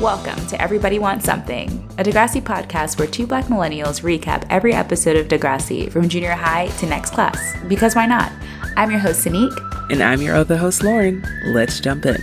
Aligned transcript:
Welcome 0.00 0.46
to 0.46 0.60
Everybody 0.62 1.00
Wants 1.00 1.24
Something, 1.24 1.68
a 1.98 2.04
Degrassi 2.04 2.40
podcast 2.40 2.98
where 3.00 3.08
two 3.08 3.26
black 3.26 3.46
millennials 3.46 4.00
recap 4.02 4.46
every 4.48 4.72
episode 4.72 5.16
of 5.16 5.26
Degrassi 5.26 5.90
from 5.90 6.08
junior 6.08 6.30
high 6.32 6.68
to 6.78 6.86
next 6.86 7.10
class. 7.12 7.56
Because 7.66 7.96
why 7.96 8.06
not? 8.06 8.30
I'm 8.76 8.90
your 8.92 9.00
host, 9.00 9.24
Sanique. 9.26 9.58
And 9.90 10.00
I'm 10.00 10.22
your 10.22 10.36
other 10.36 10.56
host, 10.56 10.84
Lauren. 10.84 11.24
Let's 11.46 11.80
jump 11.80 12.06
in. 12.06 12.16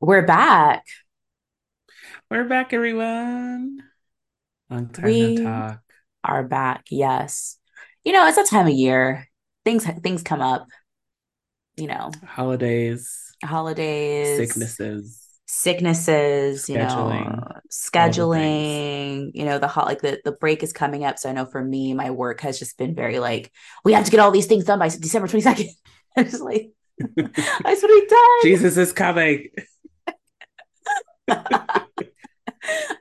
We're 0.00 0.26
back. 0.26 0.84
We're 2.30 2.44
back, 2.44 2.72
everyone. 2.72 3.82
Long 4.70 4.88
time 4.88 5.04
We 5.04 5.34
no 5.36 5.44
talk. 5.44 5.80
are 6.24 6.42
back. 6.44 6.84
Yes. 6.90 7.58
You 8.04 8.12
know, 8.12 8.26
it's 8.26 8.36
that 8.36 8.46
time 8.46 8.66
of 8.66 8.72
year. 8.72 9.28
Things 9.64 9.84
things 10.02 10.22
come 10.22 10.40
up. 10.40 10.66
You 11.76 11.88
know, 11.88 12.10
Holidays, 12.24 13.25
holidays, 13.44 14.36
sicknesses. 14.36 15.22
sicknesses, 15.46 16.68
you 16.68 16.78
know, 16.78 17.42
Scheduling, 17.70 19.30
you 19.34 19.44
know, 19.44 19.58
the 19.58 19.68
hot 19.68 19.86
like 19.86 20.00
the 20.02 20.20
the 20.24 20.32
break 20.32 20.62
is 20.62 20.72
coming 20.72 21.04
up. 21.04 21.18
So 21.18 21.28
I 21.28 21.32
know 21.32 21.46
for 21.46 21.62
me, 21.62 21.94
my 21.94 22.10
work 22.10 22.40
has 22.40 22.58
just 22.58 22.78
been 22.78 22.94
very 22.94 23.18
like, 23.18 23.52
we 23.84 23.92
have 23.92 24.04
to 24.04 24.10
get 24.10 24.20
all 24.20 24.30
these 24.30 24.46
things 24.46 24.64
done 24.64 24.78
by 24.78 24.88
December 24.88 25.28
22nd. 25.28 25.68
I'm 26.16 26.24
just 26.24 26.42
like, 26.42 26.70
I 27.00 27.74
just 27.74 27.82
want 27.82 28.08
to 28.08 28.08
done. 28.08 28.42
Jesus 28.42 28.76
is 28.76 28.92
coming. 28.92 29.48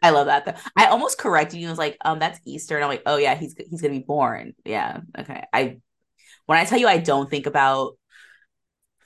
I 0.02 0.11
love 0.11 0.27
that 0.27 0.45
though. 0.45 0.53
I 0.75 0.88
almost 0.88 1.17
corrected 1.17 1.59
you. 1.59 1.67
I 1.67 1.72
was 1.72 1.80
like, 1.80 1.97
um, 2.03 2.20
that's 2.20 2.39
Easter. 2.45 2.75
And 2.75 2.83
I'm 2.83 2.89
like, 2.89 3.03
oh 3.05 3.17
yeah, 3.17 3.36
he's 3.36 3.55
he's 3.70 3.81
gonna 3.81 3.94
be 3.94 3.99
born. 3.99 4.53
Yeah. 4.66 5.02
Okay. 5.17 5.44
I 5.53 5.77
when 6.45 6.58
I 6.58 6.66
tell 6.66 6.80
you 6.80 6.88
I 6.88 6.97
don't 6.97 7.30
think 7.30 7.45
about 7.45 7.97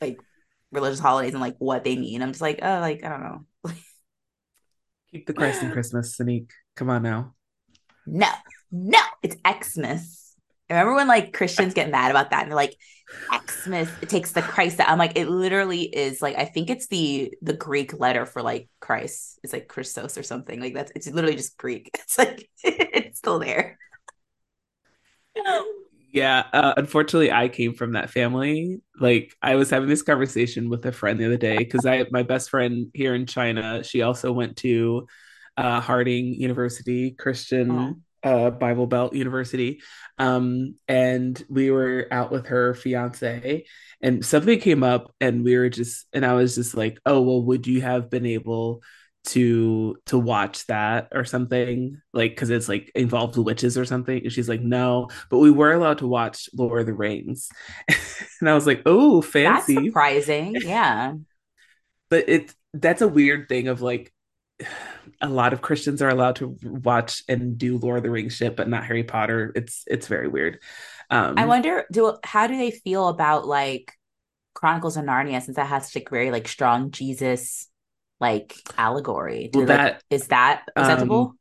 like 0.01 0.19
religious 0.71 0.99
holidays 0.99 1.33
and 1.33 1.41
like 1.41 1.55
what 1.57 1.83
they 1.83 1.95
mean, 1.95 2.21
I'm 2.21 2.31
just 2.31 2.41
like, 2.41 2.59
oh, 2.61 2.79
like, 2.79 3.03
I 3.03 3.09
don't 3.09 3.23
know. 3.23 3.73
Keep 5.11 5.25
the 5.25 5.33
Christ 5.33 5.63
in 5.63 5.71
Christmas, 5.71 6.15
Sanique. 6.17 6.51
Come 6.75 6.89
on 6.89 7.01
now. 7.01 7.33
No, 8.05 8.29
no, 8.71 8.99
it's 9.23 9.35
Xmas. 9.45 10.35
Remember 10.69 10.93
when 10.93 11.07
like 11.07 11.33
Christians 11.33 11.73
get 11.73 11.89
mad 11.89 12.11
about 12.11 12.29
that 12.29 12.43
and 12.43 12.51
they're 12.51 12.55
like, 12.55 12.77
Xmas, 13.47 13.89
it 14.01 14.09
takes 14.09 14.33
the 14.33 14.43
Christ 14.43 14.79
out. 14.79 14.89
I'm 14.89 14.99
like, 14.99 15.17
it 15.17 15.27
literally 15.27 15.81
is 15.81 16.21
like, 16.21 16.37
I 16.37 16.45
think 16.45 16.69
it's 16.69 16.87
the 16.87 17.33
the 17.41 17.53
Greek 17.53 17.99
letter 17.99 18.27
for 18.27 18.43
like 18.43 18.69
Christ. 18.79 19.39
It's 19.43 19.51
like 19.51 19.67
Christos 19.67 20.15
or 20.15 20.23
something. 20.23 20.59
Like 20.59 20.75
that's 20.75 20.91
it's 20.95 21.07
literally 21.07 21.35
just 21.35 21.57
Greek. 21.57 21.89
It's 22.03 22.17
like 22.17 22.49
it's 22.63 23.17
still 23.17 23.39
there. 23.39 23.79
Yeah, 26.11 26.45
uh, 26.53 26.73
unfortunately, 26.75 27.31
I 27.31 27.49
came 27.49 27.73
from 27.73 27.93
that 27.93 28.09
family. 28.09 28.81
Like, 28.99 29.35
I 29.41 29.55
was 29.55 29.69
having 29.69 29.89
this 29.89 30.01
conversation 30.01 30.69
with 30.69 30.85
a 30.85 30.91
friend 30.91 31.19
the 31.19 31.25
other 31.25 31.37
day 31.37 31.57
because 31.57 31.85
I, 31.85 32.05
my 32.11 32.23
best 32.23 32.49
friend 32.49 32.87
here 32.93 33.13
in 33.13 33.27
China, 33.27 33.83
she 33.83 34.01
also 34.01 34.31
went 34.31 34.57
to 34.57 35.07
uh, 35.55 35.79
Harding 35.79 36.33
University, 36.33 37.11
Christian 37.11 38.03
uh, 38.23 38.49
Bible 38.49 38.87
Belt 38.87 39.13
University, 39.13 39.81
um, 40.17 40.75
and 40.87 41.41
we 41.47 41.69
were 41.69 42.07
out 42.11 42.31
with 42.31 42.47
her 42.47 42.73
fiance, 42.73 43.65
and 44.01 44.25
something 44.25 44.59
came 44.59 44.83
up, 44.83 45.13
and 45.21 45.43
we 45.43 45.57
were 45.57 45.69
just, 45.69 46.07
and 46.11 46.25
I 46.25 46.33
was 46.33 46.55
just 46.55 46.75
like, 46.75 46.99
oh 47.05 47.21
well, 47.21 47.43
would 47.43 47.67
you 47.67 47.81
have 47.81 48.09
been 48.09 48.25
able 48.25 48.81
to 49.25 49.97
to 50.05 50.17
watch 50.17 50.65
that 50.67 51.09
or 51.13 51.25
something 51.25 52.01
like 52.13 52.31
because 52.31 52.49
it's 52.49 52.69
like 52.69 52.91
involved 52.95 53.37
witches 53.37 53.77
or 53.77 53.85
something. 53.85 54.23
And 54.23 54.31
she's 54.31 54.49
like 54.49 54.61
no 54.61 55.09
but 55.29 55.39
we 55.39 55.51
were 55.51 55.73
allowed 55.73 55.99
to 55.99 56.07
watch 56.07 56.49
lord 56.55 56.81
of 56.81 56.85
the 56.87 56.93
rings. 56.93 57.49
And 58.41 58.49
i 58.49 58.53
was 58.53 58.65
like 58.65 58.83
oh 58.85 59.21
That's 59.21 59.31
fancy. 59.65 59.87
surprising. 59.87 60.55
Yeah. 60.61 61.15
but 62.09 62.29
it 62.29 62.53
that's 62.73 63.01
a 63.01 63.07
weird 63.07 63.49
thing 63.49 63.67
of 63.67 63.81
like 63.81 64.13
a 65.21 65.27
lot 65.29 65.53
of 65.53 65.61
christians 65.61 66.01
are 66.01 66.09
allowed 66.09 66.37
to 66.37 66.57
watch 66.63 67.23
and 67.27 67.57
do 67.57 67.77
lord 67.77 67.97
of 67.97 68.03
the 68.03 68.09
rings 68.09 68.35
shit 68.35 68.55
but 68.55 68.69
not 68.69 68.85
harry 68.85 69.03
potter. 69.03 69.51
It's 69.55 69.83
it's 69.87 70.07
very 70.07 70.27
weird. 70.27 70.59
Um 71.09 71.37
I 71.37 71.45
wonder 71.45 71.85
do 71.91 72.17
how 72.23 72.47
do 72.47 72.57
they 72.57 72.71
feel 72.71 73.07
about 73.09 73.47
like 73.47 73.93
Chronicles 74.53 74.97
of 74.97 75.05
Narnia 75.05 75.41
since 75.41 75.55
that 75.55 75.67
has 75.67 75.89
such 75.91 76.01
a 76.01 76.09
very 76.09 76.31
like 76.31 76.47
strong 76.47 76.91
Jesus 76.91 77.68
like 78.19 78.55
allegory. 78.77 79.49
Do 79.51 79.59
Well, 79.59 79.67
they, 79.67 79.73
like, 79.73 79.93
that, 79.93 80.03
is 80.09 80.27
that 80.27 80.63
acceptable? 80.75 81.35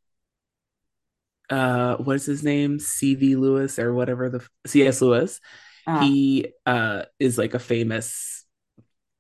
uh 1.51 1.97
what 1.97 2.17
is 2.17 2.27
his 2.27 2.43
name 2.45 2.79
cv 2.79 3.35
lewis 3.37 3.79
or 3.79 3.95
whatever 3.95 4.29
the 4.29 4.47
cs 4.67 5.01
lewis 5.01 5.41
Uh, 5.87 6.01
he 6.01 6.47
uh 6.67 7.05
is 7.19 7.39
like 7.39 7.55
a 7.55 7.59
famous 7.59 8.45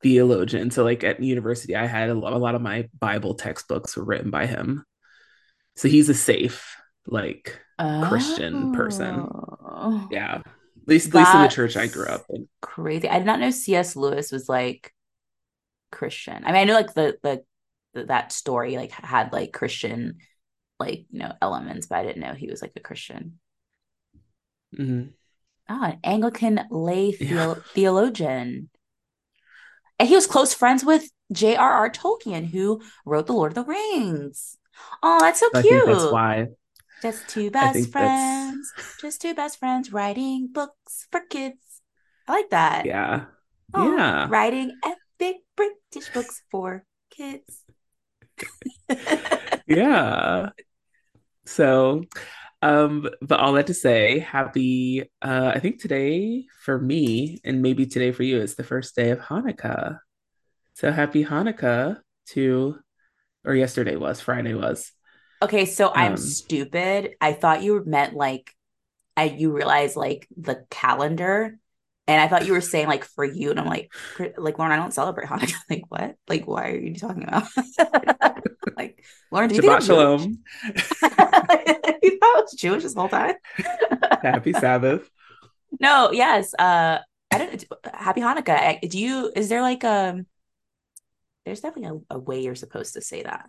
theologian 0.02 0.70
so 0.70 0.84
like 0.84 1.02
at 1.04 1.22
university 1.22 1.74
i 1.74 1.86
had 1.86 2.10
a 2.10 2.14
lot, 2.14 2.32
a 2.34 2.38
lot 2.38 2.54
of 2.54 2.60
my 2.60 2.86
bible 3.00 3.34
textbooks 3.34 3.96
were 3.96 4.04
written 4.04 4.30
by 4.30 4.46
him 4.46 4.84
so 5.74 5.88
he's 5.88 6.08
a 6.08 6.14
safe 6.14 6.76
like 7.06 7.58
Christian 8.02 8.72
person. 8.72 9.14
Oh, 9.30 10.06
yeah 10.10 10.42
at 10.42 10.44
least 10.86 11.08
at 11.08 11.14
least 11.14 11.34
in 11.34 11.42
the 11.42 11.48
church 11.48 11.76
i 11.76 11.86
grew 11.86 12.06
up 12.06 12.24
in 12.28 12.46
Crazy. 12.60 13.08
I 13.08 13.18
did 13.18 13.26
not 13.26 13.40
know 13.40 13.50
C.S. 13.50 13.96
Lewis 13.96 14.30
was 14.30 14.48
like 14.48 14.92
Christian. 15.90 16.44
I 16.44 16.52
mean, 16.52 16.56
I 16.56 16.64
know 16.64 16.74
like 16.74 16.92
the 16.94 17.18
the, 17.22 17.42
the 17.98 18.04
that 18.06 18.32
story 18.32 18.76
like 18.76 18.92
had 18.92 19.32
like 19.32 19.52
Christian 19.52 20.18
like 20.80 21.06
you 21.10 21.18
know 21.20 21.32
elements, 21.42 21.86
but 21.86 21.98
I 21.98 22.04
didn't 22.04 22.22
know 22.22 22.34
he 22.34 22.48
was 22.48 22.62
like 22.62 22.72
a 22.76 22.80
Christian. 22.80 23.38
Mhm. 24.76 25.12
Oh, 25.68 25.82
an 25.84 25.98
Anglican 26.04 26.60
lay 26.70 27.14
Yeah. 27.20 27.54
theologian. 27.74 28.70
And 29.98 30.08
he 30.08 30.14
was 30.14 30.26
close 30.26 30.54
friends 30.54 30.84
with 30.84 31.10
J.R.R. 31.32 31.90
Tolkien, 31.90 32.46
who 32.50 32.80
wrote 33.04 33.26
The 33.26 33.32
Lord 33.34 33.52
of 33.56 33.66
the 33.66 33.70
Rings. 33.70 34.56
Oh, 35.02 35.18
that's 35.20 35.40
so 35.40 35.48
i 35.54 35.60
cute. 35.62 35.84
think 35.84 35.86
that's 35.98 36.12
why 36.12 36.46
Just 37.02 37.28
two 37.28 37.50
best 37.50 37.74
think 37.74 37.92
that's- 37.92 37.92
friends. 37.92 38.72
Just 39.00 39.20
two 39.20 39.34
best 39.34 39.58
friends 39.58 39.92
writing 39.92 40.48
books 40.52 41.06
for 41.10 41.20
kids. 41.28 41.82
I 42.28 42.32
like 42.32 42.50
that. 42.50 42.86
yeah 42.86 43.26
Oh, 43.74 43.96
yeah 43.96 44.28
Writing 44.30 44.78
epic 44.84 45.36
British 45.56 46.08
books 46.14 46.42
for 46.50 46.84
kids. 47.10 47.64
yeah 49.66 50.50
so 51.46 52.04
um 52.62 53.08
but 53.22 53.40
all 53.40 53.52
that 53.54 53.66
to 53.68 53.74
say 53.74 54.18
happy 54.20 55.02
uh 55.22 55.52
i 55.54 55.58
think 55.58 55.80
today 55.80 56.46
for 56.64 56.80
me 56.80 57.40
and 57.44 57.62
maybe 57.62 57.86
today 57.86 58.12
for 58.12 58.22
you 58.24 58.38
is 58.38 58.56
the 58.56 58.64
first 58.64 58.96
day 58.96 59.10
of 59.10 59.20
hanukkah 59.20 59.98
so 60.74 60.92
happy 60.92 61.24
hanukkah 61.24 62.00
to 62.26 62.78
or 63.44 63.54
yesterday 63.54 63.96
was 63.96 64.20
friday 64.20 64.54
was 64.54 64.92
Okay, 65.40 65.66
so 65.66 65.92
I'm 65.94 66.16
Um, 66.16 66.16
stupid. 66.16 67.14
I 67.20 67.32
thought 67.32 67.62
you 67.62 67.82
meant 67.86 68.14
like 68.14 68.54
I 69.16 69.24
you 69.24 69.52
realize 69.52 69.96
like 69.96 70.28
the 70.36 70.66
calendar. 70.70 71.58
And 72.08 72.20
I 72.20 72.26
thought 72.28 72.46
you 72.46 72.52
were 72.54 72.60
saying 72.62 72.88
like 72.88 73.04
for 73.04 73.24
you, 73.24 73.50
and 73.50 73.60
I'm 73.60 73.66
like, 73.66 73.92
like 74.38 74.58
Lauren, 74.58 74.72
I 74.72 74.76
don't 74.76 74.94
celebrate 74.94 75.28
Hanukkah. 75.28 75.54
Like 75.70 75.84
what? 75.88 76.16
Like 76.28 76.46
why 76.48 76.70
are 76.70 76.76
you 76.76 76.94
talking 76.94 77.24
about? 77.24 77.48
like 78.76 79.04
Lauren, 79.30 79.48
do 79.50 79.54
you 79.54 79.60
think 79.60 79.74
Shabbat 79.74 79.82
Jewish? 79.82 79.86
shalom 79.86 80.38
you 82.02 82.18
thought 82.18 82.36
I 82.36 82.40
was 82.40 82.54
Jewish 82.56 82.82
this 82.82 82.94
whole 82.94 83.08
time? 83.08 83.34
happy 84.22 84.52
sabbath 84.52 85.08
No, 85.80 86.10
yes. 86.12 86.54
Uh, 86.58 86.98
I 87.30 87.38
don't. 87.38 87.64
Happy 87.92 88.20
Hanukkah. 88.20 88.80
Do 88.88 88.98
you? 88.98 89.30
Is 89.36 89.48
there 89.48 89.62
like 89.62 89.84
um? 89.84 90.26
There's 91.44 91.60
definitely 91.60 92.00
a, 92.10 92.16
a 92.16 92.18
way 92.18 92.40
you're 92.42 92.54
supposed 92.54 92.94
to 92.94 93.00
say 93.00 93.22
that. 93.22 93.48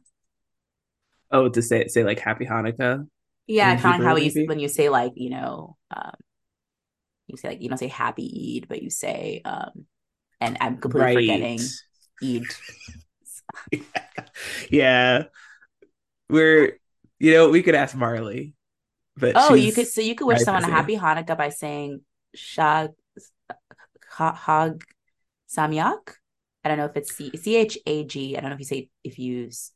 oh 1.31 1.49
to 1.49 1.61
say 1.61 1.87
say 1.87 2.03
like 2.03 2.19
happy 2.19 2.45
hanukkah 2.45 3.07
Yeah, 3.47 3.73
In 3.73 3.79
kind 3.79 4.01
of 4.01 4.07
how 4.07 4.15
when 4.15 4.59
you 4.59 4.67
say 4.67 4.89
like 4.89 5.13
you 5.15 5.29
know 5.29 5.77
um, 5.95 6.15
you 7.29 7.37
say 7.37 7.49
like 7.49 7.61
you 7.61 7.69
don't 7.69 7.77
say 7.77 7.87
Happy 7.87 8.57
Eid, 8.57 8.67
but 8.67 8.81
you 8.81 8.89
say 8.89 9.41
um, 9.45 9.85
and 10.41 10.57
I'm 10.61 10.77
completely 10.77 11.27
forgetting 11.27 11.59
Eid. 12.23 12.43
yeah 14.69 15.23
we're 16.29 16.77
you 17.19 17.33
know 17.33 17.49
we 17.49 17.63
could 17.63 17.75
ask 17.75 17.95
marley 17.95 18.53
but 19.17 19.35
Oh, 19.35 19.53
you 19.53 19.73
could 19.73 19.87
so 19.87 19.99
you 20.01 20.15
could 20.15 20.27
wish 20.27 20.41
someone 20.43 20.63
a. 20.63 20.67
Happy 20.67 20.95
Hanukkah 20.95 21.37
by 21.37 21.49
saying 21.49 22.01
Shag 22.33 22.91
Ha- 24.11 24.35
Hag 24.35 24.81
Samyak. 25.49 26.15
I 26.63 26.69
don't 26.69 26.77
know 26.77 26.85
if 26.85 26.95
it's 26.95 27.13
C 27.15 27.55
H 27.57 27.77
A 27.85 28.05
G. 28.05 28.37
I 28.37 28.39
don't 28.39 28.49
know 28.49 28.53
if 28.55 28.59
you 28.59 28.65
say 28.65 28.89
if 29.03 29.19
you, 29.19 29.51
say 29.51 29.67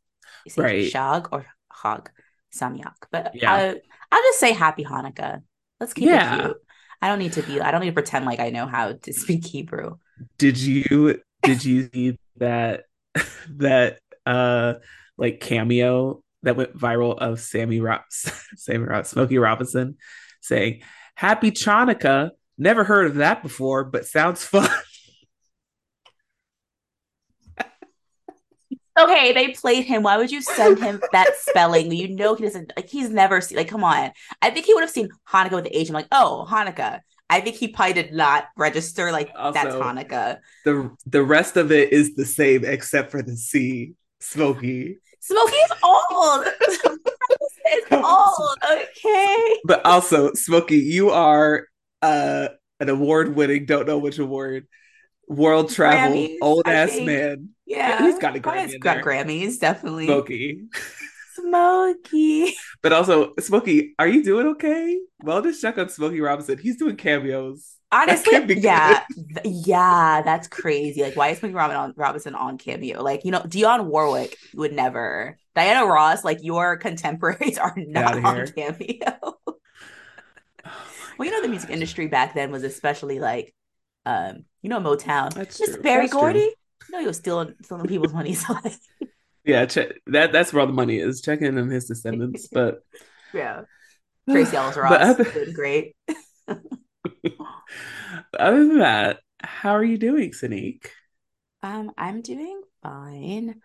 Right. 0.62 0.89
Shag 0.89 1.28
or 1.33 1.45
Hag 1.72 2.10
Samyak, 2.56 2.95
but 3.12 3.36
Yeah. 3.36 3.54
I, 3.54 3.81
I'll 4.12 4.22
just 4.24 4.39
say 4.39 4.54
Happy 4.54 4.86
Hanukkah. 4.86 5.42
Let's 5.80 5.94
keep 5.94 6.07
Yeah. 6.07 6.36
it 6.36 6.42
cute. 6.44 6.57
I 7.04 7.10
don't 7.10 7.20
need 7.20 7.34
to 7.34 7.44
be. 7.44 7.60
I 7.60 7.70
don't 7.72 7.82
need 7.82 7.88
to 7.88 7.94
pretend 7.94 8.26
like 8.26 8.40
I 8.40 8.50
know 8.50 8.66
how 8.66 8.94
to 8.94 9.12
speak 9.14 9.46
Hebrew. 9.46 9.98
did 10.38 10.58
you 10.58 11.20
did 11.42 11.66
you 11.66 11.90
see 11.94 12.18
that 12.38 12.86
that 13.50 14.00
uh 14.26 14.76
like 15.18 15.42
cameo 15.42 16.24
that 16.44 16.56
went 16.56 16.78
viral 16.78 17.18
of 17.18 17.42
Sammy 17.42 17.82
Rob 17.82 18.04
Sammy 18.10 18.86
Rob 18.86 19.06
Smokey 19.06 19.38
Robinson 19.38 19.98
saying 20.40 20.82
Happy 21.16 21.52
Chanukah. 21.52 22.32
Never 22.58 22.86
heard 22.86 23.08
of 23.08 23.16
that 23.16 23.44
before, 23.44 23.84
but 23.84 24.06
sounds 24.06 24.46
fun. 24.46 24.70
Okay, 29.00 29.34
they 29.34 29.50
played 29.50 29.86
him. 29.86 30.04
Why 30.04 30.18
would 30.18 30.31
you 30.31 30.42
send 30.42 30.80
him 30.80 31.01
that 31.12 31.36
spelling? 31.38 31.92
You 31.92 32.16
know 32.16 32.36
he 32.36 32.44
doesn't 32.44 32.72
like 32.75 32.90
he's 32.90 33.10
never 33.10 33.42
seen 33.42 33.57
like 33.57 33.68
come 33.68 33.84
on. 33.84 34.12
I 34.42 34.51
think 34.51 34.66
he 34.66 34.74
would 34.74 34.81
have 34.81 34.90
seen 34.92 35.10
Hanukkah 35.28 35.56
with 35.56 35.63
the 35.66 35.75
H. 35.75 35.90
I'm 35.90 35.94
like, 35.94 36.07
oh, 36.12 36.48
Hanukkah. 36.50 37.01
I 37.30 37.42
think 37.42 37.56
he 37.56 37.69
probably 37.69 37.94
did 37.94 38.13
not 38.13 38.45
register 38.56 39.12
like 39.12 39.31
also, 39.36 39.54
that's 39.54 39.75
Hanukkah. 39.75 40.38
The 40.66 40.95
the 41.07 41.24
rest 41.24 41.57
of 41.57 41.72
it 41.72 41.92
is 41.92 42.16
the 42.16 42.25
same 42.25 42.63
except 42.66 43.10
for 43.10 43.24
the 43.24 43.36
C. 43.36 43.94
Smokey. 44.19 44.98
Smokey 45.19 45.56
is 45.56 45.72
old. 45.84 46.45
it's 47.66 47.88
old, 47.92 48.57
okay. 48.72 49.60
But 49.66 49.86
also, 49.86 50.34
Smokey, 50.34 50.78
you 50.78 51.10
are 51.10 51.68
uh 52.01 52.50
an 52.80 52.90
award 52.90 53.36
winning, 53.36 53.66
don't 53.66 53.88
know 53.88 53.98
which 53.98 54.19
award, 54.19 54.68
world 55.28 55.70
travel, 55.70 56.18
Grammys, 56.18 56.38
old 56.42 56.68
ass 56.68 57.00
man. 57.00 57.50
Yeah. 57.66 58.00
He's 58.04 58.20
got 58.20 58.36
a 58.36 58.40
Grammy. 58.40 58.68
He's 58.68 58.78
got 58.78 58.98
Grammys, 59.04 59.60
definitely. 59.60 60.06
Smokey. 60.08 60.68
Smokey. 61.34 62.54
But 62.81 62.94
also, 62.94 63.34
Smokey, 63.40 63.96
are 63.98 64.08
you 64.08 64.24
doing 64.24 64.48
okay? 64.48 65.00
Well, 65.24 65.42
just 65.42 65.62
check 65.62 65.78
on 65.78 65.90
Smokey 65.90 66.22
Robinson. 66.22 66.58
He's 66.58 66.78
doing 66.78 66.96
cameos. 66.96 67.78
Honestly, 67.92 68.56
yeah, 68.58 69.04
yeah, 69.46 70.24
that's 70.24 70.48
crazy. 70.48 71.04
Like, 71.04 71.16
why 71.16 71.30
is 71.30 71.38
Smokey 71.38 71.54
Robinson 71.54 72.34
on 72.34 72.58
cameo? 72.58 73.04
Like, 73.04 73.24
you 73.24 73.30
know, 73.30 73.42
Dionne 73.42 73.86
Warwick 73.86 74.36
would 74.56 74.74
never. 74.74 75.38
Diana 75.56 75.86
Ross, 75.86 76.24
like 76.24 76.40
your 76.42 76.78
contemporaries, 76.78 77.58
are 77.60 77.76
not 77.78 78.24
on 78.24 78.48
cameo. 78.48 79.38
Oh 79.46 79.58
well, 81.18 81.28
you 81.28 81.31
know, 81.31 81.42
the 81.44 81.48
music 81.48 81.69
industry 81.69 82.08
back 82.08 82.34
then 82.34 82.52
was 82.52 82.64
especially 82.64 83.19
like, 83.19 83.54
um, 84.06 84.46
you 84.62 84.70
know, 84.70 84.80
Motown. 84.80 85.34
That's 85.34 85.58
Just 85.58 85.74
true. 85.74 85.84
Berry 85.84 86.08
Gordy. 86.08 86.40
You 86.40 86.56
know, 86.92 87.00
he 87.00 87.08
was 87.08 87.18
stealing 87.18 87.56
stealing 87.64 87.88
people's 87.88 88.14
money. 88.14 88.36
So 88.46 88.54
like, 88.54 88.74
yeah, 89.46 89.66
check, 89.66 89.94
that 90.08 90.32
that's 90.32 90.54
where 90.54 90.62
all 90.62 90.68
the 90.68 90.74
money 90.74 91.00
is. 91.00 91.22
Checking 91.22 91.58
on 91.58 91.70
his 91.70 91.86
descendants, 91.86 92.48
but 92.52 92.84
yeah, 93.34 93.62
Tracee 94.30 94.58
Ellis 94.58 94.78
Ross 94.84 95.02
other, 95.02 95.24
did 95.24 95.54
great. 95.54 95.96
other 96.48 96.62
than 98.68 98.80
that, 98.80 99.20
how 99.40 99.72
are 99.72 99.84
you 99.84 99.98
doing, 99.98 100.32
Sanique? 100.32 100.88
Um, 101.62 101.92
I'm 101.98 102.22
doing 102.22 102.62
fine. 102.82 103.56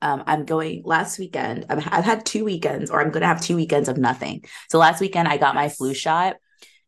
Um, 0.00 0.24
I'm 0.26 0.44
going 0.44 0.82
last 0.84 1.18
weekend. 1.18 1.66
I've, 1.68 1.86
I've 1.90 2.04
had 2.04 2.26
two 2.26 2.44
weekends, 2.44 2.90
or 2.90 3.00
I'm 3.00 3.10
going 3.10 3.20
to 3.20 3.26
have 3.26 3.40
two 3.40 3.56
weekends 3.56 3.88
of 3.88 3.98
nothing. 3.98 4.44
So 4.70 4.78
last 4.78 5.00
weekend 5.00 5.28
I 5.28 5.36
got 5.36 5.54
my 5.54 5.68
flu 5.68 5.94
shot, 5.94 6.36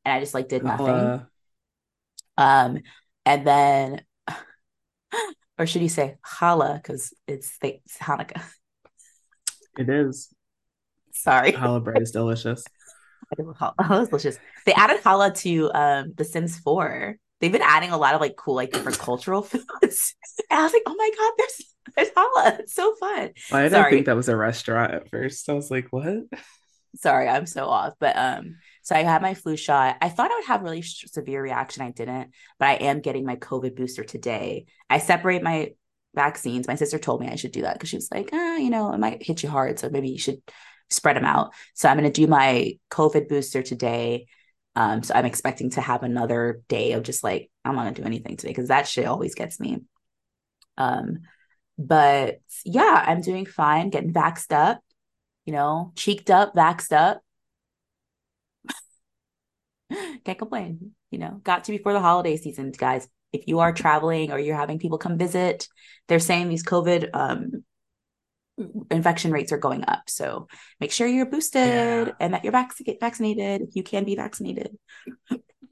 and 0.04 0.14
I 0.14 0.20
just 0.20 0.34
like 0.34 0.48
did 0.48 0.64
nothing. 0.64 0.88
Uh, 0.88 1.24
um, 2.36 2.80
and 3.24 3.46
then 3.46 4.02
or 5.58 5.66
should 5.66 5.82
you 5.82 5.88
say 5.88 6.16
challah 6.24 6.82
because 6.82 7.12
it's, 7.26 7.56
it's 7.62 7.98
Hanukkah? 7.98 8.42
It 9.78 9.88
is. 9.88 10.32
Sorry, 11.12 11.52
challah 11.52 11.82
bread 11.82 12.02
is 12.02 12.10
delicious. 12.10 12.64
Challah 13.38 14.02
is 14.02 14.08
delicious. 14.08 14.38
They 14.66 14.72
added 14.72 15.02
challah 15.02 15.34
to 15.42 15.70
um, 15.72 16.12
The 16.16 16.24
Sims 16.24 16.58
4. 16.58 17.16
They've 17.40 17.52
been 17.52 17.62
adding 17.62 17.90
a 17.90 17.98
lot 17.98 18.14
of 18.14 18.20
like 18.20 18.36
cool, 18.36 18.54
like 18.54 18.72
different 18.72 18.98
cultural 18.98 19.42
foods. 19.42 20.14
And 20.50 20.60
I 20.60 20.62
was 20.62 20.72
like, 20.72 20.82
oh 20.86 20.94
my 20.94 21.10
god, 21.16 21.32
there's 21.38 21.74
there's 21.96 22.10
challah. 22.10 22.60
It's 22.60 22.74
so 22.74 22.94
fun. 22.94 23.30
Well, 23.50 23.60
I 23.60 23.68
didn't 23.68 23.90
think 23.90 24.06
that 24.06 24.16
was 24.16 24.28
a 24.28 24.36
restaurant 24.36 24.94
at 24.94 25.10
first. 25.10 25.48
I 25.48 25.54
was 25.54 25.70
like, 25.70 25.88
what? 25.90 26.24
Sorry, 26.96 27.28
I'm 27.28 27.46
so 27.46 27.66
off. 27.66 27.94
But 27.98 28.16
um, 28.16 28.56
so 28.84 28.94
I 28.94 29.02
had 29.02 29.22
my 29.22 29.32
flu 29.32 29.56
shot. 29.56 29.96
I 30.02 30.10
thought 30.10 30.30
I 30.30 30.34
would 30.34 30.44
have 30.44 30.60
a 30.60 30.64
really 30.64 30.82
severe 30.82 31.42
reaction. 31.42 31.82
I 31.82 31.90
didn't, 31.90 32.32
but 32.58 32.68
I 32.68 32.74
am 32.74 33.00
getting 33.00 33.24
my 33.24 33.36
COVID 33.36 33.74
booster 33.74 34.04
today. 34.04 34.66
I 34.90 34.98
separate 34.98 35.42
my 35.42 35.72
vaccines. 36.14 36.68
My 36.68 36.74
sister 36.74 36.98
told 36.98 37.22
me 37.22 37.28
I 37.28 37.36
should 37.36 37.52
do 37.52 37.62
that 37.62 37.74
because 37.74 37.88
she 37.88 37.96
was 37.96 38.10
like, 38.12 38.28
ah, 38.34 38.56
you 38.56 38.68
know, 38.68 38.92
it 38.92 39.00
might 39.00 39.22
hit 39.22 39.42
you 39.42 39.48
hard. 39.48 39.78
So 39.78 39.88
maybe 39.88 40.10
you 40.10 40.18
should 40.18 40.42
spread 40.90 41.16
them 41.16 41.24
out. 41.24 41.54
So 41.72 41.88
I'm 41.88 41.96
going 41.96 42.10
to 42.10 42.20
do 42.20 42.26
my 42.26 42.78
COVID 42.90 43.26
booster 43.26 43.62
today. 43.62 44.26
Um, 44.76 45.02
so 45.02 45.14
I'm 45.14 45.24
expecting 45.24 45.70
to 45.70 45.80
have 45.80 46.02
another 46.02 46.62
day 46.68 46.92
of 46.92 47.04
just 47.04 47.24
like, 47.24 47.50
I'm 47.64 47.74
not 47.76 47.84
going 47.84 47.94
to 47.94 48.02
do 48.02 48.06
anything 48.06 48.36
today 48.36 48.50
because 48.50 48.68
that 48.68 48.86
shit 48.86 49.06
always 49.06 49.34
gets 49.34 49.58
me. 49.58 49.80
Um, 50.76 51.20
but 51.78 52.40
yeah, 52.66 53.02
I'm 53.06 53.22
doing 53.22 53.46
fine, 53.46 53.88
getting 53.88 54.12
vaxxed 54.12 54.52
up, 54.52 54.80
you 55.46 55.54
know, 55.54 55.92
cheeked 55.96 56.28
up, 56.28 56.54
vaxxed 56.54 56.92
up. 56.92 57.22
Can't 60.24 60.38
complain. 60.38 60.92
You 61.10 61.18
know, 61.18 61.40
got 61.44 61.64
to 61.64 61.72
before 61.72 61.92
the 61.92 62.00
holiday 62.00 62.36
season, 62.36 62.72
guys. 62.76 63.08
If 63.32 63.48
you 63.48 63.58
are 63.60 63.72
traveling 63.72 64.30
or 64.30 64.38
you're 64.38 64.56
having 64.56 64.78
people 64.78 64.98
come 64.98 65.18
visit, 65.18 65.66
they're 66.06 66.20
saying 66.20 66.48
these 66.48 66.62
COVID 66.62 67.10
um, 67.14 67.64
infection 68.90 69.32
rates 69.32 69.52
are 69.52 69.58
going 69.58 69.84
up. 69.88 70.04
So 70.08 70.46
make 70.80 70.92
sure 70.92 71.06
you're 71.06 71.26
boosted 71.26 72.08
yeah. 72.08 72.12
and 72.20 72.34
that 72.34 72.44
you're 72.44 72.52
vac- 72.52 72.74
vaccinated 73.00 73.62
if 73.62 73.74
you 73.74 73.82
can 73.82 74.04
be 74.04 74.14
vaccinated. 74.14 74.76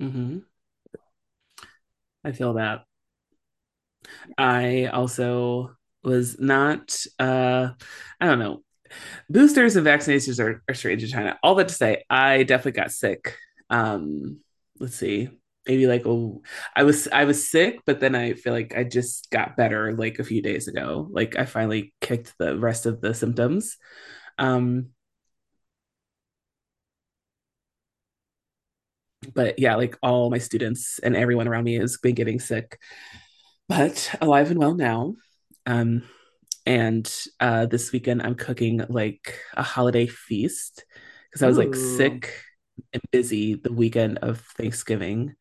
Mm-hmm. 0.00 0.38
I 2.24 2.32
feel 2.32 2.54
that. 2.54 2.84
I 4.36 4.86
also 4.86 5.76
was 6.02 6.40
not, 6.40 6.96
uh, 7.18 7.70
I 8.20 8.26
don't 8.26 8.38
know. 8.38 8.62
Boosters 9.30 9.76
and 9.76 9.86
vaccinations 9.86 10.42
are, 10.42 10.62
are 10.68 10.74
strange 10.74 11.02
in 11.02 11.08
China. 11.08 11.38
All 11.42 11.54
that 11.54 11.68
to 11.68 11.74
say, 11.74 12.04
I 12.10 12.42
definitely 12.42 12.72
got 12.72 12.92
sick 12.92 13.36
um 13.72 14.38
let's 14.78 14.94
see 14.94 15.28
maybe 15.66 15.86
like 15.86 16.06
oh 16.06 16.42
i 16.76 16.82
was 16.82 17.08
i 17.08 17.24
was 17.24 17.48
sick 17.50 17.80
but 17.86 18.00
then 18.00 18.14
i 18.14 18.34
feel 18.34 18.52
like 18.52 18.76
i 18.76 18.84
just 18.84 19.30
got 19.30 19.56
better 19.56 19.92
like 19.94 20.18
a 20.18 20.24
few 20.24 20.42
days 20.42 20.68
ago. 20.68 21.08
Like 21.10 21.36
i 21.38 21.44
finally 21.44 21.94
kicked 22.00 22.34
the 22.38 22.56
rest 22.58 22.86
of 22.86 23.00
the 23.00 23.14
symptoms. 23.14 23.76
Um 24.38 24.90
but 29.34 29.58
yeah 29.58 29.76
like 29.76 29.96
all 30.02 30.30
my 30.30 30.38
students 30.38 30.98
and 30.98 31.16
everyone 31.16 31.46
around 31.48 31.64
me 31.64 31.74
has 31.76 31.96
been 31.96 32.14
getting 32.14 32.40
sick 32.40 32.78
but 33.68 34.14
alive 34.20 34.50
and 34.50 34.58
well 34.58 34.74
now. 34.74 35.14
Um 35.64 36.02
and 36.66 37.12
uh 37.40 37.66
this 37.66 37.90
weekend 37.90 38.22
i'm 38.22 38.36
cooking 38.36 38.84
like 38.88 39.36
a 39.54 39.64
holiday 39.64 40.06
feast 40.06 40.84
because 41.28 41.42
i 41.42 41.46
was 41.48 41.58
Ooh. 41.58 41.62
like 41.62 41.74
sick 41.74 42.44
and 42.92 43.02
busy 43.10 43.54
the 43.54 43.72
weekend 43.72 44.18
of 44.18 44.40
Thanksgiving, 44.56 45.34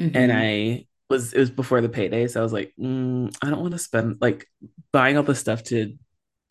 mm-hmm. 0.00 0.16
and 0.16 0.32
I 0.32 0.86
was 1.08 1.32
it 1.32 1.40
was 1.40 1.50
before 1.50 1.80
the 1.80 1.88
payday, 1.88 2.26
so 2.26 2.40
I 2.40 2.42
was 2.42 2.52
like, 2.52 2.72
mm, 2.78 3.34
I 3.42 3.50
don't 3.50 3.60
want 3.60 3.72
to 3.72 3.78
spend 3.78 4.18
like 4.20 4.46
buying 4.92 5.16
all 5.16 5.22
the 5.22 5.34
stuff 5.34 5.62
to 5.64 5.96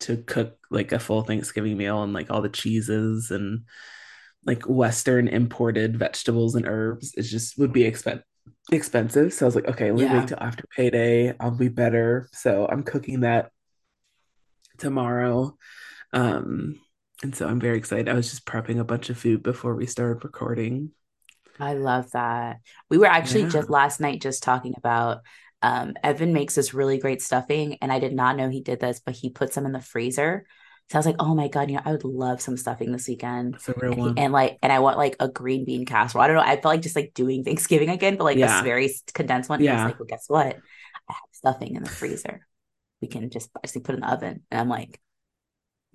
to 0.00 0.18
cook 0.18 0.58
like 0.70 0.92
a 0.92 0.98
full 0.98 1.22
Thanksgiving 1.22 1.76
meal 1.76 2.02
and 2.02 2.12
like 2.12 2.30
all 2.30 2.42
the 2.42 2.48
cheeses 2.48 3.30
and 3.30 3.64
like 4.44 4.62
Western 4.64 5.28
imported 5.28 5.96
vegetables 5.96 6.54
and 6.54 6.66
herbs. 6.66 7.14
It 7.16 7.22
just 7.22 7.58
would 7.58 7.72
be 7.72 7.82
expen- 7.82 8.22
expensive. 8.70 9.32
So 9.32 9.44
I 9.44 9.48
was 9.48 9.54
like, 9.54 9.68
okay, 9.68 9.90
let 9.90 10.00
me 10.00 10.04
yeah. 10.04 10.20
wait 10.20 10.28
till 10.28 10.38
after 10.40 10.64
payday. 10.74 11.34
I'll 11.40 11.50
be 11.50 11.68
better. 11.68 12.28
So 12.32 12.66
I'm 12.70 12.82
cooking 12.82 13.20
that 13.20 13.50
tomorrow. 14.78 15.56
Um, 16.12 16.78
and 17.22 17.34
so 17.34 17.46
I'm 17.46 17.60
very 17.60 17.78
excited. 17.78 18.08
I 18.08 18.14
was 18.14 18.30
just 18.30 18.46
prepping 18.46 18.78
a 18.78 18.84
bunch 18.84 19.10
of 19.10 19.18
food 19.18 19.42
before 19.42 19.74
we 19.74 19.86
started 19.86 20.24
recording. 20.24 20.90
I 21.58 21.74
love 21.74 22.10
that. 22.12 22.60
We 22.90 22.98
were 22.98 23.06
actually 23.06 23.42
yeah. 23.42 23.50
just 23.50 23.70
last 23.70 24.00
night 24.00 24.20
just 24.20 24.42
talking 24.42 24.74
about 24.76 25.20
um, 25.62 25.94
Evan 26.02 26.32
makes 26.32 26.54
this 26.54 26.74
really 26.74 26.98
great 26.98 27.22
stuffing, 27.22 27.78
and 27.80 27.90
I 27.90 27.98
did 27.98 28.12
not 28.12 28.36
know 28.36 28.48
he 28.48 28.60
did 28.60 28.80
this, 28.80 29.00
but 29.04 29.14
he 29.14 29.30
puts 29.30 29.54
them 29.54 29.66
in 29.66 29.72
the 29.72 29.80
freezer. 29.80 30.46
So 30.90 30.96
I 30.96 31.00
was 31.00 31.06
like, 31.06 31.16
oh 31.18 31.34
my 31.34 31.48
god, 31.48 31.68
you 31.68 31.76
know, 31.76 31.82
I 31.84 31.92
would 31.92 32.04
love 32.04 32.40
some 32.40 32.56
stuffing 32.56 32.92
this 32.92 33.08
weekend. 33.08 33.54
That's 33.54 33.68
a 33.70 33.74
real 33.76 33.92
and, 33.92 34.00
one. 34.00 34.18
and 34.18 34.32
like, 34.32 34.58
and 34.62 34.72
I 34.72 34.78
want 34.78 34.98
like 34.98 35.16
a 35.18 35.28
green 35.28 35.64
bean 35.64 35.84
casserole. 35.84 36.22
I 36.22 36.28
don't 36.28 36.36
know. 36.36 36.42
I 36.42 36.60
felt 36.60 36.66
like 36.66 36.82
just 36.82 36.94
like 36.94 37.12
doing 37.12 37.42
Thanksgiving 37.42 37.88
again, 37.88 38.16
but 38.16 38.24
like 38.24 38.38
yeah. 38.38 38.60
a 38.60 38.62
very 38.62 38.94
condensed 39.12 39.50
one. 39.50 39.60
Yeah. 39.60 39.72
I 39.72 39.74
was 39.74 39.84
like, 39.84 39.98
well, 39.98 40.06
guess 40.06 40.24
what? 40.28 40.56
I 41.08 41.12
have 41.12 41.22
stuffing 41.32 41.74
in 41.74 41.82
the 41.82 41.90
freezer. 41.90 42.46
We 43.00 43.08
can 43.08 43.30
just 43.30 43.50
actually 43.56 43.80
put 43.80 43.96
in 43.96 44.02
the 44.02 44.12
oven. 44.12 44.42
And 44.50 44.60
I'm 44.60 44.68
like, 44.68 45.00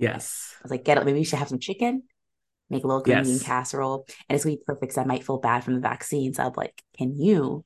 Yes. 0.02 0.56
I 0.60 0.64
was 0.64 0.72
like, 0.72 0.84
get 0.84 0.98
it. 0.98 1.06
Maybe 1.06 1.20
we 1.20 1.24
should 1.24 1.40
have 1.40 1.50
some 1.50 1.60
chicken, 1.60 2.04
make 2.70 2.84
a 2.84 2.88
little 2.88 3.04
green 3.04 3.18
yes. 3.18 3.44
casserole. 3.44 4.06
And 4.28 4.36
it's 4.36 4.44
gonna 4.44 4.58
be 4.58 4.64
perfect 4.66 4.82
because 4.82 4.98
I 4.98 5.06
might 5.06 5.24
feel 5.24 5.38
bad 5.38 5.64
from 5.64 5.76
the 5.76 5.80
vaccine. 5.80 6.34
So 6.34 6.44
I'm 6.44 6.54
like, 6.56 6.82
can 6.98 7.16
you 7.16 7.64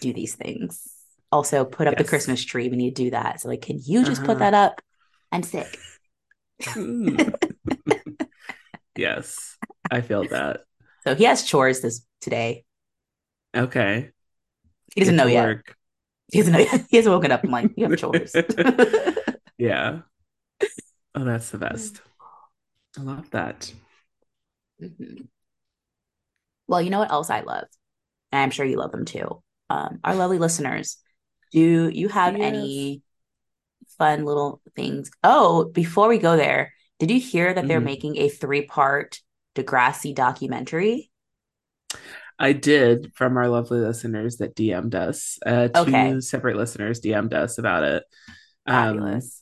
do 0.00 0.12
these 0.14 0.34
things? 0.34 0.88
Also, 1.30 1.64
put 1.64 1.86
up 1.86 1.94
yes. 1.94 2.02
the 2.02 2.08
Christmas 2.08 2.44
tree. 2.44 2.68
We 2.68 2.76
need 2.76 2.94
to 2.94 3.04
do 3.04 3.10
that. 3.10 3.40
So, 3.40 3.48
like, 3.48 3.62
can 3.62 3.80
you 3.82 4.04
just 4.04 4.20
uh-huh. 4.20 4.26
put 4.26 4.38
that 4.40 4.54
up? 4.54 4.82
I'm 5.32 5.42
sick. 5.42 5.78
Mm. 6.60 7.34
yes, 8.96 9.56
I 9.90 10.02
feel 10.02 10.28
that. 10.28 10.60
So 11.04 11.14
he 11.14 11.24
has 11.24 11.42
chores 11.42 11.80
this 11.80 12.06
today. 12.20 12.64
Okay. 13.56 14.10
He 14.94 15.00
doesn't 15.00 15.16
know 15.16 15.26
yet. 15.26 15.44
Work. 15.44 15.76
He 16.30 16.38
doesn't 16.38 16.52
know 16.52 16.58
yet. 16.58 16.86
He 16.90 16.98
hasn't 16.98 17.14
woken 17.14 17.32
up. 17.32 17.44
I'm 17.44 17.50
like, 17.50 17.70
you 17.76 17.88
have 17.88 17.98
chores. 17.98 18.34
yeah. 19.58 20.00
Oh, 21.14 21.24
that's 21.24 21.50
the 21.50 21.58
best. 21.58 22.00
I 22.98 23.02
love 23.02 23.30
that. 23.30 23.72
Mm-hmm. 24.80 25.24
Well, 26.68 26.82
you 26.82 26.90
know 26.90 26.98
what 26.98 27.10
else 27.10 27.30
I 27.30 27.40
love? 27.40 27.64
And 28.30 28.42
I'm 28.42 28.50
sure 28.50 28.64
you 28.64 28.76
love 28.76 28.92
them 28.92 29.04
too. 29.04 29.42
Um, 29.68 30.00
our 30.04 30.14
lovely 30.14 30.38
listeners. 30.38 30.96
Do 31.52 31.88
you 31.88 32.08
have 32.08 32.36
yes. 32.36 32.46
any 32.46 33.02
fun 33.98 34.24
little 34.24 34.60
things. 34.74 35.10
Oh, 35.22 35.64
before 35.64 36.08
we 36.08 36.18
go 36.18 36.36
there, 36.36 36.72
did 36.98 37.10
you 37.10 37.20
hear 37.20 37.52
that 37.52 37.68
they're 37.68 37.80
Mhm. 37.80 37.84
making 37.84 38.16
a 38.18 38.28
three 38.28 38.66
part 38.66 39.20
Degrassi 39.54 40.14
documentary? 40.14 41.10
I 42.38 42.52
did 42.52 43.12
from 43.14 43.36
our 43.36 43.48
lovely 43.48 43.78
listeners 43.78 44.38
that 44.38 44.56
DM'd 44.56 44.94
us. 44.94 45.38
Uh, 45.44 45.68
two 45.68 45.80
Okay. 45.80 46.20
separate 46.20 46.56
listeners 46.56 47.00
DM'd 47.00 47.34
us 47.34 47.58
about 47.58 47.84
it. 47.84 48.04
Um, 48.66 48.96
Fabulous. 48.96 49.41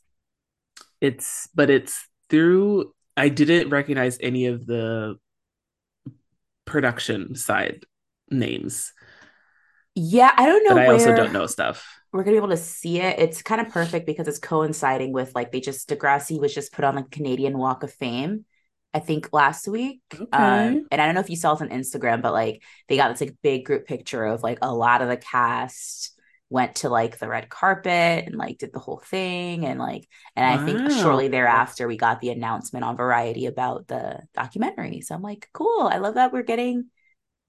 It's 1.01 1.49
but 1.55 1.71
it's 1.71 2.07
through. 2.29 2.93
I 3.17 3.29
didn't 3.29 3.71
recognize 3.71 4.19
any 4.21 4.47
of 4.47 4.67
the 4.67 5.17
production 6.65 7.35
side 7.35 7.85
names, 8.31 8.93
yeah, 9.95 10.33
I 10.37 10.47
don't 10.47 10.65
know 10.65 10.75
but 10.75 10.83
I 10.85 10.93
also 10.93 11.15
don't 11.15 11.33
know 11.33 11.47
stuff. 11.47 11.87
we're 12.13 12.23
gonna 12.23 12.35
be 12.35 12.39
able 12.39 12.49
to 12.49 12.57
see 12.57 13.01
it. 13.01 13.19
It's 13.19 13.43
kind 13.43 13.61
of 13.61 13.69
perfect 13.69 14.07
because 14.07 14.29
it's 14.29 14.39
coinciding 14.39 15.13
with 15.13 15.35
like 15.35 15.53
they 15.53 15.61
just 15.61 15.89
Degrassi 15.89 16.41
was 16.41 16.55
just 16.55 16.73
put 16.73 16.85
on 16.85 16.95
the 16.95 17.03
Canadian 17.03 17.59
Walk 17.59 17.83
of 17.83 17.93
Fame, 17.93 18.45
I 18.95 19.01
think 19.01 19.33
last 19.33 19.67
week. 19.69 20.01
Okay. 20.13 20.25
Um, 20.33 20.87
and 20.91 21.01
I 21.01 21.07
don't 21.07 21.15
know 21.15 21.21
if 21.21 21.31
you 21.31 21.37
saw 21.37 21.55
it 21.55 21.63
on 21.63 21.71
Instagram, 21.71 22.23
but 22.23 22.33
like 22.33 22.63
they 22.89 22.97
got 22.97 23.11
this 23.11 23.21
like 23.21 23.37
big 23.43 23.65
group 23.65 23.87
picture 23.87 24.25
of 24.25 24.43
like 24.43 24.59
a 24.63 24.73
lot 24.73 25.03
of 25.03 25.09
the 25.09 25.17
cast 25.17 26.19
went 26.51 26.77
to 26.77 26.89
like 26.91 27.19
the 27.19 27.29
red 27.29 27.49
carpet 27.49 28.27
and 28.27 28.35
like 28.37 28.59
did 28.59 28.73
the 28.73 28.81
whole 28.81 29.01
thing 29.07 29.65
and 29.65 29.79
like 29.79 30.09
and 30.37 30.45
I 30.47 30.59
think 30.59 30.91
shortly 30.91 31.29
thereafter 31.29 31.87
we 31.89 31.97
got 31.97 32.21
the 32.21 32.31
announcement 32.31 32.85
on 32.85 32.97
Variety 32.97 33.47
about 33.47 33.87
the 33.89 34.21
documentary. 34.35 35.01
So 35.01 35.15
I'm 35.15 35.23
like, 35.23 35.49
cool. 35.55 35.89
I 35.91 35.99
love 35.99 36.15
that 36.15 36.33
we're 36.33 36.43
getting 36.43 36.87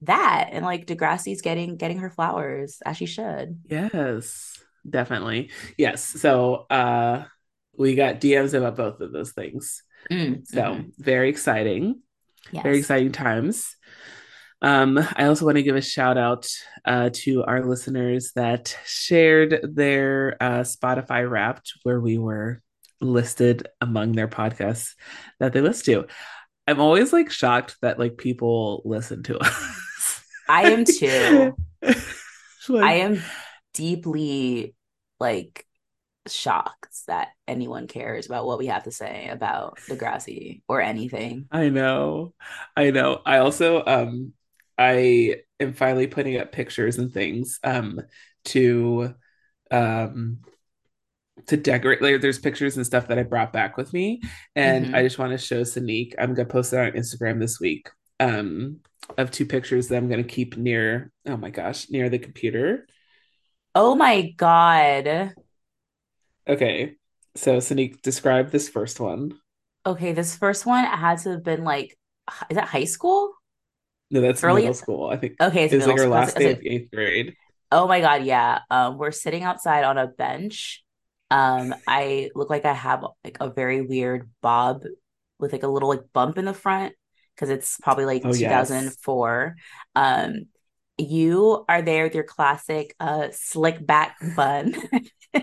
that 0.02 0.48
and 0.52 0.64
like 0.64 0.86
Degrassi's 0.86 1.42
getting 1.42 1.76
getting 1.76 1.98
her 1.98 2.10
flowers 2.10 2.80
as 2.84 2.96
she 2.96 3.06
should. 3.06 3.58
Yes, 3.68 4.58
definitely. 4.88 5.50
Yes. 5.76 6.04
So 6.04 6.66
uh 6.70 7.24
we 7.76 7.94
got 7.94 8.20
DMs 8.20 8.54
about 8.54 8.76
both 8.76 9.00
of 9.00 9.12
those 9.12 9.32
things. 9.32 9.82
Mm, 10.10 10.46
So 10.46 10.62
mhm. 10.62 10.92
very 10.98 11.28
exciting. 11.30 12.00
yes. 12.50 12.62
Very 12.62 12.78
exciting 12.78 13.12
times. 13.12 13.76
Um, 14.62 14.96
I 15.16 15.26
also 15.26 15.44
want 15.44 15.56
to 15.56 15.62
give 15.62 15.74
a 15.74 15.82
shout 15.82 16.16
out 16.16 16.48
uh, 16.84 17.10
to 17.12 17.42
our 17.44 17.64
listeners 17.64 18.32
that 18.36 18.76
shared 18.86 19.60
their 19.74 20.36
uh, 20.40 20.60
Spotify 20.60 21.28
Wrapped, 21.28 21.72
where 21.82 22.00
we 22.00 22.16
were 22.16 22.62
listed 23.00 23.68
among 23.80 24.12
their 24.12 24.28
podcasts 24.28 24.94
that 25.40 25.52
they 25.52 25.60
listen 25.60 25.94
to. 25.94 26.06
I'm 26.68 26.80
always 26.80 27.12
like 27.12 27.30
shocked 27.30 27.76
that 27.82 27.98
like 27.98 28.16
people 28.16 28.82
listen 28.84 29.24
to 29.24 29.38
us. 29.38 30.22
I 30.48 30.70
am 30.70 30.84
too. 30.84 31.56
Like, 31.82 32.84
I 32.84 32.92
am 32.98 33.20
deeply 33.74 34.76
like 35.18 35.66
shocked 36.28 37.06
that 37.08 37.30
anyone 37.48 37.88
cares 37.88 38.26
about 38.26 38.46
what 38.46 38.58
we 38.58 38.66
have 38.66 38.84
to 38.84 38.92
say 38.92 39.28
about 39.28 39.78
Degrassi 39.88 40.62
or 40.68 40.80
anything. 40.80 41.48
I 41.50 41.68
know. 41.68 42.34
I 42.76 42.92
know. 42.92 43.20
I 43.26 43.38
also 43.38 43.84
um 43.84 44.34
I 44.82 45.36
am 45.60 45.74
finally 45.74 46.08
putting 46.08 46.38
up 46.38 46.50
pictures 46.50 46.98
and 46.98 47.12
things 47.12 47.60
um 47.62 48.00
to 48.46 49.14
um 49.70 50.38
to 51.46 51.56
decorate 51.56 52.02
like 52.02 52.20
there's 52.20 52.38
pictures 52.38 52.76
and 52.76 52.84
stuff 52.86 53.08
that 53.08 53.18
I 53.18 53.22
brought 53.22 53.52
back 53.52 53.76
with 53.76 53.92
me 53.92 54.20
and 54.56 54.86
Mhm. 54.86 54.94
I 54.94 55.02
just 55.02 55.18
want 55.18 55.32
to 55.32 55.38
show 55.38 55.62
Sanique. 55.62 56.14
I'm 56.18 56.34
gonna 56.34 56.48
post 56.48 56.72
it 56.72 56.78
on 56.78 56.92
Instagram 56.92 57.38
this 57.38 57.60
week. 57.60 57.88
Um 58.20 58.80
of 59.18 59.30
two 59.30 59.46
pictures 59.46 59.88
that 59.88 59.96
I'm 59.96 60.08
gonna 60.08 60.24
keep 60.24 60.56
near 60.56 61.12
oh 61.26 61.36
my 61.36 61.50
gosh, 61.50 61.88
near 61.90 62.08
the 62.08 62.18
computer. 62.18 62.86
Oh 63.74 63.94
my 63.94 64.30
God. 64.36 65.34
Okay. 66.48 66.96
So 67.36 67.58
Sanique, 67.58 68.02
describe 68.02 68.50
this 68.50 68.68
first 68.68 69.00
one. 69.00 69.38
Okay, 69.86 70.12
this 70.12 70.36
first 70.36 70.66
one 70.66 70.84
had 70.84 71.18
to 71.20 71.30
have 71.30 71.44
been 71.44 71.64
like, 71.64 71.96
is 72.50 72.56
that 72.56 72.68
high 72.68 72.84
school? 72.84 73.32
No, 74.12 74.20
that's 74.20 74.44
Early- 74.44 74.62
middle 74.62 74.74
school. 74.74 75.08
I 75.10 75.16
think 75.16 75.34
Okay, 75.40 75.64
it's 75.64 75.72
it 75.72 75.76
was 75.78 75.86
like 75.86 75.94
our 75.94 75.98
school. 76.00 76.10
last 76.10 76.36
day 76.36 76.50
it's 76.50 76.60
of 76.60 76.66
eighth 76.66 76.90
grade. 76.92 77.34
Oh 77.72 77.88
my 77.88 78.00
God, 78.00 78.22
yeah. 78.24 78.60
Um, 78.70 78.98
we're 78.98 79.10
sitting 79.10 79.42
outside 79.42 79.82
on 79.84 79.96
a 79.98 80.06
bench. 80.06 80.84
Um, 81.30 81.74
I 81.88 82.30
look 82.34 82.50
like 82.50 82.66
I 82.66 82.74
have 82.74 83.04
like 83.24 83.38
a 83.40 83.48
very 83.50 83.80
weird 83.80 84.30
bob 84.42 84.84
with 85.40 85.52
like 85.52 85.62
a 85.62 85.68
little 85.68 85.88
like 85.88 86.02
bump 86.12 86.36
in 86.38 86.44
the 86.44 86.52
front 86.54 86.94
because 87.34 87.48
it's 87.48 87.78
probably 87.82 88.04
like 88.04 88.22
Oh, 88.26 88.34
yes. 88.34 88.68
2004. 88.68 89.56
Um, 89.96 90.42
you 90.98 91.64
are 91.68 91.80
there 91.80 92.04
with 92.04 92.14
your 92.14 92.24
classic 92.24 92.94
uh 93.00 93.28
slick 93.32 93.84
back 93.84 94.16
bun. 94.36 94.74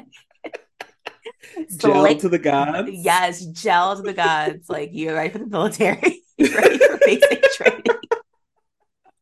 Gel 1.78 2.02
Slick- 2.06 2.20
to 2.20 2.30
the 2.30 2.38
gods. 2.40 2.90
Yes, 2.92 3.44
gel 3.46 3.96
to 3.96 4.02
the 4.04 4.14
gods. 4.14 4.70
Like 4.70 4.90
you're 4.94 5.16
ready 5.16 5.30
for 5.30 5.40
the 5.40 5.48
military, 5.48 6.22
You're 6.38 6.56
ready 6.56 6.78
for 6.78 6.98
basic 7.06 7.42
training, 7.54 7.84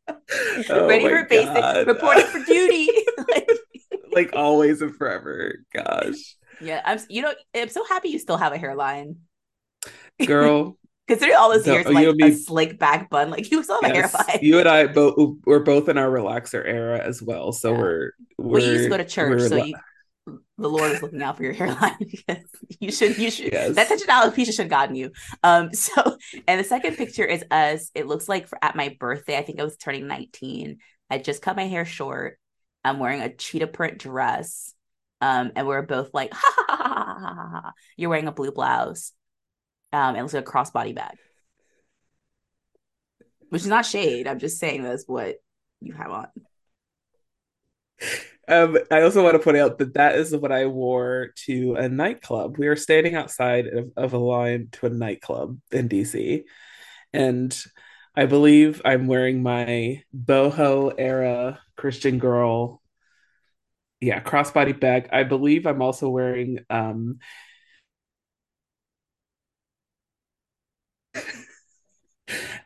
Oh 0.70 0.88
ready 0.88 1.08
for 1.08 1.26
basic 1.26 1.54
God. 1.54 1.88
reporting 1.88 2.26
for 2.26 2.40
duty. 2.46 2.90
like, 3.30 3.50
like 4.12 4.30
always 4.34 4.82
and 4.82 4.96
forever. 4.96 5.56
Gosh. 5.74 6.36
yeah, 6.60 6.82
I'm. 6.84 7.00
You 7.10 7.22
know, 7.24 7.34
I'm 7.56 7.70
so 7.70 7.86
happy 7.86 8.10
you 8.10 8.20
still 8.20 8.38
have 8.38 8.54
a 8.54 8.58
hairline. 8.58 9.18
Girl, 10.26 10.78
Considering 11.08 11.38
all 11.38 11.54
those 11.54 11.66
years, 11.66 11.86
like 11.86 12.06
a 12.22 12.36
slick 12.36 12.78
back 12.80 13.10
bun, 13.10 13.30
like 13.30 13.50
you 13.50 13.64
still 13.64 13.82
have 13.82 13.96
yes, 13.96 14.14
a 14.14 14.18
hairline. 14.24 14.40
you 14.42 14.60
and 14.60 14.68
I 14.68 14.88
both 14.88 15.38
we're 15.46 15.60
both 15.60 15.88
in 15.88 15.98
our 15.98 16.10
relaxer 16.10 16.66
era 16.66 17.00
as 17.00 17.22
well. 17.22 17.54
So 17.54 17.72
Yeah. 17.72 17.78
we're 17.80 18.12
we're 18.38 18.60
you 18.60 18.72
used 18.72 18.84
to 18.86 18.90
go 18.90 18.98
to 18.98 19.06
church, 19.06 19.42
so 19.44 19.56
you, 19.56 19.76
the 20.58 20.70
Lord 20.70 20.92
is 20.92 21.02
looking 21.02 21.22
out 21.22 21.38
for 21.38 21.44
your 21.44 21.54
hairline 21.54 21.98
because 22.00 22.44
you 22.80 22.92
should, 22.92 23.18
you 23.18 23.30
should. 23.30 23.52
Yes. 23.52 23.76
That 23.76 23.92
of 23.92 24.00
alopecia 24.02 24.48
should 24.48 24.60
have 24.60 24.70
gotten 24.70 24.96
you. 24.96 25.12
Um. 25.44 25.70
So, 25.78 26.18
and 26.48 26.60
the 26.60 26.64
second 26.64 26.98
picture 26.98 27.24
is 27.24 27.44
us. 27.52 27.92
It 27.94 28.08
looks 28.08 28.28
like 28.28 28.48
for, 28.48 28.58
at 28.64 28.76
my 28.76 28.96
birthday. 29.00 29.38
I 29.38 29.44
think 29.44 29.60
I 29.60 29.64
was 29.64 29.78
turning 29.78 30.08
19. 30.08 30.80
I 31.10 31.18
just 31.20 31.42
cut 31.42 31.56
my 31.56 31.68
hair 31.68 31.86
short. 31.86 32.40
I'm 32.84 33.00
wearing 33.00 33.22
a 33.22 33.34
cheetah 33.34 33.68
print 33.68 34.00
dress. 34.00 34.74
Um, 35.22 35.52
and 35.56 35.68
we're 35.68 35.84
both 35.84 36.14
like, 36.14 36.34
ha 36.34 36.54
ha 36.56 36.66
ha 36.68 36.76
ha 36.76 37.18
ha. 37.18 37.36
ha, 37.36 37.62
ha. 37.62 37.74
You're 37.96 38.10
wearing 38.10 38.28
a 38.28 38.32
blue 38.32 38.52
blouse. 38.52 39.14
Um, 39.94 40.16
it 40.16 40.22
looks 40.22 40.34
like 40.34 40.48
a 40.48 40.52
crossbody 40.52 40.96
bag. 40.96 41.16
Which 43.50 43.62
is 43.62 43.68
not 43.68 43.86
shade. 43.86 44.28
I'm 44.28 44.40
just 44.40 44.60
saying 44.60 44.84
that's 44.84 45.06
what 45.08 45.36
you 45.80 45.94
have 45.94 46.12
on. 46.12 46.28
Um, 48.48 48.78
I 48.92 49.02
also 49.02 49.24
want 49.24 49.34
to 49.36 49.40
point 49.40 49.58
out 49.58 49.78
that 49.80 49.96
that 49.96 50.16
is 50.16 50.36
what 50.36 50.52
I 50.54 50.68
wore 50.68 51.34
to 51.46 51.76
a 51.76 51.90
nightclub. 51.90 52.58
We 52.58 52.68
were 52.70 52.78
standing 52.78 53.14
outside 53.16 53.68
of, 53.68 53.92
of 53.98 54.14
a 54.14 54.18
line 54.18 54.70
to 54.74 54.86
a 54.86 54.90
nightclub 54.90 55.60
in 55.72 55.88
DC, 55.90 56.46
and 57.14 57.56
I 58.16 58.26
believe 58.26 58.82
I'm 58.86 59.08
wearing 59.08 59.44
my 59.44 60.04
boho 60.16 60.94
era 60.98 61.60
Christian 61.76 62.20
girl, 62.20 62.82
yeah, 64.00 64.22
crossbody 64.22 64.80
bag. 64.80 65.10
I 65.12 65.24
believe 65.24 65.66
I'm 65.66 65.82
also 65.82 66.10
wearing 66.10 66.60
um 66.70 67.20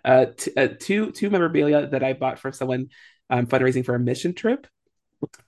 uh, 0.06 0.26
t- 0.38 0.52
uh 0.58 0.70
two 0.80 1.12
two 1.12 1.30
memorabilia 1.30 1.88
that 1.88 2.04
I 2.04 2.14
bought 2.14 2.40
for 2.40 2.52
someone 2.52 2.90
um 3.30 3.48
fundraising 3.48 3.86
for 3.86 3.96
a 3.96 4.00
mission 4.00 4.34
trip 4.34 4.68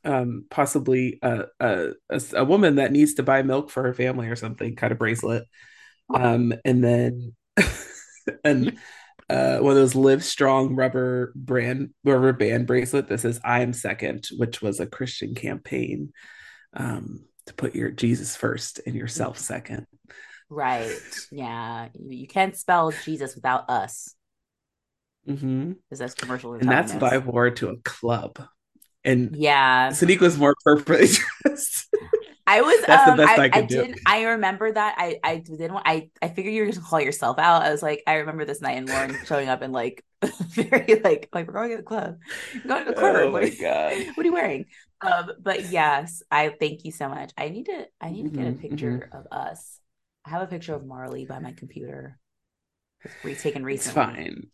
um 0.05 0.45
possibly 0.49 1.19
a, 1.21 1.45
a 1.59 1.89
a 2.09 2.21
a 2.33 2.43
woman 2.43 2.75
that 2.75 2.91
needs 2.91 3.15
to 3.15 3.23
buy 3.23 3.41
milk 3.41 3.69
for 3.69 3.83
her 3.83 3.93
family 3.93 4.27
or 4.27 4.35
something 4.35 4.75
kind 4.75 4.91
of 4.91 4.99
bracelet 4.99 5.45
um 6.13 6.53
and 6.65 6.83
then 6.83 7.33
and 8.43 8.77
uh 9.29 9.57
one 9.57 9.71
of 9.71 9.77
those 9.77 9.95
live 9.95 10.23
strong 10.23 10.75
rubber 10.75 11.31
brand 11.35 11.91
rubber 12.03 12.33
band 12.33 12.67
bracelet 12.67 13.07
that 13.07 13.19
says 13.19 13.39
i 13.43 13.61
am 13.61 13.73
second 13.73 14.27
which 14.37 14.61
was 14.61 14.79
a 14.79 14.87
christian 14.87 15.33
campaign 15.33 16.11
um 16.75 17.25
to 17.45 17.53
put 17.53 17.75
your 17.75 17.89
jesus 17.89 18.35
first 18.35 18.79
and 18.85 18.95
yourself 18.95 19.37
second 19.37 19.87
Right. 20.53 21.01
Yeah. 21.31 21.89
You, 21.93 22.27
can't 22.27 22.55
spell 22.55 22.93
Jesus 23.03 23.35
without 23.35 23.69
us. 23.69 24.15
Mm-hmm. 25.27 25.71
Because 25.71 25.99
that's 25.99 26.13
commercial. 26.13 26.53
and 26.53 26.69
that's 26.69 26.93
i 26.93 27.17
wore 27.17 27.49
to 27.49 27.69
a 27.69 27.77
club 27.77 28.37
and 29.05 29.37
Yeah. 29.37 29.93
Sadiq 29.93 30.19
was 30.21 30.37
more 30.37 30.51
appropriately 30.59 31.17
dressed 31.45 31.87
I 32.45 32.61
was 32.61 32.83
That's 32.87 33.03
the 33.05 33.11
um 33.11 33.21
best 33.21 33.37
I, 33.39 33.39
I 33.39 33.49
I, 33.53 33.61
could 33.61 33.67
do. 33.67 33.83
didn't 33.83 33.99
I 34.05 34.23
remember 34.23 34.71
that. 34.71 34.95
I 34.97 35.19
I 35.23 35.37
didn't 35.37 35.73
want 35.73 35.87
I 35.87 36.09
I 36.21 36.27
figured 36.29 36.53
you 36.53 36.63
were 36.65 36.71
gonna 36.71 36.85
call 36.85 36.99
yourself 36.99 37.39
out. 37.39 37.63
I 37.63 37.71
was 37.71 37.81
like, 37.81 38.03
I 38.05 38.15
remember 38.15 38.43
this 38.45 38.61
night 38.61 38.77
and 38.77 38.87
Lauren 38.87 39.19
showing 39.23 39.47
up 39.47 39.61
and 39.61 39.71
like 39.73 40.03
very 40.49 40.95
like 41.03 41.29
like 41.33 41.47
we're 41.47 41.53
going 41.53 41.71
to 41.71 41.77
the 41.77 41.83
club. 41.83 42.17
We're 42.63 42.67
going 42.67 42.85
to 42.85 42.91
the 42.91 42.97
club. 42.97 43.15
Oh 43.17 43.31
what, 43.31 43.43
my 43.43 43.49
are, 43.49 43.49
God. 43.49 44.03
what 44.15 44.25
are 44.25 44.27
you 44.29 44.33
wearing? 44.33 44.65
Um 45.01 45.31
but 45.41 45.65
yes, 45.65 46.21
I 46.29 46.49
thank 46.59 46.83
you 46.83 46.91
so 46.91 47.07
much. 47.09 47.31
I 47.37 47.47
need 47.49 47.65
to 47.67 47.87
I 48.01 48.11
need 48.11 48.25
to 48.25 48.31
get 48.31 48.47
a 48.47 48.51
Mhm, 48.51 48.53
picture 48.53 49.09
of 49.13 49.25
us. 49.31 49.79
I 50.25 50.31
have 50.31 50.41
a 50.41 50.47
picture 50.47 50.75
of 50.75 50.85
Marley 50.85 51.25
by 51.25 51.39
my 51.39 51.53
computer. 51.53 52.19
It's 53.05 53.15
retaken 53.23 53.63
It's 53.69 53.89
recently. 53.89 53.89
fine. 53.89 54.47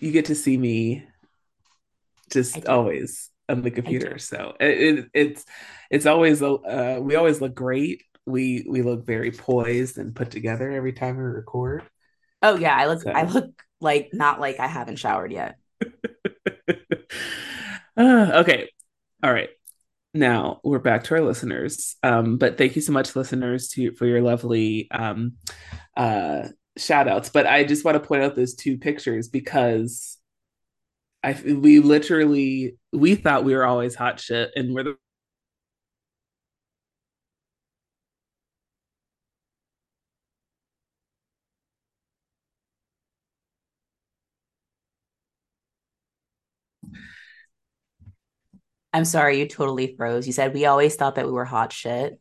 You 0.00 0.12
get 0.12 0.26
to 0.26 0.34
see 0.34 0.56
me 0.56 1.06
just 2.30 2.66
always 2.66 3.30
on 3.48 3.62
the 3.62 3.70
computer. 3.70 4.18
So 4.18 4.54
it, 4.60 4.98
it, 4.98 5.10
it's 5.14 5.44
it's 5.90 6.06
always 6.06 6.42
a 6.42 6.48
uh, 6.48 6.98
we 7.00 7.16
always 7.16 7.40
look 7.40 7.54
great 7.54 8.02
we 8.26 8.66
we 8.68 8.82
look 8.82 9.06
very 9.06 9.30
poised 9.30 9.98
and 9.98 10.14
put 10.14 10.30
together 10.30 10.70
every 10.70 10.92
time 10.92 11.16
we 11.16 11.22
record. 11.22 11.84
Oh 12.42 12.56
yeah, 12.56 12.76
I 12.76 12.86
look 12.86 13.02
so. 13.02 13.10
I 13.10 13.22
look 13.22 13.50
like 13.80 14.10
not 14.12 14.40
like 14.40 14.58
I 14.60 14.66
haven't 14.66 14.96
showered 14.96 15.32
yet. 15.32 15.56
uh, 17.96 18.30
okay. 18.40 18.68
All 19.22 19.32
right. 19.32 19.50
Now 20.12 20.60
we're 20.64 20.78
back 20.78 21.04
to 21.04 21.14
our 21.14 21.20
listeners. 21.20 21.96
Um, 22.02 22.36
but 22.36 22.58
thank 22.58 22.74
you 22.74 22.82
so 22.82 22.92
much, 22.92 23.14
listeners, 23.14 23.68
to 23.70 23.92
for 23.92 24.06
your 24.06 24.22
lovely 24.22 24.90
um 24.90 25.34
uh 25.96 26.48
shout 26.76 27.08
outs. 27.08 27.28
But 27.28 27.46
I 27.46 27.64
just 27.64 27.84
want 27.84 27.94
to 28.02 28.06
point 28.06 28.22
out 28.22 28.34
those 28.34 28.54
two 28.54 28.76
pictures 28.76 29.28
because 29.28 30.15
I 31.26 31.32
we 31.44 31.80
literally 31.80 32.76
we 32.92 33.16
thought 33.16 33.44
we 33.44 33.54
were 33.56 33.66
always 33.66 33.96
hot 33.96 34.20
shit 34.20 34.52
and 34.54 34.72
we're 34.74 34.84
the 34.84 34.96
I'm 48.92 49.04
sorry, 49.04 49.38
you 49.40 49.46
totally 49.48 49.94
froze. 49.96 50.26
You 50.26 50.32
said 50.32 50.54
we 50.54 50.64
always 50.66 50.96
thought 50.96 51.16
that 51.16 51.26
we 51.26 51.32
were 51.32 51.44
hot 51.44 51.72
shit. 51.72 52.20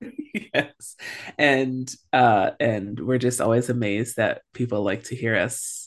yes. 0.00 0.96
And 1.38 1.94
uh 2.12 2.52
and 2.58 2.98
we're 2.98 3.18
just 3.18 3.40
always 3.40 3.68
amazed 3.68 4.16
that 4.16 4.42
people 4.54 4.82
like 4.82 5.04
to 5.04 5.14
hear 5.16 5.36
us 5.36 5.85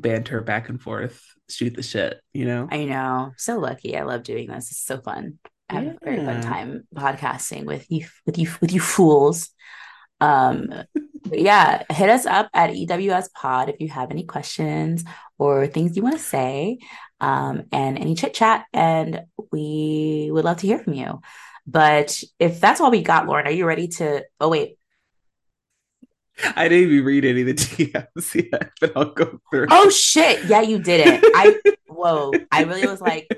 banter 0.00 0.40
back 0.40 0.68
and 0.68 0.80
forth, 0.80 1.22
shoot 1.48 1.74
the 1.74 1.82
shit, 1.82 2.20
you 2.32 2.44
know? 2.44 2.68
I 2.70 2.84
know. 2.84 3.32
So 3.36 3.58
lucky. 3.58 3.96
I 3.96 4.02
love 4.02 4.22
doing 4.22 4.48
this. 4.48 4.70
It's 4.70 4.82
so 4.82 5.00
fun. 5.00 5.38
I 5.68 5.74
have 5.74 5.84
yeah. 5.84 5.92
a 6.00 6.04
very 6.04 6.24
fun 6.24 6.42
time 6.42 6.86
podcasting 6.94 7.64
with 7.64 7.90
you 7.90 8.06
with 8.24 8.38
you 8.38 8.48
with 8.60 8.72
you 8.72 8.80
fools. 8.80 9.50
Um 10.20 10.72
yeah, 11.32 11.82
hit 11.90 12.08
us 12.08 12.26
up 12.26 12.48
at 12.54 12.70
EWS 12.70 13.32
Pod 13.32 13.68
if 13.68 13.80
you 13.80 13.88
have 13.88 14.10
any 14.10 14.24
questions 14.24 15.04
or 15.38 15.66
things 15.66 15.96
you 15.96 16.02
want 16.02 16.16
to 16.16 16.22
say 16.22 16.78
um, 17.20 17.64
and 17.72 17.98
any 17.98 18.14
chit 18.14 18.34
chat. 18.34 18.66
And 18.72 19.22
we 19.52 20.28
would 20.32 20.44
love 20.44 20.58
to 20.58 20.66
hear 20.66 20.78
from 20.78 20.94
you. 20.94 21.20
But 21.66 22.22
if 22.38 22.60
that's 22.60 22.80
all 22.80 22.90
we 22.90 23.02
got, 23.02 23.26
Lauren, 23.26 23.46
are 23.46 23.52
you 23.52 23.66
ready 23.66 23.88
to? 23.88 24.24
Oh, 24.40 24.48
wait. 24.48 24.78
I 26.54 26.68
didn't 26.68 26.92
even 26.92 27.04
read 27.04 27.24
any 27.24 27.40
of 27.42 27.46
the 27.46 27.54
DMs 28.14 28.50
yet, 28.52 28.70
but 28.80 28.92
I'll 28.96 29.12
go 29.12 29.40
through. 29.50 29.66
Oh 29.70 29.90
shit! 29.90 30.44
Yeah, 30.46 30.60
you 30.60 30.78
didn't. 30.78 31.24
I 31.34 31.58
whoa! 31.88 32.32
I 32.52 32.64
really 32.64 32.86
was 32.86 33.00
like, 33.00 33.28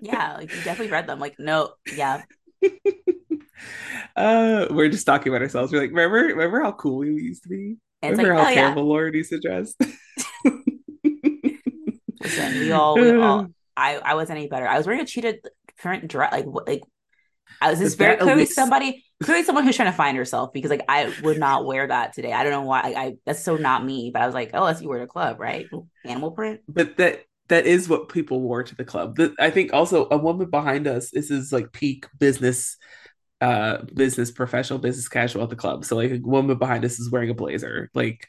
yeah, 0.00 0.34
like 0.36 0.50
you 0.50 0.62
definitely 0.62 0.92
read 0.92 1.06
them. 1.06 1.20
Like, 1.20 1.38
no, 1.38 1.72
yeah. 1.96 2.22
uh, 4.16 4.66
we're 4.70 4.90
just 4.90 5.06
talking 5.06 5.32
about 5.32 5.42
ourselves. 5.42 5.72
We're 5.72 5.80
like, 5.80 5.90
remember, 5.90 6.18
remember 6.18 6.62
how 6.62 6.72
cool 6.72 6.98
we 6.98 7.08
used 7.08 7.44
to 7.44 7.48
be. 7.48 7.76
And 8.02 8.18
remember 8.18 8.34
like, 8.34 8.44
how 8.44 8.50
oh, 8.50 8.54
terrible 8.54 8.82
yeah. 8.82 8.88
Lauren 8.88 9.14
used 9.14 9.30
to 9.30 9.40
dress. 9.40 9.74
Listen, 12.22 12.58
we 12.58 12.72
all, 12.72 12.94
we 12.94 13.16
all. 13.16 13.48
I, 13.76 13.96
I 13.96 14.14
wasn't 14.14 14.38
any 14.38 14.48
better. 14.48 14.66
I 14.68 14.76
was 14.76 14.86
wearing 14.86 15.02
a 15.02 15.06
cheetah 15.06 15.38
current 15.78 16.08
dress, 16.08 16.32
like, 16.32 16.46
like. 16.66 16.82
I 17.60 17.70
was 17.70 17.78
just 17.78 17.96
very 17.98 18.16
clearly 18.16 18.46
somebody, 18.46 19.04
clearly 19.24 19.44
someone 19.44 19.64
who's 19.64 19.76
trying 19.76 19.90
to 19.90 19.96
find 19.96 20.16
herself 20.16 20.52
because, 20.52 20.70
like, 20.70 20.84
I 20.88 21.12
would 21.22 21.38
not 21.38 21.66
wear 21.66 21.86
that 21.86 22.12
today. 22.12 22.32
I 22.32 22.42
don't 22.42 22.52
know 22.52 22.62
why. 22.62 22.80
I, 22.80 23.02
I 23.02 23.14
that's 23.26 23.42
so 23.42 23.56
not 23.56 23.84
me. 23.84 24.10
But 24.12 24.22
I 24.22 24.26
was 24.26 24.34
like, 24.34 24.50
oh, 24.54 24.64
let's 24.64 24.80
you 24.80 24.88
wear 24.88 25.00
to 25.00 25.06
club, 25.06 25.40
right? 25.40 25.66
Animal 26.04 26.30
print. 26.30 26.60
But 26.68 26.96
that 26.98 27.24
that 27.48 27.66
is 27.66 27.88
what 27.88 28.08
people 28.08 28.40
wore 28.40 28.62
to 28.62 28.74
the 28.74 28.84
club. 28.84 29.16
The, 29.16 29.34
I 29.38 29.50
think 29.50 29.72
also 29.72 30.08
a 30.10 30.16
woman 30.16 30.50
behind 30.50 30.86
us. 30.86 31.10
This 31.10 31.30
is 31.30 31.52
like 31.52 31.72
peak 31.72 32.06
business 32.18 32.76
uh 33.40 33.82
business 33.92 34.30
professional 34.30 34.78
business 34.78 35.08
casual 35.08 35.42
at 35.42 35.50
the 35.50 35.56
club 35.56 35.84
so 35.84 35.96
like 35.96 36.12
a 36.12 36.18
woman 36.18 36.56
behind 36.56 36.84
us 36.84 37.00
is 37.00 37.10
wearing 37.10 37.30
a 37.30 37.34
blazer 37.34 37.90
like 37.92 38.28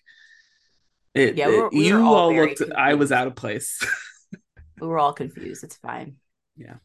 it, 1.15 1.37
yeah, 1.37 1.47
we 1.47 1.57
were, 1.57 1.69
we 1.69 1.87
you 1.87 2.05
all, 2.05 2.13
all 2.15 2.35
looked. 2.35 2.57
Confused. 2.57 2.73
I 2.73 2.95
was 2.95 3.11
out 3.13 3.27
of 3.27 3.35
place. 3.35 3.79
we 4.81 4.87
were 4.87 4.99
all 4.99 5.13
confused. 5.13 5.63
It's 5.63 5.77
fine. 5.77 6.17
Yeah. 6.57 6.75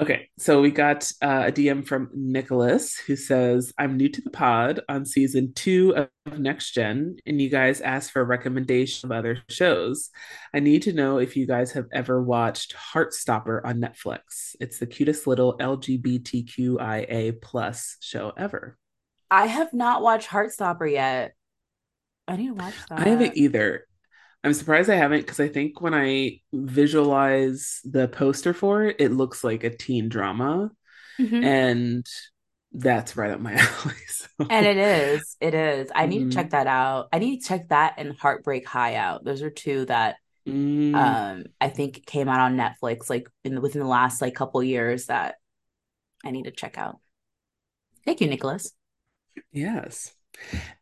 Okay, 0.00 0.30
so 0.38 0.60
we 0.62 0.70
got 0.70 1.10
uh, 1.20 1.44
a 1.46 1.52
DM 1.52 1.86
from 1.86 2.08
Nicholas 2.14 2.96
who 2.96 3.14
says, 3.14 3.72
I'm 3.78 3.96
new 3.96 4.08
to 4.08 4.22
the 4.22 4.30
pod 4.30 4.80
on 4.88 5.04
season 5.04 5.52
two 5.54 5.94
of 5.94 6.38
Next 6.38 6.72
Gen, 6.72 7.16
and 7.26 7.40
you 7.40 7.50
guys 7.50 7.80
asked 7.82 8.10
for 8.10 8.22
a 8.22 8.24
recommendation 8.24 9.06
of 9.06 9.16
other 9.16 9.38
shows. 9.50 10.10
I 10.54 10.60
need 10.60 10.82
to 10.82 10.94
know 10.94 11.18
if 11.18 11.36
you 11.36 11.46
guys 11.46 11.72
have 11.72 11.86
ever 11.92 12.22
watched 12.22 12.74
Heartstopper 12.74 13.60
on 13.64 13.80
Netflix. 13.80 14.56
It's 14.60 14.78
the 14.78 14.86
cutest 14.86 15.26
little 15.26 15.58
LGBTQIA 15.58 17.40
plus 17.42 17.96
show 18.00 18.32
ever. 18.36 18.78
I 19.30 19.46
have 19.46 19.72
not 19.74 20.02
watched 20.02 20.28
Heartstopper 20.28 20.90
yet. 20.90 21.34
I 22.26 22.36
need 22.36 22.48
to 22.48 22.54
watch 22.54 22.74
that. 22.88 23.00
I 23.00 23.08
haven't 23.08 23.36
either. 23.36 23.86
I'm 24.44 24.54
surprised 24.54 24.90
I 24.90 24.96
haven't 24.96 25.20
because 25.20 25.40
I 25.40 25.48
think 25.48 25.80
when 25.80 25.94
I 25.94 26.40
visualize 26.52 27.80
the 27.84 28.08
poster 28.08 28.52
for 28.52 28.84
it, 28.84 28.96
it 28.98 29.12
looks 29.12 29.44
like 29.44 29.62
a 29.62 29.70
teen 29.70 30.08
drama. 30.08 30.70
Mm-hmm. 31.20 31.44
And 31.44 32.06
that's 32.72 33.16
right 33.16 33.30
up 33.30 33.40
my 33.40 33.52
alley. 33.84 33.94
So. 34.08 34.46
And 34.50 34.66
it 34.66 34.76
is. 34.76 35.36
It 35.40 35.54
is. 35.54 35.90
I 35.94 36.06
need 36.06 36.22
mm-hmm. 36.22 36.30
to 36.30 36.34
check 36.34 36.50
that 36.50 36.66
out. 36.66 37.08
I 37.12 37.18
need 37.18 37.40
to 37.40 37.48
check 37.48 37.68
that 37.68 37.94
and 37.98 38.16
Heartbreak 38.18 38.66
High 38.66 38.96
out. 38.96 39.24
Those 39.24 39.42
are 39.42 39.50
two 39.50 39.84
that 39.86 40.16
mm. 40.48 40.94
um 40.94 41.44
I 41.60 41.68
think 41.68 42.04
came 42.04 42.28
out 42.28 42.40
on 42.40 42.56
Netflix 42.56 43.08
like 43.08 43.28
in 43.44 43.54
the, 43.54 43.60
within 43.60 43.80
the 43.80 43.88
last 43.88 44.20
like 44.20 44.34
couple 44.34 44.62
years 44.64 45.06
that 45.06 45.36
I 46.24 46.30
need 46.30 46.44
to 46.44 46.50
check 46.50 46.78
out. 46.78 46.98
Thank 48.04 48.20
you, 48.20 48.26
Nicholas. 48.26 48.72
Yes. 49.52 50.12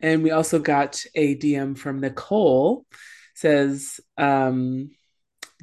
And 0.00 0.22
we 0.22 0.30
also 0.30 0.58
got 0.58 1.04
a 1.14 1.36
DM 1.36 1.76
from 1.76 2.00
Nicole 2.00 2.86
says 3.40 4.00
um 4.18 4.90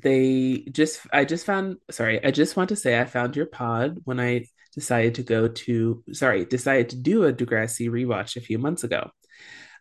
they 0.04 0.66
just 0.72 1.02
I 1.12 1.26
just 1.26 1.46
found 1.46 1.78
sorry, 1.92 2.24
I 2.24 2.32
just 2.32 2.56
want 2.56 2.70
to 2.70 2.76
say 2.76 3.00
I 3.00 3.06
found 3.06 3.36
your 3.36 3.46
pod 3.46 4.00
when 4.04 4.20
I 4.20 4.46
decided 4.74 5.16
to 5.16 5.24
go 5.24 5.48
to 5.48 6.04
sorry, 6.12 6.46
decided 6.46 6.90
to 6.90 6.96
do 6.98 7.26
a 7.26 7.34
Degrassi 7.34 7.90
rewatch 7.90 8.36
a 8.36 8.42
few 8.42 8.60
months 8.60 8.84
ago. 8.84 9.12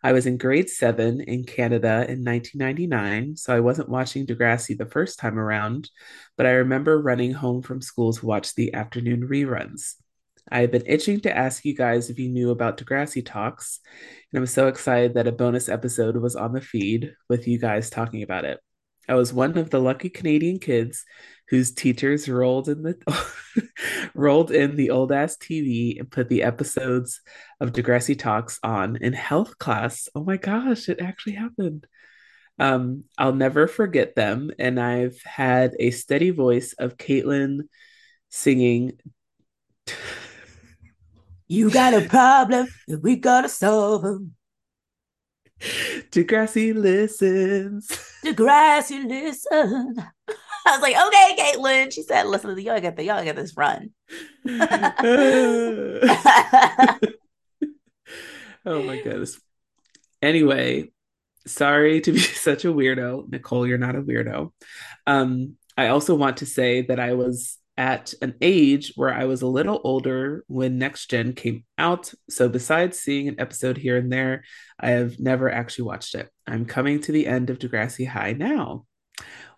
I 0.03 0.13
was 0.13 0.25
in 0.27 0.37
grade 0.37 0.69
seven 0.69 1.21
in 1.21 1.43
Canada 1.43 2.05
in 2.07 2.23
1999, 2.23 3.35
so 3.35 3.55
I 3.55 3.59
wasn't 3.61 3.89
watching 3.89 4.25
Degrassi 4.25 4.77
the 4.77 4.85
first 4.85 5.19
time 5.19 5.39
around, 5.39 5.89
but 6.35 6.45
I 6.45 6.51
remember 6.51 7.01
running 7.01 7.33
home 7.33 7.61
from 7.61 7.81
school 7.81 8.13
to 8.13 8.25
watch 8.25 8.53
the 8.53 8.73
afternoon 8.73 9.27
reruns. 9.27 9.95
I 10.49 10.61
have 10.61 10.71
been 10.71 10.85
itching 10.85 11.19
to 11.21 11.35
ask 11.35 11.65
you 11.65 11.75
guys 11.75 12.09
if 12.09 12.19
you 12.19 12.29
knew 12.29 12.51
about 12.51 12.77
Degrassi 12.77 13.25
Talks, 13.25 13.79
and 14.31 14.39
I'm 14.39 14.45
so 14.45 14.67
excited 14.67 15.13
that 15.15 15.27
a 15.27 15.31
bonus 15.31 15.69
episode 15.69 16.17
was 16.17 16.35
on 16.35 16.53
the 16.53 16.61
feed 16.61 17.13
with 17.29 17.47
you 17.47 17.59
guys 17.59 17.89
talking 17.89 18.23
about 18.23 18.45
it. 18.45 18.59
I 19.09 19.15
was 19.15 19.33
one 19.33 19.57
of 19.57 19.69
the 19.69 19.79
lucky 19.79 20.09
Canadian 20.09 20.59
kids 20.59 21.05
whose 21.49 21.71
teachers 21.71 22.27
rolled 22.27 22.67
in 22.67 22.83
the 22.83 23.69
rolled 24.13 24.51
in 24.51 24.75
the 24.75 24.89
old 24.89 25.11
ass 25.11 25.37
TV 25.37 25.99
and 25.99 26.11
put 26.11 26.27
the 26.27 26.43
episodes 26.43 27.21
of 27.61 27.71
Degrassi 27.71 28.17
Talks 28.17 28.59
on 28.63 28.97
in 28.97 29.13
health 29.13 29.57
class. 29.57 30.09
Oh 30.13 30.23
my 30.23 30.37
gosh, 30.37 30.89
it 30.89 31.01
actually 31.01 31.33
happened. 31.33 31.87
Um, 32.59 33.03
I'll 33.17 33.33
never 33.33 33.67
forget 33.67 34.15
them, 34.15 34.51
and 34.57 34.79
I've 34.79 35.21
had 35.23 35.75
a 35.79 35.91
steady 35.91 36.31
voice 36.31 36.73
of 36.73 36.97
Caitlin 36.97 37.61
singing 38.29 38.93
you 41.47 41.69
got 41.69 41.93
a 41.93 42.01
problem, 42.07 42.67
and 42.87 43.01
we 43.01 43.15
gotta 43.15 43.49
solve 43.49 44.03
them. 44.03 44.35
Degrassi 46.11 46.75
listens. 46.75 47.87
Degrassi 48.23 49.07
listen. 49.07 49.95
I 50.65 50.71
was 50.71 50.81
like, 50.81 50.95
okay, 50.95 51.35
Caitlin. 51.39 51.93
She 51.93 52.03
said, 52.03 52.27
listen, 52.27 52.49
to 52.49 52.55
the 52.55 52.63
y'all 52.63 52.79
get 52.79 52.95
the 52.95 53.03
y'all 53.03 53.23
get 53.23 53.35
this 53.35 53.55
run. 53.55 53.91
oh 58.65 58.83
my 58.83 59.01
goodness. 59.01 59.39
Anyway, 60.21 60.91
sorry 61.45 62.01
to 62.01 62.11
be 62.11 62.19
such 62.19 62.65
a 62.65 62.69
weirdo. 62.69 63.29
Nicole, 63.29 63.65
you're 63.65 63.77
not 63.77 63.95
a 63.95 64.01
weirdo. 64.01 64.51
Um, 65.05 65.55
I 65.77 65.87
also 65.87 66.15
want 66.15 66.37
to 66.37 66.45
say 66.45 66.81
that 66.83 66.99
I 66.99 67.13
was 67.13 67.57
at 67.77 68.13
an 68.21 68.35
age 68.41 68.93
where 68.95 69.13
I 69.13 69.25
was 69.25 69.41
a 69.41 69.47
little 69.47 69.79
older 69.83 70.43
when 70.47 70.79
Next 70.79 71.09
Gen 71.09 71.33
came 71.33 71.63
out. 71.77 72.11
So, 72.29 72.49
besides 72.49 72.99
seeing 72.99 73.27
an 73.27 73.39
episode 73.39 73.77
here 73.77 73.97
and 73.97 74.11
there, 74.11 74.43
I 74.79 74.91
have 74.91 75.19
never 75.19 75.51
actually 75.51 75.85
watched 75.85 76.15
it. 76.15 76.29
I'm 76.47 76.65
coming 76.65 76.99
to 77.01 77.11
the 77.11 77.27
end 77.27 77.49
of 77.49 77.59
Degrassi 77.59 78.07
High 78.07 78.33
now. 78.33 78.85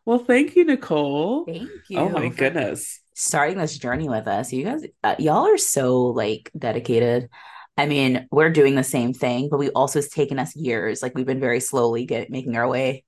Well, 0.06 0.20
thank 0.20 0.56
you, 0.56 0.66
Nicole. 0.66 1.46
Thank 1.46 1.70
you. 1.88 2.00
Oh 2.00 2.10
my 2.10 2.30
goodness. 2.30 3.00
Starting 3.16 3.58
this 3.58 3.78
journey 3.78 4.10
with 4.10 4.28
us. 4.28 4.52
You 4.52 4.64
guys, 4.64 4.84
uh, 5.04 5.16
y'all 5.20 5.48
are 5.48 5.58
so 5.58 6.08
like 6.08 6.52
dedicated. 6.58 7.30
I 7.78 7.86
mean, 7.86 8.28
we're 8.32 8.50
doing 8.50 8.76
the 8.76 8.84
same 8.84 9.14
thing, 9.14 9.50
but 9.50 9.60
we 9.60 9.70
also 9.70 10.00
it's 10.00 10.10
taken 10.10 10.40
us 10.40 10.56
years. 10.56 11.02
Like 11.02 11.16
we've 11.16 11.26
been 11.26 11.40
very 11.40 11.60
slowly 11.60 12.06
get 12.06 12.30
making 12.30 12.58
our 12.58 12.68
way 12.68 13.04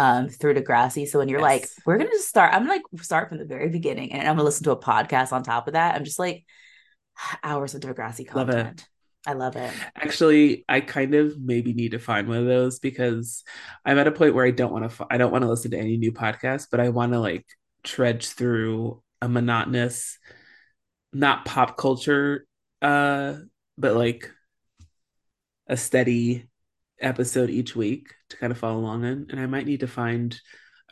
um, 0.00 0.28
through 0.30 0.54
Degrassi. 0.54 1.06
So 1.06 1.18
when 1.18 1.28
you're 1.28 1.40
yes. 1.40 1.60
like, 1.60 1.68
we're 1.84 1.98
gonna 1.98 2.10
just 2.10 2.28
start, 2.28 2.54
I'm 2.54 2.62
gonna 2.62 2.72
like 2.72 3.02
start 3.02 3.28
from 3.28 3.36
the 3.36 3.44
very 3.44 3.68
beginning 3.68 4.12
and 4.12 4.26
I'm 4.26 4.34
gonna 4.36 4.44
listen 4.44 4.64
to 4.64 4.70
a 4.70 4.80
podcast 4.80 5.32
on 5.32 5.42
top 5.42 5.66
of 5.66 5.74
that. 5.74 5.94
I'm 5.94 6.04
just 6.04 6.18
like, 6.18 6.46
hours 7.42 7.74
of 7.74 7.82
Degrassi 7.82 8.32
Love 8.34 8.48
it. 8.48 8.52
content. 8.54 8.88
I 9.26 9.34
love 9.34 9.56
it. 9.56 9.70
Actually, 9.94 10.64
I 10.66 10.80
kind 10.80 11.14
of 11.14 11.38
maybe 11.38 11.74
need 11.74 11.90
to 11.90 11.98
find 11.98 12.26
one 12.26 12.38
of 12.38 12.46
those 12.46 12.78
because 12.78 13.44
I'm 13.84 13.98
at 13.98 14.06
a 14.06 14.12
point 14.12 14.34
where 14.34 14.46
I 14.46 14.50
don't 14.50 14.72
want 14.72 14.90
to. 14.90 15.06
I 15.10 15.18
don't 15.18 15.30
want 15.30 15.42
to 15.42 15.50
listen 15.50 15.72
to 15.72 15.78
any 15.78 15.98
new 15.98 16.12
podcasts, 16.12 16.68
but 16.70 16.80
I 16.80 16.88
want 16.88 17.12
to 17.12 17.20
like 17.20 17.46
trudge 17.84 18.28
through 18.28 19.02
a 19.20 19.28
monotonous, 19.28 20.18
not 21.12 21.44
pop 21.44 21.76
culture, 21.76 22.46
uh, 22.80 23.34
but 23.76 23.94
like 23.94 24.30
a 25.66 25.76
steady 25.76 26.49
episode 27.00 27.50
each 27.50 27.74
week 27.76 28.14
to 28.30 28.36
kind 28.36 28.50
of 28.52 28.58
follow 28.58 28.78
along 28.78 29.04
in. 29.04 29.26
And 29.30 29.40
I 29.40 29.46
might 29.46 29.66
need 29.66 29.80
to 29.80 29.88
find 29.88 30.38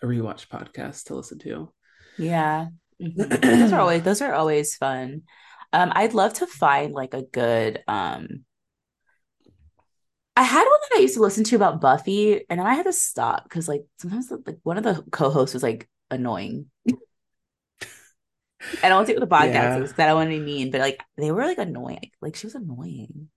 a 0.02 0.06
rewatch 0.06 0.48
podcast 0.48 1.04
to 1.04 1.14
listen 1.14 1.38
to. 1.40 1.72
Yeah. 2.16 2.68
Mhm. 3.00 3.40
those 3.40 3.72
are 3.72 3.80
always 3.80 4.02
those 4.02 4.20
are 4.22 4.34
always 4.34 4.74
fun. 4.74 5.22
Um, 5.72 5.92
I'd 5.94 6.14
love 6.14 6.34
to 6.34 6.46
find 6.46 6.92
like 6.92 7.14
a 7.14 7.22
good 7.22 7.82
um 7.86 8.44
I 10.36 10.42
had 10.42 10.64
one 10.64 10.78
that 10.90 10.98
I 10.98 11.00
used 11.00 11.14
to 11.14 11.20
listen 11.20 11.42
to 11.44 11.56
about 11.56 11.80
Buffy, 11.80 12.44
and 12.48 12.60
then 12.60 12.66
I 12.66 12.74
had 12.74 12.84
to 12.86 12.92
stop 12.92 13.42
because 13.44 13.68
like 13.68 13.84
sometimes 13.98 14.30
like 14.46 14.58
one 14.62 14.78
of 14.78 14.84
the 14.84 15.04
co-hosts 15.10 15.54
was 15.54 15.62
like 15.64 15.88
annoying. 16.10 16.66
I 18.82 18.88
don't 18.88 19.06
take 19.06 19.18
with 19.18 19.28
the 19.28 19.34
podcast 19.34 19.52
Yeah. 19.54 19.78
because 19.78 19.98
I 19.98 20.06
don't 20.06 20.16
want 20.16 20.30
to 20.30 20.38
be 20.38 20.44
mean, 20.44 20.70
but 20.70 20.80
like 20.80 21.00
they 21.16 21.30
were 21.32 21.44
like 21.44 21.58
annoying. 21.58 22.10
Like 22.20 22.36
she 22.36 22.46
was 22.46 22.54
annoying. 22.54 23.28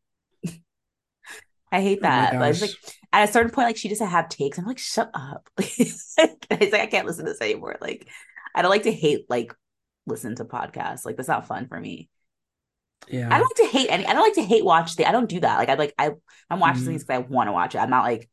I 1.72 1.82
hate 1.82 2.00
Oh 2.00 2.02
that. 2.04 2.38
But 2.38 2.50
it's 2.52 2.62
like 2.62 2.72
at 3.14 3.30
a 3.30 3.32
certain 3.32 3.52
point, 3.52 3.68
like 3.68 3.78
she 3.78 3.90
just 3.90 4.02
have 4.02 4.30
takes. 4.30 4.58
I'm 4.58 4.66
like, 4.66 4.78
shut 4.78 5.10
up. 5.14 5.50
it's 5.58 6.16
like 6.18 6.48
I 6.74 6.88
can't 6.88 7.08
listen 7.08 7.26
to 7.26 7.32
this 7.32 7.42
anymore. 7.42 7.78
Like 7.82 8.08
I 8.56 8.62
don't 8.62 8.72
like 8.72 8.84
to 8.84 8.92
hate 8.92 9.26
like 9.30 9.54
listen 10.06 10.36
to 10.36 10.46
podcasts. 10.46 11.06
Like 11.06 11.18
that's 11.18 11.30
not 11.30 11.48
fun 11.48 11.68
for 11.68 11.80
me. 11.80 12.10
Yeah. 13.08 13.28
I 13.32 13.40
don't 13.40 13.48
like 13.58 13.72
to 13.72 13.78
hate 13.78 13.90
any. 13.90 14.06
I 14.06 14.14
don't 14.14 14.22
like 14.24 14.36
to 14.36 14.44
hate 14.44 14.66
watch 14.66 14.96
the. 14.96 15.06
I 15.08 15.12
don't 15.12 15.30
do 15.30 15.40
that. 15.40 15.58
Like 15.58 15.70
I 15.70 15.74
like 15.76 15.94
I 15.98 16.12
I'm 16.50 16.60
watching 16.60 16.84
Mhm. 16.84 16.86
things 16.88 17.04
because 17.04 17.16
I 17.24 17.28
want 17.28 17.48
to 17.48 17.54
watch 17.54 17.76
it. 17.76 17.80
I'm 17.80 17.90
not 17.90 18.04
like, 18.04 18.30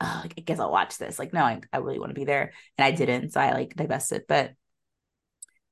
oh, 0.00 0.22
I 0.24 0.40
guess 0.40 0.58
I'll 0.60 0.72
watch 0.72 0.98
this. 0.98 1.18
Like 1.18 1.32
no, 1.32 1.42
I, 1.42 1.60
I 1.72 1.78
really 1.78 1.98
want 1.98 2.10
to 2.10 2.14
be 2.14 2.24
there, 2.24 2.52
and 2.78 2.84
I 2.84 2.90
didn't, 2.90 3.30
so 3.30 3.40
I 3.40 3.52
like 3.52 3.74
divested. 3.76 4.22
But 4.28 4.52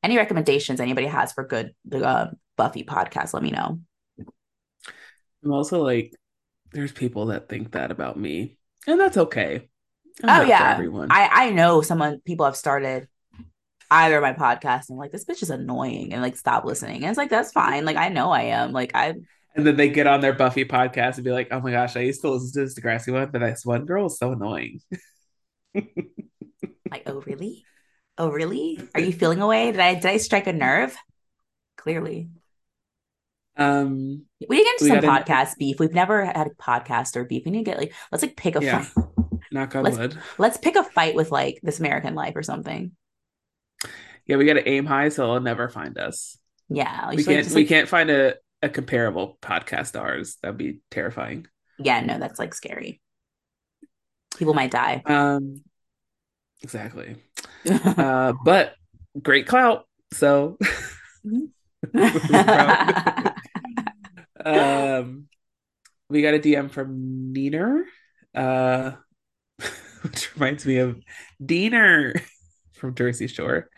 any 0.03 0.17
recommendations 0.17 0.81
anybody 0.81 1.07
has 1.07 1.33
for 1.33 1.45
good 1.45 1.75
the 1.85 2.05
uh, 2.07 2.31
Buffy 2.57 2.85
podcast, 2.85 3.35
let 3.35 3.43
me 3.43 3.51
know. 3.51 3.81
I'm 5.45 5.53
also 5.53 5.83
like, 5.83 6.13
there's 6.73 6.93
people 6.93 7.27
that 7.27 7.49
think 7.49 7.73
that 7.73 7.91
about 7.91 8.19
me, 8.19 8.59
and 8.87 9.01
that's 9.01 9.17
okay. 9.17 9.69
I'm 10.23 10.43
oh 10.43 10.49
yeah, 10.49 10.73
everyone. 10.73 11.09
I 11.11 11.29
I 11.47 11.51
know 11.51 11.81
someone 11.83 12.21
people 12.25 12.47
have 12.47 12.57
started 12.57 13.09
either 13.91 14.21
my 14.21 14.33
podcast 14.33 14.91
and 14.91 14.99
like 14.99 15.13
this 15.13 15.25
bitch 15.25 15.43
is 15.43 15.51
annoying 15.51 16.13
and 16.13 16.23
like 16.23 16.37
stop 16.37 16.65
listening. 16.65 17.03
And 17.03 17.11
it's 17.11 17.19
like 17.19 17.31
that's 17.31 17.53
fine. 17.53 17.85
Like 17.85 17.97
I 17.97 18.09
know 18.09 18.31
I 18.31 18.43
am. 18.43 18.73
Like 18.73 18.93
I 18.95 19.15
and 19.55 19.67
then 19.67 19.77
they 19.77 19.89
get 19.89 20.07
on 20.07 20.21
their 20.21 20.33
Buffy 20.33 20.65
podcast 20.65 21.17
and 21.17 21.25
be 21.25 21.33
like, 21.33 21.49
"Oh 21.51 21.61
my 21.61 21.73
gosh, 21.73 21.97
I 21.97 22.01
used 22.01 22.21
to 22.21 22.31
listen 22.31 22.53
to 22.53 22.61
this 22.61 22.79
Degrassi 22.79 23.13
one, 23.13 23.31
but 23.31 23.41
this 23.41 23.65
one 23.65 23.87
girl 23.87 24.07
is 24.07 24.19
so 24.19 24.33
annoying." 24.33 24.81
like 25.75 27.03
oh 27.07 27.23
really, 27.27 27.65
oh 28.19 28.29
really? 28.29 28.81
Are 28.95 29.01
you 29.01 29.13
feeling 29.13 29.41
away? 29.41 29.73
Did 29.73 29.81
I 29.81 29.95
did 29.95 30.07
I 30.07 30.17
strike 30.19 30.47
a 30.47 30.53
nerve? 30.53 30.97
Clearly. 31.77 32.29
Um, 33.59 34.25
We 34.49 34.57
get 34.65 34.81
into 34.81 34.87
some 34.95 34.99
podcast 35.11 35.57
beef. 35.59 35.81
We've 35.81 35.93
never 35.93 36.25
had 36.25 36.47
a 36.47 36.51
podcast 36.63 37.17
or 37.17 37.25
beef. 37.25 37.43
We 37.45 37.51
need 37.51 37.65
to 37.65 37.71
get 37.71 37.79
like 37.79 37.93
let's 38.13 38.23
like 38.23 38.37
pick 38.37 38.57
a 38.57 38.63
Yeah. 38.65 38.83
fight. 38.83 39.05
knock 39.51 39.75
on 39.75 39.83
Let's- 39.85 39.99
wood. 39.99 40.19
Let's 40.39 40.57
pick 40.59 40.77
a 40.77 40.85
fight 40.85 41.15
with 41.15 41.31
like 41.33 41.59
this 41.63 41.81
American 41.81 42.15
Life 42.15 42.37
or 42.37 42.43
something. 42.43 42.93
Yeah, 44.27 44.37
we 44.37 44.45
got 44.45 44.55
to 44.55 44.69
aim 44.69 44.85
high, 44.85 45.09
so 45.09 45.27
they'll 45.27 45.41
never 45.41 45.69
find 45.71 45.97
us. 45.99 46.39
Yeah, 46.69 47.09
We 47.09 47.17
just, 47.17 47.29
can't. 47.29 47.45
just, 47.45 47.55
we 47.57 47.63
like- 47.63 47.69
can't 47.69 47.89
find 47.89 48.11
a 48.11 48.35
a 48.61 48.69
comparable 48.69 49.39
podcast 49.41 49.93
to 49.93 50.01
ours. 50.01 50.37
That'd 50.43 50.59
be 50.59 50.81
terrifying. 50.91 51.47
Yeah, 51.79 52.01
no, 52.01 52.19
that's 52.19 52.39
like 52.39 52.55
scary. 52.55 53.01
People 54.37 54.53
might 54.55 54.71
die. 54.71 55.03
Um, 55.07 55.63
exactly. 56.63 57.17
Uh, 57.69 58.35
but 58.45 58.75
great 59.21 59.47
clout. 59.47 59.87
So, 60.13 60.59
um, 64.45 65.29
we 66.11 66.23
got 66.23 66.35
a 66.35 66.39
DM 66.39 66.71
from 66.71 67.33
Neener, 67.35 67.83
uh, 68.35 68.93
which 70.03 70.35
reminds 70.35 70.65
me 70.67 70.79
of 70.79 71.01
Deena 71.45 72.13
from 72.75 72.95
Jersey 72.95 73.27
Shore. 73.27 73.69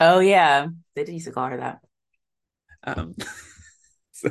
oh 0.00 0.20
yeah, 0.20 0.66
they 0.94 1.04
did 1.04 1.12
used 1.12 1.26
to 1.26 1.32
call 1.32 1.48
her 1.48 1.56
that. 1.58 1.80
Um, 2.84 3.14
so 4.12 4.30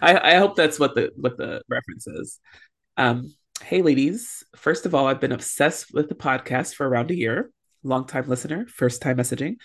I, 0.00 0.32
I 0.32 0.34
hope 0.36 0.56
that's 0.56 0.78
what 0.78 0.94
the 0.94 1.10
what 1.16 1.36
the 1.36 1.62
reference 1.68 2.06
is. 2.06 2.40
Um, 2.96 3.34
hey 3.62 3.82
ladies, 3.82 4.42
first 4.56 4.86
of 4.86 4.94
all, 4.94 5.06
I've 5.06 5.20
been 5.20 5.32
obsessed 5.32 5.92
with 5.92 6.08
the 6.08 6.14
podcast 6.14 6.74
for 6.74 6.88
around 6.88 7.10
a 7.10 7.16
year. 7.16 7.50
Long 7.84 8.06
time 8.06 8.28
listener, 8.28 8.66
first 8.66 9.02
time 9.02 9.18
messaging, 9.18 9.56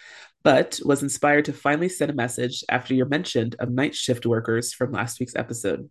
but 0.44 0.80
was 0.84 1.04
inspired 1.04 1.46
to 1.46 1.54
finally 1.54 1.90
send 1.90 2.12
a 2.12 2.16
message 2.16 2.64
after 2.70 2.94
your 2.94 3.06
mention 3.06 3.52
of 3.60 3.72
night 3.72 3.96
shift 3.96 4.26
workers 4.26 4.74
from 4.74 4.92
last 4.92 5.20
week's 5.20 5.36
episode. 5.36 5.90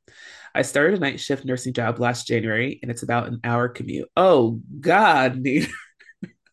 I 0.55 0.63
started 0.63 0.99
a 0.99 1.01
night 1.01 1.21
shift 1.21 1.45
nursing 1.45 1.73
job 1.73 1.99
last 1.99 2.27
January, 2.27 2.79
and 2.83 2.91
it's 2.91 3.03
about 3.03 3.29
an 3.29 3.41
hour 3.45 3.69
commute. 3.69 4.09
Oh 4.17 4.61
God, 4.81 5.37
Nina. 5.41 5.67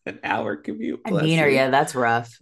an 0.06 0.18
hour 0.24 0.56
commute. 0.56 1.00
I 1.04 1.10
mean 1.10 1.38
yeah, 1.52 1.68
that's 1.68 1.94
rough. 1.94 2.38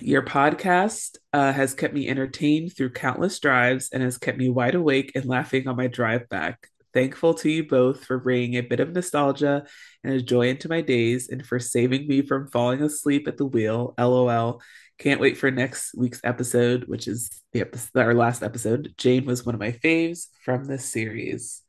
Your 0.00 0.22
podcast 0.22 1.18
uh, 1.34 1.52
has 1.52 1.74
kept 1.74 1.92
me 1.92 2.08
entertained 2.08 2.74
through 2.74 2.90
countless 2.92 3.38
drives 3.38 3.90
and 3.92 4.02
has 4.02 4.16
kept 4.16 4.38
me 4.38 4.48
wide 4.48 4.74
awake 4.74 5.12
and 5.14 5.26
laughing 5.26 5.68
on 5.68 5.76
my 5.76 5.88
drive 5.88 6.26
back. 6.30 6.68
Thankful 6.92 7.34
to 7.34 7.50
you 7.50 7.66
both 7.66 8.04
for 8.04 8.18
bringing 8.18 8.56
a 8.56 8.62
bit 8.62 8.80
of 8.80 8.92
nostalgia 8.92 9.64
and 10.02 10.14
a 10.14 10.22
joy 10.22 10.48
into 10.48 10.68
my 10.68 10.80
days 10.80 11.28
and 11.28 11.44
for 11.46 11.58
saving 11.58 12.08
me 12.08 12.22
from 12.22 12.48
falling 12.48 12.82
asleep 12.82 13.28
at 13.28 13.36
the 13.36 13.46
wheel. 13.46 13.94
LOL. 13.98 14.60
Can't 14.98 15.20
wait 15.20 15.38
for 15.38 15.50
next 15.50 15.94
week's 15.96 16.20
episode, 16.24 16.84
which 16.84 17.08
is 17.08 17.30
the 17.52 17.60
episode, 17.60 18.00
our 18.00 18.14
last 18.14 18.42
episode. 18.42 18.92
Jane 18.98 19.24
was 19.24 19.46
one 19.46 19.54
of 19.54 19.60
my 19.60 19.72
faves 19.72 20.26
from 20.44 20.64
this 20.64 20.84
series. 20.84 21.62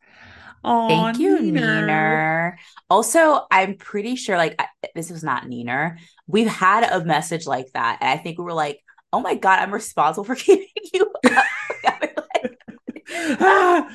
Aw, 0.64 0.88
Thank 0.88 1.20
you, 1.20 1.38
Neener. 1.38 1.86
Neener. 1.88 2.54
Also, 2.90 3.46
I'm 3.50 3.76
pretty 3.76 4.16
sure 4.16 4.38
like 4.38 4.56
I, 4.60 4.68
this 4.96 5.10
was 5.10 5.24
not 5.24 5.46
Neener. 5.46 5.98
We've 6.28 6.48
had 6.48 6.84
a 6.84 7.04
message 7.06 7.48
like 7.48 7.68
that, 7.74 8.00
and 8.02 8.10
I 8.10 8.22
think 8.22 8.38
we 8.38 8.44
were 8.44 8.54
like, 8.54 8.80
"Oh 9.14 9.22
my 9.22 9.36
god, 9.36 9.60
I'm 9.60 9.74
responsible 9.74 10.26
for 10.26 10.36
keeping 10.36 10.68
you 10.94 11.12
up." 11.26 11.46
I 11.86 12.00
was 12.16 12.26
like, 12.34 12.58
Ah, 13.40 13.90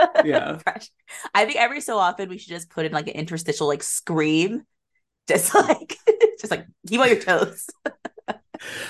yeah. 0.20 0.60
I 1.34 1.44
think 1.44 1.56
every 1.58 1.80
so 1.80 1.98
often 1.98 2.28
we 2.28 2.38
should 2.38 2.48
just 2.48 2.70
put 2.70 2.86
in 2.86 2.92
like 2.92 3.08
an 3.08 3.14
interstitial 3.14 3.66
like 3.68 3.82
scream, 3.82 4.64
just 5.28 5.54
like 5.54 5.98
just 6.40 6.50
like 6.50 6.66
keep 6.88 7.00
on 7.00 7.08
your 7.08 7.20
toes. 7.20 7.68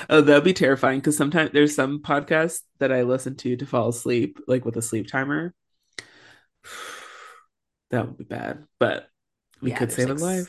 Oh, 0.09 0.21
that'd 0.21 0.45
be 0.45 0.53
terrifying 0.53 0.99
because 1.01 1.17
sometimes 1.17 1.51
there's 1.53 1.75
some 1.75 2.01
podcasts 2.03 2.63
that 2.79 2.93
I 2.93 3.03
listen 3.03 3.37
to 3.37 3.57
to 3.57 3.67
fall 3.67 3.89
asleep, 3.89 4.39
like 4.47 4.65
with 4.65 4.77
a 4.77 4.83
sleep 4.83 5.07
timer. 5.09 5.55
That 7.91 8.07
would 8.07 8.19
be 8.19 8.25
bad, 8.25 8.67
but 8.79 9.11
we 9.61 9.73
Yeah, 9.73 9.75
could 9.75 9.91
save 9.93 10.11
a 10.11 10.15
like, 10.15 10.21
life. 10.21 10.49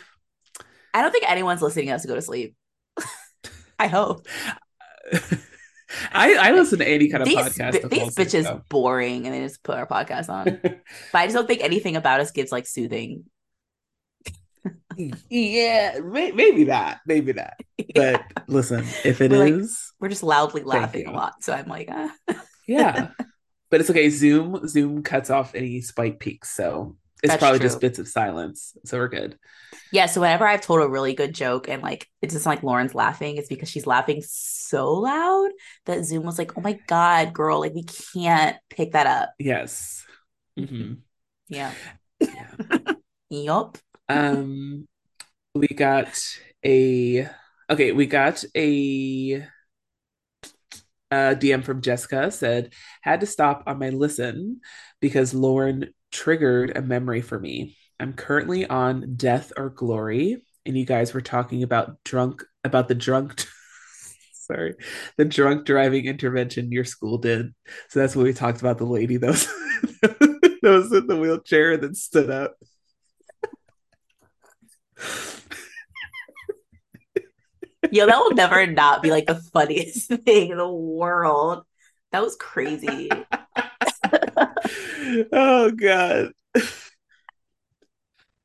I 0.93 1.01
don't 1.01 1.11
think 1.11 1.29
anyone's 1.29 1.61
listening 1.61 1.87
to 1.87 1.93
us 1.93 2.01
to 2.03 2.07
go 2.07 2.15
to 2.15 2.21
sleep. 2.21 2.55
I 3.79 3.87
hope 3.87 4.27
I, 6.11 6.35
I 6.35 6.51
listen 6.51 6.79
to 6.79 6.87
any 6.87 7.09
kind 7.09 7.21
of 7.23 7.27
these 7.29 7.37
podcast. 7.37 7.81
to 7.81 7.87
these 7.87 8.15
bitches 8.15 8.43
though. 8.43 8.61
boring, 8.69 9.25
and 9.25 9.35
they 9.35 9.41
just 9.41 9.63
put 9.63 9.77
our 9.77 9.87
podcast 9.87 10.29
on. 10.29 10.59
But 10.63 11.17
I 11.19 11.25
just 11.25 11.35
don't 11.35 11.47
think 11.47 11.61
anything 11.61 11.95
about 11.95 12.19
us 12.21 12.31
gives 12.31 12.51
like 12.51 12.67
soothing. 12.67 13.25
yeah, 15.29 15.99
may- 15.99 16.31
maybe 16.31 16.65
that, 16.65 16.99
maybe 17.05 17.33
that. 17.33 17.59
But 17.95 18.23
listen, 18.47 18.85
if 19.03 19.19
it 19.21 19.31
is, 19.33 19.39
We're 19.39 19.57
like- 19.57 19.69
We're 19.99 20.09
just 20.09 20.23
loudly 20.23 20.63
laughing 20.63 21.07
a 21.07 21.11
lot, 21.11 21.43
so 21.43 21.51
I'm 21.53 21.67
like, 21.67 21.89
ah. 21.91 22.13
yeah. 22.67 23.09
But 23.69 23.81
it's 23.81 23.89
okay. 23.89 24.09
Zoom 24.09 24.67
Zoom 24.67 25.01
cuts 25.03 25.29
off 25.29 25.55
any 25.55 25.81
spike 25.81 26.19
peaks, 26.19 26.49
so 26.55 26.95
it's 27.23 27.35
That's 27.35 27.37
probably 27.37 27.59
true. 27.59 27.59
just 27.59 27.81
bits 27.81 27.99
of 27.99 28.07
silence. 28.07 28.75
So 28.85 28.97
we're 28.97 29.07
good. 29.09 29.37
yeah. 29.91 30.05
So 30.05 30.21
whenever 30.21 30.45
I've 30.47 30.61
told 30.61 30.81
a 30.81 30.87
really 30.89 31.13
good 31.13 31.33
joke 31.33 31.67
and 31.69 31.81
like 31.81 32.07
it's 32.21 32.33
just 32.33 32.45
like 32.45 32.63
Lauren's 32.63 32.95
laughing, 32.95 33.37
it's 33.37 33.49
because 33.49 33.69
she's 33.69 33.87
laughing 33.87 34.21
so 34.25 34.91
loud 34.93 35.49
that 35.85 36.05
Zoom 36.05 36.23
was 36.23 36.37
like, 36.37 36.57
"Oh 36.57 36.61
my 36.61 36.79
god, 36.87 37.33
girl! 37.33 37.59
Like 37.59 37.73
we 37.73 37.83
can't 37.83 38.57
pick 38.69 38.93
that 38.93 39.07
up." 39.07 39.29
Yes. 39.39 40.05
hmm 40.57 41.03
Yeah. 41.47 41.75
Yeah. 42.33 42.47
Yup. 43.29 43.77
um 44.09 44.87
we 45.55 45.67
got 45.67 46.19
a 46.65 47.27
okay 47.69 47.91
we 47.91 48.05
got 48.05 48.43
a 48.55 49.45
uh 51.11 51.35
dm 51.37 51.63
from 51.63 51.81
jessica 51.81 52.31
said 52.31 52.73
had 53.01 53.19
to 53.19 53.25
stop 53.25 53.63
on 53.67 53.79
my 53.79 53.89
listen 53.89 54.61
because 54.99 55.33
lauren 55.33 55.93
triggered 56.11 56.75
a 56.75 56.81
memory 56.81 57.21
for 57.21 57.39
me 57.39 57.77
i'm 57.99 58.13
currently 58.13 58.65
on 58.65 59.15
death 59.15 59.51
or 59.57 59.69
glory 59.69 60.41
and 60.65 60.77
you 60.77 60.85
guys 60.85 61.13
were 61.13 61.21
talking 61.21 61.63
about 61.63 62.03
drunk 62.03 62.43
about 62.63 62.87
the 62.87 62.95
drunk 62.95 63.45
sorry, 64.51 64.75
the 65.17 65.25
drunk 65.25 65.65
driving 65.65 66.05
intervention 66.05 66.71
your 66.71 66.83
school 66.83 67.17
did. 67.17 67.53
So 67.89 67.99
that's 67.99 68.15
what 68.15 68.23
we 68.23 68.33
talked 68.33 68.61
about 68.61 68.77
the 68.77 68.85
lady 68.85 69.17
that 69.17 69.27
was, 69.27 69.47
that 70.01 70.59
was 70.61 70.91
in 70.91 71.07
the 71.07 71.17
wheelchair 71.17 71.77
that 71.77 71.95
stood 71.95 72.29
up. 72.29 72.55
Yo, 77.91 78.05
that 78.05 78.19
will 78.19 78.35
never 78.35 78.65
not 78.67 79.01
be 79.01 79.09
like 79.09 79.25
the 79.25 79.35
funniest 79.35 80.07
thing 80.25 80.51
in 80.51 80.57
the 80.57 80.69
world. 80.69 81.63
That 82.11 82.21
was 82.21 82.35
crazy. 82.35 83.09
Oh 85.31 85.71
god. 85.71 86.31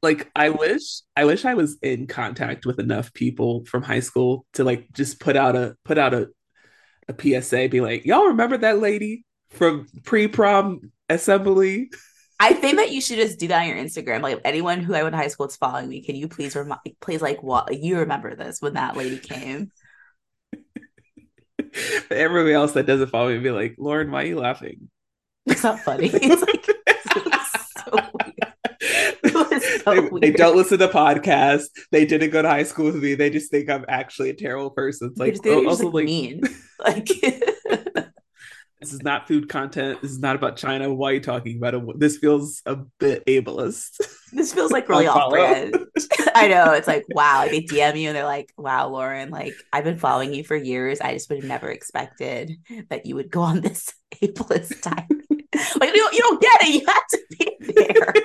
like 0.03 0.31
I 0.37 0.51
wish 0.51 1.01
I 1.17 1.25
wish 1.25 1.45
I 1.45 1.55
was 1.55 1.79
in 1.83 2.07
contact 2.07 2.67
with 2.67 2.79
enough 2.79 3.13
people 3.13 3.65
from 3.67 3.83
high 3.83 4.01
school 4.01 4.47
to 4.55 4.65
like 4.65 4.93
just 4.93 5.21
put 5.21 5.37
out 5.37 5.57
a 5.57 5.77
put 5.85 5.99
out 5.99 6.15
a 6.15 6.29
a 7.09 7.15
PSA 7.43 7.69
be 7.69 7.81
like, 7.81 8.05
y'all 8.05 8.27
remember 8.27 8.57
that 8.59 8.81
lady 8.81 9.25
from 9.51 9.87
pre-prom 10.05 10.93
assembly? 11.09 11.91
I 12.39 12.53
think 12.53 12.77
that 12.77 12.91
you 12.91 13.01
should 13.01 13.17
just 13.17 13.39
do 13.39 13.49
that 13.49 13.63
on 13.63 13.69
your 13.69 13.79
Instagram. 13.79 14.21
Like 14.23 14.41
anyone 14.45 14.81
who 14.81 14.95
I 14.95 15.03
went 15.03 15.15
to 15.15 15.19
high 15.19 15.29
school 15.29 15.47
is 15.47 15.57
following 15.57 15.89
me. 15.89 16.03
Can 16.03 16.17
you 16.17 16.29
please 16.29 16.55
remind 16.55 16.81
please 17.01 17.23
like 17.23 17.43
what 17.43 17.73
you 17.73 17.99
remember 18.01 18.35
this 18.35 18.61
when 18.61 18.75
that 18.75 18.97
lady 18.97 19.19
came? 19.19 19.71
Everybody 22.11 22.53
else 22.53 22.73
that 22.73 22.87
doesn't 22.87 23.09
follow 23.09 23.31
me 23.31 23.39
be 23.39 23.51
like, 23.51 23.77
Lauren, 23.79 24.11
why 24.11 24.23
are 24.23 24.27
you 24.27 24.39
laughing? 24.39 24.91
It's 25.47 25.63
not 25.63 25.81
funny. 25.81 26.11
It's 26.15 26.43
like 26.43 26.67
so. 27.85 28.11
So 29.87 29.95
they, 29.95 30.01
weird. 30.01 30.23
they 30.23 30.31
don't 30.33 30.57
listen 30.57 30.79
to 30.81 30.89
podcasts. 30.89 31.67
They 31.93 32.05
didn't 32.05 32.31
go 32.31 32.43
to 32.43 32.49
high 32.49 32.65
school 32.65 32.87
with 32.87 32.97
me. 32.97 33.15
They 33.15 33.31
just 33.31 33.51
think 33.51 33.71
I'm 33.71 33.85
actually 33.89 34.31
a 34.31 34.35
terrible 34.35 34.71
person. 34.71 35.09
It's 35.09 35.19
They're 35.19 35.29
like, 35.29 35.43
they're 35.43 35.55
oh, 35.55 35.69
also 35.69 35.91
like, 35.91 36.05
mean. 36.05 36.43
Like 36.79 37.07
this 38.81 38.93
is 38.93 39.03
not 39.03 39.27
food 39.27 39.49
content. 39.49 40.03
This 40.03 40.11
is 40.11 40.19
not 40.19 40.37
about 40.37 40.57
China. 40.57 40.93
Why 40.93 41.11
are 41.11 41.15
you 41.15 41.21
talking 41.21 41.57
about 41.57 41.75
it? 41.75 41.99
This 41.99 42.19
feels 42.19 42.61
a 42.67 42.77
bit 43.01 43.25
ableist. 43.27 44.07
this 44.33 44.53
feels 44.53 44.71
like 44.71 44.89
really 44.89 45.07
off 45.07 45.31
brand. 45.31 45.75
I 46.35 46.49
know. 46.49 46.73
It's 46.73 46.87
like, 46.87 47.05
wow, 47.09 47.39
like 47.39 47.51
they 47.51 47.63
DM 47.63 47.99
you 47.99 48.09
and 48.09 48.17
they're 48.17 48.25
like, 48.25 48.53
wow, 48.59 48.89
Lauren, 48.89 49.31
like 49.31 49.55
I've 49.73 49.85
been 49.85 49.99
following 49.99 50.35
you 50.35 50.45
for 50.45 50.55
years. 50.55 51.01
I 51.01 51.15
just 51.15 51.31
would 51.31 51.39
have 51.39 51.49
never 51.49 51.71
expected 51.71 52.53
that 52.91 53.07
you 53.07 53.15
would 53.15 53.31
go 53.31 53.41
on 53.41 53.63
this 53.63 53.91
ableist 54.23 54.83
diet. 54.83 55.26
like 55.81 55.95
you 55.95 55.97
don't, 55.97 56.15
you 56.15 56.21
don't 56.21 56.43
get 56.43 56.63
it. 56.63 56.75
You 56.75 56.87
have 56.87 57.07
to 57.09 57.21
be 57.31 57.73
there. 57.73 58.15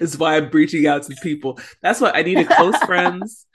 It's 0.00 0.18
why 0.18 0.36
I'm 0.36 0.50
reaching 0.50 0.88
out 0.88 1.04
to 1.04 1.14
people. 1.22 1.56
That's 1.82 2.00
what 2.00 2.16
I 2.16 2.22
need 2.22 2.38
a 2.38 2.44
close 2.44 2.76
friends 2.78 3.46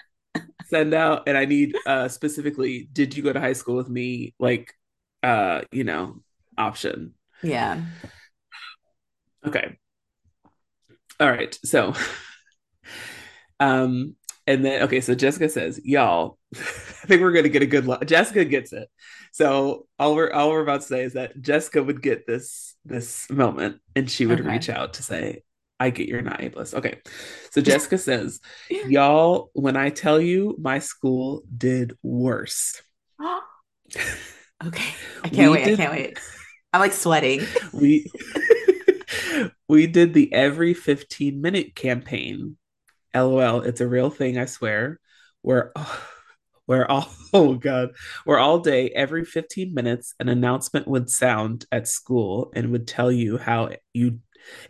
send 0.73 0.93
out, 0.93 1.23
and 1.27 1.37
I 1.37 1.45
need 1.45 1.75
uh 1.85 2.07
specifically, 2.07 2.89
did 2.91 3.15
you 3.15 3.23
go 3.23 3.33
to 3.33 3.39
high 3.39 3.53
school 3.53 3.75
with 3.75 3.89
me? 3.89 4.33
Like, 4.39 4.73
uh, 5.21 5.61
you 5.71 5.83
know, 5.83 6.21
option. 6.57 7.13
Yeah. 7.41 7.81
Okay. 9.45 9.77
All 11.19 11.29
right. 11.29 11.57
So, 11.63 11.93
um, 13.59 14.15
and 14.47 14.65
then 14.65 14.83
okay, 14.83 15.01
so 15.01 15.15
Jessica 15.15 15.49
says, 15.49 15.79
"Y'all, 15.83 16.37
I 16.55 17.05
think 17.07 17.21
we're 17.21 17.33
gonna 17.33 17.49
get 17.49 17.61
a 17.61 17.67
good. 17.67 17.85
Lo- 17.85 17.99
Jessica 18.03 18.45
gets 18.45 18.73
it. 18.73 18.89
So 19.33 19.87
all 19.97 20.13
we're 20.15 20.31
all 20.31 20.51
we're 20.51 20.61
about 20.61 20.81
to 20.81 20.87
say 20.87 21.03
is 21.03 21.13
that 21.13 21.41
Jessica 21.41 21.81
would 21.83 22.03
get 22.03 22.27
this 22.27 22.75
this 22.85 23.27
moment, 23.31 23.81
and 23.95 24.09
she 24.09 24.27
would 24.27 24.41
Okay. 24.41 24.49
reach 24.49 24.69
out 24.69 24.93
to 24.95 25.03
say, 25.03 25.41
"I 25.79 25.89
get 25.89 26.07
you're 26.07 26.21
not 26.21 26.39
ableist." 26.41 26.75
Okay. 26.75 26.99
So 27.49 27.59
Jessica 27.59 27.97
says, 27.97 28.39
"Y'all, 28.69 29.49
when 29.53 29.75
I 29.75 29.89
tell 29.89 30.21
you, 30.21 30.55
my 30.61 30.77
school 30.77 31.43
did 31.55 31.97
worse. 32.03 32.79
okay. 34.65 34.93
I 35.23 35.29
can't 35.29 35.51
We 35.51 35.57
wait. 35.57 35.63
did- 35.65 35.73
I 35.79 35.83
can't 35.83 35.91
wait. 35.91 36.19
I'm 36.71 36.79
like 36.81 36.93
sweating. 36.93 37.41
we 37.73 38.05
we 39.67 39.87
did 39.87 40.13
the 40.13 40.31
every 40.31 40.73
15 40.75 41.41
minute 41.41 41.73
campaign 41.75 42.57
lol 43.15 43.61
it's 43.61 43.79
a 43.81 43.87
real 43.87 44.09
thing 44.09 44.37
i 44.39 44.45
swear 44.45 44.99
where 45.43 45.71
oh, 45.75 46.03
where 46.65 46.89
all 46.89 47.07
oh 47.33 47.55
god 47.55 47.89
where 48.25 48.39
all 48.39 48.59
day 48.59 48.89
every 48.89 49.25
15 49.25 49.73
minutes 49.73 50.15
an 50.19 50.29
announcement 50.29 50.87
would 50.87 51.09
sound 51.09 51.65
at 51.71 51.87
school 51.87 52.51
and 52.55 52.71
would 52.71 52.87
tell 52.87 53.11
you 53.11 53.37
how 53.37 53.69
you 53.93 54.19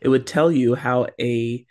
it 0.02 0.10
would 0.10 0.26
tell 0.28 0.52
you 0.52 0.76
how 0.76 1.08
a 1.20 1.66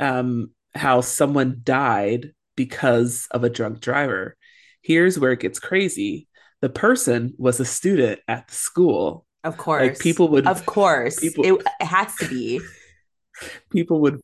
um 0.00 0.50
how 0.74 1.00
someone 1.00 1.60
died 1.62 2.32
because 2.56 3.26
of 3.30 3.44
a 3.44 3.50
drunk 3.50 3.80
driver 3.80 4.36
here's 4.82 5.18
where 5.18 5.32
it 5.32 5.40
gets 5.40 5.58
crazy 5.58 6.28
the 6.60 6.68
person 6.68 7.34
was 7.38 7.60
a 7.60 7.64
student 7.64 8.20
at 8.28 8.48
the 8.48 8.54
school 8.54 9.24
Of 9.44 9.56
course. 9.56 9.82
like 9.82 9.98
people 10.00 10.28
would 10.30 10.46
Of 10.46 10.66
course. 10.66 11.20
people- 11.20 11.44
It, 11.44 11.62
it 11.80 11.84
has 11.86 12.14
to 12.16 12.28
be. 12.28 12.60
people 13.70 14.00
would 14.00 14.20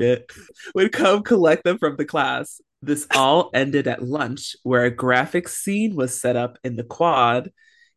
it 0.00 0.30
would 0.74 0.92
come 0.92 1.22
collect 1.22 1.64
them 1.64 1.78
from 1.78 1.96
the 1.96 2.04
class. 2.04 2.60
This 2.82 3.06
all 3.14 3.50
ended 3.52 3.86
at 3.86 4.02
lunch, 4.02 4.56
where 4.62 4.84
a 4.84 4.90
graphic 4.90 5.48
scene 5.48 5.94
was 5.94 6.20
set 6.20 6.36
up 6.36 6.58
in 6.64 6.76
the 6.76 6.84
quad, 6.84 7.50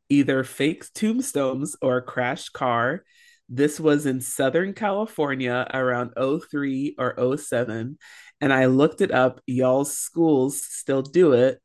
either 0.10 0.44
fake 0.44 0.86
tombstones 0.94 1.76
or 1.82 1.98
a 1.98 2.02
crashed 2.02 2.54
car. 2.54 3.04
This 3.50 3.80
was 3.80 4.06
in 4.06 4.20
Southern 4.22 4.74
California 4.74 5.68
around 5.74 6.14
03 6.18 6.96
or 6.98 7.38
07. 7.38 7.98
And 8.42 8.54
I 8.54 8.66
looked 8.66 9.02
it 9.02 9.12
up. 9.12 9.40
Y'all's 9.46 9.98
schools 9.98 10.62
still 10.62 11.02
do 11.02 11.34
it. 11.34 11.62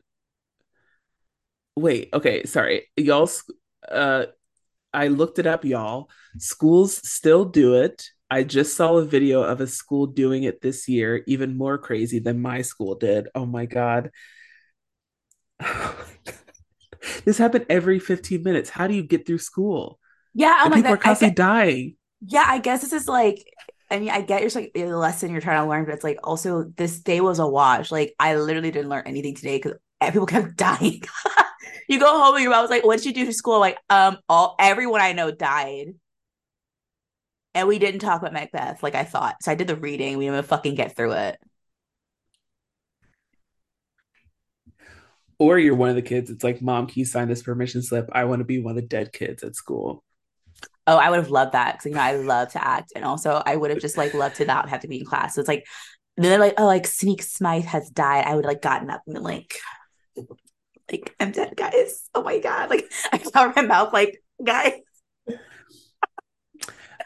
Wait, 1.76 2.10
okay, 2.12 2.44
sorry. 2.44 2.88
Y'all's 2.96 3.44
uh 3.90 4.26
I 4.92 5.08
looked 5.08 5.38
it 5.38 5.46
up, 5.46 5.64
y'all. 5.64 6.10
Schools 6.38 6.96
still 7.08 7.44
do 7.44 7.74
it. 7.74 8.10
I 8.30 8.42
just 8.44 8.76
saw 8.76 8.96
a 8.98 9.04
video 9.04 9.42
of 9.42 9.60
a 9.60 9.66
school 9.66 10.06
doing 10.06 10.42
it 10.44 10.60
this 10.60 10.88
year, 10.88 11.22
even 11.26 11.56
more 11.56 11.78
crazy 11.78 12.18
than 12.18 12.42
my 12.42 12.62
school 12.62 12.94
did. 12.94 13.28
Oh 13.34 13.46
my 13.46 13.64
God. 13.66 14.10
this 17.24 17.38
happened 17.38 17.66
every 17.68 17.98
15 17.98 18.42
minutes. 18.42 18.70
How 18.70 18.86
do 18.86 18.94
you 18.94 19.02
get 19.02 19.26
through 19.26 19.38
school? 19.38 19.98
Yeah. 20.34 20.58
Oh 20.60 20.64
And 20.66 20.70
my 20.70 20.76
people 20.76 20.90
God. 20.90 20.94
are 20.94 21.02
constantly 21.02 21.30
get- 21.30 21.36
dying. 21.36 21.96
yeah. 22.26 22.44
I 22.46 22.58
guess 22.58 22.82
this 22.82 22.92
is 22.92 23.08
like, 23.08 23.44
I 23.90 23.98
mean, 23.98 24.10
I 24.10 24.20
get 24.20 24.42
it's 24.42 24.54
like 24.54 24.72
the 24.74 24.84
lesson 24.86 25.30
you're 25.30 25.40
trying 25.40 25.62
to 25.64 25.68
learn, 25.68 25.86
but 25.86 25.94
it's 25.94 26.04
like 26.04 26.18
also 26.22 26.64
this 26.76 27.00
day 27.00 27.20
was 27.22 27.38
a 27.38 27.46
wash. 27.46 27.90
Like 27.90 28.14
I 28.20 28.36
literally 28.36 28.70
didn't 28.70 28.90
learn 28.90 29.04
anything 29.06 29.34
today 29.34 29.56
because 29.56 29.74
people 30.12 30.26
kept 30.26 30.56
dying. 30.56 31.00
you 31.88 31.98
go 31.98 32.22
home 32.22 32.34
and 32.34 32.42
your 32.42 32.52
mom's 32.52 32.68
like, 32.68 32.84
"What 32.84 32.98
did 32.98 33.06
you 33.06 33.14
do 33.14 33.24
to 33.24 33.32
school?" 33.32 33.58
like, 33.60 33.78
um, 33.88 34.18
all 34.28 34.56
everyone 34.58 35.00
I 35.00 35.14
know 35.14 35.30
died, 35.30 35.94
and 37.58 37.68
we 37.68 37.78
didn't 37.78 38.00
talk 38.00 38.20
about 38.20 38.32
Macbeth 38.32 38.82
like 38.82 38.94
I 38.94 39.04
thought. 39.04 39.42
So 39.42 39.52
I 39.52 39.54
did 39.54 39.66
the 39.66 39.76
reading. 39.76 40.16
We 40.16 40.24
didn't 40.24 40.36
even 40.36 40.48
fucking 40.48 40.74
get 40.74 40.96
through 40.96 41.12
it. 41.12 41.38
Or 45.38 45.58
you're 45.58 45.74
one 45.74 45.88
of 45.90 45.94
the 45.94 46.02
kids. 46.02 46.30
It's 46.30 46.42
like, 46.42 46.60
Mom, 46.60 46.86
can 46.86 46.98
you 46.98 47.04
sign 47.04 47.28
this 47.28 47.42
permission 47.42 47.82
slip? 47.82 48.08
I 48.12 48.24
want 48.24 48.40
to 48.40 48.44
be 48.44 48.60
one 48.60 48.72
of 48.72 48.76
the 48.76 48.88
dead 48.88 49.12
kids 49.12 49.42
at 49.42 49.54
school. 49.54 50.02
Oh, 50.86 50.96
I 50.96 51.10
would 51.10 51.18
have 51.18 51.30
loved 51.30 51.52
that 51.52 51.74
because 51.74 51.86
you 51.86 51.94
know 51.94 52.00
I 52.00 52.16
love 52.16 52.52
to 52.52 52.66
act, 52.66 52.92
and 52.96 53.04
also 53.04 53.42
I 53.44 53.56
would 53.56 53.70
have 53.70 53.80
just 53.80 53.98
like 53.98 54.14
loved 54.14 54.36
to 54.36 54.46
not 54.46 54.68
have 54.70 54.80
to 54.80 54.88
be 54.88 55.00
in 55.00 55.04
class. 55.04 55.34
So 55.34 55.40
it's 55.40 55.48
like 55.48 55.66
they're 56.16 56.38
like, 56.38 56.54
oh, 56.56 56.64
like 56.64 56.86
Sneak 56.86 57.22
Smythe 57.22 57.66
has 57.66 57.90
died. 57.90 58.24
I 58.24 58.34
would 58.34 58.46
like 58.46 58.62
gotten 58.62 58.90
up 58.90 59.02
and 59.06 59.14
been 59.14 59.22
like, 59.22 59.54
like 60.90 61.14
I'm 61.20 61.30
dead, 61.30 61.54
guys. 61.56 62.08
Oh 62.14 62.22
my 62.22 62.38
god! 62.38 62.70
Like 62.70 62.90
I 63.12 63.18
cover 63.18 63.52
my 63.54 63.62
mouth, 63.62 63.92
like 63.92 64.22
guys. 64.42 64.72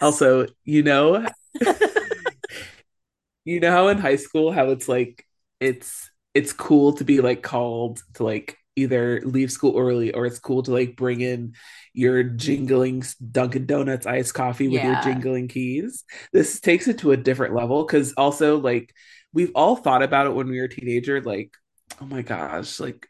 Also, 0.03 0.47
you 0.65 0.85
know, 0.85 1.27
you 3.45 3.61
know 3.61 3.71
how 3.71 3.89
in 3.89 3.99
high 3.99 4.17
school 4.17 4.53
how 4.53 4.71
it's 4.71 4.89
like 4.89 5.27
it's 5.61 6.11
it's 6.35 6.53
cool 6.53 6.93
to 6.95 7.05
be 7.05 7.21
like 7.21 7.43
called 7.43 8.01
to 8.15 8.25
like 8.25 8.57
either 8.77 9.21
leave 9.25 9.53
school 9.53 9.79
early 9.79 10.13
or 10.15 10.25
it's 10.25 10.39
cool 10.39 10.63
to 10.63 10.73
like 10.73 10.97
bring 10.97 11.21
in 11.21 11.55
your 11.93 12.23
jingling 12.23 13.03
Dunkin' 13.31 13.67
Donuts 13.67 14.07
iced 14.07 14.33
coffee 14.35 14.69
with 14.69 14.83
your 14.83 14.97
jingling 14.97 15.49
keys. 15.49 16.05
This 16.33 16.59
takes 16.61 16.89
it 16.89 16.99
to 17.01 17.13
a 17.13 17.17
different 17.19 17.55
level 17.55 17.85
because 17.85 18.15
also 18.15 18.59
like 18.59 18.95
we've 19.35 19.53
all 19.55 19.77
thought 19.77 20.03
about 20.03 20.27
it 20.27 20.35
when 20.35 20.49
we 20.49 20.59
were 20.59 20.65
a 20.67 20.69
teenager, 20.71 21.21
like, 21.21 21.53
oh 22.01 22.07
my 22.07 22.23
gosh, 22.23 22.81
like 22.81 23.07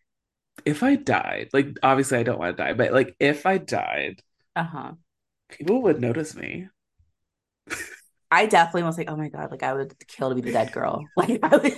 if 0.66 0.82
I 0.82 0.96
died, 0.96 1.50
like 1.54 1.78
obviously 1.82 2.18
I 2.18 2.24
don't 2.24 2.38
want 2.40 2.56
to 2.56 2.62
die, 2.64 2.74
but 2.74 2.92
like 2.92 3.16
if 3.20 3.46
I 3.46 3.58
died, 3.58 4.22
Uh 4.56 4.64
huh. 4.64 4.94
people 5.48 5.82
would 5.82 6.00
notice 6.00 6.34
me. 6.34 6.68
I 8.30 8.46
definitely 8.46 8.84
was 8.84 8.96
like, 8.98 9.10
oh 9.10 9.16
my 9.16 9.28
god, 9.28 9.50
like 9.50 9.62
I 9.62 9.74
would 9.74 9.94
kill 10.08 10.30
to 10.30 10.34
be 10.34 10.40
the 10.40 10.52
dead 10.52 10.72
girl. 10.72 11.04
Like 11.16 11.40
I 11.42 11.56
would. 11.56 11.72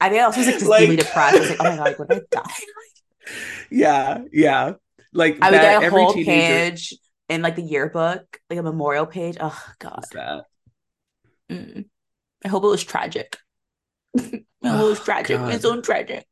I 0.00 0.08
think 0.10 0.22
I 0.22 0.26
was 0.26 0.36
just 0.36 0.46
like 0.48 0.54
just 0.58 0.66
Like- 0.68 0.80
really 0.82 0.96
depressed. 0.96 1.36
I 1.36 1.40
was 1.40 1.50
like, 1.50 1.60
oh 1.60 1.64
my 1.64 1.76
god, 1.76 1.98
like 1.98 2.10
if 2.10 2.10
I 2.10 2.20
die? 2.30 2.52
Yeah, 3.70 4.18
yeah. 4.32 4.72
Like 5.12 5.38
I 5.42 5.50
would 5.50 5.58
that 5.60 5.62
get 5.62 5.82
a 5.82 5.86
every 5.86 6.02
whole 6.02 6.12
teenager 6.12 6.70
page 6.70 6.94
in 7.28 7.42
like 7.42 7.56
the 7.56 7.62
yearbook, 7.62 8.38
like 8.50 8.58
a 8.58 8.62
memorial 8.62 9.06
page. 9.06 9.36
Oh 9.40 9.58
God. 9.78 10.04
Mm. 11.50 11.86
I 12.44 12.48
hope 12.48 12.64
it 12.64 12.68
was 12.68 12.84
tragic. 12.84 13.36
I 14.18 14.20
hope 14.22 14.32
it 14.62 14.88
was 14.90 15.00
Oh, 15.00 15.04
tragic. 15.04 15.38
God. 15.38 15.54
It's 15.54 15.62
so 15.62 15.80
tragic. 15.80 16.26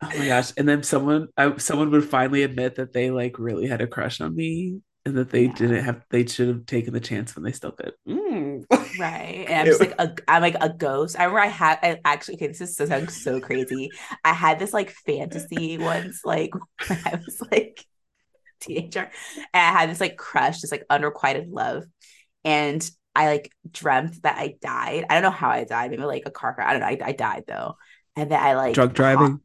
Oh 0.00 0.10
my 0.16 0.26
gosh! 0.28 0.52
And 0.56 0.68
then 0.68 0.82
someone, 0.84 1.28
I, 1.36 1.56
someone 1.56 1.90
would 1.90 2.08
finally 2.08 2.44
admit 2.44 2.76
that 2.76 2.92
they 2.92 3.10
like 3.10 3.38
really 3.38 3.66
had 3.66 3.80
a 3.80 3.86
crush 3.88 4.20
on 4.20 4.34
me, 4.34 4.80
and 5.04 5.16
that 5.16 5.30
they 5.30 5.46
Yeah. 5.46 5.52
didn't 5.54 5.84
have. 5.84 6.04
They 6.10 6.26
should 6.26 6.48
have 6.48 6.66
taken 6.66 6.92
the 6.92 7.00
chance 7.00 7.34
when 7.34 7.44
they 7.44 7.52
still 7.52 7.72
could. 7.72 7.92
Mm. 8.08 8.64
Right. 8.98 9.44
And 9.48 9.60
I'm 9.60 9.66
just 9.66 9.80
like 9.80 9.94
a 9.98 10.14
I'm 10.26 10.42
like 10.42 10.56
a 10.60 10.68
ghost. 10.70 11.16
I 11.18 11.24
remember 11.24 11.40
I 11.40 11.46
had 11.48 11.78
I 11.82 12.00
actually 12.04 12.34
okay, 12.36 12.48
this 12.48 12.60
is 12.60 12.76
so 12.76 12.86
sounds 12.86 13.22
so 13.22 13.40
crazy. 13.40 13.90
I 14.24 14.32
had 14.32 14.58
this 14.58 14.72
like 14.72 14.90
fantasy 14.90 15.78
once, 15.78 16.22
like 16.24 16.50
when 16.88 16.98
I 17.06 17.14
was 17.24 17.40
like 17.52 17.84
a 18.60 18.64
teenager. 18.64 19.10
And 19.54 19.62
I 19.62 19.80
had 19.80 19.90
this 19.90 20.00
like 20.00 20.16
crush, 20.16 20.60
this 20.60 20.72
like 20.72 20.84
unrequited 20.90 21.48
love. 21.50 21.84
And 22.44 22.88
I 23.14 23.28
like 23.28 23.52
dreamt 23.70 24.22
that 24.22 24.38
I 24.38 24.56
died. 24.60 25.04
I 25.10 25.14
don't 25.14 25.22
know 25.22 25.30
how 25.30 25.50
I 25.50 25.64
died, 25.64 25.90
maybe 25.90 26.04
like 26.04 26.24
a 26.26 26.30
car 26.30 26.54
crash. 26.54 26.68
I 26.68 26.72
don't 26.72 26.80
know. 26.80 26.86
I, 27.06 27.10
I 27.10 27.12
died 27.12 27.44
though. 27.46 27.76
And 28.16 28.30
then 28.30 28.40
I 28.42 28.54
like 28.54 28.74
Drunk 28.74 28.94
driving. 28.94 29.40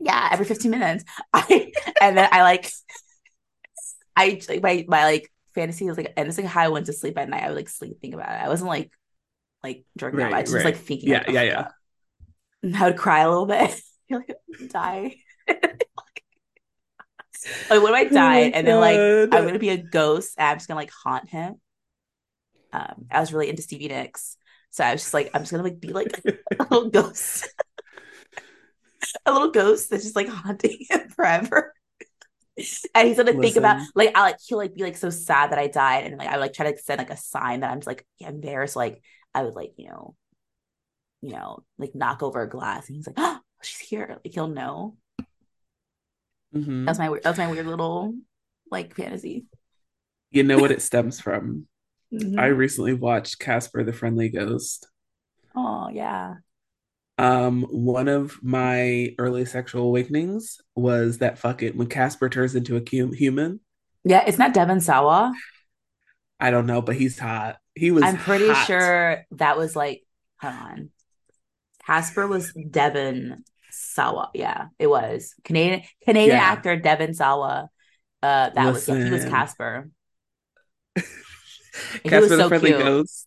yeah, 0.00 0.28
every 0.32 0.44
15 0.46 0.70
minutes. 0.70 1.04
I 1.32 1.72
and 2.00 2.16
then 2.16 2.28
I 2.30 2.42
like 2.42 2.70
I 4.16 4.40
like 4.48 4.62
my 4.62 4.84
my 4.88 5.04
like 5.04 5.30
fantasy 5.54 5.86
was 5.86 5.96
like 5.96 6.12
and 6.16 6.28
it's 6.28 6.38
like 6.38 6.46
how 6.46 6.62
I 6.62 6.68
went 6.68 6.86
to 6.86 6.92
sleep 6.92 7.18
at 7.18 7.28
night. 7.28 7.42
I 7.42 7.48
would 7.48 7.56
like 7.56 7.68
sleep 7.68 8.00
think 8.00 8.14
about 8.14 8.30
it. 8.30 8.44
I 8.44 8.48
wasn't 8.48 8.68
like 8.68 8.92
like 9.62 9.84
drunk 9.96 10.20
out. 10.20 10.34
I 10.34 10.38
Right, 10.38 10.44
just 10.44 10.54
right. 10.54 10.64
like 10.64 10.76
thinking 10.76 11.10
Yeah, 11.10 11.18
like, 11.18 11.28
yeah, 11.28 11.40
oh, 11.40 11.44
yeah. 11.44 11.68
And 12.62 12.76
I 12.76 12.86
would 12.88 12.96
cry 12.98 13.20
a 13.20 13.28
little 13.28 13.46
bit. 13.46 13.70
Feel 14.08 14.18
like 14.18 14.36
die. 14.68 15.16
like 17.70 17.82
what 17.82 17.94
if 17.94 17.94
I 17.94 18.04
died 18.12 18.52
and 18.54 18.66
then 18.66 18.80
like 18.80 18.96
Oh 19.00 19.28
I'm 19.30 19.44
gonna 19.46 19.58
be 19.58 19.70
a 19.70 19.76
ghost 19.76 20.34
and 20.38 20.48
I'm 20.48 20.56
just 20.56 20.68
gonna 20.68 20.80
like 20.80 20.90
haunt 20.90 21.28
him. 21.28 21.60
Um 22.72 23.06
I 23.10 23.20
was 23.20 23.32
really 23.32 23.48
into 23.48 23.62
Stevie 23.62 23.88
Nicks. 23.88 24.36
So 24.70 24.84
I 24.84 24.92
was 24.92 25.02
just 25.02 25.14
like, 25.14 25.30
I'm 25.34 25.42
just 25.42 25.52
gonna 25.52 25.62
like 25.62 25.80
be 25.80 25.92
like 25.92 26.20
a 26.58 26.62
little 26.64 26.90
ghost. 26.90 27.48
a 29.26 29.32
little 29.32 29.50
ghost 29.50 29.90
that's 29.90 30.04
just 30.04 30.16
like 30.16 30.28
haunting 30.28 30.78
him 30.88 31.08
forever. 31.10 31.74
And 32.94 33.08
he's 33.08 33.16
gonna 33.16 33.32
think 33.34 33.56
about 33.56 33.82
like 33.94 34.12
I 34.14 34.20
like 34.22 34.36
he'll 34.46 34.58
like 34.58 34.74
be 34.74 34.82
like 34.84 34.96
so 34.96 35.10
sad 35.10 35.50
that 35.50 35.58
I 35.58 35.66
died 35.66 36.04
and 36.04 36.18
like 36.18 36.28
I 36.28 36.32
would 36.36 36.40
like 36.40 36.52
try 36.52 36.64
to 36.66 36.70
like, 36.70 36.78
send 36.78 36.98
like 36.98 37.10
a 37.10 37.16
sign 37.16 37.60
that 37.60 37.70
I'm 37.70 37.78
just 37.78 37.86
like 37.86 38.06
yeah, 38.18 38.28
I'm 38.28 38.40
there. 38.40 38.66
So 38.66 38.78
like 38.78 39.02
I 39.34 39.42
would 39.42 39.54
like, 39.54 39.72
you 39.76 39.88
know, 39.88 40.14
you 41.22 41.32
know, 41.32 41.64
like 41.78 41.94
knock 41.94 42.22
over 42.22 42.42
a 42.42 42.48
glass 42.48 42.88
and 42.88 42.96
he's 42.96 43.06
like, 43.06 43.16
oh, 43.18 43.38
she's 43.62 43.80
here. 43.80 44.20
Like 44.24 44.34
he'll 44.34 44.48
know. 44.48 44.96
Mhm. 46.54 46.86
That's 46.86 46.98
my 46.98 47.08
weird 47.08 47.22
that's 47.24 47.38
my 47.38 47.50
weird 47.50 47.66
little 47.66 48.14
like 48.70 48.94
fantasy. 48.94 49.46
You 50.30 50.42
know 50.42 50.58
what 50.58 50.72
it 50.72 50.82
stems 50.82 51.20
from? 51.20 51.66
Mhm. 52.12 52.38
I 52.38 52.46
recently 52.46 52.94
watched 52.94 53.40
Casper 53.40 53.82
the 53.82 53.92
Friendly 53.92 54.28
Ghost. 54.28 54.86
oh 55.54 55.88
yeah. 55.88 56.36
Um, 57.16 57.62
one 57.70 58.08
of 58.08 58.42
my 58.42 59.14
early 59.18 59.44
sexual 59.44 59.84
awakenings 59.84 60.60
was 60.74 61.18
that 61.18 61.38
fuck 61.38 61.62
it 61.62 61.76
when 61.76 61.88
Casper 61.88 62.28
turns 62.28 62.54
into 62.54 62.76
a 62.76 62.82
human. 63.14 63.60
Yeah, 64.04 64.24
it's 64.26 64.38
not 64.38 64.52
Devon 64.54 64.80
Sawa. 64.80 65.32
I 66.40 66.50
don't 66.50 66.66
know, 66.66 66.82
but 66.82 66.96
he's 66.96 67.18
hot. 67.18 67.58
He 67.74 67.90
was. 67.90 68.02
I'm 68.02 68.16
pretty 68.16 68.48
hot. 68.48 68.66
sure 68.66 69.24
that 69.32 69.56
was 69.56 69.76
like, 69.76 70.02
hold 70.40 70.54
on. 70.54 70.90
Casper 71.86 72.26
was 72.26 72.52
Devon 72.52 73.44
Sawa. 73.70 74.30
Yeah, 74.34 74.68
it 74.78 74.88
was 74.88 75.34
Canadian 75.44 75.82
Canadian 76.04 76.36
Yeah. 76.36 76.42
actor 76.44 76.76
Devon 76.76 77.14
Sawa. 77.14 77.70
Uh, 78.22 78.50
that 78.50 78.72
was 78.72 78.88
yeah, 78.88 78.94
he 78.96 79.10
was 79.10 79.10
Listen. 79.10 79.30
Casper. 79.30 79.90
He 82.02 82.08
Casper 82.08 82.20
was 82.20 82.30
the 82.30 82.36
so 82.36 82.48
Friendly 82.48 82.70
cute. 82.70 82.78
Ghost. 82.78 83.26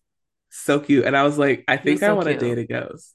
So 0.50 0.80
cute. 0.80 1.04
And 1.04 1.16
I 1.16 1.22
was 1.24 1.38
like, 1.38 1.64
I 1.68 1.76
think 1.76 2.00
was 2.00 2.02
I 2.02 2.06
so 2.08 2.14
want 2.14 2.28
to 2.28 2.36
date 2.36 2.58
a 2.58 2.66
ghost. 2.66 3.14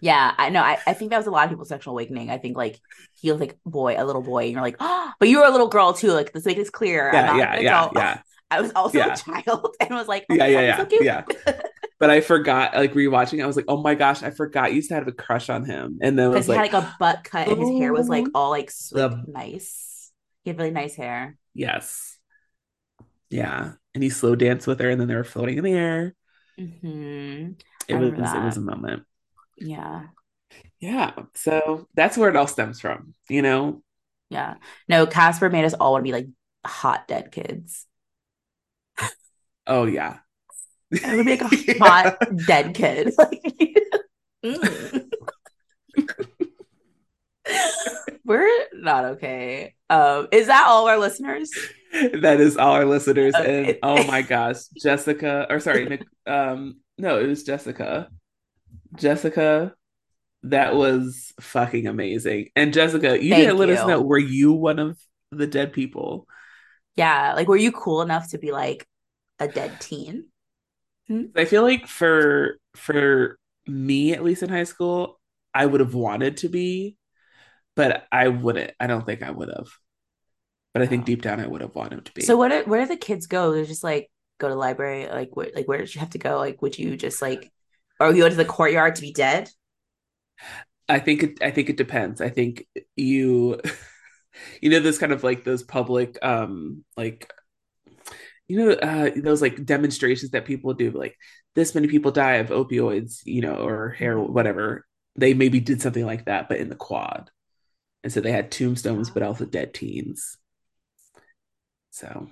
Yeah, 0.00 0.34
I 0.36 0.50
know. 0.50 0.60
I, 0.60 0.78
I 0.86 0.92
think 0.92 1.10
that 1.10 1.16
was 1.18 1.26
a 1.26 1.30
lot 1.30 1.44
of 1.44 1.50
people's 1.50 1.68
sexual 1.68 1.92
awakening. 1.94 2.30
I 2.30 2.38
think 2.38 2.56
like 2.56 2.78
he 3.20 3.30
was 3.32 3.40
like 3.40 3.58
boy, 3.64 3.94
a 3.98 4.04
little 4.04 4.22
boy, 4.22 4.44
and 4.44 4.52
you're 4.52 4.60
like, 4.62 4.76
oh, 4.80 5.12
but 5.18 5.28
you 5.28 5.38
were 5.40 5.46
a 5.46 5.50
little 5.50 5.68
girl 5.68 5.92
too. 5.94 6.12
Like 6.12 6.30
let's 6.34 6.46
make 6.46 6.56
this 6.56 6.70
clear. 6.70 7.10
Yeah, 7.12 7.36
yeah, 7.36 7.58
yeah, 7.60 7.88
yeah. 7.94 8.18
I 8.50 8.60
was 8.60 8.70
also 8.76 8.98
Yeah. 8.98 9.14
a 9.14 9.16
child 9.16 9.74
and 9.80 9.90
was 9.90 10.06
like, 10.06 10.26
oh 10.30 10.34
Yeah, 10.34 10.46
yeah, 10.46 10.76
God, 10.76 10.92
yeah, 10.92 11.24
so 11.24 11.24
cute. 11.54 11.62
But 11.98 12.10
I 12.10 12.20
forgot, 12.20 12.74
like 12.76 12.92
rewatching, 12.92 13.42
I 13.42 13.46
was 13.46 13.56
like, 13.56 13.64
oh 13.68 13.78
my 13.78 13.94
gosh, 13.94 14.22
I 14.22 14.28
forgot 14.30 14.68
you 14.70 14.76
used 14.76 14.90
to 14.90 14.94
have 14.96 15.08
a 15.08 15.12
crush 15.12 15.48
on 15.48 15.64
him. 15.64 15.98
And 16.02 16.18
then 16.18 16.28
Because 16.30 16.46
was 16.46 16.54
he 16.56 16.60
like, 16.60 16.70
had 16.70 16.72
like 16.74 16.84
a 16.84 16.96
butt 17.00 17.24
cut 17.24 17.48
and 17.48 17.58
his 17.58 17.70
hair 17.70 17.92
was 17.94 18.08
like 18.10 18.26
Oh. 18.28 18.30
all 18.34 18.50
like, 18.50 18.70
The- 18.92 19.24
nice. 19.26 20.12
He 20.44 20.50
had 20.50 20.58
really 20.58 20.70
nice 20.72 20.94
hair. 20.94 21.38
yes. 21.54 22.18
Yeah. 23.30 23.72
And 23.94 24.02
he 24.02 24.10
slow 24.10 24.36
danced 24.36 24.66
with 24.66 24.78
her 24.80 24.90
and 24.90 25.00
then 25.00 25.08
they 25.08 25.14
were 25.14 25.24
floating 25.24 25.58
in 25.58 25.64
the 25.64 25.72
air. 25.72 26.14
hmm 26.58 27.52
It 27.88 27.94
was 27.96 28.12
remember 28.12 28.36
it 28.36 28.44
was 28.44 28.56
a 28.56 28.60
moment. 28.60 29.04
Yeah. 29.56 30.06
Yeah. 30.80 31.12
So 31.34 31.88
that's 31.94 32.16
where 32.16 32.28
it 32.28 32.36
all 32.36 32.46
stems 32.46 32.80
from, 32.80 33.14
you 33.28 33.42
know? 33.42 33.82
Yeah. 34.30 34.54
No, 34.88 35.06
Casper 35.06 35.50
made 35.50 35.64
us 35.64 35.74
all 35.74 35.92
want 35.92 36.04
to 36.04 36.08
be 36.08 36.12
like 36.12 36.28
hot 36.64 37.08
dead 37.08 37.32
kids. 37.32 37.86
Oh 39.66 39.84
yeah. 39.84 40.18
I 41.04 41.16
would 41.16 41.26
be 41.26 41.36
like 41.36 41.52
a 41.52 41.78
hot 41.78 42.18
dead 42.46 42.74
kid. 42.74 43.12
Like, 43.18 43.42
mm. 44.44 45.06
We're 48.24 48.48
not 48.74 49.04
okay. 49.04 49.74
Um, 49.88 50.28
is 50.32 50.48
that 50.48 50.66
all 50.66 50.88
our 50.88 50.98
listeners? 50.98 51.50
that 51.92 52.40
is 52.40 52.56
all 52.56 52.72
our 52.72 52.84
listeners. 52.84 53.34
Okay. 53.34 53.68
And 53.68 53.78
oh 53.82 54.04
my 54.04 54.22
gosh, 54.22 54.66
Jessica, 54.82 55.46
or 55.48 55.60
sorry, 55.60 56.00
um, 56.26 56.80
no, 56.98 57.18
it 57.18 57.26
was 57.26 57.44
Jessica. 57.44 58.08
Jessica, 58.94 59.74
that 60.44 60.74
was 60.76 61.32
fucking 61.40 61.86
amazing. 61.86 62.50
And 62.56 62.72
Jessica, 62.72 63.22
you 63.22 63.30
Thank 63.30 63.42
didn't 63.44 63.58
let 63.58 63.70
us 63.70 63.86
know, 63.86 64.00
were 64.02 64.18
you 64.18 64.52
one 64.52 64.78
of 64.78 64.98
the 65.30 65.46
dead 65.46 65.72
people? 65.72 66.26
Yeah. 66.94 67.34
Like, 67.34 67.48
were 67.48 67.56
you 67.56 67.72
cool 67.72 68.02
enough 68.02 68.30
to 68.30 68.38
be 68.38 68.52
like 68.52 68.86
a 69.38 69.48
dead 69.48 69.80
teen? 69.80 70.26
Hmm? 71.08 71.24
I 71.36 71.44
feel 71.44 71.62
like 71.62 71.86
for 71.86 72.58
for 72.74 73.38
me, 73.66 74.12
at 74.12 74.24
least 74.24 74.42
in 74.42 74.48
high 74.48 74.64
school, 74.64 75.20
I 75.54 75.66
would 75.66 75.80
have 75.80 75.94
wanted 75.94 76.38
to 76.38 76.48
be, 76.48 76.96
but 77.74 78.06
I 78.12 78.28
wouldn't. 78.28 78.72
I 78.80 78.86
don't 78.86 79.04
think 79.06 79.22
I 79.22 79.30
would 79.30 79.48
have. 79.48 79.68
But 80.74 80.82
I 80.82 80.86
think 80.86 81.02
Oh. 81.02 81.06
deep 81.06 81.22
down 81.22 81.40
I 81.40 81.46
would 81.46 81.60
have 81.62 81.74
wanted 81.74 82.04
to 82.04 82.12
be. 82.12 82.22
So 82.22 82.36
what? 82.36 82.52
Are, 82.52 82.64
where 82.64 82.82
do 82.82 82.88
the 82.88 82.96
kids 82.96 83.26
go? 83.26 83.52
They're 83.52 83.64
just 83.64 83.84
like 83.84 84.10
go 84.38 84.48
to 84.48 84.54
the 84.54 84.58
library. 84.58 85.08
Like, 85.08 85.34
where? 85.34 85.50
Like, 85.54 85.68
where 85.68 85.78
did 85.78 85.94
you 85.94 86.00
have 86.00 86.10
to 86.10 86.18
go? 86.18 86.38
Like, 86.38 86.60
would 86.62 86.78
you 86.78 86.96
just 86.96 87.22
like, 87.22 87.50
or 88.00 88.12
you 88.12 88.22
go 88.22 88.28
to 88.28 88.34
the 88.34 88.44
courtyard 88.44 88.96
to 88.96 89.02
be 89.02 89.12
dead? 89.12 89.50
I 90.88 90.98
think 90.98 91.22
it 91.22 91.42
I 91.42 91.50
think 91.50 91.70
it 91.70 91.76
depends. 91.76 92.20
I 92.20 92.28
think 92.28 92.66
you 92.94 93.60
you 94.60 94.70
know 94.70 94.80
this 94.80 94.98
kind 94.98 95.12
of 95.12 95.24
like 95.24 95.44
those 95.44 95.62
public 95.62 96.18
um 96.22 96.84
like 96.96 97.32
you 98.48 98.58
know 98.58 98.70
uh 98.72 99.10
those 99.16 99.42
like 99.42 99.64
demonstrations 99.64 100.32
that 100.32 100.44
people 100.44 100.74
do 100.74 100.90
like 100.90 101.16
this 101.54 101.74
many 101.74 101.88
people 101.88 102.12
die 102.12 102.34
of 102.34 102.48
opioids, 102.48 103.20
you 103.24 103.40
know, 103.40 103.56
or 103.56 103.90
hair 103.90 104.18
whatever. 104.18 104.86
They 105.16 105.32
maybe 105.32 105.60
did 105.60 105.80
something 105.80 106.04
like 106.04 106.26
that 106.26 106.48
but 106.48 106.58
in 106.58 106.68
the 106.68 106.76
quad. 106.76 107.30
And 108.04 108.12
so 108.12 108.20
they 108.20 108.32
had 108.32 108.52
tombstones 108.52 109.10
but 109.10 109.22
also 109.22 109.44
dead 109.44 109.74
teens. 109.74 110.36
So 111.90 112.28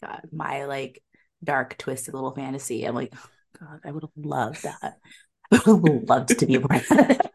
God, 0.00 0.22
my 0.32 0.64
like 0.64 1.02
dark, 1.42 1.76
twisted 1.76 2.14
little 2.14 2.34
fantasy. 2.34 2.84
I'm 2.84 2.94
like, 2.94 3.12
God, 3.58 3.80
I 3.84 3.90
would 3.90 4.02
have 4.02 4.10
loved 4.16 4.62
that. 4.62 4.98
I 5.52 5.70
would 5.70 5.92
have 5.92 6.08
loved 6.08 6.38
to 6.38 6.46
be 6.46 6.56
a 6.56 6.60
part 6.60 6.82
of 6.90 6.96
that. 6.98 7.30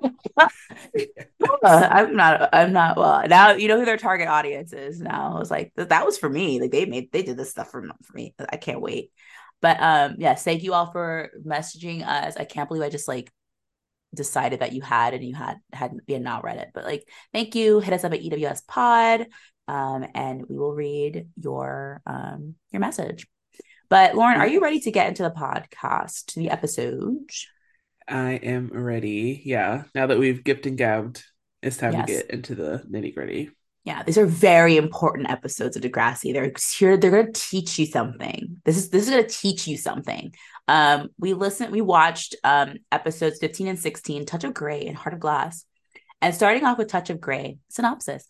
I'm 1.63 2.15
not. 2.15 2.49
I'm 2.53 2.73
not. 2.73 2.97
Well, 2.97 3.27
now 3.27 3.51
you 3.51 3.67
know 3.67 3.79
who 3.79 3.85
their 3.85 3.97
target 3.97 4.27
audience 4.27 4.73
is. 4.73 4.99
Now 4.99 5.35
I 5.35 5.39
was 5.39 5.51
like, 5.51 5.71
that 5.75 6.05
was 6.05 6.17
for 6.17 6.29
me. 6.29 6.59
Like 6.59 6.71
they 6.71 6.85
made, 6.85 7.11
they 7.11 7.23
did 7.23 7.37
this 7.37 7.51
stuff 7.51 7.71
for 7.71 7.83
for 8.03 8.13
me. 8.15 8.33
I 8.49 8.57
can't 8.57 8.81
wait. 8.81 9.11
But 9.61 9.81
um, 9.81 10.15
yes, 10.17 10.43
thank 10.43 10.63
you 10.63 10.73
all 10.73 10.91
for 10.91 11.31
messaging 11.45 12.05
us. 12.05 12.35
I 12.35 12.43
can't 12.45 12.67
believe 12.67 12.83
I 12.83 12.89
just 12.89 13.07
like 13.07 13.31
decided 14.13 14.59
that 14.59 14.73
you 14.73 14.81
had 14.81 15.13
and 15.13 15.23
you 15.23 15.33
had 15.33 15.57
had 15.71 15.93
you 16.07 16.15
had 16.15 16.23
not 16.23 16.43
read 16.43 16.57
it. 16.57 16.69
But 16.73 16.85
like, 16.85 17.07
thank 17.33 17.55
you. 17.55 17.79
Hit 17.79 17.93
us 17.93 18.03
up 18.03 18.13
at 18.13 18.21
EWS 18.21 18.67
Pod, 18.67 19.27
um, 19.67 20.05
and 20.13 20.43
we 20.47 20.57
will 20.57 20.73
read 20.73 21.29
your 21.41 22.01
um 22.05 22.55
your 22.71 22.79
message. 22.79 23.27
But 23.93 24.15
Lauren, 24.15 24.41
are 24.41 24.47
you 24.47 24.59
ready 24.59 24.79
to 24.79 24.91
get 24.91 25.07
into 25.07 25.21
the 25.21 25.29
podcast, 25.29 26.25
to 26.29 26.39
the 26.39 26.49
episode? 26.49 27.29
I 28.07 28.31
am 28.31 28.69
ready. 28.73 29.43
Yeah. 29.45 29.83
Now 29.93 30.07
that 30.07 30.17
we've 30.17 30.43
gipped 30.43 30.65
and 30.65 30.75
gabbed, 30.75 31.23
it's 31.61 31.77
time 31.77 31.93
Yes. 31.93 32.07
to 32.07 32.13
get 32.13 32.31
into 32.31 32.55
the 32.55 32.83
nitty 32.89 33.13
gritty. 33.13 33.51
Yeah, 33.83 34.01
these 34.01 34.17
are 34.17 34.25
very 34.25 34.77
important 34.77 35.29
episodes 35.29 35.75
of 35.75 35.83
Degrassi. 35.83 36.33
They're 36.33 36.51
here. 36.75 36.97
They're 36.97 37.11
going 37.11 37.31
to 37.33 37.39
teach 37.39 37.77
you 37.77 37.85
something. 37.85 38.59
This 38.65 38.77
is 38.77 38.89
this 38.89 39.03
is 39.03 39.11
going 39.11 39.27
to 39.27 39.29
teach 39.29 39.67
you 39.67 39.77
something. 39.77 40.33
Um, 40.67 41.09
we 41.19 41.35
listened. 41.35 41.71
We 41.71 41.81
watched 41.81 42.35
um 42.43 42.77
episodes 42.91 43.37
fifteen 43.37 43.67
and 43.67 43.77
sixteen, 43.77 44.25
Touch 44.25 44.43
of 44.43 44.55
Grey 44.55 44.87
and 44.87 44.97
Heart 44.97 45.13
of 45.13 45.19
Glass, 45.19 45.65
and 46.19 46.33
starting 46.33 46.65
off 46.65 46.79
with 46.79 46.87
Touch 46.87 47.11
of 47.11 47.21
Grey 47.21 47.59
synopsis. 47.69 48.25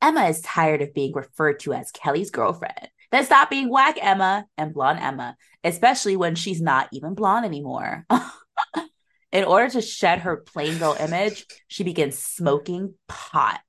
Emma 0.00 0.26
is 0.26 0.40
tired 0.40 0.82
of 0.82 0.94
being 0.94 1.12
referred 1.14 1.58
to 1.60 1.72
as 1.72 1.90
Kelly's 1.90 2.30
girlfriend. 2.30 2.88
Then 3.10 3.24
stop 3.24 3.50
being 3.50 3.68
whack 3.68 3.98
Emma 4.00 4.46
and 4.56 4.72
blonde 4.72 5.00
Emma, 5.00 5.36
especially 5.64 6.16
when 6.16 6.34
she's 6.34 6.60
not 6.60 6.88
even 6.92 7.14
blonde 7.14 7.44
anymore. 7.44 8.06
In 9.32 9.44
order 9.44 9.68
to 9.70 9.80
shed 9.80 10.20
her 10.20 10.38
plain 10.38 10.78
girl 10.78 10.96
image, 10.98 11.46
she 11.68 11.84
begins 11.84 12.18
smoking 12.18 12.94
pot. 13.08 13.60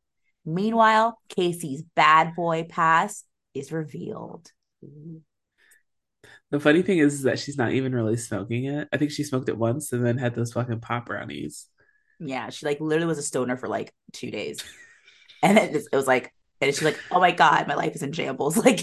Meanwhile, 0.45 1.19
K.C.'s 1.29 1.83
bad 1.95 2.35
boy 2.35 2.65
past 2.67 3.25
is 3.53 3.71
revealed. 3.71 4.51
The 6.49 6.59
funny 6.59 6.81
thing 6.81 6.97
is 6.97 7.23
that 7.23 7.39
she's 7.39 7.57
not 7.57 7.73
even 7.73 7.93
really 7.93 8.17
smoking 8.17 8.65
it. 8.65 8.89
I 8.91 8.97
think 8.97 9.11
she 9.11 9.23
smoked 9.23 9.49
it 9.49 9.57
once 9.57 9.93
and 9.93 10.05
then 10.05 10.17
had 10.17 10.35
those 10.35 10.51
fucking 10.51 10.81
pop 10.81 11.05
brownies. 11.05 11.67
Yeah, 12.19 12.49
she 12.49 12.65
like 12.65 12.81
literally 12.81 13.07
was 13.07 13.17
a 13.17 13.23
stoner 13.23 13.55
for 13.55 13.67
like 13.67 13.93
two 14.13 14.31
days. 14.31 14.63
And 15.43 15.57
then 15.57 15.75
it 15.75 15.95
was 15.95 16.07
like, 16.07 16.33
and 16.59 16.73
she's 16.73 16.83
like, 16.83 16.99
oh 17.09 17.19
my 17.19 17.31
God, 17.31 17.67
my 17.67 17.75
life 17.75 17.95
is 17.95 18.03
in 18.03 18.11
shambles. 18.11 18.57
Like, 18.65 18.81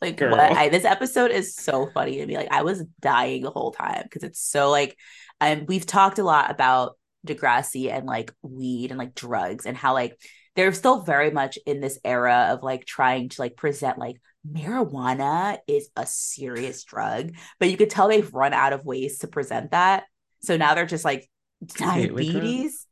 like 0.00 0.16
Girl. 0.16 0.32
what? 0.32 0.40
I, 0.40 0.68
this 0.68 0.84
episode 0.84 1.30
is 1.30 1.54
so 1.54 1.90
funny 1.92 2.18
to 2.18 2.26
me. 2.26 2.36
Like, 2.36 2.52
I 2.52 2.62
was 2.62 2.84
dying 3.00 3.42
the 3.42 3.50
whole 3.50 3.72
time 3.72 4.02
because 4.04 4.22
it's 4.22 4.40
so 4.40 4.70
like, 4.70 4.96
and 5.40 5.66
we've 5.68 5.86
talked 5.86 6.18
a 6.18 6.24
lot 6.24 6.50
about 6.50 6.96
Degrassi 7.26 7.92
and 7.92 8.06
like 8.06 8.32
weed 8.42 8.90
and 8.90 8.98
like 8.98 9.14
drugs 9.14 9.66
and 9.66 9.76
how 9.76 9.94
like 9.94 10.18
they're 10.56 10.72
still 10.72 11.02
very 11.02 11.30
much 11.30 11.58
in 11.66 11.80
this 11.80 11.98
era 12.04 12.48
of 12.50 12.62
like 12.62 12.84
trying 12.84 13.28
to 13.28 13.40
like 13.40 13.56
present 13.56 13.98
like 13.98 14.20
marijuana 14.50 15.58
is 15.66 15.88
a 15.96 16.06
serious 16.06 16.84
drug, 16.84 17.32
but 17.58 17.70
you 17.70 17.76
could 17.76 17.90
tell 17.90 18.08
they've 18.08 18.32
run 18.32 18.52
out 18.52 18.72
of 18.72 18.84
ways 18.84 19.18
to 19.18 19.28
present 19.28 19.72
that. 19.72 20.04
So 20.40 20.56
now 20.56 20.74
they're 20.74 20.86
just 20.86 21.04
like 21.04 21.28
diabetes, 21.66 22.86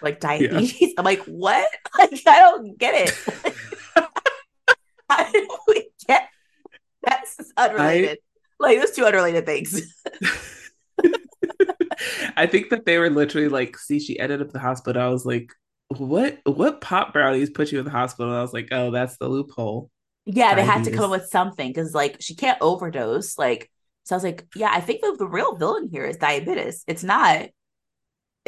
like 0.00 0.20
diabetes. 0.20 0.80
Yeah. 0.80 0.88
I'm 0.98 1.04
like, 1.04 1.22
what? 1.24 1.68
Like, 1.98 2.22
I 2.28 2.38
don't 2.38 2.78
get 2.78 3.08
it. 3.08 3.54
How 5.10 5.32
do 5.32 5.48
we 5.66 5.87
that's 7.08 7.52
unrelated? 7.56 8.18
I... 8.18 8.22
Like, 8.60 8.80
those 8.80 8.90
two 8.92 9.04
unrelated 9.04 9.46
things. 9.46 9.94
I 12.36 12.46
think 12.46 12.70
that 12.70 12.84
they 12.84 12.98
were 12.98 13.10
literally 13.10 13.48
like, 13.48 13.78
see, 13.78 13.98
she 14.00 14.18
ended 14.18 14.42
up 14.42 14.50
the 14.50 14.58
hospital. 14.58 15.02
I 15.02 15.08
was 15.08 15.26
like, 15.26 15.52
what 15.88 16.38
what 16.44 16.80
pop 16.80 17.12
brownies 17.12 17.50
put 17.50 17.72
you 17.72 17.78
in 17.78 17.84
the 17.84 17.90
hospital? 17.90 18.30
And 18.30 18.38
I 18.38 18.42
was 18.42 18.52
like, 18.52 18.68
oh, 18.72 18.90
that's 18.90 19.16
the 19.16 19.28
loophole. 19.28 19.90
Yeah, 20.26 20.54
they 20.54 20.64
had 20.64 20.84
to 20.84 20.90
come 20.90 21.04
up 21.04 21.10
with 21.10 21.28
something 21.28 21.68
because 21.68 21.94
like 21.94 22.18
she 22.20 22.34
can't 22.34 22.60
overdose. 22.60 23.38
Like, 23.38 23.70
so 24.04 24.14
I 24.14 24.16
was 24.18 24.24
like, 24.24 24.46
yeah, 24.54 24.70
I 24.70 24.80
think 24.80 25.00
the, 25.00 25.16
the 25.18 25.26
real 25.26 25.56
villain 25.56 25.88
here 25.90 26.04
is 26.04 26.18
diabetes. 26.18 26.84
It's 26.86 27.02
not 27.02 27.48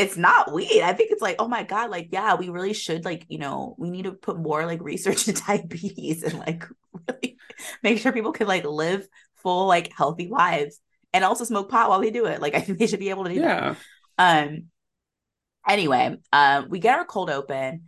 it's 0.01 0.17
not 0.17 0.53
weed. 0.53 0.81
I 0.83 0.95
think 0.95 1.11
it's 1.11 1.21
like, 1.21 1.37
oh 1.39 1.47
my 1.47 1.63
God, 1.63 1.91
like, 1.91 2.09
yeah, 2.11 2.35
we 2.35 2.49
really 2.49 2.73
should 2.73 3.05
like, 3.05 3.27
you 3.29 3.39
know, 3.39 3.75
we 3.77 3.91
need 3.91 4.05
to 4.05 4.13
put 4.13 4.39
more 4.39 4.65
like 4.65 4.81
research 4.81 5.29
into 5.29 5.43
diabetes 5.43 6.23
and 6.23 6.39
like 6.39 6.65
really 7.07 7.37
make 7.83 7.99
sure 7.99 8.11
people 8.11 8.33
can 8.33 8.47
like 8.47 8.65
live 8.65 9.07
full, 9.37 9.67
like 9.67 9.93
healthy 9.93 10.29
lives 10.29 10.81
and 11.13 11.23
also 11.23 11.45
smoke 11.45 11.71
pot 11.71 11.91
while 11.91 12.01
they 12.01 12.11
do 12.11 12.25
it. 12.25 12.41
Like 12.41 12.55
I 12.57 12.61
think 12.61 12.79
they 12.79 12.87
should 12.87 12.99
be 12.99 13.11
able 13.11 13.25
to 13.25 13.35
do 13.35 13.41
yeah. 13.41 13.75
that. 14.17 14.47
Um 14.47 14.65
anyway, 15.69 16.17
um 16.33 16.69
we 16.71 16.79
get 16.79 16.99
our 16.99 17.05
cold 17.05 17.29
open 17.29 17.85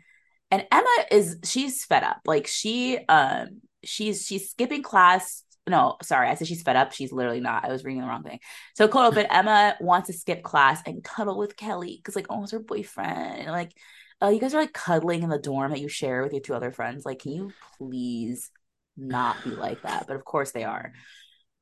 and 0.51 0.67
Emma 0.71 1.07
is 1.11 1.39
she's 1.45 1.87
fed 1.87 2.05
up. 2.05 2.21
Like 2.27 2.47
she 2.47 2.99
um 3.09 3.63
she's 3.85 4.27
she's 4.27 4.51
skipping 4.51 4.83
class 4.83 5.45
no, 5.69 5.97
sorry, 6.03 6.29
I 6.29 6.35
said 6.35 6.49
she's 6.49 6.63
fed 6.63 6.77
up. 6.77 6.93
She's 6.93 7.13
literally 7.13 7.41
not. 7.41 7.65
I 7.65 7.69
was 7.69 7.85
reading 7.85 8.03
the 8.03 8.09
wrong 8.09 8.25
thing. 8.25 8.41
So 8.75 8.89
cold 8.89 9.13
open, 9.13 9.27
Emma 9.31 9.77
wants 9.81 10.09
to 10.09 10.13
skip 10.13 10.43
class 10.43 10.83
and 10.87 11.05
cuddle 11.05 11.39
with 11.39 11.57
Kelly 11.57 11.97
because 11.97 12.17
like, 12.17 12.27
oh, 12.31 12.43
it's 12.43 12.53
her 12.53 12.59
boyfriend. 12.59 13.41
And 13.43 13.53
like, 13.53 13.73
uh, 14.21 14.29
you 14.29 14.41
guys 14.41 14.55
are 14.55 14.61
like 14.61 14.73
cuddling 14.73 15.23
in 15.23 15.31
the 15.31 15.39
dorm 15.39 15.71
that 15.71 15.81
you 15.81 15.89
share 15.89 16.23
with 16.23 16.33
your 16.33 16.41
two 16.41 16.55
other 16.55 16.73
friends. 16.73 17.05
Like, 17.05 17.21
can 17.21 17.33
you 17.33 17.53
please 17.79 18.51
not 18.97 19.43
be 19.45 19.51
like 19.51 19.83
that? 19.83 20.07
But 20.07 20.17
of 20.17 20.25
course 20.25 20.51
they 20.51 20.65
are 20.65 20.93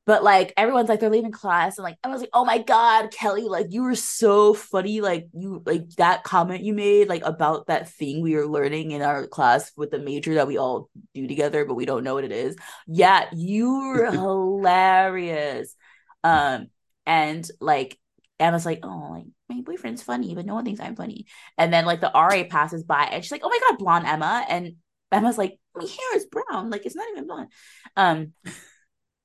but 0.05 0.23
like 0.23 0.53
everyone's 0.57 0.89
like 0.89 0.99
they're 0.99 1.09
leaving 1.09 1.31
class 1.31 1.77
and 1.77 1.83
like 1.83 1.97
I 2.03 2.07
was 2.07 2.21
like, 2.21 2.31
oh 2.33 2.43
my 2.43 2.57
god, 2.57 3.11
Kelly, 3.11 3.43
like 3.43 3.67
you 3.69 3.83
were 3.83 3.95
so 3.95 4.53
funny. 4.53 4.99
Like 4.99 5.27
you 5.33 5.61
like 5.65 5.89
that 5.97 6.23
comment 6.23 6.63
you 6.63 6.73
made 6.73 7.07
like 7.07 7.23
about 7.23 7.67
that 7.67 7.89
thing 7.89 8.21
we 8.21 8.35
were 8.35 8.47
learning 8.47 8.91
in 8.91 9.01
our 9.01 9.27
class 9.27 9.71
with 9.77 9.91
the 9.91 9.99
major 9.99 10.35
that 10.35 10.47
we 10.47 10.57
all 10.57 10.89
do 11.13 11.27
together, 11.27 11.65
but 11.65 11.75
we 11.75 11.85
don't 11.85 12.03
know 12.03 12.15
what 12.15 12.23
it 12.23 12.31
is. 12.31 12.55
Yeah, 12.87 13.27
you 13.33 13.69
were 13.69 14.11
hilarious. 14.11 15.75
Um, 16.23 16.67
and 17.05 17.49
like 17.59 17.97
Emma's 18.39 18.65
like, 18.65 18.79
oh, 18.81 19.09
like 19.11 19.25
my 19.49 19.61
boyfriend's 19.61 20.01
funny, 20.01 20.33
but 20.33 20.45
no 20.47 20.55
one 20.55 20.65
thinks 20.65 20.81
I'm 20.81 20.95
funny. 20.95 21.27
And 21.59 21.71
then 21.71 21.85
like 21.85 22.01
the 22.01 22.11
RA 22.13 22.43
passes 22.49 22.83
by 22.83 23.03
and 23.03 23.23
she's 23.23 23.31
like, 23.31 23.41
oh 23.43 23.49
my 23.49 23.59
god, 23.69 23.77
blonde 23.77 24.07
Emma. 24.07 24.45
And 24.49 24.77
Emma's 25.11 25.37
like, 25.37 25.59
my 25.75 25.83
hair 25.83 26.17
is 26.17 26.25
brown, 26.25 26.71
like 26.71 26.87
it's 26.87 26.95
not 26.95 27.07
even 27.11 27.27
blonde. 27.27 27.49
Um 27.95 28.33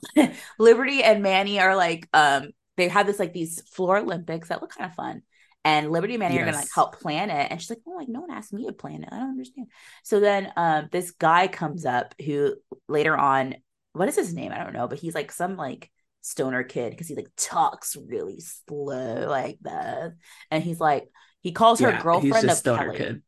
Liberty 0.58 1.02
and 1.02 1.22
Manny 1.22 1.60
are 1.60 1.76
like 1.76 2.08
um 2.12 2.50
they 2.76 2.88
have 2.88 3.06
this 3.06 3.18
like 3.18 3.32
these 3.32 3.62
floor 3.70 3.98
Olympics 3.98 4.48
that 4.48 4.60
look 4.60 4.74
kind 4.74 4.90
of 4.90 4.94
fun. 4.94 5.22
And 5.64 5.90
Liberty 5.90 6.14
and 6.14 6.20
Manny 6.20 6.34
yes. 6.36 6.42
are 6.42 6.46
gonna 6.46 6.58
like 6.58 6.74
help 6.74 7.00
plan 7.00 7.30
it. 7.30 7.48
And 7.50 7.60
she's 7.60 7.70
like, 7.70 7.80
Oh, 7.86 7.92
like 7.92 8.08
no 8.08 8.20
one 8.20 8.30
asked 8.30 8.52
me 8.52 8.66
to 8.66 8.72
plan 8.72 9.02
it. 9.02 9.08
I 9.10 9.18
don't 9.18 9.30
understand. 9.30 9.68
So 10.04 10.20
then 10.20 10.52
um 10.56 10.88
this 10.92 11.10
guy 11.10 11.48
comes 11.48 11.84
up 11.84 12.14
who 12.24 12.54
later 12.88 13.16
on, 13.16 13.56
what 13.92 14.08
is 14.08 14.16
his 14.16 14.34
name? 14.34 14.52
I 14.52 14.62
don't 14.62 14.74
know, 14.74 14.88
but 14.88 14.98
he's 14.98 15.14
like 15.14 15.32
some 15.32 15.56
like 15.56 15.90
stoner 16.26 16.64
kid 16.64 16.90
because 16.90 17.08
he 17.08 17.14
like 17.14 17.30
talks 17.36 17.96
really 17.96 18.40
slow 18.40 19.26
like 19.28 19.58
that. 19.62 20.12
And 20.50 20.62
he's 20.62 20.80
like, 20.80 21.08
he 21.40 21.52
calls 21.52 21.80
her 21.80 21.90
yeah, 21.90 22.02
girlfriend 22.02 22.50
of 22.50 22.62
Kelly. 22.62 22.96
Kid. 22.96 23.22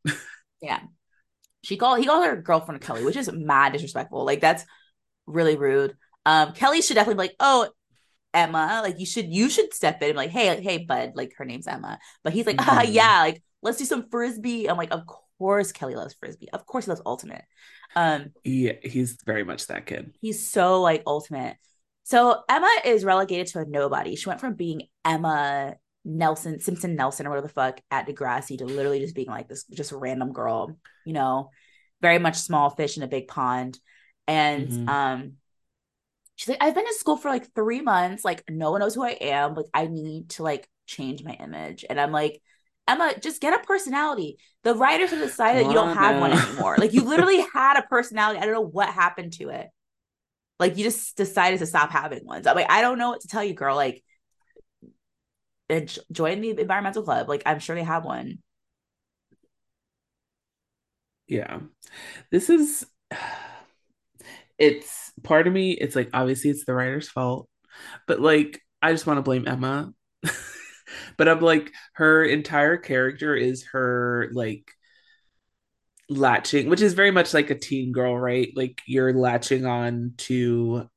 yeah. 0.61 0.81
She 1.63 1.77
called 1.77 2.01
he 2.01 2.07
called 2.07 2.27
her 2.27 2.37
girlfriend 2.37 2.81
Kelly, 2.81 3.05
which 3.05 3.17
is 3.17 3.31
mad 3.33 3.73
disrespectful. 3.73 4.25
Like 4.25 4.41
that's 4.41 4.65
really 5.27 5.57
rude. 5.57 5.97
Um, 6.29 6.53
Kelly 6.53 6.83
should 6.83 6.93
definitely 6.93 7.15
be 7.15 7.29
like, 7.29 7.37
oh, 7.41 7.71
Emma, 8.35 8.81
like 8.83 9.01
you 9.01 9.07
should 9.07 9.33
you 9.33 9.49
should 9.49 9.73
step 9.73 10.03
in 10.03 10.11
and 10.11 10.15
be 10.15 10.19
like, 10.19 10.31
hey, 10.31 10.61
hey, 10.61 10.85
bud, 10.85 11.13
like 11.15 11.33
her 11.39 11.47
name's 11.47 11.67
Emma. 11.67 11.99
But 12.23 12.35
he's 12.35 12.45
like, 12.45 12.57
ah, 12.59 12.83
mm-hmm. 12.83 12.93
yeah, 12.93 13.21
like 13.21 13.43
let's 13.63 13.79
do 13.79 13.87
some 13.87 14.11
frisbee. 14.11 14.69
I'm 14.69 14.77
like, 14.77 14.93
of 14.93 15.07
course 15.39 15.73
Kelly 15.73 15.95
loves 15.95 16.15
frisbee. 16.21 16.51
Of 16.53 16.67
course 16.67 16.85
he 16.85 16.91
loves 16.91 17.01
ultimate. 17.07 17.45
Um 17.97 18.33
yeah, 18.45 18.75
he's 18.83 19.17
very 19.25 19.43
much 19.43 19.69
that 19.69 19.87
kid. 19.87 20.13
He's 20.21 20.51
so 20.51 20.83
like 20.83 21.03
ultimate. 21.07 21.57
So 22.05 22.43
Emma 22.47 22.71
is 22.85 23.07
relegated 23.07 23.47
to 23.49 23.61
a 23.61 23.65
nobody. 23.65 24.15
She 24.15 24.29
went 24.29 24.41
from 24.41 24.53
being 24.53 24.83
Emma 25.07 25.77
Nelson, 26.05 26.61
Simpson 26.61 26.95
Nelson, 26.95 27.27
or 27.27 27.31
whatever 27.31 27.47
the 27.47 27.55
fuck 27.55 27.81
at 27.91 28.07
Degrassi 28.07 28.59
to 28.59 28.67
literally 28.67 29.01
just 29.01 29.15
being 29.15 29.29
like 29.29 29.49
this 29.49 29.65
just 29.65 29.93
random 29.93 30.35
girl, 30.35 30.77
you 31.07 31.15
know, 31.15 31.49
very 32.03 32.19
much 32.19 32.37
small 32.37 32.69
fish 32.69 32.99
in 32.99 33.03
a 33.03 33.09
big 33.09 33.29
pond. 33.29 33.79
And 34.27 34.69
mm-hmm. 34.69 34.89
um 34.91 35.33
she's 36.39 36.49
like, 36.49 36.63
I've 36.63 36.75
been 36.75 36.87
in 36.87 36.95
school 36.95 37.17
for 37.17 37.29
like 37.29 37.53
three 37.53 37.81
months. 37.81 38.25
Like, 38.25 38.45
no 38.49 38.71
one 38.71 38.81
knows 38.81 38.95
who 38.95 39.03
I 39.03 39.19
am. 39.21 39.55
Like, 39.55 39.67
I 39.75 39.89
need 39.89 40.31
to 40.31 40.45
like 40.45 40.69
change 40.87 41.25
my 41.25 41.33
image. 41.33 41.85
And 41.91 42.01
I'm 42.01 42.13
like, 42.13 42.41
Emma, 42.87 43.13
just 43.21 43.43
get 43.43 43.61
a 43.61 43.67
personality. 43.67 44.39
The 44.63 44.75
writers 44.75 45.11
have 45.11 45.19
decided 45.19 45.65
that 45.65 45.69
you 45.69 45.75
don't 45.75 45.97
have 45.97 46.21
one 46.21 46.33
anymore. 46.33 46.77
Like, 46.79 46.95
you 46.95 47.03
literally 47.03 47.45
had 47.53 47.77
a 47.77 47.83
personality. 47.83 48.39
I 48.39 48.45
don't 48.45 48.55
know 48.55 48.61
what 48.61 48.89
happened 48.89 49.33
to 49.35 49.49
it. 49.49 49.67
Like, 50.61 50.77
you 50.77 50.85
just 50.85 51.17
decided 51.17 51.59
to 51.59 51.67
stop 51.67 51.91
having 51.91 52.25
one. 52.25 52.45
So 52.45 52.51
I'm 52.51 52.57
like, 52.57 52.71
I 52.71 52.83
don't 52.83 52.99
know 52.99 53.11
what 53.11 53.21
to 53.23 53.29
tell 53.29 53.43
you, 53.43 53.55
girl. 53.55 53.75
Like, 53.75 54.05
join 56.13 56.41
the 56.41 56.59
environmental 56.59 57.03
club. 57.03 57.29
Like, 57.29 57.43
I'm 57.47 57.59
sure 57.59 57.75
they 57.75 57.83
have 57.83 58.05
one. 58.05 58.39
Yeah. 61.27 61.59
This 62.31 62.49
is 62.49 62.87
it's 64.59 65.13
part 65.23 65.47
of 65.47 65.53
me, 65.53 65.73
it's 65.73 65.97
like 65.97 66.11
obviously 66.13 66.51
it's 66.51 66.65
the 66.65 66.75
writer's 66.75 67.09
fault, 67.09 67.49
but 68.07 68.21
like 68.21 68.61
I 68.83 68.93
just 68.93 69.07
want 69.07 69.19
to 69.19 69.23
blame 69.23 69.47
Emma. 69.49 69.93
but 71.17 71.29
I'm 71.29 71.41
like 71.41 71.73
her 71.95 72.25
entire 72.25 72.77
character 72.77 73.35
is 73.35 73.67
her 73.73 74.31
like 74.33 74.71
latching, 76.09 76.69
which 76.69 76.81
is 76.81 76.95
very 76.95 77.11
much 77.11 77.35
like 77.35 77.51
a 77.51 77.55
teen 77.59 77.93
girl, 77.93 78.17
right? 78.19 78.51
Like 78.55 78.81
you're 78.87 79.13
latching 79.13 79.67
on 79.67 80.15
to 80.19 80.89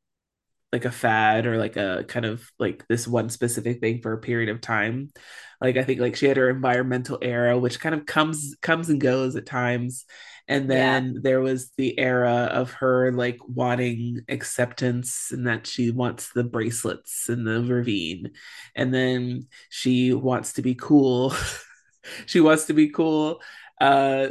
like 0.71 0.85
a 0.85 0.91
fad 0.91 1.45
or 1.45 1.57
like 1.57 1.75
a 1.75 2.05
kind 2.07 2.25
of 2.25 2.49
like 2.57 2.87
this 2.87 3.07
one 3.07 3.29
specific 3.29 3.81
thing 3.81 4.01
for 4.01 4.13
a 4.13 4.19
period 4.19 4.49
of 4.49 4.61
time. 4.61 5.11
Like 5.59 5.77
I 5.77 5.83
think 5.83 5.99
like 5.99 6.15
she 6.15 6.27
had 6.27 6.37
her 6.37 6.49
environmental 6.49 7.19
era, 7.21 7.59
which 7.59 7.79
kind 7.79 7.93
of 7.93 8.05
comes 8.05 8.55
comes 8.61 8.89
and 8.89 9.01
goes 9.01 9.35
at 9.35 9.45
times 9.45 10.05
and 10.47 10.69
then 10.69 11.13
yeah. 11.13 11.19
there 11.23 11.41
was 11.41 11.71
the 11.77 11.97
era 11.99 12.49
of 12.51 12.71
her 12.73 13.11
like 13.11 13.39
wanting 13.47 14.21
acceptance 14.29 15.31
and 15.31 15.47
that 15.47 15.67
she 15.67 15.91
wants 15.91 16.31
the 16.33 16.43
bracelets 16.43 17.29
and 17.29 17.45
the 17.45 17.61
ravine. 17.61 18.31
And 18.75 18.93
then 18.93 19.47
she 19.69 20.13
wants 20.13 20.53
to 20.53 20.61
be 20.61 20.75
cool. 20.75 21.33
She 22.25 22.39
wants 22.39 22.65
to 22.65 22.73
be 22.73 22.89
cool. 22.89 23.41
Uh, 23.79 24.29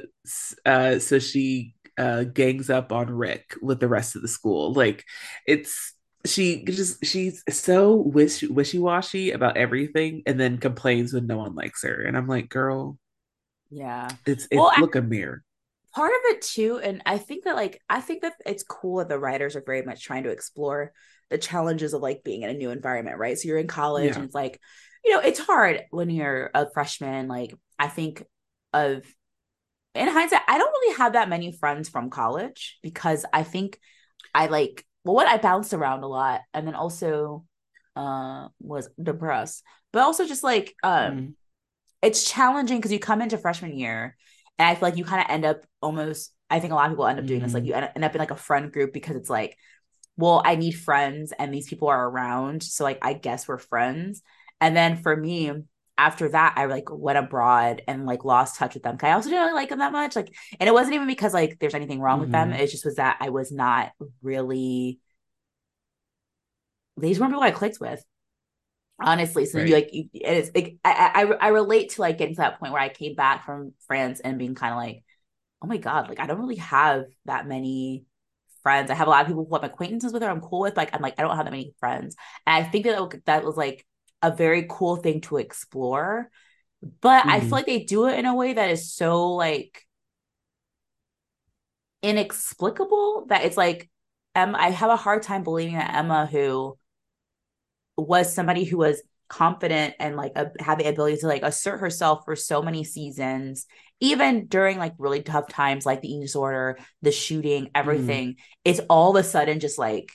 uh 0.67 0.99
so 0.99 1.21
she 1.21 1.77
uh 1.97 2.25
gangs 2.25 2.69
up 2.69 2.91
on 2.91 3.09
rick 3.09 3.55
with 3.63 3.79
the 3.79 3.87
rest 3.87 4.17
of 4.17 4.23
the 4.23 4.29
school. 4.29 4.73
Like 4.73 5.05
it's 5.47 5.95
she 6.27 6.65
just 6.65 7.05
she's 7.05 7.45
so 7.49 7.95
wish 7.95 8.43
wishy-washy 8.43 9.31
about 9.31 9.57
everything 9.57 10.25
and 10.27 10.39
then 10.39 10.59
complains 10.59 11.13
when 11.13 11.29
no 11.29 11.39
one 11.39 11.55
likes 11.55 11.85
her. 11.85 12.03
And 12.03 12.17
i'm 12.17 12.27
like 12.27 12.49
girl 12.49 12.99
yeah. 13.71 14.09
it's 14.27 14.49
it's 14.51 14.59
well, 14.59 14.73
look 14.81 14.97
I- 14.97 14.99
a 14.99 15.03
mirror 15.03 15.45
part 15.95 16.13
of 16.13 16.37
it 16.37 16.43
too 16.43 16.81
and 16.83 17.03
i 17.07 17.19
think 17.19 17.45
that 17.45 17.57
like 17.57 17.81
i 17.89 18.01
think 18.01 18.23
that 18.23 18.35
it's 18.47 18.63
cool 18.63 18.99
that 18.99 19.09
the 19.09 19.19
writers 19.19 19.57
are 19.57 19.63
very 19.65 19.83
much 19.83 20.05
trying 20.05 20.23
to 20.23 20.31
explore 20.31 20.93
the 21.31 21.39
challenges 21.39 21.95
of 21.95 22.03
like 22.03 22.23
being 22.25 22.43
in 22.43 22.51
a 22.51 22.55
new 22.55 22.71
environment 22.71 23.19
right 23.19 23.39
so 23.39 23.49
you're 23.49 23.59
in 23.59 23.67
college 23.67 24.11
yeah. 24.11 24.15
and 24.17 24.25
it's 24.25 24.35
like 24.35 24.61
you 25.05 25.13
know 25.13 25.21
it's 25.21 25.41
hard 25.41 25.83
when 25.91 26.11
you're 26.11 26.51
a 26.55 26.71
freshman 26.71 27.29
like 27.29 27.55
i 27.79 27.89
think 27.89 28.23
of 28.73 29.05
in 29.95 30.09
hindsight 30.09 30.43
i 30.47 30.59
don't 30.59 30.71
really 30.71 30.97
have 30.97 31.15
that 31.15 31.29
many 31.29 31.53
friends 31.53 31.89
from 31.89 32.11
college 32.11 32.79
because 32.83 33.25
i 33.33 33.43
think 33.43 33.79
i 34.35 34.47
like 34.47 34.85
well 35.05 35.15
what 35.15 35.27
i 35.29 35.39
bounced 35.39 35.75
around 35.75 36.05
a 36.05 36.09
lot 36.09 36.41
and 36.55 36.67
then 36.67 36.75
also 36.75 37.45
uh 37.97 38.47
was 38.61 38.89
depressed 39.03 39.65
but 39.93 40.03
also 40.03 40.25
just 40.25 40.45
like 40.45 40.75
um 40.85 41.13
mm. 41.13 41.35
it's 42.03 42.31
challenging 42.31 42.79
because 42.79 42.93
you 42.93 43.01
come 43.01 43.21
into 43.21 43.37
freshman 43.37 43.77
year 43.77 44.17
and 44.61 44.69
I 44.69 44.75
feel 44.75 44.91
like 44.91 44.99
you 44.99 45.05
kind 45.05 45.23
of 45.23 45.31
end 45.31 45.47
up 45.47 45.65
almost, 45.81 46.35
I 46.51 46.61
think 46.61 46.75
a 46.75 46.77
lot 46.77 46.85
of 46.85 46.93
people 46.93 47.07
end 47.07 47.19
up 47.19 47.25
doing 47.25 47.41
mm-hmm. 47.41 47.47
this. 47.47 47.55
Like 47.55 47.65
you 47.65 47.73
end 47.73 48.05
up 48.05 48.15
in 48.15 48.19
like 48.19 48.31
a 48.31 48.37
friend 48.37 48.71
group 48.71 48.93
because 48.93 49.17
it's 49.17 49.31
like, 49.31 49.57
well, 50.19 50.43
I 50.45 50.57
need 50.57 50.73
friends 50.73 51.33
and 51.39 51.53
these 51.53 51.67
people 51.67 51.89
are 51.89 52.09
around. 52.11 52.63
So 52.63 52.85
like, 52.85 52.99
I 53.01 53.15
guess 53.15 53.49
we're 53.49 53.57
friends. 53.57 54.21
And 54.61 54.77
then 54.77 54.99
for 54.99 55.17
me, 55.17 55.51
after 55.97 56.29
that, 56.29 56.55
I 56.59 56.67
like 56.67 56.85
went 56.91 57.17
abroad 57.17 57.81
and 57.89 58.05
like 58.05 58.23
lost 58.23 58.57
touch 58.57 58.75
with 58.75 58.83
them. 58.83 58.99
I 59.01 59.13
also 59.13 59.31
didn't 59.31 59.45
really 59.45 59.55
like 59.55 59.71
them 59.71 59.79
that 59.79 59.93
much. 59.93 60.15
Like, 60.15 60.35
and 60.59 60.69
it 60.69 60.73
wasn't 60.75 60.95
even 60.95 61.07
because 61.07 61.33
like 61.33 61.59
there's 61.59 61.75
anything 61.75 62.01
wrong 62.01 62.17
mm-hmm. 62.17 62.25
with 62.25 62.33
them. 62.33 62.51
Mm-hmm. 62.51 62.61
It 62.61 62.71
just 62.71 62.85
was 62.85 62.97
that 62.97 63.17
I 63.21 63.31
was 63.31 63.51
not 63.51 63.93
really, 64.21 65.01
these 66.99 67.19
weren't 67.19 67.33
people 67.33 67.43
I 67.43 67.51
clicked 67.51 67.79
with 67.81 68.05
honestly 69.01 69.47
so 69.47 69.59
right. 69.59 69.69
you 69.69 69.75
like 69.75 69.91
it's 69.93 70.51
like 70.55 70.77
I, 70.85 71.13
I 71.41 71.47
i 71.47 71.49
relate 71.49 71.91
to 71.91 72.01
like 72.01 72.19
getting 72.19 72.35
to 72.35 72.41
that 72.41 72.61
point 72.61 72.73
where 72.73 72.83
i 72.83 72.89
came 72.89 73.15
back 73.15 73.45
from 73.45 73.73
france 73.87 74.21
and 74.21 74.39
being 74.39 74.55
kind 74.55 74.73
of 74.73 74.79
like 74.79 75.05
oh 75.63 75.67
my 75.67 75.79
god 75.79 76.09
like 76.09 76.21
i 76.21 76.27
don't 76.27 76.41
really 76.41 76.57
have 76.57 77.05
that 77.25 77.47
many 77.47 78.05
friends 78.63 78.91
i 78.91 78.95
have 78.95 79.07
a 79.07 79.11
lot 79.11 79.23
of 79.23 79.27
people 79.27 79.47
who 79.49 79.57
i'm 79.57 79.65
acquaintances 79.65 80.13
with 80.13 80.23
or 80.23 80.29
i'm 80.29 80.41
cool 80.41 80.61
with 80.61 80.77
like 80.77 80.91
i'm 80.95 81.01
like 81.01 81.15
i 81.19 81.23
don't 81.23 81.37
have 81.37 81.47
that 81.47 81.51
many 81.51 81.75
friends 81.81 82.17
and 82.47 82.65
i 82.65 82.69
think 82.69 82.85
that 82.85 83.21
that 83.27 83.45
was 83.45 83.57
like 83.57 83.87
a 84.23 84.31
very 84.31 84.67
cool 84.69 84.97
thing 84.97 85.21
to 85.23 85.39
explore 85.39 86.31
but 87.01 87.21
mm-hmm. 87.21 87.31
i 87.31 87.41
feel 87.41 87.47
mm-hmm. 87.47 87.55
like 87.55 87.67
they 87.67 87.85
do 87.85 88.07
it 88.07 88.19
in 88.19 88.27
a 88.27 88.35
way 88.35 88.53
that 88.53 88.71
is 88.71 88.93
so 88.93 89.33
like 89.33 89.83
inexplicable 92.03 93.27
that 93.29 93.45
it's 93.45 93.57
like 93.57 93.89
um, 94.35 94.55
i 94.55 94.71
have 94.71 94.91
a 94.91 94.97
hard 94.97 95.23
time 95.23 95.43
believing 95.43 95.75
that 95.75 95.95
emma 95.95 96.27
who 96.27 96.77
was 98.01 98.33
somebody 98.33 98.65
who 98.65 98.79
was 98.79 99.03
confident 99.31 99.95
and 100.01 100.17
like 100.17 100.33
a, 100.35 100.51
had 100.59 100.79
the 100.79 100.89
ability 100.89 101.17
to 101.19 101.29
like 101.29 101.43
assert 101.45 101.79
herself 101.79 102.25
for 102.25 102.35
so 102.35 102.61
many 102.61 102.83
seasons 102.83 103.67
even 104.01 104.47
during 104.47 104.77
like 104.77 104.93
really 104.99 105.23
tough 105.23 105.47
times 105.47 105.87
like 105.87 106.01
the 106.01 106.09
eating 106.09 106.21
disorder 106.21 106.77
the 107.03 107.13
shooting 107.13 107.65
mm-hmm. 107.65 107.77
everything 107.77 108.29
mm. 108.31 108.37
it's 108.65 108.81
all 108.91 109.17
of 109.17 109.25
a 109.25 109.27
sudden 109.27 109.61
just 109.61 109.79
like 109.79 110.11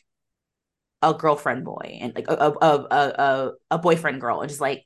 a 1.02 1.14
girlfriend 1.14 1.64
boy 1.64 1.98
and 2.02 2.14
like 2.14 2.28
a 2.28 2.34
a 2.34 2.52
a, 2.62 2.88
a, 2.92 3.52
a 3.72 3.78
boyfriend 3.78 4.20
girl 4.20 4.42
and 4.42 4.50
just 4.50 4.62
like 4.62 4.86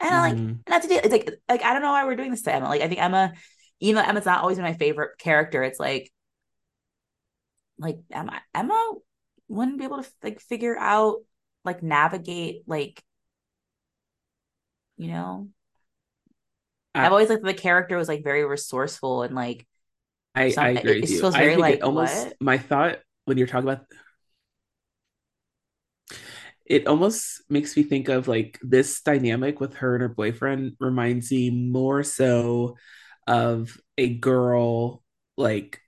and 0.00 0.10
mm. 0.10 0.48
like 0.48 0.68
not 0.68 0.82
to 0.82 0.88
do 0.88 0.96
it's 0.96 1.12
like 1.12 1.30
like 1.48 1.62
I 1.62 1.72
don't 1.72 1.82
know 1.82 1.92
why 1.92 2.04
we're 2.04 2.16
doing 2.16 2.32
this 2.32 2.42
to 2.42 2.52
Emma 2.52 2.68
like 2.68 2.82
I 2.82 2.88
think 2.88 3.00
Emma 3.00 3.32
even 3.78 4.02
though 4.02 4.08
Emma's 4.08 4.26
not 4.26 4.40
always 4.40 4.56
been 4.56 4.64
my 4.64 4.74
favorite 4.74 5.18
character 5.18 5.62
it's 5.62 5.78
like 5.78 6.10
like 7.78 7.98
Emma 8.10 8.40
Emma 8.52 8.92
wouldn't 9.46 9.78
be 9.78 9.84
able 9.84 10.02
to 10.02 10.10
like 10.24 10.40
figure 10.40 10.76
out 10.76 11.18
like 11.64 11.82
navigate 11.82 12.62
like 12.66 13.02
you 14.96 15.08
know 15.08 15.48
I, 16.94 17.04
have 17.04 17.12
always 17.12 17.28
like 17.28 17.42
the 17.42 17.54
character 17.54 17.96
was 17.96 18.08
like 18.08 18.24
very 18.24 18.44
resourceful 18.44 19.22
and 19.22 19.34
like 19.34 19.66
I, 20.34 20.52
I 20.56 20.68
agree 20.70 20.98
it, 20.98 21.10
it. 21.10 21.20
Feels 21.20 21.34
very, 21.34 21.54
I 21.54 21.56
like, 21.56 21.84
almost 21.84 22.26
what? 22.26 22.36
my 22.40 22.58
thought 22.58 22.98
when 23.26 23.38
you're 23.38 23.46
talking 23.46 23.68
about 23.68 23.84
it 26.64 26.86
almost 26.86 27.42
makes 27.50 27.76
me 27.76 27.82
think 27.82 28.08
of 28.08 28.28
like 28.28 28.58
this 28.62 29.00
dynamic 29.02 29.60
with 29.60 29.74
her 29.74 29.94
and 29.94 30.02
her 30.02 30.08
boyfriend 30.08 30.72
reminds 30.80 31.30
me 31.30 31.50
more 31.50 32.02
so 32.02 32.76
of 33.26 33.78
a 33.98 34.14
girl 34.14 35.02
like 35.36 35.80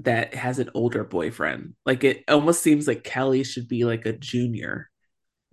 that 0.00 0.34
has 0.34 0.58
an 0.58 0.70
older 0.74 1.04
boyfriend. 1.04 1.74
Like 1.86 2.04
it 2.04 2.24
almost 2.28 2.62
seems 2.62 2.86
like 2.86 3.04
Kelly 3.04 3.44
should 3.44 3.68
be 3.68 3.84
like 3.84 4.06
a 4.06 4.12
junior 4.12 4.90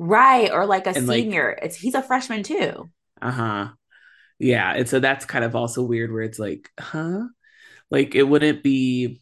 Right. 0.04 0.52
Or 0.52 0.66
like 0.66 0.88
a 0.88 0.95
and 0.95 1.08
senior. 1.08 1.56
Like, 1.56 1.66
it's 1.66 1.76
he's 1.76 1.93
a 1.93 2.02
freshman 2.02 2.41
too. 2.41 2.89
Uh-huh. 3.22 3.70
Yeah. 4.39 4.74
And 4.74 4.89
so 4.89 4.99
that's 4.99 5.26
kind 5.26 5.45
of 5.45 5.56
also 5.56 5.84
weird 5.84 6.12
where 6.12 6.24
it's 6.24 6.39
like, 6.39 6.72
huh? 6.80 7.26
Like 7.91 8.16
it 8.16 8.24
wouldn't 8.24 8.64
be 8.64 9.22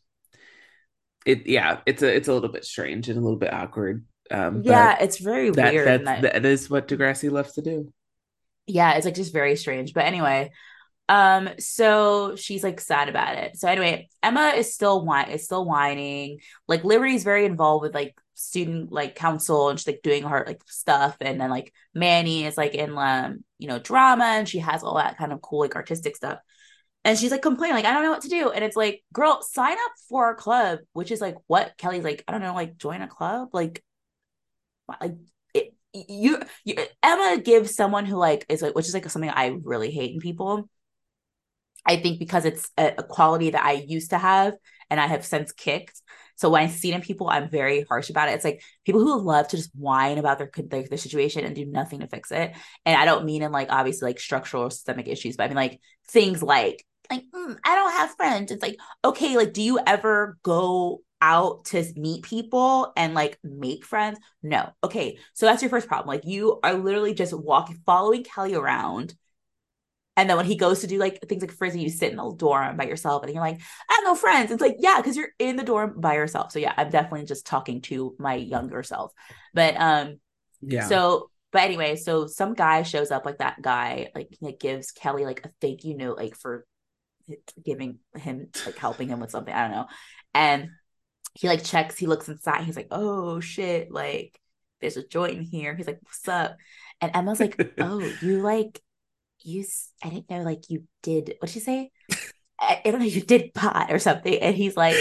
it 1.25 1.47
yeah, 1.47 1.81
it's 1.85 2.01
a 2.01 2.15
it's 2.15 2.29
a 2.29 2.33
little 2.33 2.47
bit 2.47 2.63
strange 2.63 3.09
and 3.09 3.17
a 3.17 3.21
little 3.21 3.37
bit 3.37 3.53
awkward. 3.53 4.05
Um 4.31 4.61
yeah, 4.63 4.97
it's 5.01 5.17
very 5.17 5.49
that, 5.49 5.73
weird. 5.73 6.05
That, 6.05 6.21
that 6.21 6.45
is 6.45 6.69
what 6.69 6.87
Degrassi 6.87 7.29
loves 7.29 7.55
to 7.55 7.61
do. 7.61 7.91
Yeah, 8.65 8.93
it's 8.93 9.05
like 9.05 9.15
just 9.15 9.33
very 9.33 9.57
strange. 9.57 9.93
But 9.93 10.05
anyway, 10.05 10.51
um, 11.09 11.49
so 11.57 12.35
she's 12.35 12.63
like 12.63 12.79
sad 12.79 13.09
about 13.09 13.35
it. 13.35 13.57
So 13.57 13.67
anyway, 13.67 14.09
Emma 14.21 14.53
is 14.55 14.75
still 14.75 15.03
whine 15.03 15.31
is 15.31 15.43
still 15.43 15.65
whining. 15.65 16.39
Like 16.67 16.83
Liberty's 16.83 17.23
very 17.23 17.45
involved 17.45 17.81
with 17.81 17.95
like 17.95 18.15
student 18.35 18.91
like 18.91 19.15
council 19.15 19.69
and 19.69 19.79
she's 19.79 19.87
like 19.87 20.01
doing 20.03 20.23
her 20.23 20.43
like 20.45 20.61
stuff. 20.67 21.17
And 21.19 21.41
then 21.41 21.49
like 21.49 21.73
Manny 21.95 22.45
is 22.45 22.57
like 22.57 22.75
in 22.75 22.95
um 22.95 23.43
you 23.57 23.67
know 23.67 23.79
drama 23.79 24.25
and 24.25 24.47
she 24.47 24.59
has 24.59 24.83
all 24.83 24.95
that 24.97 25.17
kind 25.17 25.33
of 25.33 25.41
cool 25.41 25.61
like 25.61 25.75
artistic 25.75 26.15
stuff. 26.15 26.37
And 27.03 27.17
she's 27.17 27.31
like 27.31 27.41
complaining 27.41 27.75
like 27.75 27.85
I 27.85 27.93
don't 27.93 28.03
know 28.03 28.11
what 28.11 28.21
to 28.21 28.29
do. 28.29 28.51
And 28.51 28.63
it's 28.63 28.77
like 28.77 29.03
girl 29.11 29.41
sign 29.41 29.73
up 29.73 29.91
for 30.09 30.29
a 30.29 30.35
club 30.35 30.79
which 30.93 31.09
is 31.11 31.21
like 31.21 31.37
what 31.47 31.73
Kelly's 31.77 32.03
like 32.03 32.23
I 32.27 32.31
don't 32.33 32.41
know 32.41 32.53
like 32.53 32.77
join 32.77 33.01
a 33.01 33.07
club? 33.07 33.49
Like 33.51 33.83
like 35.01 35.15
it, 35.55 35.73
you, 35.91 36.39
you 36.65 36.75
Emma 37.01 37.41
gives 37.41 37.75
someone 37.75 38.05
who 38.05 38.15
like 38.15 38.45
is 38.47 38.61
like 38.61 38.75
which 38.75 38.87
is 38.87 38.93
like 38.93 39.09
something 39.09 39.31
I 39.31 39.57
really 39.63 39.89
hate 39.89 40.13
in 40.13 40.19
people 40.19 40.69
I 41.85 41.97
think 41.97 42.19
because 42.19 42.45
it's 42.45 42.69
a, 42.77 42.93
a 42.97 43.03
quality 43.03 43.51
that 43.51 43.63
I 43.63 43.73
used 43.73 44.11
to 44.11 44.17
have 44.17 44.53
and 44.89 44.99
I 44.99 45.07
have 45.07 45.25
since 45.25 45.51
kicked 45.51 46.01
so 46.39 46.49
when 46.49 46.63
I 46.63 46.67
see 46.67 46.89
it 46.89 46.95
in 46.95 47.01
people, 47.01 47.27
I'm 47.27 47.49
very 47.49 47.81
harsh 47.81 48.09
about 48.09 48.29
it. 48.29 48.31
It's 48.35 48.45
like 48.45 48.63
people 48.85 49.01
who 49.01 49.19
love 49.19 49.49
to 49.49 49.57
just 49.57 49.71
whine 49.75 50.17
about 50.17 50.37
their, 50.37 50.49
their, 50.55 50.83
their 50.83 50.97
situation 50.97 51.43
and 51.43 51.53
do 51.53 51.65
nothing 51.65 51.99
to 51.99 52.07
fix 52.07 52.31
it. 52.31 52.55
And 52.85 52.97
I 52.97 53.03
don't 53.03 53.25
mean 53.25 53.43
in 53.43 53.51
like 53.51 53.67
obviously 53.69 54.07
like 54.07 54.21
structural 54.21 54.63
or 54.63 54.71
systemic 54.71 55.09
issues, 55.09 55.35
but 55.35 55.43
I 55.43 55.47
mean 55.49 55.57
like 55.57 55.81
things 56.07 56.41
like 56.41 56.85
like 57.11 57.25
mm, 57.35 57.57
I 57.65 57.75
don't 57.75 57.91
have 57.91 58.15
friends. 58.15 58.53
It's 58.53 58.63
like 58.63 58.77
okay, 59.03 59.35
like 59.35 59.51
do 59.51 59.61
you 59.61 59.79
ever 59.85 60.37
go 60.41 61.01
out 61.21 61.65
to 61.65 61.83
meet 61.97 62.23
people 62.23 62.93
and 62.95 63.13
like 63.13 63.37
make 63.43 63.83
friends? 63.83 64.17
No. 64.41 64.69
Okay, 64.81 65.17
so 65.33 65.45
that's 65.45 65.61
your 65.61 65.69
first 65.69 65.89
problem. 65.89 66.07
Like 66.07 66.25
you 66.25 66.61
are 66.63 66.73
literally 66.73 67.13
just 67.13 67.33
walking, 67.37 67.81
following 67.85 68.23
Kelly 68.23 68.55
around 68.55 69.13
and 70.19 70.29
then 70.29 70.35
when 70.35 70.45
he 70.45 70.57
goes 70.57 70.81
to 70.81 70.87
do 70.87 70.97
like 70.97 71.21
things 71.21 71.41
like 71.41 71.53
frizzy, 71.53 71.79
you 71.79 71.89
sit 71.89 72.11
in 72.11 72.17
the 72.17 72.33
dorm 72.33 72.75
by 72.75 72.83
yourself 72.83 73.23
and 73.23 73.33
you're 73.33 73.41
like, 73.41 73.61
I 73.89 73.93
have 73.93 74.03
no 74.03 74.15
friends. 74.15 74.51
It's 74.51 74.61
like, 74.61 74.75
yeah, 74.79 74.97
because 74.97 75.15
you're 75.15 75.29
in 75.39 75.55
the 75.55 75.63
dorm 75.63 75.93
by 76.01 76.15
yourself. 76.15 76.51
So 76.51 76.59
yeah, 76.59 76.73
I'm 76.75 76.89
definitely 76.89 77.25
just 77.25 77.45
talking 77.45 77.79
to 77.83 78.17
my 78.19 78.33
younger 78.33 78.83
self. 78.83 79.13
But 79.53 79.79
um, 79.79 80.19
yeah. 80.61 80.89
So 80.89 81.29
but 81.53 81.61
anyway, 81.61 81.95
so 81.95 82.27
some 82.27 82.53
guy 82.53 82.83
shows 82.83 83.11
up 83.11 83.25
like 83.25 83.37
that 83.37 83.61
guy, 83.61 84.09
like 84.13 84.27
he 84.41 84.51
gives 84.51 84.91
Kelly 84.91 85.23
like 85.23 85.45
a 85.45 85.51
thank 85.61 85.85
you 85.85 85.95
note, 85.95 86.17
like 86.17 86.35
for 86.35 86.65
giving 87.63 87.99
him 88.13 88.49
like 88.65 88.77
helping 88.77 89.07
him 89.07 89.21
with 89.21 89.31
something. 89.31 89.53
I 89.53 89.61
don't 89.61 89.71
know. 89.71 89.87
And 90.33 90.71
he 91.33 91.47
like 91.47 91.63
checks, 91.63 91.97
he 91.97 92.07
looks 92.07 92.27
inside, 92.27 92.65
he's 92.65 92.75
like, 92.75 92.89
oh 92.91 93.39
shit, 93.39 93.89
like 93.89 94.37
there's 94.81 94.97
a 94.97 95.07
joint 95.07 95.37
in 95.37 95.43
here. 95.43 95.75
He's 95.75 95.87
like, 95.87 95.99
what's 96.03 96.27
up? 96.27 96.57
And 96.99 97.15
Emma's 97.15 97.39
like, 97.39 97.55
oh, 97.79 97.99
you 98.21 98.41
like 98.41 98.81
you 99.41 99.65
I 100.03 100.09
didn't 100.09 100.29
know 100.29 100.41
like 100.41 100.69
you 100.69 100.83
did 101.03 101.35
what 101.39 101.47
did 101.47 101.55
you 101.55 101.61
say? 101.61 101.91
I, 102.59 102.81
I 102.85 102.91
don't 102.91 102.99
know, 102.99 103.05
you 103.05 103.21
did 103.21 103.53
pot 103.53 103.91
or 103.91 103.99
something. 103.99 104.35
And 104.39 104.55
he's 104.55 104.75
like, 104.75 104.95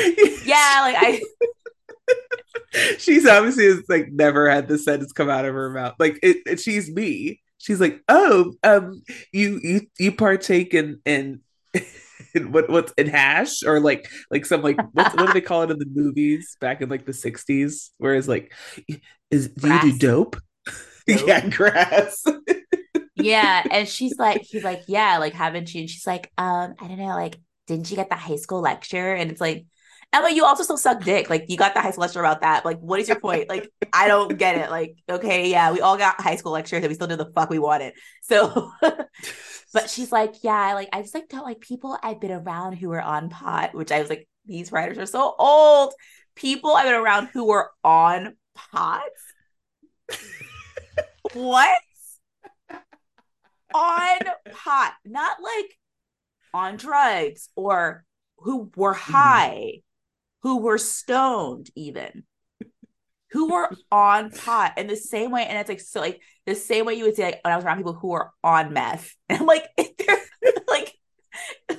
Yeah, 0.45 0.80
like 0.82 0.97
I 0.99 1.20
She's 2.99 3.26
obviously 3.26 3.66
has 3.66 3.82
like 3.89 4.09
never 4.11 4.49
had 4.49 4.68
the 4.68 4.78
sentence 4.78 5.12
come 5.12 5.30
out 5.30 5.45
of 5.45 5.55
her 5.55 5.70
mouth. 5.70 5.95
Like 5.99 6.18
it, 6.22 6.39
it 6.47 6.61
she's 6.61 6.91
me. 6.91 7.41
She's 7.59 7.80
like, 7.80 8.03
oh, 8.09 8.53
um, 8.62 9.03
you 9.32 9.61
you 9.62 9.80
you 9.99 10.12
partake 10.12 10.74
in 10.74 11.01
in 11.05 11.41
in 12.34 12.53
what 12.53 12.68
what's 12.68 12.93
in 12.93 13.09
hash 13.09 13.62
or 13.64 13.80
like 13.80 14.09
like 14.30 14.47
some 14.47 14.62
like 14.62 14.76
what 14.93 15.16
what 15.16 15.26
do 15.26 15.32
they 15.32 15.41
call 15.41 15.62
it 15.62 15.70
in 15.70 15.78
the 15.78 15.89
movies 15.93 16.57
back 16.61 16.80
in 16.82 16.89
like 16.89 17.05
the 17.05 17.12
60s? 17.12 17.91
Whereas 17.99 18.28
like 18.28 18.53
is 19.30 19.49
do 19.49 19.61
grass. 19.61 19.84
you 19.84 19.93
do 19.93 19.99
dope? 19.99 20.36
dope? 21.07 21.26
yeah, 21.26 21.49
grass 21.49 22.22
yeah. 23.19 23.62
And 23.71 23.89
she's 23.89 24.19
like, 24.19 24.43
he's 24.43 24.64
like, 24.64 24.83
yeah, 24.89 25.19
like, 25.19 25.35
haven't 25.35 25.75
you? 25.75 25.83
And 25.83 25.91
she's 25.91 26.07
like, 26.07 26.31
um, 26.39 26.75
I 26.79 26.89
don't 26.89 26.99
know, 26.99 27.07
like, 27.09 27.39
didn't 27.66 27.91
you 27.91 27.97
get 27.97 28.09
the 28.09 28.16
high 28.16 28.37
school 28.37 28.61
lecture? 28.61 29.14
And 29.14 29.31
it's 29.31 29.41
like, 29.41 29.66
Emma, 30.12 30.31
you 30.31 30.45
also 30.45 30.62
still 30.62 30.79
suck 30.79 31.05
dick. 31.05 31.29
Like 31.29 31.45
you 31.49 31.59
got 31.59 31.75
the 31.75 31.83
high 31.83 31.91
school 31.91 32.03
lecture 32.03 32.21
about 32.21 32.41
that. 32.41 32.64
Like, 32.64 32.79
what 32.81 32.99
is 32.99 33.09
your 33.09 33.21
point? 33.21 33.49
Like, 33.49 33.71
I 33.93 34.09
don't 34.09 34.39
get 34.39 34.57
it. 34.57 34.71
Like, 34.71 34.97
okay, 35.09 35.51
yeah, 35.51 35.71
we 35.71 35.83
all 35.83 35.99
got 35.99 36.21
high 36.21 36.37
school 36.37 36.53
lectures 36.53 36.79
and 36.79 36.89
we 36.89 36.95
still 36.95 37.07
did 37.07 37.19
the 37.19 37.31
fuck 37.35 37.51
we 37.51 37.59
wanted. 37.59 37.93
So, 38.23 38.73
but 39.75 39.91
she's 39.91 40.11
like, 40.11 40.37
yeah, 40.43 40.73
like 40.73 40.89
I 40.95 41.03
just 41.03 41.14
like 41.14 41.29
don't 41.29 41.45
like 41.45 41.61
people 41.61 41.99
I've 42.03 42.21
been 42.21 42.33
around 42.33 42.77
who 42.77 42.89
were 42.89 43.03
on 43.03 43.29
pot, 43.29 43.75
which 43.75 43.93
I 43.93 44.01
was 44.01 44.09
like, 44.09 44.27
these 44.47 44.73
writers 44.73 44.97
are 44.97 45.05
so 45.05 45.35
old. 45.39 45.93
People 46.35 46.75
I've 46.75 46.87
been 46.87 46.95
around 46.95 47.27
who 47.27 47.47
were 47.47 47.71
on 47.85 48.35
pots. 48.55 49.35
what? 51.35 51.79
On 53.75 54.19
pot, 54.51 54.95
not 55.05 55.39
like 55.43 55.79
on 56.55 56.77
drugs 56.77 57.49
or 57.57 58.05
who 58.39 58.71
were 58.77 58.95
Mm-hmm. 59.09 59.12
high, 59.16 59.83
who 60.43 60.59
were 60.61 60.79
stoned, 60.79 61.71
even 61.77 62.25
who 63.31 63.53
were 63.53 63.71
on 63.93 64.33
pot 64.33 64.79
in 64.79 64.87
the 64.87 64.97
same 64.97 65.31
way. 65.31 65.45
And 65.45 65.59
it's 65.59 65.69
like, 65.69 65.81
so 65.81 66.01
like 66.01 66.21
the 66.47 66.55
same 66.55 66.87
way 66.87 66.95
you 66.95 67.05
would 67.05 67.16
say, 67.16 67.25
like, 67.25 67.41
when 67.45 67.53
I 67.53 67.57
was 67.57 67.64
around 67.64 67.79
people 67.79 67.93
who 67.95 68.09
were 68.09 68.31
on 68.43 68.73
meth, 68.73 69.14
and 69.29 69.41
I'm 69.41 69.47
like, 69.47 69.64
like, 70.69 70.95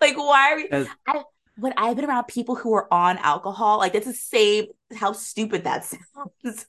like, 0.00 0.16
why 0.16 0.52
are 0.52 0.56
we? 0.56 0.70
I, 1.06 1.22
when 1.56 1.72
I've 1.76 1.96
been 1.96 2.04
around 2.04 2.28
people 2.28 2.54
who 2.54 2.70
were 2.70 2.92
on 2.92 3.18
alcohol, 3.18 3.78
like 3.78 3.94
it's 3.94 4.06
the 4.06 4.14
same. 4.14 4.66
How 4.94 5.12
stupid 5.12 5.64
that 5.64 5.84
sounds. 5.84 6.66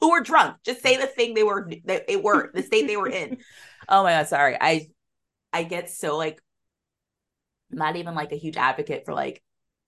Who 0.00 0.10
were 0.10 0.20
drunk? 0.20 0.56
Just 0.64 0.82
say 0.82 0.96
the 0.96 1.06
thing 1.06 1.34
they 1.34 1.42
were. 1.42 1.68
They, 1.84 2.04
they 2.06 2.16
were 2.16 2.50
the 2.54 2.62
state 2.62 2.86
they 2.86 2.96
were 2.96 3.08
in. 3.08 3.38
Oh 3.90 4.02
my 4.02 4.10
god, 4.10 4.28
sorry. 4.28 4.54
I 4.60 4.88
I 5.52 5.62
get 5.62 5.88
so 5.88 6.18
like 6.18 6.42
not 7.70 7.96
even 7.96 8.14
like 8.14 8.32
a 8.32 8.36
huge 8.36 8.56
advocate 8.56 9.04
for 9.04 9.14
like 9.14 9.42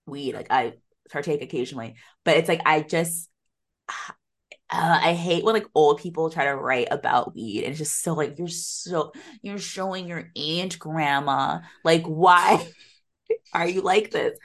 weed. 0.07 0.35
Like 0.35 0.49
I 0.51 0.75
partake 1.11 1.43
occasionally, 1.43 1.97
but 2.25 2.37
it's 2.37 2.49
like 2.49 2.63
I 2.67 2.81
just 2.83 3.29
uh, 3.89 5.01
I 5.03 5.15
hate 5.15 5.45
when 5.45 5.55
like 5.55 5.67
old 5.75 6.01
people 6.01 6.31
try 6.31 6.45
to 6.47 6.57
write 6.57 6.89
about 6.91 7.35
weed 7.35 7.65
and 7.65 7.71
it's 7.71 7.79
just 7.79 8.03
so 8.03 8.15
like 8.15 8.39
you're 8.39 8.49
so 8.49 9.13
you're 9.43 9.59
showing 9.59 10.09
your 10.09 10.31
aunt 10.37 10.79
grandma. 10.79 11.61
Like 11.85 12.05
why 12.05 12.67
are 13.53 13.69
you 13.69 13.83
like 13.83 14.11
this? 14.11 14.39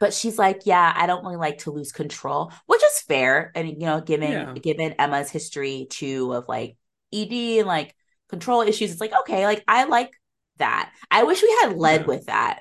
But 0.00 0.12
she's 0.12 0.38
like, 0.38 0.62
yeah, 0.64 0.92
I 0.96 1.06
don't 1.06 1.24
really 1.24 1.36
like 1.36 1.58
to 1.58 1.70
lose 1.70 1.92
control, 1.92 2.52
which 2.66 2.82
is 2.82 3.00
fair. 3.02 3.52
And 3.54 3.68
you 3.68 3.76
know, 3.78 4.00
given 4.00 4.32
Yeah. 4.32 4.52
given 4.54 4.92
Emma's 4.92 5.30
history 5.30 5.86
too 5.88 6.32
of 6.32 6.46
like 6.48 6.76
ED 7.12 7.60
and 7.60 7.68
like 7.68 7.94
control 8.28 8.62
issues, 8.62 8.90
it's 8.92 9.00
like 9.00 9.12
okay, 9.20 9.46
like 9.46 9.64
I 9.68 9.84
like 9.84 10.10
that. 10.58 10.92
I 11.10 11.22
wish 11.24 11.42
we 11.42 11.58
had 11.62 11.76
led 11.76 12.02
Yeah. 12.02 12.06
with 12.06 12.26
that 12.26 12.60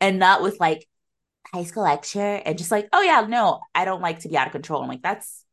and 0.00 0.18
not 0.18 0.42
with 0.42 0.58
like 0.60 0.86
high 1.52 1.64
school 1.64 1.82
lecture 1.82 2.20
and 2.44 2.58
just 2.58 2.70
like, 2.70 2.88
oh 2.92 3.02
yeah, 3.02 3.22
no, 3.28 3.60
I 3.74 3.84
don't 3.84 4.02
like 4.02 4.20
to 4.20 4.28
be 4.28 4.36
out 4.36 4.46
of 4.46 4.52
control. 4.52 4.82
I'm 4.82 4.88
like, 4.88 5.02
that's 5.02 5.44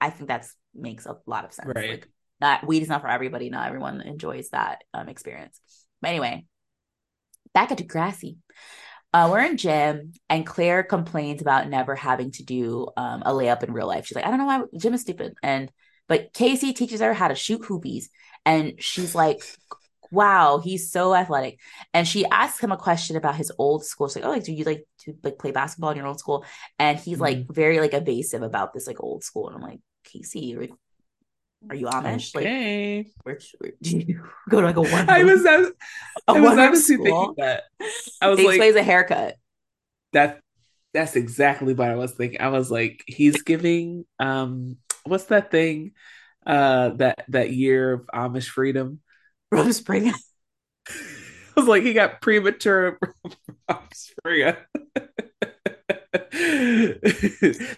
I 0.00 0.10
think 0.10 0.28
that's 0.28 0.54
makes 0.74 1.06
a 1.06 1.16
lot 1.26 1.44
of 1.44 1.52
sense. 1.52 1.72
Right. 1.74 1.90
Like 1.90 2.08
not 2.40 2.66
weed 2.66 2.82
is 2.82 2.88
not 2.88 3.00
for 3.00 3.08
everybody. 3.08 3.48
Not 3.48 3.66
everyone 3.66 4.02
enjoys 4.02 4.50
that 4.50 4.84
um 4.92 5.08
experience. 5.08 5.58
But 6.02 6.08
anyway, 6.08 6.44
back 7.54 7.72
at 7.72 7.78
Degrassi. 7.78 8.36
Uh, 9.16 9.30
we're 9.30 9.40
in 9.40 9.56
gym 9.56 10.12
and 10.28 10.46
Clare 10.46 10.82
complains 10.82 11.40
about 11.40 11.70
never 11.70 11.94
having 11.94 12.32
to 12.32 12.42
do 12.42 12.86
um, 12.98 13.22
a 13.24 13.32
layup 13.32 13.62
in 13.62 13.72
real 13.72 13.86
life. 13.86 14.04
She's 14.04 14.14
like, 14.14 14.26
I 14.26 14.28
don't 14.28 14.36
know 14.36 14.44
why 14.44 14.60
gym 14.78 14.92
is 14.92 15.00
stupid. 15.00 15.32
And 15.42 15.72
but 16.06 16.34
K.C. 16.34 16.74
teaches 16.74 17.00
her 17.00 17.14
how 17.14 17.28
to 17.28 17.34
shoot 17.34 17.62
hoopies. 17.62 18.10
And 18.44 18.74
she's 18.78 19.14
like, 19.14 19.42
wow, 20.10 20.58
he's 20.58 20.92
so 20.92 21.14
athletic. 21.14 21.58
And 21.94 22.06
she 22.06 22.26
asks 22.26 22.62
him 22.62 22.72
a 22.72 22.76
question 22.76 23.16
about 23.16 23.36
his 23.36 23.50
old 23.56 23.86
school. 23.86 24.08
She's 24.08 24.16
like, 24.16 24.26
oh, 24.26 24.32
like, 24.32 24.44
do 24.44 24.52
you 24.52 24.64
like 24.64 24.86
to 25.04 25.16
like 25.22 25.38
play 25.38 25.50
basketball 25.50 25.92
in 25.92 25.96
your 25.96 26.08
old 26.08 26.20
school? 26.20 26.44
And 26.78 26.98
he's 26.98 27.18
like 27.18 27.46
very 27.48 27.80
like 27.80 27.94
evasive 27.94 28.42
about 28.42 28.74
this 28.74 28.86
like 28.86 29.02
old 29.02 29.24
school. 29.24 29.48
And 29.48 29.56
I'm 29.56 29.62
like, 29.62 29.80
K.C., 30.04 30.58
are, 31.70 31.76
you 31.76 31.86
Amish? 31.86 32.34
Like, 32.34 32.46
Okay. 32.46 33.12
where, 33.24 33.38
where 33.58 33.72
do 33.82 33.98
you 33.98 34.24
go 34.50 34.60
to 34.60 34.66
like 34.66 34.76
a 34.76 34.82
one? 34.82 35.08
I 35.08 35.24
was 35.24 35.44
I, 35.46 35.70
a 36.28 36.34
I 36.34 36.40
was 36.40 36.56
honestly 36.56 36.96
thinking 36.98 37.34
that. 37.38 37.64
I 38.20 38.28
was 38.28 38.38
He 38.38 38.44
like 38.44 38.56
explains 38.58 38.76
a 38.76 38.82
haircut. 38.82 39.36
that 40.12 40.40
that's 40.94 41.16
exactly 41.16 41.74
what 41.74 41.90
I 41.90 41.96
was 41.96 42.12
thinking. 42.14 42.40
I 42.40 42.48
was 42.48 42.70
like, 42.70 43.02
he's 43.06 43.42
giving 43.42 44.06
um 44.18 44.78
what's 45.04 45.26
that 45.26 45.50
thing 45.50 45.92
uh 46.46 46.90
that 46.90 47.24
that 47.28 47.52
year 47.52 47.92
of 47.94 48.06
Amish 48.14 48.48
freedom? 48.48 49.00
Rumspringa. 49.52 50.12
I 51.56 51.60
was 51.60 51.68
like, 51.68 51.82
he 51.82 51.92
got 51.92 52.20
premature 52.20 52.98
Amish 53.70 54.12
freedom. 54.22 54.56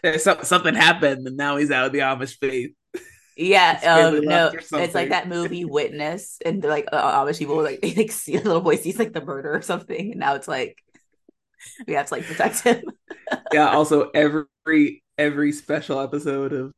There's 0.02 0.22
some, 0.24 0.42
something 0.42 0.74
happened 0.74 1.26
and 1.26 1.36
now 1.36 1.56
he's 1.56 1.70
out 1.70 1.86
of 1.86 1.92
the 1.92 2.00
Amish 2.00 2.38
faith. 2.38 2.72
Yeah, 3.38 3.78
um, 3.84 4.24
no, 4.24 4.50
it's 4.52 4.94
like 4.96 5.10
that 5.10 5.28
movie 5.28 5.64
Witness, 5.64 6.38
and 6.44 6.62
like 6.64 6.88
uh, 6.90 7.24
Amish 7.24 7.38
people 7.38 7.62
like 7.62 7.80
they 7.82 7.94
like 7.94 8.10
see 8.10 8.34
a 8.34 8.40
little 8.40 8.60
boy 8.60 8.74
sees 8.74 8.98
like 8.98 9.12
the 9.12 9.24
murder 9.24 9.54
or 9.54 9.62
something, 9.62 10.10
and 10.10 10.18
now 10.18 10.34
it's 10.34 10.48
like 10.48 10.82
we 11.86 11.94
have 11.94 12.06
to 12.06 12.14
like 12.14 12.24
protect 12.24 12.60
him. 12.62 12.82
Yeah, 13.52 13.68
also 13.68 14.10
every 14.10 15.04
every 15.16 15.52
special 15.52 16.00
episode 16.00 16.52
of 16.52 16.72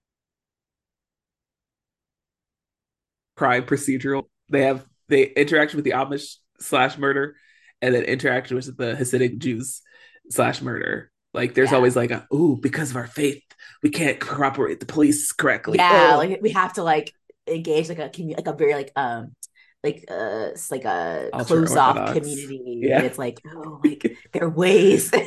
crime 3.36 3.64
procedural, 3.64 4.24
they 4.50 4.62
have 4.62 4.84
they 5.08 5.24
interaction 5.28 5.78
with 5.78 5.84
the 5.84 5.92
Amish 5.92 6.36
slash 6.58 6.98
murder, 6.98 7.36
and 7.80 7.94
then 7.94 8.02
interaction 8.02 8.56
with 8.56 8.76
the 8.76 8.94
Hasidic 8.94 9.38
Jews 9.38 9.80
slash 10.28 10.60
murder. 10.60 11.10
Like 11.34 11.54
there's 11.54 11.70
Yeah. 11.70 11.76
always 11.76 11.96
like 11.96 12.10
a 12.10 12.26
ooh 12.34 12.56
because 12.60 12.90
of 12.90 12.96
our 12.96 13.06
faith 13.06 13.42
we 13.82 13.90
can't 13.90 14.20
cooperate 14.20 14.78
the 14.80 14.86
police 14.86 15.32
correctly. 15.32 15.78
yeah, 15.78 16.12
Oh. 16.14 16.18
like 16.18 16.40
we 16.42 16.50
have 16.50 16.74
to 16.74 16.82
like 16.82 17.12
engage 17.46 17.88
like 17.88 17.98
a 17.98 18.08
commu- 18.10 18.36
like 18.36 18.46
a 18.46 18.52
very 18.52 18.74
like 18.74 18.92
um 18.96 19.34
like 19.82 20.04
uh 20.10 20.48
it's 20.52 20.70
like 20.70 20.84
a 20.84 21.30
Ultra 21.32 21.56
closed 21.58 21.76
off 21.76 22.12
community. 22.14 22.80
Yeah. 22.82 22.98
And 22.98 23.06
it's 23.06 23.18
like 23.18 23.40
oh 23.46 23.80
like 23.84 24.16
their 24.32 24.48
ways. 24.50 25.10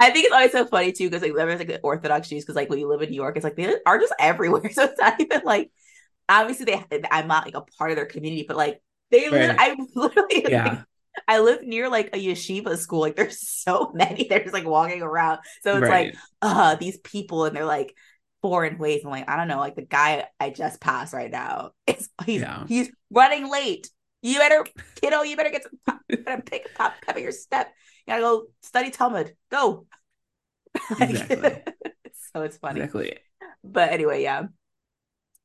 I 0.00 0.10
think 0.10 0.24
it's 0.26 0.32
always 0.34 0.52
so 0.52 0.64
funny 0.66 0.92
too 0.92 1.08
because 1.10 1.22
like 1.22 1.34
there's 1.34 1.58
like 1.60 1.68
the 1.68 1.80
Orthodox 1.80 2.28
Jews 2.28 2.42
because 2.44 2.56
like 2.56 2.68
when 2.68 2.78
you 2.80 2.88
live 2.88 3.02
in 3.02 3.10
New 3.10 3.16
York, 3.16 3.36
it's 3.36 3.44
like 3.44 3.54
they 3.56 3.76
are 3.86 3.98
just 3.98 4.14
everywhere. 4.18 4.68
So 4.72 4.84
it's 4.84 4.98
not 5.00 5.20
even 5.20 5.42
like 5.44 5.70
obviously 6.28 6.64
they 6.64 6.82
I'm 7.10 7.28
not 7.28 7.44
like 7.44 7.54
a 7.54 7.60
part 7.78 7.90
of 7.90 7.96
their 7.96 8.06
community, 8.06 8.44
but 8.48 8.56
like 8.56 8.82
they 9.10 9.28
Right. 9.28 9.54
I 9.58 9.76
literally 9.94 10.46
Yeah. 10.48 10.64
like, 10.68 10.78
I 11.28 11.40
live 11.40 11.62
near 11.62 11.88
like 11.88 12.08
a 12.14 12.18
yeshiva 12.18 12.76
school. 12.78 13.00
Like 13.00 13.16
there's 13.16 13.40
so 13.62 13.92
many. 13.94 14.26
They're 14.28 14.42
just 14.42 14.54
like 14.54 14.66
walking 14.66 15.02
around. 15.02 15.40
So 15.62 15.76
it's 15.78 15.88
right. 15.88 16.14
like 16.14 16.16
uh 16.42 16.74
these 16.76 16.98
people 16.98 17.44
and 17.44 17.54
they're 17.56 17.64
like 17.64 17.94
foreign 18.42 18.78
ways. 18.78 19.02
I'm 19.04 19.10
like, 19.10 19.28
I 19.28 19.36
don't 19.36 19.48
know, 19.48 19.58
like 19.58 19.76
the 19.76 19.82
guy 19.82 20.26
I 20.40 20.50
just 20.50 20.80
passed 20.80 21.12
right 21.14 21.30
now. 21.30 21.70
It's 21.86 22.08
he's 22.24 22.40
Yeah. 22.42 22.66
he's 22.66 22.90
running 23.10 23.50
late. 23.50 23.90
You 24.22 24.38
better, 24.38 24.64
kiddo, 25.00 25.22
you 25.22 25.36
better 25.36 25.50
get 25.50 25.64
some 25.64 25.72
pop, 25.84 26.00
you 26.08 26.18
better 26.18 26.42
pick 26.42 26.74
pop 26.76 26.94
pep 27.04 27.18
your 27.18 27.32
step. 27.32 27.72
You 28.06 28.12
gotta 28.12 28.22
go 28.22 28.46
study 28.62 28.90
Talmud. 28.90 29.34
Go. 29.50 29.86
Like, 30.98 31.10
Exactly. 31.10 31.62
so 32.32 32.42
it's 32.42 32.56
funny. 32.56 32.80
exactly. 32.80 33.18
But 33.62 33.90
anyway, 33.92 34.22
yeah. 34.22 34.44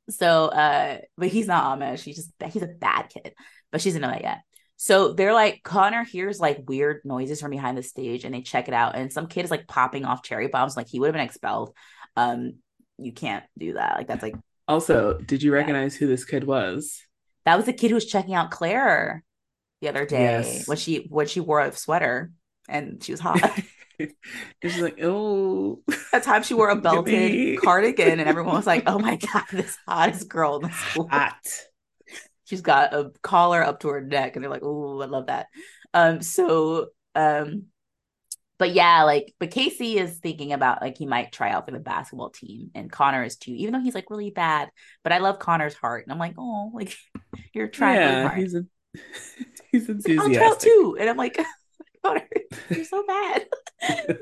So 0.09 0.45
uh, 0.45 0.99
but 1.17 1.27
he's 1.27 1.47
not 1.47 1.77
Amish. 1.79 2.03
He's 2.03 2.15
just 2.15 2.31
he's 2.53 2.63
a 2.63 2.67
bad 2.67 3.09
kid. 3.09 3.33
But 3.71 3.81
she 3.81 3.89
doesn't 3.89 4.01
know 4.01 4.09
that 4.09 4.21
yet. 4.21 4.39
So 4.77 5.13
they're 5.13 5.33
like, 5.33 5.61
Connor 5.63 6.03
hears 6.03 6.39
like 6.39 6.63
weird 6.67 7.01
noises 7.03 7.41
from 7.41 7.51
behind 7.51 7.77
the 7.77 7.83
stage 7.83 8.23
and 8.23 8.33
they 8.33 8.41
check 8.41 8.67
it 8.67 8.73
out. 8.73 8.95
And 8.95 9.11
some 9.11 9.27
kid 9.27 9.43
is 9.45 9.51
like 9.51 9.67
popping 9.67 10.05
off 10.05 10.23
cherry 10.23 10.47
bombs, 10.47 10.77
like 10.77 10.87
he 10.87 10.99
would 10.99 11.07
have 11.07 11.13
been 11.15 11.25
expelled. 11.25 11.73
Um, 12.15 12.55
you 12.97 13.11
can't 13.11 13.43
do 13.57 13.73
that. 13.73 13.95
Like 13.97 14.07
that's 14.07 14.23
like 14.23 14.35
Also, 14.67 15.17
did 15.19 15.41
you 15.43 15.51
recognize 15.51 15.95
who 15.95 16.07
this 16.07 16.25
kid 16.25 16.43
was? 16.45 17.01
that 17.45 17.55
was 17.55 17.65
the 17.65 17.73
kid 17.73 17.89
who 17.89 17.95
was 17.95 18.05
checking 18.05 18.33
out 18.35 18.51
Clare 18.51 19.23
the 19.81 19.87
other 19.89 20.05
day 20.05 20.21
Yes. 20.21 20.67
when 20.67 20.77
she 20.77 21.05
when 21.09 21.27
she 21.27 21.39
wore 21.39 21.61
a 21.61 21.71
sweater 21.71 22.31
and 22.69 23.03
she 23.03 23.13
was 23.13 23.21
hot. 23.21 23.39
she's 24.61 24.79
like, 24.81 24.99
oh, 25.01 25.81
that 26.11 26.23
time 26.23 26.43
she 26.43 26.53
wore 26.53 26.69
a 26.69 26.75
belted 26.81 27.59
cardigan 27.61 28.19
and 28.19 28.27
everyone 28.29 28.53
was 28.55 28.67
like, 28.67 28.83
Oh 28.85 28.99
my 28.99 29.15
god, 29.15 29.43
this 29.51 29.77
hottest 29.87 30.27
girl 30.29 30.57
in 30.57 30.63
the 30.63 30.71
school. 30.71 31.07
hot. 31.09 31.35
She's 32.47 32.61
got 32.61 32.93
a 32.93 33.11
collar 33.23 33.63
up 33.63 33.81
to 33.81 33.89
her 33.89 34.01
neck 34.01 34.35
and 34.35 34.43
they're 34.43 34.51
like 34.51 34.63
oh 34.63 35.01
i 35.01 35.05
love 35.05 35.27
that. 35.27 35.47
Um 35.93 36.21
so 36.21 36.87
um 37.15 37.65
but 38.59 38.73
yeah 38.73 39.03
like 39.03 39.33
but 39.39 39.51
K.C. 39.51 39.97
is 39.99 40.17
thinking 40.19 40.53
about 40.53 40.81
like 40.81 40.97
he 40.97 41.05
might 41.05 41.31
try 41.31 41.51
out 41.51 41.65
for 41.65 41.71
the 41.71 41.79
basketball 41.79 42.29
team 42.31 42.71
and 42.75 42.91
connor 42.91 43.23
is 43.23 43.37
too 43.37 43.51
even 43.53 43.73
though 43.73 43.81
he's 43.81 43.95
like 43.95 44.09
really 44.09 44.31
bad 44.31 44.69
but 45.03 45.13
i 45.13 45.19
love 45.19 45.39
connor's 45.39 45.75
heart 45.75 46.05
and 46.05 46.13
i'm 46.13 46.19
like 46.19 46.35
oh 46.37 46.71
like 46.73 46.95
you're 47.53 47.67
trying 47.67 48.01
really 48.01 48.17
Yeah, 48.17 48.19
hard. 48.19 48.43
he's 48.43 48.55
a, 48.55 48.65
he's 49.71 49.89
He's 50.05 50.05
like, 50.05 50.17
i'll 50.17 50.31
try 50.31 50.47
out 50.47 50.59
too 50.59 50.97
and 50.99 51.09
i'm 51.09 51.17
like 51.17 51.37
connor 52.03 52.27
you're 52.73 52.85
so 52.85 53.03
bad. 53.05 53.47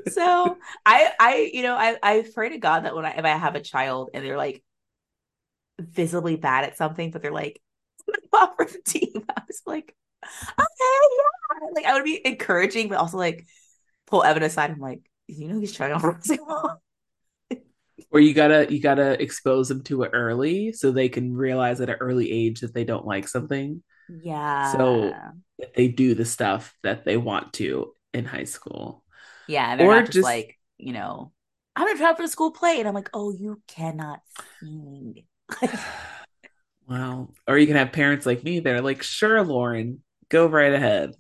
So 0.07 0.57
i 0.85 1.11
i 1.19 1.49
you 1.53 1.63
know 1.63 1.75
i 1.75 1.97
i 2.03 2.25
pray 2.33 2.49
to 2.49 2.57
god 2.57 2.85
that 2.85 2.95
when 2.95 3.05
i 3.05 3.11
if 3.11 3.25
i 3.25 3.29
have 3.29 3.55
a 3.55 3.61
child 3.61 4.09
and 4.13 4.23
they're 4.25 4.37
like 4.37 4.63
visibly 5.79 6.35
bad 6.35 6.63
at 6.63 6.77
something 6.77 7.11
but 7.11 7.21
they're 7.21 7.31
like 7.31 7.61
For 8.31 8.65
the 8.65 8.81
team 8.85 9.23
i 9.29 9.41
was 9.47 9.61
like 9.65 9.95
okay, 10.25 10.99
yeah. 11.17 11.67
Like 11.73 11.85
I 11.85 11.93
would 11.93 12.03
be 12.03 12.25
encouraging, 12.25 12.89
but 12.89 12.97
also 12.97 13.17
like 13.17 13.45
pull 14.07 14.23
Evan 14.23 14.43
aside. 14.43 14.71
I'm 14.71 14.79
like, 14.79 15.01
you 15.27 15.47
know, 15.47 15.59
he's 15.59 15.73
trying 15.73 15.93
on 15.93 16.01
basketball. 16.13 16.81
or 18.11 18.19
you 18.19 18.33
gotta 18.33 18.71
you 18.71 18.81
gotta 18.81 19.21
expose 19.21 19.69
them 19.69 19.83
to 19.83 20.03
it 20.03 20.11
early 20.13 20.73
so 20.73 20.91
they 20.91 21.09
can 21.09 21.35
realize 21.35 21.81
at 21.81 21.89
an 21.89 21.97
early 21.99 22.31
age 22.31 22.61
that 22.61 22.73
they 22.73 22.83
don't 22.83 23.05
like 23.05 23.27
something. 23.27 23.83
Yeah. 24.09 24.71
So 24.71 25.13
they 25.75 25.87
do 25.87 26.13
the 26.13 26.25
stuff 26.25 26.75
that 26.83 27.05
they 27.05 27.17
want 27.17 27.53
to 27.53 27.93
in 28.13 28.25
high 28.25 28.43
school. 28.43 29.03
Yeah, 29.47 29.75
or 29.81 29.87
not 29.87 30.05
just, 30.05 30.13
just 30.13 30.23
like 30.23 30.57
you 30.77 30.93
know, 30.93 31.31
I'm 31.75 31.87
gonna 31.87 31.97
try 31.97 32.13
for 32.15 32.23
the 32.23 32.27
school 32.27 32.51
play, 32.51 32.79
and 32.79 32.87
I'm 32.87 32.95
like, 32.95 33.09
oh, 33.13 33.31
you 33.31 33.61
cannot 33.67 34.21
sing. 34.59 35.23
wow. 36.87 37.29
Or 37.47 37.57
you 37.57 37.67
can 37.67 37.75
have 37.75 37.91
parents 37.91 38.25
like 38.25 38.43
me. 38.43 38.59
They're 38.59 38.81
like, 38.81 39.03
sure, 39.03 39.41
Lauren, 39.43 40.01
go 40.29 40.47
right 40.47 40.73
ahead. 40.73 41.11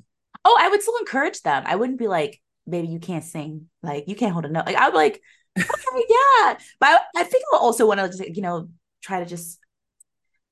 Oh, 0.43 0.57
I 0.59 0.69
would 0.69 0.81
still 0.81 0.97
encourage 0.97 1.41
them. 1.41 1.63
I 1.65 1.75
wouldn't 1.75 1.99
be 1.99 2.07
like, 2.07 2.41
baby, 2.69 2.87
you 2.87 2.99
can't 2.99 3.23
sing. 3.23 3.67
Like, 3.81 4.07
you 4.07 4.15
can't 4.15 4.33
hold 4.33 4.45
a 4.45 4.49
note. 4.49 4.65
Like, 4.65 4.77
I'd 4.77 4.91
be 4.91 4.97
like, 4.97 5.21
okay, 5.57 6.03
yeah. 6.09 6.57
But 6.79 6.89
I, 6.89 6.99
I 7.17 7.23
think 7.23 7.43
I'll 7.51 7.59
also 7.59 7.87
want 7.87 7.99
to, 7.99 8.07
just, 8.07 8.35
you 8.35 8.41
know, 8.41 8.69
try 9.01 9.19
to 9.19 9.25
just 9.25 9.59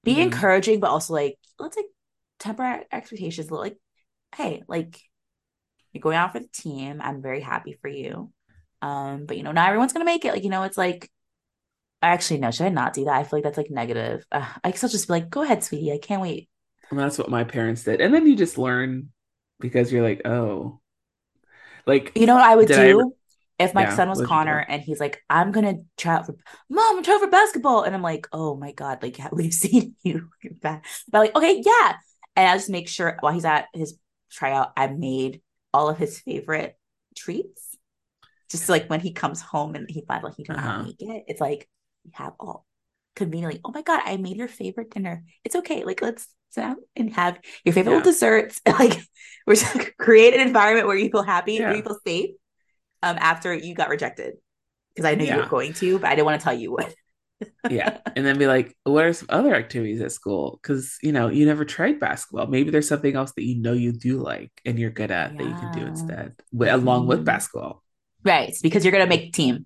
be 0.03 0.13
mm-hmm. 0.13 0.21
encouraging, 0.21 0.79
but 0.79 0.89
also 0.89 1.13
like, 1.13 1.37
let's 1.59 1.77
like 1.77 1.85
temper 2.39 2.83
expectations. 2.91 3.47
a 3.47 3.51
little. 3.51 3.63
Like, 3.63 3.77
hey, 4.35 4.63
like, 4.67 4.99
you're 5.91 6.01
going 6.01 6.17
out 6.17 6.33
for 6.33 6.39
the 6.39 6.47
team. 6.47 6.99
I'm 7.01 7.21
very 7.21 7.41
happy 7.41 7.77
for 7.81 7.87
you. 7.87 8.31
Um, 8.81 9.25
but 9.25 9.37
you 9.37 9.43
know, 9.43 9.51
not 9.51 9.67
everyone's 9.67 9.93
gonna 9.93 10.05
make 10.05 10.25
it. 10.25 10.33
Like, 10.33 10.43
you 10.43 10.49
know, 10.49 10.63
it's 10.63 10.77
like 10.77 11.09
actually 12.07 12.39
no, 12.39 12.51
should 12.51 12.65
I 12.65 12.69
not 12.69 12.93
do 12.93 13.05
that? 13.05 13.15
I 13.15 13.23
feel 13.23 13.37
like 13.37 13.43
that's 13.43 13.57
like 13.57 13.71
negative. 13.71 14.25
Uh, 14.31 14.47
I 14.63 14.71
guess 14.71 14.83
I'll 14.83 14.89
just 14.89 15.07
be 15.07 15.13
like, 15.13 15.29
go 15.29 15.43
ahead, 15.43 15.63
sweetie. 15.63 15.91
I 15.91 15.97
can't 15.97 16.21
wait. 16.21 16.49
And 16.89 16.99
that's 16.99 17.17
what 17.17 17.29
my 17.29 17.43
parents 17.43 17.83
did. 17.83 18.01
And 18.01 18.13
then 18.13 18.27
you 18.27 18.35
just 18.35 18.57
learn 18.57 19.09
because 19.59 19.91
you're 19.91 20.03
like, 20.03 20.21
oh, 20.25 20.79
like 21.85 22.11
you 22.15 22.25
know 22.25 22.35
what 22.35 22.43
I 22.43 22.55
would 22.55 22.67
do? 22.67 23.01
I 23.01 23.63
if 23.63 23.73
my 23.73 23.83
yeah, 23.83 23.95
son 23.95 24.09
was 24.09 24.21
Connor 24.21 24.57
and 24.57 24.81
he's 24.81 24.99
like, 24.99 25.23
I'm 25.29 25.51
gonna 25.51 25.75
try 25.97 26.15
out 26.15 26.25
for 26.25 26.35
mom, 26.69 26.97
I'm 26.97 27.03
trying 27.03 27.19
for 27.19 27.27
basketball, 27.27 27.83
and 27.83 27.95
I'm 27.95 28.01
like, 28.01 28.27
oh 28.31 28.55
my 28.55 28.71
god, 28.71 29.01
like 29.01 29.17
we've 29.31 29.53
seen 29.53 29.95
you 30.03 30.29
back, 30.61 30.85
But 31.11 31.19
like, 31.19 31.35
okay, 31.35 31.61
yeah, 31.63 31.95
and 32.35 32.49
I 32.49 32.55
just 32.55 32.69
make 32.69 32.87
sure 32.87 33.17
while 33.19 33.33
he's 33.33 33.45
at 33.45 33.67
his 33.73 33.97
tryout, 34.31 34.73
I 34.75 34.87
made 34.87 35.41
all 35.73 35.89
of 35.89 35.97
his 35.97 36.19
favorite 36.19 36.77
treats. 37.15 37.77
Just 38.49 38.69
like 38.69 38.87
when 38.87 38.99
he 38.99 39.13
comes 39.13 39.41
home 39.41 39.73
and 39.73 39.89
he 39.89 40.03
finds 40.07 40.23
like 40.23 40.35
he 40.37 40.43
doesn't 40.43 40.63
uh-huh. 40.63 40.83
make 40.83 41.01
it, 41.01 41.23
it's 41.27 41.41
like 41.41 41.67
you 42.03 42.11
have 42.13 42.33
all 42.39 42.65
conveniently. 43.15 43.59
Oh 43.63 43.71
my 43.71 43.81
god, 43.81 44.01
I 44.05 44.17
made 44.17 44.37
your 44.37 44.47
favorite 44.47 44.91
dinner. 44.91 45.23
It's 45.43 45.55
okay. 45.57 45.83
Like 45.83 46.01
let's 46.01 46.27
sit 46.49 46.61
down 46.61 46.77
and 46.95 47.13
have 47.13 47.39
your 47.63 47.73
favorite 47.73 47.97
yeah. 47.97 48.03
desserts. 48.03 48.61
like 48.67 48.99
we're 49.45 49.55
just 49.55 49.75
like, 49.75 49.95
create 49.97 50.33
an 50.33 50.41
environment 50.41 50.87
where 50.87 50.97
you 50.97 51.09
feel 51.09 51.23
happy, 51.23 51.53
yeah. 51.53 51.67
where 51.67 51.77
you 51.77 51.83
feel 51.83 51.99
safe. 52.05 52.31
Um, 53.01 53.17
after 53.19 53.53
you 53.53 53.75
got 53.75 53.89
rejected, 53.89 54.35
because 54.95 55.09
I 55.09 55.15
knew 55.15 55.25
yeah. 55.25 55.35
you 55.35 55.41
were 55.41 55.49
going 55.49 55.73
to, 55.73 55.99
but 55.99 56.07
I 56.07 56.15
didn't 56.15 56.25
want 56.25 56.39
to 56.39 56.43
tell 56.43 56.53
you 56.53 56.71
what 56.71 56.95
yeah. 57.69 57.97
And 58.15 58.25
then 58.25 58.37
be 58.37 58.47
like, 58.47 58.75
what 58.83 59.05
are 59.05 59.13
some 59.13 59.27
other 59.29 59.55
activities 59.55 60.01
at 60.01 60.11
school? 60.11 60.59
Because, 60.61 60.97
you 61.01 61.11
know, 61.11 61.29
you 61.29 61.45
never 61.45 61.65
tried 61.65 61.99
basketball. 61.99 62.47
Maybe 62.47 62.69
there's 62.69 62.87
something 62.87 63.15
else 63.15 63.31
that 63.33 63.43
you 63.43 63.59
know 63.59 63.73
you 63.73 63.91
do 63.91 64.19
like 64.19 64.51
and 64.65 64.77
you're 64.77 64.91
good 64.91 65.11
at 65.11 65.35
that 65.37 65.43
you 65.43 65.53
can 65.55 65.71
do 65.71 65.85
instead, 65.85 66.35
along 66.59 67.07
with 67.07 67.19
mm-hmm. 67.19 67.25
basketball. 67.25 67.81
Right. 68.23 68.55
because 68.61 68.85
you're 68.85 68.91
going 68.91 69.03
to 69.03 69.09
make 69.09 69.33
team, 69.33 69.65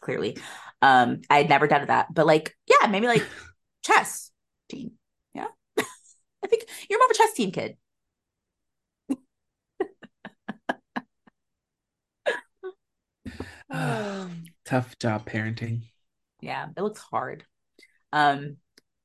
clearly. 0.00 0.36
Um, 0.82 1.22
I 1.30 1.38
had 1.38 1.48
never 1.48 1.66
done 1.66 1.86
that. 1.86 2.12
But 2.12 2.26
like, 2.26 2.56
yeah, 2.66 2.86
maybe 2.88 3.06
like 3.06 3.24
chess 3.84 4.30
team. 4.68 4.92
Yeah. 5.34 5.48
I 5.78 6.46
think 6.48 6.64
you're 6.88 6.98
more 6.98 7.06
of 7.06 7.10
a 7.12 7.14
chess 7.14 7.32
team 7.34 7.50
kid. 7.52 7.76
Tough 14.64 14.98
job 14.98 15.28
parenting 15.28 15.82
yeah 16.40 16.66
it 16.76 16.82
looks 16.82 17.00
hard 17.00 17.44
um 18.12 18.56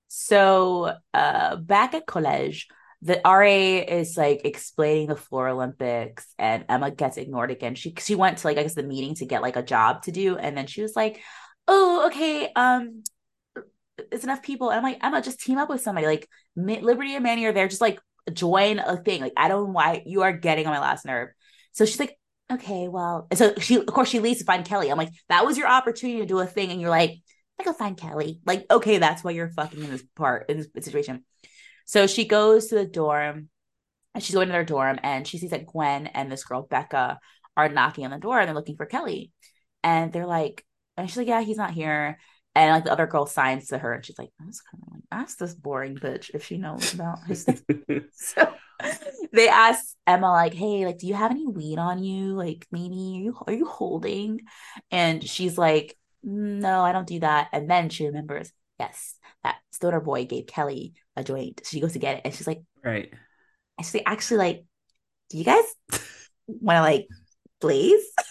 so 0.07 0.93
uh 1.13 1.55
back 1.55 1.93
at 1.93 2.05
college 2.05 2.67
the 3.03 3.19
RA 3.25 3.47
is 3.47 4.15
like 4.15 4.41
explaining 4.45 5.07
the 5.07 5.15
floor 5.15 5.47
Olympics 5.47 6.27
and 6.37 6.65
Emma 6.69 6.91
gets 6.91 7.17
ignored 7.17 7.49
again. 7.49 7.73
She 7.73 7.95
she 7.97 8.13
went 8.13 8.37
to 8.37 8.47
like 8.47 8.59
I 8.59 8.61
guess 8.61 8.75
the 8.75 8.83
meeting 8.83 9.15
to 9.15 9.25
get 9.25 9.41
like 9.41 9.55
a 9.55 9.63
job 9.63 10.03
to 10.03 10.11
do 10.11 10.37
and 10.37 10.55
then 10.55 10.67
she 10.67 10.83
was 10.83 10.95
like, 10.95 11.19
"Oh, 11.71 12.07
okay, 12.07 12.51
um 12.55 13.03
it's 14.11 14.23
enough 14.23 14.43
people." 14.43 14.69
And 14.69 14.77
I'm 14.77 14.83
like, 14.83 15.03
"Emma, 15.03 15.21
just 15.21 15.39
team 15.39 15.57
up 15.57 15.69
with 15.69 15.81
somebody. 15.81 16.07
Like 16.07 16.27
Liberty 16.55 17.15
and 17.15 17.23
Manny 17.23 17.45
are 17.45 17.53
there. 17.53 17.67
Just 17.67 17.81
like 17.81 17.99
join 18.33 18.79
a 18.79 18.97
thing. 18.97 19.21
Like 19.21 19.33
I 19.37 19.47
don't 19.47 19.67
know 19.67 19.71
why 19.71 20.03
you 20.05 20.23
are 20.23 20.33
getting 20.33 20.65
on 20.67 20.73
my 20.73 20.79
last 20.79 21.05
nerve." 21.05 21.29
So 21.73 21.85
she's 21.85 21.99
like, 21.99 22.17
"Okay, 22.51 22.87
well." 22.87 23.27
so 23.33 23.53
she 23.59 23.77
of 23.77 23.87
course 23.87 24.09
she 24.09 24.19
leaves 24.19 24.39
to 24.39 24.45
find 24.45 24.65
Kelly. 24.65 24.91
I'm 24.91 24.97
like, 24.97 25.11
"That 25.29 25.45
was 25.45 25.57
your 25.57 25.67
opportunity 25.67 26.19
to 26.19 26.25
do 26.25 26.39
a 26.39 26.45
thing 26.45 26.71
and 26.71 26.81
you're 26.81 26.89
like, 26.89 27.21
I 27.61 27.63
go 27.63 27.73
find 27.73 27.97
Kelly. 27.97 28.39
Like, 28.45 28.65
okay, 28.71 28.97
that's 28.97 29.23
why 29.23 29.31
you're 29.31 29.49
fucking 29.49 29.83
in 29.83 29.91
this 29.91 30.03
part 30.15 30.49
in 30.49 30.57
this 30.57 30.67
situation. 30.83 31.23
So 31.85 32.07
she 32.07 32.25
goes 32.25 32.67
to 32.67 32.75
the 32.75 32.85
dorm 32.85 33.49
and 34.15 34.23
she's 34.23 34.33
going 34.33 34.47
to 34.47 34.51
their 34.51 34.65
dorm 34.65 34.99
and 35.03 35.27
she 35.27 35.37
sees 35.37 35.51
that 35.51 35.67
Gwen 35.67 36.07
and 36.07 36.31
this 36.31 36.43
girl 36.43 36.63
Becca 36.63 37.19
are 37.55 37.69
knocking 37.69 38.05
on 38.05 38.11
the 38.11 38.17
door 38.17 38.39
and 38.39 38.47
they're 38.47 38.55
looking 38.55 38.77
for 38.77 38.85
Kelly. 38.85 39.31
And 39.83 40.11
they're 40.11 40.27
like, 40.27 40.65
and 40.97 41.09
she's 41.09 41.17
like, 41.17 41.27
Yeah, 41.27 41.41
he's 41.41 41.57
not 41.57 41.71
here. 41.71 42.19
And 42.53 42.71
like 42.71 42.83
the 42.83 42.91
other 42.91 43.07
girl 43.07 43.25
signs 43.25 43.67
to 43.67 43.77
her 43.77 43.93
and 43.93 44.05
she's 44.05 44.19
like, 44.19 44.31
That's 44.39 44.61
kind 44.61 44.83
of 44.85 44.93
like, 44.93 45.03
ask 45.11 45.37
this 45.37 45.53
boring 45.53 45.95
bitch 45.95 46.31
if 46.33 46.45
she 46.45 46.57
knows 46.57 46.93
about 46.93 47.19
his 47.27 47.45
so 48.13 48.53
they 49.31 49.47
ask 49.47 49.95
Emma, 50.07 50.31
like, 50.31 50.53
hey, 50.53 50.85
like, 50.85 50.97
do 50.97 51.07
you 51.07 51.13
have 51.13 51.31
any 51.31 51.47
weed 51.47 51.77
on 51.77 52.03
you? 52.03 52.33
Like, 52.33 52.67
maybe 52.71 52.95
are 52.95 53.23
you 53.23 53.37
are 53.47 53.53
you 53.53 53.65
holding? 53.65 54.41
And 54.89 55.23
she's 55.23 55.57
like, 55.57 55.97
no, 56.23 56.81
I 56.81 56.91
don't 56.91 57.07
do 57.07 57.19
that. 57.19 57.49
And 57.51 57.69
then 57.69 57.89
she 57.89 58.05
remembers, 58.05 58.51
yes, 58.79 59.15
that 59.43 59.57
stoner 59.71 59.99
boy 59.99 60.25
gave 60.25 60.47
Kelly 60.47 60.93
a 61.15 61.23
joint. 61.23 61.61
She 61.65 61.79
goes 61.79 61.93
to 61.93 61.99
get 61.99 62.17
it, 62.17 62.21
and 62.25 62.33
she's 62.33 62.47
like, 62.47 62.61
right. 62.83 63.11
And 63.77 63.85
she's 63.85 63.95
like, 63.95 64.03
actually, 64.05 64.37
like, 64.37 64.65
do 65.29 65.37
you 65.37 65.43
guys 65.43 65.63
want 66.47 66.77
to 66.77 66.81
like 66.81 67.07
blaze? 67.59 68.03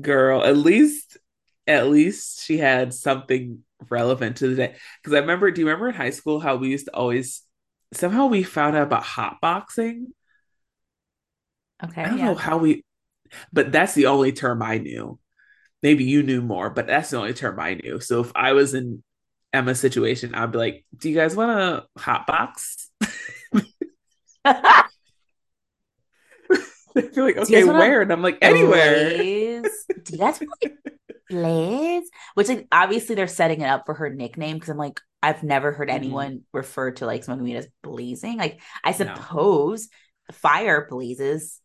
Girl, 0.00 0.44
at 0.44 0.56
least, 0.56 1.18
at 1.66 1.88
least 1.88 2.44
she 2.44 2.58
had 2.58 2.92
something 2.92 3.60
relevant 3.88 4.38
to 4.38 4.48
the 4.48 4.54
day. 4.56 4.76
Because 5.02 5.14
I 5.14 5.20
remember, 5.20 5.50
do 5.50 5.60
you 5.60 5.66
remember 5.66 5.88
in 5.88 5.94
high 5.94 6.10
school 6.10 6.40
how 6.40 6.56
we 6.56 6.68
used 6.68 6.86
to 6.86 6.94
always 6.94 7.42
somehow 7.92 8.26
we 8.26 8.42
found 8.42 8.76
out 8.76 8.84
about 8.84 9.02
hot 9.02 9.40
boxing? 9.40 10.08
Okay. 11.82 12.02
I 12.02 12.08
don't 12.08 12.18
yeah. 12.18 12.24
know 12.26 12.34
how 12.34 12.58
we 12.58 12.84
but 13.52 13.72
that's 13.72 13.94
the 13.94 14.06
only 14.06 14.32
term 14.32 14.62
I 14.62 14.78
knew. 14.78 15.18
Maybe 15.82 16.04
you 16.04 16.22
knew 16.22 16.40
more, 16.40 16.70
but 16.70 16.86
that's 16.86 17.10
the 17.10 17.18
only 17.18 17.34
term 17.34 17.60
I 17.60 17.74
knew. 17.74 18.00
So 18.00 18.20
if 18.20 18.32
I 18.34 18.52
was 18.52 18.74
in 18.74 19.02
Emma's 19.52 19.80
situation, 19.80 20.34
I'd 20.34 20.52
be 20.52 20.58
like, 20.58 20.84
"Do 20.96 21.10
you 21.10 21.14
guys 21.14 21.36
want 21.36 21.50
a 21.50 21.86
hot 21.98 22.26
box?" 22.26 22.90
they 27.02 27.02
feel 27.02 27.24
like, 27.24 27.36
"Okay, 27.36 27.64
where?" 27.64 28.02
And 28.02 28.12
I'm 28.12 28.22
like, 28.22 28.38
"Anywhere." 28.42 29.16
Blaze? 29.16 29.86
Do 30.02 30.12
you 30.12 30.18
guys 30.18 30.40
want 30.40 30.72
Blaze? 31.28 32.10
Which 32.34 32.48
like 32.48 32.68
obviously 32.70 33.14
they're 33.14 33.26
setting 33.26 33.60
it 33.60 33.66
up 33.66 33.84
for 33.86 33.94
her 33.94 34.10
nickname 34.10 34.56
because 34.56 34.70
I'm 34.70 34.78
like, 34.78 35.00
I've 35.22 35.42
never 35.42 35.72
heard 35.72 35.88
mm-hmm. 35.88 35.96
anyone 35.96 36.32
mm-hmm. 36.32 36.56
refer 36.56 36.92
to 36.92 37.06
like 37.06 37.24
smoking 37.24 37.44
weed 37.44 37.56
as 37.56 37.68
blazing. 37.82 38.38
Like 38.38 38.60
I 38.82 38.92
suppose 38.92 39.88
no. 40.30 40.34
fire 40.34 40.86
blazes 40.88 41.60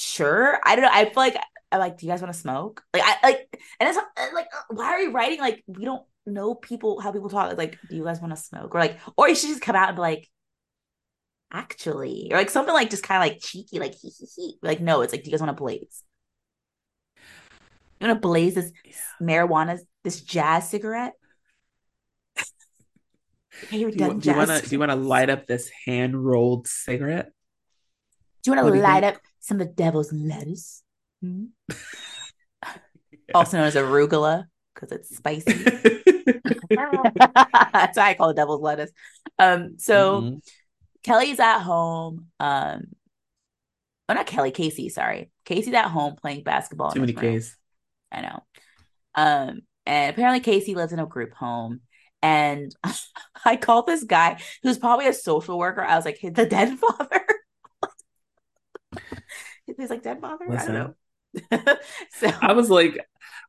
sure. 0.00 0.58
I 0.64 0.76
don't 0.76 0.84
know. 0.84 0.90
I 0.92 1.04
feel 1.04 1.12
like 1.16 1.36
I'm 1.72 1.78
like, 1.78 1.98
do 1.98 2.06
you 2.06 2.12
guys 2.12 2.20
want 2.20 2.32
to 2.32 2.40
smoke? 2.40 2.82
Like, 2.92 3.02
I 3.04 3.16
like, 3.22 3.60
and 3.78 3.88
it's 3.88 3.98
like, 4.34 4.46
why 4.68 4.86
are 4.86 5.00
you 5.00 5.12
writing? 5.12 5.38
Like, 5.38 5.62
we 5.66 5.84
don't 5.84 6.02
know 6.26 6.54
people 6.54 7.00
how 7.00 7.12
people 7.12 7.28
talk. 7.28 7.56
Like, 7.56 7.78
do 7.88 7.96
you 7.96 8.04
guys 8.04 8.20
want 8.20 8.34
to 8.34 8.42
smoke? 8.42 8.74
Or 8.74 8.80
like, 8.80 8.98
or 9.16 9.28
you 9.28 9.34
should 9.34 9.50
just 9.50 9.62
come 9.62 9.76
out 9.76 9.88
and 9.88 9.96
be 9.96 10.00
like, 10.00 10.28
actually, 11.52 12.28
or 12.30 12.38
like 12.38 12.50
something 12.50 12.74
like 12.74 12.90
just 12.90 13.02
kind 13.02 13.22
of 13.22 13.28
like 13.28 13.42
cheeky, 13.42 13.78
like 13.78 13.94
he 13.94 14.08
he 14.10 14.26
he. 14.36 14.54
Like, 14.62 14.80
no, 14.80 15.02
it's 15.02 15.12
like, 15.12 15.22
do 15.22 15.30
you 15.30 15.32
guys 15.32 15.40
want 15.40 15.56
to 15.56 15.62
blaze? 15.62 16.02
You 18.00 18.06
want 18.08 18.16
to 18.16 18.26
blaze 18.26 18.54
this 18.54 18.72
yeah. 18.84 18.92
marijuana, 19.20 19.78
this 20.04 20.20
jazz 20.22 20.70
cigarette? 20.70 21.12
do 23.70 23.78
you, 23.78 23.90
do 23.90 24.04
you 24.04 24.36
want 24.36 24.50
to 24.50 24.62
do 24.68 24.74
you 24.74 24.78
want 24.78 24.90
to 24.90 24.96
light 24.96 25.30
up 25.30 25.46
this 25.46 25.70
hand 25.86 26.16
rolled 26.16 26.66
cigarette? 26.66 27.30
Do 28.42 28.50
you 28.50 28.56
want 28.56 28.74
to 28.74 28.80
light 28.80 29.04
up 29.04 29.16
some 29.40 29.60
of 29.60 29.66
the 29.66 29.72
devil's 29.72 30.12
lettuce? 30.12 30.82
Hmm? 31.20 31.46
also 33.34 33.58
known 33.58 33.66
as 33.66 33.74
arugula 33.74 34.44
because 34.74 34.92
it's 34.92 35.16
spicy. 35.16 35.52
That's 36.70 37.98
why 37.98 38.10
I 38.10 38.14
call 38.16 38.30
it 38.30 38.36
devil's 38.36 38.62
lettuce. 38.62 38.90
Um, 39.38 39.74
so 39.78 40.20
mm-hmm. 40.20 40.38
Kelly's 41.02 41.40
at 41.40 41.60
home. 41.60 42.26
Um, 42.38 42.88
oh, 44.08 44.14
not 44.14 44.26
Kelly, 44.26 44.50
Casey. 44.50 44.88
Sorry, 44.88 45.30
K.C.'s 45.44 45.74
at 45.74 45.86
home 45.86 46.16
playing 46.16 46.42
basketball. 46.42 46.90
Too 46.90 47.00
many 47.00 47.12
K's. 47.12 47.56
I 48.12 48.22
know. 48.22 48.42
Um, 49.14 49.62
and 49.86 50.10
apparently 50.10 50.40
K.C. 50.40 50.74
lives 50.74 50.92
in 50.92 50.98
a 50.98 51.06
group 51.06 51.34
home, 51.34 51.80
And 52.22 52.74
I 53.44 53.56
called 53.56 53.86
this 53.86 54.04
guy 54.04 54.40
who's 54.62 54.78
probably 54.78 55.08
a 55.08 55.12
social 55.12 55.58
worker. 55.58 55.82
I 55.82 55.96
was 55.96 56.04
like, 56.04 56.18
hey, 56.18 56.30
the 56.30 56.46
dead 56.46 56.78
father. 56.78 57.24
He's 59.78 59.90
like 59.90 60.02
dead 60.02 60.20
father. 60.20 60.46
Listen, 60.48 60.76
I 60.76 60.78
don't 60.78 60.96
know. 61.54 61.74
so 62.18 62.30
I 62.42 62.52
was 62.52 62.68
like, 62.70 62.98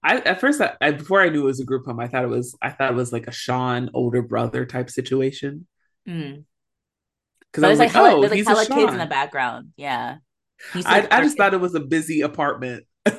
I 0.04 0.18
at 0.18 0.40
first 0.40 0.62
I, 0.62 0.76
I, 0.80 0.92
before 0.92 1.22
I 1.22 1.30
knew 1.30 1.42
it 1.42 1.46
was 1.46 1.60
a 1.60 1.66
group 1.66 1.86
home, 1.86 2.00
I 2.00 2.08
thought 2.08 2.24
it 2.24 2.30
was 2.30 2.56
I 2.62 2.70
thought 2.70 2.92
it 2.92 2.96
was 2.96 3.12
like 3.12 3.28
a 3.28 3.32
Sean 3.32 3.90
older 3.94 4.22
brother 4.22 4.66
type 4.66 4.90
situation. 4.90 5.68
Mm. 6.08 6.46
Because 7.52 7.64
I 7.64 7.70
was 7.70 7.80
like, 7.80 7.94
like 7.94 8.14
oh, 8.14 8.22
there's 8.22 8.46
like 8.46 8.48
hella 8.48 8.66
kids 8.66 8.94
in 8.94 9.00
the 9.00 9.06
background. 9.06 9.74
Yeah. 9.76 10.18
I, 10.76 11.08
I 11.10 11.22
just 11.22 11.38
thought 11.38 11.54
it 11.54 11.60
was 11.60 11.76
a 11.76 11.80
busy 11.80 12.22
apartment. 12.22 12.86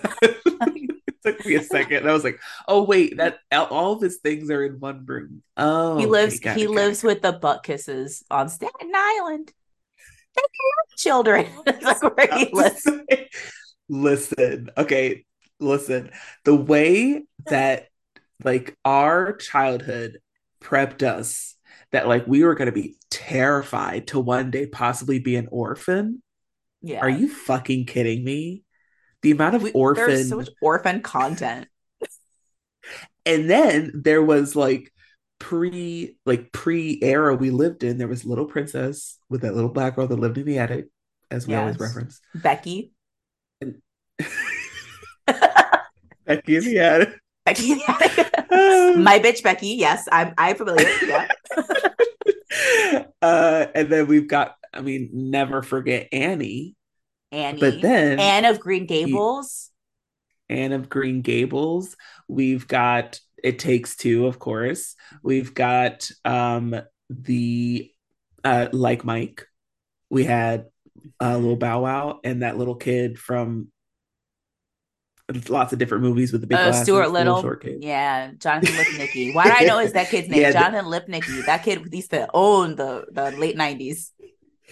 It 1.24 1.36
took 1.36 1.46
me 1.46 1.54
a 1.54 1.62
second. 1.62 2.08
I 2.08 2.12
was 2.12 2.24
like, 2.24 2.40
"Oh 2.68 2.82
wait, 2.82 3.16
that 3.16 3.38
all 3.52 3.92
of 3.92 4.02
his 4.02 4.18
things 4.18 4.50
are 4.50 4.64
in 4.64 4.80
one 4.80 5.04
room." 5.06 5.42
Oh, 5.56 5.98
he 5.98 6.06
lives. 6.06 6.36
Okay, 6.36 6.54
he 6.54 6.64
it, 6.64 6.70
lives 6.70 7.02
with 7.02 7.22
the 7.22 7.32
butt 7.32 7.62
kisses 7.62 8.24
on 8.30 8.48
Staten 8.48 8.92
Island. 8.94 9.52
They 10.34 10.42
have 10.42 10.98
children. 10.98 11.46
like 11.66 12.02
where 12.02 12.38
he 12.38 12.50
lives. 12.52 12.86
listen, 13.88 14.70
okay, 14.76 15.24
listen. 15.60 16.10
The 16.44 16.56
way 16.56 17.24
that 17.46 17.88
like 18.42 18.76
our 18.84 19.34
childhood 19.34 20.18
prepped 20.60 21.02
us 21.02 21.56
that 21.92 22.08
like 22.08 22.26
we 22.26 22.42
were 22.42 22.54
going 22.54 22.66
to 22.66 22.72
be 22.72 22.96
terrified 23.10 24.08
to 24.08 24.18
one 24.18 24.50
day 24.50 24.66
possibly 24.66 25.18
be 25.18 25.36
an 25.36 25.48
orphan. 25.50 26.22
Yeah. 26.80 27.00
Are 27.00 27.10
you 27.10 27.28
fucking 27.28 27.86
kidding 27.86 28.24
me? 28.24 28.64
The 29.20 29.30
amount 29.30 29.54
of 29.54 29.62
we, 29.62 29.70
orphan 29.72 30.06
there's 30.06 30.28
so 30.28 30.36
much 30.36 30.48
orphan 30.60 31.00
content. 31.02 31.68
and 33.26 33.48
then 33.48 33.92
there 33.94 34.22
was 34.22 34.56
like 34.56 34.92
pre 35.38 36.16
like 36.26 36.50
pre 36.50 36.98
era 37.02 37.36
we 37.36 37.50
lived 37.50 37.84
in. 37.84 37.98
There 37.98 38.08
was 38.08 38.24
Little 38.24 38.46
Princess 38.46 39.18
with 39.28 39.42
that 39.42 39.54
little 39.54 39.70
black 39.70 39.94
girl 39.96 40.08
that 40.08 40.18
lived 40.18 40.38
in 40.38 40.46
the 40.46 40.58
attic, 40.58 40.88
as 41.30 41.46
we 41.46 41.52
yes. 41.52 41.60
always 41.60 41.78
reference. 41.78 42.20
Becky. 42.34 42.92
And 43.60 43.82
Becky 45.26 46.56
in 46.56 46.64
the 46.64 46.78
attic. 46.78 47.20
Becky. 47.44 47.74
My 48.50 49.18
bitch 49.18 49.42
Becky. 49.42 49.68
Yes, 49.68 50.08
I'm 50.10 50.34
I'm 50.38 50.56
familiar. 50.56 50.88
Yeah. 51.02 51.28
uh, 53.22 53.66
and 53.74 53.88
then 53.88 54.06
we've 54.06 54.28
got, 54.28 54.56
I 54.72 54.80
mean, 54.80 55.10
never 55.12 55.62
forget 55.62 56.08
Annie 56.12 56.76
Annie. 57.32 57.60
But 57.60 57.80
then 57.80 58.20
Anne 58.20 58.44
of 58.44 58.60
Green 58.60 58.86
Gables. 58.86 59.70
Anne 60.48 60.72
of 60.72 60.88
Green 60.88 61.22
Gables. 61.22 61.96
We've 62.28 62.68
got 62.68 63.18
It 63.42 63.58
Takes 63.58 63.96
Two, 63.96 64.26
of 64.26 64.38
course. 64.38 64.94
We've 65.22 65.54
got 65.54 66.10
um 66.24 66.80
the 67.08 67.90
uh 68.44 68.68
like 68.72 69.04
Mike. 69.04 69.46
We 70.10 70.24
had 70.24 70.66
a 71.20 71.30
uh, 71.30 71.36
little 71.38 71.56
Bow 71.56 71.80
Wow 71.82 72.20
and 72.22 72.42
that 72.42 72.58
little 72.58 72.74
kid 72.74 73.18
from 73.18 73.68
lots 75.48 75.72
of 75.72 75.78
different 75.78 76.02
movies 76.02 76.32
with 76.32 76.40
the 76.40 76.46
big 76.46 76.58
uh, 76.58 76.64
glasses, 76.64 76.82
Stuart 76.82 77.08
Little, 77.08 77.56
yeah, 77.80 78.32
Jonathan 78.38 78.74
Lipnicki. 78.74 79.34
Why 79.34 79.44
do 79.44 79.52
I 79.56 79.64
know 79.64 79.78
is 79.78 79.92
that 79.92 80.08
kid's 80.08 80.28
name? 80.28 80.40
yeah, 80.42 80.52
Jonathan 80.52 80.86
Lipnicki. 80.86 81.44
That 81.46 81.62
kid 81.62 81.88
used 81.92 82.10
to 82.10 82.28
own 82.34 82.76
the 82.76 83.06
the 83.10 83.32
late 83.32 83.56
nineties. 83.56 84.12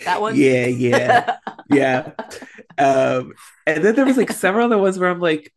That 0.04 0.20
one. 0.20 0.36
Yeah, 0.36 0.66
yeah, 0.66 1.36
yeah. 1.70 2.12
Um, 2.78 3.34
and 3.66 3.84
then 3.84 3.94
there 3.94 4.06
was 4.06 4.16
like 4.16 4.32
several 4.32 4.66
other 4.66 4.78
ones 4.78 4.98
where 4.98 5.10
I'm 5.10 5.20
like, 5.20 5.52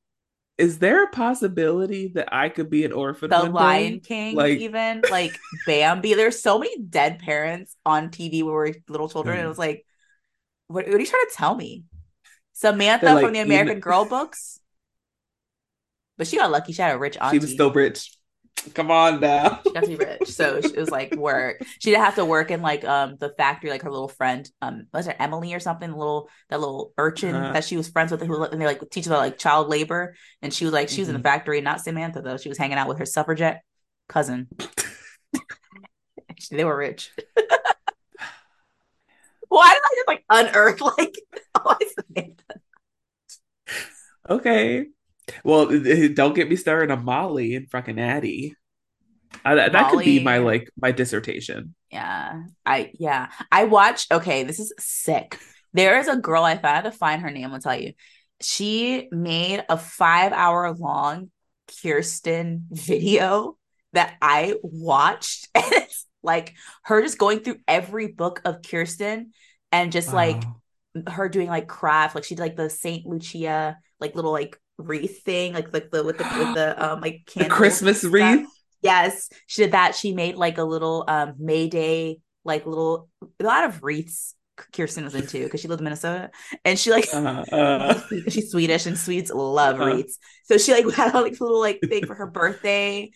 is 0.58 0.80
there 0.80 1.04
a 1.04 1.10
possibility 1.10 2.10
that 2.16 2.34
I 2.34 2.49
could 2.49 2.70
be 2.70 2.86
an 2.86 2.91
orphan? 2.91 3.30
The 3.30 3.43
Lion 3.43 3.99
King, 3.99 4.36
like, 4.36 4.60
even 4.60 5.01
like 5.10 5.38
Bambi. 5.66 6.14
There's 6.14 6.41
so 6.41 6.60
many 6.60 6.78
dead 6.80 7.20
parents 7.20 7.76
on 7.86 8.10
TV 8.10 8.43
where 8.43 8.54
we're 8.54 8.74
little 8.88 9.10
children. 9.10 9.36
Mm. 9.36 9.39
And 9.39 9.45
it 9.45 9.49
was 9.49 9.58
like, 9.58 9.86
what, 10.68 10.86
what, 10.86 10.95
are 10.95 10.99
you 10.99 11.06
trying 11.06 11.26
to 11.30 11.36
tell 11.36 11.56
me? 11.56 11.84
Samantha 12.54 13.14
like, 13.14 13.24
from 13.24 13.34
the 13.34 13.39
American 13.39 13.80
Girl 13.80 14.06
books. 14.06 14.60
But 16.18 16.28
she 16.28 16.38
got 16.38 16.51
lucky. 16.51 16.74
She 16.74 16.82
had 16.82 16.95
a 16.95 16.99
rich 16.99 17.18
auntie. 17.20 17.38
She 17.38 17.41
was 17.41 17.51
still 17.51 17.72
rich. 17.72 18.16
Come 18.74 18.91
on 18.91 19.20
now. 19.20 19.59
she 19.64 19.74
got 19.74 19.84
to 19.84 19.88
be 19.88 19.95
rich. 19.95 20.30
So 20.30 20.55
it 20.55 20.78
was 20.78 20.89
like 20.89 21.16
work. 21.16 21.61
She 21.80 21.91
didn't 21.91 22.05
have 22.05 22.16
to 22.16 22.26
work 22.26 22.51
in 22.51 22.61
like 22.61 22.86
um 22.86 23.18
the 23.20 23.30
factory, 23.30 23.70
like 23.70 23.82
her 23.82 23.91
little 23.91 24.07
friend, 24.07 24.49
um, 24.61 24.88
was 24.93 25.07
it 25.07 25.18
Emily 25.20 25.53
or 25.53 25.59
something? 25.59 25.89
The 25.89 25.97
little 25.97 26.30
that 26.49 26.59
little 26.59 26.93
urchin 26.97 27.36
uh, 27.36 27.53
that 27.53 27.66
she 27.66 27.78
was 27.78 27.89
friends 27.89 28.11
with 28.11 28.22
who 28.22 28.43
and 28.43 28.61
they 28.61 28.66
like 28.66 28.82
teach 28.89 29.07
about 29.07 29.20
like 29.20 29.38
child 29.38 29.70
labor. 29.70 30.16
And 30.41 30.53
she 30.53 30.66
was 30.66 30.74
like, 30.74 30.89
she 30.89 31.01
was 31.01 31.07
mm-hmm. 31.07 31.16
in 31.16 31.22
the 31.22 31.28
mm-hmm. 31.28 31.36
factory, 31.36 31.61
not 31.61 31.82
Samantha 31.82 32.22
though. 32.22 32.38
She 32.38 32.49
was 32.49 32.57
hanging 32.57 32.78
out 32.78 32.88
with 32.88 32.99
her 32.99 33.05
suffragette 33.05 33.64
cousin. 34.07 34.47
they 36.51 36.64
were 36.64 36.78
rich. 36.78 37.11
Why 39.49 39.70
did 39.70 39.84
I 39.84 39.95
just 39.95 40.07
like 40.07 40.26
unearth 40.30 40.82
like 40.82 41.16
oh, 41.55 41.76
Samantha? 41.95 42.61
Okay. 44.30 44.88
Well, 45.43 45.65
don't 46.13 46.36
get 46.36 46.49
me 46.49 46.55
started 46.55 46.91
on 46.91 47.05
Molly 47.05 47.55
and 47.55 47.69
fucking 47.69 47.99
Addy. 47.99 48.55
I, 49.43 49.55
that 49.55 49.73
Molly, 49.73 49.89
could 49.89 50.05
be 50.05 50.23
my 50.23 50.38
like 50.39 50.69
my 50.79 50.91
dissertation. 50.91 51.75
Yeah, 51.91 52.43
I 52.65 52.91
yeah 52.99 53.29
I 53.51 53.65
watched. 53.65 54.11
Okay, 54.11 54.43
this 54.43 54.59
is 54.59 54.73
sick. 54.79 55.39
There 55.73 55.99
is 55.99 56.07
a 56.07 56.17
girl 56.17 56.43
I 56.43 56.57
found 56.57 56.86
to 56.86 56.91
find 56.91 57.21
her 57.21 57.31
name. 57.31 57.51
I'll 57.51 57.59
tell 57.59 57.79
you. 57.79 57.93
She 58.41 59.07
made 59.11 59.63
a 59.69 59.77
five 59.77 60.34
hour 60.34 60.71
long 60.73 61.31
Kirsten 61.81 62.67
video 62.71 63.57
that 63.93 64.15
I 64.21 64.55
watched, 64.61 65.47
and 65.55 65.65
it's 65.67 66.05
like 66.21 66.53
her 66.84 67.01
just 67.01 67.17
going 67.17 67.39
through 67.39 67.57
every 67.67 68.07
book 68.07 68.41
of 68.45 68.61
Kirsten 68.61 69.31
and 69.71 69.91
just 69.91 70.09
wow. 70.09 70.15
like 70.15 70.43
her 71.07 71.27
doing 71.29 71.47
like 71.47 71.67
craft. 71.67 72.15
Like 72.15 72.23
she 72.23 72.36
did 72.36 72.41
like 72.41 72.55
the 72.55 72.69
Saint 72.69 73.05
Lucia 73.05 73.77
like 73.99 74.15
little 74.15 74.31
like 74.31 74.57
wreath 74.88 75.23
thing, 75.23 75.53
like 75.53 75.73
like 75.73 75.91
the 75.91 76.03
with 76.03 76.17
the 76.17 76.23
with 76.23 76.53
the 76.55 76.84
um 76.84 77.01
like 77.01 77.29
the 77.36 77.45
Christmas 77.45 78.03
wreath. 78.03 78.47
Yes, 78.81 79.29
she 79.47 79.63
did 79.63 79.71
that. 79.71 79.95
She 79.95 80.13
made 80.13 80.36
like 80.36 80.57
a 80.57 80.63
little 80.63 81.05
um 81.07 81.36
May 81.39 81.67
Day 81.69 82.19
like 82.43 82.65
little 82.65 83.09
a 83.39 83.43
lot 83.43 83.63
of 83.65 83.84
wreaths. 83.84 84.36
Kirsten 84.71 85.03
was 85.03 85.15
into 85.15 85.43
because 85.43 85.61
she 85.61 85.67
lived 85.67 85.81
in 85.81 85.86
Minnesota, 85.86 86.29
and 86.63 86.77
she 86.77 86.91
like 86.91 87.07
uh, 87.13 87.43
uh, 87.51 88.01
she's 88.29 88.51
Swedish 88.51 88.86
and 88.86 88.97
Swedes 88.97 89.31
love 89.31 89.81
uh, 89.81 89.86
wreaths. 89.86 90.19
So 90.45 90.57
she 90.57 90.73
like 90.73 90.89
had 90.95 91.13
a 91.13 91.21
like 91.21 91.39
little 91.41 91.59
like 91.59 91.79
thing 91.81 92.05
for 92.05 92.13
her 92.13 92.27
birthday. 92.27 93.09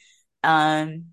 Um, 0.44 1.08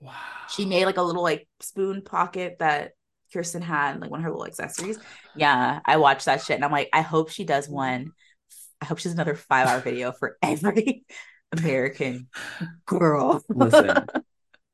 wow. 0.00 0.14
She 0.48 0.64
made 0.64 0.86
like 0.86 0.96
a 0.96 1.02
little 1.02 1.22
like 1.22 1.46
spoon 1.60 2.02
pocket 2.02 2.56
that 2.60 2.92
Kirsten 3.32 3.62
had, 3.62 4.00
like 4.00 4.10
one 4.10 4.20
of 4.20 4.24
her 4.24 4.30
little 4.30 4.46
accessories. 4.46 4.98
Yeah, 5.36 5.80
I 5.84 5.98
watched 5.98 6.24
that 6.24 6.42
shit, 6.42 6.56
and 6.56 6.64
I'm 6.64 6.72
like, 6.72 6.88
I 6.92 7.02
hope 7.02 7.30
she 7.30 7.44
does 7.44 7.68
one 7.68 8.12
I 8.80 8.86
hope 8.86 8.98
she's 8.98 9.12
another 9.12 9.34
five 9.34 9.66
hour 9.66 9.80
video 9.80 10.12
for 10.12 10.36
every 10.42 11.04
American 11.52 12.28
girl. 12.86 13.42
listen, 13.48 14.06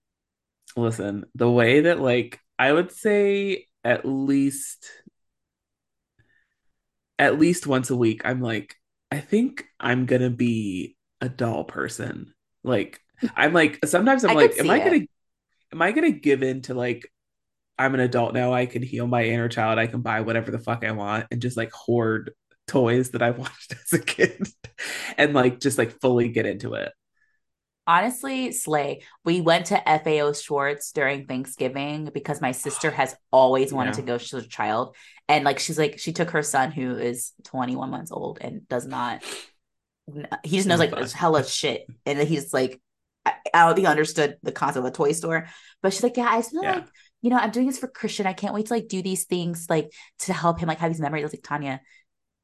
listen, 0.77 1.25
the 1.35 1.51
way 1.51 1.83
that 1.83 2.01
like 2.01 2.41
I 2.59 2.73
would 2.73 2.93
say 2.93 3.67
at 3.85 4.05
least 4.05 4.87
at 7.19 7.39
least 7.39 7.67
once 7.67 7.91
a 7.91 7.97
week, 7.97 8.23
I'm 8.25 8.41
like, 8.41 8.77
I 9.11 9.21
think 9.21 9.65
I'm 9.81 10.07
gonna 10.07 10.31
be 10.31 10.97
a 11.21 11.29
doll 11.29 11.65
person. 11.65 12.33
Like 12.63 13.01
I'm 13.35 13.53
like 13.53 13.85
sometimes 13.87 14.25
I'm 14.25 14.31
I 14.31 14.35
like, 14.35 14.59
am 14.59 14.71
I 14.71 14.79
gonna 14.79 15.01
am 15.73 15.83
I 15.83 15.93
gonna 15.93 16.11
give 16.11 16.43
in 16.43 16.63
to 16.63 16.75
like 16.75 17.11
I'm 17.79 17.95
an 17.95 18.01
adult 18.01 18.35
now, 18.35 18.53
I 18.53 18.67
can 18.67 18.83
heal 18.83 19.07
my 19.07 19.25
inner 19.25 19.49
child, 19.49 19.79
I 19.79 19.87
can 19.87 20.01
buy 20.01 20.21
whatever 20.21 20.51
the 20.51 20.59
fuck 20.59 20.85
I 20.85 20.93
want 20.93 21.27
and 21.31 21.43
just 21.43 21.57
like 21.57 21.73
hoard 21.73 22.33
toys 22.67 23.11
that 23.11 23.23
I 23.23 23.31
watched 23.31 23.73
as 23.85 23.93
a 23.93 23.99
kid 23.99 24.47
and 25.17 25.35
like 25.35 25.61
just 25.61 25.79
like 25.79 26.01
fully 26.01 26.29
get 26.29 26.47
into 26.47 26.75
it. 26.75 26.93
Honestly, 27.89 28.51
Slay, 28.51 29.03
we 29.25 29.41
went 29.41 29.67
to 29.67 29.81
FAO 29.87 30.33
Schwarz 30.33 30.91
during 30.93 31.27
Thanksgiving 31.27 32.11
because 32.13 32.41
my 32.41 32.51
sister 32.51 32.91
has 32.91 33.15
always 33.31 33.73
wanted 33.73 33.91
yeah. 33.91 34.01
to 34.01 34.03
go. 34.03 34.19
She's 34.19 34.33
a 34.33 34.49
child. 34.49 34.97
And 35.29 35.45
like, 35.45 35.61
she's 35.61 35.79
like, 35.79 36.01
she 36.01 36.13
took 36.13 36.31
her 36.31 36.43
son 36.43 36.73
who 36.73 36.97
is 36.97 37.33
21 37.45 37.91
months 37.91 38.11
old 38.11 38.39
and 38.41 38.67
does 38.69 38.87
not, 38.87 39.23
he 40.43 40.57
just 40.57 40.67
knows 40.67 40.81
like 40.81 40.93
it's 40.97 41.13
hella 41.13 41.45
shit. 41.45 41.87
And 42.05 42.19
he's 42.19 42.53
like, 42.53 42.81
I, 43.25 43.35
don't 43.55 43.75
think 43.75 43.87
he 43.87 43.91
understood 43.91 44.37
the 44.43 44.53
concept 44.53 44.85
of 44.85 44.85
a 44.85 44.95
toy 44.95 45.13
store. 45.13 45.47
But 45.81 45.93
she's 45.93 46.03
like, 46.03 46.17
yeah, 46.17 46.29
I 46.29 46.43
feel 46.43 46.65
yeah. 46.65 46.75
like, 46.77 46.87
you 47.23 47.31
know, 47.31 47.37
I'm 47.37 47.51
doing 47.51 47.67
this 47.67 47.79
for 47.79 47.89
Christian. 47.89 48.27
I 48.27 48.33
can't 48.33 48.55
wait 48.55 48.67
to 48.67 48.75
like 48.75 48.89
do 48.89 49.03
these 49.03 49.25
things 49.25 49.67
like 49.69 49.93
to 50.21 50.33
help 50.33 50.59
him 50.59 50.69
like 50.69 50.79
have 50.79 50.91
these 50.91 51.01
memories. 51.01 51.23
I 51.23 51.27
was 51.27 51.35
like, 51.35 51.43
Tanya, 51.45 51.81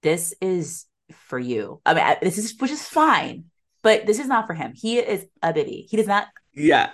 this 0.02 0.34
is 0.40 0.86
for 1.14 1.38
you. 1.38 1.80
I 1.86 1.94
mean, 1.94 2.16
this 2.22 2.38
is 2.38 2.54
which 2.58 2.70
is 2.70 2.86
fine, 2.86 3.44
but 3.82 4.06
this 4.06 4.18
is 4.18 4.26
not 4.26 4.46
for 4.46 4.54
him. 4.54 4.72
He 4.74 4.98
is 4.98 5.26
a 5.42 5.52
baby. 5.52 5.86
He 5.90 5.96
does 5.96 6.06
not. 6.06 6.26
Yeah, 6.52 6.90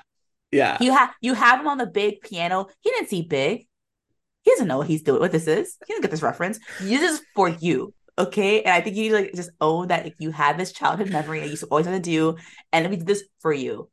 yeah. 0.52 0.78
You 0.80 0.92
have 0.92 1.10
you 1.20 1.34
have 1.34 1.60
him 1.60 1.68
on 1.68 1.78
the 1.78 1.86
big 1.86 2.20
piano. 2.22 2.66
He 2.80 2.90
didn't 2.90 3.08
see 3.08 3.22
big. 3.22 3.66
He 4.42 4.50
doesn't 4.52 4.68
know 4.68 4.78
what 4.78 4.86
he's 4.86 5.02
doing. 5.02 5.20
What 5.20 5.32
this 5.32 5.46
is? 5.46 5.76
He 5.86 5.92
doesn't 5.92 6.02
get 6.02 6.10
this 6.10 6.22
reference. 6.22 6.58
This 6.80 7.02
is 7.02 7.22
for 7.34 7.48
you. 7.48 7.92
Okay, 8.18 8.62
and 8.62 8.72
I 8.72 8.80
think 8.80 8.96
you 8.96 9.02
need 9.04 9.08
to 9.10 9.14
like 9.14 9.32
just 9.34 9.50
own 9.60 9.88
that 9.88 10.06
if 10.06 10.14
you 10.18 10.30
have 10.32 10.58
this 10.58 10.72
childhood 10.72 11.10
memory 11.10 11.40
that 11.40 11.48
you 11.48 11.56
always 11.70 11.86
want 11.86 12.02
to 12.02 12.10
do, 12.10 12.36
and 12.72 12.88
we 12.90 12.96
did 12.96 13.06
this 13.06 13.22
for 13.40 13.52
you. 13.52 13.90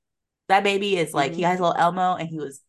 That 0.48 0.64
baby 0.64 0.98
is 0.98 1.14
like, 1.14 1.32
Mhm. 1.32 1.36
he 1.36 1.42
has 1.44 1.60
a 1.60 1.64
little 1.64 1.78
Elmo 1.78 2.16
and 2.16 2.28
he 2.30 2.38
was 2.40 2.62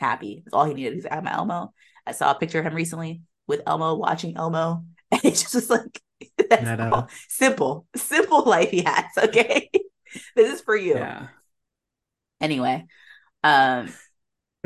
happy. 0.00 0.42
That's 0.44 0.54
all 0.54 0.64
he 0.64 0.74
needed. 0.74 0.94
He's 0.94 1.04
like, 1.04 1.12
I'm 1.14 1.26
Elmo. 1.26 1.72
I 2.06 2.12
saw 2.12 2.30
a 2.30 2.38
picture 2.38 2.58
of 2.60 2.66
him 2.66 2.74
recently 2.74 3.22
with 3.46 3.62
Elmo 3.66 3.94
watching 3.94 4.36
Elmo. 4.36 4.84
And 5.24 5.24
it's 5.24 5.52
just 5.52 5.70
like, 5.70 6.00
that's 6.50 6.72
all. 6.90 7.10
simple, 7.28 7.86
simple 7.96 8.44
life 8.44 8.70
he 8.70 8.82
has. 8.82 9.04
Okay. 9.18 9.70
this 10.36 10.52
is 10.54 10.60
for 10.62 10.76
you. 10.76 11.08
Yeah. 11.08 11.28
Anyway, 12.40 12.86
um, 13.44 13.98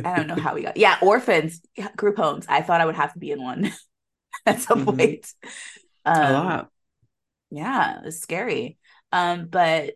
I 0.04 0.16
don't 0.16 0.28
know 0.28 0.36
how 0.36 0.54
we 0.54 0.62
got. 0.62 0.76
Yeah, 0.76 0.98
orphans, 1.02 1.62
group 1.96 2.18
homes. 2.18 2.46
I 2.48 2.62
thought 2.62 2.80
I 2.80 2.86
would 2.86 2.96
have 2.96 3.14
to 3.14 3.18
be 3.18 3.32
in 3.32 3.42
one 3.42 3.72
at 4.46 4.60
some 4.60 4.80
Mhm. 4.80 4.84
point. 4.84 5.32
Um, 6.06 6.16
a 6.20 6.30
lot. 6.32 6.70
Yeah, 7.50 8.00
it's 8.04 8.20
scary. 8.20 8.78
Um, 9.12 9.46
but 9.48 9.94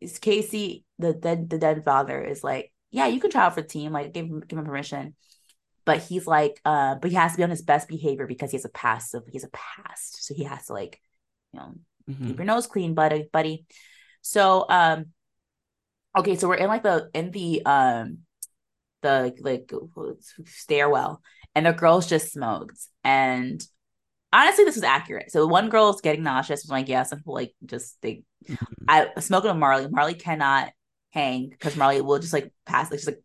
it's 0.00 0.18
K.C., 0.18 0.84
the 0.98 1.14
dead, 1.14 1.50
the 1.50 1.58
dead 1.58 1.84
father, 1.84 2.22
is 2.22 2.44
like, 2.44 2.72
yeah, 2.90 3.06
you 3.06 3.20
can 3.20 3.30
try 3.30 3.44
out 3.46 3.54
for 3.54 3.62
the 3.62 3.68
team. 3.68 3.92
Like, 3.92 4.12
give 4.14 4.26
him, 4.26 4.40
give 4.40 4.58
him 4.58 4.64
permission. 4.66 5.16
But 5.84 5.98
he's 5.98 6.26
like, 6.26 6.60
uh, 6.64 6.94
but 6.96 7.10
he 7.10 7.16
has 7.16 7.32
to 7.32 7.36
be 7.38 7.42
on 7.44 7.50
his 7.50 7.62
best 7.62 7.88
behavior 7.88 8.26
because 8.26 8.50
he 8.50 8.56
has 8.56 8.64
a 8.64 8.68
past. 8.70 9.10
So 9.10 9.22
he 9.26 9.32
has 9.38 9.44
a 9.44 9.50
past, 9.52 10.24
so 10.24 10.34
he 10.34 10.44
has 10.44 10.66
to 10.66 10.72
like, 10.72 11.00
you 11.52 11.60
know, 11.60 11.74
Mhm. 12.08 12.26
keep 12.26 12.36
your 12.38 12.46
nose 12.46 12.66
clean, 12.66 12.94
buddy, 12.94 13.28
buddy. 13.32 13.66
So, 14.20 14.66
um, 14.68 15.06
okay, 16.16 16.36
so 16.36 16.48
we're 16.48 16.56
in 16.56 16.68
like 16.68 16.82
the 16.82 17.10
in 17.14 17.30
the 17.30 17.64
um 17.66 18.18
the 19.02 19.34
like 19.40 19.72
stairwell, 20.46 21.22
and 21.54 21.66
the 21.66 21.72
girls 21.72 22.08
just 22.08 22.32
smoked, 22.32 22.78
and 23.04 23.64
honestly, 24.32 24.64
this 24.64 24.76
was 24.76 24.84
accurate. 24.84 25.30
So 25.30 25.46
one 25.46 25.68
girl's 25.68 26.00
getting 26.00 26.22
nauseous. 26.22 26.64
I'm 26.68 26.72
like, 26.72 26.88
yeah, 26.88 27.02
some 27.02 27.18
people 27.18 27.34
like 27.34 27.54
just 27.64 28.00
they. 28.02 28.22
Mhm. 28.48 28.56
I 28.88 29.20
smoking 29.20 29.50
with 29.50 29.58
Marley. 29.58 29.88
Marley 29.88 30.14
cannot 30.14 30.72
hang 31.10 31.48
because 31.50 31.76
Marley 31.76 32.00
will 32.00 32.18
just 32.18 32.32
like 32.32 32.52
pass, 32.64 32.90
like 32.90 33.00
she's 33.00 33.06
like 33.06 33.22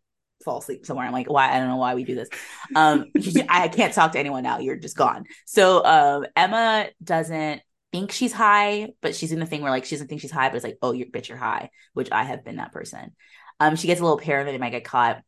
fall 0.48 0.58
asleep 0.58 0.86
somewhere. 0.86 1.06
I'm 1.06 1.12
like, 1.12 1.30
why? 1.30 1.54
I 1.54 1.58
don't 1.58 1.68
know 1.68 1.76
why 1.76 1.94
we 1.94 2.04
do 2.04 2.14
this. 2.14 2.28
Um, 2.74 3.06
I 3.48 3.68
can't 3.68 3.92
talk 3.92 4.12
to 4.12 4.18
anyone 4.18 4.42
now. 4.42 4.58
You're 4.58 4.76
just 4.76 4.96
gone. 4.96 5.24
So 5.46 5.84
um, 5.84 6.26
Emma 6.34 6.88
doesn't 7.04 7.60
think 7.92 8.12
she's 8.12 8.32
high, 8.32 8.88
but 9.02 9.14
she's 9.14 9.32
in 9.32 9.40
the 9.40 9.46
thing 9.46 9.62
where 9.62 9.70
like 9.70 9.84
she 9.84 9.94
doesn't 9.94 10.08
think 10.08 10.22
she's 10.22 10.30
high, 10.30 10.48
but 10.48 10.56
it's 10.56 10.64
like, 10.64 10.78
oh, 10.80 10.92
you're 10.92 11.06
bitch, 11.06 11.28
you're 11.28 11.36
high, 11.36 11.70
which 11.92 12.10
I 12.10 12.24
have 12.24 12.44
been 12.44 12.56
that 12.56 12.72
person. 12.72 13.14
Um, 13.60 13.76
she 13.76 13.86
gets 13.86 14.00
a 14.00 14.04
little 14.04 14.18
paranoid 14.18 14.54
they 14.54 14.58
might 14.58 14.70
get 14.70 14.84
caught. 14.84 15.22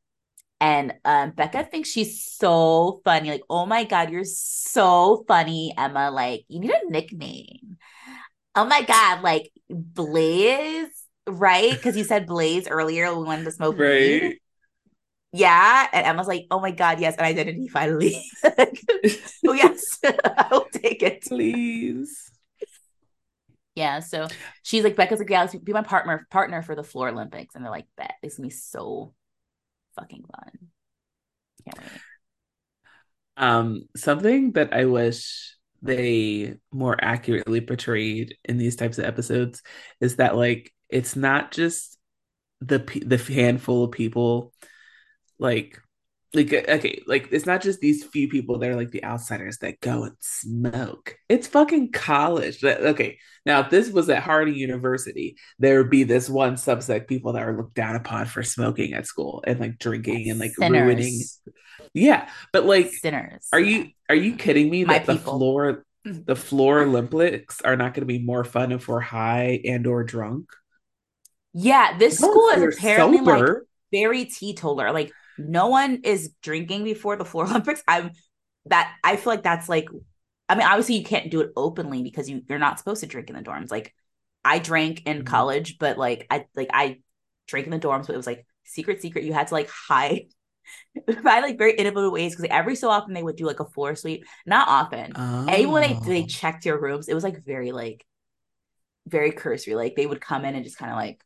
And 0.63 0.95
um, 1.05 1.31
Becca 1.31 1.65
thinks 1.65 1.91
she's 1.91 2.25
so 2.25 3.01
funny. 3.05 3.31
Like, 3.31 3.43
oh 3.49 3.67
my 3.67 3.85
God, 3.85 4.11
you're 4.11 4.25
so 4.25 5.25
funny, 5.27 5.75
Emma. 5.77 6.11
Like, 6.11 6.45
you 6.49 6.61
need 6.61 6.71
a 6.71 6.91
nickname. 6.91 7.79
Oh 8.55 8.67
my 8.67 8.83
God, 8.83 9.23
like 9.23 9.51
Blaze, 9.71 10.89
right? 11.27 11.73
Because 11.73 11.97
you 11.97 12.05
said 12.05 12.27
Blaze 12.27 12.69
earlier. 12.69 13.11
When 13.11 13.21
we 13.21 13.27
wanted 13.27 13.45
to 13.45 13.53
smoke 13.53 13.77
weed. 13.79 14.41
Right. 15.33 15.41
Yeah. 15.41 15.87
And 15.93 16.07
Emma's 16.07 16.29
like, 16.29 16.47
oh 16.51 16.61
my 16.61 16.71
God, 16.71 17.01
yes, 17.01 17.17
an 17.17 17.25
identity 17.25 17.69
finally. 17.69 18.25
oh, 18.45 19.53
yes, 19.53 19.99
I'll 20.37 20.67
take 20.67 21.03
it. 21.03 21.23
Please. 21.23 22.31
Yeah. 23.75 24.01
So 24.01 24.29
she's 24.63 24.85
like, 24.85 24.97
Becca's 24.97 25.21
like, 25.21 25.31
yeah, 25.31 25.41
let's 25.41 25.55
be 25.55 25.73
my 25.73 25.83
partner 25.83 26.27
partner 26.31 26.63
for 26.63 26.75
the 26.75 26.83
floor 26.83 27.09
Olympics. 27.09 27.55
And 27.55 27.65
they're 27.65 27.71
like, 27.71 27.87
bet. 27.97 28.15
It's 28.23 28.37
gonna 28.37 28.49
be 28.49 28.55
so 28.55 29.15
fucking 29.97 30.25
fun. 30.25 30.69
Can't 31.65 31.79
wait. 31.79 32.01
Um, 33.37 33.89
something 33.97 34.53
that 34.53 34.75
I 34.75 34.85
wish 34.85 35.57
they 35.83 36.57
more 36.73 36.97
accurately 37.01 37.61
portrayed 37.63 38.37
in 38.45 38.59
these 38.59 38.77
types 38.77 38.99
of 38.99 39.07
episodes 39.07 39.63
is 40.01 40.17
that 40.17 40.37
like 40.37 40.73
it's 40.91 41.17
not 41.17 41.53
just 41.53 41.97
the 42.61 42.79
the 43.07 43.17
handful 43.17 43.85
of 43.85 43.93
people 43.93 44.53
like 45.41 45.79
like 46.33 46.53
uh, 46.53 46.63
okay 46.69 47.03
like 47.09 47.29
it's 47.33 47.47
not 47.47 47.61
just 47.61 47.81
these 47.81 48.05
few 48.05 48.29
people 48.29 48.59
that 48.59 48.71
are 48.71 48.77
like 48.77 48.93
the 48.93 49.03
outsiders 49.05 49.59
that 49.59 49.81
go 49.81 50.05
and 50.05 50.15
smoke 50.21 51.17
it's 51.29 51.49
fucking 51.49 51.91
college 51.91 52.61
That- 52.61 52.81
okay 52.83 53.19
now 53.45 53.61
if 53.63 53.71
this 53.71 53.91
was 53.91 54.09
at 54.11 54.23
harding 54.23 54.55
university 54.55 55.37
there 55.59 55.79
would 55.79 55.91
be 55.91 56.05
this 56.05 56.31
one 56.31 56.55
subset 56.55 57.09
people 57.09 57.33
that 57.33 57.43
are 57.43 57.57
looked 57.57 57.75
down 57.75 57.97
upon 57.97 58.27
for 58.27 58.45
smoking 58.45 58.95
at 58.95 59.07
school 59.09 59.43
and 59.47 59.59
like 59.59 59.79
drinking 59.79 60.31
and 60.31 60.39
like 60.39 60.53
Sinners. 60.55 60.83
ruining 60.83 61.21
yeah 61.95 62.29
but 62.53 62.65
like 62.65 62.93
Sinners. 62.93 63.49
are 63.53 63.61
you 63.61 63.89
are 64.09 64.15
you 64.15 64.37
kidding 64.37 64.71
me 64.71 64.85
My 64.85 64.99
that 64.99 65.07
the 65.07 65.17
people. 65.17 65.39
floor 65.39 65.85
mm-hmm. 66.07 66.23
the 66.27 66.37
floor 66.37 66.83
olympics 66.83 67.61
are 67.63 67.77
not 67.77 67.95
going 67.95 68.03
to 68.03 68.07
be 68.07 68.21
more 68.21 68.45
fun 68.45 68.73
if 68.73 68.87
we're 68.89 69.01
high 69.01 69.61
and 69.65 69.87
or 69.87 70.05
drunk 70.05 70.47
Yeah, 71.53 71.99
this 71.99 72.21
No, 72.21 72.31
school 72.31 72.49
is 72.51 72.77
apparently 72.77 73.21
like 73.21 73.45
very 73.93 74.25
teetotaler. 74.27 74.93
Like 74.93 75.13
no 75.41 75.69
one 75.69 76.01
is 76.05 76.33
drinking 76.43 76.85
before 76.85 77.17
the 77.17 77.25
floor 77.25 77.45
Olympics. 77.49 77.83
I'm 77.89 78.13
that 78.67 78.95
I 79.05 79.17
feel 79.17 79.33
like 79.33 79.43
that's 79.43 79.69
like 79.69 79.89
I 80.49 80.55
mean, 80.57 80.67
obviously 80.67 80.97
you 80.97 81.05
can't 81.05 81.31
do 81.31 81.41
it 81.41 81.53
openly 81.57 82.03
because 82.03 82.29
you 82.29 82.43
you're 82.49 82.59
not 82.59 82.79
supposed 82.79 83.01
to 83.03 83.07
drink 83.07 83.31
in 83.31 83.37
the 83.37 83.43
dorms. 83.43 83.71
Like 83.71 83.95
I 84.45 84.59
drank 84.59 85.03
in 85.07 85.23
Mhm. 85.23 85.25
college, 85.25 85.79
but 85.79 85.99
like 85.99 86.27
I 86.31 86.47
like 86.57 86.71
I 86.73 87.01
drank 87.47 87.67
in 87.67 87.73
the 87.73 87.79
dorms, 87.79 88.07
but 88.07 88.15
it 88.15 88.19
was 88.19 88.27
like 88.27 88.47
secret, 88.65 89.03
secret. 89.03 89.25
You 89.25 89.33
had 89.33 89.49
to 89.49 89.55
like 89.55 89.71
hide 89.71 90.27
by 91.25 91.41
like 91.41 91.59
very 91.59 91.75
innovative 91.75 92.13
ways 92.13 92.35
because 92.37 92.49
every 92.51 92.77
so 92.77 92.91
often 92.91 93.15
they 93.15 93.23
would 93.23 93.37
do 93.37 93.47
like 93.47 93.61
a 93.61 93.67
floor 93.67 93.95
sweep. 93.97 94.25
Not 94.47 94.69
often. 94.69 95.19
And 95.49 95.73
when 95.73 95.83
they 95.83 96.01
they 96.05 96.25
Oh. 96.25 96.27
checked 96.27 96.65
your 96.67 96.81
rooms, 96.81 97.09
it 97.09 97.15
was 97.15 97.25
like 97.25 97.45
very 97.45 97.73
like 97.73 98.05
very 99.07 99.33
cursory. 99.33 99.75
Like 99.75 99.97
they 99.97 100.07
would 100.07 100.21
come 100.21 100.45
in 100.45 100.55
and 100.55 100.65
just 100.65 100.79
kind 100.79 100.91
of 100.91 100.97
like 100.97 101.23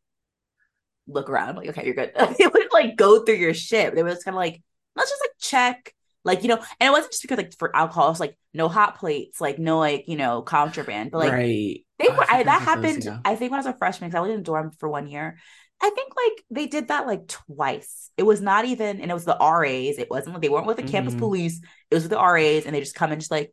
look 1.07 1.29
around, 1.31 1.57
like, 1.57 1.69
okay, 1.71 1.85
you're 1.85 1.95
good. 1.95 2.13
they 2.39 2.47
would 2.47 2.69
like 2.73 2.97
go 2.97 3.25
through 3.25 3.37
your 3.37 3.55
shit. 3.55 3.95
They 3.95 4.03
were 4.03 4.11
just 4.11 4.25
kind 4.25 4.35
of 4.35 4.39
like, 4.39 4.63
let's 4.97 5.11
just 5.11 5.23
like 5.23 5.33
check. 5.39 5.95
Like, 6.25 6.43
you 6.43 6.49
know, 6.49 6.57
and 6.81 6.89
it 6.89 6.91
wasn't 6.91 7.13
just 7.13 7.23
because 7.23 7.37
like 7.37 7.55
for 7.59 7.75
alcohol, 7.77 8.11
it's 8.11 8.21
like 8.21 8.39
no 8.55 8.69
hot 8.69 8.99
plates, 8.99 9.41
like 9.41 9.59
no 9.59 9.79
like, 9.79 10.05
you 10.09 10.17
know, 10.17 10.41
contraband. 10.43 11.11
But 11.11 11.19
like 11.19 11.33
right. 11.33 11.85
they 11.99 12.07
Oh, 12.09 12.15
were 12.17 12.25
I, 12.29 12.43
that 12.45 12.63
happened. 12.63 13.07
I 13.25 13.37
think 13.37 13.51
when 13.51 13.59
I 13.61 13.63
was 13.65 13.75
a 13.75 13.77
freshman, 13.77 14.09
because 14.09 14.19
I 14.19 14.23
lived 14.23 14.35
in 14.35 14.41
a 14.41 14.43
dorm 14.45 14.71
for 14.79 14.89
one 14.89 15.07
year. 15.07 15.39
I 15.83 15.91
think 15.91 16.13
like 16.17 16.45
they 16.51 16.67
did 16.67 16.89
that 16.89 17.07
like 17.07 17.29
twice. 17.29 18.11
It 18.17 18.23
was 18.23 18.41
not 18.41 18.65
even, 18.65 19.01
and 19.01 19.11
it 19.11 19.15
was 19.15 19.25
the 19.27 19.37
RAs. 19.39 19.99
It 19.99 20.09
wasn't 20.11 20.35
like 20.35 20.43
they 20.43 20.49
weren't 20.49 20.67
with 20.67 20.77
the 20.79 20.83
campus 20.83 21.15
Mhm. 21.15 21.19
police. 21.19 21.61
It 21.91 21.95
was 21.95 22.05
with 22.05 22.11
the 22.13 22.19
RAs, 22.19 22.65
and 22.65 22.75
they 22.75 22.81
just 22.81 22.95
come 22.95 23.13
and 23.13 23.21
just 23.21 23.31
like, 23.31 23.53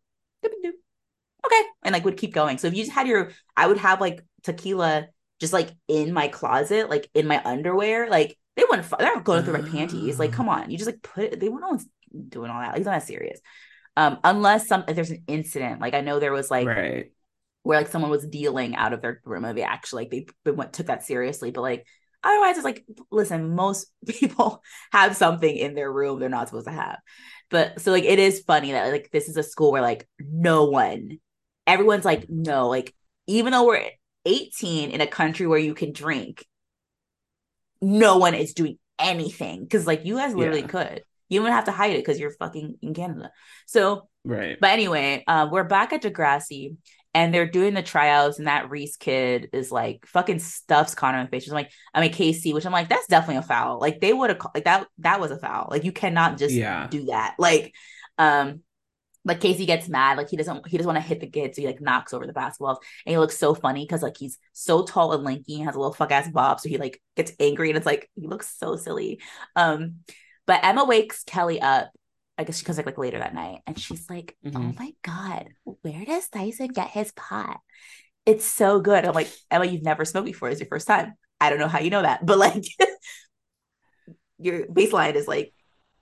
okay, 1.46 1.62
and 1.84 1.94
like 1.94 2.06
would 2.06 2.18
keep 2.18 2.34
going. 2.34 2.58
So 2.58 2.68
if 2.68 2.74
you 2.76 2.84
just 2.84 2.96
had 2.96 3.08
your, 3.08 3.32
I 3.56 3.68
would 3.68 3.78
have 3.78 4.02
like 4.02 4.24
tequila 4.44 5.08
just 5.42 5.52
like 5.54 5.72
in 5.88 6.14
my 6.14 6.28
closet, 6.28 6.90
like 6.90 7.10
in 7.16 7.28
my 7.28 7.42
underwear, 7.44 8.10
like 8.10 8.38
they 8.56 8.64
wouldn't. 8.70 8.88
They're 8.98 9.14
not 9.14 9.24
going 9.24 9.44
through 9.44 9.62
my 9.62 9.70
panties. 9.70 10.20
Like, 10.20 10.32
come 10.32 10.48
on, 10.48 10.70
you 10.70 10.78
just 10.78 10.90
like 10.90 11.02
put 11.02 11.26
it. 11.26 11.40
They 11.40 11.50
weren't 11.50 11.64
no 11.64 11.70
one's 11.70 11.88
doing 12.30 12.52
all 12.52 12.62
that. 12.62 12.70
Like, 12.70 12.78
it's 12.78 12.86
not 12.86 13.00
that 13.00 13.08
serious. 13.08 13.42
Um, 13.98 14.20
unless 14.24 14.68
some 14.68 14.86
if 14.88 14.96
there's 14.96 15.10
an 15.10 15.24
incident, 15.28 15.82
like 15.82 15.96
I 15.96 16.02
know 16.02 16.20
there 16.20 16.32
was 16.32 16.52
like 16.52 16.68
right. 16.68 17.12
where 17.64 17.80
like 17.80 17.88
someone 17.88 18.12
was 18.12 18.26
dealing 18.26 18.76
out 18.76 18.94
of 18.94 19.02
their 19.02 19.20
room 19.26 19.44
and 19.44 19.58
they 19.58 19.64
actually 19.64 20.04
like 20.04 20.12
they, 20.12 20.28
they 20.46 20.52
went 20.52 20.74
took 20.74 20.86
that 20.86 21.04
seriously 21.04 21.52
but 21.52 21.62
like 21.62 21.86
otherwise 22.24 22.56
it's 22.56 22.64
like 22.64 22.86
listen 23.12 23.56
most 23.56 23.88
people 24.08 24.64
have 24.92 25.16
something 25.16 25.56
in 25.56 25.76
their 25.76 25.92
room 25.92 26.20
they're 26.20 26.30
not 26.30 26.48
supposed 26.48 26.68
to 26.68 26.74
have 26.74 27.00
but 27.50 27.82
so 27.82 27.92
like 27.92 28.06
it 28.06 28.18
is 28.18 28.44
funny 28.48 28.72
that 28.72 28.92
like 28.92 29.10
this 29.12 29.28
is 29.28 29.38
a 29.38 29.44
school 29.44 29.72
where 29.72 29.82
like 29.82 30.08
no 30.20 30.66
one 30.66 31.20
everyone's 31.68 32.06
like 32.06 32.30
no 32.30 32.70
like 32.70 32.96
even 33.28 33.52
though 33.52 33.66
we're 33.66 33.90
18 34.26 34.92
in 34.92 35.02
a 35.02 35.08
country 35.08 35.48
where 35.48 35.60
you 35.60 35.74
can 35.74 35.92
drink 35.92 36.46
no 37.82 38.18
one 38.18 38.34
is 38.36 38.54
doing 38.54 38.78
anything 39.00 39.64
because 39.64 39.88
like 39.88 40.06
you 40.06 40.18
guys 40.18 40.36
literally 40.36 40.62
Yeah. 40.62 40.68
could 40.68 41.04
you 41.30 41.40
don't 41.40 41.46
even 41.48 41.56
have 41.56 41.66
to 41.66 41.72
hide 41.72 41.92
it 41.94 41.98
because 42.00 42.20
you're 42.20 42.32
fucking 42.32 42.76
in 42.82 42.94
canada 42.94 43.32
so 43.66 44.08
Right. 44.24 44.58
but 44.62 44.70
anyway, 44.70 45.24
uh, 45.26 45.48
we're 45.52 45.64
back 45.64 45.94
at 45.94 46.04
Degrassi 46.04 46.76
and 47.16 47.34
they're 47.34 47.50
doing 47.50 47.74
the 47.74 47.82
tryouts, 47.82 48.38
and 48.38 48.48
that 48.48 48.70
Reese 48.70 48.96
kid 48.96 49.50
is 49.52 49.72
like 49.72 50.06
fucking 50.06 50.38
stuffs 50.38 50.94
Connor 50.94 51.18
in 51.18 51.26
the 51.26 51.32
face. 51.32 51.48
I'm 51.48 51.56
like, 51.56 51.72
I 51.92 52.02
mean 52.02 52.14
K.C., 52.14 52.54
which 52.54 52.66
I'm 52.68 52.72
like, 52.72 52.88
that's 52.88 53.08
definitely 53.08 53.38
a 53.38 53.42
foul. 53.42 53.80
Like 53.80 54.00
they 54.00 54.14
would 54.14 54.30
have 54.30 54.40
like 54.54 54.66
that. 54.66 54.86
That 55.00 55.20
was 55.20 55.32
a 55.32 55.40
foul. 55.40 55.70
Like 55.72 55.84
you 55.86 55.92
cannot 55.92 56.38
just 56.38 56.54
Yeah. 56.54 56.86
do 56.88 57.06
that. 57.06 57.34
Like, 57.40 57.74
um, 58.20 58.62
but 59.26 59.40
K.C. 59.40 59.66
gets 59.66 59.88
mad. 59.90 60.18
Like 60.18 60.30
he 60.30 60.38
doesn't. 60.38 60.68
He 60.68 60.78
doesn't 60.78 60.92
want 60.92 61.02
to 61.02 61.08
hit 61.08 61.20
the 61.20 61.28
kid, 61.30 61.56
so 61.56 61.62
he 61.62 61.68
like 61.68 61.82
knocks 61.82 62.14
over 62.14 62.26
the 62.28 62.34
basketballs, 62.34 62.78
and 63.06 63.14
he 63.14 63.18
looks 63.18 63.38
so 63.38 63.54
funny 63.54 63.84
because 63.86 64.04
like 64.04 64.18
he's 64.18 64.38
so 64.54 64.84
tall 64.84 65.14
and 65.14 65.24
lanky, 65.24 65.56
and 65.56 65.66
has 65.66 65.76
a 65.76 65.80
little 65.80 65.94
fuck 65.94 66.12
ass 66.12 66.30
bob, 66.30 66.60
so 66.60 66.70
he 66.70 66.78
like 66.78 67.02
gets 67.16 67.32
angry, 67.40 67.70
and 67.70 67.78
it's 67.78 67.86
like 67.86 68.10
he 68.16 68.28
looks 68.28 68.56
so 68.58 68.76
silly. 68.76 69.20
Um, 69.56 69.98
but 70.48 70.62
Emma 70.64 70.86
wakes 70.86 71.24
Kelly 71.24 71.62
up. 71.62 71.92
I 72.38 72.44
guess 72.44 72.58
she 72.58 72.66
comes 72.66 72.78
like, 72.78 72.88
like 72.88 72.98
later 72.98 73.20
that 73.20 73.36
night, 73.36 73.60
and 73.68 73.78
she's 73.78 74.10
like, 74.10 74.36
"Oh 74.56 74.74
Mhm. 74.74 74.78
my 74.80 74.94
god, 75.04 75.50
where 75.82 76.06
does 76.06 76.28
Tyson 76.30 76.70
get 76.70 76.90
his 76.90 77.12
pot? 77.12 77.60
It's 78.26 78.46
so 78.46 78.80
good." 78.80 79.06
I'm 79.06 79.14
like, 79.14 79.32
Emma, 79.50 79.66
you've 79.66 79.84
never 79.84 80.06
smoked 80.06 80.26
before. 80.26 80.50
It's 80.50 80.60
your 80.60 80.68
first 80.70 80.88
time. 80.88 81.14
I 81.40 81.50
don't 81.50 81.60
know 81.60 81.68
how 81.68 81.80
you 81.80 81.90
know 81.90 82.02
that, 82.04 82.26
but 82.26 82.38
like, 82.38 82.64
your 84.40 84.66
baseline 84.68 85.16
is 85.16 85.28
like 85.28 85.54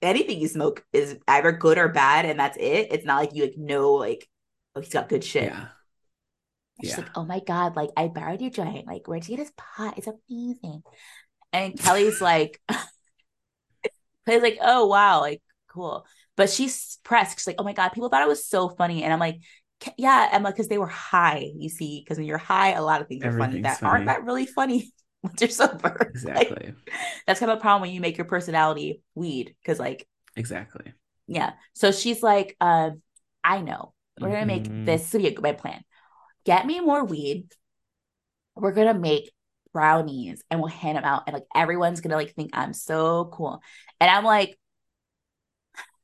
anything 0.01 0.39
you 0.39 0.47
smoke 0.47 0.83
is 0.93 1.17
either 1.27 1.51
good 1.51 1.77
or 1.77 1.89
bad, 1.89 2.25
and 2.25 2.39
that's 2.39 2.57
it. 2.57 2.87
It's 2.91 3.05
not 3.05 3.17
like 3.17 3.33
you 3.35 3.43
like 3.43 3.57
know 3.57 3.93
like, 3.93 4.27
oh, 4.75 4.81
he's 4.81 4.93
got 4.93 5.09
good 5.09 5.23
shit. 5.23 5.45
Yeah. 5.45 5.67
She's 6.81 6.91
Yeah. 6.91 6.97
like, 6.97 7.09
oh 7.15 7.25
my 7.25 7.39
God, 7.41 7.75
like 7.75 7.89
I 7.97 8.07
borrowed 8.07 8.41
your 8.41 8.51
joint. 8.51 8.87
Like, 8.87 9.07
where'd 9.07 9.27
you 9.27 9.35
get 9.35 9.43
his 9.43 9.51
pot? 9.57 9.97
It's 9.97 10.07
amazing. 10.07 10.83
And 11.53 11.77
Kelly's 11.79 12.21
like, 12.21 12.61
Kelly's 14.25 14.41
like, 14.43 14.57
oh 14.61 14.87
wow, 14.87 15.21
like 15.21 15.41
cool. 15.67 16.05
But 16.35 16.49
she's 16.49 16.99
pressed. 17.03 17.37
She's 17.39 17.47
like, 17.47 17.57
oh 17.59 17.63
my 17.63 17.73
god, 17.73 17.89
people 17.89 18.09
thought 18.09 18.21
it 18.23 18.27
was 18.27 18.45
so 18.47 18.69
funny, 18.69 19.03
and 19.03 19.11
I'm 19.11 19.19
like, 19.19 19.41
yeah, 19.97 20.29
Emma, 20.31 20.51
because 20.51 20.67
they 20.67 20.77
were 20.77 20.87
high. 20.87 21.51
You 21.57 21.69
see, 21.69 22.01
because 22.03 22.17
when 22.17 22.27
you're 22.27 22.37
high, 22.37 22.71
a 22.73 22.83
lot 22.83 23.01
of 23.01 23.07
things 23.07 23.25
are 23.25 23.31
funny 23.31 23.61
that 23.61 23.79
funny. 23.79 23.89
aren't 23.89 24.05
that 24.05 24.23
really 24.23 24.45
funny 24.45 24.91
once 25.23 25.41
you're 25.41 25.49
sober. 25.49 25.95
Exactly. 26.09 26.67
Like, 26.67 26.91
that's 27.27 27.39
kind 27.39 27.51
of 27.51 27.57
a 27.57 27.61
problem 27.61 27.81
when 27.81 27.91
you 27.91 28.01
make 28.01 28.17
your 28.17 28.25
personality 28.25 29.01
weed, 29.15 29.55
because 29.61 29.79
like 29.79 30.07
exactly. 30.35 30.93
Yeah. 31.27 31.51
So 31.73 31.91
she's 31.91 32.23
like, 32.23 32.55
uh, 32.59 32.91
I 33.43 33.61
know. 33.61 33.93
We're 34.19 34.31
gonna 34.31 34.45
make 34.45 34.63
mm-hmm. 34.63 34.85
this 34.85 35.09
to 35.11 35.17
be 35.17 35.27
a 35.27 35.41
my 35.41 35.53
plan. 35.53 35.81
Get 36.45 36.65
me 36.65 36.81
more 36.81 37.05
weed. 37.05 37.53
We're 38.55 38.73
gonna 38.73 38.93
make 38.93 39.31
brownies 39.71 40.43
and 40.49 40.59
we'll 40.59 40.69
hand 40.69 40.97
them 40.97 41.05
out, 41.05 41.23
and 41.27 41.33
like 41.33 41.45
everyone's 41.55 42.01
gonna 42.01 42.15
like 42.15 42.33
think 42.33 42.51
I'm 42.53 42.73
so 42.73 43.29
cool. 43.31 43.61
And 44.01 44.09
I'm 44.09 44.25
like, 44.25 44.59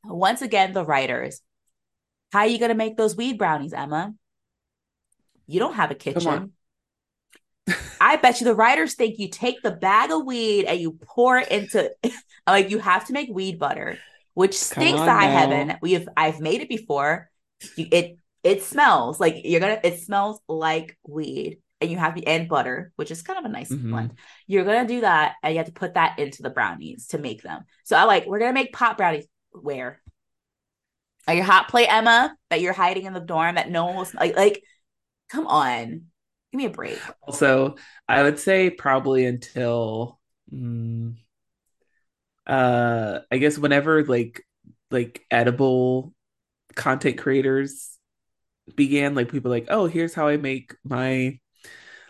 once 0.04 0.42
again, 0.42 0.72
the 0.72 0.86
writers, 0.86 1.42
how 2.32 2.40
are 2.40 2.48
you 2.48 2.60
gonna 2.60 2.76
make 2.76 2.96
those 2.96 3.18
weed 3.18 3.38
brownies, 3.38 3.74
Emma? 3.74 4.14
You 5.48 5.60
don't 5.60 5.76
have 5.76 5.92
a 5.92 5.96
kitchen. 5.96 6.54
I 8.00 8.18
bet 8.18 8.40
you 8.40 8.46
the 8.46 8.56
writers 8.56 8.94
think 8.94 9.18
you 9.18 9.30
take 9.30 9.62
the 9.62 9.72
bag 9.72 10.12
of 10.12 10.26
weed 10.26 10.66
and 10.66 10.80
you 10.80 10.92
pour 10.92 11.40
it 11.40 11.50
into 11.50 11.92
like 12.48 12.70
you 12.70 12.80
have 12.80 13.06
to 13.06 13.14
make 13.14 13.30
weed 13.32 13.60
butter, 13.60 13.98
which 14.34 14.58
stinks 14.58 15.00
to 15.00 15.12
high 15.12 15.26
heaven. 15.26 15.78
We 15.82 15.94
have 15.94 16.08
I've 16.16 16.40
made 16.40 16.62
it 16.62 16.70
before. 16.70 17.30
You, 17.76 17.88
it 17.92 18.18
it 18.46 18.64
smells 18.64 19.20
like 19.20 19.42
you're 19.44 19.60
gonna 19.60 19.80
it 19.84 20.00
smells 20.02 20.40
like 20.48 20.98
weed 21.08 21.58
and 21.82 21.90
you 21.90 21.98
have 21.98 22.14
the 22.16 22.28
and 22.28 22.48
butter 22.48 22.92
which 22.96 23.10
is 23.10 23.24
kind 23.24 23.40
of 23.40 23.46
a 23.46 23.50
nice 23.50 23.72
mm-hmm. 23.72 23.90
blend 23.90 24.14
you're 24.46 24.64
gonna 24.64 24.88
do 24.88 25.02
that 25.02 25.34
and 25.42 25.54
you 25.54 25.58
have 25.58 25.66
to 25.66 25.74
put 25.74 25.96
that 25.96 26.20
into 26.20 26.44
the 26.44 26.50
brownies 26.50 27.08
to 27.08 27.18
make 27.18 27.42
them 27.42 27.64
so 27.84 27.98
i 27.98 28.04
like 28.04 28.26
we're 28.28 28.40
gonna 28.40 28.54
make 28.54 28.72
pot 28.72 28.98
brownies 28.98 29.26
where 29.52 30.00
are 31.28 31.34
your 31.34 31.44
hot 31.44 31.68
plate 31.68 31.88
emma 31.92 32.36
that 32.52 32.62
you're 32.62 32.72
hiding 32.72 33.06
in 33.06 33.14
the 33.14 33.20
dorm 33.20 33.56
that 33.56 33.70
no 33.70 33.86
one 33.86 33.96
was 33.96 34.14
like 34.14 34.36
like 34.36 34.62
come 35.30 35.48
on 35.48 36.04
give 36.56 36.70
me 36.70 36.74
a 36.74 36.76
break. 36.76 37.00
Also 37.28 37.76
i 38.08 38.24
would 38.24 38.40
say 38.40 38.70
probably 38.70 39.26
until 39.26 40.20
mm, 40.54 41.16
uh 42.48 43.20
i 43.32 43.38
guess 43.38 43.58
whenever 43.58 44.04
like 44.06 44.44
like 44.92 45.26
edible 45.32 46.14
content 46.76 47.18
creators 47.18 47.98
began 48.76 49.16
like 49.16 49.32
people 49.32 49.52
like 49.52 49.66
oh 49.70 49.88
here's 49.88 50.14
how 50.14 50.28
i 50.28 50.38
make 50.38 50.76
my 50.84 51.38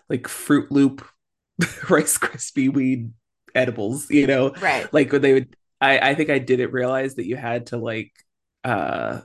like 0.10 0.28
fruit 0.28 0.72
loop 0.72 1.06
rice 1.90 2.18
crispy 2.18 2.70
weed 2.70 3.12
edibles 3.54 4.10
you 4.12 4.28
know? 4.28 4.52
Right. 4.62 4.92
Like 4.94 5.12
when 5.12 5.22
they 5.22 5.34
would 5.34 5.56
i 5.82 6.12
i 6.12 6.16
think 6.16 6.30
i 6.30 6.40
didn't 6.40 6.72
realize 6.72 7.16
that 7.16 7.26
you 7.26 7.36
had 7.36 7.68
to 7.68 7.78
like 7.78 8.12
uh 8.64 9.22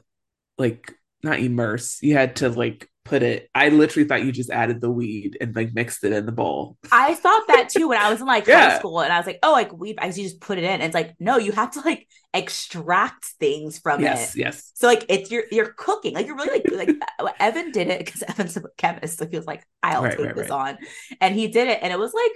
like 0.56 0.94
not 1.22 1.40
immerse 1.40 2.02
you 2.02 2.14
had 2.14 2.36
to 2.36 2.48
like 2.48 2.88
put 3.04 3.22
it 3.22 3.48
i 3.54 3.68
literally 3.70 4.06
thought 4.06 4.22
you 4.24 4.30
just 4.30 4.50
added 4.50 4.80
the 4.80 4.90
weed 4.90 5.36
and 5.40 5.56
like 5.56 5.72
mixed 5.72 6.04
it 6.04 6.12
in 6.12 6.26
the 6.26 6.32
bowl 6.32 6.76
i 6.92 7.14
thought 7.14 7.42
that 7.48 7.68
too 7.68 7.88
when 7.88 7.98
i 7.98 8.10
was 8.10 8.20
in 8.20 8.26
like 8.26 8.46
yeah. 8.46 8.70
high 8.70 8.78
school 8.78 9.00
and 9.00 9.12
i 9.12 9.18
was 9.18 9.26
like 9.26 9.38
oh 9.42 9.52
like 9.52 9.72
weed 9.72 9.98
i 10.00 10.06
you 10.06 10.12
just 10.22 10.40
put 10.40 10.58
it 10.58 10.64
in 10.64 10.70
and 10.70 10.82
it's 10.82 10.94
like 10.94 11.14
no 11.18 11.38
you 11.38 11.50
have 11.50 11.70
to 11.70 11.80
like 11.80 12.06
extract 12.34 13.24
things 13.40 13.78
from 13.78 14.00
yes, 14.00 14.34
it 14.34 14.38
yes 14.38 14.54
Yes. 14.54 14.72
so 14.74 14.86
like 14.86 15.04
it's 15.08 15.30
you're 15.30 15.44
you're 15.50 15.72
cooking 15.72 16.14
like 16.14 16.26
you're 16.26 16.36
really 16.36 16.62
like 16.70 16.94
like 17.20 17.34
evan 17.40 17.72
did 17.72 17.88
it 17.88 18.04
because 18.04 18.22
evan's 18.22 18.56
a 18.56 18.62
chemist 18.76 19.18
so 19.18 19.26
he 19.26 19.36
was 19.36 19.46
like 19.46 19.64
i'll 19.82 20.02
right, 20.02 20.16
take 20.16 20.26
right, 20.26 20.36
this 20.36 20.50
right. 20.50 20.68
on 20.68 20.78
and 21.20 21.34
he 21.34 21.48
did 21.48 21.68
it 21.68 21.80
and 21.82 21.92
it 21.92 21.98
was 21.98 22.12
like 22.14 22.32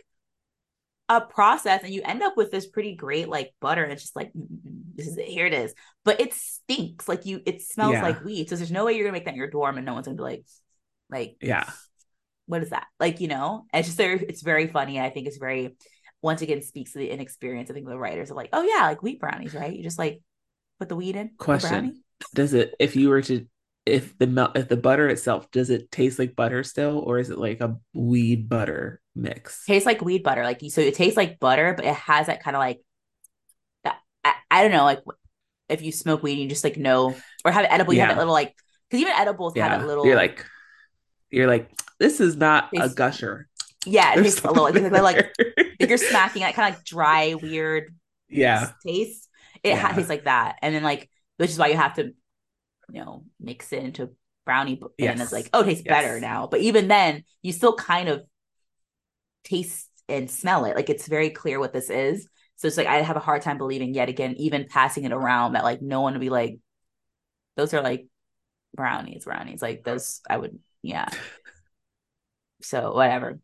a 1.09 1.20
process 1.20 1.82
and 1.82 1.92
you 1.92 2.02
end 2.02 2.22
up 2.22 2.36
with 2.36 2.50
this 2.50 2.66
pretty 2.66 2.94
great 2.94 3.28
like 3.28 3.52
butter 3.61 3.82
and 3.82 3.92
it's 3.92 4.02
just 4.02 4.16
like 4.16 4.32
mm, 4.32 4.42
mm, 4.42 4.66
mm, 4.66 4.82
this 4.94 5.07
is 5.07 5.18
it 5.18 5.26
here 5.26 5.46
it 5.46 5.55
is. 5.55 5.74
But 6.05 6.20
it 6.20 6.32
stinks. 6.34 7.09
Like 7.09 7.26
you 7.26 7.40
it 7.44 7.62
smells 7.62 7.94
yeah. 7.94 8.02
like 8.02 8.24
weed. 8.24 8.48
So 8.48 8.57
there's 8.57 8.70
no 8.70 8.84
way 8.86 8.94
you're 8.94 9.05
gonna 9.05 9.12
make 9.12 9.26
that 9.26 9.32
in 9.32 9.36
your 9.36 9.50
dorm 9.50 9.76
and 9.76 9.86
no 9.86 9.94
one's 9.94 10.07
gonna 10.07 10.16
be 10.16 10.22
like 10.22 10.44
like 11.11 11.36
yeah. 11.40 11.68
What 12.46 12.62
is 12.62 12.70
that? 12.70 12.86
Like 12.98 13.20
you 13.20 13.28
know? 13.28 13.66
It's 13.72 13.88
just 13.88 13.98
very 13.98 14.18
it's 14.20 14.42
very 14.42 14.66
funny. 14.68 15.00
I 15.00 15.11
think 15.11 15.26
it's 15.26 15.38
very 15.38 15.76
once 16.24 16.40
again 16.40 16.62
speaks 16.62 16.92
to 16.92 16.98
the 16.98 17.11
inexperience 17.11 17.70
i 17.70 17.74
think 17.74 17.86
the 17.86 17.98
writers 17.98 18.30
are 18.30 18.34
like 18.34 18.48
oh 18.55 18.62
yeah 18.62 18.86
like 18.86 19.02
wheat 19.02 19.20
brownies 19.20 19.52
right? 19.52 19.76
You 19.76 19.82
just 19.82 19.98
like 19.98 20.22
put 20.78 20.88
the 20.88 20.96
weed 20.96 21.16
in 21.16 21.32
question. 21.36 22.02
does 22.34 22.55
it 22.55 22.74
if 22.80 22.96
you 22.96 23.11
were 23.11 23.20
to 23.20 23.46
if 23.87 24.16
the 24.18 24.26
melt 24.26 24.57
if 24.57 24.68
the 24.68 24.76
butter 24.76 25.09
itself 25.09 25.51
does 25.51 25.68
it 25.68 25.91
taste 25.91 26.18
like 26.18 26.35
butter 26.35 26.62
still 26.62 26.99
or 27.01 27.18
is 27.18 27.30
it 27.30 27.39
like 27.39 27.61
a 27.61 27.76
weed 27.93 28.49
butter 28.49 29.01
mix 29.14 29.64
tastes 29.66 29.85
like 29.85 30.01
weed 30.01 30.22
butter 30.22 30.43
like 30.43 30.61
so 30.70 30.80
it 30.80 30.95
tastes 30.95 31.16
like 31.16 31.39
butter 31.39 31.74
but 31.76 31.85
it 31.85 31.95
has 31.95 32.26
that 32.26 32.43
kind 32.43 32.57
of 32.57 32.61
like 32.61 32.80
that 33.85 33.99
I, 34.24 34.35
I, 34.51 34.62
don't 34.62 34.72
know 34.72 34.85
like 34.85 35.01
if 35.68 35.82
you 35.82 35.93
smoke 35.93 36.22
weed 36.22 36.39
you 36.39 36.49
just 36.49 36.64
like 36.64 36.78
know 36.78 37.14
or 37.45 37.53
have 37.53 37.64
it 37.64 37.72
edible 37.72 37.93
you 37.93 37.99
yeah. 37.99 38.07
have 38.07 38.16
that 38.16 38.20
little 38.20 38.32
like 38.32 38.55
because 38.89 39.03
even 39.03 39.12
edibles 39.12 39.53
yeah. 39.55 39.68
have 39.68 39.80
that 39.80 39.87
little 39.87 40.07
you're 40.07 40.16
like 40.16 40.45
you're 41.30 41.47
like 41.47 41.70
this 41.99 42.20
is 42.20 42.37
not 42.37 42.70
a 42.78 42.89
gusher 42.89 43.49
yeah 43.85 44.14
it 44.14 44.22
tastes 44.22 44.43
a 44.43 44.49
little 44.49 44.64
like, 44.64 44.74
like, 44.74 45.03
like 45.03 45.35
you're 45.80 45.99
smacking 45.99 46.43
it 46.43 46.55
kind 46.55 46.72
of 46.72 46.78
like 46.78 46.85
dry 46.85 47.35
weird 47.35 47.95
yeah 48.30 48.70
taste 48.85 49.28
it 49.62 49.70
yeah. 49.70 49.93
tastes 49.93 50.09
like 50.09 50.24
that 50.24 50.57
and 50.62 50.74
then 50.74 50.82
like 50.82 51.11
which 51.37 51.51
is 51.51 51.59
why 51.59 51.66
you 51.66 51.76
have 51.76 51.95
to 51.95 52.14
you 52.93 53.05
know, 53.05 53.24
mix 53.41 53.72
it 53.72 53.82
into 53.82 54.11
brownie 54.45 54.80
yes. 54.99 55.12
and 55.12 55.20
it's 55.20 55.32
like, 55.32 55.49
oh, 55.53 55.62
it 55.62 55.66
tastes 55.66 55.85
yes. 55.85 55.93
better 55.93 56.20
now. 56.20 56.47
But 56.47 56.61
even 56.61 56.89
then, 56.89 57.24
you 57.43 57.53
still 57.53 57.74
kind 57.74 58.09
of 58.09 58.24
taste 59.45 59.89
and 60.09 60.30
smell 60.30 60.64
it. 60.64 60.76
Like 60.76 60.91
it's 60.91 61.07
very 61.07 61.30
clear 61.30 61.59
what 61.59 61.72
this 61.72 61.91
is. 61.91 62.28
So 62.57 62.68
it's 62.68 62.76
like 62.76 62.87
I 62.87 63.03
have 63.03 63.16
a 63.16 63.20
hard 63.20 63.43
time 63.43 63.59
believing 63.59 63.95
yet 63.95 64.09
again, 64.09 64.35
even 64.39 64.66
passing 64.68 65.05
it 65.05 65.12
around 65.12 65.53
that 65.53 65.64
like 65.64 65.82
no 65.82 66.01
one 66.01 66.14
would 66.14 66.20
be 66.20 66.30
like, 66.30 66.59
those 67.57 67.74
are 67.74 67.82
like 67.82 68.07
brownies, 68.74 69.24
brownies. 69.24 69.62
Like 69.62 69.85
those 69.85 70.20
I 70.28 70.37
would 70.37 70.59
yeah. 70.82 71.09
So 72.62 72.95
whatever. 72.95 73.41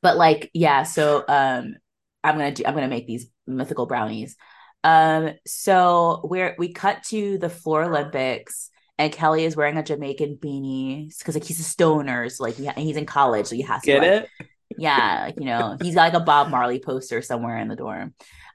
But 0.00 0.16
like, 0.16 0.50
yeah, 0.54 0.82
so 0.82 1.24
um 1.28 1.76
I'm 2.24 2.36
gonna 2.36 2.52
do 2.52 2.64
I'm 2.66 2.74
gonna 2.74 2.88
make 2.88 3.06
these 3.06 3.26
mythical 3.46 3.86
brownies. 3.86 4.36
Um, 4.84 5.34
so 5.46 6.20
we're 6.24 6.54
we 6.58 6.72
cut 6.72 7.02
to 7.04 7.38
the 7.38 7.48
floor 7.48 7.84
Olympics, 7.84 8.70
and 8.98 9.12
Kelly 9.12 9.44
is 9.44 9.56
wearing 9.56 9.76
a 9.76 9.82
Jamaican 9.82 10.36
beanie 10.36 11.16
because 11.18 11.34
like 11.34 11.44
he's 11.44 11.60
a 11.60 11.64
stoner, 11.64 12.28
so 12.28 12.44
like 12.44 12.58
yeah, 12.58 12.74
he's 12.74 12.96
in 12.96 13.06
college, 13.06 13.46
so 13.46 13.54
he 13.54 13.62
has 13.62 13.82
get 13.82 14.00
to 14.00 14.14
it. 14.14 14.28
Yeah, 14.76 15.24
like 15.26 15.38
you 15.38 15.46
know, 15.46 15.76
he's 15.80 15.94
got 15.94 16.12
like 16.12 16.20
a 16.20 16.24
Bob 16.24 16.48
Marley 16.48 16.80
poster 16.80 17.22
somewhere 17.22 17.58
in 17.58 17.68
the 17.68 17.76
dorm. 17.76 18.14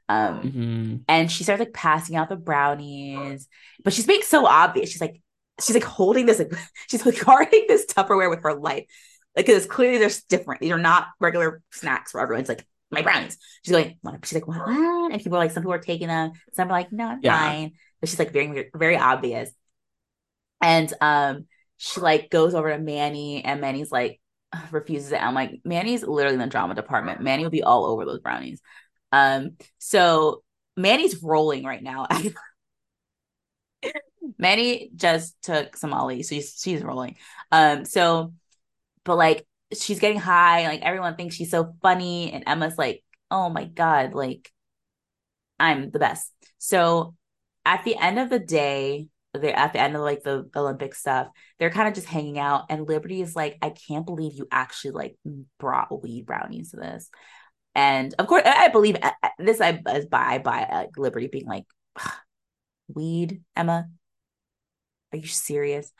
Um, 0.10 0.42
mm-hmm. 0.42 0.96
and 1.10 1.30
she 1.30 1.44
starts 1.44 1.60
like 1.60 1.74
passing 1.74 2.16
out 2.16 2.30
the 2.30 2.38
brownies, 2.38 3.48
but 3.84 3.92
she's 3.92 4.08
being 4.08 4.22
so 4.22 4.46
obvious. 4.46 4.90
She's 4.90 5.02
like, 5.02 5.22
she's 5.62 5.76
like 5.76 5.84
holding 5.84 6.26
this, 6.26 6.40
like 6.40 6.54
she's 6.88 7.06
like 7.06 7.24
guarding 7.24 7.66
this 7.68 7.86
Tupperware 7.86 8.30
with 8.30 8.44
her 8.44 8.54
life. 8.54 8.86
Like, 9.36 9.46
because 9.46 9.66
clearly 9.66 9.98
there's 9.98 10.24
different. 10.24 10.62
These 10.62 10.72
are 10.72 10.80
not 10.80 11.08
regular 11.20 11.62
snacks 11.72 12.12
for 12.12 12.22
everyone. 12.22 12.42
It's 12.42 12.50
like 12.50 12.66
my 12.92 13.02
brownies. 13.02 13.38
She's 13.64 13.72
going, 13.72 13.98
she's 14.24 14.34
like, 14.34 14.48
what? 14.48 15.12
And 15.12 15.22
people 15.22 15.38
are 15.38 15.42
like, 15.42 15.52
some 15.52 15.64
people 15.64 15.74
are 15.74 15.80
taking 15.80 16.08
them. 16.08 16.32
Some 16.54 16.70
are 16.70 16.72
like, 16.72 16.92
no, 16.92 17.06
I'm 17.06 17.20
yeah. 17.22 17.38
fine. 17.38 17.74
But 18.00 18.10
she's 18.10 18.20
like 18.20 18.32
very, 18.32 18.70
very 18.76 18.98
obvious. 18.98 19.50
And 20.62 20.92
um, 21.02 21.46
she 21.78 22.02
like 22.02 22.30
goes 22.30 22.54
over 22.54 22.72
to 22.72 22.80
Manny, 22.80 23.44
and 23.44 23.62
Manny's 23.62 23.92
like 23.92 24.20
refuses 24.72 25.12
it. 25.12 25.22
I'm 25.22 25.36
like, 25.36 25.62
Manny's 25.64 26.04
literally 26.04 26.36
in 26.36 26.40
the 26.40 26.48
drama 26.48 26.76
department. 26.76 27.22
Manny 27.22 27.44
would 27.44 27.52
be 27.52 27.64
all 27.64 27.86
over 27.86 28.06
those 28.06 28.20
brownies. 28.20 28.62
Um, 29.12 29.52
so 29.78 30.44
Manny's 30.76 31.24
rolling 31.24 31.64
right 31.64 31.82
now. 31.82 32.08
Manny 34.38 34.92
just 34.96 35.42
took 35.42 35.78
Somali, 35.78 36.24
so 36.24 36.36
she's, 36.36 36.60
she's 36.62 36.84
rolling. 36.84 37.16
Um, 37.52 37.86
so, 37.86 38.34
but 39.04 39.16
like 39.16 39.47
she's 39.74 40.00
getting 40.00 40.20
high 40.20 40.68
like 40.68 40.82
everyone 40.82 41.16
thinks 41.16 41.36
she's 41.36 41.52
so 41.52 41.74
funny 41.82 42.32
and 42.32 42.44
emma's 42.48 42.78
like 42.78 43.04
oh 43.30 43.50
my 43.50 43.66
god 43.66 44.14
like 44.14 44.52
i'm 45.60 45.90
the 45.92 46.00
best. 46.00 46.32
So 46.58 47.16
at 47.66 47.84
the 47.84 47.96
end 47.96 48.20
of 48.20 48.30
the 48.30 48.40
day 48.40 49.08
they're 49.34 49.56
at 49.56 49.74
the 49.74 49.80
end 49.80 49.96
of 49.96 50.02
like 50.02 50.24
the 50.24 50.50
olympic 50.56 50.96
stuff 50.96 51.28
they're 51.60 51.70
kind 51.70 51.88
of 51.88 51.94
just 51.94 52.08
hanging 52.08 52.40
out 52.40 52.66
and 52.70 52.88
liberty 52.88 53.22
is 53.22 53.36
like 53.36 53.56
i 53.62 53.70
can't 53.70 54.06
believe 54.06 54.34
you 54.34 54.48
actually 54.52 54.92
like 54.92 55.16
brought 55.60 56.02
weed 56.02 56.26
brownies 56.26 56.72
to 56.72 56.78
this. 56.78 57.10
And 57.76 58.16
of 58.18 58.26
course 58.28 58.44
i 58.46 58.70
believe 58.70 58.98
this 59.38 59.62
i 59.62 59.80
is 59.94 60.06
by 60.08 60.40
by 60.40 60.68
like 60.72 60.98
liberty 60.98 61.28
being 61.28 61.46
like 61.46 61.66
weed 62.88 63.44
emma? 63.56 63.90
Are 65.12 65.18
you 65.18 65.28
serious? 65.28 65.92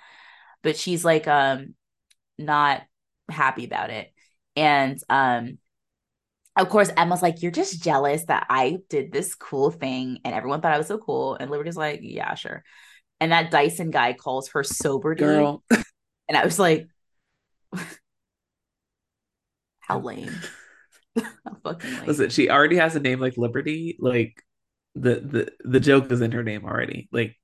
But 0.64 0.78
she's 0.78 1.06
like 1.06 1.28
um 1.28 1.76
not 2.38 2.84
happy 3.30 3.66
about 3.66 3.90
it. 3.90 4.12
And 4.56 5.00
um 5.10 5.58
of 6.56 6.70
course 6.70 6.90
Emma's 6.98 7.22
like, 7.22 7.42
You're 7.42 7.52
just 7.52 7.84
jealous 7.84 8.26
that 8.26 8.48
I 8.50 8.78
did 8.90 9.12
this 9.12 9.36
cool 9.36 9.72
thing 9.72 10.20
and 10.26 10.34
everyone 10.34 10.62
thought 10.62 10.74
I 10.74 10.78
was 10.78 10.88
so 10.88 10.98
cool. 10.98 11.36
And 11.36 11.52
Liberty's 11.52 11.78
like, 11.78 12.00
Yeah, 12.02 12.34
sure. 12.36 12.64
And 13.20 13.32
that 13.32 13.52
Dyson 13.52 13.92
guy 13.92 14.14
calls 14.14 14.50
her 14.50 14.64
sober 14.64 15.16
girl. 15.16 15.64
and 16.28 16.38
I 16.38 16.44
was 16.44 16.60
like, 16.60 16.88
How 19.80 20.00
lame. 20.00 20.34
fucking 21.64 21.94
like, 21.98 22.08
Listen, 22.08 22.30
she 22.30 22.50
already 22.50 22.78
has 22.78 22.96
a 22.96 23.00
name 23.00 23.20
like 23.20 23.38
Liberty. 23.38 23.98
Like 24.00 24.44
the 24.96 25.16
the 25.20 25.52
the 25.64 25.80
joke 25.80 26.12
is 26.12 26.22
in 26.22 26.32
her 26.32 26.44
name 26.44 26.66
already. 26.66 27.08
Like 27.12 27.36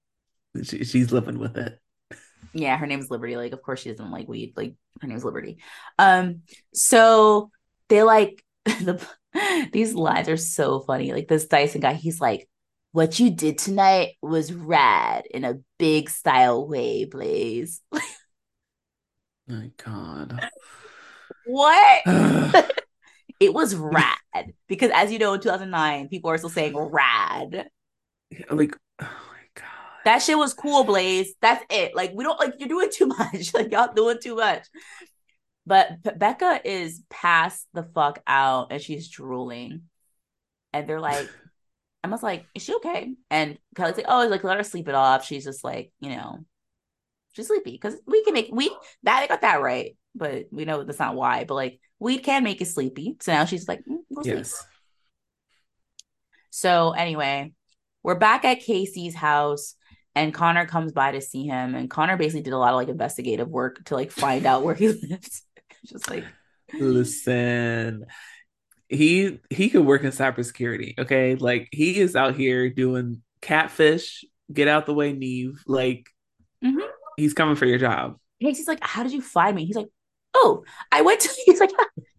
she, 0.64 0.84
she's 0.84 1.12
living 1.12 1.40
with 1.40 1.58
it. 1.58 1.80
Yeah, 2.54 2.78
her 2.78 2.88
name 2.88 3.00
is 3.00 3.10
Liberty. 3.10 3.38
Like, 3.38 3.54
of 3.54 3.62
course 3.62 3.82
she 3.82 3.90
doesn't 3.90 4.12
like 4.12 4.28
weed. 4.28 4.54
Like 4.56 4.76
her 5.02 5.08
name 5.08 5.18
is 5.18 5.26
Liberty. 5.26 5.58
Um, 5.98 6.42
so 6.74 7.52
they 7.90 8.04
like 8.04 8.44
the 8.66 9.06
these 9.72 9.94
lines 9.94 10.30
are 10.30 10.38
so 10.38 10.82
funny. 10.82 11.12
Like 11.12 11.28
this 11.28 11.46
Dyson 11.46 11.82
guy, 11.82 11.94
he's 11.94 12.22
like, 12.22 12.48
What 12.92 13.20
you 13.20 13.32
did 13.32 13.58
tonight 13.58 14.16
was 14.22 14.54
rad 14.54 15.26
in 15.32 15.44
a 15.44 15.60
big 15.78 16.10
style 16.10 16.68
way, 16.68 17.06
Blaze. 17.06 17.82
My 19.48 19.72
God. 19.84 20.40
what? 21.46 22.02
it 23.40 23.54
was 23.54 23.76
rad. 23.76 24.54
Because 24.68 24.92
as 24.94 25.12
you 25.12 25.20
know, 25.20 25.34
in 25.34 25.42
2009, 25.42 26.08
people 26.08 26.30
are 26.30 26.38
still 26.38 26.50
saying 26.50 26.78
rad. 26.78 27.70
like. 28.50 28.78
That 30.06 30.20
shit 30.20 30.38
was 30.38 30.54
cool, 30.54 30.84
Blaze. 30.84 31.34
That's 31.42 31.64
it. 31.70 31.96
Like, 31.96 32.12
we 32.14 32.24
don't 32.24 32.40
like 32.40 32.56
you're 32.60 32.70
doing 32.70 32.90
too 32.92 33.08
much. 33.18 33.54
Like, 33.54 33.72
y'all 33.72 33.94
doing 33.94 34.18
too 34.22 34.36
much. 34.36 34.68
But 35.66 36.04
P- 36.04 36.12
Becca 36.18 36.62
is 36.66 37.02
passed 37.10 37.68
the 37.74 37.84
fuck 37.84 38.22
out 38.28 38.72
and 38.72 38.82
she's 38.82 39.08
drooling. 39.10 39.84
And 40.74 40.88
they're 40.88 41.00
like, 41.00 41.28
I 42.04 42.08
Emma's 42.08 42.24
like, 42.24 42.46
is 42.54 42.64
she 42.64 42.76
okay? 42.76 43.14
And 43.30 43.58
Kelly's 43.76 43.96
like, 43.96 44.08
oh, 44.10 44.28
like 44.28 44.44
let 44.44 44.58
her 44.58 44.64
sleep 44.64 44.90
it 44.90 44.96
off. 44.96 45.26
She's 45.26 45.46
just 45.46 45.64
like, 45.64 45.92
you 46.02 46.10
know, 46.10 46.40
she's 47.32 47.48
sleepy 47.48 47.72
because 47.72 47.96
we 48.06 48.24
can 48.24 48.34
make 48.34 48.50
we 48.52 48.76
that 49.04 49.24
I 49.24 49.28
got 49.28 49.42
that 49.42 49.62
right, 49.62 49.96
but 50.14 50.46
we 50.52 50.66
know 50.66 50.84
that's 50.84 51.00
not 51.00 51.16
why. 51.16 51.46
But 51.46 51.56
like 51.56 51.80
weed 52.00 52.20
can 52.20 52.44
make 52.44 52.60
you 52.60 52.66
sleepy. 52.66 53.16
So 53.22 53.32
now 53.32 53.46
she's 53.46 53.68
like, 53.68 53.86
mm, 53.86 54.00
sleep. 54.12 54.26
Yes. 54.26 54.66
So 56.50 56.92
anyway, 56.92 57.54
we're 58.04 58.16
back 58.16 58.44
at 58.44 58.60
K.C.'s 58.60 59.16
house 59.16 59.76
and 60.16 60.34
Connor 60.34 60.66
comes 60.66 60.92
by 60.92 61.12
to 61.12 61.22
see 61.22 61.46
him. 61.46 61.76
And 61.76 61.90
Connor 61.90 62.18
basically 62.18 62.42
did 62.44 62.54
a 62.54 62.58
lot 62.58 62.70
of 62.74 62.76
like 62.78 62.90
investigative 62.90 63.50
work 63.50 63.84
to 63.86 63.96
like 63.96 64.12
find 64.12 64.46
out 64.46 64.64
where 64.64 64.76
he 64.76 64.88
lived. 65.10 65.42
Just 65.86 66.10
like 66.10 66.24
Listen, 66.74 68.06
he 68.90 69.40
he 69.50 69.70
could 69.70 69.86
work 69.86 70.04
in 70.04 70.12
cybersecurity. 70.12 70.98
Okay, 71.00 71.36
like 71.36 71.70
he 71.72 72.00
is 72.00 72.16
out 72.16 72.36
here 72.36 72.70
doing 72.70 73.22
catfish. 73.42 74.24
Get 74.52 74.68
out 74.68 74.86
the 74.86 74.94
way, 74.94 75.14
Nev. 75.14 75.62
Like 75.68 76.08
Mhm. 76.64 76.88
he's 77.18 77.34
coming 77.34 77.56
for 77.56 77.66
your 77.66 77.78
job. 77.80 78.18
He's 78.40 78.68
like, 78.68 78.80
How 78.82 79.04
did 79.04 79.12
you 79.14 79.22
find 79.22 79.56
me? 79.56 79.66
He's 79.66 79.76
like, 79.76 79.90
Oh, 80.34 80.64
I 80.92 81.02
went 81.02 81.22
to 81.22 81.30
he's 81.46 81.60
like, 81.60 81.72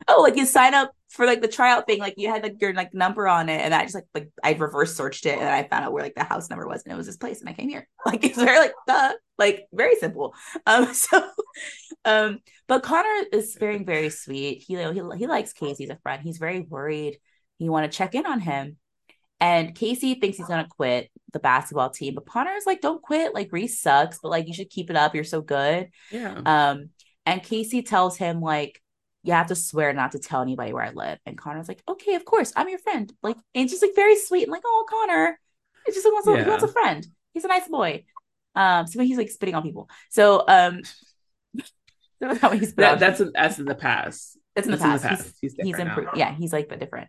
Oh, 0.08 0.22
like 0.22 0.36
you 0.36 0.46
sign 0.46 0.74
up 0.74 0.92
for 1.14 1.26
like 1.26 1.40
the 1.40 1.48
tryout 1.48 1.86
thing, 1.86 2.00
like 2.00 2.14
you 2.16 2.28
had 2.28 2.42
like 2.42 2.60
your 2.60 2.74
like 2.74 2.92
number 2.92 3.28
on 3.28 3.48
it, 3.48 3.60
and 3.60 3.72
I 3.72 3.82
just 3.82 3.94
like 3.94 4.06
like 4.14 4.30
I 4.42 4.52
reverse 4.52 4.96
searched 4.96 5.26
it 5.26 5.38
and 5.38 5.48
I 5.48 5.62
found 5.62 5.84
out 5.84 5.92
where 5.92 6.02
like 6.02 6.16
the 6.16 6.24
house 6.24 6.50
number 6.50 6.66
was, 6.66 6.82
and 6.82 6.92
it 6.92 6.96
was 6.96 7.06
this 7.06 7.16
place, 7.16 7.40
and 7.40 7.48
I 7.48 7.52
came 7.52 7.68
here. 7.68 7.88
Like 8.06 8.22
it's 8.22 8.36
very 8.36 8.58
like 8.58 8.74
duh, 8.86 9.14
like 9.38 9.66
very 9.72 9.96
simple. 9.96 10.34
Um, 10.66 10.92
so 10.94 11.24
um, 12.04 12.40
but 12.66 12.82
Connor 12.82 13.26
is 13.32 13.56
very 13.58 13.82
very 13.82 14.10
sweet. 14.10 14.64
He 14.66 14.76
he 14.76 15.02
he 15.16 15.26
likes 15.26 15.52
K.C. 15.52 15.84
as 15.84 15.90
a 15.90 15.98
friend. 16.02 16.22
He's 16.22 16.38
very 16.38 16.60
worried. 16.60 17.18
He 17.58 17.68
want 17.68 17.90
to 17.90 17.96
check 17.96 18.14
in 18.14 18.26
on 18.26 18.40
him. 18.40 18.76
And 19.40 19.74
K.C. 19.74 20.16
thinks 20.16 20.36
he's 20.36 20.48
gonna 20.48 20.68
quit 20.68 21.10
the 21.32 21.38
basketball 21.38 21.90
team, 21.90 22.14
but 22.14 22.26
Connor 22.26 22.54
is 22.56 22.66
like, 22.66 22.80
"Don't 22.80 23.02
quit. 23.02 23.34
Like 23.34 23.52
Reese 23.52 23.80
sucks, 23.80 24.18
but 24.20 24.30
like 24.30 24.48
you 24.48 24.54
should 24.54 24.70
keep 24.70 24.90
it 24.90 24.96
up. 24.96 25.14
You're 25.14 25.24
so 25.24 25.40
good." 25.40 25.90
Yeah. 26.10 26.40
Um, 26.44 26.90
and 27.26 27.42
K.C. 27.42 27.82
tells 27.82 28.16
him 28.16 28.40
like, 28.40 28.82
"You 29.24 29.32
have 29.32 29.48
to 29.48 29.56
swear 29.56 29.92
not 29.92 30.12
to 30.12 30.20
tell 30.20 30.42
anybody 30.42 30.72
where 30.72 30.84
I 30.84 30.90
live." 30.90 31.18
And 31.26 31.36
Connor's 31.36 31.68
like, 31.68 31.82
"Okay, 31.88 32.14
of 32.14 32.24
course, 32.24 32.52
I'm 32.56 32.68
your 32.68 32.78
friend." 32.78 33.12
Like, 33.22 33.36
and 33.54 33.68
she's 33.68 33.82
like 33.82 33.96
very 33.96 34.16
sweet 34.16 34.44
and 34.44 34.52
like, 34.52 34.62
"Oh, 34.64 34.86
Connor, 34.88 35.38
it's 35.86 35.96
just 35.96 36.06
like 36.06 36.14
wants, 36.14 36.28
a, 36.28 36.32
he 36.32 36.38
Yeah. 36.42 36.48
wants 36.48 36.64
a 36.64 36.68
friend. 36.68 37.06
He's 37.32 37.44
a 37.44 37.48
nice 37.48 37.68
boy." 37.68 38.04
Um, 38.54 38.86
so 38.86 39.02
he's 39.02 39.18
like 39.18 39.30
spitting 39.30 39.56
on 39.56 39.64
people. 39.64 39.90
So 40.10 40.44
um, 40.46 40.82
that's 42.20 42.52
he's 42.54 42.74
that, 42.74 42.98
that's 42.98 43.20
in, 43.20 43.32
that's 43.34 43.58
in 43.58 43.64
the 43.64 43.74
past. 43.74 44.38
It's 44.56 44.66
in 44.66 44.70
the 44.70 44.76
That's 44.76 45.02
past. 45.02 45.34
He's, 45.40 45.52
He's, 45.54 45.54
he's 45.60 45.76
different 45.76 45.88
now. 45.88 45.98
improved. 45.98 46.18
Yeah, 46.18 46.34
he's 46.34 46.52
like 46.52 46.68
but 46.68 46.78
different. 46.78 47.08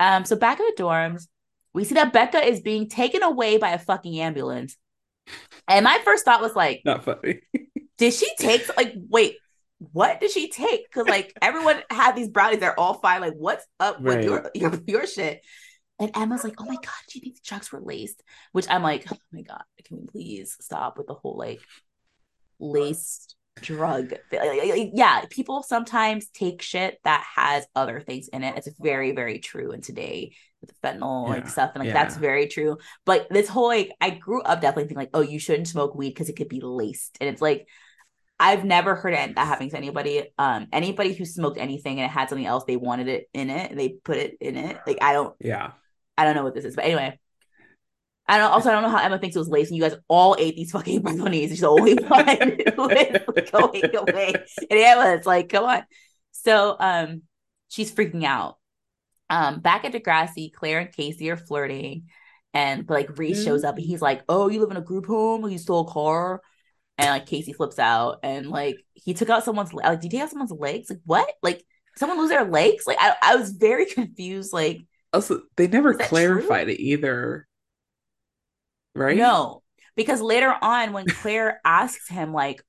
Um, 0.00 0.24
so 0.24 0.34
back 0.36 0.58
at 0.60 0.76
the 0.76 0.82
dorms, 0.82 1.28
we 1.72 1.84
see 1.84 1.94
that 1.94 2.12
Becca 2.12 2.44
is 2.44 2.60
being 2.60 2.88
taken 2.88 3.22
away 3.22 3.58
by 3.58 3.70
a 3.70 3.78
fucking 3.78 4.18
ambulance. 4.18 4.76
And 5.68 5.84
my 5.84 6.00
first 6.04 6.24
thought 6.24 6.40
was 6.40 6.56
like, 6.56 6.82
Not 6.84 7.04
funny. 7.04 7.42
did 7.98 8.12
she 8.12 8.28
take 8.36 8.68
like 8.76 8.94
wait, 9.08 9.36
what 9.92 10.20
did 10.20 10.30
she 10.30 10.50
take? 10.50 10.88
Because 10.88 11.08
like 11.08 11.32
everyone 11.42 11.82
had 11.90 12.14
these 12.14 12.28
brownies, 12.28 12.60
they're 12.60 12.78
all 12.78 12.94
fine. 12.94 13.20
Like, 13.20 13.34
what's 13.34 13.66
up 13.80 14.00
with 14.00 14.24
your, 14.24 14.50
your 14.54 14.80
your 14.86 15.06
shit? 15.06 15.42
And 15.98 16.10
Emma's 16.14 16.44
like, 16.44 16.54
oh 16.58 16.64
my 16.64 16.76
god, 16.76 16.92
do 17.08 17.18
you 17.18 17.20
think 17.20 17.36
the 17.36 17.42
drugs 17.44 17.72
were 17.72 17.80
laced? 17.80 18.22
Which 18.52 18.66
I'm 18.70 18.82
like, 18.82 19.04
oh 19.12 19.16
my 19.32 19.42
god, 19.42 19.62
can 19.84 19.98
we 19.98 20.06
please 20.06 20.56
stop 20.60 20.96
with 20.96 21.06
the 21.06 21.14
whole 21.14 21.36
like 21.36 21.60
laced 22.58 23.36
drug? 23.60 24.14
yeah, 24.32 25.24
people 25.28 25.62
sometimes 25.62 26.28
take 26.28 26.62
shit 26.62 26.98
that 27.04 27.24
has 27.36 27.66
other 27.74 28.00
things 28.00 28.28
in 28.28 28.44
it. 28.44 28.56
It's 28.56 28.68
very, 28.80 29.12
very 29.12 29.40
true. 29.40 29.72
And 29.72 29.82
today 29.82 30.32
with 30.60 30.70
the 30.70 30.86
fentanyl 30.86 31.28
like 31.28 31.48
stuff, 31.48 31.72
and 31.74 31.84
like 31.84 31.92
that's 31.92 32.16
very 32.16 32.48
true. 32.48 32.78
But 33.06 33.28
this 33.30 33.48
whole 33.48 33.68
like, 33.68 33.92
I 34.00 34.10
grew 34.10 34.42
up 34.42 34.60
definitely 34.60 34.84
thinking 34.84 34.98
like, 34.98 35.10
oh, 35.14 35.22
you 35.22 35.38
shouldn't 35.38 35.68
smoke 35.68 35.94
weed 35.94 36.10
because 36.10 36.28
it 36.28 36.36
could 36.36 36.48
be 36.48 36.60
laced, 36.60 37.16
and 37.20 37.30
it's 37.30 37.42
like. 37.42 37.66
I've 38.40 38.64
never 38.64 38.94
heard 38.94 39.12
it, 39.12 39.34
that 39.34 39.46
happening 39.46 39.68
to 39.70 39.76
anybody. 39.76 40.24
Um, 40.38 40.66
anybody 40.72 41.12
who 41.12 41.26
smoked 41.26 41.58
anything 41.58 42.00
and 42.00 42.06
it 42.06 42.10
had 42.10 42.30
something 42.30 42.46
else, 42.46 42.64
they 42.64 42.76
wanted 42.76 43.06
it 43.06 43.28
in 43.34 43.50
it, 43.50 43.76
they 43.76 43.90
put 43.90 44.16
it 44.16 44.38
in 44.40 44.56
it. 44.56 44.78
Like 44.86 44.98
I 45.02 45.12
don't, 45.12 45.36
Yeah. 45.40 45.72
I 46.16 46.24
don't 46.24 46.34
know 46.34 46.42
what 46.42 46.54
this 46.54 46.64
is, 46.64 46.74
but 46.74 46.86
anyway. 46.86 47.18
I 48.26 48.38
don't. 48.38 48.52
Also, 48.52 48.68
I 48.68 48.72
don't 48.72 48.82
know 48.82 48.90
how 48.90 49.04
Emma 49.04 49.18
thinks 49.18 49.34
it 49.34 49.40
was 49.40 49.48
laced, 49.48 49.72
and 49.72 49.76
you 49.76 49.82
guys 49.82 49.96
all 50.06 50.36
ate 50.38 50.54
these 50.54 50.70
fucking 50.70 51.02
brownies. 51.02 51.50
She's 51.50 51.60
the 51.60 51.66
only 51.68 51.94
one 52.06 52.26
who 52.28 52.88
is 52.88 53.50
going 53.50 53.96
away, 53.96 54.34
and 54.70 54.78
Emma, 54.78 55.14
it's 55.14 55.26
like, 55.26 55.48
come 55.48 55.64
on. 55.64 55.82
So, 56.30 56.76
um, 56.78 57.22
she's 57.68 57.92
freaking 57.92 58.22
out. 58.24 58.58
Um, 59.30 59.58
back 59.60 59.84
at 59.84 59.92
Degrassi, 59.92 60.52
Clare 60.52 60.78
and 60.78 60.92
K.C. 60.92 61.28
are 61.28 61.36
flirting, 61.36 62.04
and 62.54 62.86
but 62.86 62.94
like 62.94 63.18
Reese 63.18 63.42
shows 63.42 63.64
up, 63.64 63.76
and 63.76 63.84
he's 63.84 64.00
like, 64.02 64.22
"Oh, 64.28 64.48
you 64.48 64.60
live 64.60 64.70
in 64.70 64.76
a 64.76 64.80
group 64.82 65.06
home? 65.06 65.48
You 65.48 65.58
stole 65.58 65.88
a 65.88 65.92
car?" 65.92 66.40
And 67.00 67.10
like 67.10 67.26
K.C. 67.26 67.52
flips 67.54 67.78
out, 67.78 68.18
and 68.22 68.48
like 68.50 68.84
he 68.94 69.14
took 69.14 69.30
out 69.30 69.44
someone's 69.44 69.72
like, 69.72 70.00
did 70.00 70.04
he 70.04 70.08
take 70.10 70.22
out 70.22 70.30
someone's 70.30 70.52
legs? 70.52 70.90
Like 70.90 71.00
what? 71.06 71.30
Like 71.42 71.64
someone 71.96 72.18
lose 72.18 72.30
their 72.30 72.44
legs? 72.44 72.84
Like 72.86 72.98
I, 73.00 73.14
I 73.22 73.36
was 73.36 73.52
very 73.52 73.86
confused. 73.94 74.52
Like 74.52 74.86
Also, 75.12 75.42
they 75.56 75.68
never 75.68 75.94
clarified 75.94 76.68
it 76.68 76.80
either. 76.80 77.46
Right? 78.94 79.16
No, 79.16 79.62
because 79.96 80.20
later 80.20 80.54
on, 80.62 80.92
when 80.92 81.08
Clare 81.10 81.60
asks 81.64 82.08
him, 82.08 82.32
like, 82.32 82.62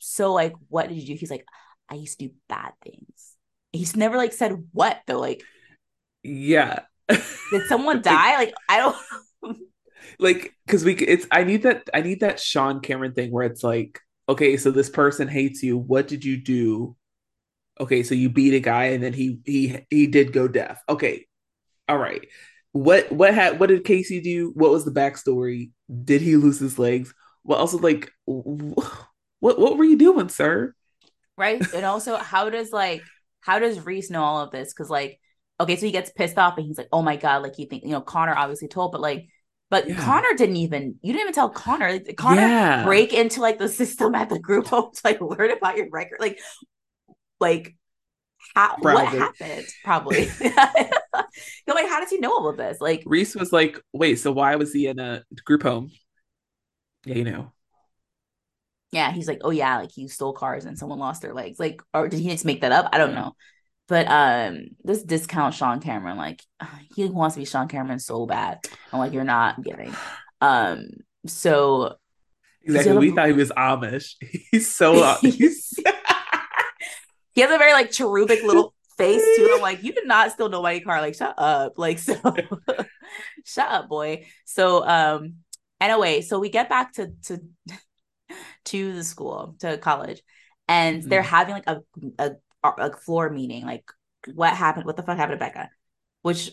so, 0.00 0.32
like, 0.34 0.54
what 0.68 0.88
did 0.88 0.98
you 0.98 1.06
do? 1.08 1.14
He's 1.14 1.30
like, 1.30 1.46
I 1.90 1.96
used 1.96 2.18
to 2.20 2.28
do 2.28 2.34
bad 2.48 2.72
things. 2.84 3.36
He's 3.72 3.96
never 3.96 4.16
like 4.18 4.32
said 4.32 4.68
what 4.72 5.00
though. 5.06 5.20
Like, 5.20 5.44
Yeah. 6.22 6.80
did 7.08 7.66
someone 7.68 8.02
die? 8.02 8.36
Like, 8.36 8.54
I 8.68 8.78
don't. 8.78 9.58
Like 10.18 10.54
because 10.66 10.84
we 10.84 10.94
it's 10.94 11.26
i 11.30 11.44
need 11.44 11.62
that 11.62 11.88
i 11.94 12.00
need 12.00 12.20
that 12.20 12.40
sean 12.40 12.80
cameron 12.80 13.12
thing 13.12 13.30
where 13.30 13.44
it's 13.44 13.62
like 13.62 14.00
okay 14.28 14.56
so 14.56 14.70
this 14.70 14.90
person 14.90 15.26
hates 15.28 15.62
you. 15.62 15.78
What 15.78 16.06
did 16.06 16.24
you 16.24 16.36
do? 16.36 16.96
Okay 17.80 18.02
so 18.02 18.14
you 18.14 18.28
beat 18.28 18.54
a 18.54 18.60
guy 18.60 18.86
and 18.86 19.02
then 19.02 19.12
he 19.12 19.38
he 19.44 19.78
he 19.90 20.06
did 20.06 20.32
go 20.32 20.48
deaf. 20.48 20.80
Okay 20.88 21.26
all 21.88 21.98
right. 21.98 22.26
What 22.72 23.10
what 23.10 23.34
had 23.34 23.58
what 23.58 23.68
did 23.68 23.84
casey 23.84 24.20
do? 24.20 24.52
What 24.54 24.70
was 24.70 24.84
the 24.84 24.90
backstory? 24.90 25.70
Did 26.04 26.20
he 26.20 26.36
lose 26.36 26.58
his 26.58 26.78
legs? 26.78 27.14
Well 27.44 27.58
also 27.58 27.78
like 27.78 28.12
what 28.26 29.58
what 29.58 29.78
were 29.78 29.84
you 29.84 29.96
doing 29.96 30.28
sir? 30.28 30.74
Right? 31.36 31.62
And 31.72 31.84
also, 31.86 32.16
how 32.16 32.50
does 32.50 32.72
like 32.72 33.02
how 33.40 33.58
does 33.58 33.84
Reese 33.86 34.10
know 34.10 34.22
all 34.22 34.42
of 34.42 34.50
this? 34.50 34.74
Because 34.74 34.90
like, 34.90 35.20
okay, 35.60 35.76
so 35.76 35.86
he 35.86 35.92
gets 35.92 36.10
pissed 36.10 36.36
off 36.36 36.58
and 36.58 36.66
he's 36.66 36.76
like, 36.76 36.88
oh 36.92 37.02
my 37.02 37.16
god, 37.16 37.42
like 37.42 37.58
you 37.58 37.66
think 37.66 37.84
you 37.84 37.90
know 37.90 38.00
Connor 38.00 38.34
obviously 38.36 38.68
told, 38.68 38.92
but 38.92 39.00
like, 39.00 39.28
but 39.70 39.86
Yeah. 39.86 39.96
Connor 39.96 40.34
didn't 40.36 40.56
even 40.56 40.96
you 41.02 41.12
didn't 41.12 41.22
even 41.22 41.34
tell 41.34 41.50
Connor. 41.50 41.98
Connor 42.16 42.36
Yeah. 42.36 42.84
break 42.84 43.12
into 43.12 43.40
like 43.40 43.58
the 43.58 43.68
system 43.68 44.14
at 44.14 44.28
the 44.30 44.38
group 44.38 44.66
home 44.68 44.92
to 44.94 45.00
like 45.04 45.20
learn 45.20 45.50
about 45.50 45.76
your 45.76 45.88
record, 45.90 46.18
like, 46.20 46.40
like. 47.40 47.74
How, 48.54 48.76
what 48.80 49.06
happened? 49.06 49.66
Probably. 49.84 50.28
You're 50.40 51.74
like, 51.76 51.88
how 51.88 52.00
did 52.00 52.08
he 52.08 52.18
know 52.18 52.32
all 52.32 52.48
of 52.48 52.56
this? 52.56 52.80
Like, 52.80 53.02
reese 53.06 53.34
was 53.34 53.52
like 53.52 53.80
wait 53.92 54.16
so 54.16 54.32
why 54.32 54.56
was 54.56 54.72
he 54.72 54.86
in 54.86 54.98
a 54.98 55.22
group 55.44 55.62
home 55.62 55.90
yeah 57.04 57.14
you 57.16 57.24
know 57.24 57.52
yeah, 58.90 59.12
he's 59.12 59.28
like, 59.28 59.40
oh 59.42 59.50
yeah, 59.50 59.76
like 59.78 59.90
he 59.92 60.08
stole 60.08 60.32
cars 60.32 60.64
and 60.64 60.78
someone 60.78 60.98
lost 60.98 61.20
their 61.20 61.34
legs. 61.34 61.58
Like, 61.60 61.82
or 61.92 62.08
did 62.08 62.20
he 62.20 62.30
just 62.30 62.44
make 62.46 62.62
that 62.62 62.72
up? 62.72 62.88
I 62.92 62.98
don't 62.98 63.10
Yeah. 63.10 63.14
know. 63.14 63.36
But 63.88 64.06
um, 64.06 64.68
this 64.84 65.02
discount 65.02 65.54
Sean 65.54 65.80
Cameron, 65.80 66.16
like 66.16 66.42
he 66.94 67.06
wants 67.06 67.34
to 67.34 67.40
be 67.40 67.46
Sean 67.46 67.68
Cameron 67.68 67.98
so 67.98 68.26
bad, 68.26 68.60
and 68.92 69.00
like 69.00 69.12
you're 69.12 69.24
not 69.24 69.62
giving. 69.62 69.94
Um, 70.40 70.88
so 71.26 71.96
exactly 72.62 72.96
we 72.98 73.10
thought 73.14 73.26
he 73.26 73.32
was 73.32 73.50
amish 73.50 74.14
he's 74.50 74.72
so 74.74 75.16
he's 75.20 75.74
he 77.32 77.40
has 77.40 77.50
a 77.50 77.58
very 77.58 77.72
like 77.72 77.90
cherubic 77.90 78.42
little 78.42 78.74
face 78.98 79.24
too. 79.36 79.52
I'm 79.54 79.62
like, 79.62 79.82
you 79.82 79.92
did 79.92 80.06
not 80.06 80.32
steal 80.32 80.48
nobody's 80.48 80.84
car. 80.84 81.00
Like, 81.00 81.14
shut 81.14 81.34
up. 81.38 81.78
Like, 81.78 81.98
so 82.00 82.20
shut 83.44 83.70
up, 83.70 83.88
boy. 83.88 84.26
So 84.44 84.86
um 84.86 85.36
anyway, 85.80 86.20
so 86.20 86.38
we 86.38 86.50
get 86.50 86.68
back 86.68 86.92
to 86.94 87.12
to 87.26 87.40
to 88.66 88.92
the 88.92 89.04
school, 89.04 89.54
to 89.60 89.78
college, 89.78 90.22
and 90.66 90.98
mm-hmm. 90.98 91.08
they're 91.08 91.22
having 91.22 91.54
like 91.54 91.68
a, 91.68 91.80
a 92.18 92.32
a 92.62 92.96
floor 92.96 93.30
meeting, 93.30 93.64
like 93.64 93.84
what 94.34 94.54
happened, 94.54 94.86
what 94.86 94.96
the 94.96 95.02
fuck 95.02 95.16
happened 95.16 95.38
to 95.38 95.44
Becca, 95.44 95.70
which 96.22 96.50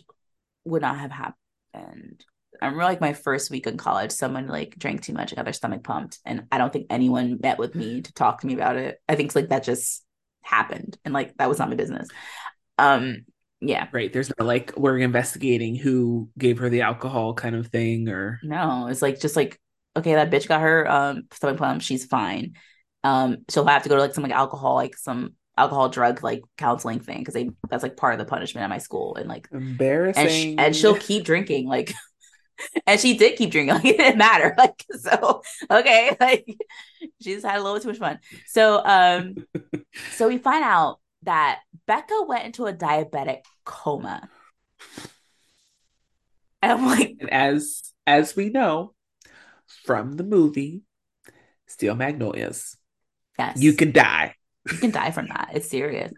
would 0.65 0.81
not 0.81 0.97
have 0.97 1.11
happened. 1.11 2.25
I 2.61 2.65
remember 2.65 2.85
like 2.85 3.01
my 3.01 3.13
first 3.13 3.51
week 3.51 3.67
in 3.67 3.77
college, 3.77 4.11
someone 4.11 4.47
like 4.47 4.77
drank 4.77 5.01
too 5.01 5.13
much 5.13 5.31
and 5.31 5.37
got 5.37 5.43
their 5.43 5.53
stomach 5.53 5.83
pumped. 5.83 6.19
And 6.25 6.45
I 6.51 6.57
don't 6.57 6.71
think 6.71 6.87
anyone 6.89 7.39
met 7.41 7.57
with 7.57 7.75
me 7.75 8.01
to 8.01 8.13
talk 8.13 8.41
to 8.41 8.47
me 8.47 8.53
about 8.53 8.77
it. 8.77 9.01
I 9.09 9.15
think 9.15 9.27
it's 9.27 9.35
like 9.35 9.49
that 9.49 9.63
just 9.63 10.03
happened 10.41 10.97
and 11.03 11.13
like 11.13 11.35
that 11.37 11.49
was 11.49 11.59
not 11.59 11.69
my 11.69 11.75
business. 11.75 12.07
Um 12.77 13.25
yeah. 13.61 13.87
Right. 13.91 14.11
There's 14.11 14.31
no 14.37 14.45
like 14.45 14.73
we're 14.77 14.99
investigating 14.99 15.75
who 15.75 16.29
gave 16.37 16.59
her 16.59 16.69
the 16.69 16.81
alcohol 16.81 17.33
kind 17.33 17.55
of 17.55 17.67
thing 17.67 18.09
or 18.09 18.39
no, 18.43 18.87
it's 18.87 19.01
like 19.01 19.19
just 19.19 19.35
like, 19.35 19.59
okay, 19.95 20.15
that 20.15 20.29
bitch 20.29 20.47
got 20.47 20.61
her 20.61 20.89
um 20.89 21.23
stomach 21.31 21.57
pump, 21.57 21.81
she's 21.81 22.05
fine. 22.05 22.53
Um, 23.03 23.37
she'll 23.49 23.65
have 23.67 23.83
to 23.83 23.89
go 23.89 23.95
to 23.95 24.01
like 24.01 24.13
some 24.13 24.23
like 24.23 24.33
alcohol, 24.33 24.75
like 24.75 24.97
some 24.97 25.33
alcohol 25.57 25.89
drug 25.89 26.21
like 26.23 26.43
counseling 26.57 26.99
thing 26.99 27.19
because 27.19 27.33
they 27.33 27.49
that's 27.69 27.83
like 27.83 27.95
part 27.95 28.13
of 28.13 28.19
the 28.19 28.25
punishment 28.25 28.63
at 28.63 28.69
my 28.69 28.77
school 28.77 29.15
and 29.15 29.29
like 29.29 29.47
embarrassing 29.51 30.23
and, 30.23 30.31
sh- 30.31 30.55
and 30.57 30.75
she'll 30.75 30.97
keep 30.97 31.23
drinking 31.23 31.67
like 31.67 31.93
and 32.87 32.99
she 32.99 33.17
did 33.17 33.37
keep 33.37 33.51
drinking 33.51 33.75
like 33.75 33.85
it 33.85 33.97
didn't 33.97 34.17
matter 34.17 34.53
like 34.57 34.83
so 34.99 35.41
okay 35.71 36.15
like 36.19 36.45
she 37.21 37.33
just 37.33 37.45
had 37.45 37.59
a 37.59 37.63
little 37.63 37.79
too 37.79 37.89
much 37.89 37.97
fun. 37.97 38.19
So 38.47 38.81
um 38.83 39.35
so 40.11 40.27
we 40.27 40.37
find 40.37 40.63
out 40.63 40.99
that 41.23 41.61
becca 41.87 42.23
went 42.27 42.45
into 42.45 42.65
a 42.65 42.73
diabetic 42.73 43.41
coma. 43.63 44.29
And 46.61 46.71
i'm 46.71 46.85
like 46.85 47.15
and 47.19 47.29
as 47.29 47.93
as 48.07 48.35
we 48.35 48.49
know 48.49 48.93
from 49.83 50.13
the 50.13 50.23
movie 50.23 50.81
steel 51.67 51.95
magnolias 51.95 52.75
yes. 53.37 53.61
you 53.61 53.73
can 53.73 53.91
die 53.91 54.35
you 54.71 54.77
can 54.77 54.91
die 54.91 55.11
from 55.11 55.27
that. 55.27 55.51
It's 55.53 55.69
serious. 55.69 56.11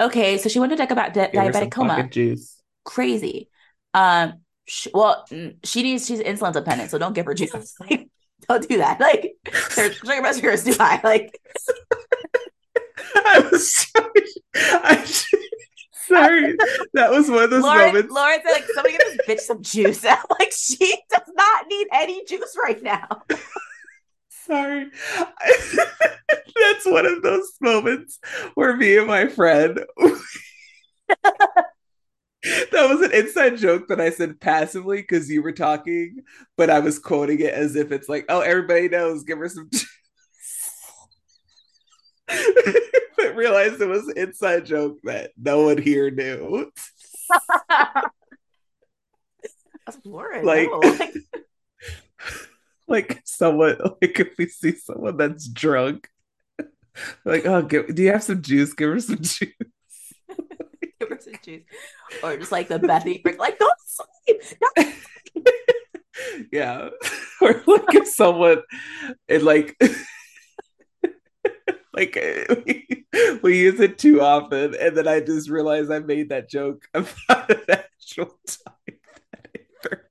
Okay, 0.00 0.38
so 0.38 0.48
she 0.48 0.58
went 0.58 0.70
to 0.72 0.76
di- 0.76 0.84
about 0.84 1.12
di- 1.14 1.30
diabetic 1.32 1.70
coma. 1.70 2.08
Juice. 2.08 2.60
Crazy. 2.84 3.48
Um. 3.94 4.40
She, 4.66 4.88
well, 4.94 5.26
she 5.64 5.82
needs. 5.82 6.06
She's 6.06 6.20
insulin 6.20 6.52
dependent, 6.52 6.90
so 6.90 6.98
don't 6.98 7.12
give 7.12 7.26
her 7.26 7.34
juice. 7.34 7.74
Like, 7.80 8.08
don't 8.48 8.68
do 8.68 8.78
that. 8.78 9.00
Like, 9.00 9.34
her 9.76 9.92
sugar 9.92 10.32
sugar 10.32 10.50
is 10.50 10.64
too 10.64 10.74
high. 10.78 11.00
Like, 11.04 11.38
I 13.14 13.48
was 13.50 13.74
sorry. 13.74 14.06
I, 14.54 15.04
sorry. 16.06 16.56
That 16.94 17.10
was 17.10 17.28
one 17.28 17.44
of 17.44 17.50
those 17.50 17.62
Lauren, 17.62 17.86
moments. 17.88 18.12
Lauren 18.12 18.40
said, 18.44 18.52
like, 18.52 18.64
somebody 18.74 18.96
give 18.96 19.18
this 19.18 19.26
bitch 19.26 19.40
some 19.40 19.62
juice. 19.62 20.04
I'm 20.08 20.18
like, 20.38 20.52
she 20.52 20.96
does 21.10 21.28
not 21.34 21.66
need 21.68 21.86
any 21.92 22.24
juice 22.24 22.56
right 22.64 22.82
now. 22.82 23.08
Sorry. 24.50 24.90
That's 26.56 26.86
one 26.86 27.06
of 27.06 27.22
those 27.22 27.52
moments 27.60 28.18
where 28.54 28.76
me 28.76 28.96
and 28.98 29.06
my 29.06 29.28
friend 29.28 29.80
that 32.42 32.88
was 32.88 33.02
an 33.02 33.12
inside 33.12 33.58
joke 33.58 33.88
that 33.88 34.00
I 34.00 34.10
said 34.10 34.40
passively 34.40 34.98
because 34.98 35.30
you 35.30 35.42
were 35.42 35.52
talking, 35.52 36.22
but 36.56 36.70
I 36.70 36.80
was 36.80 36.98
quoting 36.98 37.40
it 37.40 37.54
as 37.54 37.76
if 37.76 37.92
it's 37.92 38.08
like, 38.08 38.24
oh, 38.28 38.40
everybody 38.40 38.88
knows, 38.88 39.22
give 39.24 39.38
her 39.38 39.48
some. 39.48 39.70
but 42.26 43.36
realized 43.36 43.80
it 43.80 43.88
was 43.88 44.08
an 44.08 44.18
inside 44.18 44.66
joke 44.66 44.98
that 45.04 45.30
no 45.40 45.62
one 45.62 45.78
here 45.78 46.10
knew. 46.10 46.70
That's 49.86 49.96
boring. 50.02 50.44
Like, 50.44 50.68
like 52.90 53.22
someone 53.24 53.78
like 54.02 54.20
if 54.20 54.36
we 54.36 54.46
see 54.46 54.72
someone 54.72 55.16
that's 55.16 55.48
drunk 55.48 56.08
like 57.24 57.46
oh 57.46 57.62
give, 57.62 57.94
do 57.94 58.02
you 58.02 58.12
have 58.12 58.22
some 58.22 58.42
juice? 58.42 58.72
Give 58.72 58.90
her 58.90 59.00
some 59.00 59.16
juice. 59.16 59.38
Give 61.00 61.08
her 61.08 61.18
some 61.20 61.34
juice. 61.42 61.62
Or 62.22 62.36
just 62.36 62.52
like 62.52 62.68
the 62.68 62.78
Bethy 62.78 63.22
like 63.38 63.58
don't 63.58 63.78
sleep 63.86 64.42
yeah. 66.52 66.90
Or 67.40 67.62
like 67.66 67.94
if 67.94 68.06
someone 68.08 68.62
it 69.26 69.42
like 69.42 69.80
like 71.94 72.14
we, 72.66 73.06
we, 73.42 73.60
use 73.60 73.80
it 73.80 73.98
too 73.98 74.20
often 74.20 74.74
and 74.78 74.94
then 74.94 75.08
i 75.08 75.20
just 75.20 75.48
realized 75.48 75.90
i 75.90 75.98
made 75.98 76.28
that 76.28 76.50
joke 76.50 76.86
about 76.94 77.50
an 77.50 77.62
actual 77.68 78.38
time 78.46 78.98
that 79.32 79.80
person 79.82 80.10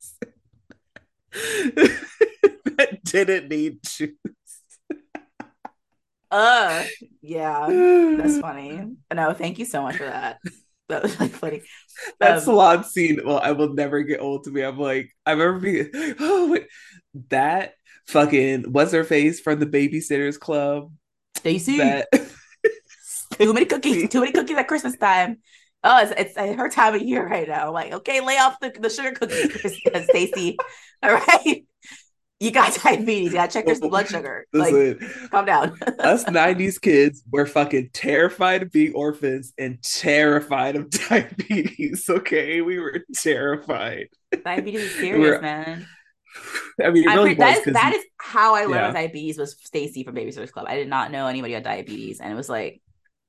didn't 3.03 3.49
need 3.49 3.79
juice. 3.83 4.11
uh, 6.31 6.85
yeah, 7.21 7.67
that's 8.17 8.39
funny. 8.41 8.95
No, 9.13 9.33
thank 9.33 9.59
you 9.59 9.65
so 9.65 9.81
much 9.81 9.97
for 9.97 10.05
that. 10.05 10.39
That 10.89 11.03
was 11.03 11.19
like 11.19 11.31
funny. 11.31 11.61
That 12.19 12.37
um, 12.37 12.43
salon 12.43 12.83
scene, 12.83 13.19
well, 13.23 13.39
I 13.39 13.51
will 13.51 13.73
never 13.73 14.01
get 14.01 14.21
old 14.21 14.45
to 14.45 14.51
me. 14.51 14.61
I'm 14.61 14.79
like, 14.79 15.11
I 15.25 15.31
remember 15.31 15.59
being, 15.59 15.89
oh, 16.19 16.51
wait, 16.51 16.67
that 17.29 17.73
fucking 18.07 18.71
what's 18.71 18.91
her 18.91 19.03
face 19.03 19.39
from 19.39 19.59
the 19.59 19.67
Babysitters 19.67 20.39
Club? 20.39 20.91
Stacey. 21.37 21.77
That... 21.77 22.07
too 23.37 23.53
many 23.53 23.65
cookies. 23.65 24.09
Too 24.09 24.21
many 24.21 24.31
cookies 24.31 24.57
at 24.57 24.67
Christmas 24.67 24.97
time. 24.97 25.37
Oh, 25.83 26.01
it's, 26.01 26.35
it's 26.35 26.57
her 26.57 26.69
time 26.69 26.95
of 26.95 27.01
year 27.01 27.25
right 27.25 27.47
now. 27.47 27.71
Like, 27.71 27.93
okay, 27.93 28.19
lay 28.19 28.37
off 28.37 28.59
the, 28.59 28.73
the 28.77 28.89
sugar 28.89 29.11
cookies, 29.11 29.79
Stacey. 30.09 30.57
All 31.01 31.13
right 31.13 31.63
you 32.39 32.51
got 32.51 32.73
diabetes. 32.83 33.31
You 33.31 33.33
gotta 33.33 33.51
check 33.51 33.67
your 33.67 33.79
blood 33.89 34.07
sugar. 34.07 34.45
Like, 34.53 34.99
calm 35.29 35.45
down. 35.45 35.77
us 35.99 36.23
90s 36.25 36.79
kids 36.79 37.23
were 37.31 37.45
fucking 37.45 37.89
terrified 37.93 38.63
of 38.63 38.71
being 38.71 38.93
orphans 38.93 39.53
and 39.57 39.81
terrified 39.83 40.75
of 40.75 40.89
diabetes. 40.89 42.09
Okay. 42.09 42.61
We 42.61 42.79
were 42.79 43.01
terrified. 43.13 44.07
Diabetes 44.43 44.81
is 44.81 44.95
serious, 44.95 45.41
man. 45.41 45.87
I 46.81 46.91
mean, 46.91 47.05
really 47.05 47.33
that, 47.35 47.57
is, 47.57 47.73
that 47.73 47.93
is 47.93 48.05
how 48.21 48.55
I 48.55 48.61
learned 48.61 48.73
yeah. 48.73 48.91
diabetes 48.91 49.37
was 49.37 49.55
Stacey 49.59 50.03
from 50.03 50.13
Baby 50.13 50.31
Babysitters 50.31 50.51
Club. 50.51 50.67
I 50.69 50.75
did 50.75 50.87
not 50.87 51.11
know 51.11 51.27
anybody 51.27 51.53
had 51.53 51.63
diabetes. 51.63 52.19
And 52.19 52.31
it 52.31 52.35
was 52.35 52.49
like, 52.49 52.81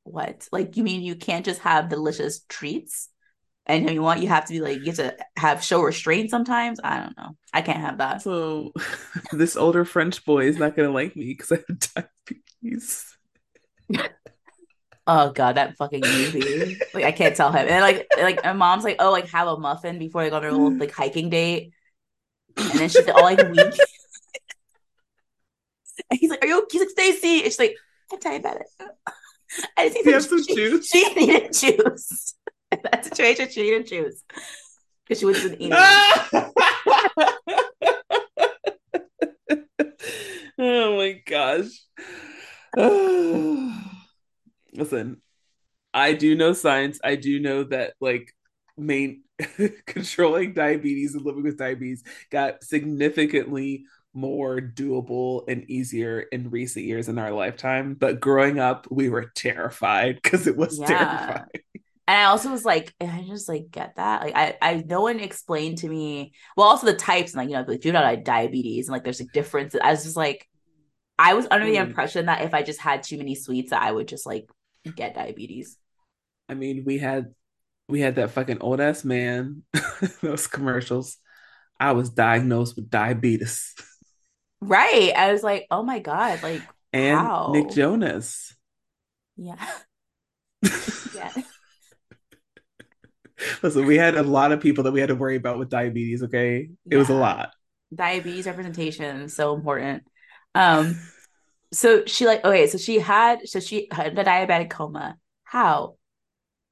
what? 0.05 0.47
Like, 0.53 0.77
you 0.77 0.85
mean 0.85 1.03
you 1.03 1.16
can't 1.16 1.45
just 1.45 1.61
have 1.61 1.89
delicious 1.89 2.41
treats? 2.49 3.09
And 3.70 3.90
you 3.90 4.02
want 4.02 4.20
you 4.20 4.28
have 4.28 4.44
to 4.47 4.52
be 4.52 4.60
like 4.60 4.80
you 4.80 4.86
have 4.86 4.97
to 4.97 5.16
have 5.36 5.64
show 5.64 5.82
restraint 5.82 6.30
sometimes. 6.30 6.80
I 6.82 7.01
don't 7.01 7.16
know. 7.16 7.36
I 7.52 7.62
can't 7.62 7.80
have 7.80 7.98
that. 7.98 8.22
So 8.22 8.72
this 9.32 9.56
older 9.56 9.84
french 9.84 10.24
boy 10.24 10.47
is 10.47 10.59
not 10.59 10.76
gonna 10.76 10.90
like 10.90 11.16
me 11.16 11.26
because 11.26 11.52
i 11.52 11.56
have 11.56 12.06
diabetes. 12.60 13.16
Oh 15.06 15.32
god 15.32 15.56
that 15.56 15.76
fucking 15.76 16.02
movie. 16.02 16.78
Like 16.94 17.05
i 17.05 17.10
can't 17.10 17.34
tell 17.34 17.51
him. 17.51 17.66
And 17.68 17.80
like 17.80 18.06
like 18.16 18.44
my 18.44 18.52
mom's 18.52 18.84
like 18.84 18.97
oh 19.01 19.10
like 19.10 19.28
have 19.30 19.48
a 19.48 19.56
muffin 19.56 19.98
before 19.98 20.22
they 20.22 20.30
go 20.30 20.36
on 20.36 20.42
their 20.42 20.52
little 20.52 20.76
like 20.76 20.92
hiking 20.92 21.30
date. 21.30 21.72
And 22.56 22.78
then 22.78 22.88
she's 22.88 23.06
like 23.06 23.16
oh 23.16 23.22
like 23.22 23.48
weak 23.48 23.59
and 26.10 26.20
he's 26.20 26.30
like 26.30 26.44
are 26.44 26.47
you 26.47 26.64
he's 26.70 26.82
like 26.82 26.90
stacy. 26.90 27.38
And 27.38 27.47
she's 27.47 27.59
like 27.59 27.76
i'm 28.12 28.20
diabetic 28.20 28.62
I 29.76 29.88
just 29.88 30.06
need 30.06 30.22
some, 30.22 30.42
some 30.42 30.56
juice. 30.56 30.88
She 30.88 31.14
needed 31.14 31.52
juice. 31.52 32.34
in 32.72 32.78
that 32.84 33.05
situation, 33.05 33.48
she 33.51 33.62
didn't 33.62 33.86
choose 33.88 34.22
because 35.05 35.20
she 35.20 35.26
wasn't 35.26 35.60
eating. 35.60 35.72
oh 40.59 40.97
my 40.97 41.20
gosh. 41.26 41.66
Listen, 44.72 45.20
I 45.92 46.12
do 46.12 46.36
know 46.36 46.52
science. 46.52 47.01
I 47.02 47.16
do 47.16 47.40
know 47.40 47.64
that 47.64 47.94
like 48.01 48.32
main 48.76 49.24
controlling 49.86 50.55
diabetes 50.55 51.14
and 51.14 51.24
living 51.24 51.42
with 51.42 51.59
diabetes 51.59 52.05
got 52.30 52.62
significantly 52.62 53.84
more 54.12 54.60
doable 54.60 55.44
and 55.48 55.68
easier 55.70 56.20
in 56.20 56.51
recent 56.51 56.84
years 56.84 57.09
in 57.09 57.18
our 57.18 57.32
lifetime. 57.32 57.94
But 57.94 58.20
growing 58.20 58.59
up, 58.59 58.86
we 58.90 59.09
were 59.09 59.30
terrified 59.34 60.20
because 60.22 60.47
it 60.47 60.56
was 60.56 60.78
yeah. 60.78 60.86
terrifying. 60.86 61.47
And 62.11 62.19
I 62.19 62.24
also 62.24 62.51
was 62.51 62.65
like, 62.65 62.93
I 63.01 63.24
just 63.28 63.49
like 63.49 63.70
get 63.70 63.95
that. 63.95 64.23
Like 64.23 64.35
I, 64.35 64.57
I 64.61 64.85
no 64.85 65.03
one 65.03 65.20
explained 65.20 65.78
to 65.78 65.89
me. 65.89 66.32
Well, 66.57 66.66
also 66.66 66.87
the 66.87 66.95
types 66.95 67.35
and 67.35 67.39
like 67.39 67.49
you 67.49 67.55
know, 67.55 67.65
like 67.69 67.85
know, 67.85 68.23
diabetes 68.24 68.89
and 68.89 68.93
like 68.93 69.05
there's 69.05 69.20
like 69.20 69.31
difference. 69.31 69.77
I 69.81 69.93
was 69.93 70.03
just 70.03 70.16
like, 70.16 70.49
I 71.20 71.35
was 71.35 71.47
under 71.53 71.66
mm. 71.66 71.70
the 71.70 71.77
impression 71.77 72.27
that 72.27 72.43
if 72.43 72.53
I 72.53 72.65
just 72.65 72.81
had 72.81 73.05
too 73.05 73.16
many 73.16 73.37
sweets, 73.37 73.70
that 73.70 73.81
I 73.81 73.93
would 73.93 74.09
just 74.09 74.27
like 74.27 74.51
get 74.97 75.15
diabetes. 75.15 75.78
I 76.49 76.55
mean, 76.55 76.82
we 76.85 76.99
had 76.99 77.32
we 77.89 78.01
had 78.01 78.16
that 78.16 78.32
fucking 78.32 78.61
old 78.61 78.81
ass 78.81 79.05
man, 79.05 79.62
those 80.20 80.49
commercials. 80.49 81.16
I 81.78 81.93
was 81.93 82.11
diagnosed 82.11 82.74
with 82.74 82.91
diabetes. 82.91 83.73
Right. 84.61 85.12
I 85.16 85.32
was 85.32 85.45
like, 85.45 85.69
oh 85.70 85.85
my 85.85 86.01
God, 86.01 86.43
like 86.43 86.62
and 86.93 87.16
wow. 87.16 87.51
Nick 87.53 87.70
Jonas. 87.70 88.53
Yeah. 89.37 89.65
yeah. 91.15 91.31
Listen, 93.62 93.86
we 93.86 93.96
had 93.96 94.16
a 94.16 94.22
lot 94.22 94.52
of 94.52 94.60
people 94.60 94.84
that 94.84 94.92
we 94.92 95.00
had 95.00 95.08
to 95.08 95.14
worry 95.14 95.36
about 95.36 95.58
with 95.58 95.68
diabetes. 95.70 96.22
Okay, 96.24 96.70
it 96.90 96.96
was 96.96 97.08
a 97.08 97.14
lot. 97.14 97.50
diabetes 97.94 98.46
representation 98.46 99.22
is 99.22 99.34
so 99.34 99.54
important. 99.54 100.04
Um, 100.54 100.98
so 101.72 102.04
she 102.06 102.26
like 102.26 102.44
okay, 102.44 102.66
so 102.66 102.78
she 102.78 102.98
had 103.00 103.48
so 103.48 103.60
she 103.60 103.88
had 103.90 104.18
a 104.18 104.24
diabetic 104.24 104.70
coma. 104.70 105.16
How? 105.44 105.96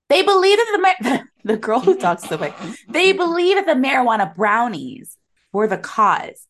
They 0.09 0.23
believe 0.23 0.59
that 0.59 0.97
the 1.03 1.25
the 1.55 1.57
girl 1.57 1.81
who 1.81 1.97
talks 1.97 2.27
the 2.29 2.39
way 2.39 2.53
they 2.89 3.13
believe 3.13 3.57
that 3.57 3.67
the 3.67 3.73
marijuana 3.81 4.35
brownies 4.35 5.17
were 5.53 5.67
the 5.69 5.79
cause 5.79 6.47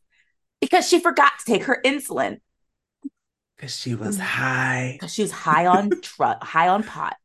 because 0.60 0.88
she 0.88 1.00
forgot 1.00 1.32
to 1.38 1.44
take 1.44 1.64
her 1.64 1.80
insulin 1.84 2.38
Because 3.56 3.76
she 3.76 3.94
was 3.94 4.18
high. 4.18 4.92
because 4.98 5.12
she 5.12 5.22
was 5.22 5.32
high 5.32 5.66
on 5.66 5.90
drug, 6.02 6.42
high 6.42 6.68
on 6.68 6.82
pot. 6.82 7.16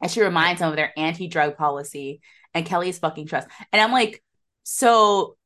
And 0.00 0.10
she 0.10 0.22
reminds 0.22 0.60
them 0.60 0.70
of 0.70 0.76
their 0.76 0.92
anti-drug 0.96 1.56
policy 1.56 2.20
and 2.54 2.64
Kelly's 2.66 2.98
fucking 2.98 3.26
trust. 3.26 3.48
And 3.72 3.80
I'm 3.82 3.92
like, 3.92 4.22
so 4.62 5.36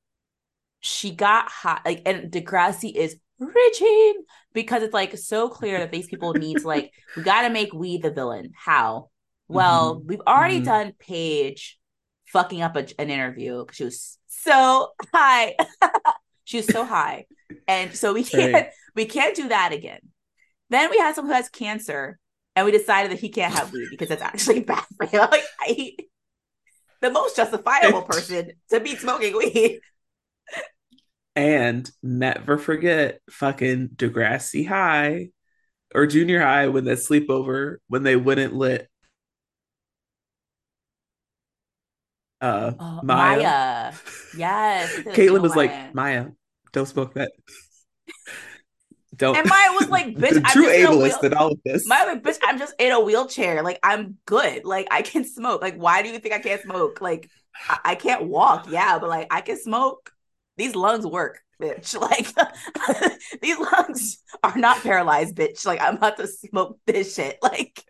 she 0.81 1.11
got 1.11 1.51
hot, 1.51 1.83
like, 1.85 2.03
and 2.07 2.31
Degrassi 2.31 2.95
is 2.95 3.17
reaching 3.39 4.23
because 4.53 4.83
it's 4.83 4.95
like 4.95 5.17
so 5.19 5.49
clear 5.49 5.79
that 5.79 5.91
these 5.91 6.07
people 6.07 6.35
need 6.35 6.61
to 6.61 6.67
like, 6.69 6.93
we 7.17 7.23
got 7.23 7.43
to 7.43 7.51
make 7.51 7.73
we 7.73 7.99
the 7.99 8.11
villain. 8.11 8.53
How? 8.55 9.11
Well, 9.49 10.03
we've 10.05 10.21
already 10.27 10.61
Mhm. 10.61 10.65
done 10.65 10.93
Paige 10.99 11.79
fucking 12.27 12.63
up 12.63 12.77
a, 12.77 12.87
an 13.01 13.11
interview 13.11 13.61
because 13.65 13.77
she 13.77 13.85
was 13.85 14.19
so 14.29 14.93
high. 15.13 15.57
she 16.45 16.59
was 16.59 16.67
so 16.71 16.85
high, 16.85 17.27
and 17.67 17.95
so 17.95 18.13
we 18.13 18.25
can't 18.25 18.53
Right. 18.55 18.69
we 18.95 19.07
can't 19.07 19.35
do 19.37 19.49
that 19.49 19.73
again. 19.73 20.01
Then 20.71 20.91
we 20.91 20.99
had 20.99 21.15
someone 21.15 21.31
who 21.33 21.37
has 21.37 21.49
cancer, 21.49 22.19
and 22.57 22.67
we 22.67 22.73
decided 22.73 23.13
that 23.13 23.21
he 23.21 23.29
can't 23.29 23.55
have 23.55 23.73
weed 23.73 23.89
because 23.91 24.09
that's 24.09 24.23
actually 24.23 24.61
bad 24.61 24.85
for 24.97 25.07
him. 25.07 25.21
Like 25.31 25.45
I, 25.61 25.97
the 27.01 27.11
most 27.11 27.37
justifiable 27.37 28.03
person 28.03 28.53
to 28.71 28.81
be 28.81 28.97
smoking 28.97 29.37
weed. 29.37 29.81
And 31.37 31.91
never 32.03 32.59
forget 32.59 33.21
fucking 33.29 33.91
Degrassi 33.97 34.67
High 34.67 35.31
or 35.95 36.07
junior 36.07 36.41
high 36.41 36.69
when 36.69 36.85
that 36.85 36.99
sleepover 36.99 37.77
when 37.89 38.03
they 38.03 38.17
wouldn't 38.17 38.55
let 38.55 38.89
uh 42.41 42.73
Oh, 42.79 43.01
Maya. 43.03 43.37
Maya. 43.39 43.93
Yes. 44.37 44.95
Caitlin 45.07 45.41
was 45.41 45.57
like. 45.57 45.95
Maya, 45.95 46.29
don't 46.73 46.87
smoke 46.87 47.15
that. 47.15 47.33
Don't 49.17 49.37
And 49.37 49.49
Maya 49.49 49.73
was 49.73 49.89
like, 49.89 50.07
bitch, 50.17 50.37
I'm 50.37 50.53
true 50.53 50.65
just 50.65 50.75
in 50.75 50.87
a 50.87 50.89
ableist 50.89 51.23
wheel- 51.23 51.33
in 51.33 51.35
all 51.35 51.53
of 51.53 51.59
this. 51.65 51.87
Maya 51.87 52.07
was 52.07 52.15
like, 52.15 52.23
bitch, 52.23 52.39
I'm 52.43 52.59
just 52.59 52.75
in 52.79 52.93
a 52.93 53.01
wheelchair. 53.01 53.63
Like 53.63 53.79
I'm 53.83 54.19
good. 54.27 54.65
Like 54.65 54.89
I 54.91 55.03
can 55.03 55.25
smoke. 55.25 55.63
Like 55.63 55.77
why 55.77 56.03
do 56.03 56.09
you 56.09 56.19
think 56.19 56.35
I 56.35 56.39
can't 56.39 56.63
smoke? 56.63 57.01
Like 57.01 57.31
I, 57.69 57.79
I 57.85 57.95
can't 57.95 58.25
walk. 58.25 58.67
Yeah, 58.71 58.99
but 58.99 59.09
like 59.09 59.29
I 59.31 59.41
can 59.41 59.59
smoke. 59.59 60.11
These 60.57 60.75
lungs 60.77 61.07
work, 61.07 61.41
bitch. 61.61 61.95
Like 62.01 62.29
these 63.43 63.59
lungs 63.59 64.19
are 64.43 64.57
not 64.57 64.83
paralyzed, 64.83 65.35
bitch. 65.37 65.67
Like 65.67 65.81
I'm 65.81 65.97
about 65.97 66.17
to 66.19 66.27
smoke 66.27 66.79
this 66.87 67.15
shit. 67.15 67.39
Like 67.43 67.85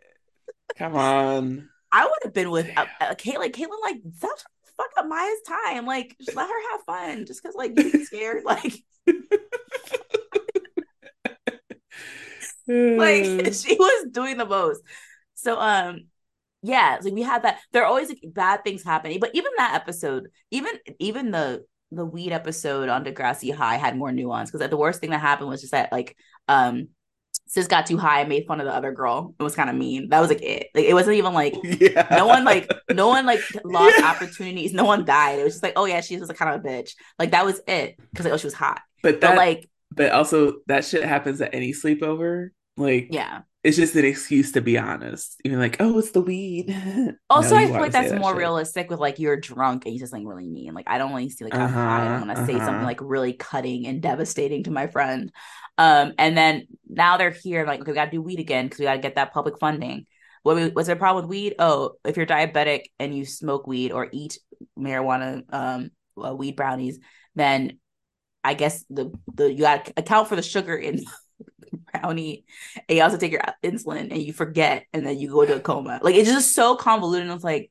Come 0.76 0.96
on. 0.96 1.68
I 1.92 2.04
would 2.04 2.18
have 2.24 2.34
been 2.34 2.50
with 2.50 2.68
uh, 2.76 2.86
uh, 3.00 3.14
Caitlin. 3.14 3.52
Caitlin, 3.52 3.80
like, 3.82 3.96
stop 4.16 4.38
fuck 4.76 4.90
up 4.98 5.06
Maya's 5.06 5.40
time. 5.46 5.86
Like, 5.86 6.16
just 6.20 6.36
let 6.36 6.48
her 6.48 6.70
have 6.72 6.80
fun. 6.84 7.26
Just 7.26 7.42
because, 7.42 7.54
like, 7.54 7.78
you 7.78 7.92
get 7.92 8.06
scared. 8.06 8.42
Like, 8.44 8.74
like 12.96 13.24
she 13.54 13.76
was 13.76 14.06
doing 14.10 14.36
the 14.36 14.46
most. 14.46 14.80
So, 15.34 15.58
um, 15.58 16.06
yeah, 16.62 16.98
like 17.02 17.12
we 17.12 17.22
had 17.22 17.42
that. 17.42 17.60
There 17.72 17.82
are 17.82 17.86
always 17.86 18.08
like, 18.08 18.20
bad 18.24 18.64
things 18.64 18.82
happening, 18.82 19.20
but 19.20 19.30
even 19.34 19.52
that 19.58 19.74
episode, 19.74 20.28
even 20.50 20.72
even 20.98 21.30
the 21.30 21.64
the 21.92 22.04
weed 22.04 22.32
episode 22.32 22.88
on 22.88 23.04
Degrassi 23.04 23.54
High 23.54 23.76
had 23.76 23.96
more 23.96 24.12
nuance 24.12 24.50
because 24.50 24.68
the 24.68 24.76
worst 24.76 25.00
thing 25.00 25.10
that 25.10 25.20
happened 25.20 25.48
was 25.50 25.60
just 25.60 25.72
that 25.72 25.92
like 25.92 26.16
um 26.48 26.88
sis 27.46 27.66
got 27.68 27.86
too 27.86 27.98
high 27.98 28.20
and 28.20 28.28
made 28.28 28.46
fun 28.46 28.60
of 28.60 28.66
the 28.66 28.74
other 28.74 28.92
girl. 28.92 29.34
It 29.38 29.42
was 29.42 29.54
kind 29.54 29.68
of 29.70 29.76
mean. 29.76 30.08
That 30.08 30.20
was 30.20 30.28
like 30.30 30.42
it. 30.42 30.68
Like 30.74 30.86
it 30.86 30.94
wasn't 30.94 31.16
even 31.16 31.34
like 31.34 31.54
yeah. 31.62 32.06
no 32.10 32.26
one 32.26 32.44
like 32.44 32.70
no 32.90 33.08
one 33.08 33.26
like 33.26 33.46
lost 33.64 33.98
Yeah. 33.98 34.02
opportunities. 34.02 34.72
No 34.72 34.84
one 34.84 35.04
died. 35.04 35.38
It 35.38 35.44
was 35.44 35.54
just 35.54 35.62
like, 35.62 35.74
oh 35.76 35.84
yeah, 35.84 36.00
she 36.00 36.18
was 36.18 36.30
a 36.30 36.34
kind 36.34 36.54
of 36.54 36.64
a 36.64 36.68
bitch. 36.68 36.92
Like 37.18 37.32
that 37.32 37.44
was 37.44 37.60
it 37.66 37.96
because 38.12 38.24
like, 38.24 38.34
oh 38.34 38.38
she 38.38 38.46
was 38.46 38.54
hot. 38.54 38.80
but 39.02 39.20
But 39.20 39.34
like 39.34 39.68
but 39.94 40.12
also 40.12 40.54
that 40.66 40.84
shit 40.84 41.04
happens 41.04 41.40
at 41.40 41.54
any 41.54 41.72
sleepover. 41.72 42.50
Like 42.76 43.08
yeah. 43.10 43.42
it's 43.62 43.76
just 43.76 43.94
an 43.96 44.04
excuse 44.04 44.52
to 44.52 44.60
be 44.60 44.78
honest. 44.78 45.40
You're 45.44 45.58
like, 45.58 45.76
oh, 45.80 45.98
it's 45.98 46.10
the 46.12 46.20
weed. 46.20 46.74
Also, 47.30 47.56
No, 47.56 47.56
I 47.56 47.68
feel 47.68 47.80
like 47.80 47.92
that's 47.92 48.10
that 48.10 48.12
more 48.12 48.34
shit. 48.34 48.36
realistic 48.36 48.90
with 48.90 49.00
like 49.00 49.18
you're 49.18 49.36
drunk 49.38 49.84
and 49.86 49.94
you 49.94 50.00
just 50.00 50.12
like 50.12 50.22
really 50.24 50.46
mean. 50.46 50.74
Like 50.74 50.86
I 50.88 50.98
don't 50.98 51.10
want 51.12 51.28
to 51.28 51.34
see 51.36 51.44
like 51.44 51.54
I'm 51.56 51.68
high. 51.68 52.06
I 52.06 52.16
Uh-huh, 52.16 52.18
want 52.18 52.30
to 52.30 52.36
say 52.36 52.60
something 52.60 52.82
uh-huh. 52.82 52.84
like 52.84 52.98
really 53.00 53.32
cutting 53.32 53.86
and 53.86 54.02
devastating 54.02 54.64
to 54.64 54.70
my 54.70 54.86
friend. 54.88 55.32
Um, 55.78 56.12
and 56.18 56.36
then 56.36 56.66
now 56.88 57.16
they're 57.16 57.30
here 57.30 57.66
like 57.66 57.80
okay, 57.80 57.90
we 57.92 57.94
got 57.94 58.06
to 58.06 58.10
do 58.10 58.22
weed 58.22 58.38
again 58.40 58.66
because 58.66 58.78
we 58.78 58.84
got 58.84 58.94
to 58.94 59.00
get 59.00 59.16
that 59.16 59.32
public 59.32 59.58
funding. 59.58 60.06
What 60.42 60.56
we, 60.56 60.68
what's 60.68 60.88
the 60.88 60.96
problem 60.96 61.24
with 61.24 61.30
weed? 61.30 61.54
Oh, 61.58 61.94
if 62.04 62.16
you're 62.16 62.26
diabetic 62.26 62.84
and 62.98 63.16
you 63.16 63.24
smoke 63.24 63.66
weed 63.66 63.92
or 63.92 64.08
eat 64.12 64.38
marijuana, 64.78 65.42
um, 65.52 65.90
uh, 66.22 66.34
weed 66.34 66.56
brownies, 66.56 66.98
then 67.34 67.78
I 68.44 68.54
guess 68.54 68.84
the 68.90 69.12
the 69.34 69.50
you 69.50 69.60
got 69.60 69.86
to 69.86 69.92
account 69.96 70.28
for 70.28 70.36
the 70.36 70.42
sugar 70.42 70.76
in 70.76 71.00
brownie, 71.92 72.44
and 72.88 72.96
you 72.96 73.02
also 73.02 73.16
take 73.16 73.32
your 73.32 73.42
insulin 73.62 74.12
and 74.12 74.22
you 74.22 74.32
forget, 74.32 74.84
and 74.92 75.06
then 75.06 75.18
you 75.18 75.30
go 75.30 75.44
to 75.44 75.56
a 75.56 75.60
coma. 75.60 76.00
Like 76.02 76.14
it's 76.14 76.30
just 76.30 76.54
so 76.54 76.76
convoluted. 76.76 77.26
And 77.26 77.34
it's 77.34 77.44
like, 77.44 77.70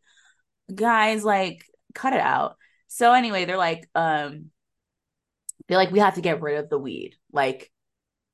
guys, 0.74 1.24
like 1.24 1.64
cut 1.94 2.14
it 2.14 2.22
out. 2.22 2.58
So 2.88 3.14
anyway, 3.14 3.46
they're 3.46 3.58
like, 3.58 3.88
um, 3.96 4.52
they're 5.68 5.78
like, 5.78 5.92
we 5.92 6.00
have 6.00 6.16
to 6.16 6.22
get 6.22 6.42
rid 6.42 6.60
of 6.60 6.70
the 6.70 6.78
weed. 6.78 7.16
Like, 7.32 7.72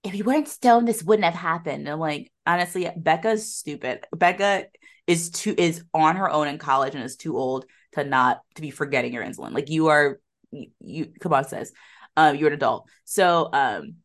if 0.03 0.15
you 0.15 0.23
weren't 0.23 0.47
stoned, 0.47 0.87
this 0.87 1.03
wouldn't 1.03 1.25
have 1.25 1.33
happened. 1.33 1.81
And 1.81 1.89
I'm 1.89 1.99
like, 1.99 2.31
honestly, 2.45 2.89
Becca's 2.95 3.53
stupid. 3.53 4.05
Becca 4.15 4.65
is 5.07 5.29
too 5.29 5.55
is 5.57 5.83
on 5.93 6.15
her 6.15 6.29
own 6.29 6.47
in 6.47 6.57
college 6.57 6.95
and 6.95 7.03
is 7.03 7.15
too 7.15 7.37
old 7.37 7.65
to 7.93 8.03
not 8.03 8.41
to 8.55 8.61
be 8.61 8.71
forgetting 8.71 9.13
your 9.13 9.23
insulin. 9.23 9.53
Like 9.53 9.69
you 9.69 9.87
are, 9.87 10.19
you, 10.51 10.67
you 10.79 11.13
come 11.19 11.33
on, 11.33 11.45
says, 11.45 11.71
um, 12.19 12.35
you're 12.35 12.49
an 12.49 12.53
adult. 12.53 12.89
So, 13.05 13.49
um, 13.53 13.95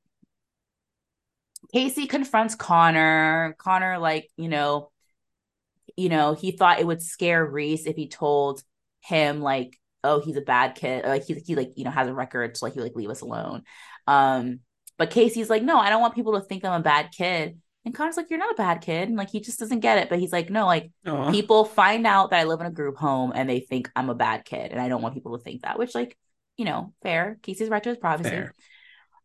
K.C. 1.72 2.06
confronts 2.06 2.54
Connor. 2.54 3.56
Connor, 3.58 3.98
like, 3.98 4.30
you 4.36 4.48
know, 4.48 4.92
you 5.96 6.08
know, 6.08 6.34
he 6.34 6.52
thought 6.52 6.78
it 6.78 6.86
would 6.86 7.02
scare 7.02 7.44
Reese 7.44 7.86
if 7.86 7.96
he 7.96 8.08
told 8.08 8.62
him 9.00 9.40
like, 9.40 9.76
oh, 10.04 10.20
he's 10.20 10.36
a 10.36 10.42
bad 10.42 10.76
kid, 10.76 11.04
like 11.04 11.24
he 11.24 11.34
he 11.34 11.56
like, 11.56 11.72
you 11.74 11.82
know, 11.82 11.90
has 11.90 12.06
a 12.06 12.14
record, 12.14 12.56
so 12.56 12.66
like 12.66 12.74
he 12.74 12.80
like 12.80 12.94
leave 12.94 13.10
us 13.10 13.20
alone. 13.20 13.62
Um, 14.06 14.60
but 14.96 15.10
K.C.'s 15.10 15.50
like, 15.50 15.64
no, 15.64 15.78
I 15.78 15.90
don't 15.90 16.00
want 16.00 16.14
people 16.14 16.34
to 16.34 16.46
think 16.46 16.64
I'm 16.64 16.80
a 16.80 16.84
bad 16.84 17.10
kid. 17.10 17.58
And 17.84 17.92
Connor's 17.92 18.16
like, 18.16 18.30
you're 18.30 18.38
not 18.38 18.52
a 18.52 18.56
bad 18.56 18.80
kid. 18.80 19.08
And 19.08 19.16
like 19.16 19.30
he 19.30 19.40
just 19.40 19.58
doesn't 19.58 19.80
get 19.80 19.98
it. 19.98 20.08
But 20.08 20.20
he's 20.20 20.32
like, 20.32 20.50
no, 20.50 20.66
like 20.66 20.92
Aw. 21.06 21.32
people 21.32 21.64
find 21.64 22.06
out 22.06 22.30
that 22.30 22.40
I 22.40 22.44
live 22.44 22.60
in 22.60 22.66
a 22.66 22.70
group 22.70 22.96
home 22.96 23.32
and 23.34 23.50
they 23.50 23.60
think 23.60 23.90
I'm 23.96 24.08
a 24.08 24.14
bad 24.14 24.44
kid. 24.44 24.70
And 24.70 24.80
I 24.80 24.88
don't 24.88 25.02
want 25.02 25.14
people 25.14 25.36
to 25.36 25.42
think 25.42 25.62
that, 25.62 25.78
which 25.80 25.96
like, 25.96 26.16
you 26.56 26.64
know, 26.64 26.92
fair. 27.02 27.38
K.C.'s 27.42 27.68
right 27.68 27.82
to 27.82 27.88
his 27.90 27.98
privacy. 27.98 28.30
Fair. 28.30 28.54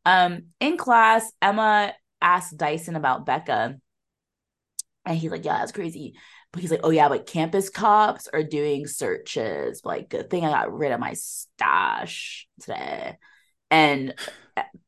Um, 0.05 0.47
in 0.59 0.77
class, 0.77 1.31
Emma 1.41 1.93
asked 2.21 2.57
Dyson 2.57 2.95
about 2.95 3.25
Becca, 3.25 3.77
and 5.05 5.17
he's 5.17 5.31
like, 5.31 5.45
"Yeah, 5.45 5.57
that's 5.59 5.71
crazy." 5.71 6.15
But 6.51 6.61
he's 6.61 6.71
like, 6.71 6.81
"Oh 6.83 6.89
yeah, 6.89 7.09
but 7.09 7.27
campus 7.27 7.69
cops 7.69 8.27
are 8.27 8.43
doing 8.43 8.87
searches. 8.87 9.81
Like, 9.83 10.09
good 10.09 10.29
thing 10.29 10.45
I 10.45 10.51
got 10.51 10.73
rid 10.73 10.91
of 10.91 10.99
my 10.99 11.13
stash 11.13 12.47
today." 12.61 13.17
And 13.69 14.15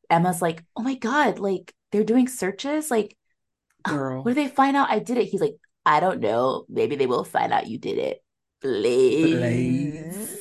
Emma's 0.09 0.41
like, 0.41 0.63
"Oh 0.75 0.81
my 0.81 0.95
god, 0.95 1.39
like 1.39 1.73
they're 1.91 2.03
doing 2.03 2.27
searches. 2.27 2.89
Like, 2.89 3.15
Girl. 3.83 4.23
what 4.23 4.31
if 4.31 4.35
they 4.35 4.47
find 4.47 4.75
out 4.75 4.89
I 4.89 4.99
did 4.99 5.17
it?" 5.17 5.25
He's 5.25 5.41
like, 5.41 5.55
"I 5.85 5.99
don't 5.99 6.19
know. 6.19 6.65
Maybe 6.69 6.95
they 6.95 7.07
will 7.07 7.23
find 7.23 7.53
out 7.53 7.67
you 7.67 7.77
did 7.77 7.97
it." 7.97 8.23
Blaze. 8.61 10.40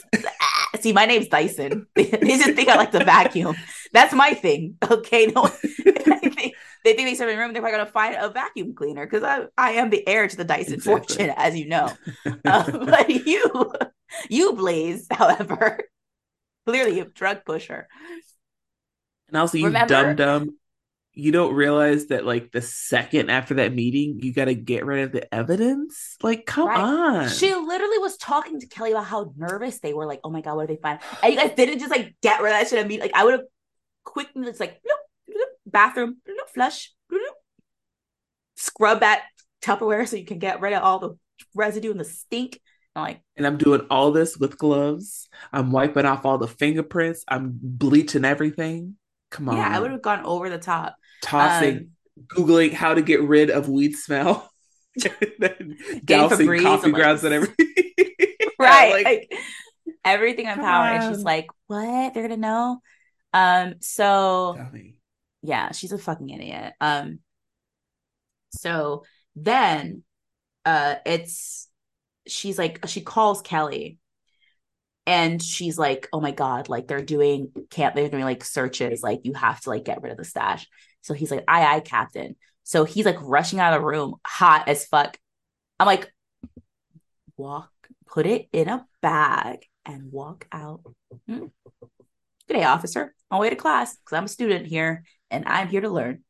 See, 0.81 0.93
my 0.93 1.07
name's 1.07 1.29
Dyson. 1.29 1.87
they 1.95 2.05
just 2.11 2.55
think 2.55 2.69
I 2.69 2.77
like 2.77 2.93
to 2.93 3.05
vacuum. 3.05 3.57
That's 3.93 4.13
my 4.13 4.35
thing. 4.35 4.77
Okay, 4.89 5.27
no, 5.27 5.47
they 5.85 5.93
think 6.31 6.55
they 6.85 6.95
think 6.95 7.09
they 7.09 7.15
serve 7.15 7.29
in 7.29 7.37
a 7.37 7.41
room. 7.41 7.53
They're 7.53 7.63
probably 7.63 7.79
gonna 7.79 7.91
find 7.91 8.17
a 8.17 8.31
vacuum 8.31 8.75
cleaner 8.75 9.07
because 9.07 9.23
I 9.23 9.47
I 9.59 9.73
am 9.73 9.91
the 9.91 10.07
heir 10.09 10.29
to 10.29 10.37
the 10.37 10.45
Dyson 10.45 10.75
Exactly. 10.75 11.07
fortune, 11.17 11.35
as 11.37 11.57
you 11.59 11.69
know. 11.69 11.91
Um, 12.27 12.35
but 12.45 13.11
you, 13.11 13.73
you 14.29 14.53
Blaze, 14.55 15.07
however, 15.11 15.81
clearly 16.67 17.01
a 17.01 17.05
drug 17.05 17.45
pusher. 17.45 17.89
And 19.29 19.37
also, 19.37 19.59
you 19.59 19.67
Remember- 19.67 20.15
dumb 20.15 20.17
dumb, 20.17 20.57
you 21.21 21.33
don't 21.33 21.55
realize 21.55 22.07
that 22.07 22.25
like 22.25 22.51
the 22.53 22.63
second 22.63 23.31
after 23.31 23.55
that 23.55 23.75
meeting, 23.75 24.19
you 24.23 24.33
got 24.33 24.47
to 24.47 24.55
get 24.55 24.85
rid 24.85 25.05
of 25.05 25.13
the 25.13 25.33
evidence. 25.35 26.17
Like, 26.23 26.47
come 26.47 26.69
Right. 26.69 26.81
on. 26.81 27.29
She 27.29 27.55
literally 27.55 27.99
was 27.99 28.17
talking 28.17 28.59
to 28.61 28.67
Kelly 28.67 28.93
about 28.93 29.05
how 29.05 29.33
nervous 29.37 29.81
they 29.81 29.93
were. 29.93 30.07
Like, 30.07 30.21
oh 30.25 30.31
my 30.31 30.41
god, 30.41 30.57
what 30.57 30.69
did 30.69 30.77
they 30.79 30.81
find? 30.83 30.99
And 31.23 31.33
you 31.33 31.39
guys 31.39 31.53
didn't 31.57 31.79
just 31.79 31.91
like 31.91 32.15
get 32.23 32.41
rid 32.41 32.53
of 32.53 32.59
that 32.61 32.69
shit 32.69 32.79
immediately. 32.79 33.09
Like, 33.09 33.17
I 33.21 33.25
would 33.25 33.33
have 33.35 33.45
quickly 34.05 34.45
just 34.45 34.61
like 34.61 34.75
bloop, 34.83 35.35
bloop, 35.35 35.47
bathroom, 35.67 36.17
bloop, 36.29 36.49
flush, 36.55 36.93
scrub 38.57 39.01
that 39.01 39.23
Tupperware 39.63 40.07
so 40.09 40.17
you 40.17 40.25
can 40.25 40.39
get 40.39 40.61
rid 40.61 40.73
of 40.73 40.83
all 40.83 40.99
the 40.99 41.17
residue 41.55 41.91
and 41.91 42.01
the 42.01 42.05
stink. 42.05 42.61
I'm 42.97 43.03
like, 43.03 43.21
and 43.37 43.47
I'm 43.47 43.57
doing 43.57 43.87
all 43.91 44.11
this 44.11 44.37
with 44.37 44.59
gloves. 44.59 45.29
I'm 45.53 45.71
wiping 45.71 46.07
off 46.07 46.25
all 46.27 46.39
the 46.39 46.49
fingerprints. 46.49 47.25
I'm 47.29 47.53
bleaching 47.63 48.25
everything. 48.25 48.97
Come 49.31 49.49
on. 49.49 49.57
Yeah, 49.57 49.69
I 49.69 49.79
would 49.79 49.93
have 49.93 50.03
gone 50.03 50.25
over 50.25 50.51
the 50.51 50.59
top. 50.59 50.97
Tossing, 51.23 51.77
um, 51.77 51.91
Googling 52.27 52.73
how 52.73 52.95
to 52.95 53.03
get 53.03 53.23
rid 53.23 53.51
of 53.51 53.69
weed 53.69 53.97
smell. 53.97 54.51
dousing 56.05 56.63
coffee 56.63 56.91
grounds 56.91 57.25
and 57.25 57.35
everything. 57.35 57.67
right. 58.59 58.93
like, 58.93 59.05
like, 59.05 59.33
everything 60.05 60.49
on 60.49 60.59
power. 60.59 60.89
On. 60.89 60.97
And 60.97 61.15
she's 61.15 61.25
like, 61.25 61.47
what? 61.67 62.15
They're 62.15 62.25
gonna 62.25 62.37
know. 62.37 62.81
Um, 63.33 63.75
so 63.81 64.59
yeah, 65.43 65.73
she's 65.73 65.93
a 65.93 65.99
fucking 65.99 66.29
idiot. 66.29 66.75
Um, 66.81 67.21
so 68.53 69.05
then 69.37 70.03
uh 70.65 70.97
it's 71.07 71.69
she's 72.27 72.59
like 72.59 72.87
she 72.89 73.01
calls 73.01 73.41
Kelly 73.41 73.99
and 75.07 75.43
she's 75.43 75.79
like, 75.79 76.09
oh 76.13 76.21
my 76.21 76.33
God, 76.33 76.69
like 76.69 76.87
they're 76.87 77.03
doing 77.03 77.53
can't 77.71 77.95
they're 77.95 78.09
doing 78.09 78.25
like 78.25 78.45
searches, 78.45 79.03
like 79.03 79.21
you 79.25 79.35
have 79.35 79.61
to 79.63 79.71
like 79.71 79.85
get 79.85 80.03
rid 80.03 80.13
of 80.13 80.19
the 80.19 80.25
stash. 80.25 80.67
So 81.03 81.15
he's 81.15 81.31
like, 81.31 81.45
aye, 81.49 81.77
aye, 81.77 81.81
Captain. 81.81 82.37
So 82.63 82.85
he's 82.85 83.07
like 83.07 83.21
rushing 83.21 83.61
out 83.61 83.75
of 83.75 83.81
the 83.81 83.87
room, 83.87 84.17
hot 84.27 84.69
as 84.69 84.85
fuck. 84.85 85.19
I'm 85.79 85.87
like, 85.87 86.13
walk, 87.37 87.71
put 88.07 88.27
it 88.27 88.49
in 88.53 88.69
a 88.69 88.87
bag 89.01 89.65
and 89.85 90.13
walk 90.13 90.47
out. 90.53 90.83
Hmm. 91.27 91.47
Good 92.49 92.55
day, 92.55 92.65
officer. 92.65 93.15
On 93.31 93.41
way 93.41 93.51
to 93.51 93.57
class 93.57 93.97
because 93.97 94.17
I'm 94.17 94.25
a 94.25 94.29
student 94.29 94.67
here 94.67 95.05
and 95.31 95.45
I'm 95.47 95.69
here 95.69 95.81
to 95.81 95.89
learn. 95.89 96.23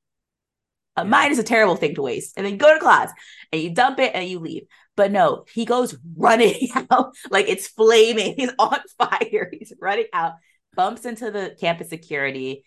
A 0.96 1.04
mind 1.04 1.32
is 1.32 1.38
a 1.38 1.42
terrible 1.42 1.76
thing 1.76 1.94
to 1.94 2.02
waste. 2.02 2.34
And 2.36 2.44
then 2.44 2.58
go 2.58 2.74
to 2.74 2.80
class 2.80 3.10
and 3.52 3.60
you 3.60 3.74
dump 3.74 3.98
it 3.98 4.14
and 4.14 4.28
you 4.28 4.38
leave. 4.38 4.64
But 4.96 5.12
no, 5.12 5.44
he 5.52 5.64
goes 5.64 5.96
running 6.16 6.68
out 6.90 7.14
like 7.30 7.48
it's 7.48 7.68
flaming. 7.68 8.34
He's 8.36 8.52
on 8.58 8.78
fire. 8.98 9.50
He's 9.50 9.72
running 9.80 10.06
out, 10.12 10.34
bumps 10.74 11.06
into 11.06 11.30
the 11.30 11.56
campus 11.58 11.88
security. 11.88 12.64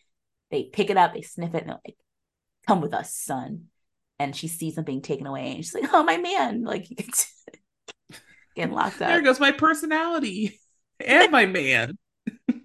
They 0.54 0.66
pick 0.66 0.92
it 0.92 0.98
up, 0.98 1.16
they 1.16 1.24
sniff 1.24 1.56
it, 1.56 1.62
and 1.62 1.70
they're 1.70 1.80
like, 1.84 1.98
come 2.68 2.80
with 2.80 2.94
us, 2.94 3.12
son. 3.12 3.64
And 4.20 4.36
she 4.36 4.48
sees 4.48 4.78
him 4.78 4.84
being 4.84 5.02
taken 5.02 5.26
away. 5.26 5.56
And 5.56 5.66
she's 5.66 5.74
like, 5.74 5.92
oh, 5.92 6.04
my 6.04 6.18
man. 6.18 6.62
Like, 6.62 6.88
getting 8.56 8.76
locked 8.76 9.02
up. 9.02 9.08
There 9.08 9.22
goes 9.22 9.40
my 9.40 9.52
personality 9.52 10.60
and 11.00 11.32
my 11.32 11.48
man. 11.48 11.98
They're 12.48 12.62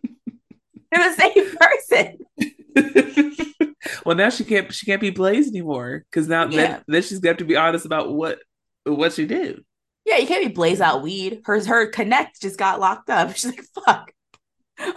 the 0.92 1.14
same 1.14 1.56
person. 1.56 3.46
well, 4.04 4.16
now 4.16 4.28
she 4.28 4.44
can't 4.44 4.70
she 4.70 4.84
can't 4.84 5.00
be 5.00 5.08
Blaze 5.08 5.48
anymore 5.48 6.04
because 6.10 6.28
now 6.28 6.44
yeah. 6.44 6.56
then, 6.56 6.84
then 6.88 7.02
she's 7.02 7.20
got 7.20 7.38
to 7.38 7.46
be 7.46 7.56
honest 7.56 7.86
about 7.86 8.12
what 8.12 8.38
what 8.84 9.14
she 9.14 9.24
did. 9.24 9.64
Yeah, 10.04 10.18
you 10.18 10.26
can't 10.26 10.46
be 10.46 10.52
Blaze 10.52 10.82
out 10.82 11.02
weed. 11.02 11.40
Her 11.46 11.64
her 11.64 11.86
connect 11.86 12.42
just 12.42 12.58
got 12.58 12.80
locked 12.80 13.08
up. 13.08 13.34
She's 13.34 13.46
like, 13.46 13.64
fuck. 13.84 14.12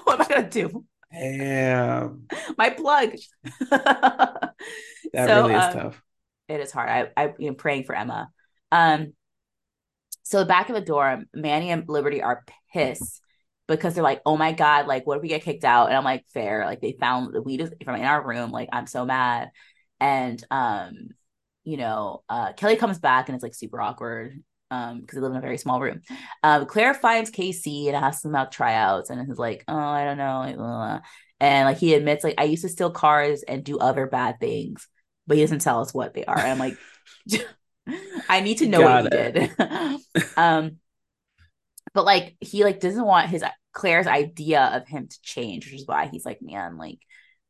What 0.03 0.19
am 0.19 0.26
I 0.26 0.35
gonna 0.35 0.49
do? 0.49 0.85
Damn. 1.11 2.27
My 2.57 2.69
plug. 2.69 3.15
that 3.69 4.53
so, 5.13 5.41
really 5.41 5.55
is 5.55 5.63
um, 5.63 5.73
tough. 5.73 6.03
It 6.47 6.59
is 6.59 6.71
hard. 6.71 6.89
I 6.89 7.09
I 7.21 7.33
am 7.41 7.55
praying 7.55 7.85
for 7.85 7.95
Emma. 7.95 8.29
Um 8.71 9.13
so 10.23 10.39
the 10.39 10.45
back 10.45 10.69
in 10.69 10.75
the 10.75 10.81
dorm, 10.81 11.25
Manny 11.33 11.71
and 11.71 11.88
Liberty 11.89 12.21
are 12.21 12.43
pissed 12.73 13.21
because 13.67 13.93
they're 13.93 14.03
like, 14.03 14.21
oh 14.25 14.38
my 14.38 14.51
God, 14.51 14.88
like, 14.88 15.05
what 15.05 15.17
if 15.17 15.23
we 15.23 15.29
get 15.29 15.43
kicked 15.43 15.65
out? 15.65 15.88
And 15.88 15.97
I'm 15.97 16.03
like, 16.03 16.25
fair. 16.33 16.65
Like, 16.65 16.79
they 16.81 16.95
found 16.99 17.33
the 17.33 17.41
weed 17.41 17.67
from 17.83 17.95
in 17.95 18.05
our 18.05 18.25
room. 18.25 18.51
Like, 18.51 18.69
I'm 18.71 18.88
so 18.88 19.05
mad. 19.05 19.49
And, 19.99 20.41
um, 20.49 21.09
you 21.63 21.77
know, 21.77 22.23
uh, 22.29 22.53
Kelly 22.53 22.75
comes 22.75 22.99
back 22.99 23.27
and 23.27 23.35
it's 23.35 23.43
like 23.43 23.53
super 23.53 23.81
awkward 23.81 24.41
um 24.72 25.02
because 25.02 25.15
they 25.15 25.22
live 25.22 25.31
in 25.31 25.38
a 25.38 25.41
very 25.41 25.57
small 25.57 25.80
room. 25.80 26.02
Um, 26.43 26.65
Clare 26.65 26.93
finds 26.95 27.30
K.C. 27.30 27.88
and 27.88 27.95
asks 27.95 28.26
him 28.26 28.31
about 28.31 28.52
tryouts, 28.52 29.10
and 29.10 29.26
he's 29.27 29.38
like, 29.38 29.64
"Oh, 29.68 29.77
I 29.77 30.06
don't 30.06 30.18
know," 30.18 30.39
like, 30.39 30.57
blah, 30.57 31.02
and 31.39 31.68
like 31.68 31.77
he 31.77 31.93
admits, 31.93 32.23
like, 32.23 32.35
"I 32.39 32.45
used 32.45 32.64
to 32.64 32.69
steal 32.69 32.91
cars 32.91 33.43
and 33.43 33.64
do 33.64 33.77
other 33.77 34.07
bad 34.07 34.39
things," 34.39 34.88
but 35.27 35.38
he 35.38 35.43
doesn't 35.43 35.60
tell 35.60 35.81
us 35.81 35.93
what 35.93 36.14
they 36.14 36.26
are. 36.26 36.38
And 36.39 36.48
I'm 36.52 36.60
like, 36.60 36.77
I 38.30 38.41
need 38.41 38.60
to 38.60 38.68
know 38.68 38.81
Got 38.81 39.03
what 39.06 39.14
it. 39.14 39.35
he 39.35 39.48
did. 39.57 40.27
um, 40.38 40.77
but 41.93 42.06
like 42.06 42.35
he 42.39 42.64
like 42.64 42.80
doesn't 42.80 43.06
want 43.06 43.30
his 43.30 43.43
Clare's 43.73 44.07
idea 44.07 44.61
of 44.73 44.88
him 44.88 45.07
to 45.07 45.22
change, 45.22 45.65
which 45.65 45.81
is 45.81 45.88
why 45.88 46.07
he's 46.07 46.26
like, 46.26 46.41
man, 46.41 46.77
like, 46.77 46.99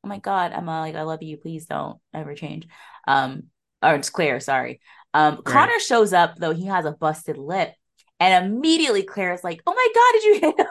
oh 0.03 0.07
my 0.07 0.19
god, 0.19 0.51
Emma, 0.53 0.79
like, 0.81 0.95
I 0.95 1.03
love 1.03 1.23
you. 1.23 1.37
Please 1.37 1.65
don't 1.65 1.99
ever 2.13 2.35
change. 2.35 2.67
Um, 3.07 3.43
or 3.81 3.95
it's 3.95 4.09
Clare, 4.09 4.39
sorry. 4.39 4.81
Um, 5.13 5.35
right. 5.35 5.45
Connor 5.45 5.79
shows 5.79 6.13
up 6.13 6.37
though 6.37 6.53
he 6.53 6.67
has 6.67 6.85
a 6.85 6.91
busted 6.91 7.37
lip, 7.37 7.73
and 8.19 8.45
immediately 8.45 9.03
Clare 9.03 9.33
is 9.33 9.43
like, 9.43 9.61
oh 9.65 9.73
my 9.73 9.87
god, 9.93 10.11
did 10.13 10.23
you 10.23 10.49
hit 10.49 10.59
him? 10.59 10.67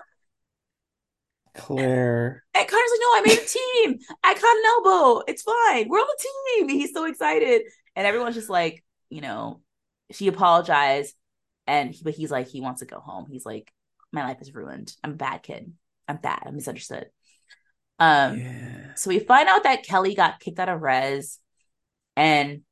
Clare. 1.54 2.44
And 2.54 2.68
Connor's 2.68 2.90
like, 2.90 3.00
no, 3.00 3.06
I 3.06 3.22
made 3.26 3.38
a 3.38 3.44
team. 3.44 3.98
I 4.22 4.34
caught 4.34 4.56
an 4.56 4.62
elbow. 4.66 5.22
It's 5.26 5.42
fine. 5.42 5.88
We're 5.88 5.98
on 5.98 6.06
the 6.06 6.28
team. 6.66 6.68
He's 6.68 6.92
so 6.92 7.04
excited. 7.04 7.62
And 7.96 8.06
everyone's 8.06 8.36
just 8.36 8.50
like, 8.50 8.84
you 9.08 9.20
know, 9.20 9.60
she 10.12 10.28
apologized. 10.28 11.14
And 11.66 11.92
he, 11.92 12.02
but 12.02 12.14
he's 12.14 12.30
like, 12.30 12.48
he 12.48 12.60
wants 12.60 12.80
to 12.80 12.86
go 12.86 13.00
home. 13.00 13.26
He's 13.30 13.44
like, 13.44 13.72
my 14.12 14.22
life 14.22 14.40
is 14.40 14.54
ruined. 14.54 14.94
I'm 15.04 15.12
a 15.12 15.16
bad 15.16 15.42
kid. 15.42 15.72
I'm 16.08 16.16
bad. 16.16 16.42
I'm 16.46 16.56
misunderstood. 16.56 17.06
Um, 17.98 18.38
yeah. 18.38 18.94
so 18.94 19.10
we 19.10 19.18
find 19.18 19.48
out 19.48 19.64
that 19.64 19.84
Kelly 19.84 20.14
got 20.14 20.40
kicked 20.40 20.58
out 20.58 20.70
of 20.70 20.80
res 20.80 21.38
and 22.16 22.62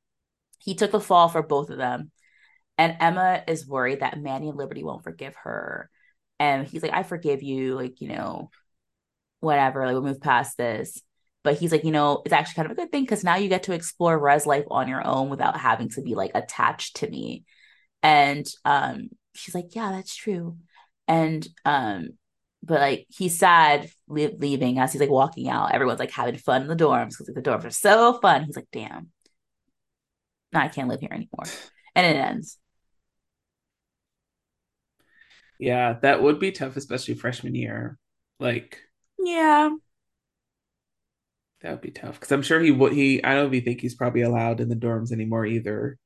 he 0.58 0.74
took 0.74 0.90
the 0.90 1.00
fall 1.00 1.28
for 1.28 1.42
both 1.42 1.70
of 1.70 1.78
them. 1.78 2.10
And 2.76 2.96
Emma 3.00 3.42
is 3.48 3.66
worried 3.66 4.00
that 4.00 4.20
Manny 4.20 4.48
and 4.48 4.58
Liberty 4.58 4.84
won't 4.84 5.02
forgive 5.02 5.34
her. 5.42 5.90
And 6.38 6.66
he's 6.66 6.82
like, 6.82 6.92
I 6.92 7.02
forgive 7.02 7.42
you, 7.42 7.74
like, 7.74 8.00
you 8.00 8.08
know, 8.08 8.50
whatever, 9.40 9.84
like 9.84 9.94
we'll 9.94 10.02
move 10.02 10.20
past 10.20 10.56
this. 10.56 11.02
But 11.42 11.58
he's 11.58 11.72
like, 11.72 11.84
you 11.84 11.90
know, 11.90 12.22
it's 12.24 12.32
actually 12.32 12.54
kind 12.54 12.66
of 12.66 12.72
a 12.72 12.80
good 12.80 12.92
thing 12.92 13.04
because 13.04 13.24
now 13.24 13.36
you 13.36 13.48
get 13.48 13.64
to 13.64 13.72
explore 13.72 14.18
res 14.18 14.46
life 14.46 14.66
on 14.70 14.88
your 14.88 15.04
own 15.06 15.28
without 15.28 15.58
having 15.58 15.88
to 15.90 16.02
be 16.02 16.14
like 16.14 16.32
attached 16.34 16.96
to 16.96 17.08
me. 17.08 17.44
And 18.02 18.46
um, 18.64 19.08
she's 19.34 19.54
like, 19.54 19.74
Yeah, 19.74 19.90
that's 19.92 20.14
true 20.14 20.56
and 21.08 21.48
um 21.64 22.10
but 22.62 22.80
like 22.80 23.06
he's 23.08 23.38
sad 23.38 23.88
leaving 24.08 24.78
as 24.78 24.92
he's 24.92 25.00
like 25.00 25.10
walking 25.10 25.48
out 25.48 25.72
everyone's 25.72 25.98
like 25.98 26.10
having 26.10 26.36
fun 26.36 26.62
in 26.62 26.68
the 26.68 26.76
dorms 26.76 27.10
because 27.10 27.28
like, 27.28 27.42
the 27.42 27.50
dorms 27.50 27.64
are 27.64 27.70
so 27.70 28.18
fun 28.20 28.44
he's 28.44 28.56
like 28.56 28.68
damn 28.72 29.08
no 30.52 30.60
i 30.60 30.68
can't 30.68 30.88
live 30.88 31.00
here 31.00 31.10
anymore. 31.12 31.44
And 31.94 32.06
it 32.06 32.18
ends. 32.18 32.58
Yeah 35.58 35.94
that 36.02 36.22
would 36.22 36.38
be 36.38 36.52
tough 36.52 36.76
especially 36.76 37.14
freshman 37.14 37.54
year. 37.54 37.98
Like 38.38 38.80
yeah. 39.18 39.70
that 41.60 41.72
would 41.72 41.80
be 41.80 41.90
tough 41.90 42.14
because 42.20 42.30
i'm 42.30 42.42
sure 42.42 42.60
he 42.60 42.70
would 42.70 42.92
he 42.92 43.22
i 43.24 43.34
don't 43.34 43.52
even 43.52 43.64
think 43.64 43.80
he's 43.80 43.94
probably 43.96 44.22
allowed 44.22 44.60
in 44.60 44.68
the 44.68 44.76
dorms 44.76 45.12
anymore 45.12 45.44
either. 45.44 45.98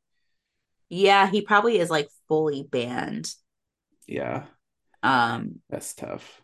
Yeah 0.89 1.29
he 1.31 1.43
probably 1.43 1.79
is 1.79 1.91
like 1.91 2.09
fully 2.29 2.63
banned. 2.71 3.33
Yeah. 4.07 4.45
Um, 5.03 5.61
that's 5.69 5.95
tough. 5.95 6.43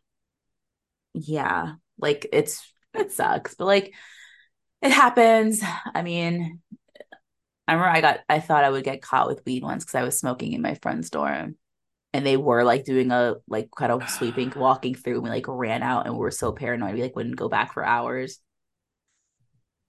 Yeah, 1.14 1.74
like 1.98 2.26
it's 2.32 2.72
it 2.94 3.12
sucks, 3.12 3.54
but 3.54 3.66
like 3.66 3.94
it 4.82 4.90
happens. 4.90 5.62
I 5.94 6.02
mean, 6.02 6.60
I 7.68 7.74
remember 7.74 7.90
I 7.90 8.00
got 8.00 8.20
I 8.30 8.40
thought 8.40 8.64
I 8.64 8.70
would 8.70 8.82
get 8.82 9.02
caught 9.02 9.28
with 9.28 9.44
weed 9.44 9.62
once 9.62 9.84
because 9.84 9.94
I 9.94 10.02
was 10.02 10.18
smoking 10.18 10.54
in 10.54 10.62
my 10.62 10.74
friend's 10.74 11.10
dorm. 11.10 11.56
And 12.14 12.24
they 12.24 12.38
were 12.38 12.64
like 12.64 12.84
doing 12.84 13.10
a 13.10 13.36
like 13.46 13.68
kind 13.76 13.92
of 13.92 14.08
sweeping, 14.08 14.50
walking 14.56 14.94
through, 14.94 15.16
and 15.16 15.24
we 15.24 15.28
like 15.28 15.46
ran 15.46 15.82
out 15.82 16.06
and 16.06 16.14
we 16.14 16.20
were 16.20 16.30
so 16.30 16.52
paranoid 16.52 16.94
we 16.94 17.02
like 17.02 17.14
wouldn't 17.14 17.36
go 17.36 17.50
back 17.50 17.74
for 17.74 17.84
hours. 17.84 18.40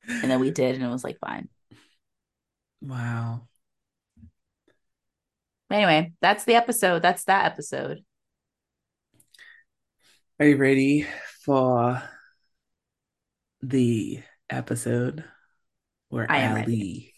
And 0.07 0.29
then 0.29 0.41
we 0.41 0.51
did, 0.51 0.75
and 0.75 0.83
it 0.83 0.89
was 0.89 1.05
like 1.05 1.17
fine. 1.19 1.47
Wow. 2.81 3.47
Anyway, 5.71 6.13
that's 6.19 6.43
the 6.43 6.55
episode. 6.55 7.01
That's 7.01 7.23
that 7.25 7.45
episode. 7.45 8.03
Are 10.39 10.45
you 10.45 10.57
ready 10.57 11.05
for 11.45 12.01
the 13.61 14.21
episode 14.49 15.23
where 16.09 16.29
I 16.29 16.39
am 16.39 16.57
Alli. 16.57 17.08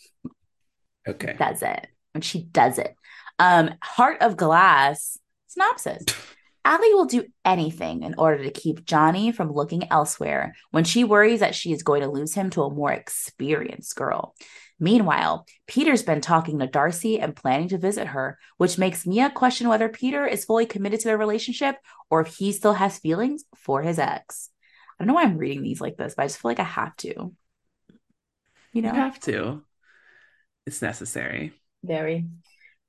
Okay. 1.07 1.35
Does 1.37 1.61
it. 1.61 1.87
And 2.13 2.23
she 2.23 2.43
does 2.43 2.77
it. 2.77 2.95
Um, 3.39 3.71
Heart 3.81 4.21
of 4.21 4.37
Glass 4.37 5.17
synopsis. 5.47 6.03
Alli 6.63 6.93
will 6.93 7.05
do 7.05 7.25
anything 7.43 8.03
in 8.03 8.13
order 8.17 8.43
to 8.43 8.51
keep 8.51 8.85
Johnny 8.85 9.31
from 9.31 9.51
looking 9.51 9.91
elsewhere 9.91 10.53
when 10.69 10.83
she 10.83 11.03
worries 11.03 11.39
that 11.39 11.55
she 11.55 11.71
is 11.73 11.81
going 11.81 12.01
to 12.01 12.07
lose 12.07 12.35
him 12.35 12.51
to 12.51 12.61
a 12.63 12.73
more 12.73 12.91
experienced 12.91 13.95
girl. 13.95 14.35
Meanwhile, 14.79 15.47
Peter's 15.67 16.03
been 16.03 16.21
talking 16.21 16.59
to 16.59 16.67
Darcy 16.67 17.19
and 17.19 17.35
planning 17.35 17.69
to 17.69 17.77
visit 17.77 18.07
her, 18.07 18.37
which 18.57 18.77
makes 18.77 19.05
Mia 19.05 19.29
question 19.29 19.69
whether 19.69 19.89
Peter 19.89 20.25
is 20.25 20.45
fully 20.45 20.65
committed 20.65 20.99
to 20.99 21.07
their 21.07 21.17
relationship 21.17 21.77
or 22.09 22.21
if 22.21 22.35
he 22.35 22.51
still 22.51 22.73
has 22.73 22.99
feelings 22.99 23.43
for 23.55 23.81
his 23.81 23.99
ex. 23.99 24.49
I 24.99 25.03
don't 25.03 25.07
know 25.07 25.13
why 25.15 25.23
I'm 25.23 25.37
reading 25.37 25.63
these 25.63 25.81
like 25.81 25.97
this, 25.97 26.15
but 26.15 26.23
I 26.23 26.27
just 26.27 26.39
feel 26.39 26.49
like 26.49 26.59
I 26.59 26.63
have 26.63 26.95
to. 26.97 27.33
You 28.73 28.81
know, 28.81 28.93
you 28.93 28.99
have 28.99 29.19
to. 29.21 29.63
It's 30.65 30.81
necessary. 30.81 31.53
Very. 31.83 32.27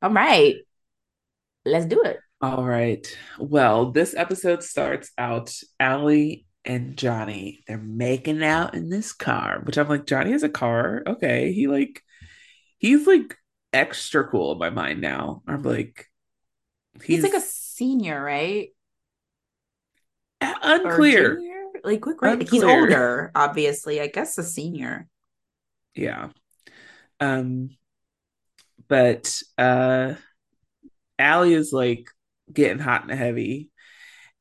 All 0.01 0.11
right. 0.11 0.57
Let's 1.65 1.87
do 1.87 2.03
it. 2.03 2.19
All 2.41 2.65
right. 2.65 3.07
Well, 3.39 3.93
this 3.93 4.15
episode 4.15 4.63
starts 4.63 5.13
out 5.17 5.55
Alli 5.79 6.45
and 6.65 6.97
Johnny. 6.97 7.63
They're 7.67 7.79
making 7.79 8.43
out 8.43 8.75
in 8.75 8.89
this 8.89 9.13
car, 9.13 9.61
which 9.65 9.79
I'm 9.79 9.89
like, 9.89 10.07
Johnny 10.07 10.33
has 10.33 10.43
a 10.43 10.49
car. 10.49 11.03
Okay. 11.07 11.53
He 11.53 11.69
like 11.69 12.03
he's 12.79 13.07
like 13.07 13.37
extra 13.73 14.27
cool 14.27 14.53
in 14.53 14.59
my 14.59 14.71
mind 14.71 15.01
now. 15.01 15.43
I'm 15.47 15.63
like, 15.63 16.07
He's 17.03 17.23
he's 17.23 17.23
like 17.23 17.35
a 17.35 17.45
senior, 17.45 18.23
right? 18.23 18.69
Unclear. 20.41 21.41
Like 21.85 22.05
what 22.05 22.17
grade? 22.17 22.49
He's 22.49 22.63
older, 22.63 23.31
obviously. 23.35 24.01
I 24.01 24.09
guess 24.09 24.37
a 24.39 24.43
senior. 24.43 25.09
Yeah. 25.95 26.31
Um, 27.23 27.71
but 28.89 29.35
uh 29.57 30.15
Alli 31.19 31.55
is 31.55 31.73
like 31.73 32.09
getting 32.53 32.79
hot 32.79 33.03
and 33.09 33.19
heavy. 33.19 33.71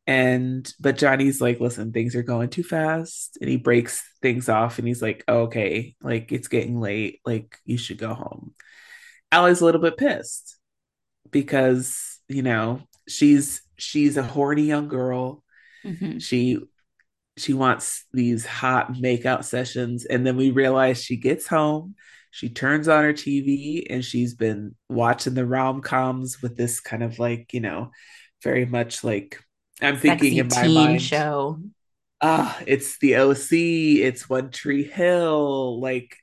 And 0.07 0.69
but 0.79 0.97
Johnny's 0.97 1.39
like, 1.39 1.59
listen, 1.59 1.91
things 1.91 2.15
are 2.15 2.23
going 2.23 2.49
too 2.49 2.63
fast. 2.63 3.37
And 3.39 3.49
he 3.49 3.57
breaks 3.57 4.03
things 4.21 4.49
off 4.49 4.79
and 4.79 4.87
he's 4.87 5.01
like, 5.01 5.23
oh, 5.27 5.41
okay, 5.41 5.95
like 6.01 6.31
it's 6.31 6.47
getting 6.47 6.79
late. 6.79 7.19
Like 7.23 7.57
you 7.65 7.77
should 7.77 7.97
go 7.99 8.13
home. 8.13 8.53
Alli's 9.31 9.61
a 9.61 9.65
little 9.65 9.81
bit 9.81 9.97
pissed 9.97 10.57
because, 11.29 12.19
you 12.27 12.41
know, 12.41 12.81
she's 13.07 13.61
she's 13.77 14.17
a 14.17 14.23
horny 14.23 14.63
young 14.63 14.87
girl. 14.87 15.43
Mhm. 15.85 16.21
She 16.21 16.57
she 17.37 17.53
wants 17.53 18.05
these 18.11 18.45
hot 18.45 18.93
makeout 18.93 19.45
sessions. 19.45 20.05
And 20.05 20.25
then 20.25 20.35
we 20.35 20.51
realize 20.51 21.03
she 21.03 21.15
gets 21.15 21.47
home, 21.47 21.95
she 22.31 22.49
turns 22.49 22.87
on 22.87 23.03
her 23.03 23.13
TV, 23.13 23.85
and 23.89 24.03
she's 24.03 24.33
been 24.35 24.75
watching 24.89 25.33
the 25.35 25.45
rom 25.45 25.81
coms 25.81 26.41
with 26.41 26.57
this 26.57 26.79
kind 26.79 27.03
of 27.03 27.19
like, 27.19 27.53
you 27.53 27.61
know, 27.61 27.91
very 28.43 28.65
much 28.65 29.03
like 29.03 29.39
I'm 29.81 29.97
thinking 29.97 30.37
Sexy 30.37 30.39
in 30.39 30.47
my 30.49 30.67
mind, 30.69 31.01
show. 31.01 31.61
ah, 32.21 32.59
it's 32.67 32.97
the 32.99 33.15
OC, 33.17 34.01
it's 34.01 34.29
One 34.29 34.51
Tree 34.51 34.83
Hill, 34.83 35.79
like 35.79 36.15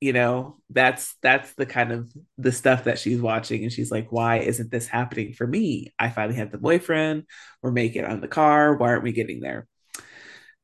you 0.00 0.12
know 0.12 0.58
that's 0.70 1.14
that's 1.22 1.54
the 1.54 1.64
kind 1.66 1.90
of 1.90 2.12
the 2.36 2.52
stuff 2.52 2.84
that 2.84 2.98
she's 2.98 3.20
watching 3.20 3.62
and 3.62 3.72
she's 3.72 3.90
like 3.90 4.12
why 4.12 4.38
isn't 4.38 4.70
this 4.70 4.86
happening 4.86 5.32
for 5.32 5.46
me? 5.46 5.92
I 5.98 6.10
finally 6.10 6.36
have 6.36 6.52
the 6.52 6.58
boyfriend. 6.58 7.24
We're 7.62 7.72
making 7.72 8.04
on 8.04 8.20
the 8.20 8.28
car. 8.28 8.76
Why 8.76 8.88
aren't 8.90 9.04
we 9.04 9.12
getting 9.12 9.40
there? 9.40 9.66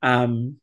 Um 0.03 0.59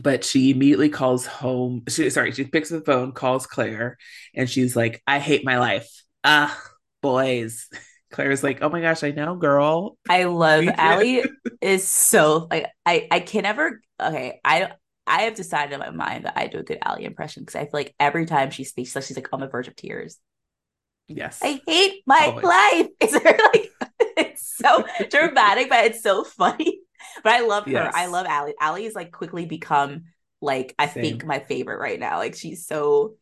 but 0.00 0.24
she 0.24 0.50
immediately 0.50 0.88
calls 0.88 1.26
home. 1.26 1.82
She, 1.88 2.08
sorry, 2.10 2.32
she 2.32 2.44
picks 2.44 2.72
up 2.72 2.84
the 2.84 2.92
phone, 2.92 3.12
calls 3.12 3.46
Clare, 3.46 3.98
and 4.34 4.48
she's 4.48 4.74
like, 4.76 5.02
I 5.06 5.18
hate 5.18 5.44
my 5.44 5.58
life. 5.58 5.88
Ah, 6.24 6.60
boys. 7.02 7.68
Clare's 8.10 8.42
like, 8.42 8.60
oh 8.60 8.68
my 8.68 8.80
gosh, 8.80 9.04
I 9.04 9.12
know, 9.12 9.36
girl. 9.36 9.96
I 10.08 10.24
love. 10.24 10.64
Alli 10.76 11.22
is 11.60 11.86
so 11.86 12.48
like 12.50 12.66
I 12.84 13.06
I 13.10 13.20
can 13.20 13.44
never 13.44 13.80
okay 14.02 14.40
I 14.44 14.72
I 15.06 15.22
have 15.22 15.34
decided 15.34 15.72
in 15.74 15.78
my 15.80 15.90
mind 15.90 16.24
that 16.24 16.36
I 16.36 16.48
do 16.48 16.58
a 16.58 16.62
good 16.64 16.78
Alli 16.82 17.04
impression 17.04 17.42
because 17.42 17.54
I 17.54 17.62
feel 17.64 17.70
like 17.72 17.94
every 18.00 18.26
time 18.26 18.50
she 18.50 18.64
speaks 18.64 18.96
like 18.96 19.04
she's 19.04 19.16
like 19.16 19.32
on 19.32 19.38
the 19.40 19.46
verge 19.46 19.68
of 19.68 19.76
tears. 19.76 20.18
Yes. 21.06 21.40
I 21.42 21.60
hate 21.66 22.02
my 22.06 22.26
Always. 22.26 22.44
life. 22.44 22.88
It's 23.00 23.14
like 23.14 23.70
it's 24.16 24.56
so 24.56 24.84
dramatic, 25.08 25.68
but 25.68 25.84
it's 25.86 26.02
so 26.02 26.24
funny. 26.24 26.80
But 27.24 27.32
I 27.32 27.40
love 27.40 27.64
her. 27.64 27.70
Yes. 27.72 27.94
I 27.94 28.06
love 28.06 28.26
Alli. 28.28 28.54
Alli 28.60 28.84
has 28.84 28.94
like 28.94 29.12
quickly 29.12 29.46
become 29.46 30.04
like 30.40 30.74
I 30.78 30.86
Same. 30.86 31.02
think 31.02 31.24
my 31.24 31.40
favorite 31.40 31.78
right 31.80 31.98
now. 32.00 32.18
Like 32.18 32.34
she's 32.36 32.66
so 32.66 33.16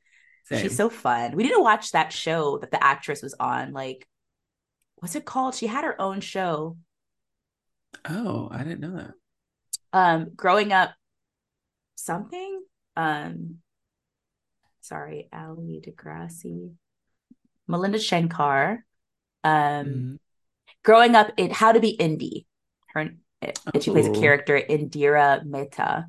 Same. 0.45 0.61
she's 0.63 0.77
so 0.77 0.89
fun. 0.91 1.35
We 1.37 1.43
didn't 1.45 1.63
watch 1.63 1.93
that 1.93 2.13
show 2.13 2.59
that 2.59 2.71
the 2.71 2.83
actress 2.83 3.23
was 3.23 3.35
on. 3.39 3.73
Like 3.73 4.07
what's 4.97 5.15
it 5.17 5.25
called? 5.25 5.55
She 5.55 5.67
had 5.67 5.85
her 5.85 6.01
own 6.01 6.21
show. 6.21 6.77
oh, 8.09 8.49
I 8.51 8.65
didn't 8.65 8.81
know 8.81 8.97
that. 8.97 9.15
Um, 9.93 10.31
growing 10.37 10.73
up, 10.73 10.95
something. 11.97 12.63
Um, 12.97 13.59
sorry, 14.81 15.29
Alli 15.33 15.81
Degrassi, 15.85 16.73
Melinda 17.67 17.99
Shankar. 17.99 18.85
Um, 19.45 19.87
Mhm. 19.87 20.19
growing 20.85 21.15
up 21.15 21.33
in 21.37 21.51
How 21.51 21.73
to 21.73 21.81
Be 21.81 21.97
Indie. 21.99 22.47
Her 22.89 23.11
and 23.43 23.83
she 23.83 23.91
plays 23.91 24.07
a 24.07 24.11
Oh. 24.11 24.13
character 24.13 24.61
Indira 24.61 25.45
Mehta, 25.45 26.07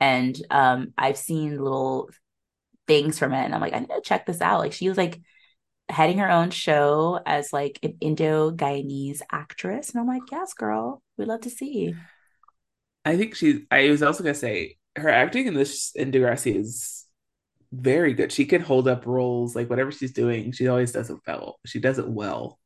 and 0.00 0.40
um, 0.50 0.92
I've 0.96 1.18
seen 1.18 1.58
little 1.62 2.10
things 2.86 3.18
from 3.18 3.32
it, 3.34 3.44
and 3.44 3.54
I'm 3.54 3.60
like, 3.60 3.74
I 3.74 3.80
need 3.80 3.88
to 3.88 4.00
check 4.02 4.26
this 4.26 4.40
out. 4.40 4.60
Like 4.60 4.72
she 4.72 4.88
was 4.88 4.98
like 4.98 5.20
heading 5.88 6.18
her 6.18 6.30
own 6.30 6.50
show 6.50 7.20
as 7.26 7.52
like 7.52 7.78
an 7.82 7.96
Indo 8.00 8.50
Guyanese 8.52 9.22
actress, 9.32 9.90
and 9.90 10.00
I'm 10.00 10.06
like, 10.08 10.30
yes, 10.32 10.54
girl, 10.54 11.02
we'd 11.16 11.28
love 11.28 11.42
to 11.42 11.50
see. 11.50 11.94
I 13.04 13.16
think 13.16 13.34
she. 13.34 13.66
I 13.70 13.88
was 13.90 14.02
also 14.02 14.22
gonna 14.22 14.34
say 14.34 14.76
her 14.96 15.08
acting 15.08 15.46
in 15.46 15.54
this 15.54 15.92
in 15.94 16.10
Degrassi 16.12 16.54
is 16.56 17.04
very 17.72 18.14
good. 18.14 18.32
She 18.32 18.46
can 18.46 18.62
hold 18.62 18.88
up 18.88 19.06
roles 19.06 19.56
like 19.56 19.70
whatever 19.70 19.92
she's 19.92 20.12
doing. 20.12 20.52
She 20.52 20.68
always 20.68 20.92
does 20.92 21.10
it 21.10 21.18
well. 21.26 21.60
She 21.66 21.80
does 21.80 21.98
it 21.98 22.08
well. 22.08 22.58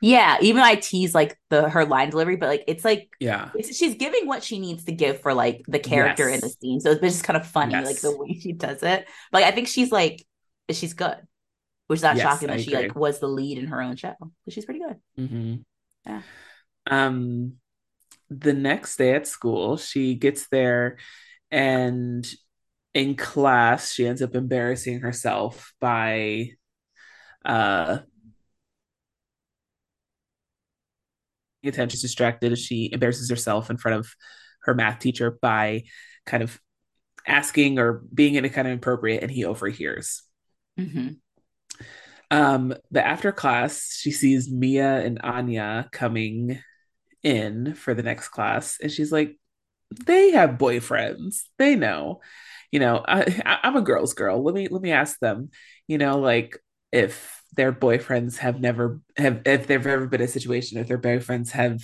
Yeah, 0.00 0.38
even 0.40 0.62
I 0.62 0.76
tease 0.76 1.14
like 1.14 1.38
the 1.50 1.68
her 1.68 1.84
line 1.84 2.10
delivery, 2.10 2.36
but 2.36 2.48
like 2.48 2.64
it's 2.68 2.84
like 2.84 3.08
Yeah. 3.20 3.50
it's, 3.54 3.76
she's 3.76 3.96
giving 3.96 4.26
what 4.26 4.42
she 4.44 4.58
needs 4.58 4.84
to 4.84 4.92
give 4.92 5.20
for 5.20 5.34
like 5.34 5.64
the 5.68 5.78
character 5.78 6.28
in 6.28 6.40
the 6.40 6.50
scene. 6.50 6.80
So 6.80 6.92
it's 6.92 7.00
just 7.00 7.24
kind 7.24 7.36
of 7.36 7.46
funny, 7.46 7.84
like 7.84 8.00
the 8.00 8.12
way 8.12 8.38
she 8.38 8.52
does 8.52 8.82
it. 8.82 9.08
But 9.32 9.42
like, 9.42 9.52
I 9.52 9.54
think 9.54 9.68
she's 9.68 9.90
like 9.92 10.24
she's 10.70 10.94
good, 10.94 11.16
which 11.88 11.98
is 11.98 12.02
not 12.04 12.18
Yes, 12.18 12.18
shocking 12.18 12.48
I 12.48 12.56
that 12.56 12.60
she 12.60 12.74
like 12.74 12.94
was 12.96 13.20
the 13.20 13.28
lead 13.28 13.58
in 13.58 13.68
her 13.68 13.82
own 13.82 13.96
show. 13.96 14.14
But 14.20 14.54
she's 14.54 14.64
pretty 14.66 14.80
good. 14.80 14.96
hmm 15.16 15.64
Yeah. 16.06 16.22
Um, 16.90 17.54
the 18.30 18.52
next 18.54 18.96
day 18.96 19.14
at 19.14 19.26
school, 19.26 19.76
she 19.76 20.14
gets 20.14 20.48
there 20.48 20.98
and 21.50 22.26
in 22.94 23.16
class, 23.16 23.92
she 23.92 24.06
ends 24.06 24.22
up 24.22 24.34
embarrassing 24.36 25.00
herself 25.00 25.74
by 25.80 26.50
uh 27.44 27.98
attention 31.64 31.96
is 31.96 32.02
distracted 32.02 32.52
as 32.52 32.60
she 32.60 32.90
embarrasses 32.92 33.30
herself 33.30 33.70
in 33.70 33.76
front 33.76 33.98
of 33.98 34.08
her 34.62 34.74
math 34.74 34.98
teacher 34.98 35.38
by 35.42 35.84
kind 36.26 36.42
of 36.42 36.60
asking 37.26 37.78
or 37.78 38.02
being 38.12 38.34
in 38.34 38.44
a 38.44 38.48
kind 38.48 38.66
of 38.66 38.72
inappropriate 38.72 39.22
and 39.22 39.30
he 39.30 39.44
overhears. 39.44 40.22
hmm 40.76 41.08
Um, 42.30 42.74
but 42.90 43.04
after 43.04 43.32
class, 43.32 43.96
she 43.98 44.10
sees 44.10 44.50
Mia 44.50 45.00
and 45.00 45.20
Anya 45.22 45.88
coming 45.92 46.60
in 47.22 47.74
for 47.74 47.94
the 47.94 48.02
next 48.02 48.28
class, 48.28 48.78
and 48.82 48.92
she's 48.92 49.12
like, 49.12 49.38
"They 50.04 50.32
have 50.32 50.58
boyfriends. 50.58 51.42
They 51.58 51.74
know, 51.76 52.20
you 52.70 52.80
know. 52.80 53.04
I, 53.06 53.60
I'm 53.62 53.76
a 53.76 53.82
girl's 53.82 54.14
girl. 54.14 54.42
Let 54.42 54.54
me 54.54 54.68
let 54.68 54.82
me 54.82 54.92
ask 54.92 55.18
them. 55.20 55.50
You 55.86 55.98
know, 55.98 56.18
like 56.18 56.58
if 56.92 57.37
their 57.56 57.72
boyfriends 57.72 58.38
have 58.38 58.60
never 58.60 59.00
have 59.16 59.42
if 59.46 59.66
there've 59.66 59.86
ever 59.86 60.06
been 60.06 60.20
a 60.20 60.28
situation 60.28 60.78
if 60.78 60.88
their 60.88 60.98
boyfriends 60.98 61.50
have 61.50 61.80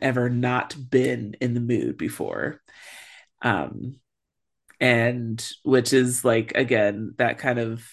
ever 0.00 0.28
not 0.30 0.76
been 0.90 1.34
in 1.40 1.54
the 1.54 1.60
mood 1.60 1.96
before." 1.98 2.60
Um, 3.42 3.96
and 4.80 5.44
which 5.64 5.92
is 5.92 6.24
like 6.24 6.52
again 6.56 7.14
that 7.18 7.38
kind 7.38 7.58
of 7.58 7.84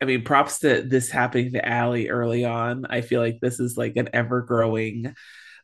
I 0.00 0.06
mean, 0.06 0.22
props 0.22 0.58
to 0.60 0.82
this 0.82 1.10
happening 1.10 1.52
to 1.52 1.66
Allie 1.66 2.10
early 2.10 2.44
on. 2.44 2.84
I 2.88 3.00
feel 3.00 3.20
like 3.20 3.40
this 3.40 3.58
is 3.60 3.76
like 3.76 3.96
an 3.96 4.10
ever 4.12 4.42
growing, 4.42 5.14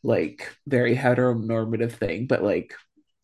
like 0.02 0.54
very 0.66 0.96
heteronormative 0.96 1.92
thing. 1.92 2.26
But 2.26 2.42
like, 2.42 2.74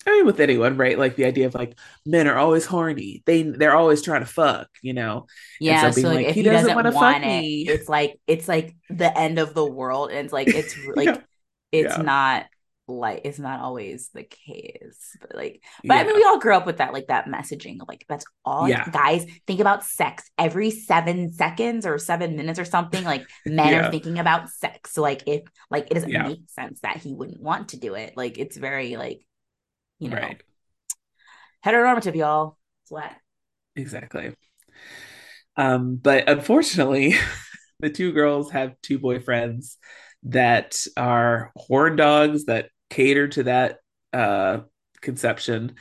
I 0.06 0.10
mean, 0.12 0.26
with 0.26 0.38
anyone, 0.40 0.76
right? 0.76 0.98
Like 0.98 1.16
the 1.16 1.24
idea 1.24 1.46
of 1.46 1.54
like 1.54 1.76
men 2.04 2.28
are 2.28 2.38
always 2.38 2.64
horny. 2.64 3.22
They 3.26 3.42
they're 3.42 3.74
always 3.76 4.02
trying 4.02 4.20
to 4.20 4.26
fuck, 4.26 4.68
you 4.82 4.92
know. 4.94 5.26
Yeah, 5.60 5.90
so 5.90 6.00
so, 6.02 6.08
like, 6.08 6.26
if 6.26 6.34
"He 6.34 6.42
he, 6.42 6.42
doesn't 6.44 6.74
doesn't, 6.74 6.76
wanna 6.76 6.92
fuck 6.92 7.16
it, 7.16 7.26
me." 7.26 7.66
it's 7.68 7.88
like 7.88 8.20
it's 8.26 8.46
like 8.48 8.76
the 8.88 9.16
end 9.18 9.38
of 9.38 9.54
the 9.54 9.64
world, 9.66 10.10
and 10.10 10.20
it's 10.20 10.32
like 10.32 10.48
it's 10.48 10.76
like 10.96 11.06
Yeah. 11.06 11.18
it's 11.72 11.96
Yeah. 11.96 12.02
not 12.02 12.46
like 12.88 13.22
it's 13.24 13.40
not 13.40 13.58
always 13.58 14.10
the 14.14 14.22
case, 14.22 15.16
but 15.20 15.34
like 15.34 15.60
But 15.84 15.96
I 15.96 16.04
mean, 16.04 16.14
we 16.14 16.22
all 16.22 16.38
grew 16.38 16.54
up 16.54 16.66
with 16.66 16.76
that, 16.76 16.92
like 16.92 17.08
that 17.08 17.26
messaging 17.26 17.78
like 17.88 18.04
that's 18.08 18.24
all 18.44 18.68
Yeah. 18.68 18.88
guys 18.90 19.26
think 19.48 19.58
about 19.58 19.82
sex 19.84 20.30
every 20.38 20.70
seven 20.70 21.32
seconds 21.32 21.84
or 21.84 21.98
seven 21.98 22.36
minutes 22.36 22.60
or 22.60 22.64
something. 22.64 23.02
Like 23.02 23.26
men 23.44 23.72
Yeah. 23.72 23.88
are 23.88 23.90
thinking 23.90 24.20
about 24.20 24.50
sex. 24.50 24.92
So 24.92 25.02
like 25.02 25.24
if 25.26 25.42
like 25.68 25.88
it 25.90 25.94
doesn't 25.94 26.10
Yeah. 26.10 26.28
make 26.28 26.48
sense 26.48 26.78
that 26.82 26.98
he 26.98 27.12
wouldn't 27.12 27.40
want 27.42 27.70
to 27.70 27.76
do 27.76 27.94
it. 27.94 28.16
Like 28.16 28.38
it's 28.38 28.56
very 28.56 28.96
like, 28.96 29.20
you 29.98 30.08
know, 30.10 30.16
right, 30.16 30.42
heteronormative, 31.64 32.14
y'all. 32.14 32.58
What 32.88 33.10
exactly. 33.74 34.34
Um, 35.56 35.96
but 35.96 36.28
unfortunately, 36.28 37.14
the 37.80 37.90
two 37.90 38.12
girls 38.12 38.50
have 38.50 38.80
two 38.82 38.98
boyfriends 38.98 39.76
that 40.24 40.84
are 40.96 41.52
horn 41.56 41.96
dogs 41.96 42.46
that 42.46 42.70
cater 42.90 43.28
to 43.28 43.42
that 43.44 43.78
uh 44.12 44.58
conception. 45.00 45.74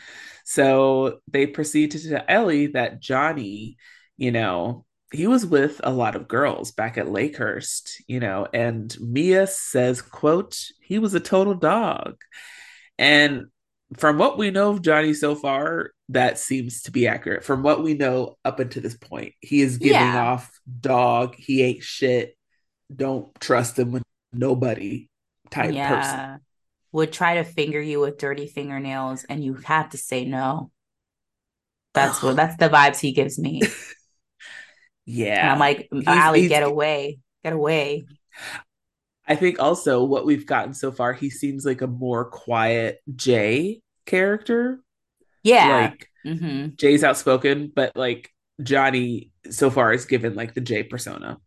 So 0.46 1.20
they 1.28 1.48
proceed 1.48 1.92
to 1.92 2.10
tell 2.10 2.24
Alli 2.28 2.68
that 2.68 3.02
Johnny, 3.02 3.78
you 4.18 4.32
know, 4.32 4.86
he 5.12 5.28
was 5.28 5.46
with 5.46 5.82
a 5.84 5.92
lot 5.92 6.16
of 6.16 6.28
girls 6.28 6.72
back 6.72 6.98
at 6.98 7.08
Lakehurst, 7.08 8.02
you 8.08 8.20
know, 8.20 8.48
and 8.54 8.96
Mia 9.00 9.48
says, 9.48 10.02
quote, 10.02 10.60
he 10.82 11.00
was 11.00 11.14
a 11.14 11.20
total 11.20 11.56
dog. 11.56 12.18
And 12.98 13.46
from 13.98 14.18
what 14.18 14.38
we 14.38 14.52
know 14.52 14.72
of 14.72 14.82
Johnny 14.82 15.14
so 15.14 15.36
far, 15.36 15.92
that 16.10 16.40
seems 16.40 16.84
to 16.84 16.92
be 16.92 17.08
accurate. 17.08 17.44
From 17.44 17.64
what 17.64 17.84
we 17.84 17.94
know 17.94 18.38
up 18.44 18.60
until 18.60 18.82
this 18.82 18.98
point, 18.98 19.34
he 19.42 19.62
is 19.62 19.78
giving 19.78 19.94
yeah. 19.94 20.32
off 20.32 20.52
dog, 20.80 21.36
he 21.36 21.62
ain't 21.62 21.84
shit, 21.84 22.38
don't 22.94 23.34
trust 23.40 23.78
him 23.78 23.92
with 23.92 24.04
nobody 24.34 25.08
type 25.50 25.74
yeah. 25.74 25.90
person. 25.96 26.40
Would 26.92 27.14
try 27.14 27.36
to 27.36 27.44
finger 27.44 27.82
you 27.82 28.00
with 28.00 28.18
dirty 28.18 28.48
fingernails 28.48 29.26
and 29.26 29.44
you 29.44 29.56
have 29.56 29.90
to 29.90 29.98
say 29.98 30.26
no. 30.26 30.72
That's 31.94 32.22
what 32.24 32.36
that's 32.36 32.58
the 32.58 32.70
vibes 32.70 33.00
he 33.00 33.12
gives 33.12 33.38
me. 33.38 33.62
yeah. 35.06 35.42
And 35.42 35.50
I'm 35.52 35.60
like, 35.60 35.90
Alli, 36.08 36.48
get 36.48 36.64
away. 36.64 37.20
Get 37.44 37.54
away. 37.54 38.06
I 39.28 39.36
think 39.36 39.60
also 39.60 40.04
what 40.04 40.26
we've 40.26 40.46
gotten 40.46 40.74
so 40.74 40.92
far, 40.92 41.14
he 41.14 41.30
seems 41.30 41.66
like 41.66 41.82
a 41.82 41.88
more 41.88 42.26
quiet 42.26 43.00
Jay 43.16 43.82
character. 44.06 44.80
Yeah. 45.44 45.92
Like 45.92 46.10
mm-hmm. 46.26 46.76
Jay's 46.76 47.04
outspoken, 47.04 47.72
but 47.74 47.96
like 47.96 48.32
Johnny 48.62 49.32
so 49.50 49.70
far 49.70 49.94
is 49.94 50.06
given 50.06 50.36
like 50.36 50.54
the 50.54 50.62
Jay 50.62 50.84
persona. 50.84 51.40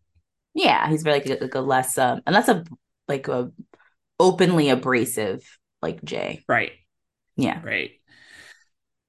Yeah, 0.55 0.89
he's 0.89 1.03
very 1.03 1.21
like, 1.21 1.41
like 1.41 1.55
a 1.55 1.61
less 1.61 1.97
um 1.99 2.21
and 2.27 2.35
that's 2.35 2.49
a 2.49 2.65
like 3.07 3.29
a 3.29 3.53
openly 4.19 4.71
abrasive 4.71 5.45
like 5.81 6.03
Jay. 6.03 6.45
Right. 6.49 6.73
Yeah. 7.37 7.61
Right. 7.63 7.93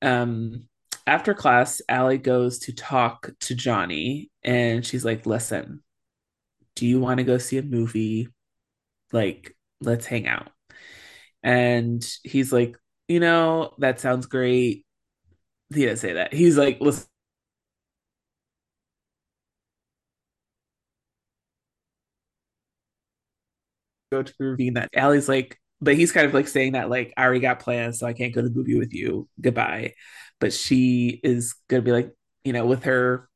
Um 0.01 0.67
after 1.07 1.33
class, 1.33 1.81
Alli 1.89 2.19
goes 2.19 2.59
to 2.59 2.73
talk 2.73 3.31
to 3.41 3.55
Johnny 3.55 4.29
and 4.43 4.85
she's 4.85 5.03
like, 5.03 5.25
listen, 5.25 5.81
do 6.75 6.85
you 6.85 6.99
want 6.99 7.17
to 7.17 7.23
go 7.23 7.39
see 7.39 7.57
a 7.57 7.63
movie? 7.63 8.29
Like, 9.11 9.55
let's 9.81 10.05
hang 10.05 10.27
out. 10.27 10.49
And 11.43 12.05
he's 12.23 12.53
like, 12.53 12.77
you 13.07 13.19
know, 13.19 13.73
that 13.79 13.99
sounds 13.99 14.25
great. 14.27 14.85
He 15.73 15.81
didn't 15.81 15.99
say 15.99 16.13
that. 16.13 16.33
He's 16.33 16.57
like, 16.57 16.79
listen. 16.81 17.07
Go 24.11 24.23
to 24.23 24.33
the 24.39 24.45
ravine. 24.45 24.73
That 24.73 24.89
Alli's 24.95 25.29
like, 25.29 25.59
but 25.81 25.95
he's 25.95 26.11
kind 26.11 26.25
of 26.25 26.33
like 26.33 26.47
saying 26.47 26.73
that, 26.73 26.89
like, 26.89 27.13
I 27.15 27.23
already 27.23 27.39
got 27.41 27.59
plans, 27.59 27.99
so 27.99 28.07
I 28.07 28.13
can't 28.13 28.33
go 28.33 28.41
to 28.41 28.49
the 28.49 28.55
movie 28.55 28.77
with 28.77 28.93
you. 28.93 29.27
Goodbye. 29.39 29.93
But 30.39 30.53
she 30.53 31.19
is 31.23 31.53
gonna 31.67 31.81
be 31.83 31.91
like, 31.91 32.11
you 32.43 32.53
know, 32.53 32.65
with 32.65 32.83
her 32.85 33.29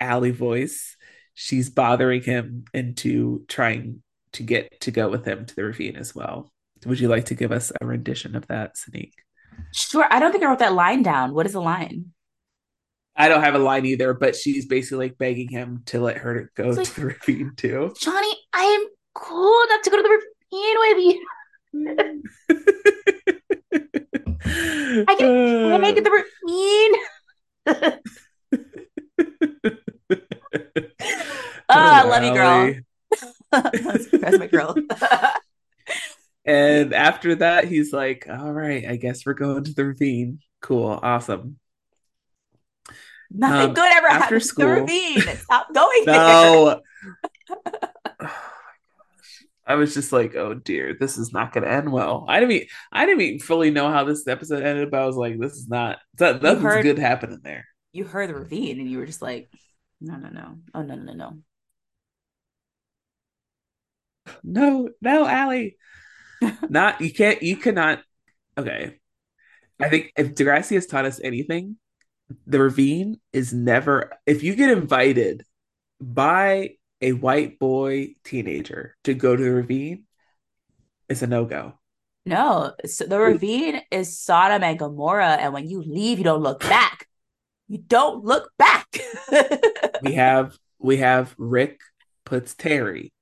Alli 0.00 0.32
voice, 0.32 0.96
she's 1.34 1.70
bothering 1.70 2.22
him 2.22 2.66
into 2.74 3.46
trying 3.48 4.03
to 4.34 4.42
get 4.42 4.78
to 4.82 4.90
go 4.90 5.08
with 5.08 5.24
him 5.24 5.46
to 5.46 5.54
the 5.54 5.64
ravine 5.64 5.96
as 5.96 6.14
well. 6.14 6.52
Would 6.86 7.00
you 7.00 7.08
like 7.08 7.24
to 7.26 7.34
give 7.34 7.52
us 7.52 7.70
a 7.80 7.86
rendition 7.86 8.36
of 8.36 8.46
that, 8.48 8.76
Sanique? 8.76 9.14
Sure. 9.72 10.06
I 10.10 10.20
don't 10.20 10.32
think 10.32 10.44
I 10.44 10.48
wrote 10.48 10.58
that 10.58 10.74
line 10.74 11.02
down. 11.02 11.32
What 11.34 11.46
is 11.46 11.52
the 11.52 11.60
line? 11.60 12.12
I 13.16 13.28
don't 13.28 13.42
have 13.42 13.54
a 13.54 13.58
line 13.58 13.86
either, 13.86 14.12
but 14.12 14.34
she's 14.34 14.66
basically 14.66 15.06
like 15.06 15.18
begging 15.18 15.48
him 15.48 15.82
to 15.86 16.00
let 16.00 16.16
her 16.18 16.50
go 16.56 16.70
like, 16.70 16.86
to 16.86 17.00
the 17.00 17.06
ravine 17.06 17.52
too. 17.56 17.94
Johnny, 17.98 18.34
I 18.52 18.64
am 18.64 18.86
cool 19.14 19.56
enough 19.68 19.82
to 19.82 19.90
go 19.90 19.96
to 19.96 20.02
the 20.02 20.08
ravine 20.08 20.76
with 20.78 20.98
you. 20.98 21.24
I 25.06 25.14
can, 25.16 25.72
uh, 25.72 25.78
make 25.78 25.96
it 25.96 26.04
the 26.04 26.10
ravine. 26.10 26.92
oh, 27.66 27.98
I 31.68 32.04
love 32.04 32.24
you, 32.24 32.34
girl. 32.34 32.74
That's, 33.62 34.38
my 34.38 34.46
girl. 34.46 34.74
and 36.44 36.92
after 36.92 37.36
that, 37.36 37.66
he's 37.66 37.92
like, 37.92 38.26
"All 38.28 38.52
right, 38.52 38.84
I 38.88 38.96
guess 38.96 39.24
we're 39.26 39.34
going 39.34 39.64
to 39.64 39.74
the 39.74 39.84
ravine. 39.84 40.40
Cool, 40.60 40.98
awesome." 41.02 41.58
Nothing 43.30 43.68
um, 43.70 43.74
good 43.74 43.92
ever 43.92 44.06
after 44.06 44.22
happens 44.22 44.44
school. 44.44 44.64
to 44.64 44.74
the 44.74 44.80
ravine. 44.80 45.36
Stop 45.36 45.74
going 45.74 46.02
no. 46.06 46.80
there. 48.20 48.30
I 49.66 49.76
was 49.76 49.94
just 49.94 50.12
like, 50.12 50.34
"Oh 50.36 50.54
dear, 50.54 50.94
this 50.98 51.16
is 51.16 51.32
not 51.32 51.52
going 51.52 51.64
to 51.64 51.72
end 51.72 51.90
well." 51.90 52.26
I 52.28 52.38
didn't 52.38 52.52
even, 52.52 52.68
I 52.92 53.06
didn't 53.06 53.22
even 53.22 53.40
fully 53.40 53.70
know 53.70 53.90
how 53.90 54.04
this 54.04 54.28
episode 54.28 54.62
ended, 54.62 54.90
but 54.90 55.00
I 55.00 55.06
was 55.06 55.16
like, 55.16 55.38
"This 55.38 55.54
is 55.54 55.68
not 55.68 55.98
nothing's 56.20 56.62
heard, 56.62 56.82
good 56.82 56.98
happening 56.98 57.40
there." 57.42 57.66
You 57.92 58.04
heard 58.04 58.28
the 58.28 58.34
ravine, 58.34 58.78
and 58.78 58.90
you 58.90 58.98
were 58.98 59.06
just 59.06 59.22
like, 59.22 59.48
"No, 60.02 60.16
no, 60.16 60.28
no! 60.28 60.58
Oh, 60.74 60.82
no, 60.82 60.94
no, 60.96 61.12
no!" 61.12 61.14
no, 61.14 61.38
no, 64.42 64.90
no 65.00 65.26
Alli. 65.26 65.76
Not 66.68 67.00
you 67.00 67.12
can't 67.12 67.42
you 67.42 67.56
cannot 67.56 68.02
okay. 68.58 68.98
I 69.80 69.88
think 69.88 70.12
if 70.16 70.34
Degrassi 70.34 70.74
has 70.74 70.86
taught 70.86 71.04
us 71.04 71.20
anything, 71.22 71.76
the 72.46 72.60
ravine 72.60 73.20
is 73.32 73.52
never 73.52 74.12
if 74.26 74.42
you 74.42 74.54
get 74.54 74.70
invited 74.70 75.44
by 76.00 76.76
a 77.00 77.12
white 77.12 77.58
boy 77.58 78.14
teenager 78.24 78.96
to 79.04 79.14
go 79.14 79.36
to 79.36 79.42
the 79.42 79.50
ravine, 79.50 80.04
it's 81.08 81.22
a 81.22 81.26
no-go. 81.26 81.74
No, 82.26 82.72
so 82.86 83.04
the 83.04 83.18
ravine 83.18 83.82
is 83.90 84.18
Sodom 84.18 84.62
and 84.62 84.78
Gomorrah, 84.78 85.36
and 85.38 85.52
when 85.52 85.68
you 85.68 85.82
leave, 85.82 86.16
you 86.16 86.24
don't 86.24 86.42
look 86.42 86.60
back. 86.60 87.06
You 87.68 87.78
don't 87.78 88.24
look 88.24 88.50
back. 88.56 88.86
we 90.02 90.14
have 90.14 90.56
we 90.78 90.98
have 90.98 91.34
Rick 91.36 91.80
puts 92.24 92.54
Terry 92.54 93.12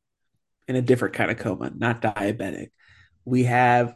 in 0.73 0.83
a 0.83 0.83
different 0.83 1.15
kind 1.15 1.31
of 1.31 1.37
coma, 1.39 1.71
not 1.77 2.01
diabetic. 2.01 2.71
We 3.25 3.45
have 3.45 3.95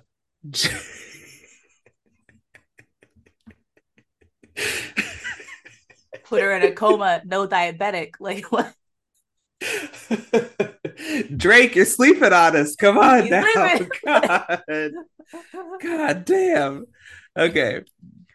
put 6.24 6.42
her 6.42 6.52
in 6.54 6.62
a 6.62 6.72
coma, 6.72 7.22
no 7.24 7.48
diabetic. 7.48 8.16
Like 8.20 8.52
what? 8.52 8.74
Drake, 11.36 11.74
you're 11.74 11.86
sleeping 11.86 12.32
on 12.32 12.56
us. 12.56 12.76
Come 12.76 12.98
on 12.98 13.22
He's 13.22 13.30
now. 13.30 13.78
God. 14.04 14.62
God 15.82 16.24
damn. 16.26 16.84
Okay. 17.36 17.82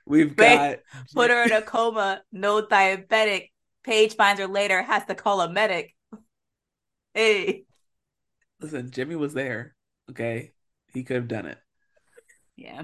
We've 0.07 0.35
got 0.35 0.80
put 1.13 1.30
her 1.30 1.43
in 1.43 1.51
a 1.51 1.61
coma, 1.61 2.23
no 2.31 2.63
diabetic. 2.63 3.49
Paige 3.84 4.15
finds 4.15 4.41
her 4.41 4.47
later, 4.47 4.81
has 4.81 5.05
to 5.05 5.15
call 5.15 5.41
a 5.41 5.51
medic. 5.51 5.95
Hey. 7.13 7.65
Listen, 8.62 8.92
Jimmy 8.92 9.16
was 9.16 9.34
there. 9.34 9.76
Okay, 10.10 10.52
he 10.94 11.04
could 11.04 11.16
have 11.16 11.28
done 11.28 11.46
it. 11.48 11.58
Yeah. 12.56 12.84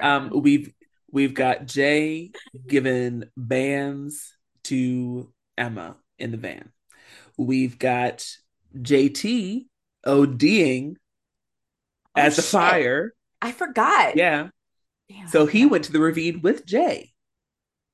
Um, 0.00 0.30
we've 0.34 0.72
we've 1.10 1.34
got 1.34 1.66
Jay 1.66 2.32
giving 2.66 3.24
bands 3.36 4.34
to 4.64 5.32
Emma 5.56 5.96
in 6.18 6.30
the 6.30 6.36
van. 6.36 6.70
We've 7.36 7.78
got 7.78 8.26
JT 8.76 9.66
ODing 10.06 10.94
oh, 12.16 12.20
at 12.20 12.34
the 12.34 12.42
shit. 12.42 12.50
fire. 12.50 13.14
I 13.40 13.52
forgot. 13.52 14.16
Yeah. 14.16 14.48
Damn, 15.08 15.28
so 15.28 15.46
he 15.46 15.64
went 15.64 15.84
to 15.84 15.92
the 15.92 16.00
ravine 16.00 16.42
with 16.42 16.66
Jay. 16.66 17.12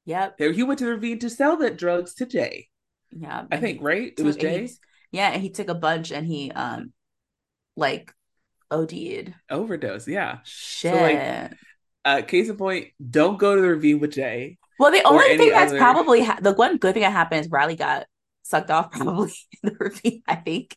Yep. 0.07 0.39
He 0.39 0.63
went 0.63 0.79
to 0.81 0.85
the 0.85 0.93
ravine 0.93 1.19
to 1.21 1.31
sell 1.31 1.57
that 1.59 1.79
drugs 1.79 2.15
to 2.15 2.27
Jay. 2.27 2.69
Yeah. 3.11 3.45
I 3.51 3.59
think, 3.59 3.81
right? 3.83 4.13
It 4.17 4.23
was 4.23 4.37
Jay. 4.37 4.69
Yeah, 5.15 5.31
and 5.31 5.41
he 5.41 5.51
took 5.51 5.69
a 5.69 5.75
bunch 5.75 6.11
and 6.11 6.27
he 6.27 6.51
um 6.51 6.93
like 7.77 8.13
OD'd. 8.71 9.33
Overdose, 9.49 10.09
yeah. 10.09 10.39
Shit. 10.45 10.93
So 10.93 11.01
like 11.01 11.53
uh 12.05 12.27
case 12.27 12.49
in 12.49 12.57
point, 12.57 12.89
don't 13.11 13.39
go 13.39 13.55
to 13.55 13.63
the 13.63 13.69
review 13.69 13.99
with 13.99 14.13
Jay. 14.13 14.59
Well, 14.81 14.91
the 14.91 15.03
only 15.05 15.37
thing 15.39 15.51
that's 15.51 15.71
other... 15.71 15.79
probably 15.79 16.25
ha- 16.25 16.41
the 16.43 16.53
one 16.53 16.79
good 16.79 16.95
thing 16.95 17.03
that 17.05 17.13
happened 17.13 17.43
is 17.43 17.51
Riley 17.51 17.77
got 17.77 18.07
sucked 18.43 18.73
off 18.73 18.91
probably 18.93 19.33
in 19.63 19.71
the 19.71 19.77
ravine, 19.79 20.23
I 20.27 20.35
think. 20.35 20.77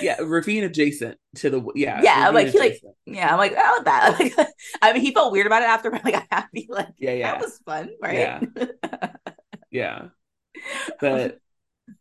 yeah, 0.00 0.16
ravine 0.20 0.64
adjacent 0.64 1.16
to 1.36 1.48
the 1.48 1.64
yeah. 1.76 2.00
Yeah, 2.02 2.26
I'm 2.26 2.34
like 2.34 2.48
he 2.48 2.58
like 2.58 2.80
yeah, 3.06 3.30
I'm 3.30 3.38
like, 3.38 3.54
oh 3.56 3.82
that. 3.84 4.48
I 4.82 4.92
mean, 4.92 5.02
he 5.02 5.14
felt 5.14 5.30
weird 5.30 5.46
about 5.46 5.62
it 5.62 5.68
after, 5.68 5.92
but 5.92 6.04
like 6.04 6.16
I 6.16 6.26
to 6.28 6.66
like, 6.68 6.88
yeah, 6.98 7.12
yeah, 7.12 7.32
that 7.32 7.40
was 7.40 7.60
fun, 7.64 7.90
right? 8.02 8.18
Yeah, 8.18 8.40
yeah. 9.70 10.02
But 10.98 11.38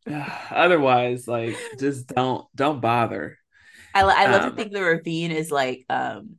otherwise 0.52 1.28
like 1.28 1.56
just 1.80 2.08
don't 2.08 2.48
don't 2.56 2.82
bother. 2.82 3.38
I, 3.94 4.02
I 4.02 4.28
love 4.28 4.44
um, 4.44 4.50
to 4.50 4.56
think 4.56 4.74
the 4.74 4.82
ravine 4.82 5.32
is 5.32 5.52
like 5.52 5.86
um 5.90 6.36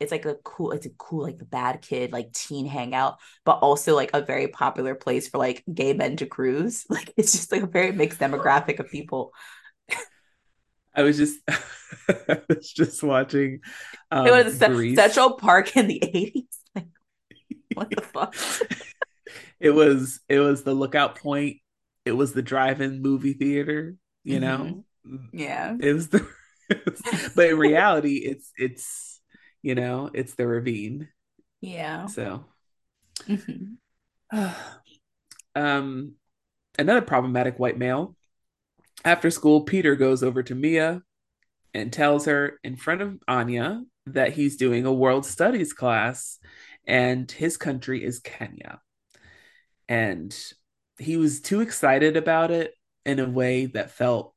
it's 0.00 0.10
like 0.10 0.24
a 0.24 0.34
cool 0.36 0.72
it's 0.72 0.86
a 0.86 0.90
cool 0.90 1.22
like 1.22 1.38
the 1.38 1.44
bad 1.44 1.80
kid 1.80 2.12
like 2.12 2.32
teen 2.32 2.66
hangout 2.66 3.18
but 3.44 3.58
also 3.58 3.94
like 3.94 4.10
a 4.12 4.20
very 4.20 4.48
popular 4.48 4.94
place 4.94 5.28
for 5.28 5.38
like 5.38 5.62
gay 5.72 5.92
men 5.92 6.16
to 6.16 6.26
cruise. 6.26 6.84
Like 6.90 7.12
it's 7.16 7.32
just 7.32 7.52
like 7.52 7.62
a 7.62 7.66
very 7.66 7.92
mixed 7.92 8.20
demographic 8.20 8.78
of 8.78 8.90
people. 8.90 9.32
I 10.94 11.02
was 11.02 11.16
just 11.16 11.40
i 12.28 12.40
was 12.48 12.70
just 12.70 13.02
watching 13.02 13.60
um, 14.10 14.26
it 14.26 14.30
was 14.30 14.58
C- 14.58 14.94
central 14.94 15.32
park 15.32 15.76
in 15.76 15.88
the 15.88 16.00
80s 16.00 16.44
like 16.74 16.86
what 17.74 17.90
the 17.90 18.02
fuck? 18.02 18.36
It 19.58 19.70
was 19.70 20.20
it 20.28 20.38
was 20.38 20.62
the 20.62 20.74
lookout 20.74 21.16
point 21.16 21.56
it 22.04 22.12
was 22.12 22.32
the 22.32 22.42
drive-in 22.42 23.02
movie 23.02 23.32
theater, 23.34 23.96
you 24.22 24.40
know? 24.40 24.84
Mm-hmm. 25.06 25.36
Yeah. 25.38 25.76
It 25.80 25.92
was 25.92 26.08
the 26.08 26.26
but 27.36 27.50
in 27.50 27.58
reality 27.58 28.16
it's 28.16 28.50
it's 28.56 29.20
you 29.62 29.74
know, 29.74 30.10
it's 30.12 30.34
the 30.34 30.46
ravine. 30.46 31.08
Yeah. 31.60 32.06
So 32.06 32.44
Mm-hmm. 33.28 33.74
um 35.54 36.14
another 36.78 37.02
problematic 37.02 37.58
white 37.58 37.78
male. 37.78 38.16
After 39.04 39.30
school, 39.30 39.62
Peter 39.62 39.96
goes 39.96 40.22
over 40.22 40.42
to 40.42 40.54
Mia 40.54 41.02
and 41.74 41.92
tells 41.92 42.26
her 42.26 42.58
in 42.64 42.76
front 42.76 43.02
of 43.02 43.18
Anya 43.28 43.84
that 44.06 44.34
he's 44.34 44.56
doing 44.56 44.86
a 44.86 44.92
world 44.92 45.26
studies 45.26 45.72
class 45.72 46.38
and 46.86 47.30
his 47.30 47.56
country 47.56 48.04
is 48.04 48.20
Kenya. 48.20 48.80
And 49.88 50.34
he 50.98 51.16
was 51.16 51.40
too 51.40 51.60
excited 51.60 52.16
about 52.16 52.50
it 52.50 52.74
in 53.04 53.18
a 53.20 53.28
way 53.28 53.66
that 53.66 53.90
felt 53.90 54.34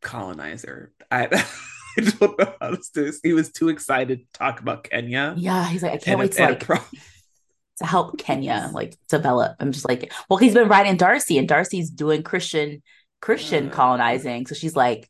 colonizer. 0.00 0.92
I, 1.10 1.26
I 1.98 2.00
don't 2.02 2.38
know 2.38 2.54
how 2.60 2.70
to 2.70 2.76
do 2.94 3.04
this. 3.04 3.20
He 3.22 3.32
was 3.32 3.52
too 3.52 3.68
excited 3.68 4.20
to 4.20 4.24
talk 4.38 4.60
about 4.60 4.84
Kenya. 4.84 5.34
Yeah, 5.36 5.66
he's 5.66 5.82
like, 5.82 5.92
I 5.92 5.96
can't 5.98 6.08
And 6.08 6.20
wait 6.20 6.32
to 6.32 6.42
like 6.44 6.66
to 7.78 7.86
help 7.86 8.18
Kenya 8.18 8.70
like 8.72 8.96
develop. 9.08 9.56
I'm 9.60 9.72
just 9.72 9.88
like, 9.88 10.12
well, 10.28 10.36
he's 10.38 10.54
been 10.54 10.68
writing 10.68 10.96
Darcy, 10.96 11.38
and 11.38 11.48
Darcy's 11.48 11.90
doing 11.90 12.22
Christian 12.22 12.82
Christian 13.20 13.68
Uh. 13.68 13.72
colonizing. 13.72 14.46
So 14.46 14.54
she's 14.54 14.76
like, 14.76 15.08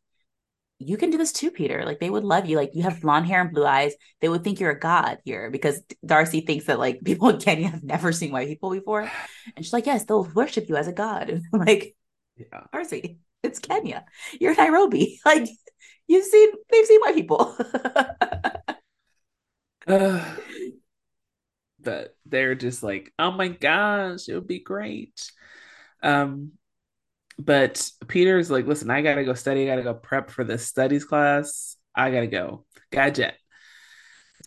you 0.82 0.96
can 0.96 1.10
do 1.10 1.18
this 1.18 1.32
too, 1.32 1.50
Peter. 1.50 1.84
Like 1.84 2.00
they 2.00 2.08
would 2.08 2.24
love 2.24 2.46
you. 2.46 2.56
Like 2.56 2.70
you 2.74 2.82
have 2.84 3.02
blonde 3.02 3.26
hair 3.26 3.42
and 3.42 3.52
blue 3.52 3.66
eyes. 3.66 3.92
They 4.20 4.30
would 4.30 4.42
think 4.42 4.58
you're 4.58 4.70
a 4.70 4.78
god 4.78 5.18
here 5.24 5.50
because 5.50 5.82
Darcy 6.04 6.40
thinks 6.40 6.64
that 6.64 6.78
like 6.78 7.00
people 7.04 7.28
in 7.28 7.38
Kenya 7.38 7.68
have 7.68 7.82
never 7.84 8.12
seen 8.12 8.32
white 8.32 8.48
people 8.48 8.70
before. 8.70 9.02
And 9.54 9.64
she's 9.64 9.74
like, 9.74 9.84
yes, 9.84 10.04
they'll 10.04 10.24
worship 10.34 10.68
you 10.68 10.76
as 10.76 10.88
a 10.88 10.92
god. 10.92 11.42
Like, 11.52 11.94
yeah. 12.36 12.62
Darcy, 12.72 13.18
it's 13.42 13.58
Kenya. 13.58 14.06
You're 14.40 14.54
Nairobi. 14.54 15.20
Like 15.26 15.48
you've 16.08 16.24
seen, 16.24 16.50
they've 16.70 16.86
seen 16.86 17.00
white 17.00 17.14
people. 17.14 17.56
Uh, 19.86 20.24
but 21.80 22.16
they're 22.24 22.54
just 22.54 22.82
like, 22.82 23.12
oh 23.18 23.30
my 23.30 23.48
gosh, 23.48 24.28
it 24.28 24.34
would 24.34 24.46
be 24.46 24.60
great. 24.60 25.30
Um, 26.02 26.52
but 27.40 27.90
Peter's 28.06 28.50
like, 28.50 28.66
listen, 28.66 28.90
I 28.90 29.02
gotta 29.02 29.24
go 29.24 29.34
study, 29.34 29.62
I 29.62 29.66
gotta 29.66 29.82
go 29.82 29.94
prep 29.94 30.30
for 30.30 30.44
this 30.44 30.66
studies 30.66 31.04
class. 31.04 31.76
I 31.94 32.10
gotta 32.10 32.26
go. 32.26 32.64
Gadget. 32.92 33.34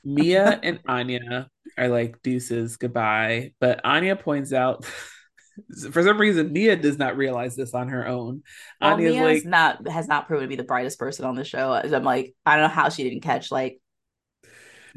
Mia 0.03 0.59
and 0.63 0.79
Anya 0.87 1.47
are 1.77 1.87
like 1.87 2.21
deuces, 2.21 2.77
goodbye. 2.77 3.53
But 3.59 3.81
Anya 3.83 4.15
points 4.15 4.53
out 4.53 4.85
for 5.91 6.03
some 6.03 6.19
reason 6.19 6.53
Mia 6.53 6.75
does 6.75 6.97
not 6.97 7.17
realize 7.17 7.55
this 7.55 7.73
on 7.73 7.89
her 7.89 8.07
own. 8.07 8.43
Well, 8.79 8.93
Anya's 8.93 9.15
Mia's 9.15 9.43
like, 9.43 9.49
not 9.49 9.87
has 9.87 10.07
not 10.07 10.27
proven 10.27 10.43
to 10.43 10.49
be 10.49 10.55
the 10.55 10.63
brightest 10.63 10.99
person 10.99 11.25
on 11.25 11.35
the 11.35 11.43
show. 11.43 11.73
I'm 11.73 12.03
like, 12.03 12.35
I 12.45 12.55
don't 12.55 12.63
know 12.63 12.75
how 12.75 12.89
she 12.89 13.03
didn't 13.03 13.21
catch 13.21 13.51
like 13.51 13.79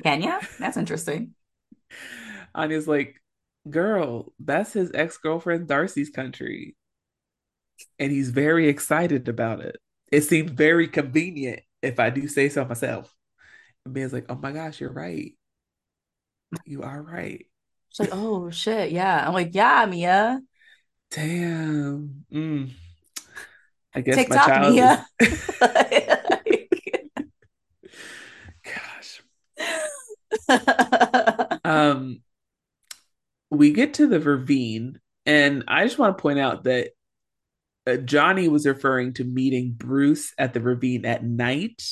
Kenya. 0.02 0.40
That's 0.59 0.77
interesting. 0.77 1.35
Anya's 2.55 2.89
like, 2.89 3.20
girl, 3.68 4.32
that's 4.39 4.73
his 4.73 4.90
ex-girlfriend 4.93 5.66
Darcy's 5.66 6.10
country. 6.10 6.74
And 7.98 8.12
he's 8.12 8.31
very 8.31 8.69
excited 8.69 9.28
about 9.28 9.61
it. 9.61 9.77
It 10.12 10.23
seems 10.23 10.51
very 10.51 10.89
convenient, 10.89 11.61
if 11.82 11.98
I 11.98 12.11
do 12.11 12.28
say 12.28 12.48
so 12.48 12.65
myself. 12.65 13.12
And 13.85 13.94
Mia's 13.94 14.12
like, 14.12 14.27
oh 14.28 14.36
my 14.36 14.53
gosh, 14.53 14.81
you're 14.81 14.93
right. 14.93 15.32
You 16.65 16.82
are 16.82 17.03
right. 17.03 17.47
She's 17.90 18.09
like, 18.09 18.19
oh 18.19 18.51
shit, 18.51 18.93
yeah. 18.93 19.27
I'm 19.27 19.35
like, 19.35 19.55
yeah, 19.55 19.85
Mia. 19.86 20.40
Damn. 21.11 22.24
Mm. 22.32 22.70
I 23.94 24.01
guess 24.01 24.16
my 24.16 24.23
TikTok, 24.23 24.47
child 24.47 24.74
Mia. 24.74 25.07
is... 25.20 25.51
Gosh. 30.48 31.61
Um, 31.65 32.23
we 33.51 33.73
get 33.73 33.94
to 33.94 34.07
the 34.07 34.20
ravine, 34.20 35.01
and 35.24 35.65
I 35.66 35.85
just 35.85 35.98
want 35.98 36.16
to 36.16 36.23
point 36.23 36.39
out 36.39 36.65
that 36.65 36.90
uh, 37.87 37.97
Johnny 37.99 38.49
was 38.49 38.67
referring 38.67 39.15
to 39.15 39.25
meeting 39.25 39.75
Bruce 39.77 40.33
at 40.39 40.53
the 40.53 40.61
ravine 40.61 41.05
at 41.05 41.25
night. 41.25 41.83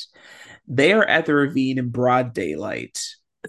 They 0.66 0.92
are 0.92 1.04
at 1.04 1.26
the 1.26 1.34
ravine 1.34 1.78
in 1.78 1.90
broad 1.90 2.34
daylight. 2.34 3.00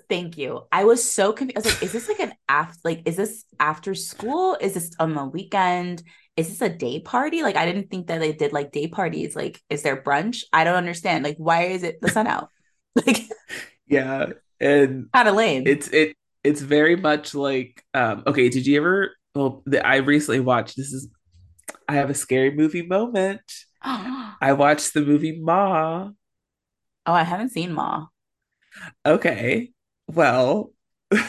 Thank 0.10 0.38
you. 0.38 0.64
I 0.72 0.84
was 0.84 1.10
so 1.10 1.32
confused. 1.32 1.58
I 1.58 1.60
was 1.60 1.74
like, 1.74 1.84
is 1.84 1.94
this 1.94 2.10
like 2.10 2.20
an 2.20 2.34
after 2.50 2.78
like 2.84 3.04
is 3.06 3.16
this 3.16 3.46
after 3.60 3.96
school? 3.96 4.58
Is 4.60 4.74
this 4.74 4.92
on 5.00 5.14
the 5.14 5.24
weekend? 5.26 6.04
Is 6.36 6.50
this 6.50 6.62
a 6.62 6.70
day 6.70 7.00
party? 7.00 7.44
Like 7.44 7.56
I 7.56 7.66
didn't 7.66 7.90
think 7.90 8.08
that 8.08 8.20
they 8.20 8.34
did 8.34 8.52
like 8.52 8.74
day 8.74 8.88
parties. 8.88 9.36
Like, 9.38 9.62
is 9.70 9.84
there 9.84 10.02
brunch? 10.02 10.44
I 10.52 10.66
don't 10.66 10.76
understand. 10.76 11.24
Like, 11.24 11.38
why 11.38 11.64
is 11.64 11.84
it 11.84 12.02
the 12.02 12.10
sun 12.10 12.28
out? 12.28 12.50
Like 13.06 13.24
Yeah, 13.88 14.28
and 14.60 15.08
kind 15.14 15.28
of 15.28 15.36
lame. 15.36 15.64
it's 15.66 15.88
it 15.90 16.16
it's 16.44 16.62
very 16.62 16.96
much 16.96 17.34
like 17.36 17.84
um 17.94 18.24
okay, 18.28 18.50
did 18.50 18.66
you 18.66 18.78
ever 18.78 19.16
well 19.34 19.64
the, 19.66 19.86
I 19.86 19.98
recently 19.98 20.40
watched 20.40 20.76
this 20.78 20.94
is 20.94 21.10
I 21.88 21.96
have 21.96 22.10
a 22.10 22.14
scary 22.16 22.52
movie 22.52 22.86
moment. 22.86 23.42
I 23.84 24.54
watched 24.58 24.94
the 24.94 25.02
movie 25.02 25.40
Ma. 25.40 26.10
Oh, 27.06 27.14
I 27.14 27.24
haven't 27.24 27.50
seen 27.50 27.74
Ma. 27.74 28.08
Okay. 29.06 29.72
Well, 30.08 30.72
you 31.12 31.20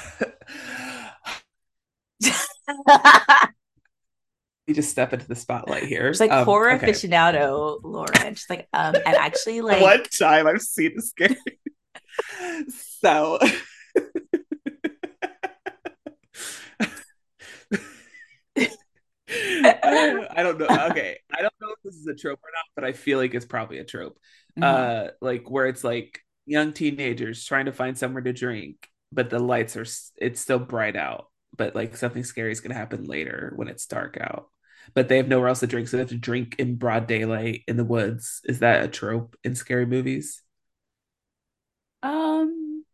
just 4.75 4.91
step 4.91 5.13
into 5.13 5.29
the 5.29 5.37
spotlight 5.37 5.85
here. 5.85 6.09
It's 6.09 6.21
like 6.21 6.33
Um, 6.33 6.45
horror 6.45 6.73
okay. 6.73 6.91
aficionado, 6.91 7.79
Lauren. 7.85 8.35
She's 8.35 8.47
like, 8.51 8.67
um, 8.73 8.95
and 8.95 9.15
actually 9.17 9.61
like 9.71 9.83
One 9.83 10.03
time 10.05 10.47
I've 10.47 10.63
seen 10.63 10.95
a 10.99 11.03
scary. 11.03 11.37
so. 13.01 13.39
I 19.29 20.43
don't 20.43 20.59
know. 20.59 20.67
Okay, 20.91 21.19
I 21.37 21.43
don't 21.43 21.55
know 21.61 21.71
if 21.71 21.83
this 21.83 21.97
is 21.97 22.07
a 22.07 22.15
trope 22.15 22.39
or 22.43 22.51
not, 22.55 22.65
but 22.75 22.85
I 22.85 22.93
feel 22.93 23.19
like 23.19 23.35
it's 23.35 23.45
probably 23.45 23.79
a 23.79 23.85
trope. 23.85 24.19
Mhm. 24.59 24.63
Uh, 24.63 25.11
like 25.21 25.51
where 25.51 25.67
it's 25.67 25.85
like 25.85 26.21
young 26.45 26.73
teenagers 26.73 27.45
trying 27.45 27.67
to 27.67 27.73
find 27.73 27.99
somewhere 27.99 28.23
to 28.23 28.33
drink, 28.33 28.89
but 29.13 29.31
the 29.31 29.39
lights 29.41 29.77
are 29.77 29.87
it's 30.17 30.41
still 30.41 30.59
bright 30.61 30.97
out, 30.97 31.31
but 31.57 31.75
like 31.75 31.97
something 31.97 32.25
scary 32.25 32.53
is 32.53 32.61
gonna 32.61 32.75
happen 32.75 33.05
later 33.05 33.53
when 33.57 33.69
it's 33.69 33.87
dark 33.87 34.17
out. 34.21 34.51
But 34.95 35.09
they 35.09 35.17
have 35.17 35.29
nowhere 35.29 35.49
else 35.49 35.61
to 35.61 35.67
drink, 35.67 35.89
so 35.89 35.97
they 35.97 36.03
have 36.03 36.11
to 36.11 36.17
drink 36.17 36.57
in 36.59 36.77
broad 36.77 37.09
daylight 37.09 37.65
in 37.67 37.77
the 37.77 37.85
woods. 37.85 38.41
Is 38.45 38.61
that 38.61 38.85
a 38.85 38.89
trope 38.89 39.37
in 39.43 39.57
scary 39.57 39.87
movies? 39.87 40.43
Um, 42.03 42.85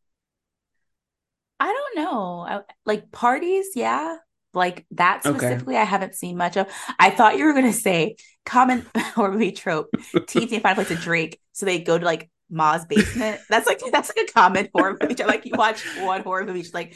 I 1.60 1.72
don't 1.72 2.04
know. 2.04 2.40
I, 2.40 2.60
like 2.84 3.12
parties, 3.12 3.68
yeah. 3.74 4.16
Like 4.54 4.86
that 4.92 5.24
Okay. 5.24 5.38
specifically, 5.38 5.76
I 5.76 5.84
haven't 5.84 6.14
seen 6.14 6.36
much 6.36 6.56
of. 6.56 6.66
I 6.98 7.10
thought 7.10 7.38
you 7.38 7.44
were 7.46 7.54
gonna 7.54 7.72
say 7.72 8.16
common 8.44 8.84
horror 8.96 9.32
movie 9.32 9.52
trope: 9.52 9.88
teens 10.28 10.50
need 10.50 10.58
to 10.58 10.60
find 10.60 10.78
a 10.78 10.84
place 10.84 10.88
to 10.96 11.02
drink, 11.02 11.38
so 11.52 11.64
they 11.66 11.80
go 11.80 11.98
to 11.98 12.04
like 12.04 12.30
Ma's 12.50 12.84
basement. 12.84 13.40
That's 13.48 13.66
like 13.66 13.80
that's 13.90 14.10
like 14.14 14.28
a 14.28 14.32
common 14.32 14.68
horror 14.74 14.98
movie. 15.00 15.14
trope. 15.14 15.28
Like 15.28 15.46
you 15.46 15.52
watch 15.56 15.80
one 16.00 16.22
horror 16.22 16.44
movie, 16.44 16.60
just 16.62 16.74
like 16.74 16.94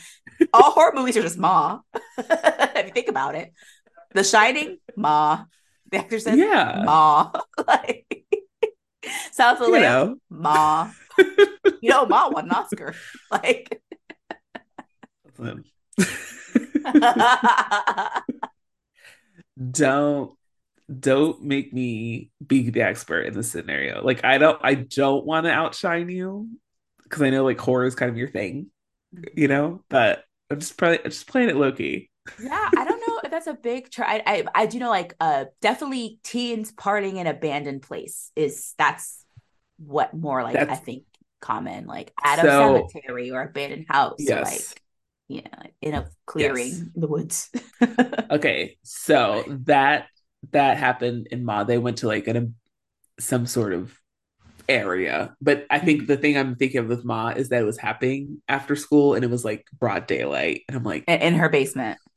all 0.53 0.73
horror 0.73 0.93
movies 0.95 1.17
are 1.17 1.23
just 1.23 1.39
Ma. 1.39 1.81
if 2.19 2.87
you 2.87 2.93
think 2.93 3.09
about 3.09 3.35
it, 3.37 3.53
The 4.13 4.23
Shining, 4.23 4.79
Ma. 4.97 5.45
The 5.91 5.99
Exorcist, 5.99 6.37
Yeah. 6.37 6.83
Ma. 6.85 7.31
like 7.67 8.07
South 9.33 9.61
the 9.61 9.67
You 9.67 9.81
know. 9.81 10.17
Ma. 10.29 10.91
You 11.81 11.91
know, 11.91 12.05
Ma 12.07 12.29
won 12.29 12.45
an 12.47 12.51
Oscar. 12.51 12.95
Like, 13.31 13.81
don't 19.71 20.33
don't 21.01 21.43
make 21.43 21.73
me 21.73 22.31
be 22.47 22.71
the 22.71 22.83
expert 22.83 23.23
in 23.23 23.35
this 23.35 23.51
scenario. 23.51 24.05
Like 24.05 24.25
I 24.25 24.39
don't 24.39 24.59
I 24.63 24.75
don't 24.75 25.25
want 25.27 25.47
to 25.47 25.51
outshine 25.53 26.09
you 26.09 26.49
because 27.03 27.23
I 27.23 27.31
know 27.31 27.45
like 27.45 27.59
horror 27.61 27.87
is 27.87 27.95
kind 27.95 28.11
of 28.11 28.17
your 28.17 28.29
thing, 28.29 28.69
you 29.35 29.49
know. 29.49 29.83
But 29.89 30.25
I'm 30.51 30.61
just 30.61 30.77
probably 30.77 30.99
I'm 31.05 31.11
just 31.11 31.27
playing 31.27 31.49
it 31.51 31.57
low 31.57 31.73
key. 31.73 32.11
yeah, 32.43 32.69
I 32.77 32.85
don't 32.85 33.01
know 33.07 33.21
if 33.25 33.31
that's 33.31 33.47
a 33.47 33.55
big 33.55 33.91
try. 33.91 34.23
I, 34.27 34.33
I 34.55 34.63
I 34.63 34.67
do 34.67 34.79
know 34.79 34.91
like 34.91 35.15
uh 35.21 35.47
definitely 35.61 36.21
teens 36.23 36.73
partying 36.73 37.17
in 37.17 37.27
abandoned 37.27 37.83
place 37.83 38.31
is 38.37 38.75
that's 38.79 39.25
what 39.79 40.15
more 40.15 40.43
like 40.43 40.57
I 40.57 40.75
think 40.77 41.05
common 41.41 41.87
like 41.87 42.13
at 42.25 42.39
a 42.39 42.43
So- 42.43 42.89
cemetery 42.93 43.31
or 43.31 43.43
abandoned 43.43 43.87
house 43.89 44.21
or 44.29 44.37
like 44.37 44.47
Yes. 44.47 44.75
You 45.29 45.43
know 45.43 45.71
in 45.81 45.95
a 45.95 46.09
clearing 46.27 46.69
Yes. 46.69 46.81
in 46.81 47.01
the 47.01 47.07
woods. 47.07 47.51
Okay, 48.29 48.77
so 48.83 49.45
that 49.67 50.09
that 50.51 50.79
happened 50.79 51.29
in 51.31 51.45
Ma. 51.45 51.63
They 51.63 51.79
went 51.79 51.99
to 51.99 52.09
like 52.09 52.27
an 52.27 52.57
some 53.21 53.47
sort 53.47 53.73
of 53.73 53.97
area, 54.69 55.37
but 55.41 55.65
I 55.71 55.79
think 55.79 56.01
mm-hmm. 56.01 56.07
the 56.07 56.17
thing 56.17 56.37
I'm 56.37 56.57
thinking 56.57 56.81
of 56.81 56.89
with 56.89 57.05
Ma 57.05 57.29
is 57.29 57.51
that 57.51 57.63
it 57.63 57.67
was 57.67 57.79
happening 57.79 58.43
after 58.49 58.75
school 58.75 59.15
and 59.15 59.25
it 59.25 59.31
was 59.31 59.45
like 59.45 59.65
broad 59.79 60.07
daylight, 60.07 60.63
and 60.69 60.77
I'm 60.77 60.83
like, 60.83 61.05
in, 61.07 61.21
in 61.21 61.35
her 61.35 61.49
basement. 61.49 61.99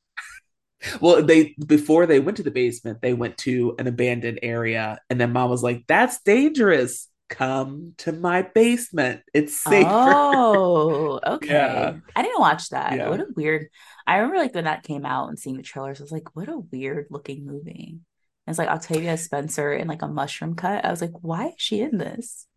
Well, 1.02 1.22
they 1.22 1.56
before 1.68 2.06
they 2.06 2.22
went 2.22 2.38
to 2.38 2.44
the 2.44 2.52
basement, 2.52 3.02
they 3.02 3.14
went 3.14 3.38
to 3.40 3.76
an 3.78 3.88
abandoned 3.88 4.40
area, 4.42 4.98
and 5.10 5.20
then 5.20 5.34
mom 5.34 5.50
was 5.50 5.62
like, 5.62 5.84
"That's 5.88 6.22
dangerous. 6.22 7.09
Come 7.30 7.94
to 8.00 8.12
my 8.12 8.42
basement. 8.44 9.24
It's 9.34 9.58
safer." 9.62 10.18
Oh, 10.32 11.20
okay. 11.26 11.50
Yeah, 11.50 12.00
I 12.16 12.22
didn't 12.24 12.40
watch 12.40 12.70
that. 12.70 13.04
What 13.04 13.20
a 13.20 13.28
weird. 13.36 13.68
I 14.08 14.18
remember 14.18 14.38
like 14.38 14.56
when 14.56 14.64
that 14.66 14.84
came 14.84 15.06
out 15.06 15.30
and 15.30 15.38
seeing 15.38 15.58
the 15.58 15.64
trailers, 15.64 16.00
I 16.00 16.04
was 16.04 16.12
like, 16.12 16.36
what 16.36 16.50
a 16.50 16.58
weird 16.58 17.08
looking 17.12 17.46
movie. 17.46 18.00
It's 18.48 18.58
like 18.58 18.70
Octavia 18.70 19.16
Spencer 19.18 19.72
in 19.74 19.88
like 19.88 20.02
a 20.02 20.08
mushroom 20.08 20.56
cut. 20.56 20.84
I 20.86 20.90
was 20.92 21.02
like, 21.02 21.12
why 21.22 21.48
is 21.50 21.54
she 21.58 21.82
in 21.82 21.98
this? 21.98 22.48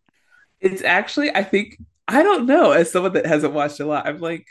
It's 0.59 0.81
actually, 0.83 1.33
I 1.35 1.43
think, 1.43 1.77
I 2.07 2.23
don't 2.23 2.45
know. 2.45 2.71
As 2.71 2.91
someone 2.91 3.13
that 3.13 3.25
hasn't 3.25 3.53
watched 3.53 3.79
a 3.79 3.85
lot, 3.85 4.07
I'm 4.07 4.19
like, 4.19 4.47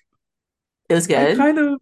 It 0.89 0.95
was 0.95 1.07
I 1.15 1.27
good. 1.27 1.37
kind 1.37 1.59
of, 1.59 1.81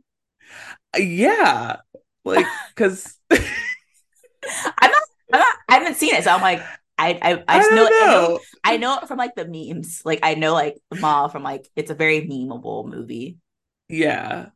yeah, 0.99 1.77
like, 2.25 2.55
because 2.77 3.17
I'm 3.31 4.91
not, 4.91 5.03
I'm 5.33 5.41
not, 5.41 5.57
I 5.69 5.75
haven't 5.75 5.97
seen 5.97 6.15
it, 6.15 6.25
so 6.25 6.31
I'm 6.31 6.41
like, 6.41 6.63
I, 7.01 7.19
I, 7.23 7.45
I 7.49 7.59
just 7.59 7.73
know, 7.73 7.89
don't 7.89 7.99
I 7.99 8.07
know, 8.07 8.29
know. 8.29 8.41
I 8.65 8.77
know 8.77 8.99
it 8.99 9.09
from 9.09 9.19
like 9.19 9.35
the 9.35 9.47
memes. 9.47 10.03
Like 10.05 10.21
I 10.23 10.35
know 10.35 10.53
like 10.53 10.77
Ma 10.93 11.29
from 11.29 11.43
like 11.43 11.69
it's 11.77 11.91
a 11.91 11.95
very 11.95 12.23
memeable 12.23 12.87
movie. 12.87 13.39
Yeah, 13.89 14.51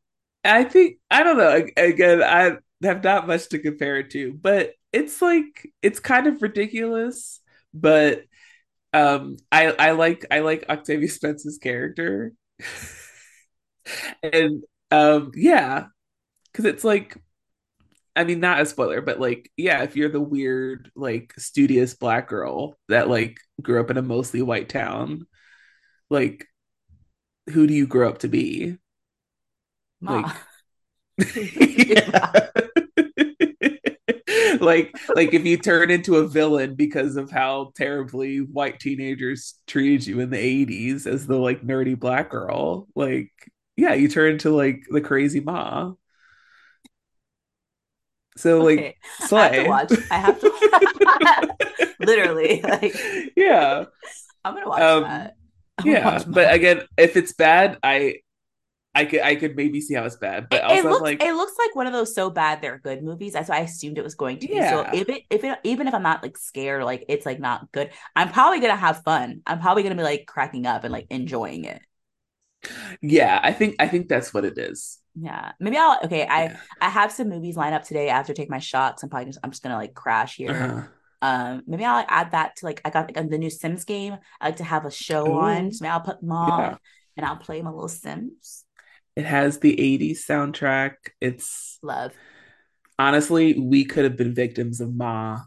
I 0.45 0.65
think 0.65 0.99
I 1.11 1.23
don't 1.23 1.39
know. 1.39 1.67
Again, 1.77 2.23
I 2.23 2.57
have 2.87 3.03
not 3.05 3.27
much 3.27 3.49
to 3.51 3.59
compare 3.59 3.99
it 3.99 4.11
to, 4.11 4.33
but 4.35 4.75
it's 4.93 5.21
like 5.23 5.71
it's 5.83 6.01
kind 6.01 6.27
of 6.27 6.43
ridiculous. 6.43 7.41
But 7.73 8.25
um, 8.93 9.39
I 9.53 9.69
I 9.73 9.91
like 9.93 10.27
I 10.31 10.41
like 10.41 10.67
Octavia 10.71 11.09
Spencer's 11.09 11.59
character, 11.59 12.33
and 14.23 14.63
um, 14.91 15.33
yeah, 15.35 15.87
because 16.53 16.65
it's 16.67 16.85
like 16.85 17.17
I 18.17 18.25
mean, 18.25 18.41
not 18.41 18.61
a 18.61 18.67
spoiler, 18.67 19.01
but 19.01 19.21
like, 19.21 19.51
yeah, 19.57 19.83
if 19.83 19.97
you're 19.97 20.09
the 20.09 20.21
weird, 20.21 20.91
like, 20.95 21.35
studious 21.39 21.95
black 21.95 22.29
girl 22.29 22.77
that 22.89 23.09
like 23.09 23.39
grew 23.63 23.81
up 23.81 23.91
in 23.91 23.97
a 23.97 24.03
mostly 24.03 24.43
white 24.43 24.69
town, 24.69 25.27
like, 26.11 26.47
who 27.51 27.67
do 27.67 27.75
you 27.75 27.87
grow 27.87 28.09
up 28.09 28.19
to 28.19 28.29
be? 28.29 28.79
Ma, 30.01 30.33
Like, 31.19 31.29
who 31.35 31.43
grew 31.47 31.57
up 31.63 31.81
to 31.81 31.81
be 31.81 31.89
Ma? 31.89 31.95
yeah. 31.95 32.51
like 34.61 34.95
like 35.15 35.35
if 35.35 35.45
you 35.45 35.57
turn 35.57 35.91
into 35.91 36.17
a 36.17 36.27
villain 36.29 36.75
because 36.75 37.17
of 37.17 37.31
how 37.31 37.73
terribly 37.77 38.39
white 38.39 38.81
teenagers 38.81 39.55
treated 39.67 40.07
you 40.07 40.21
in 40.21 40.31
the 40.31 40.39
80s 40.39 41.07
as 41.07 41.27
the 41.27 41.37
like 41.37 41.63
nerdy 41.63 41.99
black 41.99 42.31
girl 42.31 42.87
like 42.95 43.31
yeah 43.77 43.95
you 43.95 44.09
turn 44.09 44.33
into 44.33 44.51
like 44.51 44.85
the 44.91 45.01
crazy 45.01 45.41
ma 45.41 45.93
so 48.37 48.63
like 48.63 48.79
Okay, 48.79 48.97
I 49.35 49.41
have 49.43 49.55
to 49.57 49.63
watch. 49.63 49.93
I 50.11 50.19
have 50.19 50.41
to 50.41 50.51
literally 51.99 52.61
like 52.63 52.95
yeah 53.37 53.85
I'm 54.45 54.55
gonna 54.55 54.69
watch 54.69 54.81
um 54.83 55.03
that. 55.03 55.37
I'm 55.79 55.87
yeah 55.87 56.01
watch 56.01 56.25
but 56.27 56.53
again 56.55 56.83
if 56.99 57.17
it's 57.17 57.33
bad 57.35 57.79
i 57.83 58.17
i 58.95 59.05
could 59.07 59.21
i 59.23 59.37
could 59.37 59.57
maybe 59.57 59.81
see 59.81 59.95
how 59.95 60.05
it's 60.05 60.17
bad 60.17 60.49
but 60.51 60.63
it 60.63 60.65
also 60.65 60.89
i'm 60.91 60.91
looks 60.91 61.01
like 61.01 61.21
it 61.21 61.33
looks 61.35 61.53
like 61.59 61.75
one 61.75 61.87
of 61.87 61.93
those 61.93 62.15
so 62.15 62.31
bad 62.31 62.61
they're 62.61 62.79
good 62.79 63.03
movies. 63.03 63.33
That's 63.33 63.49
why 63.49 63.59
I 63.59 63.61
assumed 63.61 63.99
it 63.99 64.05
was 64.05 64.15
going 64.17 64.39
to 64.41 64.49
be. 64.49 64.63
So 64.63 64.89
if 64.93 65.09
it 65.09 65.23
if 65.31 65.45
it 65.45 65.59
even 65.65 65.87
if 65.89 65.95
I'm 65.95 66.03
not 66.03 66.23
like 66.23 66.37
scared, 66.37 66.85
like 66.85 67.05
it's 67.09 67.25
like 67.27 67.39
not 67.39 67.71
good, 67.73 67.91
I'm 68.17 68.31
probably 68.33 68.61
gonna 68.61 68.77
have 68.77 69.03
fun. 69.05 69.43
I'm 69.47 69.61
probably 69.61 69.83
gonna 69.85 69.95
be 69.95 70.03
like 70.03 70.27
cracking 70.27 70.67
up 70.67 70.85
and 70.85 70.93
like 70.93 71.07
enjoying 71.11 71.65
it. 71.65 71.83
yeah 73.01 73.41
i 73.43 73.53
think 73.53 73.77
i 73.79 73.89
think 73.89 74.09
that's 74.09 74.33
what 74.33 74.45
it 74.45 74.59
is 74.59 74.99
Yeah. 75.21 75.53
Maybe 75.61 75.77
I'll 75.77 75.99
okay, 76.05 76.27
I 76.27 76.45
yeah 76.45 76.57
I 76.81 76.89
have 76.89 77.13
some 77.13 77.29
movies 77.29 77.57
lined 77.57 77.75
up 77.75 77.85
today 77.85 78.09
after 78.09 78.35
take 78.35 78.51
my 78.51 78.59
shots. 78.59 79.03
I'm 79.03 79.09
probably 79.09 79.27
just 79.27 79.39
I'm 79.43 79.51
just 79.51 79.63
gonna 79.63 79.77
like 79.77 79.95
crash 79.95 80.37
here. 80.37 80.51
uh-huh 80.53 80.83
Um 81.23 81.63
maybe 81.67 81.85
I'll 81.85 82.05
add 82.09 82.33
that 82.33 82.57
to 82.57 82.67
like 82.67 82.81
I 82.85 82.91
got 82.91 83.15
like 83.15 83.31
the 83.31 83.39
new 83.39 83.51
Sims 83.51 83.85
game. 83.85 84.17
I 84.41 84.47
like 84.47 84.57
to 84.57 84.65
have 84.65 84.85
a 84.85 84.91
show 84.91 85.33
on. 85.35 85.67
oh 85.67 85.71
So 85.71 85.85
maybe 85.85 85.91
I'll 85.91 86.01
put 86.01 86.21
them 86.21 86.31
yeah 86.49 86.77
and 87.17 87.25
I'll 87.25 87.37
play 87.37 87.63
my 87.63 87.71
little 87.71 87.89
Sims. 87.89 88.65
It 89.17 89.25
has 89.25 89.61
the 89.61 89.79
80s 89.79 90.27
soundtrack. 90.27 90.95
It's 91.21 91.79
Love. 91.83 92.13
honestly, 92.99 93.59
we 93.59 93.85
could 93.85 94.05
have 94.05 94.17
been 94.17 94.35
victims 94.35 94.81
of 94.81 94.95
Ma 94.95 95.41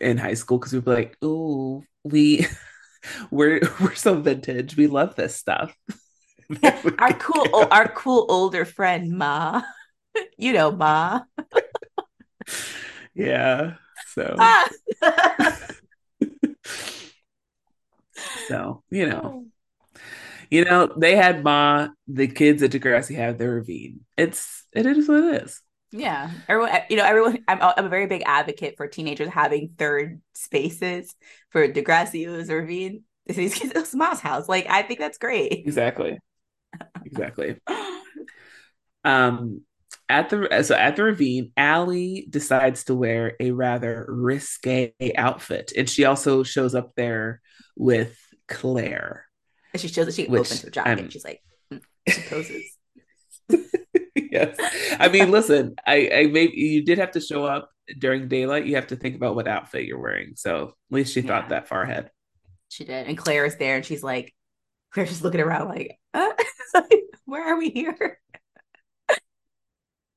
in 0.00 0.18
high 0.18 0.34
school 0.34 0.58
because 0.58 0.72
we'd 0.72 0.84
be 0.84 0.90
like, 0.90 1.16
ooh, 1.24 1.84
we 2.04 2.46
we're 3.30 3.60
we're 3.80 3.94
so 3.94 4.20
vintage. 4.20 4.76
We 4.76 4.86
love 4.86 5.16
this 5.16 5.36
stuff. 5.36 5.74
our 6.98 7.12
cool 7.14 7.50
o- 7.52 7.68
our 7.70 7.88
cool 7.88 8.26
older 8.28 8.64
friend 8.64 9.10
Ma. 9.16 9.62
you 10.38 10.52
know 10.52 10.70
Ma. 10.70 11.20
yeah. 13.14 13.74
So 14.04 14.24
Ah! 14.38 14.68
so 18.34 18.82
you 18.90 19.06
know. 19.08 19.36
You 20.50 20.64
know, 20.64 20.92
they 20.96 21.16
had 21.16 21.42
Ma, 21.42 21.88
the 22.06 22.28
kids 22.28 22.62
at 22.62 22.70
Degrassi 22.70 23.16
have 23.16 23.38
their 23.38 23.52
ravine. 23.54 24.00
It's 24.16 24.64
it 24.72 24.86
is 24.86 25.08
what 25.08 25.24
it 25.24 25.42
is. 25.44 25.60
yeah. 25.92 26.30
Everyone 26.48 26.72
you 26.90 26.96
know, 26.96 27.04
everyone 27.04 27.38
I'm 27.48 27.58
I'm 27.60 27.86
a 27.86 27.88
very 27.88 28.06
big 28.06 28.22
advocate 28.26 28.76
for 28.76 28.86
teenagers 28.86 29.28
having 29.28 29.74
third 29.78 30.20
spaces 30.34 31.14
for 31.50 31.66
Degrassi 31.68 32.26
Ravine. 32.48 33.02
These 33.26 33.54
kids 33.54 33.72
it's 33.74 33.94
Ma's 33.94 34.20
house. 34.20 34.48
Like 34.48 34.66
I 34.68 34.82
think 34.82 35.00
that's 35.00 35.18
great. 35.18 35.52
Exactly. 35.64 36.18
Exactly. 37.04 37.56
Um, 39.04 39.62
at 40.08 40.30
the 40.30 40.62
so 40.62 40.74
at 40.74 40.96
the 40.96 41.04
ravine, 41.04 41.52
Alli 41.56 42.26
decides 42.28 42.84
to 42.84 42.94
wear 42.94 43.36
a 43.40 43.50
rather 43.50 44.04
risque 44.08 44.92
outfit, 45.16 45.72
and 45.76 45.88
she 45.88 46.04
also 46.04 46.42
shows 46.42 46.74
up 46.74 46.92
there 46.96 47.40
with 47.76 48.16
Clare, 48.48 49.26
And 49.72 49.80
she 49.80 49.88
shows 49.88 50.06
that 50.06 50.14
she 50.14 50.28
opens 50.28 50.50
which 50.50 50.62
her 50.62 50.70
jacket. 50.70 51.04
I'm 51.04 51.10
She's 51.10 51.24
like, 51.24 51.40
mm, 51.72 51.80
she 52.08 52.22
poses. 52.22 52.62
yes. 54.14 54.56
I 54.98 55.08
mean, 55.08 55.30
listen, 55.30 55.74
I 55.86 56.10
I 56.12 56.26
maybe 56.26 56.54
you 56.56 56.84
did 56.84 56.98
have 56.98 57.12
to 57.12 57.20
show 57.20 57.44
up 57.44 57.70
during 57.98 58.28
daylight. 58.28 58.66
You 58.66 58.76
have 58.76 58.88
to 58.88 58.96
think 58.96 59.16
about 59.16 59.34
what 59.36 59.48
outfit 59.48 59.84
you're 59.86 60.00
wearing. 60.00 60.34
So 60.36 60.68
at 60.68 60.94
least 60.94 61.14
she 61.14 61.22
thought 61.22 61.50
that 61.50 61.68
far 61.68 61.82
ahead. 61.82 62.10
she 62.68 62.84
did. 62.84 63.06
And 63.06 63.16
Clare 63.18 63.44
is 63.46 63.56
there 63.56 63.76
and 63.76 63.84
she's 63.84 64.02
like, 64.02 64.34
Clare's 64.92 65.10
just 65.10 65.22
looking 65.22 65.40
around 65.40 65.68
like, 65.68 65.98
uh, 66.14 66.32
like, 66.90 67.02
where 67.24 67.54
are 67.54 67.58
we 67.58 67.70
here? 67.70 68.20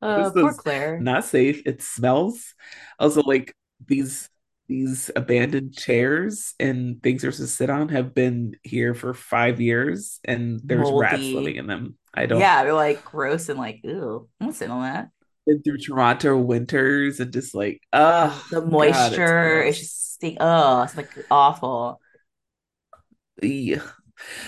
Uh, 0.01 0.29
This 0.29 0.31
poor 0.31 0.51
is 0.51 0.57
Clare. 0.57 0.99
not 1.01 1.25
safe. 1.25 1.61
It 1.65 1.81
smells. 1.81 2.53
Also, 2.99 3.21
like 3.21 3.53
these 3.85 4.29
these 4.67 5.09
abandoned 5.15 5.73
chairs 5.73 6.53
and 6.59 7.01
things 7.01 7.23
you're 7.23 7.31
supposed 7.31 7.51
to 7.51 7.55
sit 7.57 7.69
on 7.69 7.89
have 7.89 8.13
been 8.13 8.55
here 8.63 8.93
for 8.93 9.13
five 9.13 9.59
years, 9.59 10.19
and 10.23 10.61
there's 10.63 10.91
rats 10.91 11.33
living 11.33 11.55
in 11.55 11.67
them. 11.67 11.97
I 12.13 12.27
don't. 12.27 12.39
Yeah, 12.39 12.63
they're 12.63 12.73
like 12.73 13.03
gross 13.03 13.49
and 13.49 13.59
like, 13.59 13.81
ew, 13.83 14.29
I'm 14.39 14.51
sitting 14.53 14.71
on 14.71 14.83
that. 14.83 15.09
Been 15.45 15.61
through 15.63 15.77
Toronto 15.79 16.37
winters 16.37 17.19
and 17.19 17.33
just 17.33 17.55
like, 17.55 17.81
oh 17.91 18.29
The 18.51 18.61
God, 18.61 19.13
it's 19.13 19.31
moisture 19.31 19.33
gross. 19.33 19.79
just 19.79 20.13
stink. 20.15 20.37
Oh, 20.39 20.83
it's 20.83 20.95
like 20.95 21.09
awful. 21.31 21.99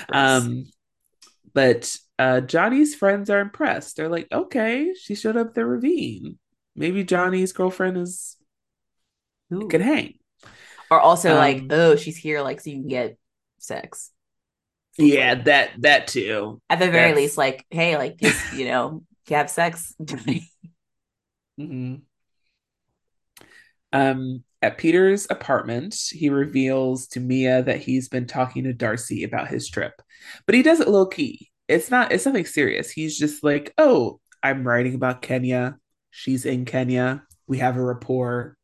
Gross. 0.08 0.48
Um, 0.48 0.66
but 1.54 1.96
uh, 2.20 2.42
Johnny's 2.42 2.96
friends 2.96 3.30
are 3.30 3.40
impressed. 3.40 3.98
They're 3.98 4.10
like, 4.10 4.28
okay, 4.32 4.94
she 4.94 5.16
showed 5.16 5.38
up 5.38 5.54
the 5.54 5.66
ravine. 5.66 6.38
Maybe 6.76 7.04
Johnny's 7.04 7.54
girlfriend 7.54 7.98
is 7.98 8.38
Ooh. 9.54 9.68
hang. 9.72 10.16
Or 10.90 11.00
also 11.00 11.36
like, 11.36 11.58
Um, 11.62 11.68
oh, 11.70 11.96
she's 11.96 12.18
here 12.18 12.42
like 12.42 12.62
so 12.62 12.70
you 12.70 12.78
can 12.78 12.88
get 12.88 13.18
sex. 13.60 14.12
Yeah, 14.98 15.36
that 15.44 15.82
that 15.82 16.08
too. 16.08 16.62
at 16.70 16.80
the 16.80 16.90
very 16.92 17.14
least, 17.14 17.38
like, 17.38 17.66
hey, 17.70 17.98
like 17.98 18.18
just, 18.18 18.54
you 18.54 18.66
know, 18.66 19.04
you 19.28 19.36
have 19.36 19.50
sex. 19.50 19.96
mhm. 21.58 22.02
um 23.94 24.44
at 24.62 24.78
Peter's 24.78 25.28
apartment. 25.30 25.96
He 26.10 26.30
reveals 26.30 27.08
to 27.08 27.20
Mia 27.20 27.64
that 27.64 27.80
he's 27.82 28.10
been 28.10 28.28
talking 28.28 28.64
to 28.66 28.74
Darcy 28.74 29.24
about 29.24 29.48
his 29.48 29.70
trip, 29.70 30.02
but 30.46 30.56
he 30.56 30.64
does 30.64 30.80
it 30.80 30.88
low 30.88 31.06
key. 31.06 31.50
It's 31.68 31.90
not. 31.90 32.12
It's 32.12 32.26
nothing 32.26 32.46
serious. 32.46 32.92
He's 32.92 33.18
just 33.18 33.44
like, 33.44 33.74
oh, 33.78 34.20
I'm 34.44 34.68
writing 34.68 34.96
about 34.96 35.22
Kenya. 35.22 35.78
She's 36.10 36.46
in 36.46 36.66
Kenya. 36.66 37.24
We 37.48 37.60
have 37.60 37.78
a 37.78 37.84
rapport. 37.84 38.58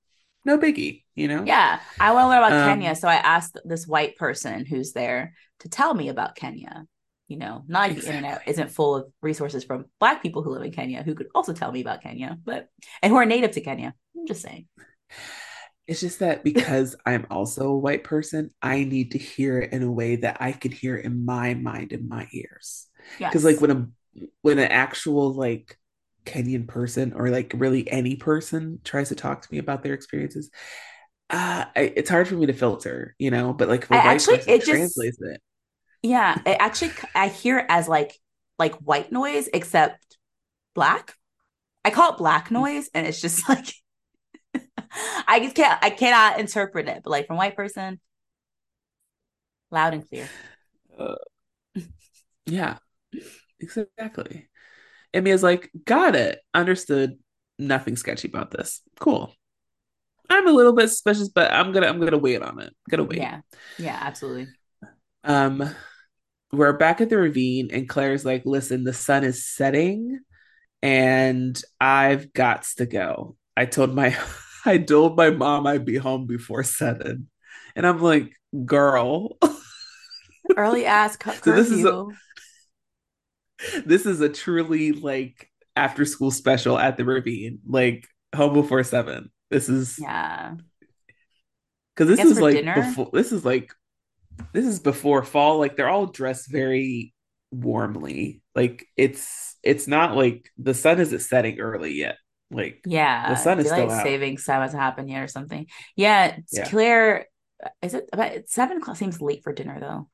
No 0.46 0.58
biggie, 0.58 1.04
you 1.16 1.28
know. 1.28 1.44
Yeah, 1.46 1.80
I 2.00 2.14
want 2.14 2.26
to 2.26 2.30
learn 2.30 2.38
about 2.38 2.70
Kenya. 2.70 2.90
Um, 2.90 2.96
So 2.96 3.08
I 3.08 3.16
asked 3.16 3.58
this 3.66 3.88
white 3.88 4.18
person 4.18 4.66
who's 4.66 4.94
there 4.94 5.34
to 5.60 5.70
tell 5.70 5.94
me 5.94 6.10
about 6.10 6.36
Kenya. 6.36 6.86
You 7.28 7.38
know, 7.38 7.66
not 7.68 7.90
like 7.90 8.00
the 8.00 8.08
internet 8.08 8.44
isn't 8.48 8.72
full 8.72 8.96
of 8.96 9.12
resources 9.22 9.66
from 9.66 9.86
black 10.00 10.22
people 10.22 10.44
who 10.44 10.52
live 10.52 10.64
in 10.64 10.72
Kenya 10.72 11.04
who 11.04 11.16
could 11.16 11.28
also 11.36 11.52
tell 11.52 11.72
me 11.72 11.82
about 11.82 12.02
Kenya, 12.02 12.38
but 12.46 12.70
and 13.02 13.12
who 13.12 13.18
are 13.18 13.26
native 13.26 13.52
to 13.52 13.62
Kenya. 13.62 13.94
I'm 14.18 14.28
just 14.28 14.42
saying. 14.42 14.68
It's 15.88 16.02
just 16.02 16.20
that 16.20 16.44
because 16.44 16.96
I'm 17.06 17.26
also 17.32 17.70
a 17.70 17.78
white 17.78 18.04
person, 18.04 18.52
I 18.62 18.84
need 18.84 19.12
to 19.12 19.18
hear 19.18 19.60
it 19.60 19.72
in 19.72 19.84
a 19.84 19.92
way 19.92 20.18
that 20.18 20.38
I 20.42 20.52
can 20.52 20.72
hear 20.72 20.98
in 20.98 21.26
my 21.26 21.54
mind 21.54 21.94
in 21.94 22.10
my 22.10 22.28
ears. 22.32 22.88
Because 23.30 23.46
like 23.46 23.62
when 23.62 23.72
a 23.72 23.88
when 24.42 24.60
an 24.60 24.70
actual 24.72 25.34
like 25.34 25.78
Kenyan 26.26 26.68
person 26.68 27.14
or 27.14 27.30
like 27.30 27.54
really 27.56 27.90
any 27.90 28.18
person 28.18 28.80
tries 28.84 29.10
to 29.10 29.16
talk 29.16 29.42
to 29.44 29.48
me 29.52 29.60
about 29.60 29.82
their 29.84 29.94
experiences, 29.94 30.50
uh, 31.30 31.66
I, 31.76 31.94
it's 31.96 32.10
hard 32.10 32.28
for 32.28 32.36
me 32.36 32.48
to 32.48 32.54
filter, 32.54 33.16
you 33.20 33.32
know. 33.32 33.54
But 33.54 33.70
like, 33.70 33.84
if 33.84 33.92
a 33.92 33.98
I 33.98 33.98
white 34.00 34.26
actually 34.28 34.40
person 34.40 34.54
it 34.54 34.64
just 34.64 35.04
translates 35.04 35.18
it, 35.22 35.42
yeah, 36.02 36.40
it 36.46 36.58
actually 36.60 36.94
I 37.16 37.28
hear 37.28 37.60
it 37.60 37.66
as 37.70 37.88
like 37.88 38.18
like 38.60 38.76
white 38.76 39.12
noise 39.12 39.50
except 39.54 40.18
black. 40.76 41.16
I 41.86 41.92
call 41.92 42.14
it 42.14 42.18
black 42.18 42.52
noise, 42.52 42.90
and 42.94 43.08
it's 43.08 43.22
just 43.22 43.48
like 43.50 43.74
I 45.28 45.40
just 45.40 45.56
can't 45.56 45.80
I 45.82 45.90
cannot 45.90 46.40
interpret 46.40 46.88
it, 46.88 47.02
but 47.04 47.10
like 47.10 47.28
from 47.28 47.38
white 47.38 47.56
person, 47.56 48.00
loud 49.72 49.94
and 49.94 50.08
clear. 50.08 50.28
uh, 50.98 51.16
yeah, 52.46 52.78
exactly. 53.60 54.50
Emia's 55.14 55.44
like, 55.44 55.72
got 55.86 56.16
it, 56.16 56.40
understood. 56.54 57.18
Nothing 57.60 57.96
sketchy 57.96 58.28
about 58.28 58.52
this. 58.52 58.82
Cool. 59.00 59.34
I'm 60.30 60.48
a 60.48 60.52
little 60.52 60.74
bit 60.74 60.90
suspicious, 60.90 61.30
but 61.30 61.52
I'm 61.52 61.72
gonna 61.72 61.88
I'm 61.88 62.00
gonna 62.00 62.18
wait 62.18 62.42
on 62.42 62.60
it. 62.60 62.74
Gonna 62.90 63.04
wait. 63.04 63.20
Yeah, 63.20 63.42
yeah, 63.80 63.98
absolutely. 64.00 64.48
Um, 65.24 65.74
we're 66.52 66.74
back 66.74 67.02
at 67.02 67.10
the 67.10 67.18
ravine, 67.18 67.70
and 67.72 67.90
Clare's 67.90 68.26
like, 68.26 68.44
listen, 68.46 68.84
the 68.84 68.94
sun 68.94 69.24
is 69.24 69.48
setting, 69.48 70.20
and 70.82 71.60
I've 71.80 72.32
got 72.34 72.64
to 72.78 72.86
go. 72.86 73.36
I 73.56 73.66
told 73.66 73.96
my 73.96 74.10
I 74.68 74.78
told 74.78 75.16
my 75.16 75.30
mom 75.30 75.66
I'd 75.66 75.86
be 75.86 75.96
home 75.96 76.28
before 76.28 76.64
seven. 76.64 77.30
And 77.76 77.88
I'm 77.88 78.02
like, 78.02 78.34
girl. 78.66 79.38
Early 80.58 80.86
ass 80.86 81.18
cu- 81.18 81.34
so 81.34 81.52
this 81.52 81.70
is 81.70 81.86
a, 81.86 82.06
this 83.86 84.06
is 84.06 84.22
a 84.22 84.30
truly 84.30 84.94
like 84.94 85.50
after 85.76 86.06
school 86.06 86.32
special 86.32 86.78
at 86.78 86.98
the 86.98 87.06
ravine, 87.06 87.60
like 87.68 88.08
home 88.36 88.54
before 88.54 88.84
seven. 88.84 89.30
This 89.50 89.70
is 89.70 89.98
yeah. 90.00 90.56
because 91.96 92.16
this 92.16 92.26
is 92.26 92.40
like 92.40 92.56
dinner? 92.56 92.76
before 92.76 93.10
this 93.14 93.32
is 93.32 93.44
like 93.46 93.74
this 94.54 94.66
is 94.66 94.80
before 94.80 95.24
fall. 95.24 95.60
Like 95.60 95.76
they're 95.76 95.90
all 95.90 96.08
dressed 96.08 96.50
very 96.50 97.14
warmly. 97.52 98.42
Like 98.56 98.86
it's 98.96 99.58
it's 99.64 99.88
not 99.88 100.16
like 100.16 100.50
the 100.58 100.74
sun 100.74 101.00
isn't 101.00 101.20
setting 101.20 101.60
early 101.60 101.94
yet. 101.94 102.16
Like 102.50 102.82
yeah, 102.86 103.28
the 103.28 103.36
sun 103.36 103.60
is 103.60 103.70
still 103.70 103.90
daylight 103.90 103.90
out. 103.90 104.04
savings 104.04 104.46
time 104.46 104.62
hasn't 104.62 104.82
happened 104.82 105.10
yet 105.10 105.22
or 105.24 105.28
something. 105.28 105.68
Yeah, 105.96 106.38
it's 106.38 106.58
Yeah. 106.58 106.70
Clare. 106.70 107.28
Is 107.82 107.94
it 107.94 108.10
about 108.14 108.48
seven 108.48 108.78
o'clock? 108.78 108.98
Seems 108.98 109.22
late 109.22 109.44
for 109.44 109.54
dinner 109.54 109.80
though. 109.80 110.10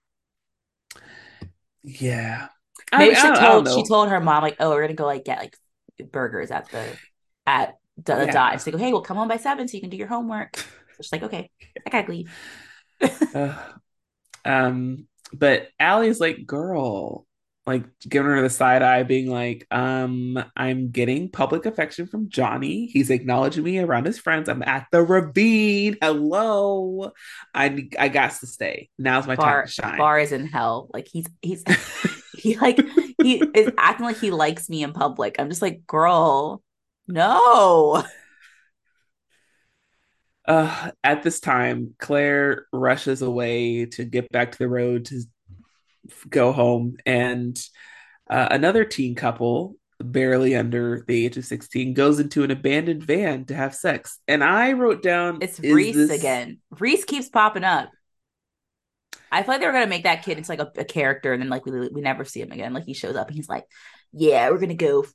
Yeah. 1.84 2.47
I, 2.91 2.97
Maybe 2.97 3.15
I 3.15 3.19
she 3.22 3.27
I 3.27 3.35
told 3.35 3.69
she 3.69 3.84
told 3.84 4.10
her 4.10 4.19
mom 4.19 4.43
like, 4.43 4.57
oh, 4.60 4.72
we're 4.72 4.81
gonna 4.81 4.93
go 4.93 5.05
like 5.05 5.26
get 5.26 5.39
like 5.39 5.57
burgers 6.11 6.51
at 6.51 6.69
the 6.72 6.97
at 7.45 7.76
da 8.01 8.15
da 8.18 8.26
da. 8.27 8.31
Yeah. 8.31 8.51
And 8.51 8.61
she's 8.61 8.73
like, 8.73 8.81
hey, 8.81 8.93
well, 8.93 9.01
come 9.01 9.18
home 9.18 9.27
by 9.27 9.38
seven 9.38 9.68
so 9.68 9.76
you 9.76 9.81
can 9.81 9.89
do 9.89 9.97
your 9.97 10.07
homework. 10.07 10.57
So 10.57 11.01
she's 11.01 11.11
like, 11.11 11.23
okay, 11.23 11.49
I 11.85 11.89
gotta 11.89 12.11
leave. 12.11 12.31
Uh, 13.35 13.57
um, 14.45 15.07
but 15.34 15.68
Alli's 15.80 16.22
like, 16.22 16.45
girl, 16.45 17.26
like 17.65 17.85
giving 18.02 18.30
her 18.31 18.41
the 18.41 18.49
side 18.49 18.81
eye, 18.81 19.03
being 19.03 19.30
like, 19.30 19.65
um, 19.72 20.44
I'm 20.56 20.90
getting 20.91 21.30
public 21.30 21.65
affection 21.65 22.07
from 22.07 22.27
Johnny. 22.30 22.88
He's 22.88 23.10
acknowledging 23.10 23.64
me 23.64 23.80
around 23.80 24.06
his 24.06 24.19
friends. 24.19 24.49
I'm 24.49 24.61
at 24.64 24.88
the 24.91 25.02
ravine. 25.02 25.98
Hello. 26.02 27.11
I 27.53 27.88
I 27.98 28.10
got 28.10 28.31
to 28.40 28.48
stay. 28.48 28.90
Now's 28.98 29.27
my 29.27 29.35
time 29.35 29.45
Bar 29.45 29.65
to 29.65 29.72
shine. 29.72 29.98
bar 29.98 30.19
is 30.19 30.31
in 30.34 30.48
hell. 30.48 30.90
Like 30.94 31.07
he's 31.07 31.26
he's 31.41 31.64
he 32.38 32.57
like 32.57 32.80
he 33.22 33.38
is 33.56 33.72
acting 33.77 34.06
like 34.06 34.19
he 34.19 34.31
likes 34.31 34.69
me 34.69 34.84
in 34.84 34.91
public. 34.91 35.38
I'm 35.40 35.49
just 35.49 35.61
like, 35.61 35.88
girl, 35.88 36.61
no. 37.07 38.03
Uh, 40.45 40.91
at 41.06 41.23
this 41.23 41.40
time, 41.40 41.95
Clare 41.99 42.65
rushes 42.73 43.22
away 43.22 43.85
to 43.85 44.03
get 44.03 44.30
back 44.30 44.52
to 44.52 44.57
the 44.57 44.68
road 44.68 45.06
to 45.06 45.22
go 46.30 46.52
home, 46.52 46.98
and 47.06 47.60
uh, 48.30 48.48
another 48.52 48.86
teen 48.86 49.16
couple, 49.16 49.76
barely 50.00 50.56
under 50.56 51.04
the 51.08 51.26
age 51.26 51.38
of 51.38 51.46
16, 51.46 51.94
goes 51.94 52.20
into 52.20 52.44
an 52.44 52.52
abandoned 52.52 53.04
van 53.04 53.46
to 53.46 53.56
have 53.56 53.76
sex. 53.76 54.20
And 54.28 54.44
I 54.44 54.74
wrote 54.74 55.02
down, 55.02 55.40
It's 55.42 55.60
Reese 55.60 55.96
this- 55.96 56.12
again. 56.20 56.60
Reese 56.80 57.06
keeps 57.06 57.30
popping 57.30 57.64
up. 57.64 57.90
I 59.32 59.42
feel 59.42 59.54
like 59.54 59.62
they 59.62 59.66
were 59.68 59.74
gonna 59.74 59.88
make 59.88 60.04
that 60.04 60.24
kid 60.24 60.38
into 60.38 60.52
like 60.52 60.60
a, 60.60 60.72
a 60.78 60.86
character, 60.86 61.34
and 61.34 61.42
then 61.42 61.50
like 61.50 61.66
we 61.66 61.88
we 61.90 62.02
never 62.02 62.24
see 62.24 62.40
him 62.40 62.52
again. 62.52 62.72
Like 62.72 62.86
he 62.86 62.94
shows 62.94 63.16
up 63.16 63.28
and 63.28 63.36
he's 63.36 63.50
like, 63.50 63.66
"Yeah, 64.12 64.50
we're 64.52 64.60
gonna 64.60 64.76
go 64.76 65.06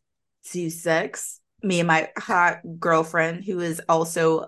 to 0.50 0.70
sex." 0.70 1.40
Me 1.62 1.78
and 1.78 1.86
my 1.86 2.08
hot 2.16 2.58
girlfriend, 2.80 3.44
who 3.44 3.60
is 3.60 3.80
also 3.88 4.46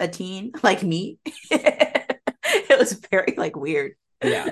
a 0.00 0.08
teen 0.08 0.50
like 0.64 0.82
me. 0.82 1.18
it 1.50 2.78
was 2.78 2.92
very 3.10 3.34
like 3.36 3.54
weird. 3.54 3.92
Yeah. 4.22 4.50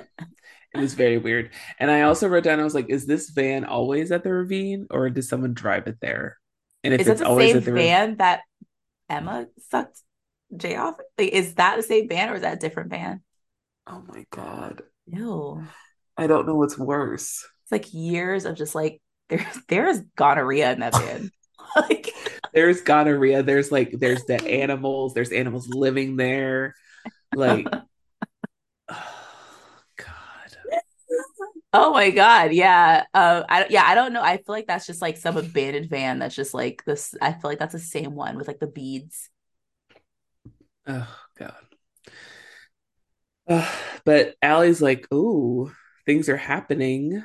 It 0.79 0.83
was 0.83 0.95
very 0.95 1.19
weird. 1.19 1.51
And 1.79 1.91
I 1.91 2.03
also 2.03 2.29
wrote 2.29 2.45
down, 2.45 2.61
I 2.61 2.65
was 2.65 2.75
like, 2.75 2.91
is 2.91 3.07
this 3.07 3.31
van 3.31 3.65
always 3.65 4.13
at 4.13 4.23
the 4.23 4.33
ravine 4.33 4.87
or 4.91 5.11
does 5.11 5.29
someone 5.29 5.55
drive 5.55 5.87
it 5.87 5.99
there? 6.01 6.39
And 6.85 6.95
if 6.95 7.01
Is 7.01 7.09
it's 7.09 7.21
the 7.21 7.27
same 7.27 7.57
at 7.57 7.65
the 7.65 7.73
ravine, 7.73 7.87
van 7.87 8.17
that 8.19 8.41
Emma 9.09 9.47
sucked 9.71 10.01
Jay 10.57 10.77
off? 10.77 10.97
Like, 11.19 11.31
is 11.31 11.55
that 11.55 11.77
the 11.77 11.83
same 11.83 12.09
van 12.09 12.31
or 12.31 12.35
is 12.37 12.43
that 12.43 12.55
a 12.55 12.61
different 12.61 12.91
van? 12.91 13.23
oh 13.87 14.03
my 14.09 14.25
God. 14.31 14.83
No. 15.07 15.63
I 16.17 16.27
don't 16.27 16.47
know 16.47 16.57
what's 16.57 16.79
worse. 16.79 17.47
It's 17.65 17.73
like 17.73 17.93
years 17.93 18.45
of 18.45 18.57
just 18.57 18.75
like 18.75 19.01
there 19.29 19.47
there's 19.69 20.01
gonorrhea 20.17 20.73
in 20.73 20.81
that 20.81 20.95
van. 20.95 21.31
like 21.77 22.13
There's 22.53 22.81
gonorrhea, 22.81 23.43
there's 23.43 23.71
like, 23.71 23.93
there's 23.93 24.25
the 24.25 24.43
animals, 24.49 25.15
there's 25.15 25.33
animals 25.33 25.69
living 25.69 26.17
there. 26.17 26.75
Like, 27.35 27.67
oh, 28.89 29.05
God. 29.97 30.57
Oh 31.73 31.93
my 31.93 32.11
god, 32.11 32.53
yeah. 32.53 33.05
Uh 33.13 33.43
I 33.49 33.67
yeah, 33.69 33.85
I 33.87 33.95
don't 33.95 34.13
know. 34.13 34.23
I 34.23 34.37
feel 34.39 34.45
like 34.55 34.67
that's 34.67 34.87
just 34.87 35.03
like 35.03 35.17
some 35.17 35.37
abandoned 35.37 35.91
van 35.91 36.19
that's 36.19 36.35
just 36.35 36.55
like 36.55 36.83
this 36.87 37.15
I 37.21 37.33
feel 37.33 37.51
like 37.51 37.59
that's 37.59 37.73
the 37.75 37.79
same 37.79 38.15
one 38.15 38.37
with 38.37 38.49
like 38.49 38.61
the 38.61 38.67
beads. 38.67 39.29
Oh, 40.87 41.17
God. 41.39 41.55
Uh, 43.49 43.71
but 44.05 44.35
Alli's 44.43 44.83
like, 44.83 45.07
oh, 45.11 45.73
things 46.05 46.29
are 46.29 46.37
happening. 46.37 47.23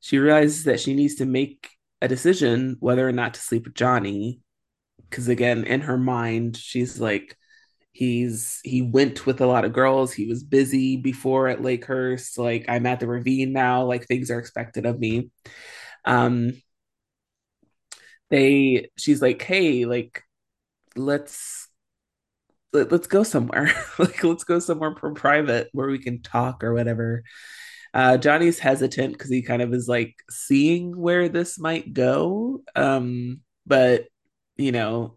She 0.00 0.18
realizes 0.18 0.64
that 0.64 0.80
she 0.80 0.94
needs 0.94 1.16
to 1.16 1.26
make 1.26 1.70
a 2.00 2.08
decision 2.08 2.76
whether 2.80 3.06
or 3.06 3.12
not 3.12 3.34
to 3.34 3.40
sleep 3.40 3.64
with 3.64 3.74
Johnny. 3.74 4.40
Because 5.08 5.28
again, 5.28 5.64
in 5.64 5.82
her 5.82 5.98
mind, 5.98 6.56
she's 6.56 7.00
like, 7.00 7.36
he's 7.96 8.60
he 8.62 8.82
went 8.82 9.24
with 9.24 9.40
a 9.40 9.46
lot 9.46 9.64
of 9.64 9.72
girls. 9.72 10.12
He 10.12 10.26
was 10.26 10.44
busy 10.44 10.98
before 10.98 11.48
at 11.48 11.60
Lakehurst. 11.60 12.36
Like, 12.36 12.66
I'm 12.68 12.84
at 12.86 13.00
the 13.00 13.06
ravine 13.06 13.52
now. 13.52 13.84
Like, 13.84 14.06
things 14.06 14.30
are 14.30 14.38
expected 14.38 14.84
of 14.84 14.98
me. 14.98 15.30
Um, 16.04 16.52
they, 18.28 18.90
she's 18.98 19.22
like, 19.22 19.40
hey, 19.40 19.86
like, 19.86 20.22
let's 20.94 21.68
let, 22.72 22.92
us 22.92 23.06
go 23.06 23.22
somewhere 23.22 23.72
like 23.98 24.22
let's 24.22 24.44
go 24.44 24.58
somewhere 24.58 24.92
private 24.92 25.68
where 25.72 25.88
we 25.88 25.98
can 25.98 26.20
talk 26.20 26.62
or 26.62 26.74
whatever 26.74 27.22
uh 27.94 28.16
johnny's 28.18 28.58
hesitant 28.58 29.12
because 29.12 29.30
he 29.30 29.40
kind 29.40 29.62
of 29.62 29.72
is 29.72 29.88
like 29.88 30.14
seeing 30.28 30.98
where 30.98 31.28
this 31.28 31.58
might 31.58 31.94
go 31.94 32.62
um 32.74 33.40
but 33.66 34.06
you 34.56 34.72
know 34.72 35.16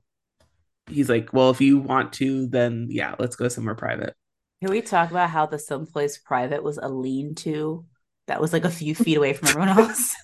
he's 0.90 1.10
like 1.10 1.32
well 1.34 1.50
if 1.50 1.62
you 1.62 1.78
want 1.78 2.14
to 2.14 2.48
then 2.48 2.88
yeah 2.90 3.16
let's 3.20 3.36
go 3.36 3.48
somewhere 3.48 3.76
private 3.76 4.16
Can 4.62 4.72
we 4.72 4.82
talk 4.82 5.12
about 5.12 5.30
how 5.30 5.46
the 5.46 5.60
someplace 5.60 6.18
private 6.18 6.64
was 6.64 6.78
a 6.78 6.88
lean-to 6.90 7.86
that 8.28 8.42
was 8.42 8.54
like 8.54 8.66
a 8.66 8.70
few 8.70 8.94
feet 8.96 9.18
away 9.18 9.34
from 9.34 9.48
everyone 9.50 9.70
else? 9.80 10.16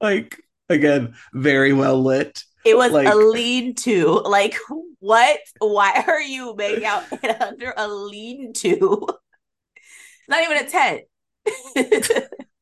like 0.00 0.40
again 0.68 1.14
very 1.32 1.72
well 1.72 2.02
lit 2.02 2.42
It 2.64 2.76
was 2.76 2.92
Like- 2.92 3.06
a 3.06 3.14
lean-to. 3.14 4.22
Like 4.24 4.56
what? 5.00 5.38
Why 5.58 6.02
are 6.06 6.20
you 6.22 6.54
making 6.56 6.86
out 6.86 7.04
under 7.42 7.74
a 7.76 7.86
lean-to? 7.86 9.06
Not 10.28 10.42
even 10.42 10.56
a 10.64 10.70
tent. 10.70 11.02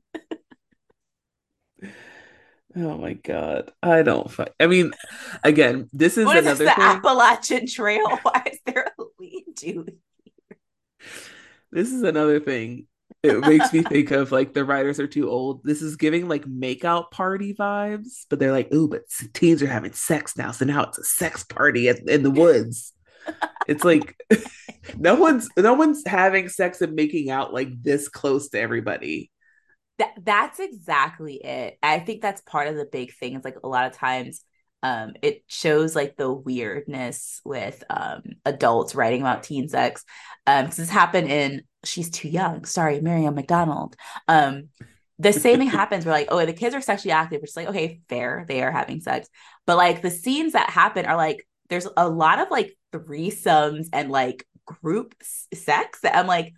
oh 2.76 2.96
my 2.96 3.12
god 3.12 3.70
i 3.82 4.02
don't 4.02 4.30
fi- 4.30 4.48
i 4.58 4.66
mean 4.66 4.92
again 5.44 5.88
this 5.92 6.16
is 6.16 6.24
another. 6.24 6.26
what 6.26 6.36
is 6.38 6.58
this? 6.58 6.60
another 6.60 6.64
The 6.64 6.74
thing 6.74 6.96
Appalachian 6.96 7.66
Trail? 7.66 8.08
Why 8.22 8.42
is 8.50 8.58
there 8.64 8.92
a 8.98 9.02
lean-to? 9.18 9.86
This 11.70 11.92
is 11.92 12.02
another 12.02 12.38
thing. 12.38 12.86
It 13.22 13.40
makes 13.40 13.72
me 13.72 13.82
think 13.82 14.10
of 14.10 14.32
like 14.32 14.52
the 14.52 14.64
writers 14.64 14.98
are 14.98 15.06
too 15.06 15.30
old. 15.30 15.62
This 15.64 15.80
is 15.80 15.96
giving 15.96 16.28
like 16.28 16.44
makeout 16.44 17.10
party 17.10 17.54
vibes, 17.54 18.26
but 18.28 18.38
they're 18.38 18.52
like, 18.52 18.72
ooh, 18.74 18.88
but 18.88 19.02
teens 19.32 19.62
are 19.62 19.68
having 19.68 19.92
sex 19.92 20.36
now, 20.36 20.50
so 20.50 20.64
now 20.64 20.84
it's 20.84 20.98
a 20.98 21.04
sex 21.04 21.44
party 21.44 21.88
at, 21.88 22.00
in 22.08 22.22
the 22.22 22.30
woods. 22.30 22.92
It's 23.68 23.84
like 23.84 24.16
no 24.98 25.14
one's 25.14 25.48
no 25.56 25.74
one's 25.74 26.02
having 26.04 26.48
sex 26.48 26.80
and 26.80 26.94
making 26.94 27.30
out 27.30 27.54
like 27.54 27.82
this 27.82 28.08
close 28.08 28.48
to 28.50 28.60
everybody. 28.60 29.30
That 29.98 30.12
that's 30.22 30.58
exactly 30.58 31.34
it. 31.36 31.78
I 31.82 31.98
think 31.98 32.22
that's 32.22 32.40
part 32.42 32.68
of 32.68 32.76
the 32.76 32.86
big 32.90 33.14
thing. 33.14 33.36
Is 33.36 33.44
like 33.44 33.58
a 33.62 33.68
lot 33.68 33.86
of 33.86 33.96
times 33.96 34.44
um 34.82 35.12
it 35.22 35.44
shows 35.46 35.94
like 35.94 36.16
the 36.16 36.32
weirdness 36.32 37.40
with 37.44 37.84
um 37.88 38.22
adults 38.44 38.94
writing 38.94 39.20
about 39.20 39.42
teen 39.42 39.68
sex. 39.68 40.04
Um 40.46 40.66
this 40.66 40.88
happened 40.88 41.30
in 41.30 41.62
She's 41.84 42.10
Too 42.10 42.28
Young. 42.28 42.64
Sorry, 42.64 43.00
Miriam 43.00 43.34
McDonald. 43.34 43.96
Um 44.28 44.68
the 45.18 45.32
same 45.32 45.58
thing 45.58 45.68
happens 45.68 46.04
where 46.04 46.14
like, 46.14 46.28
oh, 46.30 46.44
the 46.44 46.52
kids 46.52 46.74
are 46.74 46.80
sexually 46.80 47.12
active, 47.12 47.40
which 47.40 47.50
is 47.50 47.56
like, 47.56 47.68
okay, 47.68 48.00
fair, 48.08 48.44
they 48.48 48.62
are 48.62 48.72
having 48.72 49.00
sex. 49.00 49.28
But 49.66 49.76
like 49.76 50.02
the 50.02 50.10
scenes 50.10 50.54
that 50.54 50.70
happen 50.70 51.06
are 51.06 51.16
like 51.16 51.46
there's 51.68 51.88
a 51.96 52.08
lot 52.08 52.40
of 52.40 52.50
like 52.50 52.76
threesomes 52.92 53.86
and 53.92 54.10
like 54.10 54.44
group 54.66 55.14
sex 55.54 56.00
that 56.00 56.16
I'm 56.16 56.26
like, 56.26 56.52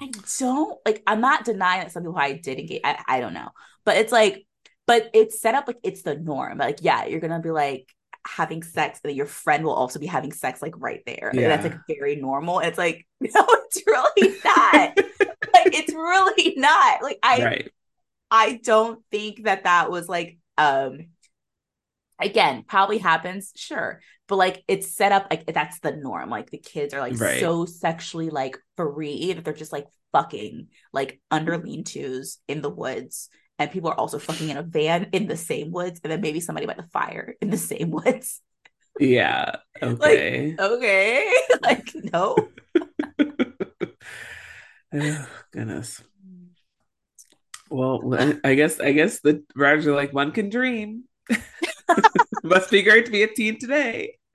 I 0.00 0.10
don't 0.38 0.78
like. 0.84 1.02
I'm 1.06 1.20
not 1.20 1.44
denying 1.44 1.82
that 1.82 1.92
some 1.92 2.02
people 2.02 2.18
I 2.18 2.32
did 2.34 2.58
engage. 2.58 2.80
I, 2.84 3.02
I 3.06 3.20
don't 3.20 3.34
know, 3.34 3.48
but 3.84 3.96
it's 3.96 4.12
like, 4.12 4.46
but 4.86 5.10
it's 5.14 5.40
set 5.40 5.54
up 5.54 5.66
like 5.66 5.78
it's 5.82 6.02
the 6.02 6.16
norm. 6.16 6.58
Like, 6.58 6.78
yeah, 6.82 7.06
you're 7.06 7.20
gonna 7.20 7.40
be 7.40 7.50
like 7.50 7.92
having 8.26 8.62
sex, 8.62 9.00
and 9.04 9.16
your 9.16 9.26
friend 9.26 9.64
will 9.64 9.72
also 9.74 9.98
be 9.98 10.06
having 10.06 10.32
sex 10.32 10.60
like 10.62 10.74
right 10.76 11.02
there. 11.06 11.30
Yeah. 11.32 11.48
that's 11.48 11.64
like 11.64 11.78
very 11.88 12.16
normal. 12.16 12.60
it's 12.60 12.78
like, 12.78 13.06
no, 13.20 13.30
it's 13.34 13.82
really 13.86 14.38
not. 14.44 14.96
like, 15.54 15.74
it's 15.74 15.92
really 15.92 16.54
not. 16.56 17.02
Like, 17.02 17.18
I, 17.22 17.44
right. 17.44 17.72
I 18.30 18.60
don't 18.62 19.02
think 19.10 19.44
that 19.44 19.64
that 19.64 19.90
was 19.90 20.08
like, 20.08 20.38
um, 20.58 21.06
again, 22.20 22.64
probably 22.66 22.98
happens, 22.98 23.52
sure, 23.54 24.00
but 24.28 24.36
like 24.36 24.64
it's 24.68 24.94
set 24.94 25.12
up 25.12 25.28
like 25.30 25.46
that's 25.46 25.80
the 25.80 25.92
norm. 25.92 26.30
Like 26.30 26.50
the 26.50 26.58
kids 26.58 26.92
are 26.94 27.00
like 27.00 27.18
right. 27.20 27.40
so 27.40 27.64
sexually 27.64 28.30
like 28.30 28.58
free 28.76 29.32
that 29.32 29.44
they're 29.44 29.54
just 29.54 29.72
like 29.72 29.86
fucking 30.12 30.68
like 30.92 31.20
under 31.30 31.58
lean 31.58 31.84
tos 31.84 32.38
in 32.48 32.62
the 32.62 32.70
woods. 32.70 33.28
And 33.58 33.70
people 33.70 33.90
are 33.90 33.98
also 33.98 34.18
fucking 34.18 34.50
in 34.50 34.58
a 34.58 34.62
van 34.62 35.08
in 35.12 35.28
the 35.28 35.36
same 35.36 35.70
woods, 35.72 36.00
and 36.04 36.12
then 36.12 36.20
maybe 36.20 36.40
somebody 36.40 36.66
by 36.66 36.74
the 36.74 36.88
fire 36.92 37.36
in 37.40 37.48
the 37.48 37.56
same 37.56 37.90
woods. 37.92 38.42
Yeah. 38.98 39.56
Okay. 39.82 40.54
like, 40.58 40.60
okay. 40.60 41.32
like, 41.62 41.90
no. 42.12 42.36
oh, 44.92 45.28
goodness. 45.52 46.02
Well, 47.68 48.38
I 48.44 48.54
guess 48.54 48.78
I 48.78 48.92
guess 48.92 49.20
the 49.20 49.42
are 49.58 49.80
like 49.92 50.12
one 50.12 50.32
can 50.32 50.50
dream. 50.50 51.04
Must 52.42 52.70
be 52.70 52.82
great 52.82 53.06
to 53.06 53.12
be 53.12 53.22
a 53.22 53.28
teen 53.28 53.58
today. 53.58 54.16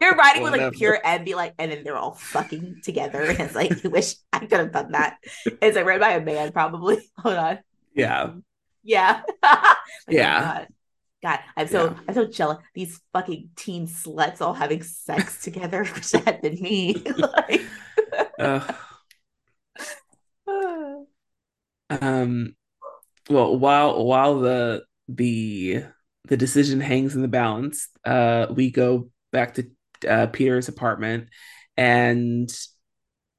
They're 0.00 0.12
writing 0.12 0.42
with 0.42 0.52
like 0.52 0.72
pure 0.72 0.98
envy, 1.04 1.34
like, 1.34 1.54
and 1.58 1.70
then 1.70 1.84
they're 1.84 1.96
all 1.96 2.14
fucking 2.14 2.80
together. 2.82 3.22
And 3.22 3.38
it's 3.38 3.54
like, 3.54 3.84
you 3.84 3.90
wish 3.90 4.16
I 4.32 4.40
could 4.40 4.58
have 4.58 4.72
done 4.72 4.92
that. 4.92 5.18
It's 5.46 5.76
like 5.76 5.86
read 5.86 6.00
by 6.00 6.12
a 6.12 6.20
man, 6.20 6.50
probably. 6.50 6.98
Hold 7.18 7.36
on. 7.36 7.58
Yeah. 7.94 8.32
Yeah. 8.82 9.22
like, 9.42 9.76
yeah. 10.08 10.38
Oh 10.38 10.44
God. 10.44 10.68
God, 11.22 11.38
I'm 11.56 11.68
so 11.68 11.84
yeah. 11.84 11.98
I'm 12.08 12.14
so 12.14 12.26
jealous. 12.26 12.58
These 12.74 13.00
fucking 13.12 13.50
teen 13.54 13.86
sluts 13.86 14.40
all 14.40 14.54
having 14.54 14.82
sex 14.82 15.40
together. 15.40 15.82
Wish 15.94 16.10
that 16.10 16.24
had 16.24 16.42
been 16.42 16.60
me. 16.60 17.00
like, 17.16 17.62
uh, 18.40 18.72
um. 21.90 22.56
Well, 23.30 23.56
while 23.56 24.04
while 24.04 24.40
the 24.40 24.82
the 25.08 25.84
the 26.28 26.36
decision 26.36 26.80
hangs 26.80 27.14
in 27.14 27.22
the 27.22 27.28
balance. 27.28 27.88
Uh, 28.04 28.46
we 28.50 28.70
go 28.70 29.10
back 29.32 29.54
to 29.54 29.70
uh, 30.08 30.26
Peter's 30.26 30.68
apartment, 30.68 31.28
and 31.76 32.50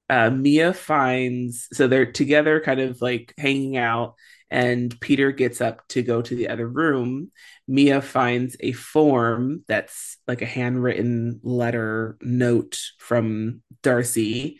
uh, 0.09 0.29
Mia 0.29 0.73
finds 0.73 1.67
so 1.73 1.87
they're 1.87 2.11
together, 2.11 2.59
kind 2.59 2.79
of 2.79 3.01
like 3.01 3.33
hanging 3.37 3.77
out. 3.77 4.15
And 4.51 4.99
Peter 5.01 5.31
gets 5.31 5.61
up 5.61 5.87
to 5.89 6.03
go 6.03 6.21
to 6.21 6.35
the 6.35 6.49
other 6.49 6.67
room. 6.67 7.31
Mia 7.67 8.01
finds 8.01 8.55
a 8.59 8.71
form 8.73 9.63
that's 9.67 10.17
like 10.27 10.43
a 10.43 10.45
handwritten 10.45 11.39
letter 11.41 12.17
note 12.21 12.79
from 12.99 13.63
Darcy, 13.81 14.59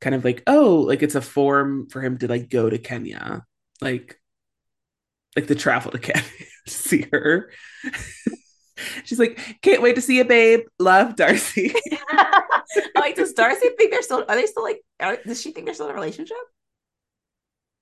kind 0.00 0.16
of 0.16 0.24
like, 0.24 0.42
oh, 0.48 0.84
like 0.88 1.02
it's 1.02 1.14
a 1.14 1.20
form 1.20 1.88
for 1.88 2.02
him 2.02 2.18
to 2.18 2.26
like 2.26 2.48
go 2.48 2.68
to 2.68 2.78
Kenya. 2.78 3.44
Like 3.80 4.17
like 5.38 5.46
the 5.46 5.54
travel 5.54 5.92
to 5.92 5.98
Kenya 5.98 6.22
to 6.66 6.72
see 6.72 7.06
her. 7.12 7.52
She's 9.04 9.18
like, 9.18 9.58
can't 9.62 9.82
wait 9.82 9.94
to 9.96 10.00
see 10.00 10.18
you, 10.18 10.24
babe. 10.24 10.60
Love 10.78 11.16
Darcy. 11.16 11.72
like, 12.94 13.16
does 13.16 13.32
Darcy 13.32 13.68
think 13.76 13.90
they're 13.90 14.02
still? 14.02 14.24
Are 14.28 14.36
they 14.36 14.46
still 14.46 14.62
like? 14.62 14.80
Are, 15.00 15.18
does 15.24 15.40
she 15.40 15.52
think 15.52 15.66
they're 15.66 15.74
still 15.74 15.86
in 15.86 15.92
a 15.92 15.94
relationship? 15.94 16.36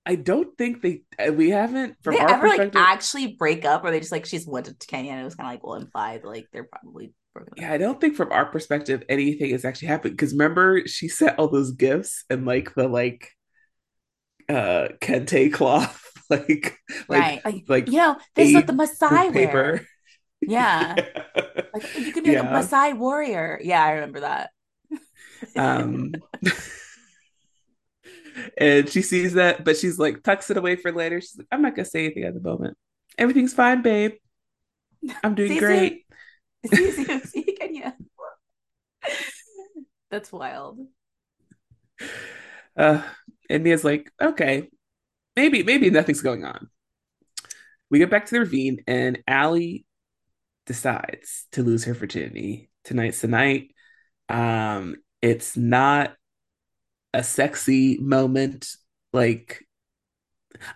I 0.05 0.15
don't 0.15 0.57
think 0.57 0.81
they. 0.81 1.01
Uh, 1.19 1.33
we 1.33 1.49
haven't. 1.49 1.97
From 2.01 2.15
they 2.15 2.21
our 2.21 2.29
ever 2.29 2.47
like 2.47 2.75
actually 2.75 3.35
break 3.35 3.65
up, 3.65 3.83
or 3.83 3.91
they 3.91 3.99
just 3.99 4.11
like 4.11 4.25
she's 4.25 4.47
went 4.47 4.67
to 4.67 4.87
Kenya 4.87 5.11
and 5.11 5.21
it 5.21 5.23
was 5.23 5.35
kind 5.35 5.47
of 5.47 5.53
like 5.53 5.63
well 5.63 5.75
implied 5.75 6.23
like 6.23 6.47
they're 6.51 6.63
probably 6.71 7.13
broken. 7.33 7.53
Up. 7.53 7.59
Yeah, 7.59 7.73
I 7.73 7.77
don't 7.77 8.01
think 8.01 8.15
from 8.15 8.31
our 8.31 8.45
perspective 8.45 9.03
anything 9.07 9.51
has 9.51 9.65
actually 9.65 9.89
happened 9.89 10.13
because 10.13 10.31
remember 10.31 10.87
she 10.87 11.07
sent 11.07 11.37
all 11.37 11.47
those 11.47 11.71
gifts 11.71 12.23
and 12.29 12.45
like 12.45 12.73
the 12.73 12.87
like 12.87 13.31
uh 14.49 14.87
kente 14.99 15.53
cloth 15.53 16.06
like 16.47 16.77
right 17.07 17.41
like, 17.45 17.63
like 17.67 17.87
you 17.87 17.97
know 17.97 18.17
this 18.35 18.49
is 18.49 18.55
what 18.55 18.67
the 18.67 18.73
Maasai 18.81 19.31
paper. 19.33 19.85
Yeah. 20.41 20.95
yeah. 20.97 21.05
Like 21.73 21.97
you 21.97 22.11
can 22.11 22.23
be 22.23 22.31
yeah. 22.31 22.41
like 22.41 22.49
a 22.49 22.53
Maasai 22.53 22.97
warrior. 22.97 23.59
Yeah, 23.63 23.83
I 23.83 23.91
remember 23.91 24.21
that. 24.21 24.51
um 25.55 26.13
and 28.57 28.89
she 28.89 29.01
sees 29.01 29.33
that, 29.33 29.63
but 29.63 29.77
she's 29.77 29.97
like 29.97 30.23
tucks 30.23 30.49
it 30.49 30.57
away 30.57 30.75
for 30.75 30.91
later. 30.91 31.21
She's 31.21 31.37
like, 31.37 31.47
I'm 31.51 31.61
not 31.61 31.75
gonna 31.75 31.85
say 31.85 32.05
anything 32.05 32.23
at 32.23 32.33
the 32.33 32.41
moment. 32.41 32.77
Everything's 33.17 33.53
fine, 33.53 33.81
babe. 33.81 34.13
I'm 35.23 35.35
doing 35.35 35.53
see 35.53 35.59
great. 35.59 36.05
See, 36.65 36.91
see, 36.91 37.19
see, 37.19 37.43
Kenya. 37.59 37.95
That's 40.09 40.31
wild. 40.31 40.79
Uh, 42.75 43.01
and 43.49 43.63
Mia's 43.63 43.83
like, 43.83 44.11
okay, 44.21 44.69
maybe 45.37 45.63
maybe 45.63 45.89
nothing's 45.89 46.21
going 46.21 46.43
on. 46.43 46.67
We 47.89 47.99
get 47.99 48.09
back 48.09 48.25
to 48.25 48.31
the 48.33 48.39
ravine, 48.41 48.83
and 48.87 49.23
Alli 49.27 49.85
decides 50.65 51.45
to 51.53 51.63
lose 51.63 51.85
her 51.85 51.93
virginity. 51.93 52.69
Tonight's 52.83 53.21
the 53.21 53.29
night. 53.29 53.71
Um, 54.27 54.97
it's 55.21 55.55
not 55.55 56.15
a 57.13 57.23
sexy 57.23 57.97
moment. 57.99 58.67
Like, 59.13 59.63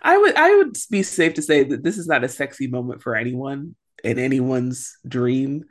I 0.00 0.16
would 0.16 0.36
I 0.36 0.56
would 0.56 0.76
be 0.90 1.02
safe 1.02 1.34
to 1.34 1.42
say 1.42 1.64
that 1.64 1.82
this 1.82 1.98
is 1.98 2.06
not 2.06 2.24
a 2.24 2.28
sexy 2.28 2.68
moment 2.68 3.02
for 3.02 3.14
anyone 3.14 3.74
in 4.02 4.18
anyone's 4.18 4.96
dream. 5.06 5.64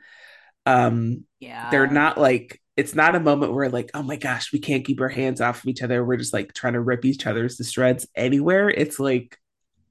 Um, 0.66 1.24
yeah, 1.40 1.70
they're 1.70 1.90
not 1.90 2.18
like 2.18 2.61
it's 2.76 2.94
not 2.94 3.14
a 3.14 3.20
moment 3.20 3.52
where 3.52 3.68
like 3.68 3.90
oh 3.94 4.02
my 4.02 4.16
gosh 4.16 4.52
we 4.52 4.58
can't 4.58 4.84
keep 4.84 5.00
our 5.00 5.08
hands 5.08 5.40
off 5.40 5.62
of 5.62 5.68
each 5.68 5.82
other. 5.82 6.04
We're 6.04 6.16
just 6.16 6.32
like 6.32 6.52
trying 6.54 6.72
to 6.74 6.80
rip 6.80 7.04
each 7.04 7.26
other's 7.26 7.56
to 7.56 7.64
shreds 7.64 8.06
anywhere. 8.16 8.68
It's 8.70 8.98
like 8.98 9.38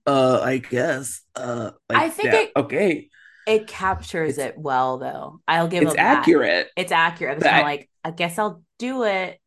uh 0.07 0.39
i 0.41 0.57
guess 0.57 1.21
uh 1.35 1.71
like, 1.87 1.99
i 1.99 2.09
think 2.09 2.33
yeah, 2.33 2.39
it, 2.39 2.51
okay. 2.55 3.09
it 3.45 3.67
captures 3.67 4.37
it's, 4.37 4.55
it 4.55 4.57
well 4.57 4.97
though. 4.97 5.39
I'll 5.47 5.67
give 5.67 5.83
it's 5.83 5.95
accurate 5.95 6.69
that. 6.75 6.81
it's 6.81 6.91
accurate 6.91 7.37
it's 7.37 7.45
kind 7.45 7.59
of 7.59 7.65
like 7.65 7.89
i 8.03 8.11
guess 8.11 8.39
i'll 8.39 8.63
do 8.79 9.03
it. 9.03 9.39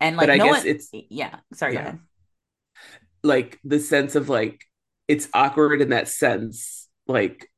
And 0.00 0.16
like 0.16 0.38
no 0.38 0.46
one 0.46 0.66
it's 0.66 0.90
yeah 0.92 1.36
sorry 1.52 1.74
yeah. 1.74 1.94
like 3.22 3.58
the 3.64 3.78
sense 3.78 4.16
of 4.16 4.28
like 4.28 4.60
it's 5.06 5.28
awkward 5.32 5.80
in 5.80 5.90
that 5.90 6.08
sense 6.08 6.88
like 7.06 7.48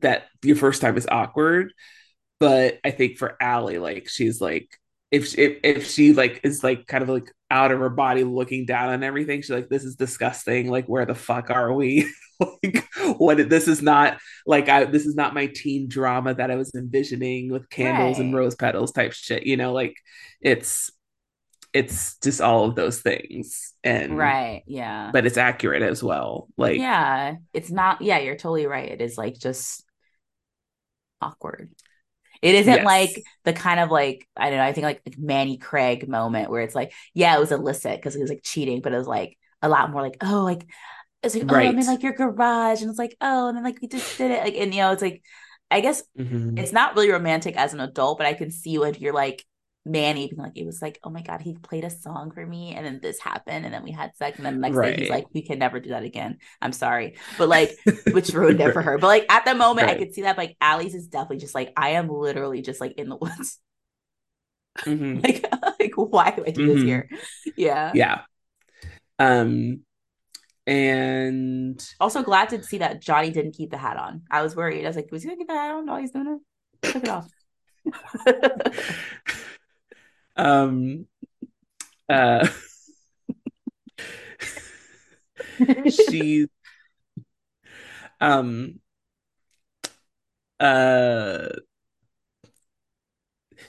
that 0.00 0.26
your 0.42 0.56
first 0.56 0.80
time 0.80 0.96
is 0.96 1.06
awkward 1.10 1.72
but 2.40 2.78
I 2.84 2.90
think 2.90 3.18
for 3.18 3.36
Alli, 3.40 3.78
like 3.78 4.08
she's 4.08 4.40
like 4.40 4.68
if 5.10 5.38
if 5.38 5.58
if 5.62 5.90
she 5.90 6.12
like 6.12 6.40
is 6.44 6.62
like 6.62 6.86
kind 6.86 7.02
of 7.02 7.08
like 7.08 7.32
out 7.50 7.72
of 7.72 7.78
her 7.78 7.88
body 7.88 8.24
looking 8.24 8.66
down 8.66 8.90
on 8.90 9.02
everything, 9.02 9.40
she's 9.40 9.50
like, 9.50 9.68
this 9.68 9.84
is 9.84 9.96
disgusting. 9.96 10.70
Like, 10.70 10.86
where 10.86 11.06
the 11.06 11.14
fuck 11.14 11.50
are 11.50 11.72
we? 11.72 12.12
like, 12.40 12.86
what? 13.16 13.48
This 13.48 13.68
is 13.68 13.80
not 13.80 14.18
like 14.46 14.68
I. 14.68 14.84
This 14.84 15.06
is 15.06 15.14
not 15.14 15.34
my 15.34 15.46
teen 15.46 15.88
drama 15.88 16.34
that 16.34 16.50
I 16.50 16.56
was 16.56 16.74
envisioning 16.74 17.50
with 17.50 17.70
candles 17.70 18.18
right. 18.18 18.26
and 18.26 18.34
rose 18.34 18.54
petals 18.54 18.92
type 18.92 19.12
shit. 19.12 19.46
You 19.46 19.56
know, 19.56 19.72
like 19.72 19.96
it's 20.42 20.90
it's 21.72 22.18
just 22.18 22.40
all 22.40 22.64
of 22.64 22.74
those 22.74 23.00
things 23.00 23.74
and 23.84 24.16
right 24.16 24.62
yeah 24.66 25.10
but 25.12 25.26
it's 25.26 25.36
accurate 25.36 25.82
as 25.82 26.02
well 26.02 26.48
like 26.56 26.78
yeah 26.78 27.34
it's 27.52 27.70
not 27.70 28.00
yeah 28.00 28.18
you're 28.18 28.36
totally 28.36 28.66
right 28.66 28.88
it 28.88 29.02
is 29.02 29.18
like 29.18 29.38
just 29.38 29.84
awkward 31.20 31.70
it 32.42 32.54
isn't 32.54 32.72
yes. 32.72 32.84
like 32.84 33.24
the 33.44 33.52
kind 33.52 33.80
of 33.80 33.90
like 33.90 34.26
I 34.36 34.50
don't 34.50 34.58
know. 34.58 34.64
I 34.64 34.72
think 34.72 34.84
like, 34.84 35.02
like 35.06 35.18
Manny 35.18 35.56
Craig 35.56 36.08
moment 36.08 36.50
where 36.50 36.62
it's 36.62 36.74
like, 36.74 36.92
yeah, 37.14 37.36
it 37.36 37.40
was 37.40 37.52
illicit 37.52 37.96
because 37.96 38.16
it 38.16 38.20
was 38.20 38.30
like 38.30 38.42
cheating, 38.42 38.80
but 38.80 38.92
it 38.92 38.98
was 38.98 39.06
like 39.06 39.36
a 39.62 39.68
lot 39.68 39.90
more 39.90 40.02
like, 40.02 40.16
oh, 40.22 40.44
like 40.44 40.66
it's 41.22 41.34
like, 41.34 41.50
right. 41.50 41.66
oh, 41.66 41.68
I'm 41.70 41.78
in 41.78 41.86
like 41.86 42.02
your 42.02 42.12
garage, 42.12 42.80
and 42.80 42.90
it's 42.90 42.98
like, 42.98 43.16
oh, 43.20 43.48
and 43.48 43.56
then 43.56 43.64
like 43.64 43.80
we 43.82 43.88
just 43.88 44.18
did 44.18 44.30
it, 44.30 44.42
like, 44.44 44.54
and 44.54 44.72
you 44.72 44.80
know, 44.80 44.92
it's 44.92 45.02
like, 45.02 45.22
I 45.70 45.80
guess 45.80 46.02
mm-hmm. 46.18 46.56
it's 46.56 46.72
not 46.72 46.94
really 46.94 47.10
romantic 47.10 47.56
as 47.56 47.74
an 47.74 47.80
adult, 47.80 48.18
but 48.18 48.26
I 48.26 48.34
can 48.34 48.50
see 48.50 48.78
when 48.78 48.94
you're 48.94 49.12
like 49.12 49.44
Manny 49.88 50.28
being 50.28 50.40
like, 50.42 50.56
it 50.56 50.66
was 50.66 50.82
like, 50.82 50.98
oh 51.04 51.10
my 51.10 51.22
God, 51.22 51.40
he 51.40 51.54
played 51.54 51.84
a 51.84 51.90
song 51.90 52.30
for 52.30 52.44
me 52.46 52.74
and 52.74 52.84
then 52.86 53.00
this 53.02 53.20
happened 53.20 53.64
and 53.64 53.74
then 53.74 53.82
we 53.82 53.92
had 53.92 54.16
sex 54.16 54.38
and 54.38 54.46
then 54.46 54.54
the 54.56 54.60
next 54.60 54.76
Right. 54.76 54.94
day 54.94 54.96
he's 54.96 55.10
like, 55.10 55.26
we 55.34 55.42
can 55.42 55.58
never 55.58 55.80
do 55.80 55.90
that 55.90 56.04
again. 56.04 56.38
I'm 56.62 56.72
sorry. 56.72 57.16
But 57.36 57.48
like, 57.48 57.78
which 58.10 58.32
ruined 58.32 58.60
it 58.60 58.72
for 58.72 58.82
her. 58.82 58.98
But 58.98 59.08
like 59.08 59.26
at 59.30 59.44
the 59.44 59.54
moment, 59.54 59.88
I 59.88 59.94
could 59.94 60.14
see 60.14 60.22
that 60.22 60.38
like 60.38 60.56
Alli's 60.60 60.94
is 60.94 61.08
definitely 61.08 61.38
just 61.38 61.54
like, 61.54 61.72
I 61.76 61.90
am 61.90 62.08
literally 62.08 62.62
just 62.62 62.80
like 62.80 62.92
in 62.98 63.08
the 63.08 63.16
woods. 63.16 63.58
Mhm. 64.86 65.22
like, 65.22 65.44
like 65.80 65.92
why 65.96 66.30
do 66.30 66.44
I 66.46 66.50
do 66.50 66.64
this 66.64 66.82
Mhm. 66.82 66.84
here? 66.84 67.08
Yeah. 67.56 67.92
Yeah. 67.94 68.22
Um, 69.18 69.84
and 70.66 71.82
Also 72.00 72.22
glad 72.22 72.50
to 72.50 72.62
see 72.62 72.78
that 72.78 73.00
Johnny 73.00 73.30
didn't 73.30 73.52
keep 73.56 73.70
the 73.70 73.78
hat 73.78 73.96
on. 73.96 74.22
I 74.30 74.42
was 74.42 74.54
worried. 74.54 74.84
I 74.84 74.88
was 74.88 74.96
like, 74.96 75.10
was 75.10 75.22
he 75.22 75.28
gonna 75.28 75.38
keep 75.38 75.48
the 75.48 75.54
hat 75.54 75.74
on 75.74 75.86
while 75.86 75.98
he's 76.00 76.10
doing 76.12 76.28
it? 76.28 76.40
Took 76.92 77.04
it 77.04 77.10
off. 77.10 77.28
um, 80.38 81.06
uh, 82.08 82.46
she, 85.90 86.46
um, 88.20 88.80
uh, 90.60 91.48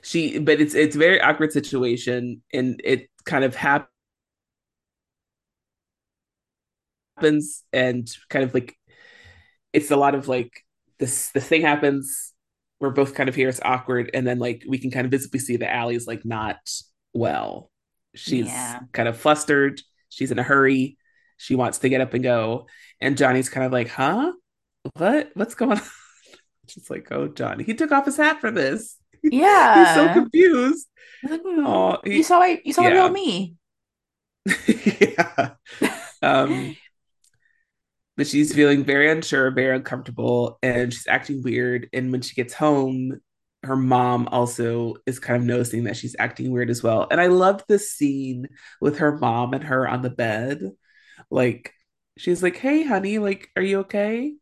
she, 0.02 0.40
but 0.40 0.60
it's 0.62 0.76
it's 0.76 0.96
a 0.96 1.00
very 1.00 1.22
awkward 1.22 1.52
situation, 1.52 2.42
and 2.54 2.80
it 2.84 3.10
kind 3.26 3.44
of 3.44 3.56
happens 3.56 3.88
happens 7.18 7.64
and 7.74 8.10
kind 8.30 8.46
of 8.46 8.54
like 8.54 8.76
it's 9.74 9.92
a 9.92 9.96
lot 9.98 10.16
of 10.16 10.28
like 10.28 10.64
this 11.00 11.32
this 11.32 11.48
thing 11.48 11.62
happens 11.62 12.34
we're 12.80 12.90
both 12.92 13.14
kind 13.16 13.30
of 13.30 13.36
here 13.36 13.50
it's 13.50 13.60
awkward 13.64 14.10
and 14.14 14.26
then 14.26 14.40
like 14.40 14.64
we 14.68 14.78
can 14.78 14.92
kind 14.92 15.06
of 15.06 15.12
visibly 15.12 15.40
see 15.40 15.58
that 15.58 15.74
Alli's 15.74 16.08
like 16.08 16.26
not 16.26 16.58
well 17.14 17.70
she's 18.16 18.48
Yeah. 18.48 18.80
kind 18.94 19.08
of 19.08 19.18
flustered 19.18 19.82
she's 20.10 20.32
in 20.32 20.40
a 20.40 20.44
hurry 20.44 20.98
she 21.38 21.56
wants 21.56 21.80
to 21.80 21.90
get 21.90 22.02
up 22.02 22.14
and 22.14 22.24
go 22.24 22.68
and 23.02 23.18
Johnny's 23.18 23.50
kind 23.50 23.66
of 23.66 23.72
like 23.72 23.90
huh 23.90 24.32
what 24.96 25.32
what's 25.36 25.56
going 25.56 25.74
on 25.74 25.82
just 26.68 26.90
like 26.90 27.08
oh 27.12 27.28
Johnny 27.28 27.64
he 27.64 27.74
took 27.74 27.92
off 27.92 28.06
his 28.06 28.18
hat 28.18 28.40
for 28.42 28.52
this 28.52 28.98
yeah. 29.24 29.86
he's 29.86 29.96
so 29.96 30.14
confused 30.14 30.88
I 31.26 31.28
was 31.28 31.32
like, 31.32 31.42
Oh, 31.68 31.98
he- 32.06 32.18
you 32.18 32.24
saw 32.24 32.42
I, 32.42 32.62
you 32.64 32.72
saw 32.74 32.84
yeah. 32.84 32.90
real 32.94 33.10
me. 33.10 33.56
yeah. 34.68 35.50
Um, 36.22 36.76
but 38.20 38.28
she's 38.28 38.54
feeling 38.54 38.84
very 38.84 39.10
unsure, 39.10 39.50
very 39.50 39.78
uncomfortable, 39.78 40.60
and 40.62 40.94
she's 40.94 41.08
acting 41.08 41.42
weird. 41.42 41.88
And 41.94 42.12
when 42.12 42.20
she 42.22 42.36
gets 42.36 42.54
home, 42.54 43.22
her 43.64 43.78
mom 43.78 44.28
also 44.30 44.96
is 45.06 45.20
kind 45.20 45.42
of 45.42 45.48
noticing 45.48 45.86
that 45.86 45.96
she's 45.96 46.18
acting 46.20 46.52
weird 46.52 46.70
as 46.70 46.84
well. 46.84 47.08
And 47.10 47.22
I 47.22 47.28
loved 47.28 47.64
this 47.70 47.92
scene 47.94 48.50
with 48.82 48.98
her 48.98 49.18
mom 49.18 49.54
and 49.54 49.64
her 49.64 49.88
on 49.88 50.02
the 50.02 50.10
bed. 50.10 50.60
Like, 51.32 51.74
she's 52.18 52.44
like, 52.44 52.58
Hey, 52.58 52.84
honey, 52.84 53.20
like, 53.20 53.48
are 53.56 53.62
you 53.62 53.80
okay? 53.80 54.34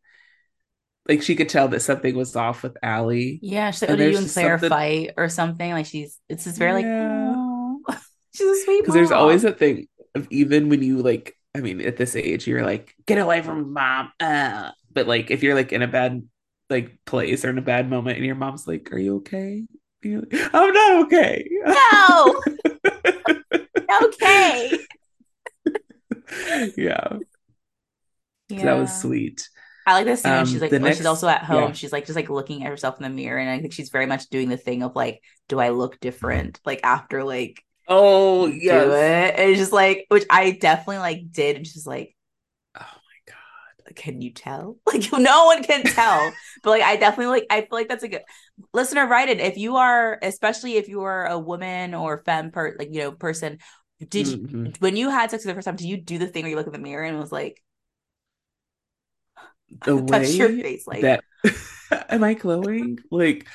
Like, 1.08 1.22
she 1.22 1.36
could 1.36 1.48
tell 1.48 1.68
that 1.68 1.80
something 1.80 2.16
was 2.16 2.34
off 2.34 2.64
with 2.64 2.76
Alli. 2.82 3.38
Yeah, 3.42 3.70
she's 3.70 3.82
like, 3.82 3.90
oh, 3.90 3.92
And 3.92 4.00
did 4.00 4.12
you 4.12 4.18
and 4.18 4.28
Clare 4.28 4.58
something- 4.58 4.70
fight 4.70 5.10
or 5.16 5.28
something? 5.28 5.70
Like 5.70 5.86
she's 5.86 6.18
it's 6.28 6.42
just 6.42 6.58
very 6.58 6.82
Yeah. 6.82 7.28
like, 7.28 7.36
oh, 7.96 8.00
she's 8.34 8.44
a 8.48 8.64
sweet 8.64 8.80
because 8.82 8.94
there's 8.94 9.12
always 9.12 9.44
a 9.44 9.52
thing 9.52 9.86
of 10.16 10.26
even 10.32 10.68
when 10.68 10.82
you 10.82 11.00
like 11.00 11.36
i 11.54 11.60
mean 11.60 11.80
at 11.80 11.96
this 11.96 12.14
age 12.16 12.46
you're 12.46 12.64
like 12.64 12.94
get 13.06 13.18
away 13.18 13.42
from 13.42 13.72
mom 13.72 14.10
uh. 14.20 14.70
but 14.92 15.06
like 15.06 15.30
if 15.30 15.42
you're 15.42 15.54
like 15.54 15.72
in 15.72 15.82
a 15.82 15.88
bad 15.88 16.22
like 16.70 16.98
place 17.06 17.44
or 17.44 17.50
in 17.50 17.58
a 17.58 17.62
bad 17.62 17.88
moment 17.88 18.16
and 18.16 18.26
your 18.26 18.34
mom's 18.34 18.66
like 18.66 18.92
are 18.92 18.98
you 18.98 19.16
okay 19.16 19.64
you're 20.02 20.20
like, 20.20 20.34
i'm 20.54 20.72
not 20.72 21.06
okay 21.06 21.48
no, 21.64 22.42
okay. 24.02 24.78
yeah, 26.76 27.08
so 27.08 27.20
Yeah. 28.48 28.64
that 28.64 28.78
was 28.78 29.00
sweet 29.00 29.48
I 29.86 29.94
like 29.94 30.04
this 30.04 30.20
scene 30.22 30.32
Um, 30.32 30.44
she's 30.46 30.60
like 30.60 30.70
when 30.70 30.82
next- 30.82 30.98
she's 30.98 31.06
also 31.06 31.28
at 31.28 31.42
home. 31.44 31.68
yeah. 31.68 31.72
She's 31.72 31.92
like 31.92 32.04
just 32.04 32.14
like 32.16 32.28
looking 32.28 32.62
at 32.62 32.68
herself 32.68 32.98
in 32.98 33.04
the 33.04 33.08
mirror, 33.08 33.38
and 33.38 33.48
I 33.48 33.58
think 33.58 33.72
she's 33.72 33.88
very 33.88 34.04
much 34.04 34.28
doing 34.28 34.50
the 34.50 34.58
thing 34.58 34.82
of 34.82 34.94
like, 34.94 35.22
do 35.48 35.58
I 35.58 35.70
look 35.70 35.98
different? 35.98 36.60
Like 36.66 36.80
after 36.84 37.24
like 37.24 37.64
oh 37.88 38.46
do 38.66 38.92
yes 38.92 38.92
it, 38.92 39.34
and 39.38 39.50
it's 39.50 39.58
just 39.58 39.72
like 39.72 40.06
which 40.08 40.24
I 40.30 40.52
definitely 40.52 40.98
like 40.98 41.32
did, 41.32 41.56
and 41.56 41.66
she's 41.66 41.86
like, 41.86 42.16
oh 42.76 42.80
my 42.80 43.32
god 43.34 43.94
can 43.96 44.20
you 44.22 44.32
tell? 44.32 44.78
Like 44.86 45.10
no 45.12 45.46
one 45.46 45.62
can 45.64 45.86
tell. 45.86 46.34
but 46.62 46.70
like 46.70 46.82
I 46.82 46.96
definitely 46.96 47.26
like 47.40 47.46
I 47.50 47.62
feel 47.62 47.68
like 47.72 47.88
that's 47.88 48.04
a 48.04 48.08
good 48.08 48.22
listener 48.74 49.06
write 49.06 49.28
it. 49.30 49.40
If 49.40 49.56
you 49.58 49.76
are 49.76 50.18
especially 50.22 50.76
if 50.76 50.88
you 50.88 51.02
are 51.02 51.26
a 51.26 51.38
woman 51.38 51.94
or 51.94 52.22
femme 52.24 52.50
per 52.50 52.76
like 52.78 52.90
you 52.92 53.00
know 53.00 53.12
person, 53.12 53.58
did 54.10 54.28
you 54.28 54.38
Mhm. 54.38 54.72
when 54.80 54.96
you 54.96 55.10
had 55.10 55.30
sex 55.30 55.44
for 55.44 55.48
the 55.48 55.54
first 55.54 55.66
time, 55.66 55.76
did 55.76 55.86
you 55.88 55.96
do 55.98 56.18
the 56.18 56.26
thing 56.28 56.44
where 56.44 56.50
you 56.50 56.56
look 56.56 56.66
in 56.66 56.72
the 56.72 56.78
mirror 56.78 57.04
and 57.04 57.18
was 57.18 57.32
like 57.32 57.62
the 59.84 60.02
touch 60.02 60.38
your 60.38 60.50
face 60.50 60.86
like 60.86 61.10
that 61.10 61.24
am 62.08 62.24
i 62.24 62.34
glowing 62.34 62.98
like 63.10 63.46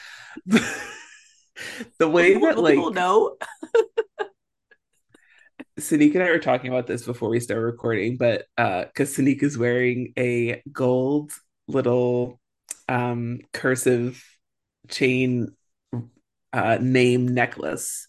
the 1.99 2.07
way 2.07 2.33
that 2.33 2.55
people 2.55 2.91
know? 2.91 3.37
Sanique 5.79 6.13
and 6.13 6.23
I 6.23 6.29
were 6.29 6.39
talking 6.39 6.69
about 6.69 6.87
this 6.87 7.03
before 7.03 7.29
we 7.29 7.39
started 7.39 7.63
recording, 7.63 8.17
but 8.17 8.45
uh 8.57 8.85
because 8.85 9.15
Sanique 9.15 9.43
is 9.43 9.57
wearing 9.57 10.13
a 10.17 10.61
gold 10.71 11.31
little 11.67 12.39
um 12.87 13.39
cursive 13.53 14.23
chain 14.89 15.49
uh 16.51 16.77
name 16.79 17.27
necklace, 17.27 18.07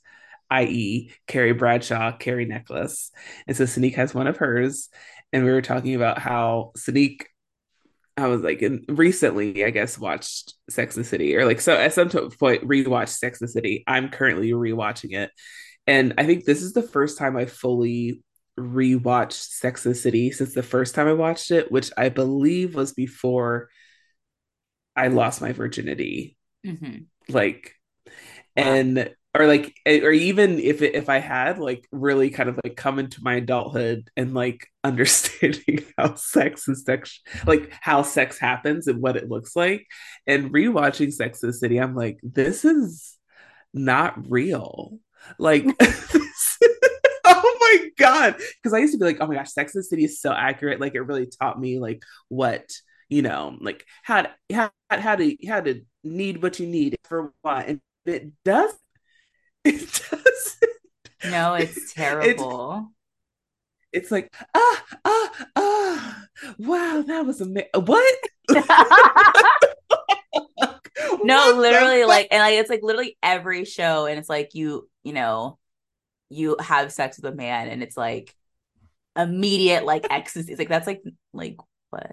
i.e. 0.51 1.10
Carrie 1.26 1.52
Bradshaw 1.52 2.16
Carrie 2.16 2.44
necklace. 2.44 3.10
And 3.47 3.56
so 3.56 3.64
Sanique 3.64 3.94
has 3.94 4.14
one 4.14 4.26
of 4.26 4.36
hers, 4.36 4.90
and 5.32 5.44
we 5.44 5.51
were 5.51 5.62
talking 5.62 5.94
about 5.94 6.18
how 6.18 6.72
Sanique 6.76 7.22
I 8.16 8.28
was 8.28 8.43
like, 8.43 8.62
recently, 8.89 9.65
I 9.65 9.70
guess, 9.70 9.99
watched 9.99 10.55
Sex 10.70 10.97
and 10.97 11.05
City, 11.05 11.36
or 11.36 11.45
like, 11.45 11.61
so 11.61 11.74
at 11.74 11.93
some 11.93 12.09
point, 12.11 12.62
rewatched 12.66 13.09
Sex 13.16 13.41
and 13.41 13.51
City. 13.51 13.82
I'm 13.86 14.09
currently 14.09 14.53
rewatching 14.53 15.15
it. 15.15 15.31
And 15.86 16.15
I 16.16 16.24
think 16.24 16.45
this 16.45 16.62
is 16.62 16.73
the 16.73 16.82
first 16.82 17.19
time 17.19 17.36
I 17.36 17.47
fully 17.47 18.23
rewatched 18.59 19.32
Sex 19.32 19.85
and 19.85 19.97
City 19.97 20.31
since 20.31 20.55
the 20.55 20.62
first 20.62 20.95
time 20.95 21.09
I 21.09 21.12
watched 21.12 21.51
it, 21.51 21.73
which 21.73 21.91
I 21.97 22.09
believe 22.09 22.77
was 22.77 22.93
before 22.93 23.69
I 24.95 25.09
lost 25.09 25.41
my 25.41 25.51
virginity. 25.53 26.36
Mhm. 26.65 27.07
Like, 27.28 27.74
Wow. 28.07 28.12
and 28.65 29.15
or 29.35 29.47
like 29.47 29.74
eh, 29.85 30.01
or 30.01 30.12
even 30.12 30.61
if 30.61 30.81
it, 30.81 30.94
if 30.94 31.09
I 31.09 31.19
had 31.19 31.59
like 31.59 31.86
really 31.90 32.31
kind 32.31 32.48
of 32.48 32.59
like 32.62 32.77
come 32.77 32.98
into 32.98 33.23
my 33.23 33.35
adulthood 33.35 34.09
and 34.16 34.32
like 34.32 34.69
understanding 34.85 35.85
how 35.98 36.15
sex 36.15 36.69
is 36.69 36.85
sex 36.85 37.20
like 37.47 37.73
how 37.81 38.02
sex 38.02 38.39
happens 38.39 38.86
and 38.86 39.01
what 39.01 39.16
it 39.16 39.31
looks 39.31 39.56
like 39.56 39.86
and 40.27 40.52
rewatching 40.52 41.12
Sex 41.12 41.43
and 41.43 41.52
the 41.52 41.56
City 41.56 41.78
I'm 41.78 41.94
like 41.94 42.19
this 42.23 42.65
is 42.65 43.19
not 43.73 44.31
real. 44.31 44.98
Like 45.39 45.65
oh 47.24 47.56
my 47.61 47.89
god. 47.98 48.36
Because 48.36 48.73
I 48.73 48.78
used 48.78 48.93
to 48.93 48.98
be 48.98 49.06
like 49.06 49.19
oh 49.20 49.27
my 49.27 49.35
gosh 49.35 49.51
Sex 49.51 49.74
and 49.74 49.82
the 49.82 49.86
City 49.86 50.05
is 50.05 50.20
so 50.20 50.32
accurate. 50.32 50.81
Like 50.81 50.94
it 50.94 51.01
really 51.01 51.27
taught 51.27 51.61
me 51.61 51.78
like 51.78 52.02
what 52.28 52.70
you 53.09 53.23
know 53.23 53.56
like 53.61 53.85
how 54.02 54.23
to 54.23 54.31
how, 54.52 54.70
how 54.90 55.16
to 55.16 55.36
how 55.47 55.61
to 55.61 55.82
need 56.02 56.43
what 56.43 56.59
you 56.59 56.66
need 56.66 56.97
for 57.05 57.32
what 57.43 57.66
and 57.69 57.81
it 58.06 58.31
does 58.44 58.73
it 59.74 60.03
does 60.11 60.57
No, 61.24 61.55
it's 61.55 61.93
terrible. 61.93 62.93
it's 63.93 64.11
like 64.11 64.32
ah 64.55 64.85
ah 65.05 65.47
ah 65.57 66.24
wow 66.59 67.03
that 67.07 67.24
was 67.24 67.41
amazing 67.41 67.69
what 67.85 68.15
no, 71.23 71.53
What 71.53 71.57
literally, 71.57 72.05
like, 72.05 72.28
and 72.31 72.41
like, 72.41 72.55
it's 72.55 72.70
like 72.70 72.82
literally 72.82 73.16
every 73.23 73.65
show, 73.65 74.07
and 74.07 74.19
it's 74.19 74.28
like 74.28 74.55
you, 74.55 74.89
you 75.03 75.12
know, 75.12 75.59
you 76.31 76.57
have 76.61 76.93
sex 76.93 77.19
with 77.19 77.32
a 77.32 77.36
man, 77.36 77.69
and 77.69 77.82
it's 77.82 77.97
like 77.97 78.35
immediate 79.16 79.85
like 79.85 80.07
ecstasy. 80.11 80.53
It's 80.53 80.59
like 80.59 80.69
that's 80.69 80.86
like 80.86 81.03
like 81.32 81.57
what? 81.91 82.12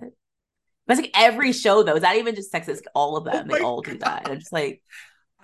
That's 0.88 1.02
like 1.02 1.11
every 1.15 1.53
show 1.53 1.84
though. 1.84 1.95
Is 1.95 2.02
that 2.03 2.18
even 2.18 2.36
just 2.36 2.52
sex? 2.52 2.68
It's 2.68 2.82
all 2.95 3.18
of 3.18 3.26
them. 3.26 3.48
Oh 3.49 3.57
they 3.57 3.60
all 3.60 3.82
do 3.82 3.98
that. 3.99 4.23
And 4.26 4.34
I'm 4.34 4.40
just 4.40 4.53
like, 4.53 4.82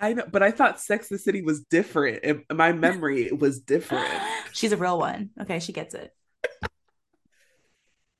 I 0.00 0.12
know 0.12 0.24
but 0.30 0.42
I 0.42 0.50
thought 0.50 0.80
Sex 0.80 1.08
the 1.08 1.18
City 1.18 1.42
was 1.42 1.60
different 1.64 2.24
in 2.24 2.44
my 2.52 2.72
memory 2.72 3.26
it 3.26 3.38
was 3.38 3.60
different 3.60 4.08
she's 4.52 4.72
a 4.72 4.76
real 4.76 4.98
one. 4.98 5.30
Okay, 5.40 5.60
she 5.60 5.72
gets 5.72 5.94
it. 5.94 6.14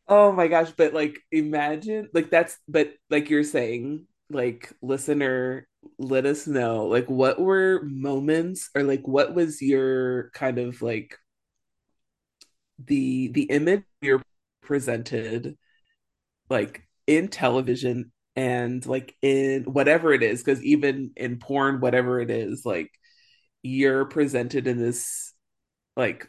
Oh 0.08 0.32
my 0.32 0.48
gosh, 0.48 0.70
but 0.76 0.94
like 0.94 1.20
imagine 1.30 2.08
like 2.14 2.30
that's 2.30 2.56
but 2.66 2.94
like 3.10 3.28
you're 3.28 3.44
saying, 3.44 4.06
like 4.30 4.72
listener, 4.80 5.68
let 5.98 6.24
us 6.26 6.46
know 6.46 6.86
like 6.86 7.10
what 7.10 7.38
were 7.38 7.82
moments 7.84 8.70
or 8.74 8.82
like 8.84 9.06
what 9.06 9.34
was 9.34 9.60
your 9.60 10.30
kind 10.30 10.58
of 10.58 10.80
like 10.82 11.18
the 12.78 13.28
the 13.28 13.42
image 13.44 13.84
you're 14.00 14.22
presented 14.62 15.56
like 16.48 16.86
in 17.06 17.28
television 17.28 18.12
and 18.38 18.86
like 18.86 19.16
in 19.20 19.64
whatever 19.64 20.12
it 20.12 20.22
is 20.22 20.42
because 20.42 20.62
even 20.62 21.10
in 21.16 21.38
porn 21.38 21.80
whatever 21.80 22.20
it 22.20 22.30
is 22.30 22.64
like 22.64 22.90
you're 23.62 24.04
presented 24.04 24.68
in 24.68 24.78
this 24.78 25.34
like 25.96 26.28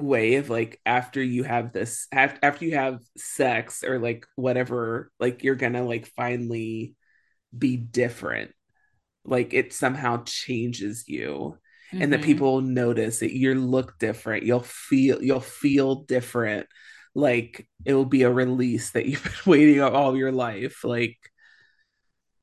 way 0.00 0.36
of 0.36 0.48
like 0.48 0.80
after 0.86 1.22
you 1.22 1.42
have 1.42 1.72
this 1.72 2.06
after 2.10 2.64
you 2.64 2.74
have 2.74 3.00
sex 3.18 3.84
or 3.84 3.98
like 3.98 4.26
whatever 4.36 5.12
like 5.20 5.44
you're 5.44 5.56
gonna 5.56 5.84
like 5.84 6.06
finally 6.06 6.94
be 7.56 7.76
different. 7.76 8.52
Like 9.24 9.52
it 9.52 9.72
somehow 9.72 10.22
changes 10.24 11.04
you. 11.06 11.58
Mm-hmm. 11.92 12.02
and 12.02 12.12
that 12.12 12.22
people 12.22 12.60
notice 12.60 13.18
that 13.18 13.36
you 13.36 13.52
look 13.56 13.98
different. 13.98 14.44
You'll 14.44 14.60
feel 14.60 15.20
you'll 15.20 15.40
feel 15.40 16.04
different 16.04 16.68
like 17.14 17.68
it 17.84 17.94
will 17.94 18.04
be 18.04 18.22
a 18.22 18.30
release 18.30 18.92
that 18.92 19.06
you've 19.06 19.22
been 19.44 19.52
waiting 19.52 19.80
all 19.80 20.16
your 20.16 20.32
life 20.32 20.84
like 20.84 21.18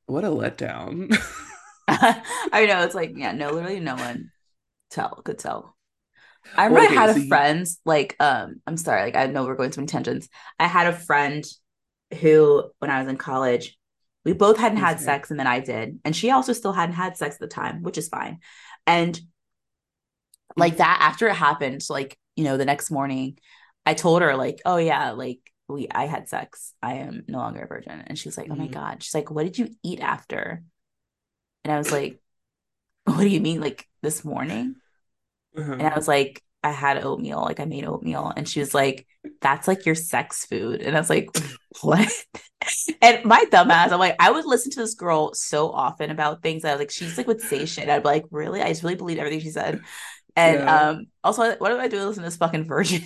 what 0.05 0.23
a 0.23 0.27
letdown 0.27 1.15
i 1.87 2.65
know 2.67 2.83
it's 2.83 2.95
like 2.95 3.13
yeah 3.15 3.31
no 3.31 3.51
literally 3.51 3.79
no 3.79 3.95
one 3.95 4.31
tell 4.89 5.21
could 5.23 5.39
tell 5.39 5.75
i 6.55 6.65
remember 6.65 6.85
okay, 6.85 6.97
i 6.97 7.01
had 7.01 7.09
so 7.09 7.15
a 7.17 7.23
you... 7.23 7.27
friend 7.27 7.67
like 7.85 8.15
um 8.19 8.61
i'm 8.67 8.77
sorry 8.77 9.03
like 9.03 9.15
i 9.15 9.25
know 9.27 9.45
we're 9.45 9.55
going 9.55 9.71
to 9.71 9.85
tangents 9.85 10.27
i 10.59 10.67
had 10.67 10.87
a 10.87 10.93
friend 10.93 11.45
who 12.19 12.63
when 12.79 12.91
i 12.91 12.99
was 12.99 13.07
in 13.09 13.17
college 13.17 13.77
we 14.27 14.33
both 14.33 14.57
hadn't 14.57 14.79
had 14.79 14.99
sex 14.99 15.31
and 15.31 15.39
then 15.39 15.47
I 15.47 15.61
did. 15.61 16.01
And 16.03 16.13
she 16.13 16.31
also 16.31 16.51
still 16.51 16.73
hadn't 16.73 16.95
had 16.95 17.15
sex 17.15 17.35
at 17.35 17.39
the 17.39 17.47
time, 17.47 17.81
which 17.81 17.97
is 17.97 18.09
fine. 18.09 18.39
And 18.85 19.17
like 20.57 20.77
that 20.77 20.97
after 21.01 21.29
it 21.29 21.35
happened, 21.35 21.81
like, 21.89 22.17
you 22.35 22.43
know, 22.43 22.57
the 22.57 22.65
next 22.65 22.91
morning, 22.91 23.37
I 23.87 23.93
told 23.93 24.21
her, 24.21 24.35
like, 24.35 24.61
oh 24.65 24.75
yeah, 24.75 25.11
like 25.11 25.39
we 25.69 25.87
I 25.89 26.07
had 26.07 26.27
sex. 26.27 26.73
I 26.83 26.95
am 26.95 27.23
no 27.29 27.37
longer 27.37 27.61
a 27.61 27.67
virgin. 27.67 28.03
And 28.05 28.19
she's 28.19 28.37
like, 28.37 28.47
oh 28.51 28.55
my 28.55 28.65
mm-hmm. 28.65 28.73
God. 28.73 29.01
She's 29.01 29.13
like, 29.13 29.31
what 29.31 29.45
did 29.45 29.57
you 29.57 29.69
eat 29.81 30.01
after? 30.01 30.61
And 31.63 31.73
I 31.73 31.77
was 31.77 31.89
like, 31.89 32.19
what 33.05 33.19
do 33.19 33.29
you 33.29 33.39
mean? 33.39 33.61
Like 33.61 33.87
this 34.01 34.25
morning? 34.25 34.75
Uh-huh. 35.57 35.71
And 35.71 35.83
I 35.83 35.95
was 35.95 36.05
like, 36.05 36.43
I 36.63 36.71
had 36.71 37.01
oatmeal, 37.01 37.39
like 37.39 37.61
I 37.61 37.65
made 37.65 37.85
oatmeal. 37.85 38.33
And 38.35 38.45
she 38.45 38.59
was 38.59 38.73
like, 38.73 39.07
That's 39.39 39.69
like 39.69 39.85
your 39.85 39.95
sex 39.95 40.45
food. 40.45 40.81
And 40.81 40.93
I 40.93 40.99
was 40.99 41.09
like, 41.09 41.29
What? 41.81 42.11
and 43.01 43.23
my 43.23 43.45
dumbass, 43.49 43.93
I'm 43.93 43.99
like, 43.99 44.17
I 44.19 44.31
would 44.31 44.45
listen 44.45 44.71
to 44.71 44.81
this 44.81 44.95
girl 44.95 45.33
so 45.33 45.71
often 45.71 46.11
about 46.11 46.41
things. 46.41 46.65
I 46.65 46.71
was 46.71 46.79
like, 46.79 46.91
she's 46.91 47.17
like 47.17 47.27
would 47.27 47.39
say 47.39 47.65
shit. 47.65 47.87
I'd 47.87 48.03
be 48.03 48.09
like, 48.09 48.25
Really? 48.31 48.61
I 48.61 48.67
just 48.67 48.83
really 48.83 48.95
believed 48.95 49.21
everything 49.21 49.39
she 49.39 49.51
said. 49.51 49.79
And 50.35 50.59
yeah. 50.59 50.89
um, 50.89 51.05
also, 51.23 51.55
what 51.55 51.69
do 51.69 51.79
I 51.79 51.87
do? 51.87 52.03
Listen 52.03 52.23
to 52.23 52.27
this 52.27 52.35
fucking 52.35 52.65
virgin. 52.65 53.01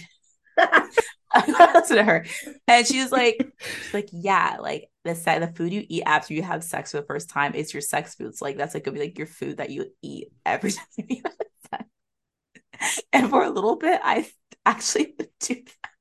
I 1.33 1.71
listen 1.75 1.97
to 1.97 2.03
her, 2.03 2.25
and 2.67 2.85
she 2.85 3.01
was 3.01 3.11
like, 3.11 3.37
she's 3.59 3.93
like, 3.93 4.09
yeah, 4.11 4.57
like 4.59 4.89
the 5.05 5.13
the 5.13 5.51
food 5.55 5.71
you 5.71 5.85
eat 5.87 6.03
after 6.05 6.33
you 6.33 6.43
have 6.43 6.63
sex 6.63 6.91
for 6.91 6.97
the 6.97 7.05
first 7.05 7.29
time 7.29 7.55
is 7.55 7.73
your 7.73 7.81
sex 7.81 8.15
food. 8.15 8.35
So 8.35 8.45
like 8.45 8.57
that's 8.57 8.73
like 8.73 8.83
gonna 8.83 8.95
be 8.95 9.05
like 9.05 9.17
your 9.17 9.27
food 9.27 9.57
that 9.57 9.69
you 9.69 9.85
eat 10.01 10.27
every 10.45 10.71
time 10.71 10.85
you 10.97 11.21
have 11.23 11.33
sex. 11.69 13.05
and 13.13 13.29
for 13.29 13.43
a 13.43 13.49
little 13.49 13.77
bit, 13.77 13.99
I 14.03 14.29
actually 14.65 15.15
do 15.39 15.55
that. 15.55 15.91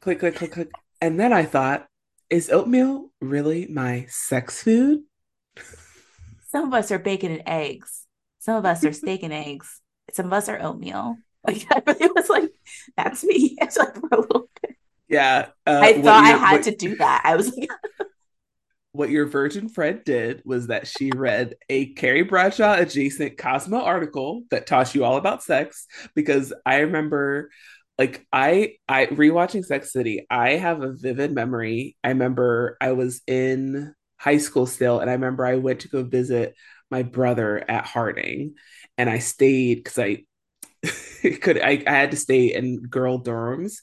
Click, 0.00 0.20
click, 0.20 0.36
click, 0.36 0.52
click. 0.52 0.70
And 1.00 1.18
then 1.18 1.32
I 1.32 1.44
thought, 1.44 1.86
is 2.30 2.50
oatmeal 2.50 3.10
really 3.20 3.66
my 3.66 4.06
sex 4.08 4.62
food? 4.62 5.00
Some 6.50 6.68
of 6.68 6.74
us 6.74 6.90
are 6.90 6.98
bacon 6.98 7.32
and 7.32 7.42
eggs. 7.46 8.06
Some 8.38 8.56
of 8.56 8.64
us 8.64 8.84
are 8.84 8.92
steak 8.92 9.22
and 9.22 9.32
eggs. 9.32 9.80
Some 10.12 10.26
of 10.26 10.32
us 10.32 10.48
are 10.48 10.60
oatmeal. 10.62 11.16
Like 11.48 11.66
I 11.70 11.82
really 11.86 12.12
was 12.14 12.28
like, 12.28 12.50
that's 12.96 13.24
me. 13.24 13.56
It's 13.60 13.76
like 13.76 13.94
for 13.94 14.08
a 14.12 14.20
little 14.20 14.50
bit. 14.62 14.76
Yeah. 15.08 15.48
Uh, 15.66 15.80
I 15.82 16.02
thought 16.02 16.24
I 16.24 16.28
had 16.28 16.52
what, 16.52 16.62
to 16.64 16.76
do 16.76 16.96
that. 16.96 17.22
I 17.24 17.36
was 17.36 17.56
like, 17.56 17.70
what 18.92 19.10
your 19.10 19.26
virgin 19.26 19.68
friend 19.68 20.02
did 20.04 20.42
was 20.44 20.66
that 20.66 20.86
she 20.86 21.10
read 21.14 21.54
a 21.70 21.86
Carrie 21.94 22.22
Bradshaw 22.22 22.74
adjacent 22.74 23.38
Cosmo 23.38 23.80
article 23.80 24.42
that 24.50 24.66
taught 24.66 24.94
you 24.94 25.04
all 25.04 25.16
about 25.16 25.42
sex 25.42 25.86
because 26.14 26.52
I 26.66 26.80
remember 26.80 27.50
like 27.96 28.26
I 28.32 28.74
I 28.88 29.06
rewatching 29.06 29.64
Sex 29.64 29.92
City, 29.92 30.26
I 30.30 30.52
have 30.52 30.82
a 30.82 30.92
vivid 30.92 31.32
memory. 31.32 31.96
I 32.04 32.10
remember 32.10 32.76
I 32.80 32.92
was 32.92 33.22
in 33.26 33.94
high 34.18 34.38
school 34.38 34.66
still 34.66 35.00
and 35.00 35.08
I 35.08 35.14
remember 35.14 35.46
I 35.46 35.56
went 35.56 35.80
to 35.80 35.88
go 35.88 36.02
visit 36.02 36.54
my 36.90 37.02
brother 37.02 37.64
at 37.68 37.86
Harding 37.86 38.54
and 38.98 39.08
I 39.08 39.18
stayed 39.18 39.84
cuz 39.84 39.98
I 39.98 40.24
could 41.40 41.60
I, 41.60 41.82
I 41.86 41.90
had 41.90 42.10
to 42.12 42.16
stay 42.16 42.54
in 42.54 42.82
girl 42.82 43.20
dorms 43.20 43.78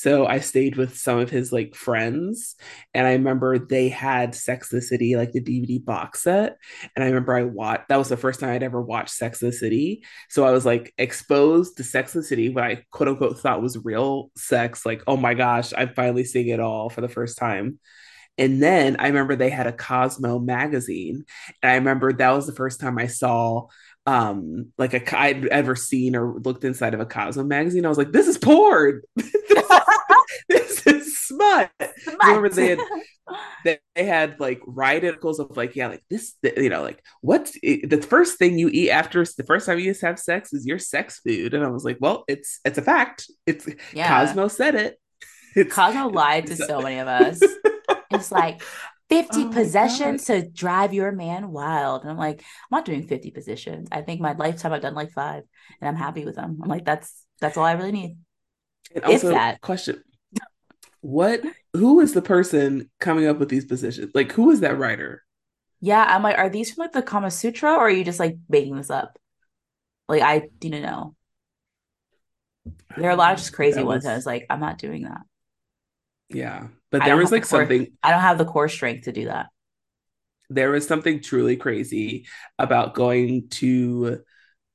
so 0.00 0.26
I 0.26 0.40
stayed 0.40 0.76
with 0.76 0.96
some 0.96 1.18
of 1.18 1.28
his 1.28 1.52
like 1.52 1.74
friends, 1.74 2.56
and 2.94 3.06
I 3.06 3.12
remember 3.12 3.58
they 3.58 3.90
had 3.90 4.34
Sex 4.34 4.70
the 4.70 4.80
City, 4.80 5.14
like 5.14 5.32
the 5.32 5.42
DVD 5.42 5.84
box 5.84 6.22
set. 6.22 6.56
And 6.96 7.04
I 7.04 7.08
remember 7.08 7.34
I 7.34 7.42
watched 7.42 7.88
that 7.88 7.98
was 7.98 8.08
the 8.08 8.16
first 8.16 8.40
time 8.40 8.48
I'd 8.48 8.62
ever 8.62 8.80
watched 8.80 9.10
Sex 9.10 9.40
the 9.40 9.52
City. 9.52 10.02
So 10.30 10.46
I 10.46 10.52
was 10.52 10.64
like 10.64 10.94
exposed 10.96 11.76
to 11.76 11.84
Sex 11.84 12.14
the 12.14 12.22
City, 12.22 12.48
what 12.48 12.64
I 12.64 12.84
quote 12.90 13.10
unquote 13.10 13.40
thought 13.40 13.60
was 13.60 13.76
real 13.84 14.30
sex. 14.38 14.86
Like, 14.86 15.02
oh 15.06 15.18
my 15.18 15.34
gosh, 15.34 15.74
I'm 15.76 15.92
finally 15.94 16.24
seeing 16.24 16.48
it 16.48 16.60
all 16.60 16.88
for 16.88 17.02
the 17.02 17.08
first 17.08 17.36
time. 17.36 17.78
And 18.38 18.62
then 18.62 18.96
I 18.98 19.08
remember 19.08 19.36
they 19.36 19.50
had 19.50 19.66
a 19.66 19.72
Cosmo 19.72 20.38
magazine. 20.38 21.26
And 21.62 21.72
I 21.72 21.74
remember 21.74 22.10
that 22.14 22.30
was 22.30 22.46
the 22.46 22.54
first 22.54 22.80
time 22.80 22.96
I 22.98 23.06
saw 23.06 23.66
um 24.10 24.72
like 24.76 24.92
a 24.92 25.18
I'd 25.18 25.46
ever 25.46 25.76
seen 25.76 26.16
or 26.16 26.40
looked 26.40 26.64
inside 26.64 26.94
of 26.94 27.00
a 27.00 27.06
Cosmo 27.06 27.44
magazine. 27.44 27.86
I 27.86 27.88
was 27.88 27.98
like, 27.98 28.10
this 28.10 28.26
is 28.26 28.38
porn. 28.38 29.02
this 30.48 30.86
is 30.86 31.18
smut. 31.18 31.70
smut. 31.78 32.18
Remember 32.24 32.48
they 32.48 32.70
had 32.70 32.80
they, 33.64 33.78
they 33.94 34.04
had 34.04 34.40
like 34.40 34.60
write 34.66 35.04
articles 35.04 35.38
of 35.38 35.56
like 35.56 35.76
yeah 35.76 35.86
like 35.86 36.02
this 36.10 36.34
you 36.42 36.68
know 36.68 36.82
like 36.82 37.00
what's 37.20 37.52
the 37.52 38.04
first 38.08 38.36
thing 38.36 38.58
you 38.58 38.68
eat 38.72 38.90
after 38.90 39.24
the 39.24 39.44
first 39.44 39.66
time 39.66 39.78
you 39.78 39.84
just 39.84 40.02
have 40.02 40.18
sex 40.18 40.52
is 40.52 40.66
your 40.66 40.80
sex 40.80 41.20
food 41.24 41.54
and 41.54 41.64
I 41.64 41.68
was 41.68 41.84
like 41.84 41.98
well 42.00 42.24
it's 42.26 42.58
it's 42.64 42.78
a 42.78 42.82
fact 42.82 43.30
it's 43.46 43.68
yeah. 43.92 44.08
Cosmo 44.08 44.48
said 44.48 44.74
it. 44.74 44.96
It's, 45.56 45.74
Cosmo 45.74 46.10
lied 46.10 46.46
to 46.46 46.54
so 46.54 46.80
many 46.80 47.00
of 47.00 47.08
us. 47.08 47.40
it's 48.12 48.30
like 48.30 48.62
50 49.10 49.42
oh 49.42 49.48
possessions 49.50 50.24
to 50.26 50.48
drive 50.48 50.94
your 50.94 51.12
man 51.12 51.50
wild. 51.50 52.02
And 52.02 52.10
I'm 52.10 52.16
like, 52.16 52.40
I'm 52.40 52.76
not 52.78 52.84
doing 52.84 53.06
50 53.06 53.30
positions. 53.32 53.88
I 53.92 54.02
think 54.02 54.20
my 54.20 54.32
lifetime 54.32 54.72
I've 54.72 54.82
done 54.82 54.94
like 54.94 55.12
five 55.12 55.42
and 55.80 55.88
I'm 55.88 55.96
happy 55.96 56.24
with 56.24 56.36
them. 56.36 56.58
I'm 56.62 56.68
like, 56.68 56.84
that's 56.84 57.26
that's 57.40 57.56
all 57.56 57.64
I 57.64 57.72
really 57.72 57.92
need. 57.92 58.18
And 58.94 59.04
if 59.04 59.24
also, 59.24 59.30
that 59.30 59.60
question 59.60 60.02
what 61.00 61.42
who 61.72 62.00
is 62.00 62.12
the 62.12 62.22
person 62.22 62.90
coming 62.98 63.26
up 63.26 63.38
with 63.38 63.48
these 63.48 63.64
positions? 63.64 64.12
Like 64.14 64.32
who 64.32 64.50
is 64.50 64.60
that 64.60 64.78
writer? 64.78 65.24
Yeah, 65.80 66.04
I'm 66.06 66.22
like, 66.22 66.38
are 66.38 66.50
these 66.50 66.72
from 66.72 66.82
like 66.82 66.92
the 66.92 67.02
Kama 67.02 67.30
Sutra 67.30 67.72
or 67.72 67.86
are 67.86 67.90
you 67.90 68.04
just 68.04 68.20
like 68.20 68.36
making 68.48 68.76
this 68.76 68.90
up? 68.90 69.18
Like 70.08 70.22
I 70.22 70.48
didn't 70.58 70.82
know. 70.82 71.14
There 72.96 73.08
are 73.08 73.12
a 73.12 73.16
lot 73.16 73.32
of 73.32 73.38
just 73.38 73.52
crazy 73.54 73.80
was... 73.80 73.86
ones. 73.86 74.06
I 74.06 74.14
was 74.14 74.26
like, 74.26 74.46
I'm 74.50 74.60
not 74.60 74.78
doing 74.78 75.04
that. 75.04 75.22
Yeah. 76.28 76.68
But 76.90 77.04
there 77.04 77.16
was 77.16 77.30
like 77.30 77.42
core, 77.42 77.60
something 77.60 77.88
I 78.02 78.10
don't 78.10 78.20
have 78.20 78.38
the 78.38 78.44
core 78.44 78.68
strength 78.68 79.04
to 79.04 79.12
do 79.12 79.26
that. 79.26 79.46
There 80.48 80.70
was 80.70 80.86
something 80.86 81.22
truly 81.22 81.56
crazy 81.56 82.26
about 82.58 82.94
going 82.94 83.48
to 83.50 84.22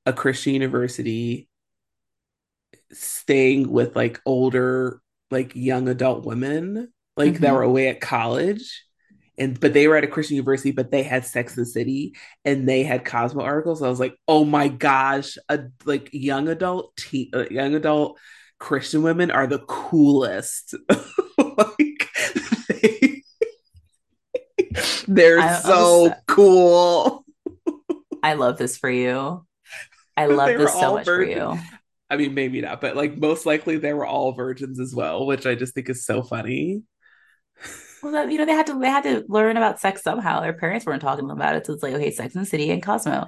a 0.06 0.14
Christian 0.14 0.54
university, 0.54 1.50
staying 2.92 3.70
with 3.70 3.96
like 3.96 4.22
older 4.26 5.02
like 5.32 5.56
young 5.56 5.90
adult 5.90 6.24
women 6.26 6.94
like 7.18 7.34
mm-hmm. 7.34 7.44
that 7.44 7.54
were 7.54 7.64
away 7.64 7.90
at 7.90 8.00
college 8.00 8.86
and 9.38 9.60
but 9.60 9.74
they 9.74 9.88
were 9.88 9.98
at 9.98 10.04
a 10.04 10.08
Christian 10.08 10.36
university, 10.36 10.72
but 10.72 10.92
they 10.92 11.04
had 11.04 11.26
Sex 11.26 11.58
in 11.58 11.64
the 11.64 11.70
City 11.70 12.16
and 12.44 12.68
they 12.68 12.84
had 12.84 13.06
Cosmo 13.06 13.44
articles. 13.44 13.82
I 13.82 13.90
was 13.90 14.00
like, 14.00 14.16
oh 14.28 14.46
my 14.46 14.68
gosh, 14.68 15.38
a, 15.50 15.66
like 15.86 16.10
young 16.14 16.48
adult, 16.48 16.96
teen, 16.96 17.32
uh, 17.34 17.46
young 17.50 17.76
adult 17.76 18.18
Christian 18.60 19.04
women 19.04 19.32
are 19.32 19.48
the 19.48 19.60
coolest. 19.60 20.76
like 21.38 22.05
they, 22.68 23.24
they're 25.08 25.40
I, 25.40 25.56
so 25.56 26.08
uh, 26.08 26.16
cool. 26.28 27.26
I 28.24 28.34
love 28.34 28.58
this 28.58 28.78
for 28.78 28.90
you. 28.90 29.46
I 30.18 30.26
love 30.28 30.58
this 30.58 30.74
so 30.74 30.96
much 30.96 31.06
for 31.06 31.24
you. 31.24 31.58
I 32.10 32.18
mean, 32.18 32.34
maybe 32.34 32.62
not, 32.62 32.82
but 32.82 32.96
like 32.96 33.18
most 33.18 33.46
likely 33.46 33.78
they 33.78 33.94
were 33.94 34.06
all 34.06 34.34
virgins 34.34 34.80
as 34.80 34.94
well, 34.94 35.26
which 35.26 35.46
I 35.46 35.56
just 35.56 35.74
think 35.74 35.90
is 35.90 36.06
so 36.06 36.22
funny. 36.24 36.84
Well, 38.04 38.12
that, 38.14 38.32
you 38.32 38.38
know, 38.38 38.46
they 38.46 38.54
had 38.54 38.68
to 38.68 38.80
they 38.80 38.90
had 38.90 39.04
to 39.04 39.26
learn 39.28 39.58
about 39.58 39.80
sex 39.80 40.04
somehow. 40.04 40.42
Their 40.42 40.54
parents 40.54 40.86
weren't 40.86 41.02
talking 41.02 41.30
about 41.32 41.56
it, 41.56 41.66
so 41.66 41.74
it's 41.74 41.82
like, 41.82 41.94
okay, 41.96 42.12
Sex 42.12 42.36
and 42.36 42.48
City 42.48 42.70
and 42.70 42.84
Cosmo. 42.84 43.28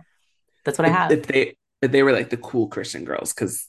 That's 0.65 0.77
what 0.77 0.87
I 0.87 0.91
have. 0.91 1.11
If 1.11 1.25
they 1.25 1.55
if 1.81 1.91
they 1.91 2.03
were 2.03 2.11
like 2.11 2.29
the 2.29 2.37
cool 2.37 2.67
Christian 2.67 3.03
girls, 3.03 3.33
because 3.33 3.67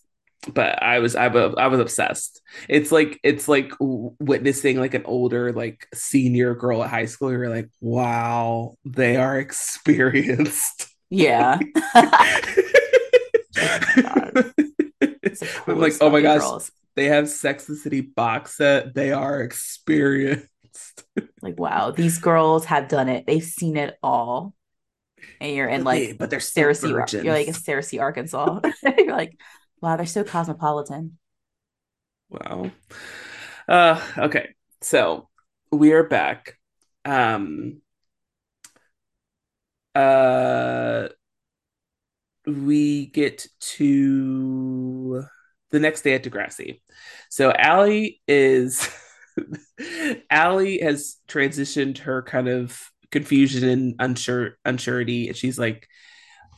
but 0.54 0.82
I 0.82 1.00
was 1.00 1.16
I, 1.16 1.28
was 1.28 1.54
I 1.58 1.66
was 1.66 1.80
obsessed. 1.80 2.40
It's 2.68 2.92
like 2.92 3.18
it's 3.22 3.48
like 3.48 3.72
witnessing 3.80 4.78
like 4.78 4.94
an 4.94 5.02
older 5.04 5.52
like 5.52 5.86
senior 5.94 6.54
girl 6.54 6.82
at 6.82 6.90
high 6.90 7.06
school. 7.06 7.32
You're 7.32 7.50
like, 7.50 7.68
wow, 7.80 8.76
they 8.84 9.16
are 9.16 9.38
experienced. 9.38 10.86
Yeah. 11.10 11.58
Oh 13.60 14.52
I'm 15.66 15.80
like, 15.80 15.94
oh 16.00 16.10
my 16.10 16.20
gosh, 16.20 16.40
girls. 16.40 16.70
they 16.96 17.06
have 17.06 17.28
Sex 17.28 17.68
and 17.68 17.76
the 17.76 17.80
City 17.80 18.00
box 18.00 18.56
set. 18.56 18.94
They 18.94 19.12
are 19.12 19.40
experienced. 19.40 20.48
like, 21.42 21.58
wow, 21.58 21.90
these 21.90 22.18
girls 22.18 22.64
have 22.66 22.88
done 22.88 23.08
it. 23.08 23.26
They've 23.26 23.42
seen 23.42 23.76
it 23.76 23.96
all. 24.02 24.54
and 25.40 25.54
you're 25.54 25.68
in 25.68 25.84
like 25.84 26.18
but 26.18 26.30
they're 26.30 26.38
Searcy, 26.38 26.88
you're 26.88 27.32
like 27.32 27.46
virgins. 27.46 27.64
Searcy, 27.64 28.00
Arkansas. 28.00 28.60
you're 28.98 29.16
like, 29.16 29.38
wow, 29.80 29.96
they're 29.96 30.06
so 30.06 30.24
cosmopolitan. 30.24 31.18
Wow. 32.28 32.70
Uh, 33.68 34.00
okay. 34.18 34.54
So 34.82 35.28
we 35.70 35.92
are 35.92 36.04
back. 36.04 36.58
Um, 37.04 37.80
uh, 39.94 41.08
we 42.46 43.06
get 43.06 43.46
to 43.60 45.24
the 45.70 45.80
next 45.80 46.02
day 46.02 46.14
at 46.14 46.24
Degrassi. 46.24 46.80
So 47.30 47.52
Alli 47.52 48.20
is 48.26 48.88
Alli 50.30 50.78
has 50.80 51.16
transitioned 51.28 51.98
her 51.98 52.22
kind 52.22 52.48
of 52.48 52.80
confusion 53.10 53.68
and 53.68 53.94
unsure 53.98 54.58
unsurety. 54.66 55.28
And 55.28 55.36
she's 55.36 55.58
like, 55.58 55.88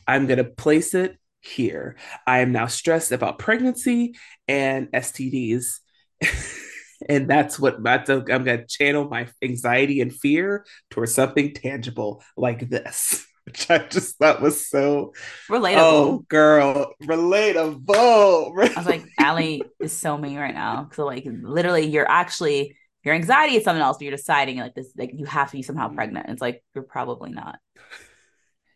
I'm 0.07 0.27
gonna 0.27 0.43
place 0.43 0.93
it 0.93 1.17
here. 1.41 1.97
I 2.25 2.39
am 2.39 2.51
now 2.51 2.67
stressed 2.67 3.11
about 3.11 3.39
pregnancy 3.39 4.15
and 4.47 4.91
STDs. 4.91 5.79
and 7.09 7.29
that's 7.29 7.59
what 7.59 7.83
that's 7.83 8.09
I'm 8.09 8.25
gonna 8.25 8.65
channel 8.65 9.09
my 9.09 9.27
anxiety 9.41 10.01
and 10.01 10.13
fear 10.13 10.65
towards 10.89 11.13
something 11.13 11.53
tangible 11.53 12.23
like 12.37 12.69
this. 12.69 13.25
Which 13.45 13.71
I 13.71 13.79
just 13.79 14.17
thought 14.17 14.39
was 14.39 14.69
so 14.69 15.13
Relatable. 15.49 15.77
oh 15.77 16.25
girl, 16.29 16.93
relatable. 17.01 18.51
I 18.55 18.77
was 18.77 18.85
like, 18.85 19.03
Alli 19.19 19.63
is 19.79 19.91
so 19.91 20.15
me 20.15 20.37
right 20.37 20.53
now. 20.53 20.89
So 20.93 21.07
like 21.07 21.25
literally 21.25 21.87
you're 21.87 22.07
actually 22.07 22.77
your 23.03 23.15
anxiety 23.15 23.55
is 23.55 23.63
something 23.63 23.81
else, 23.81 23.97
but 23.97 24.03
you're 24.03 24.15
deciding 24.15 24.59
like 24.59 24.75
this, 24.75 24.93
like 24.95 25.11
you 25.15 25.25
have 25.25 25.49
to 25.49 25.57
be 25.57 25.63
somehow 25.63 25.89
pregnant. 25.89 26.29
It's 26.29 26.41
like 26.41 26.63
you're 26.75 26.83
probably 26.83 27.31
not. 27.31 27.57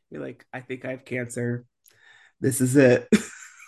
You're 0.09 0.23
like, 0.23 0.43
I 0.51 0.61
think 0.61 0.83
I 0.83 0.91
have 0.91 1.05
cancer. 1.05 1.65
This 2.41 2.61
is 2.61 2.75
it. 2.75 3.07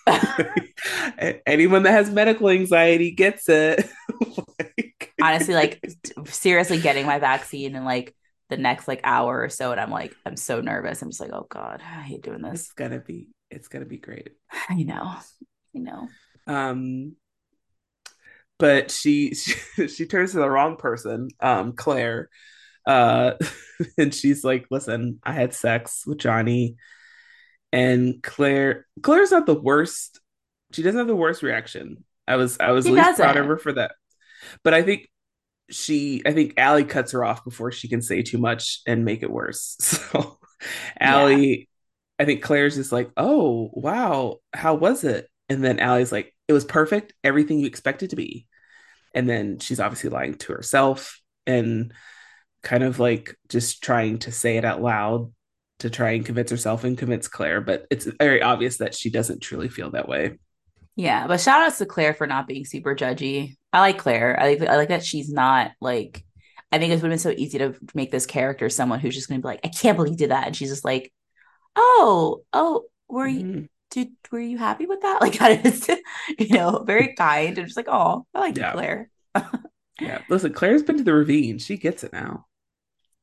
Anyone 1.45 1.84
that 1.84 1.91
has 1.91 2.10
medical 2.10 2.49
anxiety 2.49 3.11
gets 3.11 3.49
it. 3.49 3.89
like, 4.60 5.14
Honestly, 5.22 5.53
like 5.53 5.84
seriously 6.26 6.80
getting 6.80 7.06
my 7.06 7.19
vaccine 7.19 7.76
in 7.76 7.84
like 7.85 8.14
the 8.49 8.57
next 8.57 8.88
like 8.88 9.02
hour 9.03 9.41
or 9.41 9.49
so, 9.49 9.72
and 9.72 9.81
I'm 9.81 9.91
like, 9.91 10.15
I'm 10.26 10.38
so 10.38 10.61
nervous. 10.61 11.02
I'm 11.02 11.10
just 11.10 11.19
like, 11.19 11.34
oh 11.34 11.48
God, 11.49 11.81
I 11.81 12.02
hate 12.02 12.22
doing 12.23 12.41
this. 12.41 12.61
it's 12.61 12.73
gonna 12.73 12.99
be 12.99 13.30
it's 13.49 13.68
gonna 13.68 13.85
be 13.85 13.98
great. 13.98 14.30
I 14.69 14.84
know. 14.84 15.15
I 15.76 15.80
know. 15.80 16.07
Um 16.48 17.15
but 18.60 18.91
she 18.91 19.34
she, 19.35 19.88
she 19.88 20.06
turns 20.06 20.31
to 20.31 20.38
the 20.38 20.49
wrong 20.49 20.77
person, 20.77 21.30
um, 21.39 21.73
Clare. 21.73 22.30
Uh 22.85 23.34
and 23.98 24.14
she's 24.14 24.44
like, 24.44 24.68
listen, 24.72 25.19
I 25.23 25.34
had 25.34 25.53
sex 25.53 26.03
with 26.06 26.19
Johnny. 26.19 26.77
And 27.72 28.22
Clare 28.23 28.85
Clare's 29.02 29.31
not 29.31 29.45
the 29.45 29.60
worst. 29.60 30.19
She 30.72 30.84
doesn't 30.84 30.98
have 30.98 31.07
the 31.07 31.15
worst 31.15 31.44
reaction. 31.44 32.03
I 32.27 32.35
was 32.35 32.57
I 32.60 32.72
was 32.72 32.85
She 32.85 32.91
least 32.91 33.15
proud 33.15 33.38
of 33.38 33.45
her 33.45 33.57
for 33.57 33.73
that. 33.73 33.91
But 34.64 34.73
I 34.73 34.84
think 34.84 35.10
she 35.69 36.22
I 36.26 36.34
think 36.34 36.53
Alli 36.57 36.84
cuts 36.85 37.11
her 37.11 37.23
off 37.26 37.44
before 37.44 37.72
she 37.72 37.88
can 37.89 38.02
say 38.02 38.22
too 38.22 38.38
much 38.38 38.81
and 38.88 39.06
make 39.06 39.23
it 39.23 39.31
worse. 39.31 39.77
So 40.11 40.39
Yeah. 40.99 41.26
Alli, 41.26 41.69
I 42.19 42.26
think 42.26 42.41
Clare's 42.41 42.76
just 42.76 42.91
like, 42.91 43.11
oh 43.18 43.69
wow, 43.73 44.38
how 44.53 44.76
was 44.76 45.03
it? 45.03 45.30
And 45.49 45.64
then 45.64 45.80
Alli's 45.80 46.11
like, 46.11 46.34
it 46.48 46.53
was 46.53 46.65
perfect, 46.65 47.14
everything 47.23 47.60
you 47.60 47.68
expected 47.68 48.10
to 48.11 48.15
be. 48.15 48.48
And 49.14 49.30
then 49.30 49.60
she's 49.60 49.80
obviously 49.80 50.10
lying 50.10 50.35
to 50.35 50.53
herself 50.53 51.22
and 51.45 51.94
kind 52.64 52.84
of 52.84 52.99
like 52.99 53.35
just 53.49 53.84
trying 53.84 54.19
to 54.19 54.31
say 54.31 54.57
it 54.57 54.65
out 54.65 54.81
loud 54.81 55.31
to 55.79 55.89
try 55.89 56.11
and 56.11 56.25
convince 56.25 56.49
herself 56.51 56.83
and 56.83 56.97
convince 56.97 57.27
Clare, 57.27 57.61
but 57.61 57.85
it's 57.91 58.05
very 58.19 58.41
obvious 58.41 58.77
that 58.77 58.95
she 58.95 59.09
doesn't 59.09 59.41
truly 59.41 59.69
feel 59.69 59.91
that 59.91 60.07
way. 60.09 60.37
Yeah. 60.95 61.27
But 61.27 61.39
shout 61.39 61.61
outs 61.61 61.77
to 61.77 61.85
Clare 61.85 62.13
for 62.13 62.25
not 62.27 62.47
being 62.47 62.65
super 62.65 62.95
judgy. 62.95 63.55
I 63.71 63.79
like 63.81 63.97
Clare. 63.99 64.39
I 64.39 64.49
like 64.55 64.61
I 64.69 64.75
like 64.77 64.89
that 64.89 65.05
she's 65.05 65.29
not 65.31 65.71
like 65.79 66.23
I 66.71 66.79
think 66.79 66.91
it 66.91 66.95
would 66.95 67.03
have 67.03 67.11
been 67.11 67.19
so 67.19 67.29
easy 67.31 67.59
to 67.59 67.75
make 67.93 68.11
this 68.11 68.25
character 68.25 68.69
someone 68.69 68.99
who's 68.99 69.15
just 69.15 69.29
gonna 69.29 69.39
be 69.41 69.47
like, 69.47 69.61
I 69.63 69.69
can't 69.69 69.95
believe 69.95 70.13
you 70.13 70.17
did 70.17 70.31
that. 70.31 70.47
And 70.47 70.55
she's 70.55 70.69
just 70.69 70.85
like, 70.85 71.13
Oh, 71.75 72.41
oh, 72.53 72.85
were 73.09 73.27
you 73.27 73.45
Mhm. 73.45 73.69
did 73.91 74.09
were 74.31 74.39
you 74.39 74.57
happy 74.57 74.85
with 74.87 75.01
that? 75.01 75.21
Like 75.21 75.39
that 75.39 75.65
is, 75.65 75.87
you 76.39 76.49
know, 76.55 76.83
very 76.85 77.13
kind 77.17 77.57
and 77.57 77.67
just 77.67 77.77
like, 77.77 77.87
oh, 77.89 78.25
I 78.33 78.39
like 78.39 78.57
Yeah. 78.57 78.73
Clare. 78.73 79.09
Yeah. 79.99 80.21
Listen, 80.29 80.53
Clare's 80.53 80.83
been 80.83 80.97
to 80.97 81.03
the 81.03 81.13
ravine. 81.13 81.57
She 81.59 81.77
gets 81.77 82.03
it 82.03 82.13
now. 82.13 82.45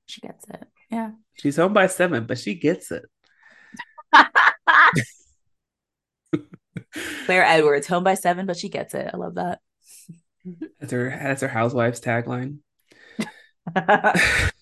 She 0.07 0.21
gets 0.21 0.45
it. 0.49 0.69
Yeah. 0.95 1.11
She's 1.35 1.57
home 1.57 1.73
by 1.73 1.89
seven, 1.89 2.27
but 2.27 2.39
she 2.39 2.55
gets 2.55 2.93
it. 2.93 3.05
Clare 7.27 7.45
Edwards, 7.45 7.89
home 7.89 8.05
by 8.05 8.15
seven, 8.15 8.47
but 8.47 8.57
she 8.57 8.69
gets 8.69 8.95
it. 8.95 9.11
I 9.13 9.17
love 9.17 9.35
that. 9.35 9.59
That's 10.79 10.93
her 10.93 11.11
that's 11.11 11.43
her 11.43 11.49
housewives 11.49 12.01
tagline. 12.01 12.59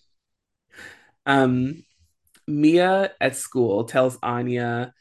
um 1.27 1.85
Mia 2.47 3.13
at 3.21 3.37
school 3.37 3.85
tells 3.85 4.19
Anya 4.23 4.95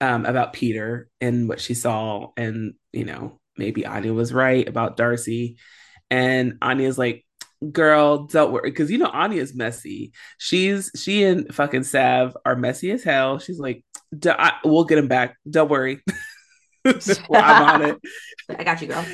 um 0.00 0.24
about 0.24 0.52
Peter 0.52 1.08
and 1.20 1.48
what 1.48 1.60
she 1.60 1.74
saw 1.74 2.28
and 2.36 2.74
you 2.92 3.04
know 3.04 3.40
maybe 3.56 3.86
Anya 3.86 4.12
was 4.12 4.32
right 4.32 4.68
about 4.68 4.96
Darcy 4.96 5.56
and 6.10 6.58
Anya's 6.62 6.98
like 6.98 7.24
girl 7.72 8.24
don't 8.26 8.52
worry 8.52 8.70
because 8.70 8.90
you 8.90 8.98
know 8.98 9.06
Anya's 9.12 9.54
messy 9.54 10.12
she's 10.38 10.92
she 10.96 11.24
and 11.24 11.52
fucking 11.52 11.82
Sav 11.82 12.36
are 12.44 12.54
messy 12.54 12.92
as 12.92 13.02
hell 13.02 13.38
she's 13.40 13.58
like 13.58 13.84
"D- 14.16 14.30
I- 14.30 14.58
we'll 14.64 14.84
get 14.84 14.98
him 14.98 15.08
back 15.08 15.36
don't 15.48 15.68
worry 15.70 16.00
Well, 16.84 17.42
I'm 17.44 17.62
on 17.82 17.82
it 17.90 17.98
I 18.58 18.64
got 18.64 18.80
you, 18.80 18.88
girl. 18.88 19.04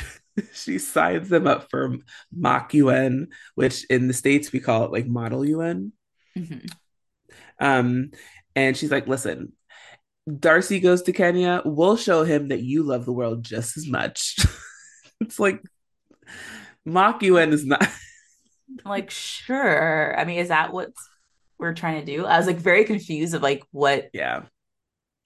she 0.52 0.78
signs 0.78 1.28
them 1.28 1.46
up 1.46 1.68
for 1.70 1.96
mock 2.34 2.72
UN, 2.74 3.28
which 3.54 3.84
in 3.90 4.08
the 4.08 4.14
States 4.14 4.50
we 4.50 4.58
call 4.60 4.84
it 4.84 4.90
like 4.92 5.06
model 5.06 5.44
UN. 5.44 5.92
Mhm. 6.36 6.72
Um, 7.60 8.10
and 8.56 8.76
she's 8.76 8.90
like, 8.90 9.06
listen, 9.06 9.52
Darcy 10.38 10.80
goes 10.80 11.02
to 11.02 11.12
Kenya, 11.12 11.62
we'll 11.64 11.96
show 11.96 12.24
him 12.24 12.48
that 12.48 12.62
you 12.62 12.82
love 12.82 13.04
the 13.04 13.12
world 13.12 13.44
just 13.44 13.76
as 13.76 13.86
much. 13.86 14.36
it's 15.20 15.38
like 15.38 15.62
mock 16.84 17.22
UN 17.22 17.52
is 17.52 17.64
not 17.66 17.86
like, 18.84 19.10
sure. 19.10 20.18
I 20.18 20.24
mean, 20.24 20.38
is 20.38 20.48
that 20.48 20.72
what 20.72 20.90
we're 21.58 21.74
trying 21.74 22.04
to 22.04 22.06
do? 22.16 22.26
I 22.26 22.38
was 22.38 22.46
like 22.46 22.58
very 22.58 22.84
confused 22.84 23.34
of 23.34 23.42
like 23.42 23.64
what, 23.72 24.10
yeah, 24.12 24.42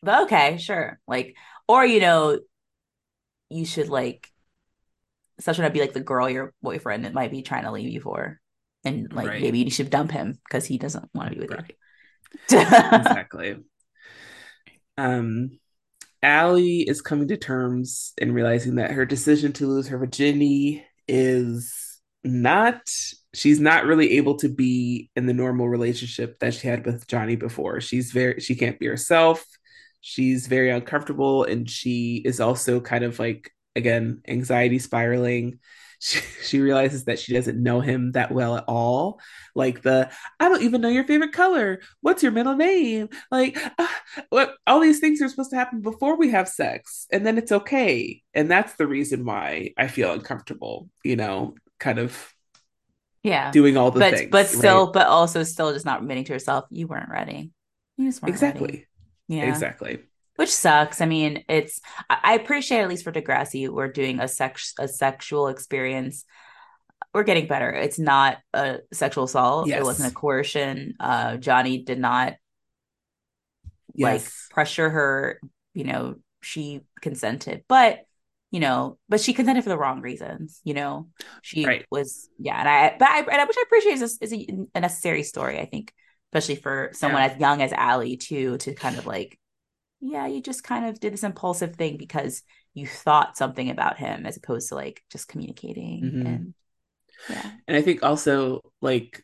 but 0.03 0.25
okay, 0.25 0.59
sure. 0.59 1.01
Like, 1.07 1.37
or 1.69 1.85
you 1.85 2.01
know, 2.01 2.39
you 3.51 3.65
should 3.65 3.89
like 3.89 4.29
such 5.41 5.59
would 5.59 5.73
be 5.73 5.81
like 5.81 5.93
the 5.93 6.01
girl 6.01 6.31
your 6.31 6.53
boyfriend 6.63 7.05
that 7.05 7.15
might 7.15 7.31
be 7.31 7.43
trying 7.43 7.65
to 7.65 7.73
leave 7.73 7.91
you 7.91 8.01
for. 8.01 8.41
And 8.85 9.13
like 9.13 9.27
Right. 9.27 9.41
maybe 9.41 9.59
you 9.61 9.71
should 9.71 9.91
dump 9.91 10.11
him 10.13 10.39
because 10.45 10.67
he 10.67 10.79
doesn't 10.79 11.09
want 11.15 11.31
to 11.31 11.35
be 11.35 11.41
with 11.41 11.51
Right. 11.51 11.65
you. 12.51 12.59
exactly. 12.93 13.57
Um 14.97 15.59
Alli 16.23 16.83
is 16.83 17.03
coming 17.03 17.29
to 17.29 17.37
terms 17.37 18.15
and 18.21 18.35
realizing 18.35 18.77
that 18.77 18.93
her 18.93 19.07
decision 19.07 19.53
to 19.55 19.67
lose 19.69 19.89
her 19.89 19.99
virginity 19.99 20.85
is 21.09 22.01
not 22.23 22.81
she's 23.35 23.61
not 23.61 23.85
really 23.85 24.13
able 24.13 24.37
to 24.37 24.49
be 24.49 25.11
in 25.15 25.27
the 25.27 25.35
normal 25.35 25.69
relationship 25.69 26.39
that 26.39 26.55
she 26.55 26.69
had 26.69 26.87
with 26.87 27.07
Johnny 27.07 27.37
before. 27.37 27.81
She's 27.81 28.13
very 28.13 28.41
she 28.41 28.55
can't 28.55 28.79
be 28.79 28.87
herself. 28.87 29.45
She's 30.01 30.47
very 30.47 30.71
uncomfortable 30.71 31.45
and 31.45 31.69
she 31.69 32.23
is 32.25 32.41
also 32.41 32.81
kind 32.81 33.05
of 33.05 33.19
like 33.19 33.51
again 33.77 34.23
anxiety 34.27 34.79
spiraling. 34.79 35.59
She, 36.07 36.21
she 36.45 36.61
realizes 36.61 37.05
that 37.07 37.19
she 37.19 37.33
doesn't 37.33 37.63
know 37.63 37.81
him 37.81 38.13
that 38.13 38.31
well 38.31 38.57
at 38.59 38.65
all. 38.69 39.21
Like 39.55 39.81
the 39.81 40.11
I 40.39 40.51
don't 40.51 40.63
even 40.63 40.83
know 40.83 40.91
your 40.91 41.05
favorite 41.05 41.33
color. 41.33 41.81
What's 42.03 42.23
your 42.23 42.33
middle 42.33 42.57
name? 42.57 43.09
Like, 43.31 43.57
uh, 43.79 43.87
what 44.29 44.55
all 44.67 44.81
these 44.81 45.01
things 45.01 45.23
are 45.23 45.29
supposed 45.31 45.51
to 45.51 45.57
happen 45.57 45.81
before 45.81 46.19
we 46.19 46.31
have 46.31 46.47
sex, 46.49 47.07
and 47.11 47.25
then 47.27 47.39
it's 47.39 47.53
okay. 47.53 48.23
And 48.35 48.51
that's 48.51 48.75
the 48.75 48.87
reason 48.87 49.25
why 49.25 49.71
I 49.79 49.89
feel 49.89 50.13
uncomfortable. 50.13 50.91
You 51.05 51.17
know, 51.17 51.55
kind 51.79 51.99
of 51.99 52.35
yeah. 53.23 53.51
doing 53.51 53.77
all 53.77 53.91
the 53.91 54.01
But 54.01 54.15
things. 54.15 54.31
but 54.31 54.47
still, 54.49 54.85
right? 54.87 54.93
but 54.93 55.07
also 55.07 55.43
still 55.43 55.73
just 55.73 55.87
not 55.87 56.01
admitting 56.03 56.25
to 56.25 56.33
herself, 56.35 56.67
you 56.71 56.87
weren't 56.87 57.09
ready. 57.11 57.51
You 57.97 58.09
just 58.09 58.23
weren't 58.23 58.41
ready. 58.41 58.61
exactly, 58.61 58.87
Yeah. 59.29 59.49
exactly. 59.49 60.01
Which 60.36 60.51
sucks. 60.51 61.01
I 61.01 61.06
mean, 61.06 61.44
it's 61.48 61.81
I 62.11 62.35
appreciate 62.35 62.81
at 62.81 62.89
least 62.89 63.05
for 63.05 63.12
Degrassi, 63.12 63.69
we're 63.69 63.93
doing 63.93 64.19
a 64.20 64.28
sex 64.28 64.74
a 64.78 64.89
sexual 64.89 65.48
experience. 65.48 66.24
We're 67.12 67.23
getting 67.23 67.47
better. 67.47 67.70
It's 67.70 67.98
not 67.98 68.39
a 68.52 68.81
sexual 68.93 69.24
assault. 69.24 69.69
Yes. 69.69 69.81
It 69.81 69.85
wasn't 69.85 70.11
a 70.11 70.15
coercion. 70.15 70.94
Uh 70.98 71.36
Johnny 71.36 71.78
did 71.85 72.01
not 72.01 72.35
like 73.97 74.23
pressure 74.51 74.90
her, 74.90 75.40
you 75.73 75.85
know, 75.85 76.16
she 76.43 76.81
consented. 77.01 77.62
But 77.69 78.01
you 78.51 78.61
know, 78.61 78.98
but 79.09 79.20
she 79.20 79.35
consented 79.35 79.65
for 79.65 79.70
the 79.70 79.78
wrong 79.78 80.01
reasons, 80.01 80.61
you 80.65 80.74
know. 80.74 81.09
She 81.43 81.65
Right. 81.65 81.86
was 81.90 82.28
yeah, 82.39 82.59
and 82.59 82.69
I 82.69 82.97
but 82.98 83.09
I, 83.09 83.19
and 83.20 83.40
I 83.40 83.44
which 83.44 83.56
I 83.56 83.62
appreciate 83.66 84.01
is 84.01 84.19
a, 84.20 84.24
is 84.24 84.32
a 84.74 84.81
necessary 84.81 85.23
story. 85.23 85.59
I 85.61 85.66
think 85.66 85.93
especially 86.32 86.56
for 86.56 86.90
someone 86.93 87.23
yeah. 87.23 87.28
as 87.28 87.40
young 87.40 87.62
as 87.62 87.73
Alli 87.73 88.16
too, 88.16 88.59
to 88.59 88.74
kind 88.74 88.98
of 88.98 89.06
like, 89.06 89.39
yeah, 90.07 90.27
you 90.27 90.43
just 90.43 90.63
kind 90.63 90.85
of 90.85 91.01
did 91.01 91.15
this 91.15 91.23
impulsive 91.23 91.77
thing 91.77 91.97
because 91.97 92.43
you 92.75 92.87
thought 92.87 93.39
something 93.39 93.71
about 93.71 93.97
him 93.97 94.27
as 94.27 94.37
opposed 94.37 94.69
to 94.69 94.75
like 94.75 95.03
just 95.11 95.29
communicating 95.29 96.03
mm-hmm. 96.03 96.27
and 96.27 96.55
yeah. 97.31 97.51
And 97.67 97.77
I 97.77 97.81
think 97.81 98.03
also 98.03 98.61
like 98.83 99.23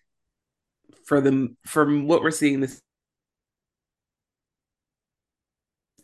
for 1.04 1.20
the 1.20 1.54
from 1.66 2.06
what 2.08 2.22
we're 2.22 2.30
seeing 2.30 2.60
this 2.60 2.80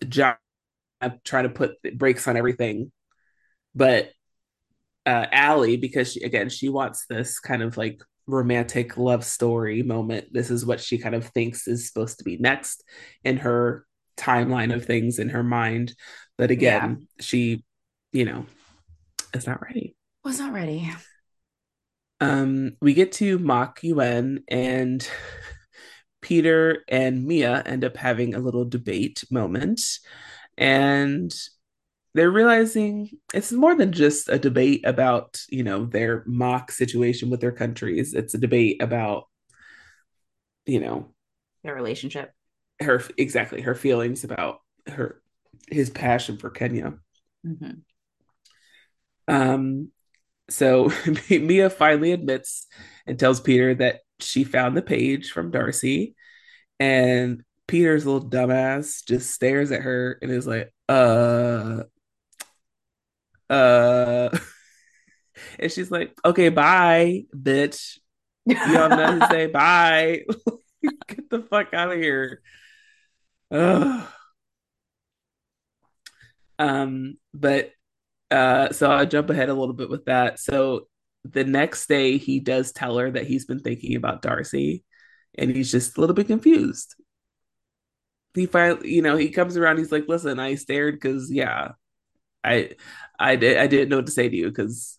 job 0.07 0.37
trying 1.25 1.45
to 1.45 1.51
put 1.51 1.77
brakes 1.97 2.29
on 2.29 2.37
everything, 2.37 2.93
but 3.75 4.11
uh 5.07 5.27
Alli 5.33 5.79
because 5.79 6.13
she, 6.13 6.21
again 6.21 6.51
she 6.51 6.69
wants 6.69 7.07
this 7.09 7.41
kind 7.41 7.63
of 7.63 7.79
like 7.79 8.03
romantic 8.27 8.99
love 8.99 9.25
story 9.25 9.83
moment. 9.83 10.27
This 10.33 10.51
is 10.51 10.67
what 10.67 10.81
she 10.81 10.99
kind 10.99 11.15
of 11.15 11.25
thinks 11.29 11.67
is 11.67 11.89
supposed 11.89 12.19
to 12.19 12.25
be 12.25 12.37
next 12.37 12.85
in 13.25 13.39
her 13.39 13.87
timeline 14.17 14.75
of 14.75 14.85
things 14.85 15.19
in 15.19 15.31
her 15.31 15.43
mind. 15.43 15.95
But 16.39 16.51
again, 16.51 16.99
yeah. 17.01 17.23
she, 17.23 17.65
you 18.13 18.25
know, 18.25 18.47
is 19.35 19.47
not 19.47 19.63
ready. 19.63 19.97
Was 20.25 20.39
not 20.39 20.53
ready. 20.53 20.91
Um, 22.21 22.77
we 22.81 22.95
get 22.95 23.13
to 23.13 23.39
mock 23.39 23.83
UN 23.83 24.45
and 24.49 25.09
Peter 26.23 26.85
and 26.89 27.25
Mia 27.25 27.63
end 27.63 27.85
up 27.85 27.97
having 27.97 28.35
a 28.35 28.41
little 28.41 28.65
debate 28.65 29.25
moment. 29.31 29.81
And 30.59 31.35
they're 32.17 32.31
realizing 32.31 33.11
it's 33.35 33.53
more 33.53 33.77
than 33.77 33.93
just 33.93 34.31
a 34.31 34.39
debate 34.39 34.81
about 34.85 35.45
you 35.51 35.63
know 35.63 35.85
their 35.85 36.25
mock 36.27 36.73
situation 36.73 37.29
with 37.29 37.43
their 37.43 37.53
countries 37.53 38.15
it's 38.15 38.33
a 38.33 38.39
debate 38.39 38.83
about 38.83 39.25
you 40.65 40.81
know 40.81 41.13
their 41.63 41.75
relationship 41.75 42.33
her 42.81 43.03
exactly 43.17 43.63
her 43.63 43.75
feelings 43.75 44.25
about 44.25 44.61
her 44.87 45.21
his 45.69 45.91
passion 45.91 46.37
for 46.37 46.51
kenya. 46.51 46.95
Mm-hmm. 47.47 47.73
um 49.29 49.91
so 50.49 50.93
mia 51.31 51.71
finally 51.71 52.13
admits 52.13 52.67
and 53.07 53.19
tells 53.19 53.41
peter 53.41 53.75
that 53.77 54.01
she 54.19 54.45
found 54.45 54.77
the 54.77 54.83
page 54.83 55.31
from 55.31 55.51
darcy 55.51 56.15
and 56.81 57.43
peter's 57.69 58.05
little 58.05 58.29
dumbass 58.29 59.05
just 59.05 59.31
stares 59.31 59.71
at 59.71 59.83
her 59.83 60.19
and 60.23 60.31
is 60.31 60.47
like 60.47 60.73
uh 60.89 61.83
uh 63.49 64.29
and 65.59 65.73
she's 65.73 65.91
like 65.91 66.17
okay 66.25 66.49
bye 66.49 67.25
bitch. 67.35 67.99
You 68.47 68.55
have 68.55 68.91
nothing 68.91 69.21
to 69.21 69.27
say. 69.27 69.47
Bye. 69.53 70.23
Get 71.09 71.31
the 71.31 71.43
fuck 71.43 71.75
out 71.75 71.91
of 71.93 71.99
here 71.99 72.43
Um 76.59 77.19
but 77.35 77.73
uh 78.31 78.73
so 78.73 78.91
i'll 78.91 79.07
jump 79.07 79.31
ahead 79.31 79.49
a 79.51 79.55
little 79.55 79.75
bit 79.75 79.91
with 79.91 80.07
that 80.07 80.41
so 80.41 80.89
the 81.25 81.45
next 81.45 81.89
day 81.89 82.19
he 82.19 82.41
does 82.41 82.73
tell 82.73 82.99
her 82.99 83.11
that 83.11 83.27
he's 83.27 83.47
been 83.47 83.61
thinking 83.61 83.97
about 83.97 84.23
darcy 84.23 84.85
and 85.39 85.51
he's 85.55 85.71
just 85.73 85.99
a 85.99 86.01
little 86.01 86.15
bit 86.17 86.29
confused 86.29 86.95
he 88.35 88.47
finally 88.47 88.93
you 88.95 89.03
know 89.03 89.17
he 89.17 89.31
comes 89.31 89.57
around 89.57 89.79
he's 89.79 89.93
like 89.93 90.05
listen 90.09 90.39
i 90.39 90.55
stared 90.55 90.95
because 90.95 91.31
yeah 91.33 91.73
i 92.45 92.71
I 93.21 93.37
did 93.37 93.59
I 93.59 93.67
didn't 93.69 93.91
know 93.91 93.97
what 93.99 94.07
to 94.07 94.13
say 94.13 94.29
to 94.29 94.37
you 94.37 94.49
because 94.49 94.99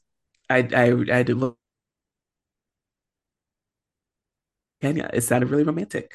I 0.49 0.59
I 0.59 0.91
I 0.91 1.23
didn't 1.23 1.39
look 1.39 1.57
Kenya. 4.81 5.09
It 5.13 5.21
sounded 5.21 5.49
really 5.49 5.63
romantic. 5.63 6.13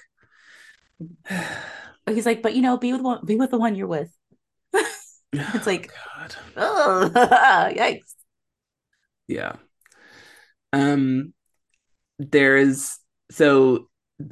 He's 2.07 2.27
like, 2.27 2.43
but 2.43 2.55
you 2.55 2.63
know, 2.63 2.77
be 2.77 2.93
with 2.93 3.03
one, 3.03 3.25
be 3.25 3.37
with 3.37 3.51
the 3.51 3.59
one 3.59 3.75
you're 3.75 3.87
with. 3.87 4.15
it's 5.33 5.67
like, 5.67 5.93
God. 6.17 6.37
oh, 6.57 7.11
yikes. 7.75 8.15
Yeah. 9.29 9.57
Um, 10.73 11.33
there 12.19 12.57
is 12.57 12.99
so 13.31 13.89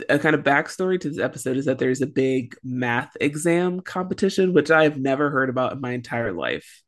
a 0.08 0.18
kind 0.18 0.34
of 0.34 0.42
backstory 0.42 1.00
to 1.00 1.08
this 1.08 1.18
episode 1.18 1.56
is 1.56 1.64
that 1.64 1.78
there's 1.78 2.00
a 2.00 2.06
big 2.06 2.54
math 2.62 3.16
exam 3.20 3.80
competition, 3.80 4.52
which 4.52 4.70
I've 4.70 4.98
never 4.98 5.30
heard 5.30 5.48
about 5.48 5.72
in 5.72 5.80
my 5.80 5.92
entire 5.92 6.32
life 6.32 6.82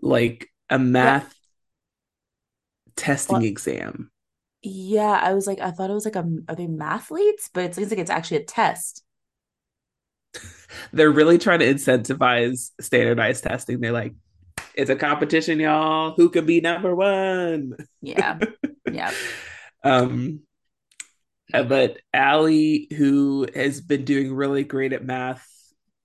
like 0.00 0.48
a 0.70 0.78
math 0.78 1.24
yeah. 1.24 2.92
testing 2.96 3.38
well, 3.38 3.44
exam. 3.44 4.10
Yeah, 4.62 5.18
I 5.22 5.34
was 5.34 5.46
like, 5.46 5.60
I 5.60 5.70
thought 5.70 5.90
it 5.90 5.94
was 5.94 6.04
like 6.04 6.16
a 6.16 6.28
are 6.48 6.54
they 6.54 6.66
mathletes, 6.66 7.48
but 7.52 7.64
it 7.64 7.74
seems 7.74 7.90
like 7.90 8.00
it's 8.00 8.10
actually 8.10 8.38
a 8.38 8.44
test. 8.44 9.04
They're 10.92 11.10
really 11.10 11.38
trying 11.38 11.60
to 11.60 11.72
incentivize 11.72 12.70
standardized 12.80 13.44
testing. 13.44 13.80
They're 13.80 13.92
like, 13.92 14.14
it's 14.74 14.90
a 14.90 14.96
competition, 14.96 15.58
y'all. 15.60 16.14
Who 16.16 16.28
can 16.30 16.46
be 16.46 16.60
number 16.60 16.94
one? 16.94 17.74
Yeah. 18.02 18.38
Yeah. 18.90 19.12
um 19.84 20.40
uh, 21.52 21.62
but 21.62 21.98
Alli, 22.14 22.88
who 22.96 23.46
has 23.54 23.82
been 23.82 24.06
doing 24.06 24.32
really 24.32 24.64
great 24.64 24.94
at 24.94 25.04
math 25.04 25.46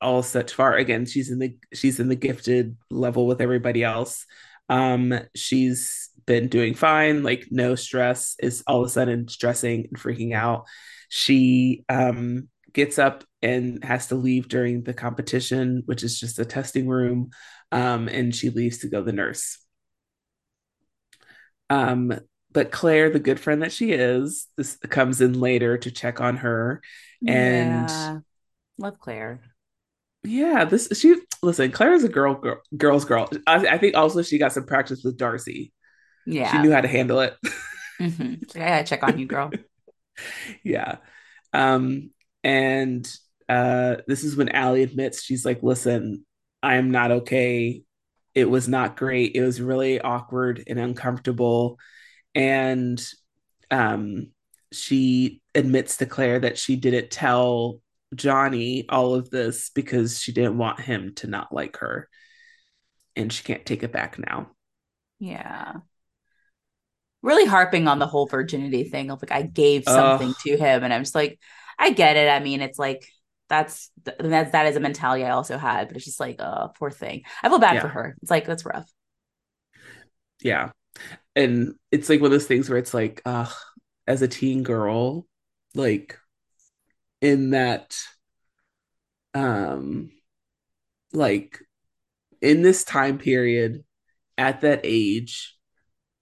all 0.03 0.21
such 0.21 0.53
far 0.53 0.75
again 0.75 1.05
she's 1.05 1.31
in 1.31 1.39
the 1.39 1.55
she's 1.73 1.99
in 1.99 2.09
the 2.09 2.15
gifted 2.15 2.75
level 2.91 3.25
with 3.25 3.39
everybody 3.41 3.83
else 3.83 4.25
um 4.69 5.17
she's 5.33 6.09
been 6.25 6.49
doing 6.49 6.73
fine 6.73 7.23
like 7.23 7.47
no 7.49 7.73
stress 7.73 8.35
is 8.39 8.63
all 8.67 8.81
of 8.81 8.87
a 8.87 8.89
sudden 8.89 9.27
stressing 9.27 9.87
and 9.87 9.97
freaking 9.99 10.33
out 10.33 10.65
she 11.09 11.85
um 11.89 12.49
gets 12.73 12.97
up 12.97 13.23
and 13.41 13.83
has 13.83 14.07
to 14.07 14.15
leave 14.15 14.47
during 14.47 14.83
the 14.83 14.93
competition 14.93 15.83
which 15.85 16.03
is 16.03 16.19
just 16.19 16.39
a 16.39 16.45
testing 16.45 16.87
room 16.87 17.29
um 17.71 18.07
and 18.07 18.35
she 18.35 18.49
leaves 18.49 18.79
to 18.79 18.89
go 18.89 19.01
the 19.01 19.13
nurse 19.13 19.59
um 21.69 22.13
but 22.51 22.69
Clare, 22.69 23.09
the 23.09 23.17
good 23.17 23.39
friend 23.39 23.63
that 23.63 23.71
she 23.71 23.93
is, 23.93 24.45
this 24.57 24.75
comes 24.75 25.21
in 25.21 25.39
later 25.39 25.75
to 25.79 25.89
check 25.89 26.21
on 26.21 26.37
her. 26.37 26.83
And 27.25 27.89
yeah. 27.89 28.19
love 28.77 28.99
Clare 28.99 29.41
yeah, 30.23 30.65
this 30.65 30.87
she 30.99 31.15
listen. 31.41 31.71
Clare 31.71 31.93
is 31.93 32.03
a 32.03 32.09
girl, 32.09 32.35
girl 32.35 32.61
girl's 32.75 33.05
girl. 33.05 33.29
I, 33.45 33.67
I, 33.67 33.77
think 33.77 33.95
also 33.95 34.21
she 34.21 34.37
got 34.37 34.53
some 34.53 34.65
practice 34.65 35.03
with 35.03 35.17
Darcy. 35.17 35.73
Yeah, 36.25 36.51
she 36.51 36.59
knew 36.59 36.71
how 36.71 36.81
to 36.81 36.87
handle 36.87 37.19
it. 37.19 37.35
mm-hmm. 37.99 38.35
I 38.55 38.59
gotta 38.59 38.83
check 38.85 39.03
on 39.03 39.19
you, 39.19 39.25
girl. 39.25 39.51
yeah, 40.63 40.97
um, 41.51 42.11
and 42.43 43.07
uh, 43.49 43.97
this 44.07 44.23
is 44.23 44.35
when 44.35 44.49
Alli 44.49 44.83
admits 44.83 45.23
she's 45.23 45.45
like, 45.45 45.63
"Listen, 45.63 46.25
I 46.61 46.75
am 46.75 46.91
not 46.91 47.11
okay. 47.11 47.83
It 48.35 48.49
was 48.49 48.67
not 48.67 48.97
great. 48.97 49.35
It 49.35 49.41
was 49.41 49.61
really 49.61 50.01
awkward 50.01 50.63
and 50.67 50.79
uncomfortable." 50.79 51.79
And 52.35 53.03
um, 53.69 54.31
she 54.71 55.41
admits 55.55 55.97
to 55.97 56.05
Clare 56.05 56.39
that 56.39 56.57
she 56.57 56.75
didn't 56.75 57.11
tell 57.11 57.79
Johnny 58.15 58.85
all 58.89 59.15
of 59.15 59.29
this 59.29 59.69
because 59.69 60.19
she 60.19 60.31
didn't 60.31 60.57
want 60.57 60.79
him 60.79 61.13
to 61.15 61.27
not 61.27 61.53
like 61.53 61.77
her. 61.77 62.09
And 63.15 63.31
she 63.31 63.43
can't 63.43 63.65
take 63.65 63.83
it 63.83 63.91
back 63.91 64.17
now. 64.17 64.49
Yeah. 65.19 65.75
Really 67.21 67.45
harping 67.45 67.87
on 67.87 67.99
the 67.99 68.07
whole 68.07 68.25
virginity 68.25 68.83
thing 68.83 69.11
of 69.11 69.21
like, 69.21 69.31
I 69.31 69.43
gave 69.43 69.83
something 69.85 70.29
uh, 70.29 70.33
to 70.45 70.57
him. 70.57 70.83
And 70.83 70.93
I'm 70.93 71.01
just 71.01 71.15
like, 71.15 71.39
I 71.77 71.91
get 71.91 72.17
it. 72.17 72.29
I 72.29 72.39
mean, 72.39 72.61
it's 72.61 72.79
like, 72.79 73.07
that's 73.49 73.91
that's 74.19 74.51
that 74.51 74.67
is 74.67 74.75
a 74.75 74.79
mentality 74.79 75.23
I 75.23 75.31
also 75.31 75.57
had, 75.57 75.87
but 75.87 75.97
it's 75.97 76.05
just 76.05 76.19
like, 76.19 76.37
uh, 76.39 76.69
poor 76.69 76.89
thing. 76.89 77.23
I 77.43 77.49
feel 77.49 77.59
bad 77.59 77.75
yeah. 77.75 77.81
for 77.81 77.89
her. 77.89 78.15
It's 78.21 78.31
like 78.31 78.45
that's 78.45 78.65
rough. 78.65 78.89
Yeah, 80.41 80.71
and 81.35 81.75
it's 81.91 82.09
like 82.09 82.19
one 82.19 82.27
of 82.27 82.31
those 82.31 82.47
things 82.47 82.69
where 82.69 82.79
it's 82.79 82.93
like, 82.93 83.21
uh, 83.25 83.49
as 84.07 84.21
a 84.21 84.27
teen 84.27 84.63
girl, 84.63 85.27
like 85.75 86.17
in 87.21 87.51
that 87.51 87.97
um 89.33 90.11
like 91.13 91.59
in 92.41 92.61
this 92.61 92.83
time 92.83 93.17
period 93.17 93.83
at 94.37 94.61
that 94.61 94.81
age 94.83 95.55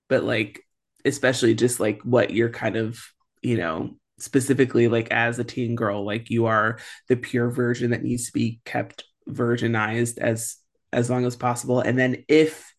but 0.08 0.24
like 0.24 0.64
especially 1.04 1.56
just 1.56 1.80
like 1.80 2.02
what 2.04 2.32
you're 2.32 2.52
kind 2.52 2.76
of 2.76 3.04
you 3.42 3.58
know 3.58 3.96
specifically 4.22 4.88
like 4.88 5.12
as 5.12 5.40
a 5.40 5.44
teen 5.44 5.76
girl 5.76 6.06
like 6.06 6.30
you 6.30 6.46
are 6.46 6.78
the 7.10 7.16
pure 7.16 7.50
version 7.50 7.92
that 7.92 8.04
needs 8.04 8.28
to 8.28 8.34
be 8.34 8.62
kept 8.66 9.04
virginized 9.28 10.18
as 10.18 10.58
as 10.94 11.10
long 11.10 11.26
as 11.26 11.36
possible 11.36 11.80
and 11.80 11.98
then 11.98 12.24
if 12.28 12.74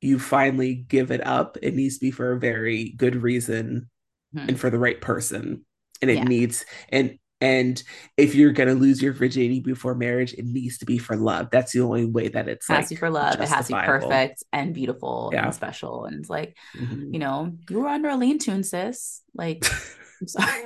you 0.00 0.18
finally 0.18 0.74
give 0.74 1.10
it 1.10 1.24
up 1.26 1.56
it 1.62 1.74
needs 1.74 1.98
to 1.98 2.06
be 2.06 2.10
for 2.10 2.32
a 2.32 2.38
very 2.38 2.90
good 2.96 3.16
reason 3.16 3.90
hmm. 4.32 4.48
and 4.48 4.58
for 4.58 4.70
the 4.70 4.78
right 4.78 5.00
person 5.00 5.64
and 6.00 6.10
it 6.10 6.18
yeah. 6.18 6.24
needs 6.24 6.64
and 6.88 7.18
and 7.40 7.82
if 8.16 8.34
you're 8.34 8.52
gonna 8.52 8.74
lose 8.74 9.02
your 9.02 9.12
virginity 9.12 9.60
before 9.60 9.94
marriage, 9.94 10.32
it 10.32 10.46
needs 10.46 10.78
to 10.78 10.86
be 10.86 10.96
for 10.96 11.16
love. 11.16 11.48
That's 11.50 11.72
the 11.72 11.82
only 11.82 12.06
way 12.06 12.28
that 12.28 12.48
it's 12.48 12.68
it 12.70 12.72
has 12.72 12.78
like 12.78 12.88
to 12.88 12.94
be 12.94 12.98
for 12.98 13.10
love. 13.10 13.40
It 13.40 13.48
has 13.48 13.68
to 13.68 13.74
be 13.74 13.80
perfect 13.82 14.42
and 14.52 14.72
beautiful 14.72 15.30
yeah. 15.32 15.44
and 15.44 15.54
special. 15.54 16.06
And 16.06 16.20
it's 16.20 16.30
like, 16.30 16.56
mm-hmm. 16.74 17.12
you 17.12 17.18
know, 17.18 17.52
you 17.68 17.80
were 17.80 17.88
under 17.88 18.08
a 18.08 18.16
lean 18.16 18.38
tune, 18.38 18.64
sis. 18.64 19.22
Like, 19.34 19.66
I'm 20.20 20.28
sorry. 20.28 20.64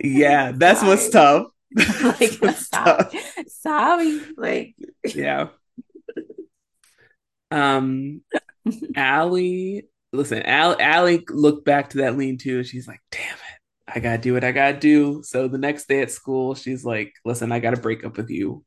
yeah, 0.00 0.52
that's 0.54 0.80
sorry. 0.80 0.90
what's 0.90 1.10
tough. 1.10 1.46
like 2.20 2.36
what's 2.38 2.68
sorry. 2.68 3.04
Tough. 3.10 3.14
sorry. 3.48 4.20
Like 4.36 4.74
yeah. 5.14 5.48
Um 7.50 8.22
Alli, 8.96 9.88
listen, 10.12 10.42
Alli, 10.42 10.80
Alli 10.80 11.24
looked 11.30 11.64
back 11.64 11.90
to 11.90 11.98
that 11.98 12.16
lean 12.16 12.38
to 12.38 12.58
and 12.58 12.66
she's 12.66 12.88
like, 12.88 13.00
damn 13.10 13.22
it. 13.34 13.40
I 13.88 14.00
gotta 14.00 14.18
do 14.18 14.34
what 14.34 14.44
I 14.44 14.52
gotta 14.52 14.78
do. 14.78 15.22
So 15.22 15.48
the 15.48 15.58
next 15.58 15.86
day 15.88 16.02
at 16.02 16.10
school, 16.10 16.54
she's 16.54 16.84
like, 16.84 17.12
listen, 17.24 17.52
I 17.52 17.60
gotta 17.60 17.76
break 17.80 18.04
up 18.04 18.16
with 18.16 18.30
you. 18.30 18.64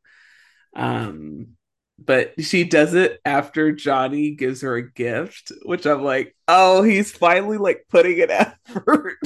Um, 0.75 1.55
but 1.97 2.41
she 2.41 2.63
does 2.63 2.93
it 2.93 3.19
after 3.25 3.71
Johnny 3.73 4.31
gives 4.31 4.61
her 4.61 4.75
a 4.77 4.91
gift, 4.91 5.51
which 5.63 5.85
I'm 5.85 6.03
like, 6.03 6.35
oh, 6.47 6.83
he's 6.83 7.11
finally 7.11 7.57
like 7.57 7.85
putting 7.89 8.17
it 8.19 8.29
effort. 8.31 9.17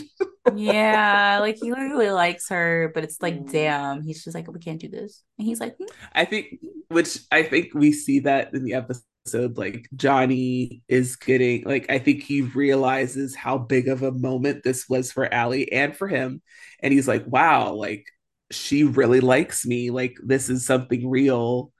Yeah, 0.55 1.39
like 1.39 1.57
he 1.57 1.71
really 1.71 2.11
likes 2.11 2.49
her, 2.49 2.91
but 2.93 3.03
it's 3.03 3.21
like, 3.21 3.49
damn, 3.49 4.01
he's 4.01 4.23
just 4.23 4.35
like, 4.35 4.51
we 4.51 4.59
can't 4.59 4.79
do 4.79 4.89
this. 4.89 5.23
And 5.37 5.47
he's 5.47 5.59
like, 5.59 5.77
hmm. 5.77 5.85
I 6.13 6.25
think, 6.25 6.59
which 6.89 7.19
I 7.31 7.43
think 7.43 7.73
we 7.73 7.91
see 7.93 8.19
that 8.21 8.53
in 8.53 8.63
the 8.63 8.73
episode. 8.73 9.57
Like 9.57 9.87
Johnny 9.95 10.81
is 10.89 11.15
getting, 11.15 11.63
like, 11.63 11.89
I 11.89 11.97
think 11.99 12.23
he 12.23 12.41
realizes 12.41 13.35
how 13.35 13.57
big 13.57 13.87
of 13.87 14.03
a 14.03 14.11
moment 14.11 14.63
this 14.63 14.89
was 14.89 15.13
for 15.13 15.33
Alli 15.33 15.71
and 15.71 15.95
for 15.95 16.09
him, 16.09 16.41
and 16.81 16.91
he's 16.91 17.07
like, 17.07 17.25
wow, 17.25 17.73
like 17.73 18.05
she 18.51 18.83
really 18.83 19.21
likes 19.21 19.65
me. 19.65 19.91
Like 19.91 20.17
this 20.21 20.49
is 20.49 20.65
something 20.65 21.09
real 21.09 21.71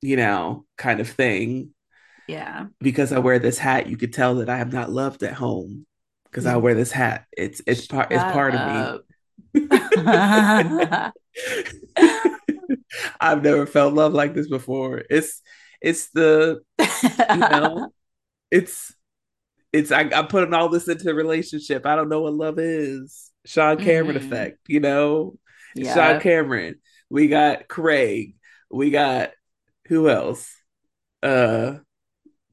you 0.00 0.16
know, 0.16 0.64
kind 0.76 1.00
of 1.00 1.08
thing. 1.08 1.70
Yeah. 2.26 2.66
Because 2.80 3.12
I 3.12 3.18
wear 3.18 3.38
this 3.38 3.58
hat, 3.58 3.88
you 3.88 3.96
could 3.96 4.12
tell 4.12 4.36
that 4.36 4.50
I 4.50 4.58
am 4.58 4.70
not 4.70 4.90
loved 4.90 5.22
at 5.22 5.34
home 5.34 5.86
because 6.30 6.46
I 6.46 6.56
wear 6.56 6.74
this 6.74 6.92
hat. 6.92 7.26
It's 7.36 7.60
it's 7.66 7.86
part 7.86 8.12
it's 8.12 8.22
part 8.22 8.54
up. 8.54 9.00
of 9.00 9.04
me. 9.54 9.68
I've 13.20 13.42
never 13.42 13.66
felt 13.66 13.94
love 13.94 14.12
like 14.12 14.34
this 14.34 14.48
before. 14.48 15.02
It's 15.10 15.42
it's 15.80 16.10
the 16.10 16.60
you 16.78 17.36
know, 17.36 17.90
it's 18.50 18.94
it's 19.72 19.92
I, 19.92 20.10
I'm 20.14 20.26
putting 20.28 20.54
all 20.54 20.68
this 20.68 20.88
into 20.88 21.04
the 21.04 21.14
relationship. 21.14 21.86
I 21.86 21.96
don't 21.96 22.08
know 22.08 22.22
what 22.22 22.34
love 22.34 22.58
is. 22.58 23.30
Sean 23.44 23.78
Cameron 23.78 24.16
mm-hmm. 24.16 24.26
effect, 24.26 24.58
you 24.68 24.80
know. 24.80 25.38
Sean 25.76 26.20
Cameron. 26.20 26.76
We 27.10 27.28
got 27.28 27.68
Craig. 27.68 28.36
We 28.70 28.90
got 28.90 29.30
who 29.86 30.08
else? 30.08 30.52
Uh 31.22 31.78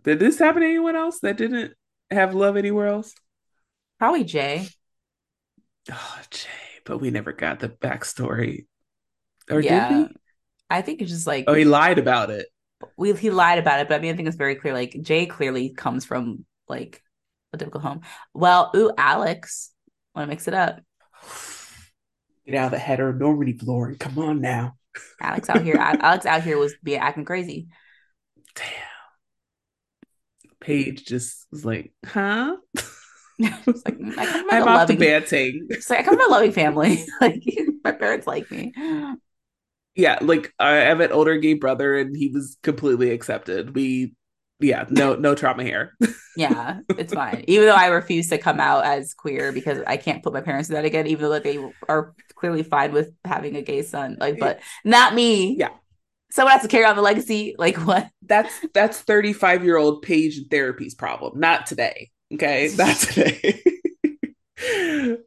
did 0.04 0.20
this 0.20 0.38
happen 0.40 0.62
to 0.62 0.68
anyone 0.68 0.96
else 0.96 1.20
that 1.22 1.38
didn't 1.38 1.74
have 2.12 2.36
love 2.36 2.58
anywhere 2.58 2.88
else? 2.88 3.14
Probably 4.00 4.24
Jay. 4.24 4.68
Oh, 5.92 6.22
Jay, 6.30 6.50
but 6.86 7.00
we 7.00 7.12
never 7.12 7.32
got 7.32 7.60
the 7.60 7.70
backstory. 7.70 8.66
Or 9.50 9.60
yeah. 9.60 9.90
did 9.90 10.08
we? 10.10 10.16
I 10.70 10.82
think 10.82 11.02
it's 11.02 11.12
just 11.12 11.28
like 11.28 11.46
Oh, 11.48 11.54
he 11.54 11.66
lied 11.66 12.00
about 12.00 12.30
it. 12.30 12.48
We 12.98 13.14
he 13.14 13.30
lied 13.30 13.60
about 13.60 13.80
it, 13.80 13.88
but 13.88 13.96
I 13.96 14.00
mean 14.00 14.14
I 14.14 14.16
think 14.16 14.28
it's 14.28 14.38
very 14.38 14.56
clear. 14.56 14.74
Like 14.74 15.00
Jay 15.02 15.26
clearly 15.26 15.70
comes 15.70 16.06
from 16.06 16.46
like 16.68 17.02
a 17.54 17.58
typical 17.58 17.82
home. 17.82 18.02
Well, 18.34 18.72
ooh, 18.76 18.92
Alex. 18.98 19.72
Wanna 20.14 20.28
mix 20.28 20.48
it 20.48 20.54
up. 20.54 20.82
Get 22.46 22.56
out 22.56 22.66
of 22.66 22.72
the 22.72 22.80
header, 22.80 23.12
heteronormative 23.14 23.58
glory. 23.60 23.98
Come 23.98 24.20
on 24.20 24.42
now. 24.42 24.76
Alex 25.22 25.50
out 25.50 25.64
here, 25.64 25.76
Alex 25.80 26.26
out 26.26 26.44
here 26.44 26.58
was 26.58 26.76
be 26.84 26.96
acting 26.98 27.26
crazy. 27.26 27.68
Damn. 28.56 28.66
Paige 30.60 31.06
just 31.06 31.46
was 31.52 31.66
like, 31.66 31.94
huh? 32.06 32.56
like, 33.40 33.98
I 34.18 34.26
come 34.26 34.50
I'm 34.50 34.68
off 34.68 34.88
the 34.88 34.96
banting. 34.96 35.68
It's 35.70 35.90
like 35.90 36.00
I 36.00 36.04
come 36.04 36.16
from 36.16 36.30
a 36.30 36.32
loving 36.32 36.52
family. 36.54 37.06
like 37.22 37.44
my 37.84 37.92
parents 37.92 38.28
like 38.28 38.50
me. 38.52 38.74
Yeah, 39.96 40.20
like 40.22 40.54
I 40.60 40.76
have 40.76 41.00
an 41.00 41.12
older 41.12 41.38
gay 41.38 41.54
brother, 41.54 41.98
and 41.98 42.16
he 42.16 42.30
was 42.30 42.58
completely 42.64 43.12
accepted. 43.12 43.76
We, 43.76 44.14
yeah, 44.60 44.86
no, 44.90 45.16
no 45.16 45.36
trauma 45.36 45.64
here. 45.64 45.94
yeah, 46.36 46.80
it's 46.90 47.14
fine. 47.14 47.46
Even 47.48 47.68
though 47.68 47.76
I 47.76 47.88
refuse 47.88 48.30
to 48.30 48.38
come 48.38 48.60
out 48.60 48.86
as 48.86 49.14
queer 49.14 49.52
because 49.52 49.82
I 49.88 49.98
can't 49.98 50.22
put 50.22 50.34
my 50.34 50.42
parents 50.42 50.68
through 50.68 50.76
that 50.76 50.86
again, 50.86 51.08
even 51.08 51.30
though 51.30 51.40
they 51.40 51.60
are 51.88 52.14
clearly 52.36 52.64
fine 52.64 52.92
with 52.92 53.14
having 53.24 53.56
a 53.56 53.62
gay 53.62 53.82
son. 53.82 54.18
Like, 54.20 54.40
but 54.40 54.60
not 54.84 55.16
me. 55.16 55.56
Yeah. 55.58 55.70
Someone 56.32 56.52
has 56.52 56.64
to 56.64 56.68
carry 56.68 56.86
on 56.86 56.98
the 56.98 57.02
legacy. 57.02 57.56
Like 57.58 57.78
what? 57.78 58.10
That's 58.22 58.54
that's 58.74 59.00
35 59.00 59.64
year 59.64 59.78
old 59.78 60.02
Paige 60.02 60.42
therapy's 60.52 60.94
problem. 60.94 61.40
Not 61.40 61.66
today. 61.66 62.12
Okay. 62.36 62.68
that's 62.68 63.08
today. 63.14 63.62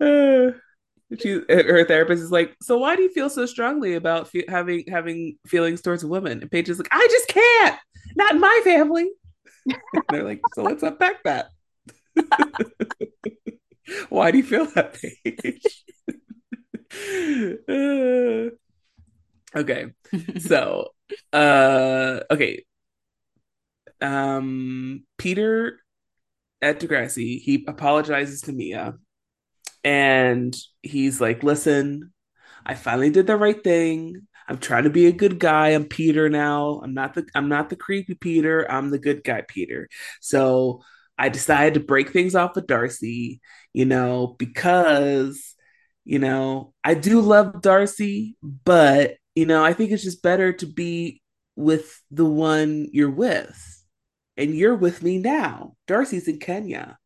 uh, 0.00 0.52
she, 1.18 1.40
her 1.48 1.84
therapist 1.84 2.22
is 2.22 2.30
like, 2.30 2.54
so 2.62 2.78
why 2.78 2.96
do 2.96 3.02
you 3.02 3.08
feel 3.10 3.30
so 3.30 3.46
strongly 3.46 3.94
about 3.94 4.28
fe- 4.28 4.44
having 4.48 4.84
having 4.88 5.38
feelings 5.46 5.80
towards 5.80 6.04
women? 6.04 6.42
And 6.42 6.50
Paige 6.50 6.68
is 6.68 6.78
like, 6.78 6.88
I 6.92 7.06
just 7.10 7.28
can't. 7.28 7.78
Not 8.16 8.34
in 8.34 8.40
my 8.40 8.60
family. 8.62 9.10
they're 10.10 10.24
like, 10.24 10.40
so 10.54 10.62
let's 10.62 10.82
unpack 10.82 11.22
that. 11.24 11.48
why 14.08 14.30
do 14.30 14.38
you 14.38 14.44
feel 14.44 14.66
that, 14.66 14.98
Paige? 15.24 15.84
okay. 19.56 19.86
So, 20.40 20.88
uh 21.32 22.20
okay. 22.30 22.64
Um 24.00 25.04
Peter 25.16 25.80
at 26.62 26.80
Degrassi, 26.80 27.40
he 27.40 27.64
apologizes 27.68 28.42
to 28.42 28.52
Mia 28.52 28.94
and 29.84 30.56
he's 30.82 31.20
like, 31.20 31.42
"Listen, 31.42 32.12
I 32.66 32.74
finally 32.74 33.10
did 33.10 33.26
the 33.26 33.36
right 33.36 33.62
thing. 33.62 34.26
I'm 34.48 34.58
trying 34.58 34.84
to 34.84 34.90
be 34.90 35.06
a 35.06 35.12
good 35.12 35.38
guy. 35.38 35.70
I'm 35.70 35.84
Peter 35.86 36.28
now. 36.28 36.80
I'm 36.82 36.94
not 36.94 37.14
the 37.14 37.26
I'm 37.34 37.48
not 37.48 37.70
the 37.70 37.76
creepy 37.76 38.14
Peter. 38.14 38.70
I'm 38.70 38.90
the 38.90 38.98
good 38.98 39.24
guy 39.24 39.42
Peter." 39.48 39.88
So, 40.20 40.82
I 41.18 41.28
decided 41.30 41.74
to 41.74 41.80
break 41.80 42.10
things 42.12 42.34
off 42.34 42.54
with 42.56 42.66
Darcy, 42.66 43.40
you 43.72 43.84
know, 43.84 44.36
because 44.38 45.54
you 46.04 46.18
know, 46.18 46.72
I 46.84 46.94
do 46.94 47.20
love 47.20 47.60
Darcy, 47.62 48.36
but 48.42 49.16
you 49.34 49.46
know, 49.46 49.64
I 49.64 49.72
think 49.74 49.90
it's 49.92 50.02
just 50.02 50.22
better 50.22 50.52
to 50.54 50.66
be 50.66 51.22
with 51.56 52.00
the 52.10 52.24
one 52.24 52.88
you're 52.92 53.10
with. 53.10 53.77
And 54.38 54.54
you're 54.54 54.74
with 54.74 55.02
me 55.02 55.18
now. 55.18 55.74
Darcy's 55.86 56.28
in 56.28 56.38
Kenya. 56.38 56.96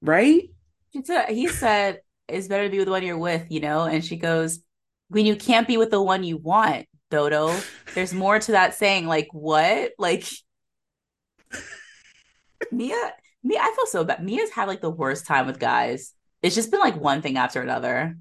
Right? 0.00 0.48
He 0.90 1.48
said 1.48 2.00
it's 2.26 2.48
better 2.48 2.64
to 2.64 2.70
be 2.70 2.78
with 2.78 2.86
the 2.86 2.92
one 2.92 3.04
you're 3.04 3.18
with, 3.18 3.50
you 3.50 3.60
know? 3.60 3.84
And 3.84 4.02
she 4.02 4.16
goes, 4.16 4.60
when 5.08 5.26
you 5.26 5.36
can't 5.36 5.68
be 5.68 5.76
with 5.76 5.90
the 5.90 6.02
one 6.02 6.24
you 6.24 6.38
want, 6.38 6.86
Dodo, 7.10 7.54
there's 7.94 8.14
more 8.14 8.38
to 8.38 8.52
that 8.52 8.74
saying. 8.74 9.06
Like, 9.06 9.28
what? 9.32 9.92
Like, 9.98 10.26
Mia, 12.72 13.12
Mia, 13.42 13.58
I 13.60 13.74
feel 13.76 13.86
so 13.86 14.04
bad. 14.04 14.24
Mia's 14.24 14.50
had 14.50 14.68
like 14.68 14.80
the 14.80 14.90
worst 14.90 15.26
time 15.26 15.46
with 15.46 15.58
guys 15.58 16.14
it's 16.42 16.54
just 16.54 16.70
been 16.70 16.80
like 16.80 17.00
one 17.00 17.22
thing 17.22 17.36
after 17.36 17.60
another. 17.60 18.16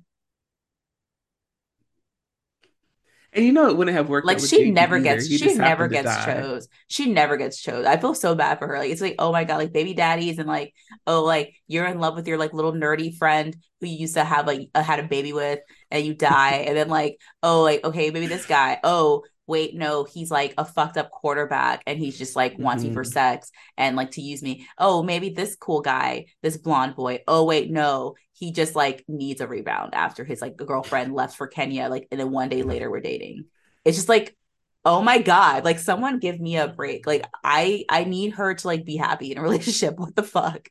And 3.34 3.46
you 3.46 3.52
know 3.52 3.68
it 3.70 3.78
wouldn't 3.78 3.96
have 3.96 4.10
worked. 4.10 4.26
Like 4.26 4.40
she 4.40 4.72
never 4.72 5.00
gets, 5.00 5.28
he 5.28 5.38
she 5.38 5.54
never 5.54 5.88
gets 5.88 6.26
chose. 6.26 6.68
She 6.88 7.12
never 7.12 7.38
gets 7.38 7.62
chose. 7.62 7.86
I 7.86 7.98
feel 7.98 8.16
so 8.16 8.36
bad 8.36 8.58
for 8.58 8.68
her. 8.68 8.80
Like 8.80 8.90
it's 8.90 9.02
like, 9.02 9.16
oh 9.20 9.32
my 9.32 9.44
god, 9.44 9.58
like 9.58 9.74
baby 9.74 9.94
daddies, 9.94 10.40
and 10.40 10.48
like, 10.48 10.74
oh, 11.06 11.24
like 11.24 11.56
you're 11.68 11.86
in 11.86 12.00
love 12.00 12.16
with 12.16 12.28
your 12.28 12.38
like 12.38 12.54
little 12.54 12.74
nerdy 12.74 13.16
friend 13.16 13.56
who 13.80 13.88
you 13.88 13.98
used 13.98 14.16
to 14.16 14.24
have 14.24 14.48
like 14.48 14.70
uh, 14.74 14.82
had 14.82 15.00
a 15.00 15.08
baby 15.08 15.34
with, 15.34 15.60
and 15.92 16.06
you 16.06 16.14
die, 16.14 16.66
and 16.68 16.76
then 16.76 16.88
like, 16.88 17.20
oh, 17.44 17.62
like 17.62 17.84
okay, 17.84 18.10
maybe 18.12 18.28
this 18.28 18.46
guy. 18.46 18.80
Oh, 18.84 19.24
wait, 19.48 19.74
no, 19.74 20.04
he's 20.04 20.30
like 20.30 20.54
a 20.58 20.66
fucked 20.66 20.98
up 20.98 21.10
quarterback 21.10 21.82
and 21.88 21.98
he's 21.98 22.18
just 22.18 22.36
like 22.36 22.60
wants 22.60 22.84
mm-hmm. 22.84 22.92
me 22.92 22.96
for 22.96 23.04
sex 23.04 23.50
and 23.78 23.96
like 23.96 24.12
to 24.12 24.22
use 24.22 24.44
me. 24.44 24.68
Oh, 24.78 25.02
maybe 25.02 25.30
this 25.30 25.56
cool 25.56 25.82
guy, 25.82 26.26
this 26.44 26.58
blonde 26.58 26.96
boy. 26.96 27.20
Oh, 27.28 27.46
wait, 27.46 27.72
no, 27.72 28.16
he 28.38 28.52
just 28.52 28.76
like 28.76 29.04
needs 29.08 29.42
a 29.42 29.48
rebound 29.48 29.96
after 29.96 30.24
his 30.24 30.42
like 30.42 30.58
girlfriend 30.58 31.16
left 31.16 31.36
for 31.36 31.48
Kenya. 31.48 31.90
Like, 31.90 32.08
and 32.12 32.20
then 32.20 32.30
one 32.30 32.50
day 32.50 32.62
later 32.62 32.90
we're 32.90 33.00
dating. 33.00 33.46
It's 33.84 33.98
just 33.98 34.10
like, 34.10 34.38
oh 34.86 35.02
my 35.02 35.20
God, 35.20 35.66
like 35.66 35.80
someone 35.80 36.20
give 36.20 36.40
me 36.40 36.58
a 36.58 36.68
break. 36.68 37.08
Like, 37.08 37.26
I 37.44 37.84
I 37.90 38.04
need 38.04 38.34
her 38.34 38.54
to 38.54 38.68
like 38.68 38.86
be 38.86 38.96
happy 38.96 39.32
in 39.32 39.40
a 39.40 39.42
relationship. 39.44 39.98
What 39.98 40.16
the 40.16 40.22
fuck? 40.22 40.70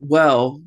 Well, 0.00 0.62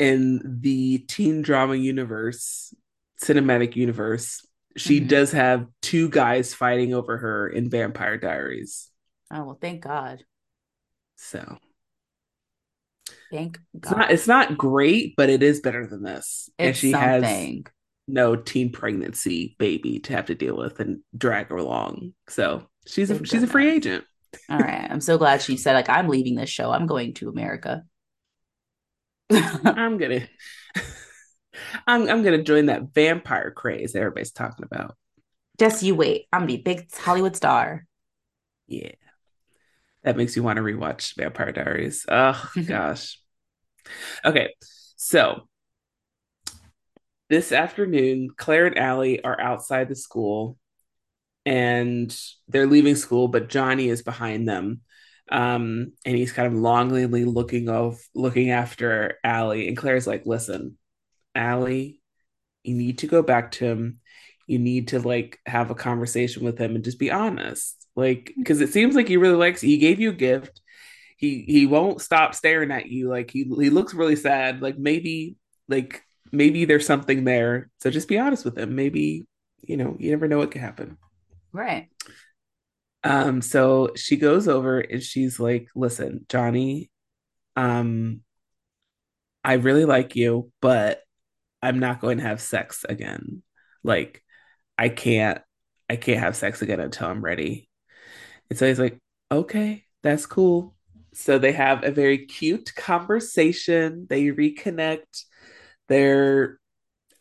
in 0.00 0.58
the 0.60 0.98
teen 0.98 1.42
drama 1.42 1.76
universe, 1.76 2.74
cinematic 3.22 3.76
universe, 3.76 4.44
she 4.76 4.98
mm-hmm. 4.98 5.08
does 5.08 5.30
have 5.32 5.66
two 5.82 6.08
guys 6.08 6.52
fighting 6.52 6.94
over 6.94 7.18
her 7.18 7.46
in 7.46 7.70
Vampire 7.70 8.18
Diaries. 8.18 8.90
Oh 9.30 9.44
well, 9.44 9.58
thank 9.60 9.82
God. 9.82 10.24
So 11.14 11.58
thank 13.32 13.58
God. 13.78 13.90
It's 13.90 13.90
not, 13.90 14.10
it's 14.10 14.28
not 14.28 14.58
great, 14.58 15.14
but 15.16 15.30
it 15.30 15.42
is 15.42 15.60
better 15.60 15.86
than 15.86 16.02
this. 16.02 16.48
It's 16.58 16.66
and 16.66 16.76
she 16.76 16.92
something. 16.92 17.64
has 17.64 17.72
no 18.06 18.36
teen 18.36 18.70
pregnancy 18.70 19.56
baby 19.58 19.98
to 20.00 20.12
have 20.12 20.26
to 20.26 20.34
deal 20.34 20.56
with 20.56 20.78
and 20.80 21.00
drag 21.16 21.48
her 21.48 21.56
along. 21.56 22.12
So 22.28 22.66
she's 22.86 23.10
a, 23.10 23.24
she's 23.24 23.42
a 23.42 23.46
free 23.46 23.70
agent. 23.70 24.04
All 24.48 24.58
right. 24.58 24.86
I'm 24.90 25.00
so 25.00 25.18
glad 25.18 25.42
she 25.42 25.56
said 25.56 25.74
like 25.74 25.88
I'm 25.88 26.08
leaving 26.08 26.34
this 26.34 26.50
show. 26.50 26.70
I'm 26.70 26.86
going 26.86 27.14
to 27.14 27.28
America. 27.28 27.82
I'm 29.30 29.98
gonna 29.98 30.28
I'm 31.86 32.08
I'm 32.08 32.22
gonna 32.22 32.42
join 32.42 32.66
that 32.66 32.94
vampire 32.94 33.50
craze 33.50 33.92
that 33.92 34.00
everybody's 34.00 34.32
talking 34.32 34.64
about. 34.64 34.96
Just 35.58 35.82
you 35.82 35.94
wait. 35.94 36.26
I'm 36.32 36.40
gonna 36.40 36.46
be 36.48 36.56
big 36.58 36.92
Hollywood 36.94 37.36
star. 37.36 37.86
Yeah. 38.66 38.92
That 40.02 40.16
makes 40.16 40.34
you 40.34 40.42
want 40.42 40.56
to 40.56 40.62
rewatch 40.62 41.14
Vampire 41.16 41.52
Diaries. 41.52 42.04
Oh 42.08 42.50
gosh. 42.66 43.18
Okay. 44.24 44.54
So 44.96 45.48
this 47.28 47.52
afternoon, 47.52 48.28
Clare 48.36 48.66
and 48.66 48.78
Alli 48.78 49.22
are 49.24 49.40
outside 49.40 49.88
the 49.88 49.96
school 49.96 50.58
and 51.44 52.16
they're 52.48 52.66
leaving 52.66 52.94
school, 52.94 53.28
but 53.28 53.48
Johnny 53.48 53.88
is 53.88 54.02
behind 54.02 54.48
them. 54.48 54.82
Um, 55.30 55.92
and 56.04 56.16
he's 56.16 56.32
kind 56.32 56.46
of 56.46 56.60
longingly 56.60 57.24
looking 57.24 57.68
of 57.68 57.98
looking 58.14 58.50
after 58.50 59.18
Alli. 59.24 59.68
And 59.68 59.76
Clare's 59.76 60.06
like, 60.06 60.26
listen, 60.26 60.76
Alli, 61.34 62.00
you 62.62 62.74
need 62.74 62.98
to 62.98 63.06
go 63.06 63.22
back 63.22 63.52
to 63.52 63.66
him. 63.66 64.00
You 64.46 64.58
need 64.58 64.88
to 64.88 65.00
like 65.00 65.38
have 65.46 65.70
a 65.70 65.74
conversation 65.74 66.44
with 66.44 66.58
him 66.58 66.74
and 66.74 66.84
just 66.84 66.98
be 66.98 67.10
honest. 67.10 67.86
Like, 67.96 68.32
because 68.36 68.60
it 68.60 68.72
seems 68.72 68.94
like 68.94 69.08
he 69.08 69.16
really 69.16 69.36
likes. 69.36 69.60
He 69.60 69.78
gave 69.78 70.00
you 70.00 70.10
a 70.10 70.14
gift. 70.14 70.61
He 71.22 71.44
he 71.46 71.66
won't 71.66 72.00
stop 72.00 72.34
staring 72.34 72.72
at 72.72 72.86
you. 72.86 73.08
Like 73.08 73.30
he 73.30 73.44
he 73.44 73.70
looks 73.70 73.94
really 73.94 74.16
sad. 74.16 74.60
Like 74.60 74.76
maybe 74.76 75.36
like 75.68 76.02
maybe 76.32 76.64
there's 76.64 76.84
something 76.84 77.22
there. 77.22 77.70
So 77.80 77.90
just 77.90 78.08
be 78.08 78.18
honest 78.18 78.44
with 78.44 78.58
him. 78.58 78.74
Maybe, 78.74 79.26
you 79.62 79.76
know, 79.76 79.96
you 80.00 80.10
never 80.10 80.26
know 80.26 80.38
what 80.38 80.50
could 80.50 80.62
happen. 80.62 80.98
Right. 81.52 81.90
Um, 83.04 83.40
so 83.40 83.92
she 83.94 84.16
goes 84.16 84.48
over 84.48 84.80
and 84.80 85.00
she's 85.00 85.38
like, 85.38 85.68
listen, 85.76 86.26
Johnny, 86.28 86.90
um, 87.54 88.22
I 89.44 89.54
really 89.54 89.84
like 89.84 90.16
you, 90.16 90.50
but 90.60 91.02
I'm 91.62 91.78
not 91.78 92.00
going 92.00 92.18
to 92.18 92.24
have 92.24 92.40
sex 92.40 92.84
again. 92.88 93.44
Like, 93.84 94.24
I 94.76 94.88
can't, 94.88 95.40
I 95.88 95.94
can't 95.94 96.20
have 96.20 96.34
sex 96.34 96.62
again 96.62 96.80
until 96.80 97.08
I'm 97.08 97.24
ready. 97.24 97.68
And 98.50 98.58
so 98.58 98.66
he's 98.66 98.80
like, 98.80 98.98
okay, 99.30 99.84
that's 100.02 100.26
cool. 100.26 100.74
So 101.14 101.38
they 101.38 101.52
have 101.52 101.84
a 101.84 101.90
very 101.90 102.26
cute 102.26 102.74
conversation. 102.74 104.06
They 104.08 104.26
reconnect. 104.26 105.24
They're 105.88 106.58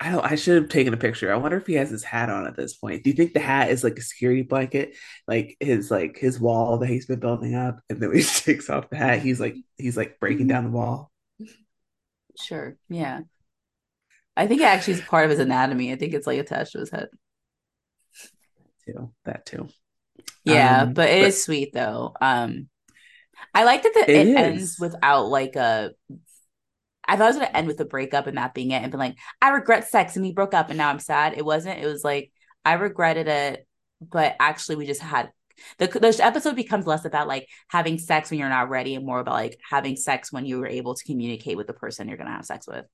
I 0.01 0.09
don't, 0.09 0.25
I 0.25 0.35
should 0.35 0.59
have 0.59 0.71
taken 0.71 0.95
a 0.95 0.97
picture. 0.97 1.31
I 1.31 1.37
wonder 1.37 1.57
if 1.57 1.67
he 1.67 1.75
has 1.75 1.91
his 1.91 2.03
hat 2.03 2.31
on 2.31 2.47
at 2.47 2.55
this 2.55 2.75
point. 2.75 3.03
Do 3.03 3.11
you 3.11 3.15
think 3.15 3.33
the 3.33 3.39
hat 3.39 3.69
is 3.69 3.83
like 3.83 3.99
a 3.99 4.01
security 4.01 4.41
blanket, 4.41 4.95
like 5.27 5.55
his 5.59 5.91
like 5.91 6.17
his 6.17 6.39
wall 6.39 6.79
that 6.79 6.89
he's 6.89 7.05
been 7.05 7.19
building 7.19 7.53
up, 7.53 7.81
and 7.87 8.01
then 8.01 8.09
when 8.09 8.17
he 8.17 8.23
takes 8.43 8.67
off 8.67 8.89
the 8.89 8.97
hat, 8.97 9.19
he's 9.19 9.39
like 9.39 9.55
he's 9.77 9.95
like 9.95 10.19
breaking 10.19 10.47
down 10.47 10.63
the 10.63 10.71
wall. 10.71 11.11
Sure. 12.35 12.77
Yeah. 12.89 13.21
I 14.35 14.47
think 14.47 14.61
it 14.61 14.65
actually 14.65 14.95
is 14.95 15.01
part 15.01 15.25
of 15.25 15.29
his 15.29 15.39
anatomy. 15.39 15.91
I 15.91 15.97
think 15.97 16.15
it's 16.15 16.25
like 16.25 16.39
attached 16.39 16.71
to 16.71 16.79
his 16.79 16.89
head. 16.89 17.09
Too 18.87 19.13
that 19.25 19.45
too. 19.45 19.69
Yeah, 20.43 20.81
um, 20.81 20.93
but 20.93 21.09
it 21.09 21.21
but, 21.21 21.27
is 21.27 21.43
sweet 21.43 21.73
though. 21.73 22.15
Um, 22.19 22.69
I 23.53 23.63
like 23.63 23.83
that 23.83 23.93
the, 23.93 24.09
it, 24.09 24.27
it 24.27 24.37
ends 24.37 24.77
without 24.79 25.27
like 25.27 25.55
a 25.55 25.91
I 27.07 27.17
thought 27.17 27.25
it 27.25 27.27
was 27.27 27.35
gonna 27.37 27.57
end 27.57 27.67
with 27.67 27.79
a 27.79 27.85
breakup 27.85 28.27
and 28.27 28.37
that 28.37 28.53
being 28.53 28.71
it, 28.71 28.81
and 28.81 28.91
be 28.91 28.97
like, 28.97 29.17
I 29.41 29.49
regret 29.49 29.89
sex 29.89 30.15
and 30.15 30.25
we 30.25 30.33
broke 30.33 30.53
up 30.53 30.69
and 30.69 30.77
now 30.77 30.89
I'm 30.89 30.99
sad. 30.99 31.33
It 31.37 31.45
wasn't. 31.45 31.79
It 31.79 31.87
was 31.87 32.03
like 32.03 32.31
I 32.63 32.73
regretted 32.73 33.27
it, 33.27 33.67
but 34.01 34.35
actually 34.39 34.77
we 34.77 34.85
just 34.85 35.01
had 35.01 35.31
the 35.77 35.87
the 35.87 36.19
episode 36.23 36.55
becomes 36.55 36.87
less 36.87 37.05
about 37.05 37.27
like 37.27 37.47
having 37.67 37.97
sex 37.97 38.29
when 38.29 38.39
you're 38.39 38.49
not 38.49 38.69
ready 38.69 38.95
and 38.95 39.05
more 39.05 39.19
about 39.19 39.33
like 39.33 39.59
having 39.69 39.95
sex 39.95 40.31
when 40.31 40.45
you 40.45 40.59
were 40.59 40.67
able 40.67 40.95
to 40.95 41.03
communicate 41.03 41.57
with 41.57 41.67
the 41.67 41.73
person 41.73 42.07
you're 42.07 42.17
gonna 42.17 42.31
have 42.31 42.45
sex 42.45 42.67
with. 42.67 42.85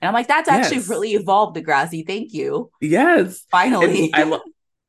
And 0.00 0.08
I'm 0.08 0.14
like, 0.14 0.28
that's 0.28 0.48
actually 0.48 0.76
yes. 0.76 0.88
really 0.90 1.14
evolved, 1.14 1.56
Degrassi. 1.56 2.06
Thank 2.06 2.34
you. 2.34 2.70
Yes. 2.82 3.46
Finally. 3.50 4.10
I, 4.12 4.24
lo- 4.24 4.42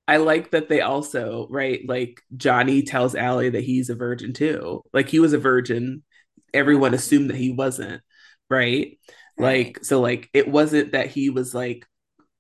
I 0.08 0.18
like 0.18 0.52
that 0.52 0.70
they 0.70 0.82
also, 0.82 1.48
right? 1.50 1.82
Like 1.86 2.22
Johnny 2.36 2.82
tells 2.84 3.16
Alli 3.16 3.50
that 3.50 3.64
he's 3.64 3.90
a 3.90 3.96
virgin 3.96 4.34
too. 4.34 4.84
Like 4.94 5.10
he 5.10 5.20
was 5.20 5.34
a 5.34 5.38
virgin. 5.38 6.04
Everyone 6.54 6.94
assumed 6.94 7.30
that 7.30 7.36
he 7.36 7.52
wasn't 7.52 8.02
right? 8.50 9.00
Like, 9.38 9.84
so 9.84 10.02
like 10.02 10.30
it 10.34 10.48
wasn't 10.48 10.94
that 10.94 11.08
he 11.08 11.30
was 11.30 11.54
like, 11.54 11.86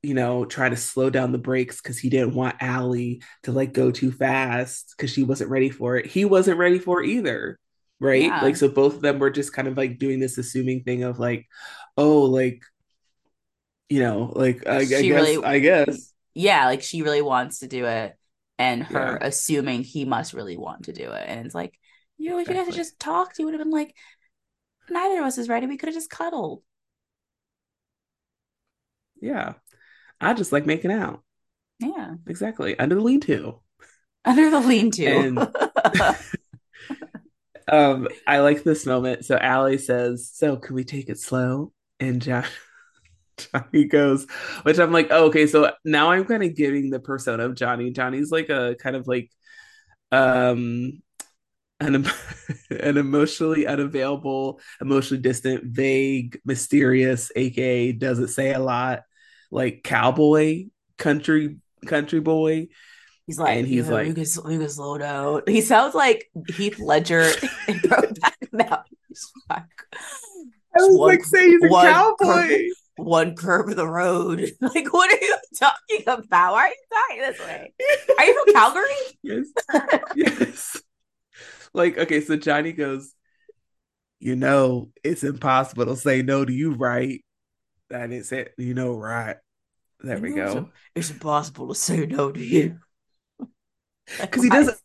you 0.01 0.13
know, 0.13 0.45
trying 0.45 0.71
to 0.71 0.77
slow 0.77 1.09
down 1.09 1.31
the 1.31 1.37
brakes 1.37 1.81
because 1.81 1.99
he 1.99 2.09
didn't 2.09 2.33
want 2.33 2.55
Alli 2.59 3.21
to 3.43 3.51
like 3.51 3.73
go 3.73 3.91
too 3.91 4.11
fast 4.11 4.93
because 4.95 5.11
she 5.11 5.23
wasn't 5.23 5.49
ready 5.49 5.69
for 5.69 5.97
it. 5.97 6.05
He 6.05 6.25
wasn't 6.25 6.57
ready 6.57 6.79
for 6.79 7.03
it 7.03 7.09
either. 7.09 7.59
Right. 7.99 8.23
Yeah. 8.23 8.41
Like, 8.41 8.55
so 8.55 8.67
both 8.67 8.95
of 8.95 9.01
them 9.01 9.19
were 9.19 9.31
just 9.31 9.53
kind 9.53 9.67
of 9.67 9.75
like 9.75 9.97
doing 9.97 10.19
this 10.19 10.37
assuming 10.37 10.83
thing 10.83 11.03
of 11.03 11.19
like, 11.19 11.47
oh, 11.97 12.21
like, 12.21 12.61
you 13.89 14.01
know, 14.01 14.31
like, 14.35 14.67
I, 14.67 14.77
I 14.77 14.85
guess, 14.85 15.01
really, 15.01 15.43
I 15.43 15.59
guess. 15.59 16.13
Yeah. 16.37 16.65
Like 16.65 16.83
she 16.83 17.01
really 17.01 17.21
wants 17.21 17.59
to 17.59 17.67
do 17.67 17.85
it 17.85 18.15
and 18.59 18.83
her 18.83 19.17
yeah. 19.19 19.27
assuming 19.27 19.83
he 19.83 20.05
must 20.05 20.33
really 20.33 20.57
want 20.57 20.85
to 20.85 20.93
do 20.93 21.11
it. 21.11 21.25
And 21.27 21.45
it's 21.45 21.55
like, 21.55 21.77
you 22.17 22.29
know, 22.29 22.37
if 22.37 22.43
exactly. 22.43 22.55
you 22.55 22.65
guys 22.65 22.75
had 22.75 22.83
just 22.83 22.99
talked, 22.99 23.39
you 23.39 23.45
would 23.45 23.53
have 23.53 23.63
been 23.63 23.71
like, 23.71 23.95
neither 24.89 25.19
of 25.19 25.25
us 25.25 25.37
is 25.37 25.49
ready. 25.49 25.67
We 25.67 25.77
could 25.77 25.89
have 25.89 25.95
just 25.95 26.09
cuddled. 26.09 26.61
Yeah. 29.21 29.53
I 30.19 30.33
just 30.33 30.51
like 30.51 30.65
making 30.65 30.91
out. 30.91 31.23
Yeah. 31.79 32.15
Exactly. 32.27 32.77
Under 32.77 32.95
the 32.95 33.01
lean 33.01 33.21
to. 33.21 33.59
Under 34.25 34.49
the 34.49 34.59
lean 34.59 34.91
to. 34.91 35.05
And 35.05 35.39
um, 37.67 38.07
I 38.25 38.39
like 38.39 38.63
this 38.63 38.85
moment. 38.85 39.25
So 39.25 39.37
Alli 39.37 39.77
says, 39.77 40.31
So 40.33 40.57
can 40.57 40.75
we 40.75 40.83
take 40.83 41.09
it 41.09 41.19
slow? 41.19 41.71
And 41.99 42.21
John 42.21 42.45
Johnny 43.53 43.85
goes, 43.85 44.27
which 44.63 44.79
I'm 44.79 44.91
like, 44.91 45.07
oh, 45.11 45.25
okay, 45.25 45.47
so 45.47 45.71
now 45.85 46.11
I'm 46.11 46.25
kind 46.25 46.43
of 46.43 46.55
giving 46.55 46.89
the 46.89 46.99
persona 46.99 47.45
of 47.45 47.55
Johnny. 47.55 47.91
Johnny's 47.91 48.31
like 48.31 48.49
a 48.49 48.75
kind 48.79 48.95
of 48.95 49.07
like 49.07 49.31
um 50.11 51.01
an, 51.79 52.05
an 52.69 52.97
emotionally 52.97 53.67
unavailable, 53.67 54.59
emotionally 54.81 55.21
distant, 55.21 55.63
vague, 55.65 56.39
mysterious, 56.45 57.31
aka 57.35 57.91
doesn't 57.91 58.29
say 58.29 58.53
a 58.53 58.59
lot, 58.59 59.03
like 59.51 59.83
cowboy, 59.83 60.65
country, 60.97 61.57
country 61.85 62.19
boy. 62.19 62.67
He's 63.25 63.37
like, 63.37 63.57
and 63.57 63.67
he's 63.67 63.89
like, 63.89 64.07
we 64.07 64.13
can, 64.13 64.25
we 64.45 64.57
can 64.57 64.69
slow 64.69 64.97
down. 64.97 65.41
He 65.47 65.59
sounds 65.59 65.93
like 65.93 66.31
Heath 66.55 66.79
Ledger 66.79 67.21
in 67.67 67.75
Brokeback 67.79 68.53
Mountain. 68.53 68.97
I 69.49 69.63
was 70.75 70.97
one, 70.97 71.09
like, 71.09 71.23
say 71.25 71.49
he's 71.49 71.61
a 71.61 71.69
cowboy. 71.69 72.69
One 72.97 73.35
curve 73.35 73.69
of 73.69 73.75
the 73.75 73.87
road. 73.87 74.51
Like, 74.61 74.91
what 74.91 75.11
are 75.11 75.23
you 75.23 75.37
talking 75.57 76.03
about? 76.07 76.53
Why 76.53 76.61
are 76.61 76.67
you 76.67 76.75
talking 76.93 77.21
this 77.21 77.39
way? 77.39 77.73
Are 78.17 78.25
you 78.25 78.43
from 78.43 78.53
Calgary? 78.53 78.85
yes. 79.23 79.47
yes 80.15 80.81
like, 81.73 81.97
okay, 81.97 82.21
so 82.21 82.35
Johnny 82.35 82.73
goes, 82.73 83.13
you 84.19 84.35
know, 84.35 84.89
it's 85.03 85.23
impossible 85.23 85.85
to 85.85 85.95
say 85.95 86.21
no 86.21 86.43
to 86.43 86.51
you, 86.51 86.73
right? 86.73 87.23
That 87.89 88.11
is 88.11 88.31
it, 88.31 88.53
you 88.57 88.73
know, 88.73 88.97
right? 88.97 89.37
There 90.01 90.19
we 90.19 90.33
go. 90.33 90.69
It's 90.95 91.11
impossible 91.11 91.69
to 91.69 91.75
say 91.75 92.05
no 92.05 92.31
to 92.31 92.43
you. 92.43 92.79
Because 94.21 94.41
he 94.41 94.49
doesn't. 94.49 94.77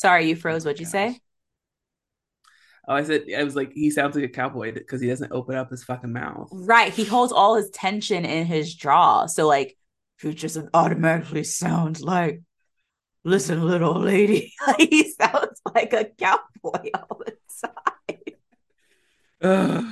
Sorry, 0.00 0.30
you 0.30 0.34
froze. 0.34 0.64
Oh 0.64 0.70
What'd 0.70 0.80
you 0.80 0.86
say? 0.86 1.20
Oh, 2.88 2.94
I 2.94 3.04
said 3.04 3.24
I 3.36 3.44
was 3.44 3.54
like 3.54 3.72
he 3.74 3.90
sounds 3.90 4.16
like 4.16 4.24
a 4.24 4.28
cowboy 4.28 4.72
because 4.72 5.02
he 5.02 5.08
doesn't 5.08 5.30
open 5.30 5.56
up 5.56 5.70
his 5.70 5.84
fucking 5.84 6.10
mouth. 6.10 6.48
Right, 6.52 6.90
he 6.90 7.04
holds 7.04 7.34
all 7.34 7.54
his 7.56 7.68
tension 7.68 8.24
in 8.24 8.46
his 8.46 8.74
jaw, 8.74 9.26
so 9.26 9.46
like 9.46 9.76
he 10.22 10.32
just 10.32 10.56
automatically 10.72 11.44
sounds 11.44 12.00
like, 12.00 12.40
"Listen, 13.24 13.62
little 13.62 14.00
lady." 14.00 14.54
he 14.78 15.12
sounds 15.12 15.60
like 15.74 15.92
a 15.92 16.06
cowboy 16.06 16.88
all 16.94 17.20
the 17.20 17.36
time. 19.42 19.82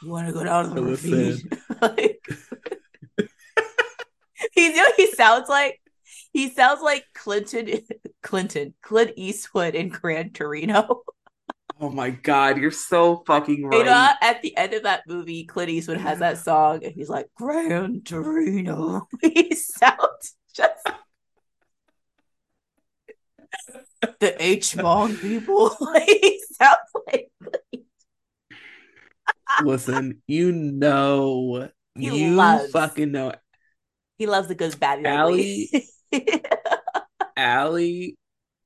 you 0.00 0.10
want 0.10 0.28
to 0.28 0.32
go 0.32 0.44
down 0.44 0.68
to 0.68 0.74
the 0.76 0.82
ravine? 0.84 1.50
like, 1.82 2.24
he's 4.52 4.76
you 4.76 4.76
know 4.76 4.92
he 4.96 5.10
sounds 5.10 5.48
like 5.48 5.80
he 6.36 6.50
sounds 6.50 6.82
like 6.82 7.06
Clinton 7.14 7.80
Clinton 8.22 8.74
Clint 8.82 9.12
Eastwood 9.16 9.74
in 9.74 9.88
Gran 9.88 10.30
Torino. 10.32 11.02
Oh 11.80 11.90
my 11.90 12.10
god, 12.10 12.58
you're 12.58 12.70
so 12.70 13.22
fucking 13.26 13.66
right. 13.66 13.78
You 13.78 13.84
know, 13.84 14.10
at 14.20 14.42
the 14.42 14.54
end 14.56 14.74
of 14.74 14.82
that 14.82 15.02
movie, 15.08 15.44
Clint 15.44 15.70
Eastwood 15.70 15.96
has 15.96 16.18
that 16.18 16.36
song, 16.36 16.84
and 16.84 16.92
he's 16.94 17.08
like, 17.08 17.28
"Gran 17.36 18.02
Torino." 18.04 19.08
he 19.22 19.54
sounds 19.54 20.36
just 20.54 20.86
the 24.20 24.32
Hmong 24.38 25.18
people. 25.20 25.74
he 26.06 26.42
sounds 26.52 26.90
like. 27.06 27.30
Listen, 29.64 30.22
you 30.26 30.52
know 30.52 31.70
He 31.94 32.24
you 32.24 32.34
loves- 32.34 32.70
fucking 32.72 33.10
know 33.12 33.32
He 34.18 34.26
loves 34.26 34.48
the 34.48 34.54
good, 34.54 34.78
bad, 34.78 35.04
Alli-. 35.06 35.70
Alli 37.36 38.16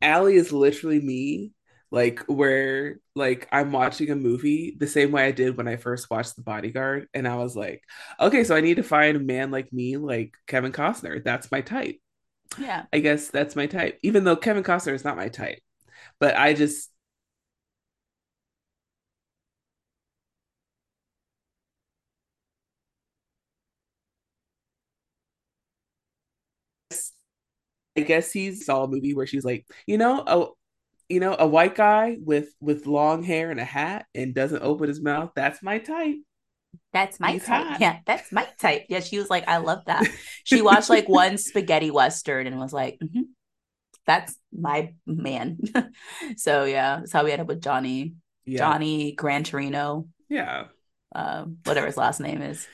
Alli 0.02 0.36
is 0.36 0.52
literally 0.52 1.00
me 1.00 1.52
like 1.90 2.20
where 2.26 2.98
like 3.16 3.48
I'm 3.50 3.72
watching 3.72 4.10
a 4.10 4.16
movie 4.16 4.76
the 4.78 4.86
same 4.86 5.10
way 5.12 5.24
I 5.24 5.32
did 5.32 5.56
when 5.56 5.68
I 5.68 5.76
first 5.76 6.10
watched 6.10 6.36
The 6.36 6.42
Bodyguard 6.42 7.08
and 7.14 7.26
I 7.26 7.36
was 7.36 7.56
like 7.56 7.82
okay 8.20 8.44
so 8.44 8.54
I 8.54 8.60
need 8.60 8.76
to 8.76 8.82
find 8.82 9.16
a 9.16 9.20
man 9.20 9.50
like 9.50 9.72
me 9.72 9.96
like 9.96 10.34
Kevin 10.46 10.72
Costner. 10.72 11.22
That's 11.22 11.50
my 11.50 11.60
type. 11.60 11.98
Yeah. 12.58 12.84
I 12.92 13.00
guess 13.00 13.28
that's 13.28 13.56
my 13.56 13.66
type 13.66 13.98
even 14.02 14.24
though 14.24 14.36
Kevin 14.36 14.62
Costner 14.64 14.94
is 14.94 15.04
not 15.04 15.16
my 15.16 15.28
type. 15.28 15.60
But 16.18 16.36
I 16.36 16.54
just 16.54 16.90
I 27.96 28.02
guess 28.02 28.32
he 28.32 28.54
saw 28.54 28.84
a 28.84 28.88
movie 28.88 29.14
where 29.14 29.26
she's 29.26 29.44
like, 29.44 29.66
you 29.86 29.98
know, 29.98 30.22
a 30.26 30.46
you 31.08 31.20
know, 31.20 31.36
a 31.38 31.46
white 31.46 31.74
guy 31.76 32.18
with 32.20 32.54
with 32.60 32.86
long 32.86 33.22
hair 33.24 33.50
and 33.50 33.60
a 33.60 33.64
hat 33.64 34.06
and 34.14 34.34
doesn't 34.34 34.62
open 34.62 34.88
his 34.88 35.00
mouth. 35.02 35.32
That's 35.36 35.62
my 35.62 35.78
type. 35.78 36.16
That's 36.92 37.20
my 37.20 37.32
He's 37.32 37.44
type. 37.44 37.68
hot. 37.70 37.80
Yeah, 37.80 37.98
that's 38.06 38.32
my 38.32 38.46
type. 38.58 38.86
Yeah, 38.88 39.00
she 39.00 39.18
was 39.18 39.30
like, 39.30 39.46
I 39.48 39.58
love 39.58 39.84
that. 39.86 40.08
She 40.44 40.62
watched 40.62 40.90
like 40.90 41.08
one 41.08 41.38
spaghetti 41.38 41.90
western 41.90 42.46
and 42.48 42.58
was 42.58 42.72
like, 42.72 42.98
"Mhm, 43.02 43.26
that's 44.06 44.36
my 44.52 44.94
man. 45.06 45.58
so 46.36 46.64
yeah, 46.64 46.98
that's 47.00 47.12
how 47.12 47.24
we 47.24 47.32
ended 47.32 47.42
up 47.44 47.48
with 47.48 47.62
Johnny, 47.62 48.14
Yeah, 48.44 48.74
Johnny 48.74 49.12
Gran 49.12 49.44
Torino, 49.44 50.08
yeah. 50.28 50.68
um, 51.14 51.58
whatever 51.64 51.86
his 51.86 51.96
last 51.96 52.20
name 52.20 52.42
is. 52.42 52.66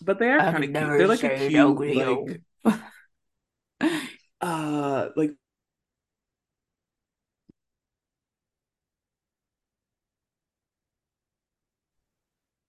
But 0.00 0.18
they 0.18 0.30
are 0.30 0.42
kind 0.44 0.64
of 0.64 0.72
cute. 0.72 0.96
They're 0.96 1.08
like 1.08 1.24
a 1.24 1.30
cute, 1.30 1.86
like 1.86 2.40
uh, 4.40 5.08
like 5.16 5.32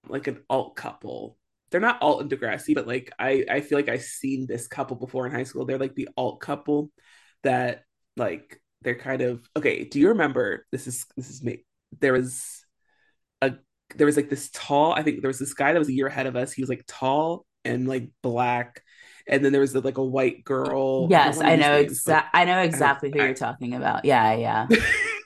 like 0.07 0.27
an 0.27 0.43
alt 0.49 0.75
couple. 0.75 1.37
They're 1.69 1.79
not 1.81 2.01
alt 2.01 2.21
and 2.21 2.29
Degrassi, 2.31 2.75
but 2.75 2.87
like 2.87 3.11
I 3.19 3.45
I 3.49 3.61
feel 3.61 3.77
like 3.77 3.89
I've 3.89 4.01
seen 4.01 4.45
this 4.47 4.67
couple 4.67 4.97
before 4.97 5.25
in 5.25 5.31
high 5.31 5.43
school. 5.43 5.65
They're 5.65 5.77
like 5.77 5.95
the 5.95 6.09
alt 6.17 6.39
couple 6.41 6.91
that 7.43 7.83
like 8.17 8.59
they're 8.81 8.95
kind 8.95 9.21
of 9.21 9.47
okay. 9.55 9.85
Do 9.85 9.99
you 9.99 10.09
remember? 10.09 10.65
This 10.71 10.87
is 10.87 11.05
this 11.15 11.29
is 11.29 11.43
me. 11.43 11.65
There 11.99 12.13
was 12.13 12.65
a 13.41 13.53
there 13.95 14.07
was 14.07 14.17
like 14.17 14.29
this 14.29 14.49
tall. 14.53 14.93
I 14.93 15.03
think 15.03 15.21
there 15.21 15.29
was 15.29 15.39
this 15.39 15.53
guy 15.53 15.73
that 15.73 15.79
was 15.79 15.89
a 15.89 15.93
year 15.93 16.07
ahead 16.07 16.27
of 16.27 16.35
us. 16.37 16.53
He 16.53 16.61
was 16.63 16.69
like 16.69 16.85
tall 16.87 17.45
and 17.65 17.87
like 17.87 18.09
black, 18.23 18.83
and 19.27 19.43
then 19.43 19.51
there 19.51 19.61
was 19.61 19.75
like 19.75 19.97
a 19.97 20.03
white 20.03 20.43
girl. 20.43 21.07
yes, 21.09 21.39
I 21.39 21.55
know 21.55 21.75
exactly. 21.75 22.39
I 22.41 22.45
know 22.45 22.59
exactly 22.61 23.11
who 23.13 23.21
I- 23.21 23.25
you're 23.25 23.33
talking 23.35 23.73
about. 23.75 24.05
Yeah, 24.05 24.33
yeah. 24.33 24.65
but- 24.69 24.79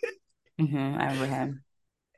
hmm 0.60 0.76
I 0.78 1.06
remember 1.08 1.26
him. 1.28 1.64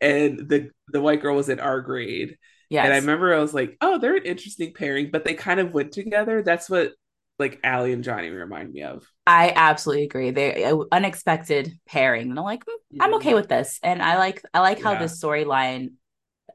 and 0.01 0.47
the 0.49 0.69
the 0.89 1.01
white 1.01 1.21
girl 1.21 1.35
was 1.35 1.49
in 1.49 1.59
our 1.59 1.81
grade. 1.81 2.37
Yes. 2.69 2.83
And 2.85 2.93
I 2.93 2.97
remember 2.97 3.33
I 3.33 3.39
was 3.39 3.53
like, 3.53 3.77
oh, 3.81 3.97
they're 3.97 4.17
an 4.17 4.25
interesting 4.25 4.73
pairing, 4.73 5.09
but 5.11 5.23
they 5.23 5.33
kind 5.33 5.59
of 5.59 5.71
went 5.73 5.93
together. 5.93 6.43
That's 6.43 6.69
what 6.69 6.91
like 7.39 7.59
Alli 7.63 7.93
and 7.93 8.03
Johnny 8.03 8.29
remind 8.29 8.73
me 8.73 8.81
of. 8.83 9.07
I 9.25 9.53
absolutely 9.55 10.03
agree. 10.05 10.31
They 10.31 10.63
uh, 10.65 10.77
unexpected 10.91 11.71
pairing, 11.87 12.29
and 12.29 12.37
I'm 12.37 12.43
like, 12.43 12.63
"Hmm, 12.67 13.01
I'm 13.01 13.13
okay 13.15 13.33
with 13.35 13.47
this, 13.47 13.79
and 13.83 14.01
I 14.01 14.17
like 14.17 14.41
I 14.53 14.59
like 14.59 14.81
how 14.81 14.93
Yeah. 14.93 14.99
this 14.99 15.21
storyline 15.21 15.91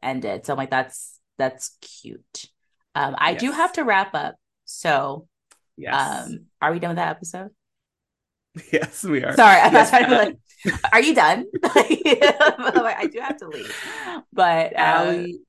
ended. 0.02 0.44
So 0.44 0.52
I'm 0.52 0.58
like, 0.58 0.70
that's 0.70 1.18
that's 1.38 1.76
cute. 1.80 2.46
Um, 2.94 3.14
I 3.18 3.32
do 3.34 3.50
have 3.50 3.72
to 3.74 3.82
wrap 3.84 4.14
up. 4.14 4.34
So, 4.64 5.28
Yes. 5.76 5.98
um, 5.98 6.46
are 6.60 6.72
we 6.72 6.78
done 6.78 6.90
with 6.90 6.96
that 6.96 7.10
episode? 7.10 7.50
yes, 8.72 9.04
we 9.04 9.24
are. 9.24 9.34
Sorry, 9.34 9.60
I'm 9.60 9.72
Yes, 9.72 9.90
trying 9.90 10.04
to 10.04 10.08
be 10.10 10.14
like, 10.14 10.36
are 10.92 11.00
you 11.00 11.14
done? 11.14 11.46
I 11.64 13.08
do 13.12 13.20
have 13.20 13.36
to 13.38 13.48
leave, 13.48 13.74
but 14.32 14.72
uh, 14.76 14.78
Alli. 14.78 15.40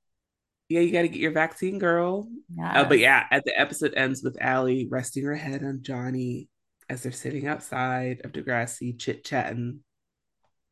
Yeah, 0.69 0.80
you 0.80 0.92
got 0.92 1.01
to 1.03 1.08
get 1.09 1.19
your 1.19 1.32
vaccine, 1.32 1.77
girl. 1.77 2.27
Uh, 2.64 2.83
but 2.85 2.98
yeah, 3.00 3.25
at 3.30 3.43
the 3.45 3.59
episode 3.59 3.93
ends 3.95 4.24
with 4.24 4.38
Alli 4.42 4.88
resting 4.90 5.25
her 5.25 5.35
head 5.35 5.64
on 5.64 5.83
Johnny 5.83 6.48
as 6.90 7.03
they're 7.03 7.11
sitting 7.11 7.48
outside 7.48 8.22
of 8.24 8.32
Degrassi, 8.32 8.98
chit 8.98 9.24
chatting 9.24 9.82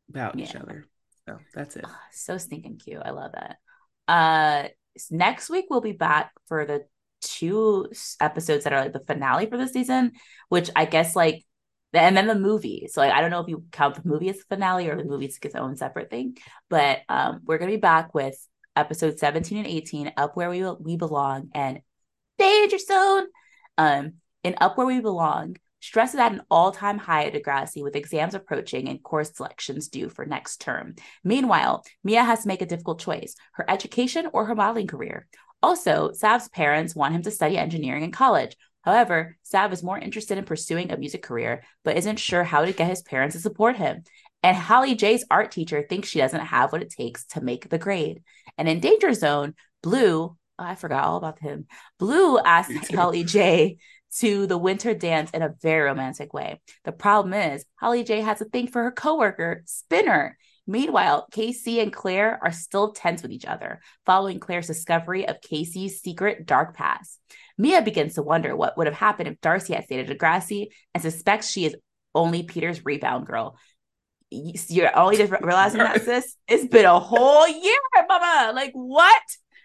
about 0.08 0.38
each 0.38 0.56
other. 0.56 0.86
So 1.26 1.38
that's 1.54 1.76
it. 1.76 1.84
Ah, 1.86 2.00
so 2.12 2.38
stinking 2.38 2.78
cute. 2.78 3.02
I 3.04 3.10
love 3.10 3.32
that. 3.32 3.58
Uh 4.08 4.68
next 5.10 5.48
week 5.48 5.66
we'll 5.70 5.80
be 5.80 5.92
back 5.92 6.32
for 6.48 6.66
the 6.66 6.84
two 7.22 7.88
episodes 8.20 8.64
that 8.64 8.72
are 8.72 8.82
like 8.82 8.92
the 8.92 9.00
finale 9.00 9.46
for 9.46 9.56
the 9.56 9.68
season, 9.68 10.12
which 10.48 10.70
I 10.76 10.84
guess 10.84 11.16
like 11.16 11.44
and 11.94 12.16
then 12.16 12.26
the 12.26 12.34
movie. 12.34 12.88
So 12.90 13.00
like 13.00 13.12
I 13.12 13.20
don't 13.20 13.30
know 13.30 13.40
if 13.40 13.48
you 13.48 13.64
count 13.72 13.94
the 13.96 14.08
movie 14.08 14.28
as 14.28 14.38
the 14.38 14.44
finale 14.48 14.88
or 14.88 14.96
the 14.96 15.04
movie 15.04 15.26
as 15.26 15.38
its 15.42 15.54
own 15.54 15.76
separate 15.76 16.10
thing, 16.10 16.36
but 16.68 17.00
um 17.08 17.40
we're 17.44 17.58
gonna 17.58 17.72
be 17.72 17.76
back 17.76 18.14
with 18.14 18.36
episode 18.74 19.18
17 19.18 19.58
and 19.58 19.66
18, 19.66 20.12
Up 20.16 20.36
Where 20.36 20.50
We 20.50 20.64
We 20.80 20.96
Belong 20.96 21.50
and 21.54 21.80
Danger 22.38 22.78
Zone. 22.78 23.26
Um 23.78 24.14
in 24.44 24.56
Up 24.60 24.76
Where 24.76 24.86
We 24.86 25.00
Belong, 25.00 25.56
stress 25.80 26.14
is 26.14 26.20
at 26.20 26.32
an 26.32 26.42
all-time 26.50 26.98
high 26.98 27.26
at 27.26 27.34
Degrassi 27.34 27.82
with 27.82 27.96
exams 27.96 28.34
approaching 28.34 28.88
and 28.88 29.02
course 29.02 29.32
selections 29.34 29.88
due 29.88 30.08
for 30.08 30.24
next 30.24 30.60
term. 30.60 30.94
Meanwhile, 31.22 31.84
Mia 32.02 32.24
has 32.24 32.42
to 32.42 32.48
make 32.48 32.62
a 32.62 32.66
difficult 32.66 33.00
choice 33.00 33.34
her 33.52 33.68
education 33.68 34.28
or 34.32 34.46
her 34.46 34.54
modeling 34.54 34.86
career. 34.86 35.28
Also, 35.62 36.12
Sav's 36.12 36.48
parents 36.48 36.94
want 36.94 37.14
him 37.14 37.22
to 37.22 37.30
study 37.30 37.56
engineering 37.56 38.02
in 38.02 38.10
college. 38.10 38.56
However, 38.82 39.36
Sav 39.42 39.72
is 39.72 39.82
more 39.82 39.98
interested 39.98 40.38
in 40.38 40.44
pursuing 40.44 40.90
a 40.90 40.96
music 40.96 41.22
career, 41.22 41.62
but 41.84 41.96
isn't 41.96 42.18
sure 42.18 42.42
how 42.42 42.64
to 42.64 42.72
get 42.72 42.88
his 42.88 43.02
parents 43.02 43.36
to 43.36 43.40
support 43.40 43.76
him. 43.76 44.02
And 44.42 44.56
Holly 44.56 44.96
J's 44.96 45.24
art 45.30 45.52
teacher 45.52 45.86
thinks 45.88 46.08
she 46.08 46.18
doesn't 46.18 46.40
have 46.40 46.72
what 46.72 46.82
it 46.82 46.90
takes 46.90 47.24
to 47.26 47.40
make 47.40 47.68
the 47.68 47.78
grade. 47.78 48.22
And 48.58 48.68
in 48.68 48.80
Danger 48.80 49.14
Zone, 49.14 49.54
Blue, 49.82 50.24
oh, 50.24 50.36
I 50.58 50.74
forgot 50.74 51.04
all 51.04 51.16
about 51.16 51.38
him. 51.38 51.66
Blue 51.98 52.38
asks. 52.40 52.92
Holly 52.92 53.22
J 53.22 53.78
to 54.18 54.46
the 54.46 54.58
winter 54.58 54.94
dance 54.94 55.30
in 55.30 55.42
a 55.42 55.54
very 55.62 55.82
romantic 55.82 56.34
way. 56.34 56.60
The 56.84 56.92
problem 56.92 57.34
is, 57.34 57.64
Holly 57.76 58.04
J 58.04 58.20
has 58.20 58.40
a 58.40 58.44
thing 58.46 58.66
for 58.66 58.82
her 58.82 58.92
coworker, 58.92 59.62
Spinner. 59.64 60.36
Meanwhile, 60.66 61.26
K.C. 61.32 61.80
and 61.80 61.92
Clare 61.92 62.38
are 62.42 62.52
still 62.52 62.92
tense 62.92 63.22
with 63.22 63.32
each 63.32 63.44
other, 63.46 63.80
following 64.06 64.38
Clare's 64.38 64.68
discovery 64.68 65.26
of 65.26 65.40
K.C.'s 65.40 66.00
secret 66.00 66.46
dark 66.46 66.76
past. 66.76 67.18
Mia 67.58 67.82
begins 67.82 68.14
to 68.14 68.22
wonder 68.22 68.54
what 68.56 68.76
would 68.78 68.86
have 68.86 68.94
happened 68.96 69.28
if 69.28 69.40
Darcy 69.40 69.74
had 69.74 69.84
stayed 69.84 70.08
at 70.08 70.16
Degrassi 70.18 70.68
and 70.94 71.02
suspects 71.02 71.50
she 71.50 71.64
is 71.66 71.76
only 72.14 72.42
Peter's 72.44 72.84
rebound 72.84 73.26
girl. 73.26 73.56
You- 74.30 74.54
You're 74.68 74.96
only 74.96 75.16
just 75.16 75.32
realizing 75.42 75.78
that, 75.78 76.02
sis? 76.04 76.36
It's 76.46 76.66
been 76.66 76.84
a 76.86 76.98
whole 77.00 77.48
year, 77.48 77.76
mama. 78.08 78.52
Like, 78.54 78.72
what? 78.72 79.22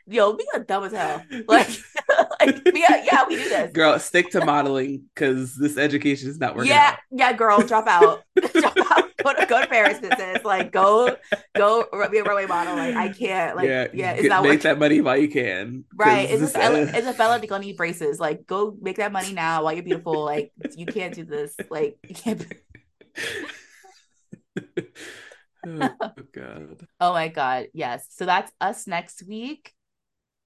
Yo, 0.09 0.33
Mia 0.33 0.63
dumb 0.65 0.85
as 0.85 0.93
hell. 0.93 1.21
Like, 1.47 1.67
like 2.39 2.65
Mia, 2.73 3.03
yeah, 3.03 3.25
we 3.27 3.35
do 3.35 3.49
this. 3.49 3.71
Girl, 3.73 3.99
stick 3.99 4.29
to 4.31 4.43
modeling 4.45 5.03
because 5.13 5.53
this 5.55 5.77
education 5.77 6.29
is 6.29 6.39
not 6.39 6.55
working. 6.55 6.71
yeah, 6.71 6.91
out. 6.93 6.99
yeah, 7.11 7.33
girl, 7.33 7.59
drop 7.61 7.87
out, 7.87 8.23
drop 8.53 8.77
out, 8.91 9.06
go 9.23 9.33
to 9.33 9.45
go 9.45 9.61
to 9.61 9.67
Paris, 9.67 9.99
business. 9.99 10.43
Like, 10.43 10.71
go, 10.71 11.15
go, 11.55 11.87
be 12.11 12.19
a 12.19 12.23
runway 12.23 12.45
model. 12.45 12.75
Like, 12.75 12.95
I 12.95 13.09
can't. 13.09 13.55
Like, 13.55 13.67
yeah, 13.67 13.87
yeah, 13.93 14.11
it's 14.11 14.27
not 14.27 14.43
make 14.43 14.51
working. 14.51 14.63
that 14.63 14.79
money 14.79 15.01
while 15.01 15.17
you 15.17 15.27
can. 15.29 15.85
Right? 15.95 16.29
Isabella, 16.29 16.83
uh, 16.83 16.97
Isabella 16.97 17.47
gonna 17.47 17.65
need 17.65 17.77
braces. 17.77 18.19
Like, 18.19 18.45
go 18.45 18.75
make 18.81 18.97
that 18.97 19.11
money 19.11 19.33
now 19.33 19.63
while 19.63 19.73
you're 19.73 19.83
beautiful. 19.83 20.23
Like, 20.23 20.51
you 20.75 20.85
can't 20.85 21.13
do 21.13 21.23
this. 21.25 21.55
Like, 21.69 21.97
you 22.07 22.15
can't. 22.15 22.45
oh 25.67 25.89
god. 26.33 26.87
Oh 26.99 27.13
my 27.13 27.27
god, 27.27 27.67
yes. 27.73 28.07
So 28.11 28.25
that's 28.25 28.51
us 28.61 28.87
next 28.87 29.23
week. 29.27 29.73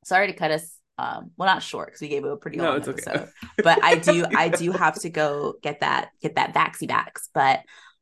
Sorry 0.04 0.28
to 0.28 0.34
cut 0.34 0.52
us. 0.52 0.78
Um, 0.98 1.32
well, 1.36 1.48
not 1.48 1.64
short 1.64 1.88
because 1.88 2.02
we 2.02 2.10
gave 2.10 2.26
it 2.26 2.32
a 2.32 2.36
pretty 2.38 2.58
No, 2.58 2.66
long 2.66 2.78
it's 2.78 2.88
okay. 2.88 3.02
episode. 3.10 3.30
but 3.64 3.84
I 3.84 3.96
do, 3.96 4.24
I 4.36 4.50
do 4.50 4.72
have 4.72 4.96
to 5.02 5.10
go 5.10 5.56
get 5.64 5.80
that, 5.80 6.10
get 6.22 6.36
that 6.36 6.54
vaxi 6.54 6.88
backs. 6.88 7.30
But 7.34 7.62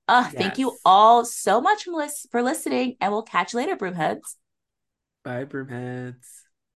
uh, 0.09 0.29
thank 0.29 0.57
you 0.57 0.77
all 0.83 1.23
so 1.25 1.61
much 1.61 1.85
for 2.31 2.41
listening, 2.41 2.97
and 2.99 3.11
we'll 3.11 3.21
catch 3.23 3.53
you 3.53 3.57
later, 3.59 3.75
broomheads. 3.75 4.35
Bye, 5.23 5.45
broomheads. 5.45 6.48